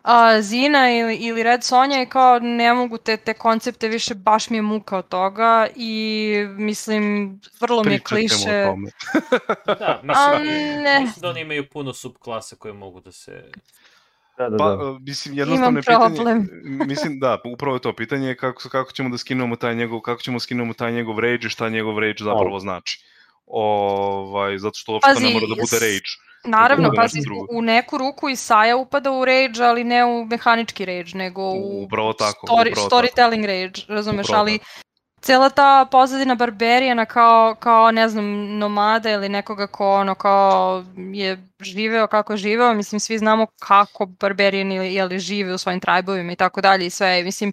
A, 0.09 0.43
Zina 0.43 0.91
ili, 0.93 1.17
ili 1.17 1.43
Red 1.43 1.65
Sonja 1.65 2.03
i 2.03 2.07
kao 2.07 2.39
ne 2.39 2.75
mogu 2.75 2.99
te, 2.99 3.17
te 3.17 3.35
koncepte 3.35 3.89
više, 3.89 4.15
baš 4.15 4.51
mi 4.51 4.57
je 4.57 4.62
muka 4.62 4.99
od 4.99 5.09
toga 5.09 5.67
i 5.77 6.35
mislim, 6.57 7.35
vrlo 7.61 7.85
mi 7.85 7.93
je 7.93 8.01
kliše. 8.01 8.65
o 8.67 8.70
tome. 8.70 8.91
Da, 9.81 10.01
A, 10.17 10.39
mislim, 10.39 10.83
ne. 10.83 11.01
mislim 11.01 11.23
da 11.23 11.28
oni 11.28 11.41
imaju 11.41 11.69
puno 11.69 11.93
subklasa 11.93 12.57
koje 12.57 12.75
mogu 12.75 13.01
da 13.01 13.12
se... 13.12 13.51
Da, 14.39 14.49
da, 14.49 14.57
Pa, 14.57 14.77
da. 14.77 14.85
e, 14.85 14.99
mislim, 15.01 15.39
jednostavno 15.39 15.69
Imam 15.69 15.77
je 15.77 15.83
pitanje, 15.83 16.17
problem. 16.17 16.49
mislim, 16.87 17.20
da, 17.20 17.39
upravo 17.45 17.77
je 17.77 17.81
to 17.81 17.93
pitanje 17.93 18.28
je 18.28 18.37
kako, 18.37 18.69
kako 18.69 18.93
ćemo 18.93 19.09
da 19.09 19.19
skinemo 19.19 19.57
taj 19.57 19.75
njegov, 19.75 20.01
kako 20.01 20.23
ćemo 20.23 20.41
skinemo 20.41 20.75
taj 20.75 20.93
njegov 20.93 21.19
rage 21.19 21.47
i 21.47 21.51
šta 21.51 21.69
njegov 21.69 21.99
rage 21.99 22.25
zapravo 22.25 22.59
znači. 22.59 23.05
Ovaj, 23.47 24.59
zato 24.59 24.78
što 24.78 24.93
uopšte 24.93 25.11
Pazi, 25.15 25.25
ne 25.27 25.33
mora 25.33 25.47
da 25.47 25.55
bude 25.55 25.78
rage. 25.81 26.28
Naravno, 26.51 26.91
drugo. 27.25 27.47
u 27.51 27.62
neku 27.62 27.99
ruku 27.99 28.28
Isaja 28.28 28.77
upada 28.77 29.10
u 29.10 29.25
rage, 29.25 29.62
ali 29.62 29.85
ne 29.85 30.05
u 30.05 30.25
mehanički 30.25 30.85
rage, 30.85 31.10
nego 31.15 31.43
u 31.43 31.83
Upravo 31.85 32.12
tako, 32.12 32.47
story, 32.47 32.70
upravo 32.70 32.89
tako. 32.89 32.97
storytelling 32.97 33.47
rage, 33.47 33.81
razumeš, 33.89 34.27
Upravo 34.27 34.41
ali 34.41 34.59
cela 35.20 35.51
ta 35.51 35.86
pozadina 35.91 36.35
Barberijana 36.35 37.05
kao, 37.05 37.55
kao, 37.55 37.91
ne 37.91 38.09
znam, 38.09 38.59
nomada 38.59 39.10
ili 39.10 39.28
nekoga 39.28 39.67
ko 39.67 39.91
ono 39.91 40.15
kao 40.15 40.85
je 40.97 41.49
živeo 41.60 42.07
kako 42.07 42.33
je 42.33 42.36
živeo, 42.36 42.75
mislim 42.75 43.01
svi 43.01 43.18
znamo 43.18 43.47
kako 43.59 44.07
Barberijan 44.07 44.73
ili, 44.73 44.94
ili 44.94 45.18
žive 45.18 45.55
u 45.55 45.59
svojim 45.59 45.81
trajbovima 45.81 46.33
i 46.33 46.36
tako 46.36 46.60
dalje 46.60 46.86
i 46.86 46.91
sve, 46.91 47.23
mislim, 47.23 47.52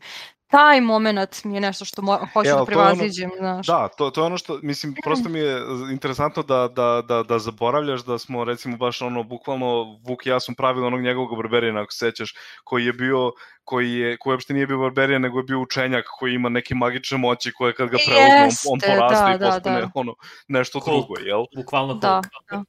taj 0.55 0.81
moment 0.81 1.43
mi 1.43 1.53
je 1.55 1.61
nešto 1.61 1.85
što 1.85 2.01
hoću 2.33 2.49
E, 2.49 2.51
da 2.51 2.65
to 2.65 2.71
je 2.71 2.77
ono- 2.77 2.85
prevaziđem, 2.85 3.31
znaš. 3.37 3.67
Da, 3.67 3.87
to, 3.87 4.09
to 4.09 4.21
je 4.21 4.25
ono 4.25 4.37
što, 4.37 4.59
mislim, 4.63 4.95
prosto 5.05 5.29
mi 5.29 5.39
je 5.39 5.61
interesantno 5.91 6.43
da, 6.43 6.67
da, 6.67 7.01
da, 7.07 7.23
da 7.23 7.39
zaboravljaš 7.39 8.01
da 8.03 8.17
smo, 8.17 8.43
recimo, 8.43 8.77
baš 8.77 9.01
ono, 9.01 9.23
bukvalno, 9.23 9.99
Vuk 10.07 10.25
i 10.25 10.29
ja 10.29 10.39
smo 10.39 10.55
pravili 10.57 10.85
onog 10.87 11.01
njegovog 11.01 11.37
barberina, 11.37 11.81
ako 11.81 11.91
se 11.91 11.97
sećaš, 11.99 12.33
koji 12.63 12.85
je 12.85 12.93
bio, 12.93 13.31
koji 13.63 13.91
je, 13.91 14.17
koji 14.17 14.33
uopšte 14.33 14.53
nije 14.53 14.67
bio 14.67 14.77
barberijan, 14.77 15.21
nego 15.21 15.39
je 15.39 15.43
bio 15.43 15.59
učenjak 15.59 16.05
koji 16.19 16.33
ima 16.33 16.49
neke 16.49 16.75
magične 16.75 17.17
moći 17.17 17.51
koje 17.51 17.73
kad 17.73 17.89
ga 17.89 17.97
preuzme, 18.05 18.35
on, 18.35 18.43
on 18.43 18.79
Jeste, 18.79 18.95
poraste 18.97 19.25
da, 19.25 19.35
i 19.35 19.37
da, 19.37 19.45
postane 19.47 19.81
da. 19.81 19.89
ono, 19.93 20.15
nešto 20.47 20.79
Hulk. 20.79 20.95
drugo, 21.07 21.19
jel? 21.19 21.45
Bukvalno 21.55 21.93
Da, 21.93 22.15
Hulk. 22.15 22.51
da. 22.51 22.63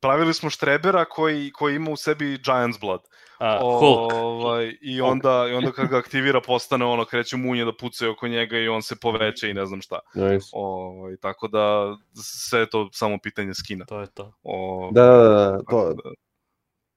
Pravili 0.00 0.34
smo 0.34 0.50
štrebera 0.50 1.04
koji, 1.04 1.50
koji 1.52 1.76
ima 1.76 1.90
u 1.90 1.96
sebi 1.96 2.38
Giant's 2.38 2.80
Blood. 2.80 3.00
A, 3.44 3.58
Hulk. 3.60 4.12
Ovaj, 4.12 4.76
i, 4.80 5.00
onda, 5.00 5.46
I 5.50 5.54
onda 5.54 5.72
kad 5.72 5.88
ga 5.88 5.98
aktivira 5.98 6.40
postane 6.40 6.84
ono, 6.84 7.04
kreću 7.04 7.36
munje 7.38 7.64
da 7.64 7.72
pucaju 7.76 8.12
oko 8.12 8.28
njega 8.28 8.58
i 8.58 8.68
on 8.68 8.82
se 8.82 8.96
poveća 8.96 9.46
i 9.46 9.54
ne 9.54 9.66
znam 9.66 9.82
šta. 9.82 9.98
Nice. 10.14 10.46
Ovaj, 10.52 11.16
tako 11.16 11.48
da 11.48 11.96
sve 12.14 12.60
je 12.60 12.70
to 12.70 12.88
samo 12.92 13.18
pitanje 13.22 13.54
skina. 13.54 13.84
To 13.84 14.00
je 14.00 14.06
to. 14.06 14.34
O, 14.42 14.90
Da, 14.92 15.02
da, 15.06 15.28
da, 15.28 15.58
tako 15.58 15.82
to, 15.82 15.94
da- 15.94 16.10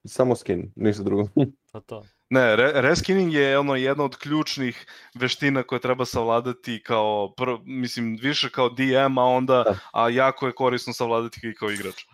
samo 0.06 0.36
skin, 0.36 0.72
ništa 0.76 1.04
drugo. 1.04 1.24
To 1.72 1.78
je 1.78 1.82
to. 1.86 2.04
Ne, 2.30 2.56
re, 2.56 2.72
reskinning 2.76 3.34
je 3.34 3.60
ono 3.60 3.76
jedna 3.76 4.04
od 4.04 4.16
ključnih 4.18 4.86
veština 5.16 5.64
koje 5.64 5.80
treba 5.80 6.06
savladati 6.06 6.84
kao, 6.84 7.34
pr, 7.38 7.46
mislim, 7.66 8.18
više 8.22 8.50
kao 8.50 8.70
DM, 8.70 9.18
a 9.18 9.24
onda, 9.24 9.64
Da. 9.64 9.76
a 9.94 10.10
jako 10.10 10.48
je 10.48 10.54
korisno 10.54 10.94
savladati 10.94 11.54
kao 11.60 11.72
igrač. 11.72 12.06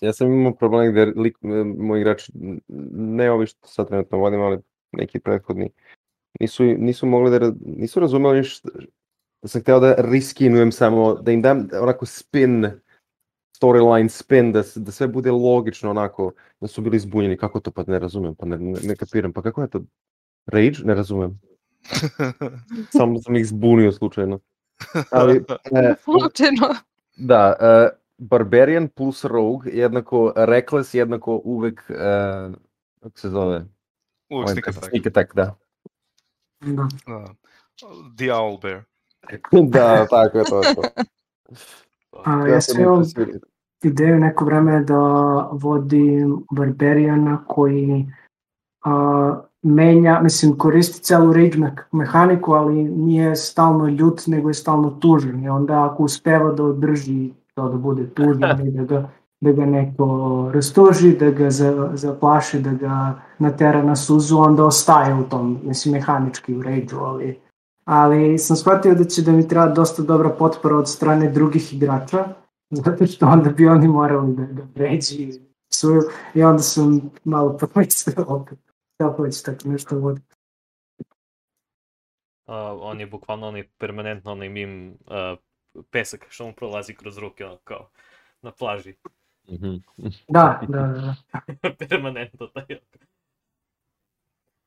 Ja 0.00 0.12
sam 0.12 0.32
imao 0.32 0.54
problem 0.54 0.92
gde 0.92 1.04
lik, 1.16 1.36
moj 1.78 2.00
igrač, 2.00 2.30
ne 2.92 3.30
ovi 3.30 3.46
što 3.46 3.68
sad 3.68 3.88
trenutno 3.88 4.18
vodim, 4.18 4.40
ali 4.40 4.58
neki 4.92 5.20
prethodni, 5.20 5.70
nisu, 6.40 6.64
nisu 6.64 7.06
mogli 7.06 7.38
da, 7.38 7.52
nisu 7.60 8.00
razumeli 8.00 8.44
šta, 8.44 8.68
da 9.42 9.48
sam 9.48 9.60
hteo 9.60 9.80
da 9.80 9.94
riskinujem 9.98 10.72
samo, 10.72 11.14
da 11.14 11.32
im 11.32 11.42
dam 11.42 11.68
onako 11.82 12.06
spin, 12.06 12.66
storyline 13.60 14.08
spin, 14.08 14.52
da, 14.52 14.62
da 14.76 14.92
sve 14.92 15.08
bude 15.08 15.30
logično 15.30 15.90
onako, 15.90 16.32
da 16.60 16.68
su 16.68 16.82
bili 16.82 16.98
zbunjeni, 16.98 17.36
kako 17.36 17.60
to 17.60 17.70
pa 17.70 17.84
ne 17.86 17.98
razumem, 17.98 18.34
pa 18.34 18.46
ne, 18.46 18.58
ne, 18.58 18.80
ne 18.82 18.96
kapiram, 18.96 19.32
pa 19.32 19.42
kako 19.42 19.62
je 19.62 19.68
to, 19.68 19.82
rage? 20.46 20.84
Ne 20.84 20.94
razumem, 20.94 21.40
samo 22.96 23.20
sam 23.20 23.36
ih 23.36 23.46
zbunio 23.46 23.92
slučajno. 23.92 24.40
Ali, 25.10 25.36
e, 25.76 25.94
Slučajno. 26.04 26.74
Da, 27.16 27.56
uh, 27.60 28.05
Barbarian 28.18 28.88
plus 28.88 29.24
Rogue 29.24 29.70
jednako 29.72 30.32
Reckless 30.36 30.94
jednako 30.94 31.40
uvek, 31.44 31.90
uh, 31.90 32.54
kako 33.02 33.18
se 33.18 33.28
zove? 33.28 33.56
Uvijek 34.30 34.48
Ovaj, 34.48 34.52
sneak 34.52 34.68
attack. 34.68 34.86
Sneak 34.90 35.06
attack, 35.06 35.34
da. 35.34 35.54
Da. 36.60 36.88
Da. 37.06 37.24
The 38.16 38.24
Owl 38.24 38.62
Bear. 38.62 38.82
da, 39.72 40.06
tako 40.06 40.38
je 40.38 40.44
to. 40.44 40.62
to. 40.74 40.82
A, 42.24 42.46
Ja 42.46 42.54
ja 42.54 42.60
sam 42.60 42.82
impresioniran. 42.82 43.40
ideju 43.84 44.16
neko 44.18 44.44
vreme 44.44 44.80
da 44.80 44.98
vodim 45.52 46.44
Barberijana 46.50 47.44
koji 47.46 48.06
a, 48.84 49.40
menja, 49.62 50.20
mislim 50.22 50.58
koristi 50.58 51.02
celu 51.02 51.32
rage 51.32 51.58
me 51.58 51.74
mehaniku, 51.92 52.52
ali 52.52 52.74
nije 52.84 53.36
stalno 53.36 53.88
ljut, 53.88 54.26
nego 54.26 54.50
je 54.50 54.54
stalno 54.54 54.90
tužan 54.90 55.44
i 55.44 55.48
onda 55.48 55.90
ako 55.90 56.02
uspeva 56.02 56.52
da 56.52 56.64
održi 56.64 57.32
to 57.56 57.68
da 57.68 57.76
bude 57.76 58.14
tužan 58.14 58.66
i 58.66 58.70
da 58.70 58.84
ga, 58.84 59.10
da 59.40 59.52
ga 59.52 59.66
neko 59.66 60.06
rastuži, 60.54 61.16
da 61.16 61.30
ga 61.30 61.50
za, 61.50 61.90
zaplaši, 61.94 62.60
da 62.60 62.70
ga 62.70 63.14
natera 63.38 63.82
na 63.82 63.96
suzu, 63.96 64.38
onda 64.38 64.64
ostaje 64.64 65.14
u 65.14 65.24
tom, 65.24 65.58
mislim 65.64 65.94
mehanički 65.94 66.54
u 66.54 66.62
rage 66.62 66.94
ali 67.00 67.40
ali 67.84 68.38
sam 68.38 68.56
shvatio 68.56 68.94
da 68.94 69.04
će 69.04 69.22
da 69.22 69.32
mi 69.32 69.48
treba 69.48 69.66
dosta 69.66 70.02
dobra 70.02 70.30
potpora 70.30 70.76
od 70.76 70.88
strane 70.88 71.30
drugih 71.30 71.74
igrača, 71.74 72.24
zato 72.84 73.06
što 73.06 73.26
onda 73.26 73.50
bi 73.50 73.68
oni 73.68 73.88
morali 73.88 74.34
da 74.34 74.44
ga 74.44 74.66
pređi 74.74 75.22
i 75.22 75.40
i 76.34 76.42
onda 76.42 76.62
sam 76.62 77.10
malo 77.24 77.56
pomislio 77.74 78.24
opet 78.28 78.58
kako 79.00 79.22
već 79.22 79.42
tako 79.42 79.68
nešto 79.68 79.98
vodi. 79.98 80.20
A, 82.46 82.76
on 82.80 83.00
je 83.00 83.06
bukvalno 83.06 83.48
onaj 83.48 83.68
permanentno 83.78 84.32
onaj 84.32 84.48
mim 84.48 84.98
a, 85.06 85.36
pesak 85.90 86.26
što 86.28 86.46
mu 86.46 86.52
prolazi 86.52 86.94
kroz 86.94 87.18
ruke 87.18 87.46
ono 87.46 87.58
kao 87.64 87.90
na 88.42 88.52
plaži. 88.52 88.94
Mhm. 89.50 89.74
Da, 90.28 90.60
da, 90.68 90.80
da. 90.80 91.14
da. 91.62 91.70
permanentno 91.88 92.46
taj 92.46 92.64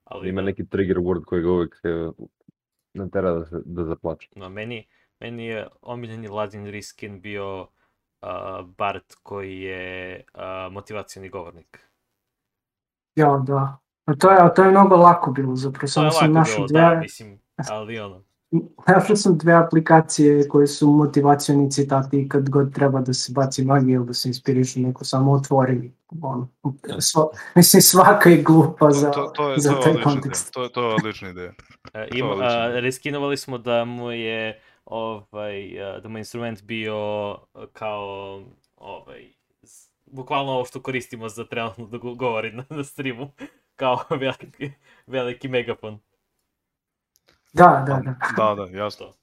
Ali 0.03 0.29
Ima 0.29 0.41
da, 0.41 0.45
neki 0.45 0.65
trigger 0.67 0.97
word 0.97 1.23
koji 1.25 1.41
ga 1.41 1.49
uvek 1.49 1.75
uh, 1.83 2.27
natera 2.93 3.31
da, 3.31 3.45
se, 3.45 3.61
da 3.65 3.83
zaplače. 3.83 4.29
no, 4.35 4.49
meni, 4.49 4.87
meni 5.19 5.45
je 5.45 5.67
omiljeni 5.81 6.27
Ladin 6.27 6.65
Riskin 6.65 7.21
bio 7.21 7.67
a, 8.21 8.61
Bart 8.77 9.15
koji 9.23 9.59
je 9.61 10.23
a, 10.33 10.69
motivacioni 10.71 11.29
govornik. 11.29 11.79
Ja, 13.15 13.43
da. 13.47 13.77
A 14.05 14.15
to 14.15 14.31
je, 14.31 14.37
a 14.39 14.49
to 14.49 14.63
je 14.63 14.71
mnogo 14.71 14.95
lako 14.95 15.31
bilo, 15.31 15.55
zapravo 15.55 15.87
sam 15.87 16.33
našao 16.33 16.55
bilo, 16.55 16.67
dve, 16.67 16.81
da, 16.81 16.99
mislim, 16.99 17.39
ali 17.69 17.99
ono, 17.99 18.23
našao 18.87 19.15
sam 19.15 19.37
dve 19.37 19.53
aplikacije 19.55 20.47
koje 20.47 20.67
su 20.67 20.87
motivacioni 20.87 21.71
citati 21.71 22.19
i 22.19 22.29
kad 22.29 22.49
god 22.49 22.73
treba 22.73 23.01
da 23.01 23.13
se 23.13 23.31
baci 23.33 23.65
magija 23.65 23.95
ili 23.95 24.05
da 24.05 24.13
se 24.13 24.27
inspiriše 24.27 24.79
neko 24.79 25.05
samo 25.05 25.31
otvori 25.31 25.91
ono, 26.21 26.47
svo, 26.99 27.29
mislim 27.55 27.81
svaka 27.81 28.29
je 28.29 28.43
glupa 28.43 28.91
za, 28.91 29.11
to, 29.11 29.23
to, 29.27 29.51
je, 29.51 29.59
za 29.59 29.71
to, 29.71 29.77
je 29.77 29.81
taj 29.83 29.91
odlična 29.91 30.11
kontekst. 30.11 30.53
To, 30.53 30.63
je- 30.63 30.71
to 30.71 30.89
je 30.89 30.95
odlična 30.95 31.29
ideja. 31.29 31.51
E, 31.85 32.07
To 32.09 32.15
je 32.15 32.19
ima, 32.19 32.35
a, 32.39 32.67
reskinovali 32.71 33.37
smo 33.37 33.57
da 33.57 33.85
mu 33.85 34.11
je 34.11 34.59
ovaj, 34.85 35.53
da 36.03 36.09
mu 36.09 36.17
je 36.17 36.21
instrument 36.21 36.63
bio 36.63 36.95
kao 37.73 38.41
ovaj, 38.77 39.33
bukvalno 40.05 40.51
ovo 40.51 40.65
što 40.65 40.81
koristimo 40.81 41.29
za 41.29 41.45
trenutno 41.45 41.87
da 41.87 41.97
go- 41.97 42.15
govori 42.15 42.51
na, 42.51 42.63
na 42.69 42.83
streamu, 42.83 43.31
kao 43.75 43.99
veliki, 44.11 44.71
veliki 45.07 45.47
megafon. 45.47 45.99
Da, 47.53 47.83
da, 47.87 47.93
da. 47.95 48.15
Da, 48.37 48.55
da, 48.55 48.77
jasno. 48.77 49.05
To, 49.05 49.13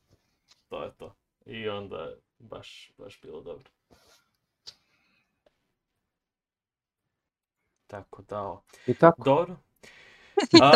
to 0.68 0.82
je 0.82 0.90
to. 0.92 1.14
I 1.46 1.68
onda 1.68 2.08
baš, 2.38 2.92
baš 2.98 3.20
bilo 3.20 3.40
dobro. 3.40 3.70
Tako 7.86 8.22
da, 8.22 8.42
o. 8.42 8.62
I 8.86 8.94
tako. 8.94 9.22
dobro. 9.24 9.56
A, 10.62 10.70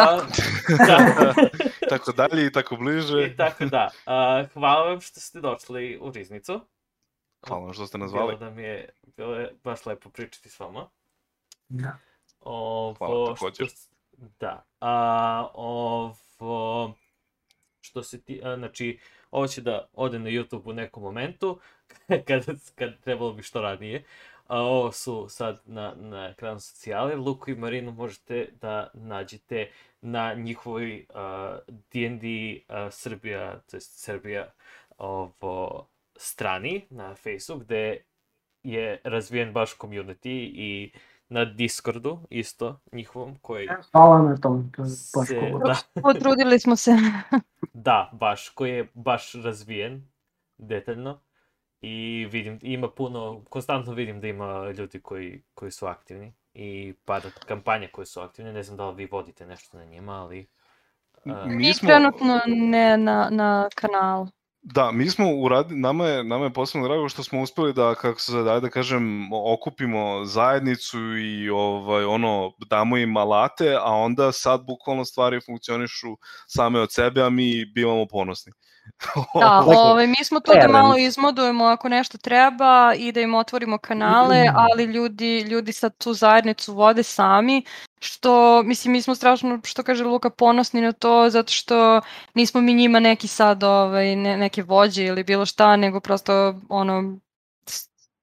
da. 0.79 1.35
tako 1.89 2.13
dalje 2.13 2.47
i 2.47 2.53
tako 2.53 2.77
bliže. 2.77 3.27
I 3.27 3.37
tako 3.37 3.65
da. 3.65 3.91
A, 4.07 4.45
hvala 4.55 4.85
vam 4.85 5.01
što 5.01 5.21
ste 5.21 5.41
došli 5.41 5.99
u 5.99 6.11
Riznicu. 6.11 6.61
Hvala 7.49 7.65
vam 7.65 7.73
što 7.75 7.87
ste 7.87 7.99
nazvali. 7.99 8.27
Bilo 8.29 8.39
da 8.41 8.51
mi 8.51 8.63
je, 8.63 8.89
bilo 9.07 9.35
je 9.35 9.55
baš 9.65 9.87
lepo 9.87 10.11
pričati 10.11 10.49
s 10.49 10.61
vama. 10.61 10.89
da. 11.69 11.99
Ovo, 12.41 12.95
Hvala, 12.95 13.25
što 13.27 13.35
također. 13.35 13.69
s- 13.69 13.89
Da. 14.41 14.65
A, 14.81 15.49
ovo, 15.55 16.95
što 17.81 18.03
se 18.03 18.23
ti, 18.23 18.41
a, 18.45 18.57
znači, 18.57 18.99
ovo 19.31 19.47
će 19.47 19.61
da 19.61 19.89
ode 19.93 20.19
na 20.19 20.31
YouTube 20.31 20.71
u 20.71 20.73
nekom 20.73 21.03
momentu, 21.03 21.61
kad, 22.27 22.45
kad 22.75 23.01
trebalo 23.01 23.33
bi 23.33 23.43
što 23.43 23.61
radnije. 23.61 24.05
A 24.47 24.61
ovo 24.61 24.93
su 24.93 25.27
sad 25.29 25.63
na, 25.67 25.95
na 25.97 26.29
ekranu 26.29 26.61
socijale. 26.61 27.17
Luku 27.17 27.51
i 27.51 27.55
Marinu 27.55 27.93
možete 27.93 28.49
da 28.61 28.91
nađete 28.95 29.71
na 30.01 30.35
njihovoj 30.35 31.07
uh, 31.09 31.75
D&D 31.93 32.27
uh, 32.69 32.93
Srbija, 32.93 33.61
to 33.61 33.77
jest 33.77 33.99
Srbija, 33.99 34.53
ovo, 34.99 35.89
strani 36.17 36.87
na 36.91 37.15
Facebooku, 37.15 37.65
gde 37.65 38.05
je 38.63 39.01
razvijen 39.05 39.53
baš 39.53 39.77
community 39.79 40.51
i 40.55 40.93
na 41.31 41.45
Discordu, 41.45 42.19
isto, 42.31 42.81
njihovom, 42.93 43.39
koji 43.43 43.69
Hvala 43.93 44.23
na 44.23 44.37
tom, 44.37 44.73
to 44.77 44.83
je 44.83 44.89
baš 45.17 45.29
se, 45.29 45.41
da, 45.65 46.03
Potrudili 46.03 46.59
smo 46.59 46.77
se. 46.77 46.91
da, 47.73 48.11
baš, 48.13 48.49
koji 48.49 48.71
je 48.71 48.91
baš 48.95 49.33
razvijen, 49.33 50.11
detaljno. 50.59 51.21
I 51.81 52.27
vidim, 52.31 52.59
ima 52.63 52.91
puno, 52.91 53.45
konstantno 53.49 53.93
vidim 53.93 54.21
da 54.21 54.27
ima 54.27 54.71
ljudi 54.79 55.01
koji, 55.01 55.43
koji 55.55 55.71
su 55.71 55.87
aktivni 55.87 56.33
i 56.55 56.95
pada 57.05 57.29
kampanje 57.47 57.89
koje 57.89 58.07
su 58.07 58.21
aktivne, 58.21 58.53
ne 58.53 58.63
znam 58.63 58.77
da 58.77 58.89
li 58.89 58.97
vi 58.97 59.09
vodite 59.13 59.47
nešto 59.47 59.79
na 59.79 59.85
njima, 59.85 60.23
ali... 60.23 60.49
Mi 61.25 61.57
Mi 61.57 61.75
smo- 61.75 61.89
trenutno 61.89 62.41
ne 62.47 62.97
na, 62.97 63.29
na 63.31 63.69
kanalu. 63.75 64.29
Da, 64.63 64.91
mi 64.91 65.11
smo 65.11 65.27
uradili, 65.35 65.81
nama 65.81 66.07
je, 66.07 66.25
nama 66.25 66.45
je 66.45 66.53
posebno 66.53 66.89
drago 66.89 67.09
što 67.09 67.23
smo 67.23 67.41
uspeli 67.43 67.73
da, 67.73 67.95
kako 67.95 68.21
se 68.21 68.33
zove, 68.33 68.61
da 68.61 68.69
kažem, 68.69 69.33
okupimo 69.33 70.25
zajednicu 70.25 70.99
i 71.19 71.51
ovaj, 71.51 72.05
ono, 72.05 72.53
damo 72.71 72.97
im 72.97 73.17
alate, 73.17 73.77
a 73.81 73.93
onda 73.93 74.33
sad 74.33 74.65
bukvalno 74.67 75.05
stvari 75.05 75.41
funkcionišu 75.47 76.09
same 76.47 76.81
od 76.81 76.93
sebe, 76.93 77.23
a 77.23 77.31
mi 77.31 77.65
bivamo 77.75 78.07
ponosni. 78.07 78.53
Da, 79.41 79.63
ovaj, 79.67 80.07
mi 80.07 80.25
smo 80.25 80.41
tu 80.41 80.53
da 80.63 80.69
malo 80.69 80.97
izmodujemo 80.99 81.65
ako 81.65 81.89
nešto 81.89 82.19
treba 82.19 82.95
i 82.97 83.13
da 83.13 83.21
im 83.21 83.35
otvorimo 83.35 83.79
kanale, 83.79 84.45
Mm. 84.45 84.55
ali 84.55 84.85
ljudi, 84.85 85.41
ljudi 85.41 85.73
sad 85.73 85.97
tu 85.99 86.15
zajednicu 86.15 86.75
vode 86.75 87.03
sami, 87.03 87.63
što, 88.03 88.63
mislim, 88.63 88.93
mi 88.93 89.03
smo 89.03 89.15
strašno, 89.15 89.61
što 89.65 89.83
kaže 89.83 90.05
Luka, 90.05 90.31
ponosni 90.31 90.81
na 90.81 90.93
to, 90.93 91.31
zato 91.31 91.53
što 91.53 92.01
nismo 92.35 92.61
mi 92.61 92.75
njima 92.75 93.01
neki 93.01 93.29
sad, 93.29 93.65
ovaj, 93.65 94.17
ne, 94.17 94.37
neke 94.37 94.63
vođe 94.63 95.05
ili 95.05 95.25
bilo 95.25 95.47
šta, 95.47 95.77
nego 95.77 96.01
prosto, 96.01 96.55
ono, 96.69 97.19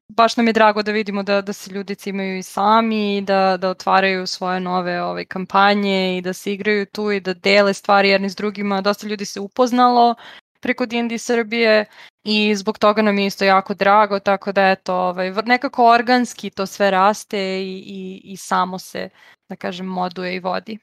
baš 0.08 0.38
nam 0.38 0.48
je 0.48 0.54
drago 0.54 0.84
da 0.84 0.92
vidimo 0.92 1.24
da, 1.24 1.42
da 1.42 1.54
se 1.54 1.72
ljudi 1.72 1.96
cimaju 1.96 2.38
i 2.38 2.44
sami, 2.44 3.22
da, 3.22 3.58
da 3.58 3.70
otvaraju 3.70 4.28
svoje 4.28 4.60
nove 4.60 5.02
ovaj, 5.02 5.26
kampanje 5.26 6.18
i 6.18 6.22
da 6.22 6.34
se 6.34 6.54
igraju 6.54 6.86
tu 6.86 7.12
i 7.12 7.20
da 7.20 7.34
dele 7.34 7.74
stvari 7.74 8.10
jedni 8.10 8.30
s 8.30 8.36
drugima. 8.36 8.82
Dosta 8.82 9.08
ljudi 9.08 9.26
se 9.26 9.40
upoznalo 9.40 10.16
preko 10.60 10.86
D&D 10.86 11.18
Srbije 11.18 11.86
i 12.24 12.56
zbog 12.56 12.78
toga 12.78 13.02
nam 13.02 13.20
je 13.20 13.26
isto 13.26 13.46
jako 13.46 13.74
drago, 13.74 14.20
tako 14.20 14.52
da 14.52 14.70
eto, 14.70 14.96
ovaj, 14.96 15.32
nekako 15.46 15.86
organski 15.86 16.50
to 16.50 16.66
sve 16.66 16.92
raste 16.92 17.40
i, 17.62 17.84
i, 17.88 18.22
i 18.24 18.38
samo 18.38 18.80
se, 18.80 19.10
da 19.50 19.56
kažem, 19.56 19.86
moduje 19.86 20.36
i 20.36 20.40
vodi. 20.40 20.80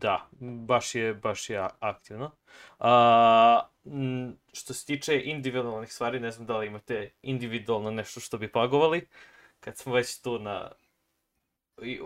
Da, 0.00 0.26
baš 0.40 0.94
je, 0.94 1.14
baš 1.14 1.50
je 1.50 1.58
a- 1.58 1.70
aktivno. 1.80 2.30
A, 2.78 3.60
što 4.52 4.74
se 4.74 4.86
tiče 4.86 5.22
individualnih 5.24 5.92
stvari, 5.92 6.20
ne 6.20 6.30
znam 6.30 6.46
da 6.46 6.58
li 6.58 6.66
imate 6.66 7.10
individualno 7.22 7.90
nešto 7.90 8.20
što 8.20 8.38
bi 8.38 8.52
pagovali, 8.52 9.08
kad 9.60 9.76
smo 9.76 9.94
već 9.94 10.20
tu 10.20 10.38
na 10.38 10.70
i, 11.82 12.00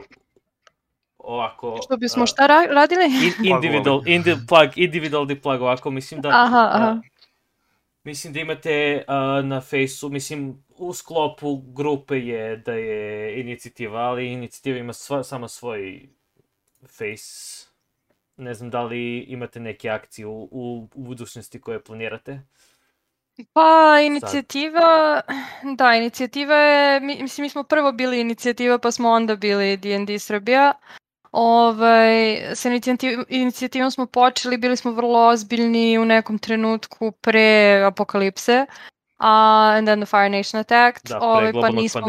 ovako... 1.18 1.80
Što 1.84 1.96
bismo 1.96 2.22
a, 2.22 2.26
šta 2.26 2.46
ra- 2.46 2.74
radili? 2.74 3.04
in, 3.04 3.46
individual, 3.54 4.02
indi, 4.06 4.34
plug, 4.48 4.68
individualni 4.76 5.40
plug, 5.40 5.60
ovako 5.62 5.90
mislim 5.90 6.20
da... 6.20 6.28
Aha, 6.28 6.70
aha. 6.72 6.84
a, 6.84 7.00
Mislim 8.04 8.32
da 8.32 8.40
imate 8.40 9.04
uh, 9.08 9.44
na 9.44 9.60
fejsu, 9.60 10.08
mislim 10.08 10.64
u 10.82 10.92
sklopu 10.94 11.56
grupe 11.56 12.18
je 12.18 12.56
da 12.56 12.72
je 12.72 13.40
inicijativa, 13.40 14.00
ali 14.00 14.32
inicijativa 14.32 14.78
ima 14.78 14.92
sva, 14.92 15.24
samo 15.24 15.48
svoj 15.48 16.08
face. 16.86 17.66
Ne 18.36 18.54
znam 18.54 18.70
da 18.70 18.82
li 18.82 19.18
imate 19.18 19.60
neke 19.60 19.90
akcije 19.90 20.26
u, 20.26 20.48
u, 20.50 20.88
u 20.94 21.02
budućnosti 21.02 21.60
koje 21.60 21.84
planirate. 21.84 22.40
Pa, 23.52 24.00
inicijativa, 24.06 25.20
da, 25.76 25.94
inicijativa 25.94 26.54
je, 26.54 27.00
mi- 27.00 27.22
mislim, 27.22 27.42
mi 27.42 27.48
smo 27.48 27.62
prvo 27.62 27.92
bili 27.92 28.20
inicijativa, 28.20 28.78
pa 28.78 28.90
smo 28.90 29.10
onda 29.10 29.36
bili 29.36 29.76
D&D 29.76 30.18
Srbija. 30.18 30.72
Ovaj, 31.32 32.36
sa 32.54 32.68
inicijativ- 32.68 33.24
inicijativom 33.28 33.90
smo 33.90 34.06
počeli, 34.06 34.56
bili 34.56 34.76
smo 34.76 34.92
vrlo 34.92 35.26
ozbiljni 35.26 35.98
u 35.98 36.04
nekom 36.04 36.38
trenutku 36.38 37.12
pre 37.12 37.82
apokalipse. 37.86 38.66
Uh, 38.68 38.74
and 39.22 39.86
then 39.86 40.00
the 40.00 40.06
Fire 40.06 40.28
Nation 40.28 40.60
attacked. 40.60 41.08
Da, 41.08 41.18
pre 41.18 41.26
ovaj, 41.26 41.52
pa 41.52 41.68
nismo. 41.68 42.00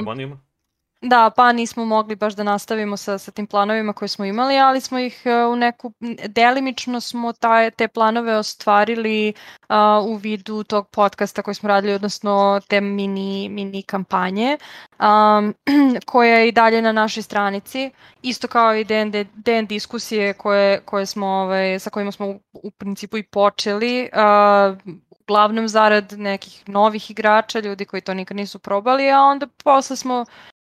Da, 1.06 1.32
pa 1.36 1.52
nismo 1.52 1.86
mogli 1.86 2.16
baš 2.16 2.36
da 2.36 2.44
nastavimo 2.44 2.98
sa, 2.98 3.18
sa 3.18 3.32
tim 3.32 3.48
planovima 3.48 3.94
koje 3.94 4.10
smo 4.10 4.26
imali, 4.26 4.58
ali 4.58 4.82
smo 4.82 5.00
ih 5.00 5.22
e, 5.26 5.46
u 5.46 5.56
neku, 5.56 5.94
delimično 6.28 7.02
smo 7.02 7.34
taj, 7.34 7.72
te 7.72 7.88
planove 7.88 8.38
ostvarili 8.38 9.34
a, 9.68 10.02
u 10.06 10.16
vidu 10.16 10.64
tog 10.64 10.90
podcasta 10.90 11.42
koji 11.42 11.56
smo 11.56 11.70
radili, 11.70 11.94
odnosno 11.94 12.62
te 12.68 12.82
mini, 12.82 13.50
mini 13.50 13.84
kampanje, 13.84 14.58
um, 15.00 15.54
koja 16.12 16.38
je 16.38 16.48
i 16.48 16.52
dalje 16.52 16.82
na 16.82 16.92
našoj 16.92 17.24
stranici, 17.24 17.92
isto 18.22 18.48
kao 18.48 18.76
i 18.76 18.84
DN, 18.84 19.12
DN 19.34 19.66
diskusije 19.66 20.34
koje, 20.34 20.80
koje 20.80 21.06
smo, 21.06 21.28
ovaj, 21.28 21.80
sa 21.80 21.90
kojima 21.90 22.12
smo 22.12 22.28
u, 22.28 22.40
u 22.54 22.72
principu 22.72 23.18
i 23.18 23.24
počeli, 23.24 24.10
a, 24.14 24.76
uglavnom 25.24 25.68
zarad 25.68 26.14
nekih 26.18 26.70
novih 26.70 27.12
igrača, 27.12 27.60
ljudi 27.60 27.86
koji 27.86 28.02
to 28.02 28.14
nikad 28.14 28.38
nisu 28.38 28.60
probali, 28.60 29.12
a 29.12 29.22
onda 29.22 29.48
posle 29.64 29.96
smo 29.96 30.26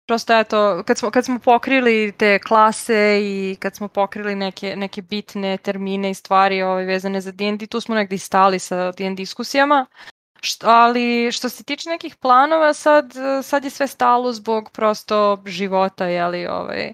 prosto 0.07 0.39
eto, 0.39 0.83
kad 0.87 0.99
smo, 0.99 1.11
kad 1.11 1.25
smo 1.25 1.39
pokrili 1.39 2.13
te 2.19 2.39
klase 2.39 3.21
i 3.23 3.57
kad 3.61 3.77
smo 3.77 3.89
pokrili 3.89 4.35
neke, 4.35 4.77
neke 4.77 5.03
bitne 5.03 5.57
termine 5.57 6.11
i 6.11 6.15
stvari 6.15 6.63
ovaj, 6.63 6.85
vezane 6.85 7.21
za 7.21 7.33
D&D, 7.33 7.67
tu 7.67 7.81
smo 7.81 7.95
negdje 7.95 8.19
stali 8.19 8.59
sa 8.59 8.93
D&D 8.93 9.15
diskusijama. 9.15 9.87
Što, 10.41 10.67
ali 10.67 11.33
što 11.33 11.49
se 11.49 11.65
tiče 11.65 11.89
nekih 11.89 12.17
planova, 12.17 12.75
sad, 12.75 13.13
sad 13.43 13.65
je 13.65 13.71
sve 13.71 13.87
stalo 13.87 14.33
zbog 14.33 14.71
prosto 14.71 15.43
života, 15.47 16.07
jeli, 16.07 16.47
ovaj, 16.47 16.93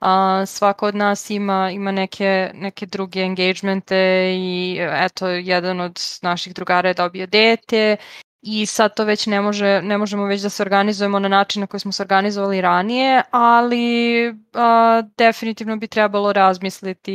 a, 0.00 0.46
svako 0.46 0.86
od 0.86 0.94
nas 0.94 1.30
ima, 1.30 1.70
ima 1.70 1.92
neke, 1.92 2.50
neke 2.54 2.86
druge 2.86 3.20
engagemente 3.20 3.96
i 4.36 4.78
eto, 4.80 5.28
jedan 5.28 5.80
od 5.80 6.00
naših 6.22 6.54
drugara 6.54 6.88
je 6.88 6.94
dobio 6.94 7.26
dete 7.26 7.96
i 8.42 8.66
sad 8.66 8.96
to 8.96 9.04
već 9.04 9.26
ne, 9.26 9.40
može, 9.40 9.82
ne 9.82 9.98
možemo 9.98 10.24
već 10.24 10.42
da 10.42 10.48
se 10.48 10.62
organizujemo 10.62 11.18
na 11.18 11.28
način 11.28 11.60
na 11.60 11.66
koji 11.66 11.80
smo 11.80 11.92
se 11.92 12.02
organizovali 12.02 12.60
ranije, 12.60 13.22
ali 13.30 14.26
a, 14.52 15.02
definitivno 15.18 15.76
bi 15.76 15.86
trebalo 15.88 16.32
razmisliti 16.32 17.12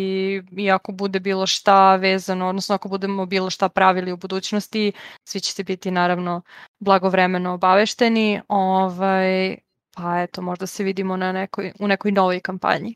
i 0.57 0.71
ako 0.71 0.91
bude 0.91 1.19
bilo 1.19 1.47
šta 1.47 1.95
vezano, 1.95 2.47
odnosno 2.47 2.75
ako 2.75 2.89
budemo 2.89 3.25
bilo 3.25 3.49
šta 3.49 3.69
pravili 3.69 4.11
u 4.11 4.17
budućnosti, 4.17 4.91
svi 5.23 5.39
ćete 5.39 5.63
biti 5.63 5.91
naravno 5.91 6.41
blagovremeno 6.79 7.53
obavešteni, 7.53 8.41
ovaj, 8.47 9.64
pa 9.95 10.21
eto, 10.21 10.41
možda 10.41 10.67
se 10.67 10.83
vidimo 10.83 11.17
na 11.17 11.31
nekoj, 11.31 11.73
u 11.79 11.87
nekoj 11.87 12.11
novoj 12.11 12.39
kampanji. 12.39 12.95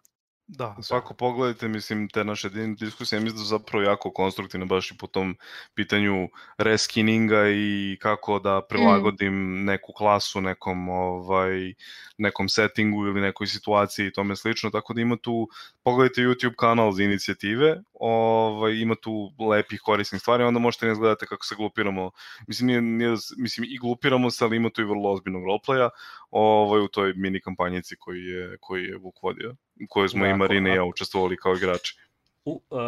Da, 0.52 0.76
svako 0.82 1.14
pogledajte, 1.14 1.68
mislim, 1.68 2.10
te 2.10 2.24
naše 2.24 2.50
diskusije, 2.80 3.20
mislim 3.20 3.38
da 3.38 3.44
su 3.44 3.50
zapravo 3.50 3.84
jako 3.84 4.12
konstruktivne 4.12 4.66
baš 4.66 4.92
i 4.92 4.98
po 4.98 5.08
tom 5.08 5.38
pitanju 5.74 6.30
reskininga 6.58 7.50
i 7.50 7.98
kako 8.02 8.40
da 8.40 8.62
prilagodim 8.70 9.64
neku 9.66 9.94
klasu 9.94 10.42
nekom, 10.42 10.90
ovaj, 10.90 11.74
nekom 12.18 12.50
settingu 12.50 13.06
ili 13.08 13.22
nekoj 13.22 13.48
situaciji 13.48 14.08
i 14.08 14.12
tome 14.12 14.36
slično, 14.36 14.70
tako 14.70 14.94
da 14.94 15.02
ima 15.02 15.18
tu, 15.18 15.48
pogledajte 15.84 16.22
YouTube 16.22 16.56
kanal 16.58 16.92
za 16.92 17.04
inicijative, 17.04 17.82
ovaj, 17.94 18.74
ima 18.74 18.96
tu 18.96 19.32
lepih 19.50 19.82
korisnih 19.84 20.22
stvari, 20.22 20.44
onda 20.44 20.60
možete 20.60 20.86
ne 20.86 20.96
gledate 20.96 21.26
kako 21.26 21.46
se 21.46 21.56
glupiramo, 21.56 22.12
mislim, 22.48 22.68
nije, 22.68 22.82
nije, 22.82 23.10
da 23.10 23.18
mislim 23.38 23.68
i 23.70 23.78
glupiramo 23.78 24.32
se, 24.32 24.46
ali 24.46 24.58
ima 24.58 24.70
tu 24.70 24.82
i 24.82 24.86
vrlo 24.86 25.12
ozbiljnog 25.12 25.44
roleplaya, 25.44 25.90
ovaj, 26.32 26.82
u 26.82 26.88
toj 26.88 27.14
mini 27.16 27.42
kampanjici 27.42 27.96
koji 28.00 28.24
je, 28.26 28.58
koji 28.60 28.84
je 28.84 28.98
Vuk 28.98 29.24
vodio, 29.24 29.56
u 29.84 29.88
kojoj 29.90 30.10
smo 30.10 30.24
Da, 30.24 30.30
i 30.30 30.34
Marina 30.34 30.70
i 30.70 30.76
ja 30.76 30.84
učestvovali 30.84 31.38
kao 31.38 31.56
igrači. 31.56 31.98
U, 32.46 32.52
uh, 32.52 32.80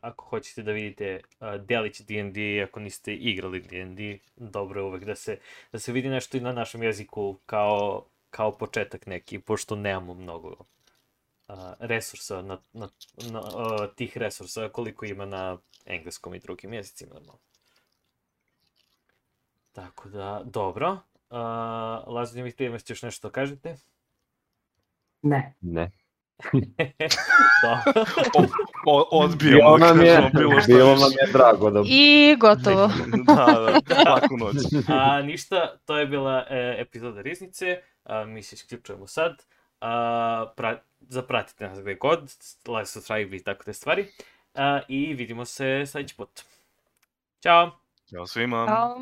ako 0.00 0.24
hoćete 0.24 0.62
da 0.62 0.72
vidite 0.72 1.20
uh, 1.40 1.54
delić 1.54 2.00
D&D, 2.00 2.62
ako 2.62 2.80
niste 2.80 3.14
igrali 3.14 3.60
D&D, 3.60 4.18
dobro 4.36 4.80
je 4.80 4.84
uvek 4.84 5.04
da 5.04 5.14
se, 5.14 5.38
da 5.72 5.78
se 5.78 5.92
vidi 5.92 6.08
nešto 6.08 6.36
i 6.36 6.40
na 6.40 6.52
našem 6.52 6.82
jeziku 6.82 7.36
kao, 7.46 8.04
kao 8.30 8.52
početak 8.52 9.06
neki, 9.06 9.38
pošto 9.38 9.76
nemamo 9.76 10.14
mnogo 10.14 10.48
uh, 10.48 11.56
resursa, 11.78 12.42
na, 12.42 12.58
na, 12.72 12.88
na, 13.30 13.40
uh, 13.40 13.94
tih 13.96 14.18
resursa 14.18 14.68
koliko 14.68 15.06
ima 15.06 15.26
na 15.26 15.58
engleskom 15.86 16.34
i 16.34 16.38
drugim 16.38 16.72
jezicima. 16.72 17.14
normalno. 17.14 17.38
Tako 19.72 20.08
da, 20.08 20.42
dobro. 20.44 20.90
Uh, 21.30 21.38
Lazar, 22.14 22.38
imate 22.38 22.64
još 22.88 23.02
nešto 23.02 23.28
da 23.28 23.32
kažete? 23.32 23.76
Ne. 25.22 25.54
Ne. 25.60 25.90
dobro. 27.62 28.48
O, 28.86 29.08
odbijamo, 29.10 29.58
Bilo 29.58 29.78
da 29.78 29.86
nam 29.86 30.04
je, 30.04 30.30
bilo 30.34 30.60
šta 30.60 30.72
bilo 30.72 30.96
nam 30.96 31.10
je 31.10 31.32
drago 31.32 31.70
da... 31.70 31.82
I 31.86 32.36
gotovo. 32.38 32.90
da, 33.26 33.80
da, 33.86 34.10
laku 34.10 34.36
noć. 34.36 34.56
A, 34.88 35.22
ništa, 35.22 35.76
to 35.84 35.98
je 35.98 36.06
bila 36.06 36.46
e, 36.50 36.76
epizoda 36.78 37.22
Riznice, 37.22 37.80
a, 38.04 38.24
mi 38.24 38.42
se 38.42 38.54
isključujemo 38.54 39.06
sad, 39.06 39.42
a, 39.80 40.52
pra, 40.56 40.78
zapratite 41.00 41.68
nas 41.68 41.80
gde 41.80 41.94
god, 41.94 42.20
like, 42.68 42.86
subscribe 42.86 43.36
i 43.36 43.42
tako 43.42 43.64
te 43.64 43.72
stvari, 43.72 44.06
a, 44.54 44.80
i 44.88 45.14
vidimo 45.14 45.44
se 45.44 45.84
sledeći 45.86 46.16
put. 46.16 46.40
Ćao! 47.42 47.70
Ćao 48.10 48.26
svima. 48.26 48.66
Ćao. 48.66 49.00